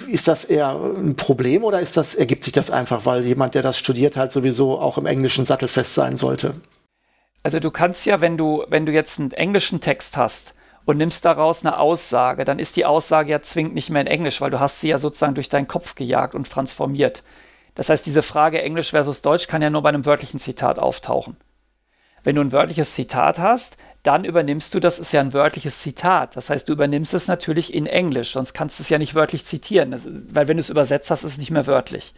ist 0.08 0.28
das 0.28 0.46
eher 0.46 0.72
ein 0.72 1.16
Problem 1.16 1.64
oder 1.64 1.80
ist 1.80 1.98
das, 1.98 2.16
ergibt 2.16 2.44
sich 2.44 2.54
das 2.54 2.72
einfach, 2.72 3.06
weil 3.06 3.26
jemand, 3.26 3.54
der 3.56 3.62
das 3.62 3.78
studiert, 3.78 4.18
halt 4.18 4.32
sowieso 4.32 4.80
auch 4.80 4.98
im 4.98 5.06
Englischen 5.06 5.46
sattelfest 5.46 5.94
sein 5.94 6.18
sollte? 6.18 6.56
Also 7.44 7.60
du 7.60 7.72
kannst 7.72 8.06
ja, 8.06 8.22
wenn 8.22 8.38
du, 8.38 8.64
wenn 8.70 8.86
du 8.86 8.92
jetzt 8.92 9.20
einen 9.20 9.32
englischen 9.32 9.82
Text 9.82 10.18
hast, 10.18 10.54
und 10.86 10.98
nimmst 10.98 11.26
daraus 11.26 11.66
eine 11.66 11.80
Aussage, 11.80 12.44
dann 12.44 12.60
ist 12.60 12.76
die 12.76 12.86
Aussage 12.86 13.32
ja 13.32 13.42
zwingend 13.42 13.76
nicht 13.76 13.90
mehr 13.90 14.02
in 14.02 14.08
Englisch, 14.08 14.42
weil 14.42 14.52
du 14.52 14.60
hast 14.60 14.82
sie 14.82 14.90
ja 14.90 14.98
sozusagen 14.98 15.36
durch 15.36 15.50
deinen 15.50 15.68
Kopf 15.68 15.96
gejagt 15.96 16.36
und 16.36 16.50
transformiert. 16.50 17.24
Das 17.76 17.90
heißt, 17.90 18.06
diese 18.06 18.22
Frage 18.22 18.62
Englisch 18.62 18.92
versus 18.92 19.22
Deutsch 19.22 19.48
kann 19.48 19.62
ja 19.62 19.70
nur 19.70 19.82
bei 19.82 19.90
einem 19.90 20.06
wörtlichen 20.06 20.40
Zitat 20.40 20.80
auftauchen. 20.80 21.38
Wenn 22.24 22.36
du 22.36 22.42
ein 22.42 22.52
wörtliches 22.52 22.94
Zitat 22.94 23.40
hast, 23.40 23.78
dann 24.04 24.26
übernimmst 24.26 24.74
du, 24.74 24.80
das 24.80 25.00
ist 25.00 25.12
ja 25.12 25.22
ein 25.22 25.34
wörtliches 25.34 25.80
Zitat. 25.80 26.36
Das 26.36 26.50
heißt, 26.50 26.68
du 26.68 26.74
übernimmst 26.74 27.14
es 27.14 27.28
natürlich 27.28 27.74
in 27.74 27.86
Englisch, 27.86 28.32
sonst 28.32 28.54
kannst 28.54 28.80
du 28.80 28.84
es 28.84 28.90
ja 28.90 28.98
nicht 28.98 29.16
wörtlich 29.16 29.46
zitieren, 29.46 29.96
weil 30.34 30.48
wenn 30.48 30.58
du 30.58 30.62
es 30.62 30.70
übersetzt 30.70 31.12
hast, 31.12 31.24
ist 31.24 31.34
es 31.34 31.38
nicht 31.38 31.52
mehr 31.52 31.68
wörtlich. 31.68 32.14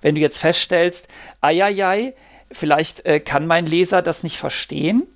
Wenn 0.00 0.14
du 0.14 0.20
jetzt 0.20 0.38
feststellst, 0.38 1.08
eieiei, 1.40 2.14
vielleicht 2.52 3.04
äh, 3.04 3.20
kann 3.20 3.46
mein 3.46 3.66
Leser 3.66 4.00
das 4.00 4.22
nicht 4.22 4.38
verstehen, 4.38 5.06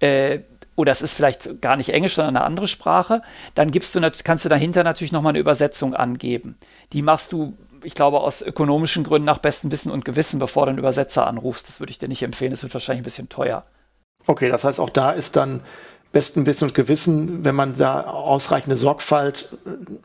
äh, 0.00 0.40
oder 0.76 0.92
es 0.92 1.02
ist 1.02 1.14
vielleicht 1.14 1.60
gar 1.60 1.76
nicht 1.76 1.88
Englisch, 1.88 2.14
sondern 2.14 2.36
eine 2.36 2.44
andere 2.44 2.66
Sprache, 2.66 3.22
dann 3.54 3.70
gibst 3.70 3.94
du, 3.94 4.10
kannst 4.22 4.44
du 4.44 4.48
dahinter 4.48 4.84
natürlich 4.84 5.12
nochmal 5.12 5.30
eine 5.30 5.38
Übersetzung 5.38 5.94
angeben. 5.94 6.56
Die 6.92 7.02
machst 7.02 7.32
du, 7.32 7.56
ich 7.82 7.94
glaube, 7.94 8.20
aus 8.20 8.42
ökonomischen 8.42 9.02
Gründen 9.02 9.26
nach 9.26 9.38
bestem 9.38 9.70
Wissen 9.72 9.90
und 9.90 10.04
Gewissen, 10.04 10.38
bevor 10.38 10.66
du 10.66 10.70
einen 10.70 10.78
Übersetzer 10.78 11.26
anrufst. 11.26 11.68
Das 11.68 11.80
würde 11.80 11.90
ich 11.90 11.98
dir 11.98 12.08
nicht 12.08 12.22
empfehlen, 12.22 12.50
das 12.52 12.62
wird 12.62 12.74
wahrscheinlich 12.74 13.00
ein 13.00 13.04
bisschen 13.04 13.28
teuer. 13.28 13.64
Okay, 14.26 14.48
das 14.48 14.64
heißt, 14.64 14.80
auch 14.80 14.90
da 14.90 15.12
ist 15.12 15.36
dann 15.36 15.62
besten 16.12 16.46
Wissen 16.46 16.64
und 16.64 16.74
Gewissen, 16.74 17.44
wenn 17.44 17.54
man 17.54 17.74
da 17.74 18.02
ausreichende 18.02 18.76
Sorgfalt, 18.76 19.56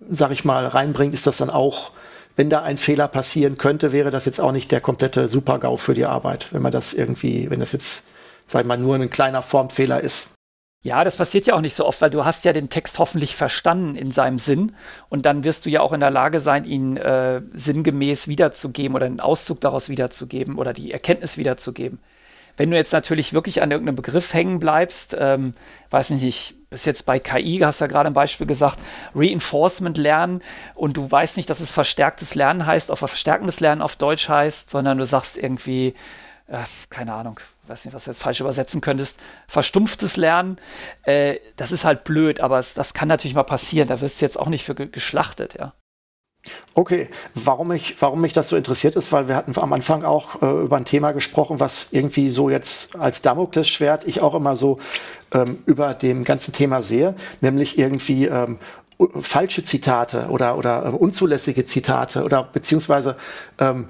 sag 0.09 0.31
ich 0.31 0.45
mal, 0.45 0.67
reinbringt, 0.67 1.13
ist 1.13 1.27
das 1.27 1.37
dann 1.37 1.49
auch, 1.49 1.91
wenn 2.35 2.49
da 2.49 2.61
ein 2.61 2.77
Fehler 2.77 3.07
passieren 3.07 3.57
könnte, 3.57 3.91
wäre 3.91 4.11
das 4.11 4.25
jetzt 4.25 4.39
auch 4.39 4.51
nicht 4.51 4.71
der 4.71 4.81
komplette 4.81 5.27
Super-GAU 5.27 5.77
für 5.77 5.93
die 5.93 6.05
Arbeit, 6.05 6.47
wenn 6.51 6.61
man 6.61 6.71
das 6.71 6.93
irgendwie, 6.93 7.49
wenn 7.49 7.59
das 7.59 7.71
jetzt, 7.71 8.07
sag 8.47 8.61
ich 8.61 8.67
mal, 8.67 8.77
nur 8.77 8.95
ein 8.95 9.09
kleiner 9.09 9.41
Formfehler 9.41 10.01
ist. 10.01 10.33
Ja, 10.83 11.03
das 11.03 11.17
passiert 11.17 11.45
ja 11.45 11.53
auch 11.53 11.61
nicht 11.61 11.75
so 11.75 11.85
oft, 11.85 12.01
weil 12.01 12.09
du 12.09 12.25
hast 12.25 12.43
ja 12.43 12.53
den 12.53 12.69
Text 12.69 12.97
hoffentlich 12.97 13.35
verstanden 13.35 13.95
in 13.95 14.11
seinem 14.11 14.39
Sinn 14.39 14.75
und 15.09 15.27
dann 15.27 15.43
wirst 15.43 15.65
du 15.65 15.69
ja 15.69 15.81
auch 15.81 15.91
in 15.91 15.99
der 15.99 16.09
Lage 16.09 16.39
sein, 16.39 16.65
ihn 16.65 16.97
äh, 16.97 17.41
sinngemäß 17.53 18.27
wiederzugeben 18.27 18.95
oder 18.95 19.05
einen 19.05 19.19
Auszug 19.19 19.61
daraus 19.61 19.89
wiederzugeben 19.89 20.57
oder 20.57 20.73
die 20.73 20.91
Erkenntnis 20.91 21.37
wiederzugeben. 21.37 21.99
Wenn 22.57 22.71
du 22.71 22.77
jetzt 22.77 22.93
natürlich 22.93 23.31
wirklich 23.31 23.61
an 23.61 23.69
irgendeinem 23.69 23.95
Begriff 23.95 24.33
hängen 24.33 24.59
bleibst, 24.59 25.15
ähm, 25.19 25.53
weiß 25.91 26.11
nicht, 26.11 26.23
ich 26.23 26.55
bis 26.71 26.85
jetzt 26.85 27.05
bei 27.05 27.19
KI, 27.19 27.59
hast 27.59 27.79
du 27.79 27.85
ja 27.85 27.89
gerade 27.89 28.07
ein 28.07 28.13
Beispiel 28.13 28.47
gesagt, 28.47 28.79
Reinforcement 29.13 29.97
lernen 29.97 30.41
und 30.73 30.97
du 30.97 31.11
weißt 31.11 31.37
nicht, 31.37 31.49
dass 31.49 31.59
es 31.59 31.71
verstärktes 31.71 32.33
Lernen 32.33 32.65
heißt, 32.65 32.89
auf 32.89 32.99
verstärkendes 32.99 33.59
Lernen 33.59 33.81
auf 33.83 33.97
Deutsch 33.97 34.29
heißt, 34.29 34.71
sondern 34.71 34.97
du 34.97 35.05
sagst 35.05 35.37
irgendwie, 35.37 35.93
äh, 36.47 36.63
keine 36.89 37.13
Ahnung, 37.13 37.39
weiß 37.67 37.85
nicht, 37.85 37.93
was 37.93 38.05
du 38.05 38.11
jetzt 38.11 38.21
falsch 38.21 38.41
übersetzen 38.41 38.81
könntest, 38.81 39.19
verstumpftes 39.47 40.17
Lernen, 40.17 40.57
äh, 41.03 41.37
das 41.55 41.71
ist 41.71 41.85
halt 41.85 42.03
blöd, 42.03 42.39
aber 42.39 42.59
es, 42.59 42.73
das 42.73 42.93
kann 42.93 43.07
natürlich 43.07 43.35
mal 43.35 43.43
passieren. 43.43 43.87
Da 43.87 44.01
wirst 44.01 44.21
du 44.21 44.25
jetzt 44.25 44.39
auch 44.39 44.49
nicht 44.49 44.65
für 44.65 44.75
ge 44.75 44.87
geschlachtet, 44.87 45.55
ja. 45.55 45.73
Okay, 46.73 47.09
warum 47.35 47.67
mich, 47.67 47.97
warum 47.99 48.21
mich 48.21 48.33
das 48.33 48.49
so 48.49 48.55
interessiert 48.55 48.95
ist, 48.95 49.11
weil 49.11 49.27
wir 49.27 49.35
hatten 49.35 49.53
am 49.59 49.73
Anfang 49.73 50.03
auch 50.03 50.41
äh, 50.41 50.63
über 50.63 50.77
ein 50.77 50.85
Thema 50.85 51.11
gesprochen, 51.11 51.59
was 51.59 51.89
irgendwie 51.91 52.29
so 52.29 52.49
jetzt 52.49 52.95
als 52.95 53.21
Damoklesschwert 53.21 54.07
ich 54.07 54.21
auch 54.21 54.33
immer 54.33 54.55
so 54.55 54.79
ähm, 55.33 55.59
über 55.67 55.93
dem 55.93 56.23
ganzen 56.23 56.51
Thema 56.51 56.81
sehe, 56.81 57.15
nämlich 57.41 57.77
irgendwie 57.77 58.25
ähm, 58.25 58.57
falsche 59.19 59.63
Zitate 59.63 60.27
oder, 60.29 60.57
oder 60.57 60.85
äh, 60.85 60.89
unzulässige 60.89 61.65
Zitate 61.65 62.23
oder 62.23 62.43
beziehungsweise 62.43 63.17
ähm, 63.59 63.87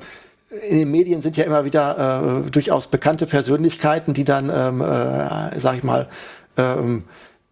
in 0.70 0.78
den 0.78 0.92
Medien 0.92 1.22
sind 1.22 1.38
ja 1.38 1.46
immer 1.46 1.64
wieder 1.64 2.44
äh, 2.46 2.50
durchaus 2.50 2.88
bekannte 2.88 3.26
Persönlichkeiten, 3.26 4.14
die 4.14 4.26
dann, 4.26 4.50
ähm, 4.54 4.82
äh, 4.82 5.60
sag 5.60 5.78
ich 5.78 5.84
mal, 5.84 6.10
ähm, 6.58 7.04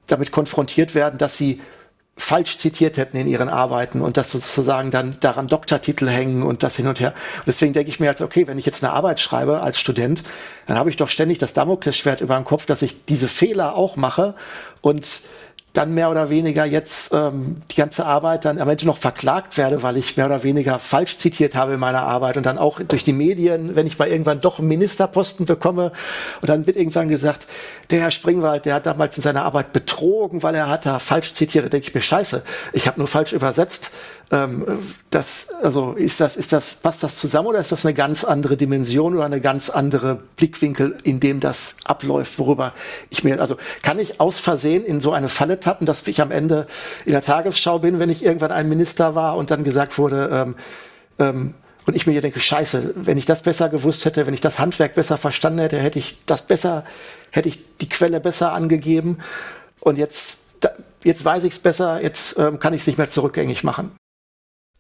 damit 0.08 0.32
konfrontiert 0.32 0.96
werden, 0.96 1.18
dass 1.18 1.38
sie 1.38 1.62
falsch 2.18 2.58
zitiert 2.58 2.98
hätten 2.98 3.16
in 3.16 3.28
ihren 3.28 3.48
Arbeiten 3.48 4.02
und 4.02 4.18
dass 4.18 4.32
sozusagen 4.32 4.92
dann 4.92 5.16
daran 5.22 5.48
Doktortitel 5.48 6.10
hängen 6.10 6.44
und 6.44 6.64
das 6.64 6.76
hin 6.76 6.88
und 6.88 7.00
her. 7.00 7.14
Und 7.38 7.48
deswegen 7.48 7.72
denke 7.72 7.90
ich 7.90 8.02
mir 8.02 8.10
als, 8.10 8.22
okay, 8.22 8.46
wenn 8.46 8.58
ich 8.58 8.66
jetzt 8.66 8.84
eine 8.84 8.92
Arbeit 8.92 9.22
schreibe 9.22 9.62
als 9.62 9.80
Student, 9.80 10.24
dann 10.68 10.78
habe 10.78 10.90
ich 10.90 10.98
doch 10.98 11.08
ständig 11.08 11.38
das 11.38 11.54
Damoklesschwert 11.54 12.20
über 12.20 12.36
den 12.36 12.44
Kopf, 12.44 12.66
dass 12.66 12.82
ich 12.82 13.06
diese 13.06 13.30
Fehler 13.30 13.76
auch 13.76 13.96
mache 13.96 14.36
und 14.82 15.22
dann 15.80 15.94
mehr 15.94 16.12
oder 16.12 16.30
weniger 16.30 16.66
jetzt 16.66 17.14
ähm, 17.14 17.62
die 17.72 17.78
ganze 17.78 18.06
Arbeit 18.06 18.44
dann 18.44 18.60
am 18.60 18.68
Ende 18.68 18.86
noch 18.86 18.98
verklagt 18.98 19.56
werde, 19.58 19.82
weil 19.82 19.96
ich 19.96 20.18
mehr 20.18 20.26
oder 20.26 20.44
weniger 20.44 20.78
falsch 20.78 21.16
zitiert 21.16 21.56
habe 21.56 21.76
in 21.76 21.80
meiner 21.80 22.04
Arbeit 22.04 22.36
und 22.36 22.46
dann 22.46 22.58
auch 22.58 22.82
durch 22.82 23.04
die 23.04 23.14
Medien, 23.14 23.78
wenn 23.78 23.88
ich 23.88 23.98
mal 23.98 24.10
irgendwann 24.10 24.42
doch 24.42 24.60
einen 24.60 24.68
Ministerposten 24.68 25.46
bekomme 25.46 25.94
und 26.42 26.50
dann 26.50 26.68
wird 26.68 26.76
irgendwann 26.76 27.08
gesagt, 27.08 27.48
der 27.92 28.02
Herr 28.02 28.12
Springwald, 28.12 28.66
der 28.66 28.74
hat 28.74 28.88
damals 28.88 29.16
in 29.16 29.24
seiner 29.24 29.44
Arbeit 29.44 29.72
betrogen, 29.72 30.44
weil 30.44 30.54
er 30.54 30.68
hat 30.68 30.86
da 30.86 31.00
falsch 31.00 31.32
zitiert. 31.34 31.64
Da 31.64 31.70
denke 31.70 31.88
ich 31.88 31.96
mir, 31.96 32.02
scheiße, 32.02 32.44
ich 32.74 32.86
habe 32.86 33.00
nur 33.00 33.08
falsch 33.08 33.32
übersetzt. 33.32 33.92
Ähm, 34.32 34.66
das, 35.10 35.50
also 35.64 35.94
ist 35.94 36.22
das, 36.22 36.38
ist 36.38 36.54
das, 36.54 36.76
passt 36.76 37.02
das 37.04 37.18
zusammen 37.18 37.48
oder 37.48 37.60
ist 37.60 37.72
das 37.72 37.86
eine 37.86 37.96
ganz 37.96 38.24
andere 38.24 38.58
Dimension 38.58 39.16
oder 39.16 39.26
eine 39.26 39.42
ganz 39.42 39.70
andere 39.70 40.20
Blickwinkel, 40.36 40.98
in 41.04 41.20
dem 41.20 41.40
das 41.40 41.78
abläuft, 41.84 42.38
worüber 42.38 42.74
ich 43.10 43.24
mir, 43.24 43.40
also 43.40 43.58
kann 43.82 43.98
ich 43.98 44.22
aus 44.22 44.38
Versehen 44.38 44.86
in 44.86 45.02
so 45.02 45.14
eine 45.14 45.30
Falle 45.30 45.60
tappen, 45.60 45.88
dass 45.88 46.08
ich 46.08 46.22
am 46.22 46.32
Ende 46.32 46.68
in 47.06 47.14
der 47.14 47.22
Tagesschau 47.22 47.80
bin, 47.80 47.98
wenn 47.98 48.10
ich 48.10 48.24
irgendwann 48.24 48.52
ein 48.52 48.70
Minister 48.70 49.16
war 49.16 49.36
und 49.36 49.50
dann 49.50 49.64
gesagt 49.64 49.98
wurde, 49.98 50.30
ähm, 50.32 50.56
ähm, 51.18 51.54
und 51.88 51.96
ich 51.96 52.06
mir 52.06 52.12
hier 52.12 52.22
denke, 52.22 52.40
scheiße, 52.40 52.94
wenn 52.98 53.18
ich 53.18 53.26
das 53.26 53.42
besser 53.42 53.68
gewusst 53.68 54.06
hätte, 54.06 54.28
wenn 54.28 54.36
ich 54.36 54.42
das 54.42 54.60
Handwerk 54.60 54.94
besser 54.94 55.18
verstanden 55.18 55.58
hätte, 55.58 55.80
hätte 55.80 55.98
ich 55.98 56.24
das 56.26 56.44
besser, 56.44 56.86
hätte 57.32 57.50
ich 57.50 57.78
die 57.78 57.90
Quelle 57.90 58.20
besser 58.20 58.54
angegeben. 58.54 59.18
Und 59.80 59.98
jetzt, 59.98 60.46
jetzt 61.04 61.26
weiß 61.26 61.46
ich 61.46 61.54
es 61.54 61.60
besser, 61.60 62.00
jetzt 62.04 62.38
ähm, 62.38 62.60
kann 62.60 62.76
ich 62.76 62.82
es 62.82 62.88
nicht 62.88 63.00
mehr 63.00 63.10
zurückgängig 63.10 63.64
machen. 63.64 63.92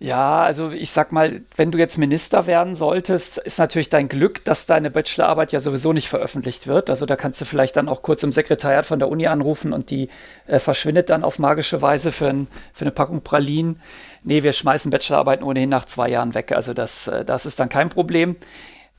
Ja, 0.01 0.43
also 0.43 0.71
ich 0.71 0.91
sag 0.91 1.11
mal, 1.11 1.41
wenn 1.57 1.71
du 1.71 1.77
jetzt 1.77 1.97
Minister 1.97 2.47
werden 2.47 2.73
solltest, 2.75 3.37
ist 3.37 3.59
natürlich 3.59 3.89
dein 3.89 4.07
Glück, 4.07 4.45
dass 4.45 4.65
deine 4.65 4.89
Bachelorarbeit 4.89 5.51
ja 5.51 5.59
sowieso 5.59 5.91
nicht 5.91 6.07
veröffentlicht 6.07 6.67
wird. 6.67 6.89
Also 6.89 7.05
da 7.05 7.17
kannst 7.17 7.41
du 7.41 7.45
vielleicht 7.45 7.75
dann 7.75 7.89
auch 7.89 8.01
kurz 8.01 8.23
im 8.23 8.31
Sekretariat 8.31 8.85
von 8.85 8.99
der 8.99 9.09
Uni 9.09 9.27
anrufen 9.27 9.73
und 9.73 9.89
die 9.89 10.07
äh, 10.47 10.59
verschwindet 10.59 11.09
dann 11.09 11.25
auf 11.25 11.37
magische 11.37 11.81
Weise 11.81 12.13
für, 12.13 12.29
ein, 12.29 12.47
für 12.73 12.85
eine 12.85 12.91
Packung 12.91 13.23
Pralinen. 13.23 13.81
Nee, 14.23 14.41
wir 14.43 14.53
schmeißen 14.53 14.89
Bachelorarbeiten 14.89 15.43
ohnehin 15.45 15.67
nach 15.69 15.83
zwei 15.83 16.07
Jahren 16.07 16.33
weg. 16.33 16.53
Also 16.53 16.73
das, 16.73 17.09
äh, 17.09 17.25
das 17.25 17.45
ist 17.45 17.59
dann 17.59 17.67
kein 17.67 17.89
Problem. 17.89 18.37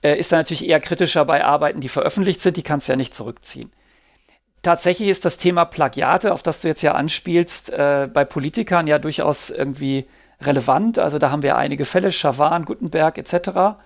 Äh, 0.02 0.18
ist 0.18 0.32
dann 0.32 0.40
natürlich 0.40 0.68
eher 0.68 0.80
kritischer 0.80 1.24
bei 1.24 1.42
Arbeiten, 1.42 1.80
die 1.80 1.88
veröffentlicht 1.88 2.42
sind, 2.42 2.58
die 2.58 2.62
kannst 2.62 2.88
du 2.88 2.92
ja 2.92 2.96
nicht 2.96 3.14
zurückziehen. 3.14 3.72
Tatsächlich 4.60 5.08
ist 5.08 5.24
das 5.24 5.38
Thema 5.38 5.64
Plagiate, 5.64 6.34
auf 6.34 6.42
das 6.42 6.60
du 6.60 6.68
jetzt 6.68 6.82
ja 6.82 6.92
anspielst, 6.92 7.70
äh, 7.70 8.06
bei 8.12 8.26
Politikern 8.26 8.86
ja 8.86 8.98
durchaus 8.98 9.48
irgendwie 9.48 10.06
relevant. 10.40 10.98
Also 10.98 11.18
da 11.18 11.30
haben 11.30 11.42
wir 11.42 11.56
einige 11.56 11.84
Fälle, 11.84 12.12
Schawan, 12.12 12.64
Gutenberg 12.64 13.18
etc. 13.18 13.80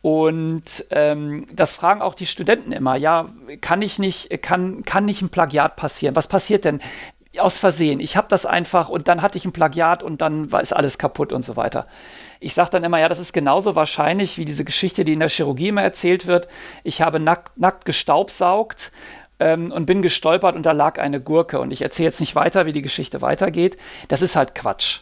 Und 0.00 0.86
ähm, 0.90 1.46
das 1.52 1.72
fragen 1.72 2.02
auch 2.02 2.14
die 2.14 2.26
Studenten 2.26 2.72
immer. 2.72 2.96
Ja, 2.96 3.26
kann 3.60 3.82
ich 3.82 3.98
nicht, 3.98 4.42
kann, 4.42 4.84
kann 4.84 5.04
nicht 5.04 5.22
ein 5.22 5.28
Plagiat 5.28 5.76
passieren? 5.76 6.14
Was 6.16 6.28
passiert 6.28 6.64
denn? 6.64 6.80
Aus 7.38 7.58
Versehen. 7.58 8.00
Ich 8.00 8.16
habe 8.16 8.26
das 8.28 8.46
einfach 8.46 8.88
und 8.88 9.06
dann 9.06 9.22
hatte 9.22 9.38
ich 9.38 9.44
ein 9.44 9.52
Plagiat 9.52 10.02
und 10.02 10.22
dann 10.22 10.50
war 10.50 10.60
ist 10.60 10.72
alles 10.72 10.98
kaputt 10.98 11.32
und 11.32 11.44
so 11.44 11.56
weiter. 11.56 11.86
Ich 12.40 12.54
sage 12.54 12.70
dann 12.70 12.84
immer, 12.84 12.98
ja, 12.98 13.08
das 13.08 13.18
ist 13.18 13.32
genauso 13.32 13.76
wahrscheinlich 13.76 14.38
wie 14.38 14.44
diese 14.44 14.64
Geschichte, 14.64 15.04
die 15.04 15.12
in 15.12 15.20
der 15.20 15.28
Chirurgie 15.28 15.68
immer 15.68 15.82
erzählt 15.82 16.26
wird. 16.26 16.48
Ich 16.84 17.02
habe 17.02 17.20
nackt, 17.20 17.58
nackt 17.58 17.84
gestaubsaugt 17.84 18.92
ähm, 19.40 19.72
und 19.72 19.86
bin 19.86 20.02
gestolpert 20.02 20.56
und 20.56 20.64
da 20.64 20.72
lag 20.72 20.98
eine 20.98 21.20
Gurke. 21.20 21.60
Und 21.60 21.72
ich 21.72 21.82
erzähle 21.82 22.08
jetzt 22.08 22.20
nicht 22.20 22.34
weiter, 22.34 22.66
wie 22.66 22.72
die 22.72 22.82
Geschichte 22.82 23.22
weitergeht. 23.22 23.76
Das 24.08 24.22
ist 24.22 24.36
halt 24.36 24.54
Quatsch. 24.54 25.00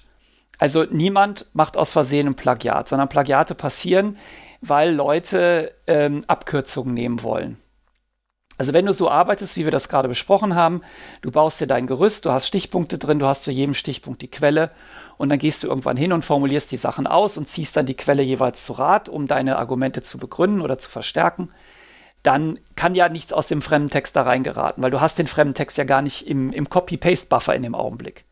Also 0.58 0.84
niemand 0.84 1.46
macht 1.52 1.76
aus 1.76 1.92
Versehen 1.92 2.28
ein 2.28 2.34
Plagiat, 2.34 2.88
sondern 2.88 3.08
Plagiate 3.08 3.54
passieren, 3.54 4.16
weil 4.60 4.94
Leute 4.94 5.74
ähm, 5.86 6.22
Abkürzungen 6.26 6.94
nehmen 6.94 7.22
wollen. 7.22 7.58
Also 8.58 8.72
wenn 8.72 8.86
du 8.86 8.94
so 8.94 9.10
arbeitest, 9.10 9.56
wie 9.56 9.64
wir 9.64 9.70
das 9.70 9.90
gerade 9.90 10.08
besprochen 10.08 10.54
haben, 10.54 10.80
du 11.20 11.30
baust 11.30 11.60
dir 11.60 11.66
dein 11.66 11.86
Gerüst, 11.86 12.24
du 12.24 12.30
hast 12.30 12.46
Stichpunkte 12.46 12.96
drin, 12.96 13.18
du 13.18 13.26
hast 13.26 13.44
für 13.44 13.50
jeden 13.50 13.74
Stichpunkt 13.74 14.22
die 14.22 14.30
Quelle 14.30 14.70
und 15.18 15.28
dann 15.28 15.38
gehst 15.38 15.62
du 15.62 15.66
irgendwann 15.66 15.98
hin 15.98 16.12
und 16.12 16.24
formulierst 16.24 16.72
die 16.72 16.78
Sachen 16.78 17.06
aus 17.06 17.36
und 17.36 17.48
ziehst 17.48 17.76
dann 17.76 17.84
die 17.84 17.96
Quelle 17.96 18.22
jeweils 18.22 18.64
zu 18.64 18.72
Rat, 18.72 19.10
um 19.10 19.26
deine 19.26 19.58
Argumente 19.58 20.00
zu 20.00 20.16
begründen 20.16 20.62
oder 20.62 20.78
zu 20.78 20.88
verstärken, 20.88 21.50
dann 22.22 22.58
kann 22.76 22.94
ja 22.94 23.10
nichts 23.10 23.32
aus 23.32 23.46
dem 23.46 23.60
fremden 23.60 23.90
Text 23.90 24.16
da 24.16 24.22
reingeraten, 24.22 24.82
weil 24.82 24.90
du 24.90 25.02
hast 25.02 25.18
den 25.18 25.26
fremden 25.26 25.54
Text 25.54 25.76
ja 25.76 25.84
gar 25.84 26.00
nicht 26.00 26.26
im, 26.26 26.50
im 26.50 26.70
Copy-Paste-Buffer 26.70 27.54
in 27.54 27.62
dem 27.62 27.74
Augenblick 27.74 28.24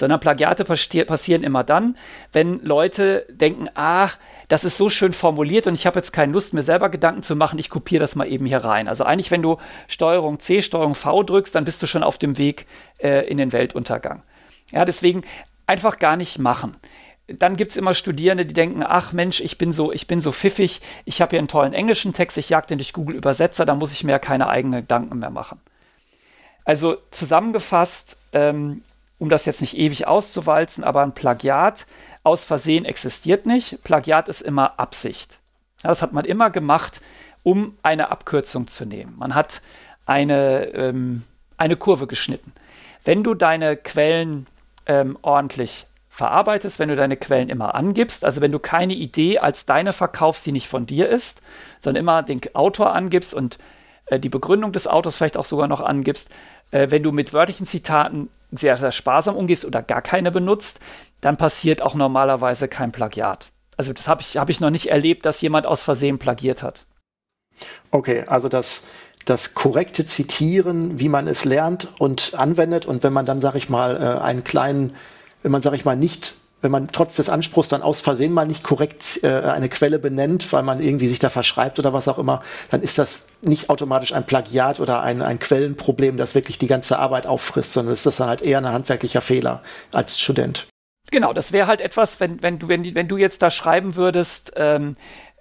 sondern 0.00 0.18
Plagiate 0.18 0.64
passieren 0.64 1.44
immer 1.44 1.62
dann, 1.62 1.96
wenn 2.32 2.60
Leute 2.60 3.24
denken, 3.30 3.68
ach, 3.74 4.18
das 4.48 4.64
ist 4.64 4.76
so 4.76 4.90
schön 4.90 5.12
formuliert 5.12 5.68
und 5.68 5.74
ich 5.74 5.86
habe 5.86 6.00
jetzt 6.00 6.12
keine 6.12 6.32
Lust, 6.32 6.52
mir 6.54 6.64
selber 6.64 6.88
Gedanken 6.88 7.22
zu 7.22 7.36
machen, 7.36 7.60
ich 7.60 7.70
kopiere 7.70 8.00
das 8.00 8.16
mal 8.16 8.26
eben 8.26 8.46
hier 8.46 8.64
rein. 8.64 8.88
Also 8.88 9.04
eigentlich, 9.04 9.30
wenn 9.30 9.42
du 9.42 9.58
Steuerung 9.86 10.40
C, 10.40 10.60
Steuerung 10.60 10.96
V 10.96 11.22
drückst, 11.22 11.54
dann 11.54 11.64
bist 11.64 11.80
du 11.82 11.86
schon 11.86 12.02
auf 12.02 12.18
dem 12.18 12.36
Weg 12.36 12.66
äh, 12.98 13.28
in 13.28 13.36
den 13.36 13.52
Weltuntergang. 13.52 14.24
Ja, 14.72 14.84
deswegen 14.84 15.22
einfach 15.68 16.00
gar 16.00 16.16
nicht 16.16 16.40
machen. 16.40 16.76
Dann 17.28 17.56
gibt 17.56 17.70
es 17.70 17.76
immer 17.76 17.94
Studierende, 17.94 18.44
die 18.44 18.54
denken, 18.54 18.82
ach 18.84 19.12
Mensch, 19.12 19.40
ich 19.40 19.56
bin 19.56 19.70
so, 19.70 19.92
ich 19.92 20.08
bin 20.08 20.20
so 20.20 20.32
pfiffig, 20.32 20.80
ich 21.04 21.20
habe 21.20 21.30
hier 21.30 21.38
einen 21.38 21.46
tollen 21.46 21.72
englischen 21.72 22.12
Text, 22.12 22.36
ich 22.36 22.48
jag 22.48 22.66
den 22.66 22.78
durch 22.78 22.92
Google 22.92 23.14
Übersetzer, 23.14 23.64
da 23.64 23.76
muss 23.76 23.92
ich 23.92 24.02
mir 24.02 24.12
ja 24.12 24.18
keine 24.18 24.48
eigenen 24.48 24.80
Gedanken 24.80 25.20
mehr 25.20 25.30
machen. 25.30 25.60
Also 26.64 26.96
zusammengefasst, 27.12 28.18
ähm, 28.32 28.82
um 29.20 29.28
das 29.28 29.44
jetzt 29.44 29.60
nicht 29.60 29.78
ewig 29.78 30.08
auszuwalzen, 30.08 30.82
aber 30.82 31.02
ein 31.02 31.14
Plagiat 31.14 31.86
aus 32.24 32.42
Versehen 32.42 32.84
existiert 32.84 33.46
nicht. 33.46 33.84
Plagiat 33.84 34.28
ist 34.28 34.40
immer 34.40 34.80
Absicht. 34.80 35.38
Ja, 35.84 35.90
das 35.90 36.02
hat 36.02 36.12
man 36.12 36.24
immer 36.24 36.50
gemacht, 36.50 37.00
um 37.42 37.76
eine 37.82 38.10
Abkürzung 38.10 38.66
zu 38.66 38.86
nehmen. 38.86 39.14
Man 39.18 39.34
hat 39.34 39.62
eine, 40.06 40.64
ähm, 40.74 41.22
eine 41.58 41.76
Kurve 41.76 42.06
geschnitten. 42.06 42.52
Wenn 43.04 43.22
du 43.22 43.34
deine 43.34 43.76
Quellen 43.76 44.46
ähm, 44.86 45.18
ordentlich 45.22 45.86
verarbeitest, 46.08 46.78
wenn 46.78 46.88
du 46.88 46.96
deine 46.96 47.16
Quellen 47.16 47.50
immer 47.50 47.74
angibst, 47.74 48.24
also 48.24 48.40
wenn 48.40 48.52
du 48.52 48.58
keine 48.58 48.94
Idee 48.94 49.38
als 49.38 49.66
deine 49.66 49.92
verkaufst, 49.92 50.44
die 50.44 50.52
nicht 50.52 50.68
von 50.68 50.86
dir 50.86 51.08
ist, 51.08 51.42
sondern 51.80 52.02
immer 52.02 52.22
den 52.22 52.40
Autor 52.54 52.94
angibst 52.94 53.34
und 53.34 53.58
äh, 54.06 54.18
die 54.18 54.28
Begründung 54.30 54.72
des 54.72 54.86
Autors 54.86 55.16
vielleicht 55.16 55.36
auch 55.36 55.44
sogar 55.44 55.68
noch 55.68 55.80
angibst, 55.80 56.30
äh, 56.70 56.90
wenn 56.90 57.02
du 57.02 57.12
mit 57.12 57.32
wörtlichen 57.32 57.66
Zitaten 57.66 58.30
sehr, 58.52 58.76
sehr 58.76 58.92
sparsam 58.92 59.36
umgehst 59.36 59.64
oder 59.64 59.82
gar 59.82 60.02
keine 60.02 60.30
benutzt, 60.30 60.80
dann 61.20 61.36
passiert 61.36 61.82
auch 61.82 61.94
normalerweise 61.94 62.68
kein 62.68 62.92
Plagiat. 62.92 63.50
Also 63.76 63.92
das 63.92 64.08
habe 64.08 64.22
ich, 64.22 64.36
hab 64.36 64.50
ich 64.50 64.60
noch 64.60 64.70
nicht 64.70 64.90
erlebt, 64.90 65.24
dass 65.24 65.40
jemand 65.40 65.66
aus 65.66 65.82
Versehen 65.82 66.18
plagiert 66.18 66.62
hat. 66.62 66.86
Okay, 67.90 68.24
also 68.26 68.48
das, 68.48 68.86
das 69.24 69.54
korrekte 69.54 70.04
Zitieren, 70.04 70.98
wie 70.98 71.08
man 71.08 71.26
es 71.26 71.44
lernt 71.44 71.88
und 71.98 72.34
anwendet 72.34 72.86
und 72.86 73.02
wenn 73.02 73.12
man 73.12 73.26
dann, 73.26 73.40
sage 73.40 73.58
ich 73.58 73.68
mal, 73.68 73.96
äh, 73.96 74.22
einen 74.22 74.44
kleinen, 74.44 74.96
wenn 75.42 75.52
man, 75.52 75.62
sage 75.62 75.76
ich 75.76 75.84
mal, 75.84 75.96
nicht 75.96 76.36
wenn 76.62 76.70
man 76.70 76.88
trotz 76.88 77.16
des 77.16 77.28
Anspruchs 77.28 77.68
dann 77.68 77.82
aus 77.82 78.00
Versehen 78.00 78.32
mal 78.32 78.46
nicht 78.46 78.64
korrekt 78.64 79.20
äh, 79.22 79.28
eine 79.28 79.68
Quelle 79.68 79.98
benennt, 79.98 80.52
weil 80.52 80.62
man 80.62 80.80
irgendwie 80.80 81.08
sich 81.08 81.18
da 81.18 81.28
verschreibt 81.28 81.78
oder 81.78 81.92
was 81.92 82.08
auch 82.08 82.18
immer, 82.18 82.42
dann 82.70 82.82
ist 82.82 82.98
das 82.98 83.26
nicht 83.42 83.70
automatisch 83.70 84.12
ein 84.12 84.26
Plagiat 84.26 84.80
oder 84.80 85.02
ein, 85.02 85.22
ein 85.22 85.38
Quellenproblem, 85.38 86.16
das 86.16 86.34
wirklich 86.34 86.58
die 86.58 86.66
ganze 86.66 86.98
Arbeit 86.98 87.26
auffrisst, 87.26 87.72
sondern 87.72 87.94
ist 87.94 88.06
das 88.06 88.16
dann 88.16 88.28
halt 88.28 88.42
eher 88.42 88.58
ein 88.58 88.68
handwerklicher 88.68 89.20
Fehler 89.20 89.62
als 89.92 90.20
Student. 90.20 90.66
Genau, 91.10 91.32
das 91.32 91.52
wäre 91.52 91.66
halt 91.66 91.80
etwas, 91.80 92.20
wenn, 92.20 92.42
wenn, 92.42 92.58
du, 92.58 92.68
wenn, 92.68 92.94
wenn 92.94 93.08
du 93.08 93.16
jetzt 93.16 93.42
da 93.42 93.50
schreiben 93.50 93.96
würdest, 93.96 94.52
ähm, 94.56 94.94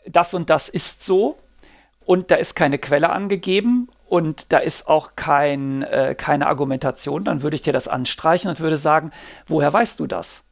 das 0.07 0.33
und 0.33 0.49
das 0.49 0.69
ist 0.69 1.05
so 1.05 1.37
und 2.05 2.31
da 2.31 2.35
ist 2.35 2.55
keine 2.55 2.79
Quelle 2.79 3.11
angegeben 3.11 3.89
und 4.07 4.51
da 4.51 4.57
ist 4.57 4.87
auch 4.87 5.15
kein, 5.15 5.83
äh, 5.83 6.15
keine 6.17 6.47
Argumentation, 6.47 7.23
dann 7.23 7.43
würde 7.43 7.55
ich 7.55 7.61
dir 7.61 7.73
das 7.73 7.87
anstreichen 7.87 8.49
und 8.49 8.59
würde 8.59 8.77
sagen, 8.77 9.11
woher 9.45 9.71
weißt 9.71 9.99
du 9.99 10.07
das? 10.07 10.48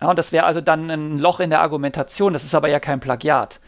Ja, 0.00 0.10
und 0.10 0.18
das 0.18 0.32
wäre 0.32 0.44
also 0.44 0.60
dann 0.60 0.90
ein 0.90 1.18
Loch 1.18 1.40
in 1.40 1.50
der 1.50 1.60
Argumentation, 1.60 2.32
das 2.32 2.44
ist 2.44 2.54
aber 2.54 2.68
ja 2.68 2.80
kein 2.80 3.00
Plagiat. 3.00 3.60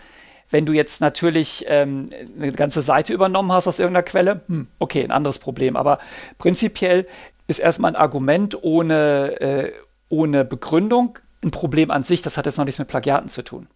Wenn 0.51 0.67
du 0.67 0.73
jetzt 0.73 1.01
natürlich 1.01 1.65
ähm, 1.69 2.07
eine 2.37 2.53
ganze 2.53 2.83
Seite 2.83 3.13
übernommen 3.13 3.53
hast 3.53 3.67
aus 3.67 3.79
irgendeiner 3.79 4.05
Quelle, 4.05 4.43
hm, 4.47 4.69
okay, 4.79 5.03
ein 5.03 5.11
anderes 5.11 5.39
Problem. 5.39 5.77
Aber 5.77 5.99
prinzipiell 6.39 7.07
ist 7.49 7.59
erstmal 7.59 7.93
ein 7.93 7.97
Argument 7.97 8.63
ohne, 8.63 9.41
äh, 9.41 9.73
ohne 10.09 10.45
Begründung 10.45 11.19
ein 11.43 11.51
Problem 11.51 11.91
an 11.91 12.05
sich. 12.05 12.23
Das 12.23 12.37
hat 12.37 12.47
jetzt 12.47 12.59
noch 12.59 12.65
nichts 12.65 12.79
mit 12.79 12.89
Plagiaten 12.89 13.29
zu 13.29 13.43
tun. 13.43 13.69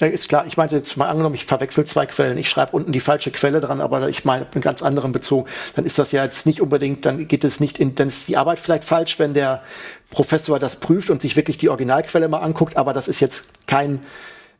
Ja, 0.00 0.08
ist 0.08 0.28
klar, 0.28 0.44
ich 0.46 0.56
meinte 0.56 0.74
jetzt 0.74 0.96
mal 0.96 1.08
angenommen, 1.08 1.36
ich 1.36 1.44
verwechsel 1.44 1.84
zwei 1.84 2.06
Quellen. 2.06 2.36
Ich 2.36 2.48
schreibe 2.48 2.72
unten 2.72 2.90
die 2.90 3.00
falsche 3.00 3.30
Quelle 3.30 3.60
dran, 3.60 3.80
aber 3.80 4.08
ich 4.08 4.24
meine 4.24 4.46
einen 4.52 4.60
ganz 4.60 4.82
anderen 4.82 5.12
bezogen. 5.12 5.48
Dann 5.76 5.86
ist 5.86 5.98
das 5.98 6.10
ja 6.10 6.24
jetzt 6.24 6.46
nicht 6.46 6.60
unbedingt, 6.60 7.06
dann 7.06 7.28
geht 7.28 7.44
es 7.44 7.60
nicht 7.60 7.78
in, 7.78 7.94
dann 7.94 8.08
ist 8.08 8.26
die 8.26 8.36
Arbeit 8.36 8.58
vielleicht 8.58 8.84
falsch, 8.84 9.18
wenn 9.18 9.34
der 9.34 9.62
Professor 10.14 10.60
das 10.60 10.76
prüft 10.76 11.10
und 11.10 11.20
sich 11.20 11.34
wirklich 11.34 11.58
die 11.58 11.68
Originalquelle 11.68 12.28
mal 12.28 12.38
anguckt, 12.38 12.76
aber 12.76 12.92
das 12.92 13.08
ist 13.08 13.18
jetzt 13.20 13.66
kein 13.66 14.00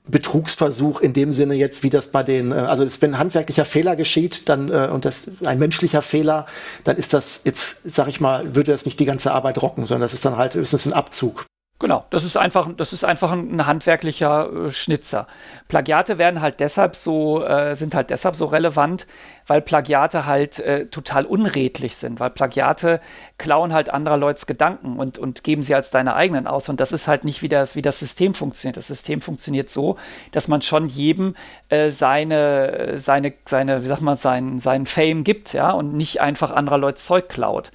Betrugsversuch 0.07 1.00
in 1.00 1.12
dem 1.15 1.33
Sinne 1.33 1.55
jetzt, 1.55 1.83
wie 1.83 1.91
das 1.91 2.08
bei 2.08 2.23
den, 2.23 2.52
äh, 2.52 2.57
also 2.57 2.84
wenn 3.00 3.12
ein 3.15 3.18
handwerklicher 3.18 3.65
Fehler 3.65 3.97
geschieht, 3.97 4.49
dann 4.49 4.70
äh, 4.70 4.89
und 4.92 5.05
das 5.05 5.31
ein 5.44 5.58
menschlicher 5.58 6.02
Fehler, 6.02 6.47
dann 6.83 6.97
ist 6.97 7.15
das 7.15 7.42
jetzt, 7.44 7.89
sag 7.91 8.08
ich 8.08 8.20
mal, 8.20 8.55
würde 8.55 8.73
das 8.73 8.84
nicht 8.84 9.00
die 9.00 9.07
ganze 9.07 9.33
Arbeit 9.33 9.62
rocken, 9.62 9.86
sondern 9.86 10.02
das 10.02 10.12
ist 10.12 10.24
dann 10.24 10.36
halt 10.36 10.55
höchstens 10.55 10.86
ein 10.86 10.92
Abzug. 10.92 11.47
Genau, 11.81 12.05
das 12.11 12.25
ist 12.25 12.36
einfach, 12.36 12.69
das 12.77 12.93
ist 12.93 13.05
einfach 13.05 13.33
ein, 13.33 13.67
handwerklicher 13.67 14.67
äh, 14.67 14.70
Schnitzer. 14.70 15.27
Plagiate 15.67 16.19
werden 16.19 16.41
halt 16.41 16.61
deshalb 16.61 16.94
so, 16.94 17.44
äh, 17.44 17.75
sind 17.75 17.97
halt 17.97 18.11
deshalb 18.11 18.36
so 18.36 18.47
relevant, 18.47 19.09
weil 19.49 19.61
Plagiate 19.61 20.25
halt 20.25 20.61
äh, 20.61 20.86
total 20.86 21.27
unredlich 21.27 21.97
sind, 21.97 22.20
weil 22.20 22.31
Plagiate 22.31 23.01
klauen 23.39 23.73
halt 23.73 23.91
anderer 23.91 24.17
Leute's 24.17 24.47
Gedanken 24.47 24.99
und, 25.01 25.19
und 25.19 25.43
geben 25.43 25.65
sie 25.65 25.75
als 25.75 25.91
deine 25.91 26.15
eigenen 26.15 26.47
aus. 26.47 26.69
Und 26.69 26.78
das 26.78 26.93
ist 26.93 27.09
halt 27.09 27.25
nicht, 27.25 27.43
wie 27.43 27.49
das, 27.49 27.75
wie 27.75 27.83
das 27.83 27.99
System 27.99 28.35
funktioniert. 28.35 28.77
Das 28.77 28.86
System 28.86 29.20
funktioniert 29.20 29.69
so, 29.69 29.97
dass 30.31 30.47
man 30.47 30.62
schon 30.62 30.86
jedem 30.86 31.35
äh, 31.70 31.91
seine, 31.91 33.01
seine, 33.01 33.35
seine, 33.47 33.83
wie 33.83 33.89
sagt 33.89 34.01
man, 34.01 34.17
seinen, 34.17 34.61
seinen 34.61 34.86
Fame 34.86 35.25
gibt, 35.25 35.53
ja, 35.53 35.73
und 35.73 35.94
nicht 35.94 36.20
einfach 36.20 36.53
anderer 36.53 36.78
Leute's 36.78 37.05
Zeug 37.05 37.28
klaut. 37.28 37.73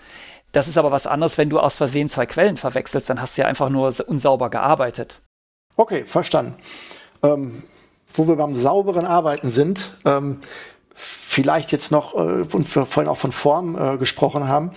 Das 0.51 0.67
ist 0.67 0.77
aber 0.77 0.91
was 0.91 1.07
anderes, 1.07 1.37
wenn 1.37 1.49
du 1.49 1.59
aus 1.59 1.75
Versehen 1.75 2.09
zwei 2.09 2.25
Quellen 2.25 2.57
verwechselst, 2.57 3.09
dann 3.09 3.21
hast 3.21 3.37
du 3.37 3.41
ja 3.41 3.47
einfach 3.47 3.69
nur 3.69 3.93
unsauber 4.07 4.49
gearbeitet. 4.49 5.21
Okay, 5.77 6.03
verstanden. 6.05 6.55
Ähm, 7.21 7.63
wo 8.13 8.27
wir 8.27 8.35
beim 8.35 8.55
sauberen 8.55 9.05
Arbeiten 9.05 9.51
sind, 9.51 9.97
ähm, 10.05 10.39
vielleicht 10.93 11.71
jetzt 11.71 11.91
noch, 11.91 12.15
äh, 12.15 12.45
und 12.51 12.75
wir 12.75 12.85
vorhin 12.85 13.09
auch 13.09 13.17
von 13.17 13.31
Form 13.31 13.77
äh, 13.77 13.97
gesprochen 13.97 14.47
haben. 14.47 14.71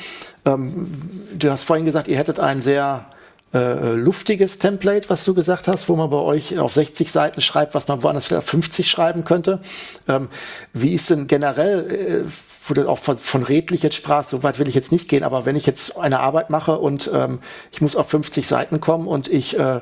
Ähm, 0.45 0.91
du 1.37 1.51
hast 1.51 1.65
vorhin 1.65 1.85
gesagt, 1.85 2.09
ihr 2.09 2.19
hättet 2.19 2.39
ein 2.39 2.61
sehr 2.61 3.07
äh, 3.55 3.93
luftiges 3.93 4.59
Template, 4.59 5.11
was 5.11 5.25
du 5.25 5.35
gesagt 5.35 5.69
hast, 5.69 5.89
wo 5.89 5.97
man 5.97 6.11
bei 6.11 6.19
euch 6.19 6.59
auf 6.59 6.73
60 6.73 7.11
Seiten 7.11 7.41
schreibt, 7.41 7.75
was 7.75 7.89
man 7.89 8.03
woanders 8.03 8.27
vielleicht 8.27 8.45
auf 8.45 8.51
50 8.51 8.91
schreiben 8.91 9.25
könnte. 9.25 9.61
Ähm, 10.09 10.29
wie 10.73 10.95
ist 10.95 11.11
denn 11.11 11.27
generell, 11.27 12.25
äh, 12.25 12.31
wo 12.67 12.75
du 12.75 12.89
auch 12.89 12.99
von, 12.99 13.17
von 13.17 13.43
redlich 13.43 13.83
jetzt 13.83 13.97
sprachst, 13.97 14.31
so 14.31 14.43
weit 14.43 14.59
will 14.59 14.69
ich 14.69 14.75
jetzt 14.75 14.93
nicht 14.93 15.09
gehen, 15.09 15.25
aber 15.25 15.47
wenn 15.47 15.57
ich 15.57 15.67
jetzt 15.67 15.97
eine 15.97 16.21
Arbeit 16.21 16.51
mache 16.51 16.79
und 16.79 17.11
ähm, 17.13 17.41
ich 17.73 17.81
muss 17.81 17.97
auf 17.97 18.09
50 18.09 18.47
Seiten 18.47 18.81
kommen 18.81 19.07
und 19.07 19.29
ich 19.29 19.59
äh, 19.59 19.81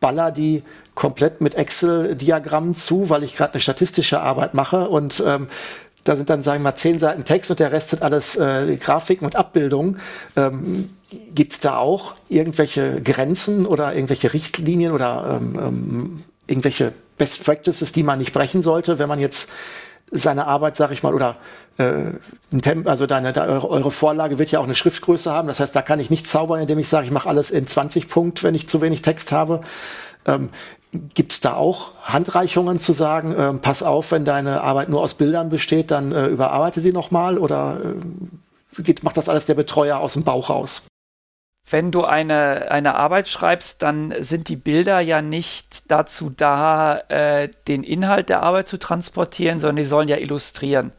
baller 0.00 0.30
die 0.30 0.62
komplett 0.94 1.40
mit 1.40 1.54
Excel-Diagrammen 1.54 2.74
zu, 2.74 3.10
weil 3.10 3.24
ich 3.24 3.36
gerade 3.36 3.54
eine 3.54 3.60
statistische 3.60 4.20
Arbeit 4.20 4.54
mache 4.54 4.88
und 4.88 5.22
ähm, 5.26 5.48
da 6.04 6.16
sind 6.16 6.28
dann, 6.28 6.42
sagen 6.42 6.60
wir 6.62 6.70
mal, 6.70 6.76
zehn 6.76 6.98
Seiten 6.98 7.24
Text 7.24 7.50
und 7.50 7.60
der 7.60 7.72
Rest 7.72 7.90
sind 7.90 8.02
alles 8.02 8.36
äh, 8.36 8.76
Grafiken 8.76 9.24
und 9.24 9.36
Abbildungen. 9.36 10.00
Ähm, 10.36 10.90
Gibt 11.34 11.54
es 11.54 11.60
da 11.60 11.78
auch 11.78 12.14
irgendwelche 12.28 13.00
Grenzen 13.00 13.64
oder 13.64 13.94
irgendwelche 13.94 14.34
Richtlinien 14.34 14.92
oder 14.92 15.40
ähm, 15.40 15.58
ähm, 15.58 16.24
irgendwelche 16.46 16.92
Best 17.16 17.42
Practices, 17.44 17.92
die 17.92 18.02
man 18.02 18.18
nicht 18.18 18.34
brechen 18.34 18.60
sollte, 18.60 18.98
wenn 18.98 19.08
man 19.08 19.20
jetzt 19.20 19.50
seine 20.10 20.46
Arbeit, 20.46 20.76
sag 20.76 20.90
ich 20.90 21.02
mal, 21.02 21.14
oder 21.14 21.36
Temp, 21.76 22.86
also 22.86 23.06
deine, 23.06 23.32
da, 23.32 23.46
eure, 23.46 23.68
eure, 23.68 23.90
Vorlage 23.90 24.38
wird 24.38 24.50
ja 24.50 24.60
auch 24.60 24.64
eine 24.64 24.76
Schriftgröße 24.76 25.32
haben. 25.32 25.48
Das 25.48 25.58
heißt, 25.58 25.74
da 25.74 25.82
kann 25.82 25.98
ich 25.98 26.08
nicht 26.08 26.28
zaubern, 26.28 26.60
indem 26.60 26.78
ich 26.78 26.88
sage, 26.88 27.06
ich 27.06 27.12
mache 27.12 27.28
alles 27.28 27.50
in 27.50 27.66
20 27.66 28.08
Punkt, 28.08 28.44
wenn 28.44 28.54
ich 28.54 28.68
zu 28.68 28.80
wenig 28.80 29.02
Text 29.02 29.32
habe. 29.32 29.60
Ähm, 30.26 30.50
Gibt 31.14 31.32
es 31.32 31.40
da 31.40 31.54
auch 31.54 31.90
Handreichungen 32.04 32.78
zu 32.78 32.92
sagen, 32.92 33.34
ähm, 33.36 33.60
pass 33.60 33.82
auf, 33.82 34.12
wenn 34.12 34.24
deine 34.24 34.60
Arbeit 34.60 34.88
nur 34.88 35.02
aus 35.02 35.14
Bildern 35.14 35.48
besteht, 35.48 35.90
dann 35.90 36.12
äh, 36.12 36.26
überarbeite 36.26 36.80
sie 36.80 36.92
nochmal 36.92 37.38
oder 37.38 37.80
äh, 38.78 38.82
geht, 38.82 39.02
macht 39.02 39.16
das 39.16 39.28
alles 39.28 39.46
der 39.46 39.54
Betreuer 39.54 39.98
aus 39.98 40.12
dem 40.12 40.22
Bauch 40.22 40.50
raus? 40.50 40.86
Wenn 41.68 41.90
du 41.90 42.04
eine, 42.04 42.70
eine 42.70 42.94
Arbeit 42.94 43.28
schreibst, 43.28 43.82
dann 43.82 44.14
sind 44.20 44.48
die 44.48 44.56
Bilder 44.56 45.00
ja 45.00 45.22
nicht 45.22 45.90
dazu 45.90 46.30
da, 46.30 46.98
äh, 47.08 47.48
den 47.66 47.82
Inhalt 47.82 48.28
der 48.28 48.42
Arbeit 48.42 48.68
zu 48.68 48.78
transportieren, 48.78 49.58
sondern 49.58 49.76
die 49.76 49.84
sollen 49.84 50.08
ja 50.08 50.18
illustrieren. 50.18 50.92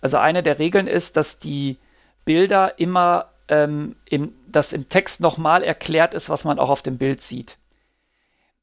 Also 0.00 0.18
eine 0.18 0.42
der 0.42 0.58
Regeln 0.58 0.86
ist, 0.86 1.16
dass 1.16 1.38
die 1.38 1.78
Bilder 2.24 2.78
immer 2.78 3.30
ähm, 3.48 3.96
im, 4.04 4.34
dass 4.48 4.72
im 4.72 4.88
Text 4.88 5.20
nochmal 5.20 5.62
erklärt 5.62 6.14
ist, 6.14 6.30
was 6.30 6.44
man 6.44 6.58
auch 6.58 6.70
auf 6.70 6.82
dem 6.82 6.98
Bild 6.98 7.22
sieht. 7.22 7.58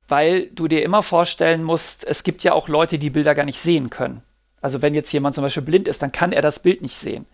Weil 0.07 0.47
du 0.47 0.67
dir 0.67 0.83
immer 0.83 1.01
vorstellen 1.01 1.63
musst, 1.63 2.05
es 2.05 2.23
gibt 2.23 2.43
ja 2.43 2.53
auch 2.53 2.67
Leute, 2.67 2.99
die 2.99 3.09
Bilder 3.09 3.35
gar 3.35 3.45
nicht 3.45 3.59
sehen 3.59 3.89
können. 3.89 4.21
Also 4.61 4.81
wenn 4.81 4.93
jetzt 4.93 5.11
jemand 5.11 5.35
zum 5.35 5.43
Beispiel 5.43 5.63
blind 5.63 5.87
ist, 5.87 6.01
dann 6.01 6.11
kann 6.11 6.31
er 6.31 6.41
das 6.41 6.59
Bild 6.59 6.81
nicht 6.81 6.97
sehen. 6.97 7.25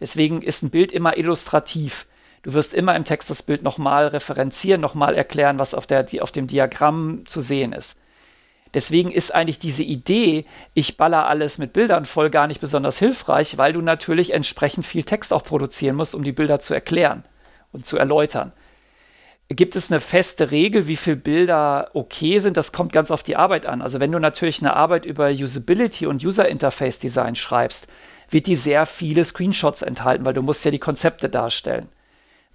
Deswegen 0.00 0.42
ist 0.42 0.62
ein 0.62 0.70
Bild 0.70 0.92
immer 0.92 1.16
illustrativ. 1.16 2.06
Du 2.42 2.52
wirst 2.52 2.74
immer 2.74 2.94
im 2.96 3.04
Text 3.04 3.30
das 3.30 3.42
Bild 3.42 3.62
nochmal 3.62 4.08
referenzieren, 4.08 4.80
nochmal 4.80 5.14
erklären, 5.14 5.58
was 5.58 5.72
auf, 5.72 5.86
der, 5.86 6.06
auf 6.20 6.32
dem 6.32 6.46
Diagramm 6.46 7.24
zu 7.26 7.40
sehen 7.40 7.72
ist. 7.72 7.98
Deswegen 8.74 9.10
ist 9.10 9.34
eigentlich 9.34 9.60
diese 9.60 9.84
Idee, 9.84 10.44
ich 10.74 10.96
baller 10.96 11.26
alles 11.26 11.58
mit 11.58 11.72
Bildern 11.72 12.04
voll, 12.04 12.28
gar 12.28 12.48
nicht 12.48 12.60
besonders 12.60 12.98
hilfreich, 12.98 13.56
weil 13.56 13.72
du 13.72 13.80
natürlich 13.80 14.32
entsprechend 14.32 14.84
viel 14.84 15.04
Text 15.04 15.32
auch 15.32 15.44
produzieren 15.44 15.96
musst, 15.96 16.14
um 16.14 16.24
die 16.24 16.32
Bilder 16.32 16.60
zu 16.60 16.74
erklären 16.74 17.24
und 17.72 17.86
zu 17.86 17.96
erläutern. 17.96 18.52
Gibt 19.48 19.76
es 19.76 19.90
eine 19.90 20.00
feste 20.00 20.50
Regel, 20.50 20.86
wie 20.88 20.96
viele 20.96 21.16
Bilder 21.16 21.90
okay 21.92 22.38
sind? 22.38 22.56
Das 22.56 22.72
kommt 22.72 22.92
ganz 22.92 23.10
auf 23.10 23.22
die 23.22 23.36
Arbeit 23.36 23.66
an. 23.66 23.82
Also 23.82 24.00
wenn 24.00 24.10
du 24.10 24.18
natürlich 24.18 24.60
eine 24.60 24.74
Arbeit 24.74 25.04
über 25.06 25.28
Usability 25.28 26.06
und 26.06 26.24
User 26.24 26.48
Interface 26.48 26.98
Design 26.98 27.36
schreibst, 27.36 27.86
wird 28.30 28.46
die 28.46 28.56
sehr 28.56 28.86
viele 28.86 29.24
Screenshots 29.24 29.82
enthalten, 29.82 30.24
weil 30.24 30.34
du 30.34 30.42
musst 30.42 30.64
ja 30.64 30.70
die 30.70 30.78
Konzepte 30.78 31.28
darstellen. 31.28 31.88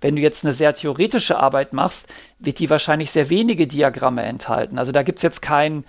Wenn 0.02 0.16
du 0.16 0.22
jetzt 0.22 0.44
eine 0.44 0.54
sehr 0.54 0.74
theoretische 0.74 1.38
Arbeit 1.38 1.74
machst, 1.74 2.12
wird 2.40 2.60
die 2.60 2.70
wahrscheinlich 2.70 3.12
sehr 3.12 3.30
wenige 3.30 3.68
Diagramme 3.68 4.24
enthalten. 4.24 4.80
Also 4.80 4.92
da 4.92 5.04
gibt 5.04 5.20
es 5.20 5.24
jetzt 5.24 5.42
kein, 5.42 5.84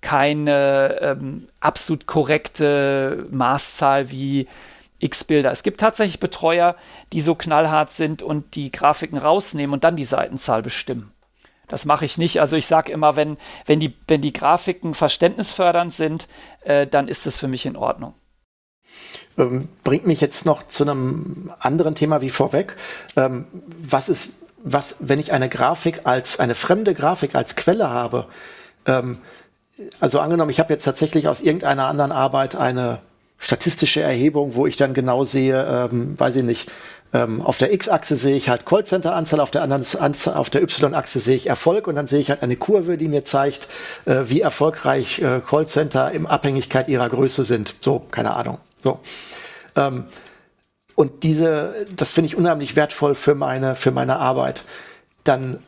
keine 0.00 0.98
ähm, 1.00 1.48
absolut 1.60 2.06
korrekte 2.06 3.26
Maßzahl 3.30 4.10
wie 4.10 4.48
x 4.98 5.24
Bilder. 5.24 5.50
Es 5.50 5.62
gibt 5.62 5.80
tatsächlich 5.80 6.20
Betreuer, 6.20 6.76
die 7.12 7.20
so 7.20 7.34
knallhart 7.34 7.92
sind 7.92 8.22
und 8.22 8.54
die 8.54 8.70
Grafiken 8.70 9.18
rausnehmen 9.18 9.72
und 9.72 9.84
dann 9.84 9.96
die 9.96 10.04
Seitenzahl 10.04 10.62
bestimmen. 10.62 11.12
Das 11.68 11.84
mache 11.84 12.04
ich 12.04 12.18
nicht. 12.18 12.40
Also 12.40 12.56
ich 12.56 12.66
sage 12.66 12.92
immer, 12.92 13.16
wenn, 13.16 13.38
wenn, 13.64 13.80
die, 13.80 13.94
wenn 14.08 14.20
die 14.20 14.32
Grafiken 14.32 14.92
verständnisfördernd 14.94 15.92
sind, 15.92 16.28
äh, 16.62 16.86
dann 16.86 17.08
ist 17.08 17.26
das 17.26 17.38
für 17.38 17.48
mich 17.48 17.64
in 17.64 17.76
Ordnung. 17.76 18.14
Ähm, 19.38 19.68
bringt 19.84 20.06
mich 20.06 20.20
jetzt 20.20 20.46
noch 20.46 20.64
zu 20.64 20.82
einem 20.82 21.52
anderen 21.60 21.94
Thema 21.94 22.20
wie 22.20 22.30
vorweg. 22.30 22.76
Ähm, 23.16 23.46
was 23.80 24.08
ist, 24.08 24.40
was, 24.62 24.96
wenn 25.00 25.20
ich 25.20 25.32
eine 25.32 25.48
Grafik 25.48 26.06
als 26.06 26.40
eine 26.40 26.56
fremde 26.56 26.92
Grafik 26.92 27.36
als 27.36 27.54
Quelle 27.54 27.88
habe? 27.88 28.26
Ähm, 28.86 29.18
also 30.00 30.20
angenommen, 30.20 30.50
ich 30.50 30.60
habe 30.60 30.72
jetzt 30.72 30.84
tatsächlich 30.84 31.28
aus 31.28 31.40
irgendeiner 31.40 31.88
anderen 31.88 32.12
Arbeit 32.12 32.56
eine 32.56 32.98
statistische 33.38 34.02
Erhebung, 34.02 34.54
wo 34.54 34.66
ich 34.66 34.76
dann 34.76 34.94
genau 34.94 35.24
sehe, 35.24 35.88
ähm, 35.90 36.18
weiß 36.18 36.36
ich 36.36 36.44
nicht, 36.44 36.70
ähm, 37.12 37.42
auf 37.42 37.58
der 37.58 37.72
X-Achse 37.72 38.14
sehe 38.14 38.36
ich 38.36 38.48
halt 38.48 38.66
Callcenter-Anzahl, 38.66 39.40
auf 39.40 39.50
der 39.50 39.62
anderen 39.62 39.84
Anzahl, 39.98 40.34
auf 40.34 40.50
der 40.50 40.62
Y-Achse 40.62 41.18
sehe 41.18 41.36
ich 41.36 41.48
Erfolg 41.48 41.88
und 41.88 41.96
dann 41.96 42.06
sehe 42.06 42.20
ich 42.20 42.30
halt 42.30 42.42
eine 42.42 42.56
Kurve, 42.56 42.96
die 42.98 43.08
mir 43.08 43.24
zeigt, 43.24 43.66
äh, 44.04 44.22
wie 44.26 44.42
erfolgreich 44.42 45.20
äh, 45.20 45.40
Callcenter 45.40 46.12
in 46.12 46.26
Abhängigkeit 46.26 46.88
ihrer 46.88 47.08
Größe 47.08 47.44
sind. 47.44 47.74
So, 47.80 48.02
keine 48.10 48.36
Ahnung. 48.36 48.58
So. 48.82 49.00
Ähm, 49.74 50.04
und 50.94 51.22
diese, 51.22 51.74
das 51.96 52.12
finde 52.12 52.26
ich 52.26 52.36
unheimlich 52.36 52.76
wertvoll 52.76 53.14
für 53.14 53.34
meine, 53.34 53.74
für 53.74 53.90
meine 53.90 54.18
Arbeit. 54.18 54.62
Dann 55.24 55.60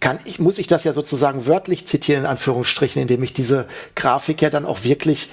kann 0.00 0.18
ich, 0.24 0.38
muss 0.38 0.58
ich 0.58 0.66
das 0.66 0.84
ja 0.84 0.92
sozusagen 0.92 1.46
wörtlich 1.46 1.86
zitieren, 1.86 2.24
in 2.24 2.30
Anführungsstrichen, 2.30 3.02
indem 3.02 3.22
ich 3.22 3.32
diese 3.32 3.66
Grafik 3.94 4.42
ja 4.42 4.50
dann 4.50 4.64
auch 4.64 4.84
wirklich 4.84 5.30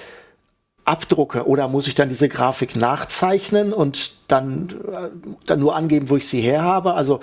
abdrucke 0.86 1.48
oder 1.48 1.68
muss 1.68 1.88
ich 1.88 1.96
dann 1.96 2.10
diese 2.10 2.30
Grafik 2.30 2.76
nachzeichnen 2.76 3.74
und 3.74 4.14
dann, 4.28 4.70
äh, 4.70 5.10
dann 5.46 5.60
nur 5.60 5.76
angeben, 5.76 6.10
wo 6.10 6.18
ich 6.18 6.28
sie 6.28 6.42
her 6.42 6.62
habe? 6.62 6.94
Also 6.94 7.22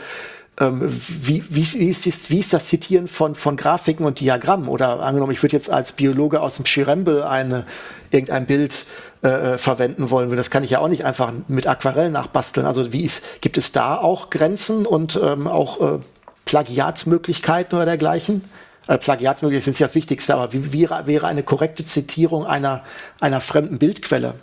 ähm, 0.60 0.80
wie, 0.82 1.44
wie, 1.48 1.72
wie, 1.72 1.88
ist 1.88 2.04
dies, 2.04 2.28
wie 2.28 2.40
ist 2.40 2.52
das 2.52 2.66
Zitieren 2.66 3.08
von, 3.08 3.34
von 3.34 3.56
Grafiken 3.56 4.04
und 4.04 4.20
Diagrammen? 4.20 4.68
Oder 4.68 5.00
angenommen, 5.00 5.32
ich 5.32 5.42
würde 5.42 5.56
jetzt 5.56 5.70
als 5.70 5.92
Biologe 5.92 6.40
aus 6.40 6.56
dem 6.56 6.66
Schirembel 6.66 7.22
eine, 7.22 7.64
irgendein 8.10 8.46
Bild 8.46 8.84
äh, 9.22 9.28
äh, 9.54 9.58
verwenden 9.58 10.10
wollen 10.10 10.34
Das 10.36 10.50
kann 10.50 10.64
ich 10.64 10.70
ja 10.70 10.80
auch 10.80 10.88
nicht 10.88 11.04
einfach 11.04 11.32
mit 11.48 11.66
Aquarell 11.66 12.10
nachbasteln. 12.10 12.66
Also 12.66 12.92
wie 12.92 13.04
ist, 13.04 13.40
gibt 13.40 13.56
es 13.56 13.72
da 13.72 13.96
auch 13.96 14.30
Grenzen 14.30 14.84
und 14.84 15.18
ähm, 15.22 15.46
auch 15.46 15.80
äh, 15.80 15.98
Plagiatsmöglichkeiten 16.44 17.76
oder 17.76 17.86
dergleichen? 17.86 18.42
äh, 18.88 18.98
Plagiatsmöglichkeiten 18.98 19.64
sind 19.64 19.80
nicht 19.80 19.88
das 19.88 19.94
Wichtigste, 19.94 20.34
aber 20.34 20.52
wie, 20.52 20.72
wie 20.72 20.88
wäre 20.88 21.26
eine 21.26 21.42
korrekte 21.42 21.84
Zitierung 21.84 22.46
einer, 22.46 22.84
einer 23.20 23.40
fremden 23.40 23.78
Bildquelle? 23.78 24.34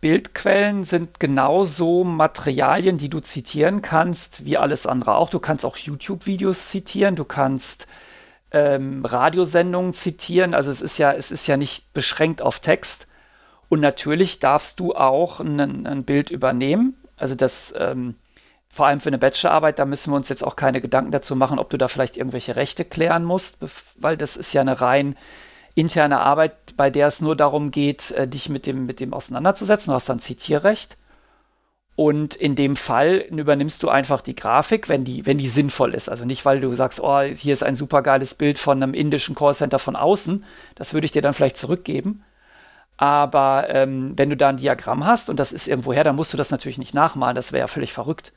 Bildquellen 0.00 0.84
sind 0.84 1.20
genauso 1.20 2.04
Materialien, 2.04 2.98
die 2.98 3.08
du 3.08 3.20
zitieren 3.20 3.82
kannst, 3.82 4.44
wie 4.44 4.58
alles 4.58 4.86
andere 4.86 5.14
auch. 5.14 5.30
Du 5.30 5.38
kannst 5.38 5.64
auch 5.64 5.76
YouTube-Videos 5.76 6.68
zitieren, 6.68 7.16
du 7.16 7.24
kannst 7.24 7.86
ähm, 8.50 9.04
Radiosendungen 9.04 9.94
zitieren. 9.94 10.54
Also 10.54 10.70
es 10.70 10.82
ist 10.82 10.98
ja, 10.98 11.12
es 11.12 11.30
ist 11.30 11.46
ja 11.46 11.56
nicht 11.56 11.92
beschränkt 11.94 12.42
auf 12.42 12.60
Text. 12.60 13.06
Und 13.68 13.80
natürlich 13.80 14.38
darfst 14.38 14.78
du 14.80 14.94
auch 14.94 15.40
ein, 15.40 15.86
ein 15.86 16.04
Bild 16.04 16.30
übernehmen. 16.30 16.94
Also 17.16 17.34
das 17.34 17.74
ähm, 17.76 18.16
vor 18.76 18.86
allem 18.86 19.00
für 19.00 19.08
eine 19.08 19.18
Bachelorarbeit, 19.18 19.78
da 19.78 19.86
müssen 19.86 20.12
wir 20.12 20.16
uns 20.16 20.28
jetzt 20.28 20.44
auch 20.44 20.54
keine 20.54 20.82
Gedanken 20.82 21.10
dazu 21.10 21.34
machen, 21.34 21.58
ob 21.58 21.70
du 21.70 21.78
da 21.78 21.88
vielleicht 21.88 22.18
irgendwelche 22.18 22.56
Rechte 22.56 22.84
klären 22.84 23.24
musst, 23.24 23.56
weil 23.96 24.18
das 24.18 24.36
ist 24.36 24.52
ja 24.52 24.60
eine 24.60 24.82
rein 24.82 25.16
interne 25.74 26.20
Arbeit, 26.20 26.76
bei 26.76 26.90
der 26.90 27.06
es 27.06 27.22
nur 27.22 27.36
darum 27.36 27.70
geht, 27.70 28.10
äh, 28.10 28.28
dich 28.28 28.50
mit 28.50 28.66
dem, 28.66 28.84
mit 28.84 29.00
dem 29.00 29.14
auseinanderzusetzen. 29.14 29.90
Du 29.90 29.94
hast 29.94 30.08
dann 30.08 30.20
Zitierrecht. 30.20 30.98
Und 31.94 32.34
in 32.34 32.54
dem 32.54 32.76
Fall 32.76 33.24
übernimmst 33.30 33.82
du 33.82 33.88
einfach 33.88 34.20
die 34.20 34.34
Grafik, 34.34 34.90
wenn 34.90 35.04
die, 35.04 35.24
wenn 35.24 35.38
die 35.38 35.48
sinnvoll 35.48 35.94
ist. 35.94 36.10
Also 36.10 36.26
nicht, 36.26 36.44
weil 36.44 36.60
du 36.60 36.74
sagst, 36.74 37.00
oh, 37.00 37.20
hier 37.20 37.54
ist 37.54 37.62
ein 37.62 37.76
supergeiles 37.76 38.34
Bild 38.34 38.58
von 38.58 38.82
einem 38.82 38.92
indischen 38.92 39.34
Callcenter 39.34 39.78
von 39.78 39.96
außen. 39.96 40.44
Das 40.74 40.92
würde 40.92 41.06
ich 41.06 41.12
dir 41.12 41.22
dann 41.22 41.32
vielleicht 41.32 41.56
zurückgeben. 41.56 42.22
Aber 42.98 43.68
ähm, 43.70 44.12
wenn 44.16 44.28
du 44.28 44.36
da 44.36 44.50
ein 44.50 44.58
Diagramm 44.58 45.06
hast 45.06 45.30
und 45.30 45.40
das 45.40 45.52
ist 45.52 45.66
irgendwo 45.68 45.94
her, 45.94 46.04
dann 46.04 46.16
musst 46.16 46.34
du 46.34 46.36
das 46.36 46.50
natürlich 46.50 46.76
nicht 46.76 46.94
nachmalen. 46.94 47.34
Das 47.34 47.52
wäre 47.52 47.60
ja 47.60 47.66
völlig 47.66 47.94
verrückt 47.94 48.32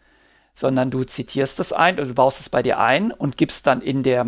sondern 0.60 0.92
du 0.92 1.06
zitierst 1.06 1.58
das 1.58 1.72
ein 1.72 1.96
oder 1.96 2.06
du 2.06 2.14
baust 2.14 2.42
es 2.42 2.50
bei 2.50 2.62
dir 2.62 2.80
ein 2.80 3.12
und 3.12 3.38
gibst 3.38 3.66
dann 3.66 3.82
in, 3.82 4.04
der, 4.04 4.26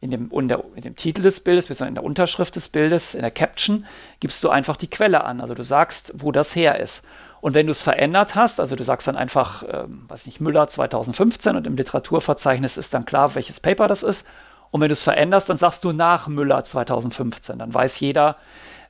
in, 0.00 0.10
dem, 0.12 0.30
in, 0.30 0.50
in 0.76 0.82
dem 0.82 0.94
Titel 0.94 1.22
des 1.22 1.40
Bildes, 1.40 1.66
beziehungsweise 1.66 1.88
in 1.88 1.94
der 1.96 2.04
Unterschrift 2.04 2.54
des 2.54 2.68
Bildes, 2.68 3.16
in 3.16 3.22
der 3.22 3.32
Caption, 3.32 3.84
gibst 4.20 4.44
du 4.44 4.50
einfach 4.50 4.76
die 4.76 4.88
Quelle 4.88 5.24
an. 5.24 5.40
Also 5.40 5.54
du 5.54 5.64
sagst, 5.64 6.12
wo 6.14 6.30
das 6.30 6.54
her 6.54 6.78
ist. 6.78 7.04
Und 7.40 7.54
wenn 7.54 7.66
du 7.66 7.72
es 7.72 7.82
verändert 7.82 8.36
hast, 8.36 8.60
also 8.60 8.76
du 8.76 8.84
sagst 8.84 9.08
dann 9.08 9.16
einfach, 9.16 9.64
ähm, 9.68 10.04
weiß 10.06 10.26
nicht, 10.26 10.40
Müller 10.40 10.68
2015 10.68 11.56
und 11.56 11.66
im 11.66 11.74
Literaturverzeichnis 11.74 12.76
ist 12.76 12.94
dann 12.94 13.04
klar, 13.04 13.34
welches 13.34 13.58
Paper 13.58 13.88
das 13.88 14.04
ist. 14.04 14.28
Und 14.70 14.80
wenn 14.80 14.88
du 14.88 14.92
es 14.92 15.02
veränderst, 15.02 15.48
dann 15.48 15.56
sagst 15.56 15.82
du 15.82 15.90
nach 15.90 16.28
Müller 16.28 16.62
2015. 16.62 17.58
Dann 17.58 17.74
weiß 17.74 17.98
jeder, 17.98 18.36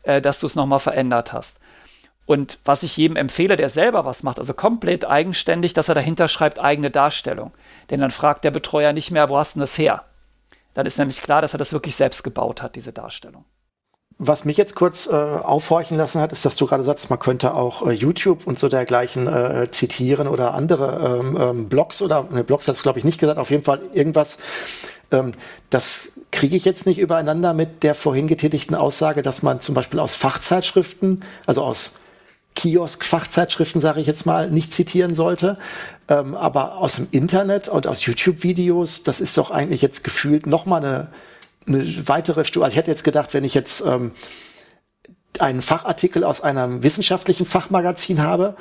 äh, 0.03 0.21
dass 0.21 0.39
du 0.39 0.45
es 0.45 0.55
nochmal 0.55 0.81
verändert 0.81 1.33
hast. 1.33 1.61
Und 2.29 2.59
was 2.67 2.83
ich 2.83 2.99
jedem 2.99 3.17
empfehle, 3.17 3.57
der 3.57 3.71
selber 3.71 4.05
was 4.05 4.23
macht, 4.23 4.39
also 4.39 4.53
komplett 4.53 5.07
eigenständig, 5.07 5.73
dass 5.73 5.89
er 5.89 5.95
dahinter 5.95 6.29
schreibt 6.29 6.59
eigene 6.59 6.91
Darstellung. 6.91 7.53
Denn 7.89 8.01
dann 8.01 8.11
fragt 8.11 8.45
der 8.45 8.51
Betreuer 8.51 8.93
nicht 8.93 9.11
mehr, 9.11 9.31
wo 9.31 9.39
hast 9.39 9.57
du 9.57 9.61
das 9.61 9.79
her? 9.79 10.03
Dann 10.75 10.85
ist 10.85 10.99
nämlich 10.99 11.23
klar, 11.23 11.41
dass 11.41 11.55
er 11.55 11.59
das 11.59 11.73
wirklich 11.73 11.97
selbst 11.97 12.23
gebaut 12.25 12.61
hat, 12.61 12.77
diese 12.77 12.93
Darstellung. 12.93 13.47
was 14.19 14.45
mich 14.45 14.59
jetzt 14.59 14.75
kurz 14.75 15.07
äh, 15.07 15.15
aufhorchen 15.15 15.97
lassen 15.97 16.21
hat, 16.21 16.33
ist, 16.33 16.45
dass 16.45 16.57
du 16.57 16.67
gerade 16.67 16.85
sagst, 16.85 17.09
man 17.09 17.19
könnte 17.19 17.55
auch 17.55 17.87
äh, 17.87 17.93
YouTube 17.93 18.47
und 18.47 18.59
so 18.59 18.69
dergleichen 18.69 19.27
äh, 19.27 19.71
zitieren 19.71 20.29
oder 20.29 20.53
andere 20.53 21.21
ähm, 21.21 21.39
ähm, 21.41 21.69
Blogs 21.71 22.03
oder 22.03 22.27
ne, 22.31 22.45
Blogs 22.45 22.69
hast 22.69 22.81
du 22.81 22.83
glaube 22.83 22.99
ich 22.99 23.07
nicht 23.07 23.19
gesagt, 23.19 23.39
auf 23.39 23.51
jeden 23.51 23.63
Fall 23.63 23.81
irgendwas. 23.95 24.37
Ähm, 25.13 25.33
das 25.71 26.13
kriege 26.31 26.57
ich 26.57 26.67
jetzt 26.67 26.85
nicht 26.85 26.99
übereinander 26.99 27.55
mit 27.55 27.83
der 27.85 27.95
vorhin 27.95 28.27
getätigten 28.27 28.75
Aussage, 28.75 29.23
dass 29.23 29.43
man 29.43 29.63
zum 29.63 29.75
Beispiel 29.75 29.99
aus 29.99 30.15
Fachzeitschriften, 30.15 31.25
also 31.47 31.65
aus 31.65 31.95
Kiosk-Fachzeitschriften, 32.59 33.81
sage 33.81 34.01
ich 34.01 34.07
jetzt 34.07 34.27
mal, 34.27 34.51
nicht 34.51 34.75
zitieren 34.75 35.15
sollte. 35.15 35.59
Ähm, 36.09 36.35
aber 36.35 36.77
aus 36.77 36.97
dem 36.97 37.09
Internet 37.11 37.69
und 37.69 37.87
aus 37.87 38.05
YouTube-Videos, 38.05 39.05
das 39.05 39.21
ist 39.21 39.39
doch 39.39 39.51
eigentlich 39.51 39.81
jetzt 39.81 40.05
gefühlt 40.05 40.47
nochmal 40.47 40.85
eine 40.85 41.09
eine 41.69 42.09
weitere 42.09 42.45
Studie. 42.45 42.65
Also 42.65 42.73
ich 42.73 42.79
hätte 42.79 42.91
jetzt 42.91 43.05
gedacht, 43.05 43.35
wenn 43.35 43.45
ich 43.45 43.55
jetzt 43.55 43.83
ähm, 43.85 44.13
einen 45.39 45.63
Fachartikel 45.63 46.25
aus 46.25 46.41
einem 46.41 46.83
wissenschaftlichen 46.83 47.47
Fachmagazin 47.47 48.23
habe, 48.23 48.57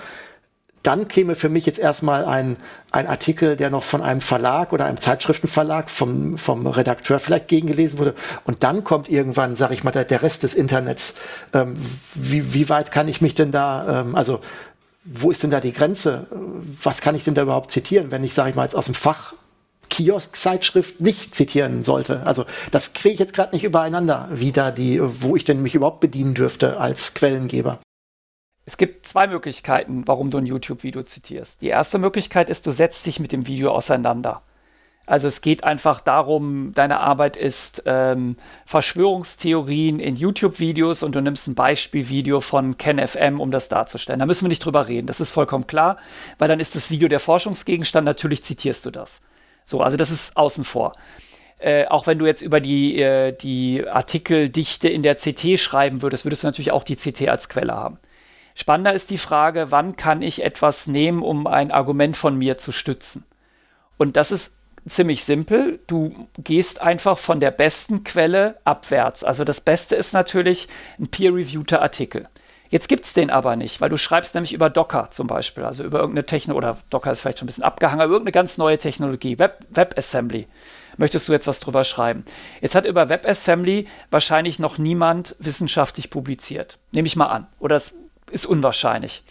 dann 0.87 1.09
käme 1.09 1.35
für 1.35 1.49
mich 1.49 1.65
jetzt 1.65 1.79
erstmal 1.79 2.23
ein, 2.23 2.55
ein 2.91 3.07
Artikel, 3.07 3.57
der 3.57 3.69
noch 3.69 3.83
von 3.83 4.01
einem 4.01 4.21
Verlag 4.21 4.71
oder 4.71 4.85
einem 4.85 5.01
Zeitschriftenverlag 5.01 5.89
vom, 5.89 6.37
vom 6.37 6.65
Redakteur 6.65 7.19
vielleicht 7.19 7.49
gegengelesen 7.49 7.99
wurde. 7.99 8.15
Und 8.45 8.63
dann 8.63 8.85
kommt 8.85 9.09
irgendwann, 9.09 9.57
sage 9.57 9.73
ich 9.73 9.83
mal, 9.83 9.91
der, 9.91 10.05
der, 10.05 10.23
Rest 10.23 10.43
des 10.43 10.53
Internets. 10.53 11.15
Ähm, 11.53 11.75
wie, 12.15 12.53
wie 12.53 12.69
weit 12.69 12.93
kann 12.93 13.09
ich 13.09 13.19
mich 13.19 13.35
denn 13.35 13.51
da, 13.51 14.01
ähm, 14.01 14.15
also 14.15 14.39
wo 15.03 15.29
ist 15.29 15.43
denn 15.43 15.51
da 15.51 15.59
die 15.59 15.73
Grenze? 15.73 16.27
Was 16.81 17.01
kann 17.01 17.15
ich 17.15 17.25
denn 17.25 17.33
da 17.33 17.41
überhaupt 17.41 17.69
zitieren, 17.69 18.09
wenn 18.11 18.23
ich, 18.23 18.33
sage 18.33 18.51
ich 18.51 18.55
mal, 18.55 18.63
jetzt 18.63 18.75
aus 18.75 18.85
dem 18.85 18.95
Fach 18.95 19.33
Kiosk-Zeitschrift 19.89 21.01
nicht 21.01 21.33
zitieren 21.35 21.85
sollte. 21.85 22.25
Also 22.25 22.45
das 22.71 22.93
kriege 22.93 23.13
ich 23.13 23.19
jetzt 23.19 23.33
gerade 23.33 23.55
nicht 23.55 23.63
übereinander, 23.63 24.27
wie 24.33 24.51
da 24.51 24.71
die, 24.71 24.99
wo 25.01 25.35
ich 25.35 25.45
denn 25.45 25.61
mich 25.61 25.75
überhaupt 25.75 26.01
bedienen 26.01 26.33
dürfte 26.33 26.77
als 26.79 27.13
Quellengeber. 27.13 27.79
Es 28.67 28.75
gibt 28.75 29.07
zwei 29.07 29.27
Möglichkeiten, 29.27 30.03
warum 30.07 30.29
du 30.29 30.39
ein 30.39 30.45
YouTube-Video 30.45 31.01
zitierst. 31.01 31.61
Die 31.61 31.69
erste 31.69 31.99
Möglichkeit 31.99 32.49
ist, 32.49 32.67
du 32.67 32.71
setzt 32.71 33.05
dich 33.05 33.17
mit 33.17 33.31
dem 33.31 33.47
Video 33.47 33.71
auseinander. 33.71 34.41
Also 35.05 35.29
es 35.29 35.39
geht 35.39 35.63
einfach 35.63 36.01
darum, 36.01 36.73
deine 36.73 36.99
Arbeit 36.99 37.37
ist 37.37 37.83
ähm, 37.85 38.35
Verschwörungstheorien 38.65 40.01
in 40.01 40.17
YouTube-Videos 40.17 41.01
und 41.01 41.15
du 41.15 41.21
nimmst 41.21 41.47
ein 41.47 41.55
Beispielvideo 41.55 42.41
von 42.41 42.77
KenFM, 42.77 43.39
um 43.39 43.51
das 43.51 43.69
darzustellen. 43.69 44.19
Da 44.19 44.25
müssen 44.25 44.43
wir 44.43 44.49
nicht 44.49 44.65
drüber 44.65 44.89
reden, 44.89 45.07
das 45.07 45.21
ist 45.21 45.29
vollkommen 45.29 45.67
klar, 45.67 45.95
weil 46.37 46.49
dann 46.49 46.59
ist 46.59 46.75
das 46.75 46.91
Video 46.91 47.07
der 47.07 47.21
Forschungsgegenstand, 47.21 48.03
natürlich 48.03 48.43
zitierst 48.43 48.85
du 48.85 48.91
das. 48.91 49.21
So, 49.63 49.79
also 49.79 49.95
das 49.95 50.11
ist 50.11 50.35
außen 50.35 50.65
vor. 50.65 50.91
Äh, 51.59 51.85
auch 51.85 52.05
wenn 52.05 52.19
du 52.19 52.25
jetzt 52.25 52.41
über 52.41 52.59
die, 52.59 53.01
äh, 53.01 53.31
die 53.31 53.87
Artikeldichte 53.87 54.89
in 54.89 55.03
der 55.03 55.15
CT 55.15 55.57
schreiben 55.57 56.01
würdest, 56.01 56.25
würdest 56.25 56.43
du 56.43 56.47
natürlich 56.47 56.73
auch 56.73 56.83
die 56.83 56.97
CT 56.97 57.29
als 57.29 57.47
Quelle 57.47 57.73
haben. 57.73 57.97
Spannender 58.59 58.91
ist 58.91 59.11
die 59.11 59.19
Frage, 59.19 59.67
wann 59.69 59.97
kann 59.97 60.23
ich 60.23 60.43
etwas 60.43 60.87
nehmen, 60.87 61.21
um 61.21 61.45
ein 61.45 61.69
Argument 61.69 62.17
von 62.17 62.35
mir 62.35 62.57
zu 62.57 62.71
stützen? 62.71 63.23
Und 63.97 64.17
das 64.17 64.31
ist 64.31 64.57
ziemlich 64.87 65.23
simpel. 65.23 65.79
Du 65.85 66.27
gehst 66.39 66.81
einfach 66.81 67.19
von 67.19 67.39
der 67.39 67.51
besten 67.51 68.03
Quelle 68.03 68.57
abwärts. 68.63 69.23
Also 69.23 69.43
das 69.43 69.61
Beste 69.61 69.95
ist 69.95 70.11
natürlich 70.11 70.69
ein 70.97 71.07
peer-reviewter 71.07 71.83
Artikel. 71.83 72.27
Jetzt 72.69 72.89
gibt 72.89 73.05
es 73.05 73.13
den 73.13 73.29
aber 73.29 73.55
nicht, 73.55 73.79
weil 73.79 73.91
du 73.91 73.97
schreibst 73.97 74.33
nämlich 74.33 74.53
über 74.53 74.71
Docker 74.71 75.09
zum 75.11 75.27
Beispiel, 75.27 75.63
also 75.63 75.83
über 75.83 75.99
irgendeine 75.99 76.25
Technologie, 76.25 76.57
oder 76.57 76.77
Docker 76.89 77.11
ist 77.11 77.21
vielleicht 77.21 77.37
schon 77.37 77.45
ein 77.45 77.49
bisschen 77.49 77.63
abgehangen, 77.63 78.01
aber 78.01 78.11
irgendeine 78.11 78.31
ganz 78.31 78.57
neue 78.57 78.79
Technologie, 78.79 79.37
Web, 79.37 79.67
WebAssembly. 79.69 80.47
Möchtest 80.97 81.27
du 81.27 81.31
jetzt 81.31 81.45
was 81.45 81.59
drüber 81.59 81.83
schreiben? 81.83 82.25
Jetzt 82.59 82.73
hat 82.73 82.85
über 82.85 83.07
WebAssembly 83.07 83.87
wahrscheinlich 84.09 84.57
noch 84.57 84.79
niemand 84.79 85.35
wissenschaftlich 85.37 86.09
publiziert. 86.09 86.79
Nehme 86.91 87.05
ich 87.05 87.15
mal 87.15 87.27
an. 87.27 87.45
Oder 87.59 87.75
es 87.75 87.93
ist 88.31 88.45
unwahrscheinlich. 88.45 89.23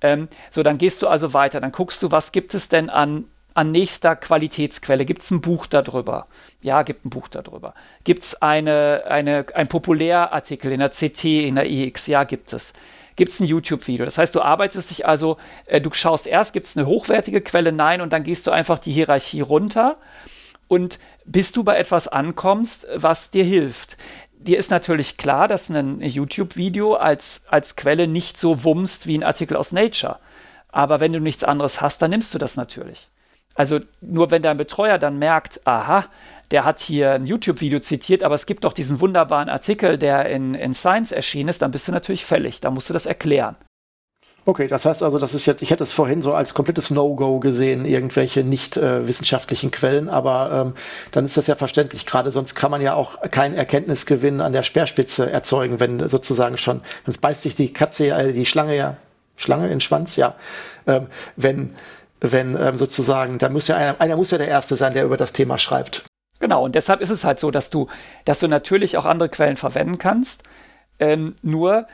Ähm, 0.00 0.28
so, 0.50 0.62
dann 0.62 0.78
gehst 0.78 1.02
du 1.02 1.08
also 1.08 1.32
weiter. 1.32 1.60
Dann 1.60 1.72
guckst 1.72 2.02
du, 2.02 2.10
was 2.10 2.32
gibt 2.32 2.54
es 2.54 2.68
denn 2.68 2.90
an 2.90 3.24
an 3.58 3.72
nächster 3.72 4.14
Qualitätsquelle? 4.14 5.04
Gibt 5.04 5.22
es 5.22 5.32
ein 5.32 5.40
Buch 5.40 5.66
darüber? 5.66 6.28
Ja, 6.62 6.84
gibt 6.84 7.04
ein 7.04 7.10
Buch 7.10 7.26
darüber. 7.26 7.74
Gibt 8.04 8.22
es 8.22 8.40
eine, 8.40 9.02
eine, 9.08 9.46
ein 9.52 9.66
Populärartikel 9.66 10.70
in 10.70 10.78
der 10.78 10.90
CT, 10.90 11.24
in 11.24 11.56
der 11.56 11.68
EX? 11.68 12.06
Ja, 12.06 12.22
gibt 12.22 12.52
es. 12.52 12.72
Gibt 13.16 13.32
es 13.32 13.40
ein 13.40 13.46
YouTube-Video? 13.46 14.04
Das 14.04 14.16
heißt, 14.16 14.36
du 14.36 14.42
arbeitest 14.42 14.90
dich 14.90 15.06
also, 15.08 15.38
äh, 15.66 15.80
du 15.80 15.92
schaust 15.92 16.28
erst, 16.28 16.52
gibt 16.52 16.68
es 16.68 16.76
eine 16.76 16.86
hochwertige 16.86 17.40
Quelle? 17.40 17.72
Nein, 17.72 18.00
und 18.00 18.12
dann 18.12 18.22
gehst 18.22 18.46
du 18.46 18.52
einfach 18.52 18.78
die 18.78 18.92
Hierarchie 18.92 19.40
runter. 19.40 19.96
Und 20.68 21.00
bis 21.24 21.50
du 21.50 21.64
bei 21.64 21.78
etwas 21.78 22.06
ankommst, 22.06 22.86
was 22.94 23.32
dir 23.32 23.42
hilft 23.42 23.96
dir 24.40 24.58
ist 24.58 24.70
natürlich 24.70 25.16
klar, 25.16 25.48
dass 25.48 25.68
ein 25.68 26.00
YouTube-Video 26.00 26.94
als, 26.94 27.44
als 27.48 27.76
Quelle 27.76 28.06
nicht 28.06 28.38
so 28.38 28.64
wumst 28.64 29.06
wie 29.06 29.18
ein 29.18 29.24
Artikel 29.24 29.56
aus 29.56 29.72
Nature. 29.72 30.18
Aber 30.70 31.00
wenn 31.00 31.12
du 31.12 31.20
nichts 31.20 31.44
anderes 31.44 31.80
hast, 31.80 32.02
dann 32.02 32.10
nimmst 32.10 32.34
du 32.34 32.38
das 32.38 32.56
natürlich. 32.56 33.08
Also 33.54 33.80
nur 34.00 34.30
wenn 34.30 34.42
dein 34.42 34.56
Betreuer 34.56 34.98
dann 34.98 35.18
merkt, 35.18 35.66
aha, 35.66 36.06
der 36.50 36.64
hat 36.64 36.80
hier 36.80 37.12
ein 37.12 37.26
YouTube-Video 37.26 37.80
zitiert, 37.80 38.22
aber 38.22 38.34
es 38.34 38.46
gibt 38.46 38.64
doch 38.64 38.72
diesen 38.72 39.00
wunderbaren 39.00 39.48
Artikel, 39.48 39.98
der 39.98 40.30
in, 40.30 40.54
in 40.54 40.74
Science 40.74 41.12
erschienen 41.12 41.48
ist, 41.48 41.62
dann 41.62 41.72
bist 41.72 41.88
du 41.88 41.92
natürlich 41.92 42.24
fällig. 42.24 42.60
Da 42.60 42.70
musst 42.70 42.88
du 42.88 42.92
das 42.92 43.06
erklären. 43.06 43.56
Okay, 44.48 44.66
das 44.66 44.86
heißt 44.86 45.02
also, 45.02 45.18
das 45.18 45.34
ist 45.34 45.44
jetzt, 45.44 45.60
ich 45.60 45.70
hätte 45.70 45.84
es 45.84 45.92
vorhin 45.92 46.22
so 46.22 46.32
als 46.32 46.54
komplettes 46.54 46.90
No-Go 46.90 47.38
gesehen, 47.38 47.84
irgendwelche 47.84 48.44
nicht 48.44 48.78
äh, 48.78 49.06
wissenschaftlichen 49.06 49.70
Quellen, 49.70 50.08
aber 50.08 50.64
ähm, 50.68 50.74
dann 51.10 51.26
ist 51.26 51.36
das 51.36 51.48
ja 51.48 51.54
verständlich. 51.54 52.06
Gerade 52.06 52.32
sonst 52.32 52.54
kann 52.54 52.70
man 52.70 52.80
ja 52.80 52.94
auch 52.94 53.20
keinen 53.30 53.54
Erkenntnisgewinn 53.54 54.40
an 54.40 54.54
der 54.54 54.62
Speerspitze 54.62 55.30
erzeugen, 55.30 55.80
wenn 55.80 56.08
sozusagen 56.08 56.56
schon, 56.56 56.80
sonst 57.04 57.18
beißt 57.18 57.42
sich 57.42 57.56
die 57.56 57.74
Katze, 57.74 58.08
äh, 58.08 58.32
die 58.32 58.46
Schlange 58.46 58.74
ja, 58.74 58.96
Schlange 59.36 59.64
in 59.64 59.72
den 59.72 59.80
Schwanz, 59.82 60.16
ja, 60.16 60.34
ähm, 60.86 61.08
wenn 61.36 61.74
wenn 62.22 62.56
ähm, 62.58 62.78
sozusagen, 62.78 63.36
da 63.36 63.50
muss 63.50 63.68
ja 63.68 63.76
einer, 63.76 64.00
einer 64.00 64.16
muss 64.16 64.30
ja 64.30 64.38
der 64.38 64.48
Erste 64.48 64.76
sein, 64.76 64.94
der 64.94 65.04
über 65.04 65.18
das 65.18 65.34
Thema 65.34 65.58
schreibt. 65.58 66.04
Genau, 66.40 66.64
und 66.64 66.74
deshalb 66.74 67.02
ist 67.02 67.10
es 67.10 67.22
halt 67.22 67.38
so, 67.38 67.50
dass 67.50 67.68
du, 67.68 67.88
dass 68.24 68.38
du 68.38 68.48
natürlich 68.48 68.96
auch 68.96 69.04
andere 69.04 69.28
Quellen 69.28 69.58
verwenden 69.58 69.98
kannst. 69.98 70.44
Ähm, 70.98 71.36
nur 71.42 71.86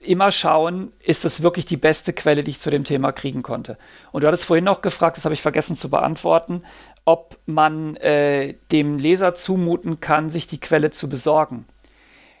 immer 0.00 0.32
schauen, 0.32 0.92
ist 1.00 1.24
es 1.24 1.42
wirklich 1.42 1.66
die 1.66 1.76
beste 1.76 2.12
Quelle, 2.12 2.42
die 2.42 2.52
ich 2.52 2.60
zu 2.60 2.70
dem 2.70 2.84
Thema 2.84 3.12
kriegen 3.12 3.42
konnte. 3.42 3.76
Und 4.12 4.22
du 4.22 4.26
hattest 4.26 4.44
vorhin 4.44 4.64
noch 4.64 4.80
gefragt, 4.80 5.16
das 5.16 5.24
habe 5.24 5.34
ich 5.34 5.42
vergessen 5.42 5.76
zu 5.76 5.90
beantworten, 5.90 6.62
ob 7.04 7.38
man 7.46 7.96
äh, 7.96 8.54
dem 8.72 8.98
Leser 8.98 9.34
zumuten 9.34 10.00
kann, 10.00 10.30
sich 10.30 10.46
die 10.46 10.60
Quelle 10.60 10.90
zu 10.90 11.08
besorgen. 11.08 11.66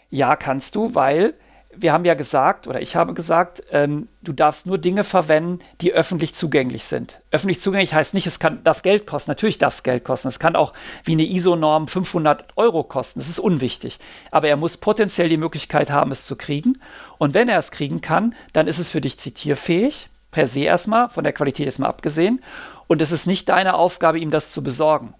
Ja, 0.08 0.36
kannst 0.36 0.74
du, 0.74 0.94
weil 0.94 1.34
wir 1.76 1.92
haben 1.92 2.04
ja 2.04 2.14
gesagt, 2.14 2.66
oder 2.66 2.82
ich 2.82 2.96
habe 2.96 3.14
gesagt, 3.14 3.62
ähm, 3.70 4.08
du 4.22 4.32
darfst 4.32 4.66
nur 4.66 4.78
Dinge 4.78 5.04
verwenden, 5.04 5.60
die 5.80 5.92
öffentlich 5.92 6.34
zugänglich 6.34 6.84
sind. 6.84 7.20
Öffentlich 7.30 7.60
zugänglich 7.60 7.94
heißt 7.94 8.12
nicht, 8.12 8.26
es 8.26 8.40
kann, 8.40 8.64
darf 8.64 8.82
Geld 8.82 9.06
kosten. 9.06 9.30
Natürlich 9.30 9.58
darf 9.58 9.74
es 9.74 9.82
Geld 9.84 10.04
kosten. 10.04 10.28
Es 10.28 10.40
kann 10.40 10.56
auch 10.56 10.72
wie 11.04 11.12
eine 11.12 11.22
ISO-Norm 11.22 11.86
500 11.86 12.56
Euro 12.56 12.82
kosten. 12.82 13.20
Das 13.20 13.28
ist 13.28 13.38
unwichtig. 13.38 14.00
Aber 14.32 14.48
er 14.48 14.56
muss 14.56 14.78
potenziell 14.78 15.28
die 15.28 15.36
Möglichkeit 15.36 15.90
haben, 15.90 16.10
es 16.10 16.26
zu 16.26 16.34
kriegen. 16.34 16.80
Und 17.18 17.34
wenn 17.34 17.48
er 17.48 17.58
es 17.58 17.70
kriegen 17.70 18.00
kann, 18.00 18.34
dann 18.52 18.66
ist 18.66 18.78
es 18.78 18.90
für 18.90 19.00
dich 19.00 19.18
zitierfähig. 19.18 20.08
Per 20.32 20.46
se 20.46 20.60
erstmal, 20.60 21.08
von 21.08 21.24
der 21.24 21.32
Qualität 21.32 21.66
erstmal 21.66 21.90
abgesehen. 21.90 22.42
Und 22.88 23.00
es 23.00 23.12
ist 23.12 23.26
nicht 23.26 23.48
deine 23.48 23.74
Aufgabe, 23.74 24.18
ihm 24.18 24.30
das 24.32 24.50
zu 24.50 24.62
besorgen. 24.62 25.14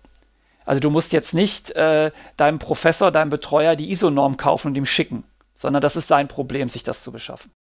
Also 0.64 0.80
du 0.80 0.90
musst 0.90 1.12
jetzt 1.12 1.32
nicht 1.32 1.70
äh, 1.72 2.10
deinem 2.36 2.58
Professor, 2.58 3.10
deinem 3.10 3.30
Betreuer 3.30 3.76
die 3.76 3.90
ISO-Norm 3.90 4.36
kaufen 4.36 4.68
und 4.68 4.76
ihm 4.76 4.86
schicken 4.86 5.24
sondern 5.60 5.82
das 5.82 5.94
ist 5.94 6.08
sein 6.08 6.26
Problem, 6.26 6.70
sich 6.70 6.84
das 6.84 7.02
zu 7.02 7.12
beschaffen. 7.12 7.52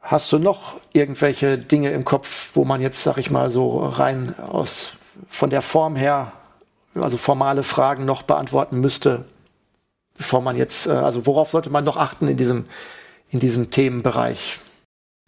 Hast 0.00 0.30
du 0.32 0.38
noch 0.38 0.74
irgendwelche 0.92 1.56
Dinge 1.56 1.90
im 1.90 2.04
Kopf, 2.04 2.50
wo 2.54 2.66
man 2.66 2.82
jetzt, 2.82 3.02
sag 3.02 3.16
ich 3.16 3.30
mal, 3.30 3.50
so 3.50 3.78
rein 3.78 4.38
aus 4.38 4.98
von 5.30 5.48
der 5.48 5.62
Form 5.62 5.96
her, 5.96 6.32
also 6.94 7.16
formale 7.16 7.62
Fragen 7.62 8.04
noch 8.04 8.22
beantworten 8.22 8.80
müsste, 8.80 9.24
bevor 10.16 10.42
man 10.42 10.58
jetzt, 10.58 10.86
äh, 10.86 10.90
also 10.90 11.26
worauf 11.26 11.50
sollte 11.50 11.70
man 11.70 11.84
noch 11.84 11.96
achten 11.96 12.28
in 12.28 12.36
diesem, 12.36 12.66
in 13.30 13.40
diesem 13.40 13.70
Themenbereich? 13.70 14.60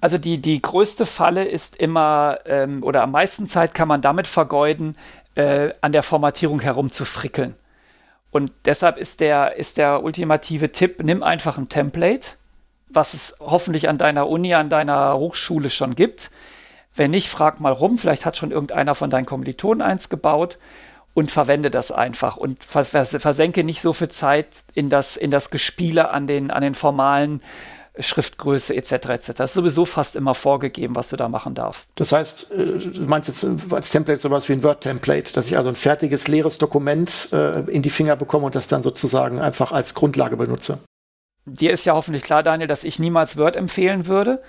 Also 0.03 0.19
die, 0.19 0.39
die 0.39 0.61
größte 0.61 1.07
Falle 1.07 1.45
ist 1.45 1.77
immer, 1.77 2.41
ähm, 2.45 2.83
oder 2.83 3.03
am 3.03 3.13
meisten 3.13 3.47
Zeit 3.47 3.75
kann 3.75 3.89
man 3.89 4.03
damit 4.03 4.27
vergeuden, 4.27 4.97
äh, 5.37 5.73
an 5.81 5.93
der 5.93 6.03
Formatierung 6.03 6.61
herumzufrickeln. 6.61 7.57
Und 8.31 8.53
deshalb 8.65 8.97
ist 8.97 9.21
der, 9.21 9.57
ist 9.57 9.77
der 9.77 10.03
ultimative 10.03 10.73
Tipp, 10.73 11.03
nimm 11.03 11.23
einfach 11.23 11.59
ein 11.59 11.69
Template, 11.69 12.31
was 12.89 13.15
es 13.15 13.37
hoffentlich 13.41 13.89
an 13.89 13.99
deiner 13.99 14.29
Uni, 14.29 14.55
an 14.55 14.71
deiner 14.71 15.17
Hochschule 15.17 15.71
schon 15.71 15.95
gibt. 15.95 16.31
Wenn 16.95 17.11
nicht, 17.11 17.29
frag 17.29 17.61
mal 17.61 17.73
rum, 17.73 17.99
vielleicht 17.99 18.27
hat 18.27 18.37
schon 18.37 18.51
irgendeiner 18.51 18.95
von 18.95 19.11
deinen 19.11 19.27
Kommilitonen 19.27 19.83
eins 19.83 20.09
gebaut 20.09 20.59
und 21.15 21.31
verwende 21.31 21.71
das 21.71 21.91
einfach 21.93 22.37
und 22.37 22.63
versenke 22.63 23.65
nicht 23.65 23.81
so 23.81 23.93
viel 23.93 24.09
Zeit 24.09 24.65
in 24.75 24.91
das, 24.91 25.17
in 25.17 25.31
das 25.31 25.51
Gespiele 25.51 26.11
an 26.11 26.27
den, 26.27 26.51
an 26.51 26.63
den 26.63 26.75
formalen 26.75 27.43
Schriftgröße 28.03 28.75
etc. 28.75 28.93
etc. 28.93 29.33
Das 29.37 29.51
ist 29.51 29.55
sowieso 29.55 29.85
fast 29.85 30.17
immer 30.17 30.35
vorgegeben, 30.35 30.97
was 30.97 31.09
du 31.09 31.17
da 31.17 31.29
machen 31.29 31.55
darfst. 31.55 31.91
Das 31.97 32.13
heißt, 32.13 32.53
äh, 32.53 32.67
du 32.67 33.03
meinst 33.03 33.29
jetzt 33.29 33.45
äh, 33.45 33.75
als 33.75 33.91
Template 33.91 34.21
sowas 34.21 34.49
wie 34.49 34.55
ein 34.55 34.63
Word-Template, 34.63 35.33
dass 35.33 35.47
ich 35.47 35.57
also 35.57 35.69
ein 35.69 35.77
fertiges, 35.77 36.29
leeres 36.29 36.59
Dokument 36.59 37.29
äh, 37.33 37.61
in 37.71 37.83
die 37.83 37.91
Finger 37.91 38.17
bekomme 38.17 38.47
und 38.47 38.55
das 38.55 38.69
dann 38.69 38.83
sozusagen 38.83 39.41
einfach 39.41 39.73
als 39.73 39.95
Grundlage 39.95 40.37
benutze? 40.37 40.79
dir 41.47 41.73
ist 41.73 41.85
ja 41.85 41.95
hoffentlich 41.95 42.23
klar, 42.23 42.43
Daniel, 42.43 42.69
dass 42.69 42.85
ich 42.85 42.99
niemals 42.99 43.37
Word 43.37 43.57
empfehlen 43.57 44.07
würde. 44.07 44.43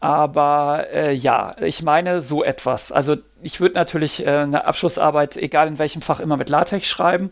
Aber 0.00 0.86
äh, 0.92 1.12
ja, 1.12 1.56
ich 1.60 1.82
meine 1.82 2.20
so 2.20 2.44
etwas. 2.44 2.92
Also 2.92 3.16
ich 3.40 3.60
würde 3.60 3.76
natürlich 3.76 4.26
äh, 4.26 4.30
eine 4.40 4.66
Abschlussarbeit, 4.66 5.36
egal 5.36 5.66
in 5.66 5.78
welchem 5.78 6.02
Fach, 6.02 6.20
immer 6.20 6.36
mit 6.36 6.50
LaTeX 6.50 6.86
schreiben. 6.86 7.30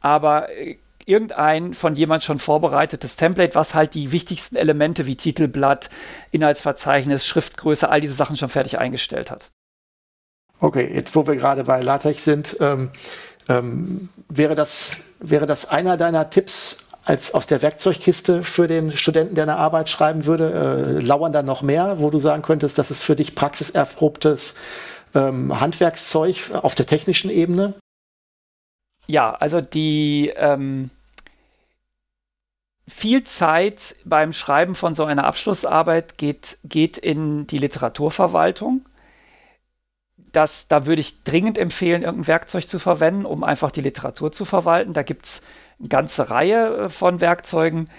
Aber 0.00 0.48
äh, 0.50 0.78
irgendein 1.08 1.74
von 1.74 1.94
jemand 1.94 2.22
schon 2.22 2.38
vorbereitetes 2.38 3.16
Template, 3.16 3.54
was 3.54 3.74
halt 3.74 3.94
die 3.94 4.12
wichtigsten 4.12 4.56
Elemente 4.56 5.06
wie 5.06 5.16
Titelblatt, 5.16 5.90
Inhaltsverzeichnis, 6.30 7.26
Schriftgröße, 7.26 7.88
all 7.88 8.00
diese 8.00 8.14
Sachen 8.14 8.36
schon 8.36 8.50
fertig 8.50 8.78
eingestellt 8.78 9.30
hat. 9.30 9.50
Okay, 10.60 10.90
jetzt 10.92 11.14
wo 11.14 11.26
wir 11.26 11.36
gerade 11.36 11.64
bei 11.64 11.82
LaTeX 11.82 12.24
sind, 12.24 12.56
ähm, 12.60 12.90
ähm, 13.48 14.08
wäre, 14.28 14.54
das, 14.54 15.04
wäre 15.20 15.46
das 15.46 15.68
einer 15.68 15.96
deiner 15.96 16.30
Tipps 16.30 16.88
als 17.04 17.32
aus 17.32 17.46
der 17.46 17.62
Werkzeugkiste 17.62 18.42
für 18.42 18.66
den 18.66 18.92
Studenten, 18.92 19.34
der 19.34 19.44
eine 19.44 19.56
Arbeit 19.56 19.88
schreiben 19.88 20.26
würde? 20.26 20.98
Äh, 20.98 21.00
lauern 21.00 21.32
da 21.32 21.42
noch 21.42 21.62
mehr, 21.62 22.00
wo 22.00 22.10
du 22.10 22.18
sagen 22.18 22.42
könntest, 22.42 22.76
das 22.76 22.90
ist 22.90 23.02
für 23.02 23.16
dich 23.16 23.34
praxiserprobtes 23.34 24.56
ähm, 25.14 25.58
Handwerkszeug 25.58 26.50
auf 26.52 26.74
der 26.74 26.86
technischen 26.86 27.30
Ebene? 27.30 27.74
Ja, 29.06 29.32
also 29.34 29.62
die 29.62 30.32
ähm, 30.36 30.90
viel 32.88 33.22
Zeit 33.22 33.96
beim 34.04 34.32
Schreiben 34.32 34.74
von 34.74 34.94
so 34.94 35.04
einer 35.04 35.24
Abschlussarbeit 35.24 36.16
geht, 36.16 36.58
geht 36.64 36.96
in 36.96 37.46
die 37.46 37.58
Literaturverwaltung. 37.58 38.86
Das, 40.32 40.68
da 40.68 40.86
würde 40.86 41.00
ich 41.00 41.22
dringend 41.22 41.58
empfehlen, 41.58 42.02
irgendein 42.02 42.28
Werkzeug 42.28 42.66
zu 42.66 42.78
verwenden, 42.78 43.26
um 43.26 43.44
einfach 43.44 43.70
die 43.70 43.82
Literatur 43.82 44.32
zu 44.32 44.44
verwalten. 44.44 44.94
Da 44.94 45.02
gibt 45.02 45.26
es 45.26 45.42
eine 45.78 45.88
ganze 45.88 46.30
Reihe 46.30 46.76
äh, 46.76 46.88
von 46.88 47.20
Werkzeugen. 47.20 47.90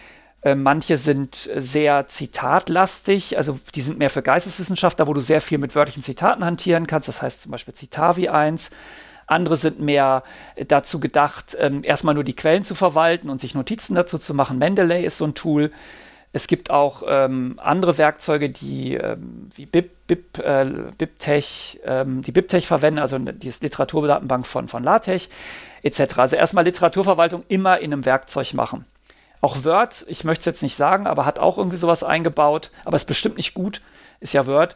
Äh, 0.42 0.56
manche 0.56 0.98
sind 0.98 1.50
sehr 1.56 2.08
zitatlastig, 2.08 3.38
also 3.38 3.60
die 3.76 3.82
sind 3.82 4.00
mehr 4.00 4.10
für 4.10 4.22
Geisteswissenschaftler, 4.22 5.06
wo 5.08 5.14
du 5.14 5.22
sehr 5.22 5.42
viel 5.42 5.58
mit 5.60 5.76
wörtlichen 5.76 6.02
Zitaten 6.02 6.44
hantieren 6.44 6.88
kannst. 6.88 7.08
Das 7.08 7.22
heißt 7.22 7.42
zum 7.42 7.52
Beispiel 7.52 7.76
Citavi 7.76 8.30
1. 8.30 8.72
Andere 9.30 9.58
sind 9.58 9.80
mehr 9.80 10.24
dazu 10.68 11.00
gedacht, 11.00 11.56
ähm, 11.60 11.82
erstmal 11.84 12.16
nur 12.16 12.24
die 12.24 12.36
Quellen 12.36 12.64
zu 12.64 12.76
verwalten 12.76 13.30
und 13.30 13.40
sich 13.40 13.56
Notizen 13.56 13.96
dazu 13.96 14.18
zu 14.18 14.34
machen. 14.34 14.58
Mendeley 14.58 15.06
ist 15.06 15.18
so 15.18 15.26
ein 15.26 15.36
Tool. 15.36 15.72
Es 16.32 16.48
gibt 16.48 16.70
auch 16.70 17.04
ähm, 17.08 17.56
andere 17.58 17.98
Werkzeuge, 17.98 18.50
die 18.50 18.96
ähm, 18.96 19.50
wie 19.56 19.66
Bib, 19.66 19.92
Bib, 20.06 20.38
äh, 20.40 20.66
BibTech, 20.98 21.80
ähm, 21.86 22.22
die 22.22 22.32
BibTech 22.32 22.68
verwenden, 22.68 23.00
also 23.00 23.18
die 23.18 23.52
Literaturdatenbank 23.62 24.46
von, 24.46 24.68
von 24.68 24.84
LaTeX 24.84 25.30
etc. 25.82 26.18
Also 26.18 26.36
erstmal 26.36 26.66
Literaturverwaltung 26.66 27.44
immer 27.48 27.80
in 27.80 27.94
einem 27.94 28.06
Werkzeug 28.06 28.54
machen. 28.54 28.86
Auch 29.42 29.64
Word, 29.64 30.06
ich 30.08 30.24
möchte 30.24 30.42
es 30.42 30.46
jetzt 30.46 30.64
nicht 30.64 30.76
sagen, 30.76 31.08
aber 31.08 31.26
hat 31.26 31.40
auch 31.40 31.58
irgendwie 31.58 31.78
sowas 31.78 32.04
eingebaut, 32.04 32.72
aber 32.84 32.98
ist 32.98 33.06
bestimmt 33.06 33.38
nicht 33.38 33.54
gut, 33.54 33.82
ist 34.20 34.34
ja 34.34 34.46
Word. 34.46 34.76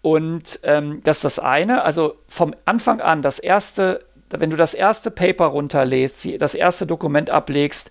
Und 0.00 0.60
ähm, 0.62 1.02
das 1.02 1.18
ist 1.18 1.24
das 1.24 1.38
eine, 1.38 1.82
also 1.82 2.16
vom 2.28 2.54
Anfang 2.64 3.00
an, 3.00 3.22
das 3.22 3.38
erste, 3.38 4.04
wenn 4.30 4.50
du 4.50 4.56
das 4.56 4.74
erste 4.74 5.10
Paper 5.10 5.46
runterlädst, 5.46 6.40
das 6.40 6.54
erste 6.54 6.86
Dokument 6.86 7.30
ablegst, 7.30 7.90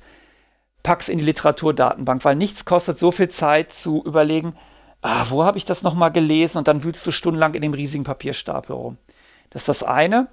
pack's 0.84 1.10
in 1.10 1.18
die 1.18 1.26
Literaturdatenbank, 1.26 2.24
weil 2.24 2.36
nichts 2.36 2.66
kostet 2.66 2.98
so 2.98 3.12
viel 3.12 3.28
Zeit 3.28 3.74
zu 3.74 4.04
überlegen, 4.06 4.56
ah, 5.02 5.26
wo 5.30 5.44
habe 5.44 5.58
ich 5.58 5.66
das 5.66 5.84
nochmal 5.84 6.12
gelesen 6.12 6.58
und 6.58 6.68
dann 6.68 6.84
wühlst 6.84 7.06
du 7.06 7.12
stundenlang 7.12 7.54
in 7.56 7.62
dem 7.62 7.74
riesigen 7.74 8.04
Papierstapel 8.04 8.76
rum. 8.76 8.98
Das 9.50 9.64
ist 9.64 9.70
das 9.70 9.84
eine. 9.84 10.28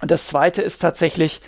Und 0.00 0.10
das 0.10 0.26
zweite 0.26 0.62
ist 0.62 0.78
tatsächlich, 0.78 1.40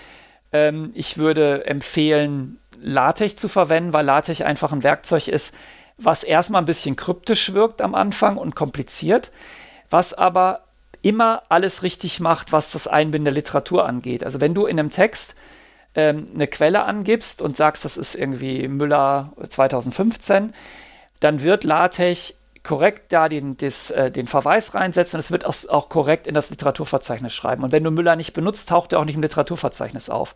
ähm, 0.53 0.91
ich 0.95 1.19
würde 1.19 1.67
empfehlen, 1.67 2.59
LaTeX 2.81 3.37
zu 3.37 3.49
verwenden, 3.49 3.93
weil 3.93 4.07
LaTeX 4.07 4.41
einfach 4.43 4.73
ein 4.73 4.83
Werkzeug 4.83 5.29
ist, 5.29 5.55
was 5.99 6.23
erstmal 6.23 6.63
ein 6.63 6.67
bisschen 6.67 6.97
kryptisch 6.97 7.53
wirkt 7.53 7.83
am 7.83 7.95
Anfang 7.95 8.37
und 8.37 8.55
kompliziert, 8.55 9.33
was 9.91 10.15
aber 10.15 10.61
immer 11.03 11.43
alles 11.49 11.83
richtig 11.83 12.21
macht, 12.21 12.53
was 12.53 12.73
das 12.73 12.87
Einbinden 12.87 13.27
der 13.27 13.35
Literatur 13.35 13.87
angeht. 13.87 14.25
Also 14.25 14.41
wenn 14.41 14.55
du 14.55 14.67
in 14.67 14.79
einem 14.79 14.91
Text 14.91 15.35
ähm, 15.95 16.27
eine 16.35 16.47
Quelle 16.47 16.85
angibst 16.85 17.43
und 17.43 17.57
sagst, 17.57 17.85
das 17.85 17.97
ist 17.97 18.15
irgendwie 18.15 18.69
Müller 18.69 19.33
2015, 19.49 20.55
dann 21.21 21.43
wird 21.43 21.65
LaTeX 21.65 22.35
korrekt 22.63 23.13
da 23.13 23.29
den, 23.29 23.57
des, 23.57 23.91
äh, 23.91 24.11
den 24.11 24.27
Verweis 24.27 24.75
reinsetzen 24.75 25.17
und 25.17 25.21
es 25.21 25.31
wird 25.31 25.45
auch, 25.45 25.55
auch, 25.69 25.89
korrekt 25.89 26.27
in 26.27 26.35
das 26.35 26.51
Literaturverzeichnis 26.51 27.33
schreiben. 27.33 27.65
Und 27.65 27.73
wenn 27.73 27.85
du 27.85 27.91
Müller 27.91 28.17
nicht 28.17 28.35
benutzt, 28.35 28.69
taucht 28.69 28.93
er 28.93 29.01
auch 29.01 29.05
nicht 29.05 29.15
im 29.15 29.23
Literaturverzeichnis 29.23 30.11
auf. 30.11 30.35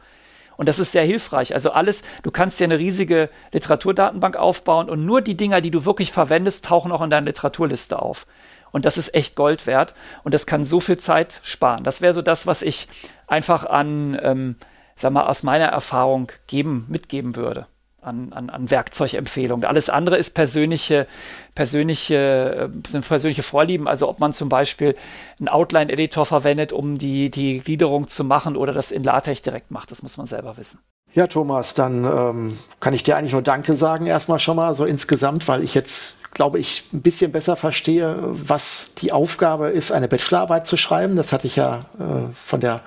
Und 0.57 0.69
das 0.69 0.79
ist 0.79 0.93
sehr 0.93 1.05
hilfreich. 1.05 1.55
Also 1.55 1.73
alles, 1.73 2.03
du 2.23 2.31
kannst 2.31 2.61
dir 2.61 2.65
eine 2.65 2.79
riesige 2.79 3.31
Literaturdatenbank 3.53 4.37
aufbauen 4.37 4.89
und 4.91 5.05
nur 5.05 5.23
die 5.23 5.37
Dinger, 5.37 5.61
die 5.61 5.71
du 5.71 5.85
wirklich 5.85 6.13
verwendest, 6.13 6.65
tauchen 6.65 6.93
auch 6.93 7.03
in 7.03 7.11
deiner 7.11 7.27
Literaturliste 7.27 8.01
auf. 8.01 8.27
Und 8.71 8.85
das 8.85 8.97
ist 8.97 9.15
echt 9.15 9.37
Gold 9.37 9.67
wert 9.67 9.95
und 10.25 10.33
das 10.33 10.47
kann 10.47 10.65
so 10.65 10.81
viel 10.81 10.97
Zeit 10.97 11.41
sparen. 11.43 11.85
Das 11.85 12.01
wäre 12.01 12.15
so 12.15 12.23
das, 12.23 12.47
was 12.47 12.63
ich 12.63 12.89
einfach 13.27 13.67
an, 13.67 14.19
ähm, 14.23 14.57
sag 14.97 15.13
mal, 15.13 15.27
aus 15.27 15.43
meiner 15.43 15.67
Erfahrung 15.67 16.33
geben, 16.47 16.87
mitgeben 16.89 17.37
würde 17.37 17.67
an, 18.03 18.33
an, 18.33 18.51
an 18.51 18.71
Werkzeugempfehlungen. 18.71 19.65
Alles 19.65 19.89
andere 19.89 20.17
ist 20.17 20.31
persönliche, 20.35 21.07
persönliche, 21.55 22.71
äh, 22.75 23.01
persönliche 23.01 23.43
Vorlieben. 23.43 23.89
Also 23.89 24.09
ob 24.09 24.19
man 24.19 24.33
zum 24.33 24.49
Beispiel 24.49 24.95
einen 25.39 25.49
Outline-Editor 25.49 26.27
verwendet, 26.27 26.73
um 26.73 26.99
die, 26.99 27.31
die 27.31 27.61
Gliederung 27.61 28.09
zu 28.09 28.25
machen 28.25 28.57
oder 28.57 28.73
das 28.73 28.91
in 28.91 29.05
LaTeX 29.05 29.43
direkt 29.43 29.71
macht, 29.71 29.91
das 29.91 30.03
muss 30.03 30.17
man 30.17 30.27
selber 30.27 30.57
wissen. 30.57 30.81
Ja, 31.15 31.27
Thomas, 31.27 31.75
dann 31.75 32.05
ähm, 32.05 32.59
kann 32.81 32.95
ich 32.95 33.03
dir 33.03 33.17
eigentlich 33.17 33.33
nur 33.33 33.43
Danke 33.43 33.75
sagen, 33.75 34.07
erstmal 34.07 34.39
schon 34.39 34.57
mal 34.57 34.75
so 34.75 34.87
insgesamt, 34.87 35.47
weil 35.47 35.63
ich 35.63 35.75
jetzt, 35.75 36.17
glaube 36.33 36.59
ich, 36.59 36.85
ein 36.95 37.03
bisschen 37.03 37.33
besser 37.33 37.55
verstehe, 37.55 38.17
was 38.23 38.95
die 38.95 39.13
Aufgabe 39.13 39.69
ist, 39.69 39.93
eine 39.93 40.09
Bachelorarbeit 40.09 40.67
zu 40.67 40.79
schreiben. 40.79 41.17
Das 41.17 41.33
hatte 41.33 41.47
ich 41.47 41.57
ja 41.57 41.85
äh, 41.99 42.33
von 42.35 42.61
der 42.61 42.81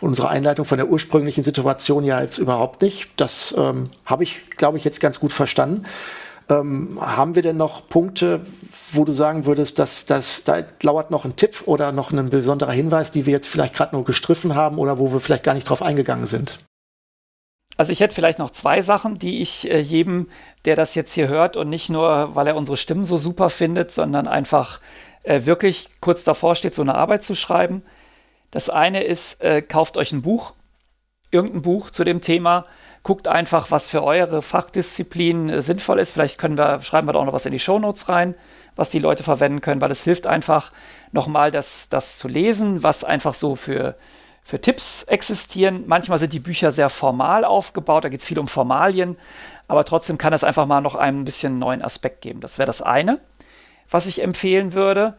unsere 0.00 0.28
Einleitung 0.28 0.64
von 0.64 0.78
der 0.78 0.88
ursprünglichen 0.88 1.44
Situation 1.44 2.04
ja 2.04 2.20
jetzt 2.20 2.38
überhaupt 2.38 2.82
nicht. 2.82 3.10
Das 3.16 3.54
ähm, 3.58 3.90
habe 4.04 4.22
ich, 4.24 4.48
glaube 4.56 4.78
ich, 4.78 4.84
jetzt 4.84 5.00
ganz 5.00 5.20
gut 5.20 5.32
verstanden. 5.32 5.84
Ähm, 6.48 6.98
haben 7.00 7.34
wir 7.34 7.42
denn 7.42 7.56
noch 7.56 7.88
Punkte, 7.88 8.40
wo 8.92 9.04
du 9.04 9.12
sagen 9.12 9.46
würdest, 9.46 9.78
dass, 9.78 10.04
dass 10.04 10.42
da 10.44 10.62
lauert 10.82 11.10
noch 11.10 11.24
ein 11.24 11.36
Tipp 11.36 11.62
oder 11.66 11.92
noch 11.92 12.12
ein 12.12 12.30
besonderer 12.30 12.72
Hinweis, 12.72 13.10
die 13.10 13.26
wir 13.26 13.32
jetzt 13.32 13.48
vielleicht 13.48 13.74
gerade 13.74 13.94
nur 13.94 14.04
gestriffen 14.04 14.54
haben 14.54 14.78
oder 14.78 14.98
wo 14.98 15.12
wir 15.12 15.20
vielleicht 15.20 15.44
gar 15.44 15.54
nicht 15.54 15.68
drauf 15.68 15.82
eingegangen 15.82 16.26
sind? 16.26 16.58
Also 17.76 17.92
ich 17.92 18.00
hätte 18.00 18.14
vielleicht 18.14 18.38
noch 18.38 18.50
zwei 18.50 18.82
Sachen, 18.82 19.18
die 19.18 19.40
ich 19.40 19.70
äh, 19.70 19.80
jedem, 19.80 20.28
der 20.64 20.76
das 20.76 20.94
jetzt 20.94 21.14
hier 21.14 21.28
hört 21.28 21.56
und 21.56 21.70
nicht 21.70 21.88
nur, 21.88 22.34
weil 22.34 22.46
er 22.46 22.56
unsere 22.56 22.76
Stimmen 22.76 23.04
so 23.04 23.16
super 23.16 23.48
findet, 23.48 23.92
sondern 23.92 24.26
einfach 24.26 24.80
äh, 25.22 25.46
wirklich 25.46 25.88
kurz 26.00 26.24
davor 26.24 26.56
steht, 26.56 26.74
so 26.74 26.82
eine 26.82 26.94
Arbeit 26.94 27.22
zu 27.22 27.34
schreiben, 27.34 27.82
das 28.50 28.68
eine 28.68 29.02
ist, 29.04 29.42
äh, 29.42 29.62
kauft 29.62 29.96
euch 29.96 30.12
ein 30.12 30.22
Buch, 30.22 30.54
irgendein 31.30 31.62
Buch 31.62 31.90
zu 31.90 32.04
dem 32.04 32.20
Thema, 32.20 32.66
guckt 33.02 33.28
einfach, 33.28 33.70
was 33.70 33.88
für 33.88 34.02
eure 34.02 34.42
Fachdisziplin 34.42 35.48
äh, 35.48 35.62
sinnvoll 35.62 35.98
ist. 35.98 36.12
Vielleicht 36.12 36.38
können 36.38 36.58
wir, 36.58 36.82
schreiben 36.82 37.08
wir 37.08 37.12
da 37.12 37.20
auch 37.20 37.24
noch 37.24 37.32
was 37.32 37.46
in 37.46 37.52
die 37.52 37.58
Shownotes 37.58 38.08
rein, 38.08 38.34
was 38.76 38.90
die 38.90 38.98
Leute 38.98 39.22
verwenden 39.22 39.60
können, 39.60 39.80
weil 39.80 39.90
es 39.90 40.04
hilft 40.04 40.26
einfach 40.26 40.72
nochmal 41.12 41.50
das, 41.50 41.88
das 41.88 42.18
zu 42.18 42.28
lesen, 42.28 42.82
was 42.82 43.04
einfach 43.04 43.34
so 43.34 43.56
für, 43.56 43.96
für 44.42 44.60
Tipps 44.60 45.04
existieren. 45.04 45.84
Manchmal 45.86 46.18
sind 46.18 46.32
die 46.32 46.40
Bücher 46.40 46.70
sehr 46.70 46.88
formal 46.88 47.44
aufgebaut, 47.44 48.04
da 48.04 48.08
geht 48.08 48.20
es 48.20 48.26
viel 48.26 48.38
um 48.38 48.48
Formalien, 48.48 49.16
aber 49.68 49.84
trotzdem 49.84 50.18
kann 50.18 50.32
es 50.32 50.44
einfach 50.44 50.66
mal 50.66 50.80
noch 50.80 50.94
einen 50.94 51.24
bisschen 51.24 51.58
neuen 51.58 51.82
Aspekt 51.82 52.20
geben. 52.20 52.40
Das 52.40 52.58
wäre 52.58 52.66
das 52.66 52.82
eine, 52.82 53.20
was 53.88 54.06
ich 54.06 54.22
empfehlen 54.22 54.72
würde. 54.72 55.16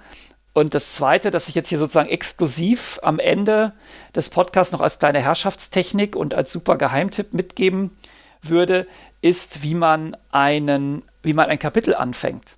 Und 0.53 0.73
das 0.73 0.95
Zweite, 0.95 1.31
das 1.31 1.47
ich 1.47 1.55
jetzt 1.55 1.69
hier 1.69 1.77
sozusagen 1.77 2.09
exklusiv 2.09 2.99
am 3.03 3.19
Ende 3.19 3.73
des 4.13 4.29
Podcasts 4.29 4.73
noch 4.73 4.81
als 4.81 4.99
kleine 4.99 5.21
Herrschaftstechnik 5.21 6.15
und 6.15 6.33
als 6.33 6.51
super 6.51 6.77
Geheimtipp 6.77 7.33
mitgeben 7.33 7.97
würde, 8.41 8.85
ist, 9.21 9.63
wie 9.63 9.75
man 9.75 10.17
einen, 10.29 11.03
wie 11.23 11.33
man 11.33 11.49
ein 11.49 11.59
Kapitel 11.59 11.95
anfängt. 11.95 12.57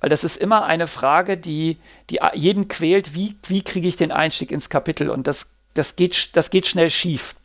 Weil 0.00 0.10
das 0.10 0.24
ist 0.24 0.36
immer 0.36 0.64
eine 0.64 0.88
Frage, 0.88 1.36
die, 1.36 1.78
die 2.10 2.18
jeden 2.34 2.66
quält, 2.66 3.14
wie, 3.14 3.36
wie 3.46 3.62
kriege 3.62 3.86
ich 3.86 3.94
den 3.94 4.10
Einstieg 4.10 4.50
ins 4.50 4.68
Kapitel? 4.68 5.08
Und 5.08 5.28
das, 5.28 5.54
das, 5.74 5.94
geht, 5.94 6.36
das 6.36 6.50
geht 6.50 6.66
schnell 6.66 6.90
schief. 6.90 7.36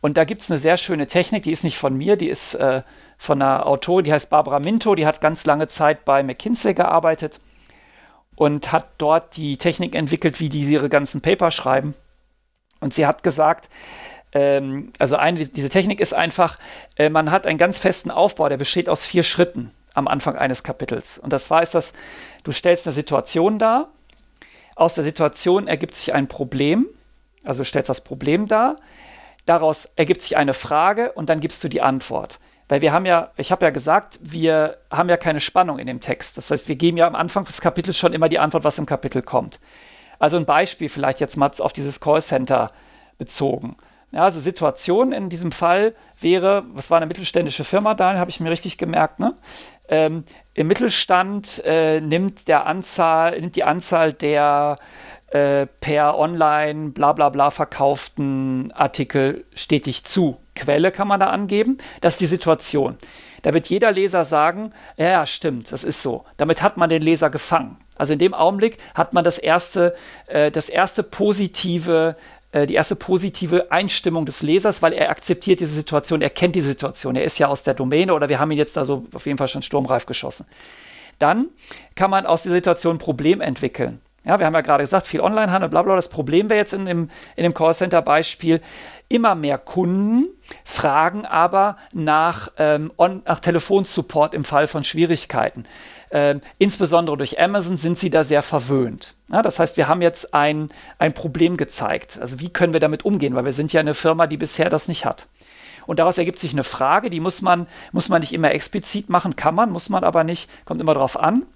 Und 0.00 0.16
da 0.16 0.24
gibt 0.24 0.42
es 0.42 0.50
eine 0.50 0.58
sehr 0.58 0.76
schöne 0.76 1.06
Technik, 1.06 1.44
die 1.44 1.52
ist 1.52 1.62
nicht 1.62 1.78
von 1.78 1.96
mir, 1.96 2.16
die 2.16 2.28
ist 2.28 2.54
äh, 2.54 2.82
von 3.18 3.40
einer 3.40 3.66
Autorin, 3.66 4.04
die 4.04 4.12
heißt 4.12 4.30
Barbara 4.30 4.58
Minto, 4.58 4.96
die 4.96 5.06
hat 5.06 5.20
ganz 5.20 5.46
lange 5.46 5.68
Zeit 5.68 6.04
bei 6.04 6.24
McKinsey 6.24 6.74
gearbeitet 6.74 7.40
und 8.36 8.70
hat 8.70 8.86
dort 8.98 9.36
die 9.36 9.56
Technik 9.56 9.94
entwickelt, 9.94 10.38
wie 10.38 10.48
die 10.48 10.62
ihre 10.62 10.88
ganzen 10.88 11.22
Paper 11.22 11.50
schreiben. 11.50 11.94
Und 12.80 12.94
sie 12.94 13.06
hat 13.06 13.22
gesagt, 13.22 13.68
ähm, 14.32 14.92
also 14.98 15.16
eine, 15.16 15.46
diese 15.46 15.70
Technik 15.70 15.98
ist 15.98 16.14
einfach, 16.14 16.58
äh, 16.96 17.08
man 17.08 17.30
hat 17.30 17.46
einen 17.46 17.58
ganz 17.58 17.78
festen 17.78 18.10
Aufbau, 18.10 18.48
der 18.48 18.58
besteht 18.58 18.88
aus 18.88 19.04
vier 19.04 19.22
Schritten 19.22 19.72
am 19.94 20.06
Anfang 20.06 20.36
eines 20.36 20.62
Kapitels. 20.62 21.18
Und 21.18 21.32
das 21.32 21.50
war 21.50 21.62
ist 21.62 21.74
das, 21.74 21.94
du 22.44 22.52
stellst 22.52 22.86
eine 22.86 22.92
Situation 22.92 23.58
dar, 23.58 23.88
aus 24.74 24.94
der 24.94 25.04
Situation 25.04 25.66
ergibt 25.66 25.94
sich 25.94 26.12
ein 26.12 26.28
Problem, 26.28 26.86
also 27.44 27.60
du 27.60 27.64
stellst 27.64 27.88
das 27.88 28.02
Problem 28.02 28.46
dar, 28.46 28.76
daraus 29.46 29.86
ergibt 29.96 30.20
sich 30.20 30.36
eine 30.36 30.52
Frage 30.52 31.12
und 31.12 31.30
dann 31.30 31.40
gibst 31.40 31.64
du 31.64 31.68
die 31.68 31.80
Antwort. 31.80 32.38
Weil 32.68 32.80
wir 32.80 32.92
haben 32.92 33.06
ja, 33.06 33.30
ich 33.36 33.52
habe 33.52 33.64
ja 33.64 33.70
gesagt, 33.70 34.18
wir 34.22 34.78
haben 34.90 35.08
ja 35.08 35.16
keine 35.16 35.40
Spannung 35.40 35.78
in 35.78 35.86
dem 35.86 36.00
Text. 36.00 36.36
Das 36.36 36.50
heißt, 36.50 36.68
wir 36.68 36.76
geben 36.76 36.96
ja 36.96 37.06
am 37.06 37.14
Anfang 37.14 37.44
des 37.44 37.60
Kapitels 37.60 37.96
schon 37.96 38.12
immer 38.12 38.28
die 38.28 38.38
Antwort, 38.38 38.64
was 38.64 38.78
im 38.78 38.86
Kapitel 38.86 39.22
kommt. 39.22 39.60
Also 40.18 40.36
ein 40.36 40.46
Beispiel 40.46 40.88
vielleicht 40.88 41.20
jetzt 41.20 41.36
mal 41.36 41.50
auf 41.58 41.72
dieses 41.72 42.00
Callcenter 42.00 42.70
bezogen. 43.18 43.76
Ja, 44.12 44.22
also 44.22 44.40
Situation 44.40 45.12
in 45.12 45.28
diesem 45.28 45.52
Fall 45.52 45.94
wäre, 46.20 46.64
was 46.68 46.90
war 46.90 46.96
eine 46.96 47.06
mittelständische 47.06 47.64
Firma, 47.64 47.94
da 47.94 48.18
habe 48.18 48.30
ich 48.30 48.40
mir 48.40 48.50
richtig 48.50 48.78
gemerkt, 48.78 49.18
ne? 49.18 49.36
Ähm, 49.88 50.24
Im 50.54 50.68
Mittelstand 50.68 51.62
äh, 51.64 52.00
nimmt, 52.00 52.48
der 52.48 52.66
Anzahl, 52.66 53.38
nimmt 53.40 53.56
die 53.56 53.64
Anzahl 53.64 54.12
der 54.12 54.78
äh, 55.28 55.66
per 55.66 56.18
Online 56.18 56.90
bla 56.90 57.12
bla 57.12 57.28
bla 57.28 57.50
verkauften 57.50 58.72
Artikel 58.72 59.44
stetig 59.54 60.04
zu. 60.04 60.38
Quelle 60.56 60.90
kann 60.90 61.06
man 61.06 61.20
da 61.20 61.28
angeben. 61.28 61.78
Das 62.00 62.14
ist 62.14 62.20
die 62.20 62.26
Situation. 62.26 62.96
Da 63.42 63.54
wird 63.54 63.68
jeder 63.68 63.92
Leser 63.92 64.24
sagen, 64.24 64.72
ja, 64.96 65.24
stimmt, 65.24 65.70
das 65.70 65.84
ist 65.84 66.02
so. 66.02 66.24
Damit 66.36 66.62
hat 66.62 66.76
man 66.76 66.90
den 66.90 67.02
Leser 67.02 67.30
gefangen. 67.30 67.76
Also 67.94 68.12
in 68.12 68.18
dem 68.18 68.34
Augenblick 68.34 68.78
hat 68.94 69.12
man 69.12 69.22
das 69.22 69.38
erste, 69.38 69.94
äh, 70.26 70.50
das 70.50 70.68
erste 70.68 71.04
positive 71.04 72.16
äh, 72.52 72.66
die 72.66 72.74
erste 72.74 72.96
positive 72.96 73.70
Einstimmung 73.70 74.24
des 74.24 74.42
Lesers, 74.42 74.82
weil 74.82 74.92
er 74.92 75.10
akzeptiert 75.10 75.60
diese 75.60 75.74
Situation, 75.74 76.22
er 76.22 76.30
kennt 76.30 76.56
die 76.56 76.60
Situation, 76.60 77.14
er 77.14 77.24
ist 77.24 77.38
ja 77.38 77.48
aus 77.48 77.62
der 77.62 77.74
Domäne 77.74 78.14
oder 78.14 78.28
wir 78.28 78.38
haben 78.38 78.50
ihn 78.50 78.58
jetzt 78.58 78.78
also 78.78 79.04
auf 79.12 79.26
jeden 79.26 79.38
Fall 79.38 79.48
schon 79.48 79.62
sturmreif 79.62 80.06
geschossen. 80.06 80.46
Dann 81.18 81.48
kann 81.94 82.10
man 82.10 82.26
aus 82.26 82.42
dieser 82.42 82.56
Situation 82.56 82.96
ein 82.96 82.98
Problem 82.98 83.40
entwickeln. 83.40 84.00
Ja, 84.26 84.40
wir 84.40 84.46
haben 84.46 84.54
ja 84.54 84.60
gerade 84.60 84.82
gesagt, 84.82 85.06
viel 85.06 85.20
Onlinehandel, 85.20 85.70
bla 85.70 85.82
bla. 85.82 85.94
Das 85.94 86.08
Problem 86.08 86.50
wäre 86.50 86.58
jetzt 86.58 86.72
in 86.72 86.84
dem, 86.84 87.10
in 87.36 87.44
dem 87.44 87.54
Callcenter-Beispiel, 87.54 88.60
immer 89.08 89.36
mehr 89.36 89.56
Kunden 89.56 90.26
fragen 90.64 91.24
aber 91.24 91.76
nach, 91.92 92.50
ähm, 92.58 92.92
on, 92.96 93.22
nach 93.24 93.38
Telefonsupport 93.38 94.34
im 94.34 94.44
Fall 94.44 94.66
von 94.66 94.82
Schwierigkeiten. 94.82 95.64
Ähm, 96.10 96.40
insbesondere 96.58 97.16
durch 97.16 97.40
Amazon 97.40 97.76
sind 97.76 97.98
sie 97.98 98.10
da 98.10 98.24
sehr 98.24 98.42
verwöhnt. 98.42 99.14
Ja, 99.30 99.42
das 99.42 99.60
heißt, 99.60 99.76
wir 99.76 99.86
haben 99.86 100.02
jetzt 100.02 100.34
ein, 100.34 100.68
ein 100.98 101.14
Problem 101.14 101.56
gezeigt. 101.56 102.18
Also 102.20 102.40
wie 102.40 102.48
können 102.48 102.72
wir 102.72 102.80
damit 102.80 103.04
umgehen? 103.04 103.34
Weil 103.36 103.44
wir 103.44 103.52
sind 103.52 103.72
ja 103.72 103.80
eine 103.80 103.94
Firma, 103.94 104.26
die 104.26 104.36
bisher 104.36 104.70
das 104.70 104.88
nicht 104.88 105.04
hat. 105.04 105.26
Und 105.86 106.00
daraus 106.00 106.18
ergibt 106.18 106.40
sich 106.40 106.52
eine 106.52 106.64
Frage, 106.64 107.10
die 107.10 107.20
muss 107.20 107.42
man, 107.42 107.68
muss 107.92 108.08
man 108.08 108.20
nicht 108.20 108.32
immer 108.32 108.50
explizit 108.50 109.08
machen, 109.08 109.36
kann 109.36 109.54
man, 109.54 109.70
muss 109.70 109.88
man 109.88 110.02
aber 110.02 110.24
nicht, 110.24 110.50
kommt 110.64 110.80
immer 110.80 110.94
darauf 110.94 111.18
an. 111.18 111.46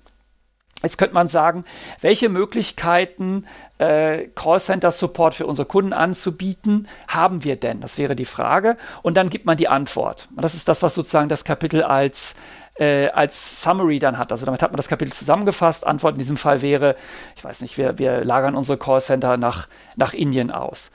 Jetzt 0.83 0.97
könnte 0.97 1.15
man 1.15 1.29
sagen, 1.29 1.65
welche 2.01 2.29
Möglichkeiten 2.29 3.45
äh, 3.79 4.29
Callcenter-Support 4.35 5.35
für 5.35 5.47
unsere 5.47 5.67
Kunden 5.67 5.93
anzubieten 5.93 6.89
haben 7.09 7.45
wir 7.45 7.57
denn? 7.57 7.81
Das 7.81 7.99
wäre 7.99 8.17
die 8.17 8.25
Frage. 8.25 8.77
Und 9.03 9.17
dann 9.17 9.31
gibt 9.31 9.45
man 9.45 9.57
die 9.57 9.69
Antwort. 9.69 10.29
Und 10.35 10.43
das 10.43 10.55
ist 10.55 10.69
das, 10.69 10.83
was 10.83 10.95
sozusagen 10.95 11.29
das 11.29 11.45
Kapitel 11.45 11.83
als, 11.83 12.37
äh, 12.75 13.09
als 13.09 13.63
Summary 13.63 13.99
dann 13.99 14.17
hat. 14.17 14.33
Also 14.33 14.47
damit 14.47 14.63
hat 14.63 14.71
man 14.71 14.79
das 14.79 14.89
Kapitel 14.89 15.13
zusammengefasst. 15.13 15.87
Antwort 15.87 16.15
in 16.15 16.19
diesem 16.19 16.39
Fall 16.39 16.63
wäre, 16.63 16.97
ich 17.37 17.45
weiß 17.45 17.61
nicht, 17.61 17.77
wir, 17.77 17.99
wir 17.99 18.25
lagern 18.25 18.55
unsere 18.55 18.79
Callcenter 18.79 19.37
nach, 19.37 19.69
nach 19.97 20.15
Indien 20.15 20.51
aus. 20.51 20.93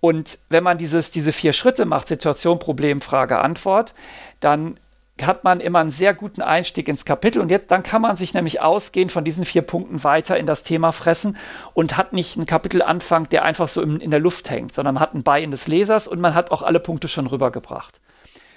Und 0.00 0.38
wenn 0.50 0.62
man 0.64 0.76
dieses, 0.76 1.10
diese 1.12 1.32
vier 1.32 1.54
Schritte 1.54 1.86
macht, 1.86 2.08
Situation, 2.08 2.58
Problem, 2.58 3.00
Frage, 3.00 3.38
Antwort, 3.38 3.94
dann 4.40 4.78
hat 5.22 5.44
man 5.44 5.60
immer 5.60 5.78
einen 5.78 5.92
sehr 5.92 6.12
guten 6.12 6.42
Einstieg 6.42 6.88
ins 6.88 7.04
Kapitel 7.04 7.40
und 7.40 7.48
jetzt, 7.48 7.70
dann 7.70 7.84
kann 7.84 8.02
man 8.02 8.16
sich 8.16 8.34
nämlich 8.34 8.60
ausgehend 8.60 9.12
von 9.12 9.24
diesen 9.24 9.44
vier 9.44 9.62
Punkten 9.62 10.02
weiter 10.02 10.36
in 10.36 10.46
das 10.46 10.64
Thema 10.64 10.90
fressen 10.90 11.36
und 11.72 11.96
hat 11.96 12.12
nicht 12.12 12.36
einen 12.36 12.46
Kapitelanfang, 12.46 13.28
der 13.28 13.44
einfach 13.44 13.68
so 13.68 13.80
in, 13.80 14.00
in 14.00 14.10
der 14.10 14.18
Luft 14.18 14.50
hängt, 14.50 14.74
sondern 14.74 14.94
man 14.94 15.02
hat 15.02 15.14
ein 15.14 15.22
Bein 15.22 15.52
des 15.52 15.68
Lesers 15.68 16.08
und 16.08 16.20
man 16.20 16.34
hat 16.34 16.50
auch 16.50 16.62
alle 16.62 16.80
Punkte 16.80 17.06
schon 17.06 17.28
rübergebracht. 17.28 18.00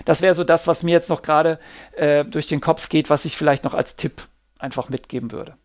Das 0.05 0.21
wäre 0.21 0.33
so 0.33 0.43
das, 0.43 0.67
was 0.67 0.83
mir 0.83 0.91
jetzt 0.91 1.09
noch 1.09 1.21
gerade 1.21 1.59
äh, 1.95 2.25
durch 2.25 2.47
den 2.47 2.61
Kopf 2.61 2.89
geht, 2.89 3.09
was 3.09 3.25
ich 3.25 3.37
vielleicht 3.37 3.63
noch 3.63 3.73
als 3.73 3.95
Tipp 3.95 4.23
einfach 4.57 4.89
mitgeben 4.89 5.31
würde. 5.31 5.55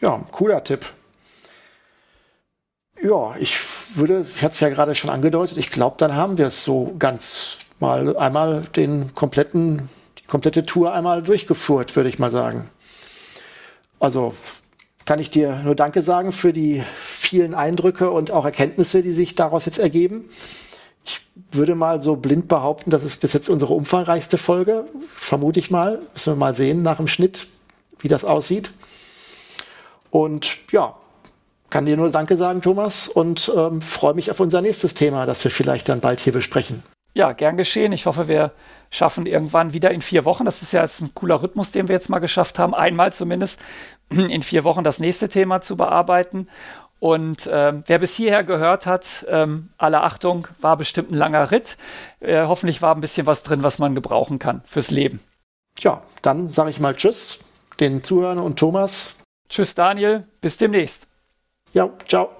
Ja, 0.00 0.22
cooler 0.32 0.62
Tipp. 0.64 0.86
Ja, 3.02 3.34
ich 3.38 3.58
würde, 3.96 4.26
ich 4.34 4.42
hatte 4.42 4.52
es 4.52 4.60
ja 4.60 4.68
gerade 4.68 4.94
schon 4.94 5.08
angedeutet, 5.08 5.56
ich 5.56 5.70
glaube, 5.70 5.96
dann 5.98 6.14
haben 6.14 6.36
wir 6.36 6.48
es 6.48 6.64
so 6.64 6.94
ganz 6.98 7.56
mal 7.78 8.14
einmal 8.18 8.60
den 8.76 9.14
kompletten 9.14 9.88
komplette 10.30 10.64
Tour 10.64 10.94
einmal 10.94 11.22
durchgeführt, 11.22 11.94
würde 11.96 12.08
ich 12.08 12.18
mal 12.18 12.30
sagen. 12.30 12.70
Also 13.98 14.34
kann 15.04 15.18
ich 15.18 15.30
dir 15.30 15.56
nur 15.64 15.74
Danke 15.74 16.02
sagen 16.02 16.32
für 16.32 16.52
die 16.52 16.82
vielen 16.96 17.54
Eindrücke 17.54 18.10
und 18.10 18.30
auch 18.30 18.44
Erkenntnisse, 18.44 19.02
die 19.02 19.12
sich 19.12 19.34
daraus 19.34 19.66
jetzt 19.66 19.78
ergeben. 19.78 20.30
Ich 21.04 21.20
würde 21.52 21.74
mal 21.74 22.00
so 22.00 22.16
blind 22.16 22.48
behaupten, 22.48 22.90
das 22.90 23.04
ist 23.04 23.20
bis 23.20 23.32
jetzt 23.32 23.48
unsere 23.48 23.74
umfangreichste 23.74 24.38
Folge. 24.38 24.86
Vermute 25.14 25.58
ich 25.58 25.70
mal. 25.70 26.00
Müssen 26.12 26.32
wir 26.32 26.36
mal 26.36 26.54
sehen 26.54 26.82
nach 26.82 26.98
dem 26.98 27.08
Schnitt, 27.08 27.48
wie 27.98 28.08
das 28.08 28.24
aussieht. 28.24 28.70
Und 30.10 30.58
ja, 30.70 30.96
kann 31.70 31.86
dir 31.86 31.96
nur 31.96 32.10
Danke 32.10 32.36
sagen, 32.36 32.62
Thomas, 32.62 33.08
und 33.08 33.50
ähm, 33.56 33.80
freue 33.80 34.14
mich 34.14 34.30
auf 34.30 34.40
unser 34.40 34.60
nächstes 34.60 34.94
Thema, 34.94 35.24
das 35.26 35.42
wir 35.44 35.50
vielleicht 35.50 35.88
dann 35.88 36.00
bald 36.00 36.20
hier 36.20 36.32
besprechen. 36.32 36.82
Ja, 37.14 37.32
gern 37.32 37.56
geschehen. 37.56 37.92
Ich 37.92 38.06
hoffe, 38.06 38.28
wir 38.28 38.52
schaffen 38.90 39.26
irgendwann 39.26 39.72
wieder 39.72 39.90
in 39.90 40.02
vier 40.02 40.24
Wochen. 40.24 40.44
Das 40.44 40.62
ist 40.62 40.72
ja 40.72 40.82
jetzt 40.82 41.00
ein 41.00 41.14
cooler 41.14 41.42
Rhythmus, 41.42 41.70
den 41.70 41.88
wir 41.88 41.94
jetzt 41.94 42.08
mal 42.08 42.18
geschafft 42.18 42.58
haben, 42.58 42.74
einmal 42.74 43.12
zumindest 43.12 43.60
in 44.10 44.42
vier 44.42 44.64
Wochen 44.64 44.84
das 44.84 44.98
nächste 44.98 45.28
Thema 45.28 45.60
zu 45.60 45.76
bearbeiten. 45.76 46.48
Und 46.98 47.48
ähm, 47.50 47.82
wer 47.86 47.98
bis 47.98 48.14
hierher 48.14 48.44
gehört 48.44 48.86
hat, 48.86 49.26
ähm, 49.28 49.70
alle 49.78 50.02
Achtung, 50.02 50.46
war 50.60 50.76
bestimmt 50.76 51.10
ein 51.10 51.16
langer 51.16 51.50
Ritt. 51.50 51.78
Äh, 52.20 52.44
hoffentlich 52.44 52.82
war 52.82 52.94
ein 52.94 53.00
bisschen 53.00 53.26
was 53.26 53.42
drin, 53.42 53.62
was 53.62 53.78
man 53.78 53.94
gebrauchen 53.94 54.38
kann 54.38 54.62
fürs 54.66 54.90
Leben. 54.90 55.20
Ja, 55.78 56.02
dann 56.20 56.50
sage 56.50 56.68
ich 56.68 56.78
mal 56.78 56.94
Tschüss, 56.94 57.44
den 57.80 58.02
Zuhörern 58.02 58.38
und 58.38 58.58
Thomas. 58.58 59.16
Tschüss, 59.48 59.74
Daniel. 59.74 60.26
Bis 60.42 60.58
demnächst. 60.58 61.06
Ja, 61.72 61.88
ciao. 62.06 62.39